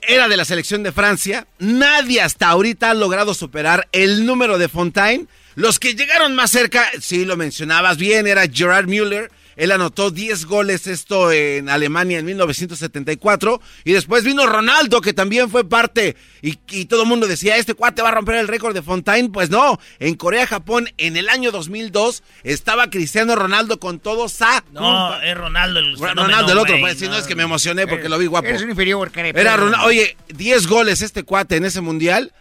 era 0.01 0.27
de 0.27 0.37
la 0.37 0.45
selección 0.45 0.81
de 0.83 0.91
Francia. 0.91 1.45
Nadie 1.59 2.21
hasta 2.21 2.47
ahorita 2.49 2.89
ha 2.89 2.93
logrado 2.95 3.33
superar 3.33 3.87
el 3.91 4.25
número 4.25 4.57
de 4.57 4.67
Fontaine. 4.69 5.27
Los 5.55 5.79
que 5.79 5.93
llegaron 5.95 6.33
más 6.35 6.49
cerca, 6.51 6.87
sí 6.99 7.25
lo 7.25 7.37
mencionabas 7.37 7.97
bien, 7.97 8.25
era 8.25 8.47
Gerard 8.51 8.87
Müller. 8.87 9.29
Él 9.61 9.71
anotó 9.71 10.09
10 10.09 10.45
goles 10.47 10.87
esto 10.87 11.31
en 11.31 11.69
Alemania 11.69 12.17
en 12.17 12.25
1974. 12.25 13.61
Y 13.83 13.91
después 13.93 14.23
vino 14.23 14.47
Ronaldo, 14.47 15.01
que 15.01 15.13
también 15.13 15.51
fue 15.51 15.63
parte. 15.69 16.15
Y, 16.41 16.57
y 16.71 16.85
todo 16.85 17.03
el 17.03 17.07
mundo 17.07 17.27
decía, 17.27 17.57
este 17.57 17.75
cuate 17.75 18.01
va 18.01 18.09
a 18.09 18.11
romper 18.13 18.35
el 18.37 18.47
récord 18.47 18.73
de 18.73 18.81
Fontaine. 18.81 19.29
Pues 19.29 19.51
no, 19.51 19.79
en 19.99 20.15
Corea-Japón 20.15 20.89
en 20.97 21.15
el 21.15 21.29
año 21.29 21.51
2002 21.51 22.23
estaba 22.43 22.89
Cristiano 22.89 23.35
Ronaldo 23.35 23.79
con 23.79 23.99
todo 23.99 24.29
sa. 24.29 24.63
No, 24.71 25.21
es 25.21 25.37
Ronaldo 25.37 25.79
el 25.79 25.95
Ronaldo 25.95 26.07
fenómeno, 26.23 26.51
el 26.51 26.57
otro, 26.57 26.73
güey, 26.73 26.81
pues 26.81 26.97
si 26.97 27.07
no 27.07 27.17
es 27.17 27.27
que 27.27 27.35
me 27.35 27.43
emocioné 27.43 27.85
porque 27.85 28.09
lo 28.09 28.17
vi 28.17 28.25
guapo. 28.25 28.47
Eres 28.47 28.63
un 28.63 28.71
inferior, 28.71 29.11
carepe. 29.11 29.39
Era 29.39 29.57
Ronaldo. 29.57 29.85
Oye, 29.85 30.17
10 30.29 30.65
goles 30.65 31.03
este 31.03 31.21
cuate 31.21 31.57
en 31.57 31.65
ese 31.65 31.81
mundial 31.81 32.33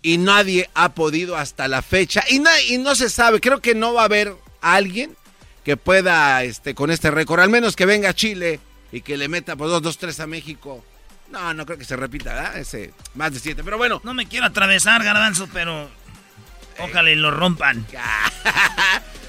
y 0.00 0.18
nadie 0.18 0.70
ha 0.74 0.90
podido 0.94 1.36
hasta 1.36 1.66
la 1.66 1.82
fecha. 1.82 2.22
Y, 2.30 2.38
na- 2.38 2.62
y 2.68 2.78
no 2.78 2.94
se 2.94 3.10
sabe, 3.10 3.40
creo 3.40 3.60
que 3.60 3.74
no 3.74 3.94
va 3.94 4.02
a 4.02 4.04
haber 4.04 4.32
alguien 4.60 5.16
que 5.64 5.76
pueda 5.76 6.42
este, 6.44 6.74
con 6.74 6.90
este 6.90 7.10
récord, 7.10 7.40
al 7.40 7.50
menos 7.50 7.76
que 7.76 7.86
venga 7.86 8.10
a 8.10 8.14
Chile 8.14 8.60
y 8.92 9.02
que 9.02 9.16
le 9.16 9.28
meta 9.28 9.56
por 9.56 9.68
2, 9.68 9.82
2, 9.82 9.98
3 9.98 10.20
a 10.20 10.26
México. 10.26 10.84
No, 11.30 11.52
no 11.52 11.66
creo 11.66 11.78
que 11.78 11.84
se 11.84 11.96
repita, 11.96 12.32
¿verdad? 12.34 12.56
Ese 12.58 12.92
más 13.14 13.32
de 13.32 13.40
7, 13.40 13.62
pero 13.62 13.76
bueno. 13.76 14.00
No 14.04 14.14
me 14.14 14.26
quiero 14.26 14.46
atravesar, 14.46 15.04
garbanzo, 15.04 15.48
pero 15.52 15.88
ojalá 16.78 17.10
y 17.10 17.16
lo 17.16 17.30
rompan. 17.30 17.86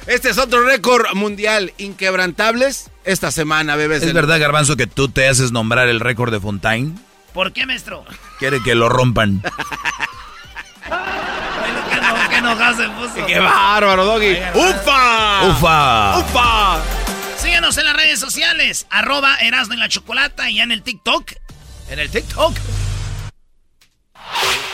Este 0.09 0.29
es 0.29 0.39
otro 0.39 0.63
récord 0.65 1.05
mundial 1.13 1.71
inquebrantables 1.77 2.89
esta 3.03 3.29
semana, 3.29 3.75
bebés. 3.75 4.01
¿Es 4.01 4.11
verdad, 4.11 4.39
Garbanzo, 4.39 4.75
que 4.75 4.87
tú 4.87 5.09
te 5.09 5.27
haces 5.27 5.51
nombrar 5.51 5.87
el 5.87 5.99
récord 5.99 6.31
de 6.31 6.39
Fontaine? 6.39 6.95
¿Por 7.31 7.53
qué, 7.53 7.67
maestro? 7.67 8.05
Quiere 8.39 8.59
que 8.63 8.73
lo 8.73 8.89
rompan. 8.89 9.43
Enojado 12.51 12.77
se 12.77 12.89
puso. 12.89 13.25
¡Qué 13.25 13.39
bárbaro, 13.39 14.05
Doggy! 14.05 14.37
¡Ufa! 14.53 15.43
¡Ufa! 15.47 16.17
¡Ufa! 16.19 16.81
Síganos 17.37 17.77
en 17.77 17.85
las 17.85 17.95
redes 17.95 18.19
sociales, 18.19 18.87
arroba 18.89 19.35
Erasmo 19.37 19.73
en 19.73 19.79
la 19.79 19.89
Chocolata 19.89 20.49
y 20.49 20.55
ya 20.55 20.63
en 20.63 20.71
el 20.71 20.83
TikTok. 20.83 21.31
En 21.89 21.99
el 21.99 22.09
TikTok. 22.09 22.55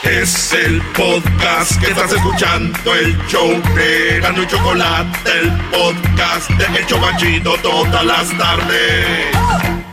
Es 0.04 0.54
el 0.54 0.82
podcast 0.94 1.80
que 1.80 1.88
estás 1.88 2.12
escuchando, 2.12 2.94
el 2.94 3.18
show 3.28 3.62
de 3.76 4.18
Erasmo 4.18 4.44
y 4.44 4.48
Chocolate, 4.48 5.40
el 5.40 5.52
podcast 5.72 6.50
de 6.52 6.80
El 6.80 6.86
Chobachito 6.88 7.58
todas 7.58 8.06
las 8.06 8.38
tardes. 8.38 9.85